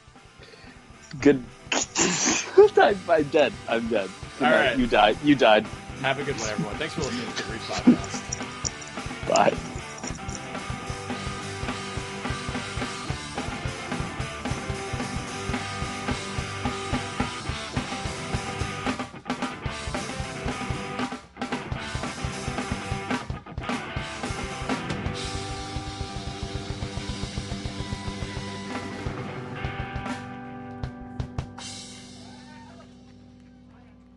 Good. 1.20 1.44
I'm, 2.78 2.98
I'm 3.10 3.24
dead. 3.24 3.54
I'm 3.68 3.88
dead. 3.90 4.10
Good 4.40 4.46
All 4.48 4.52
right. 4.54 4.78
You 4.78 4.88
died. 4.88 5.18
You 5.24 5.36
died. 5.36 5.66
Have 6.02 6.20
a 6.20 6.24
good 6.24 6.40
one, 6.40 6.50
everyone. 6.50 6.76
Thanks 6.76 6.94
for 6.94 7.02
listening 7.02 7.32
to 7.34 7.44
the 7.44 7.52
Reef 7.52 7.68
Podcast. 7.68 9.30
Bye. 9.30 9.81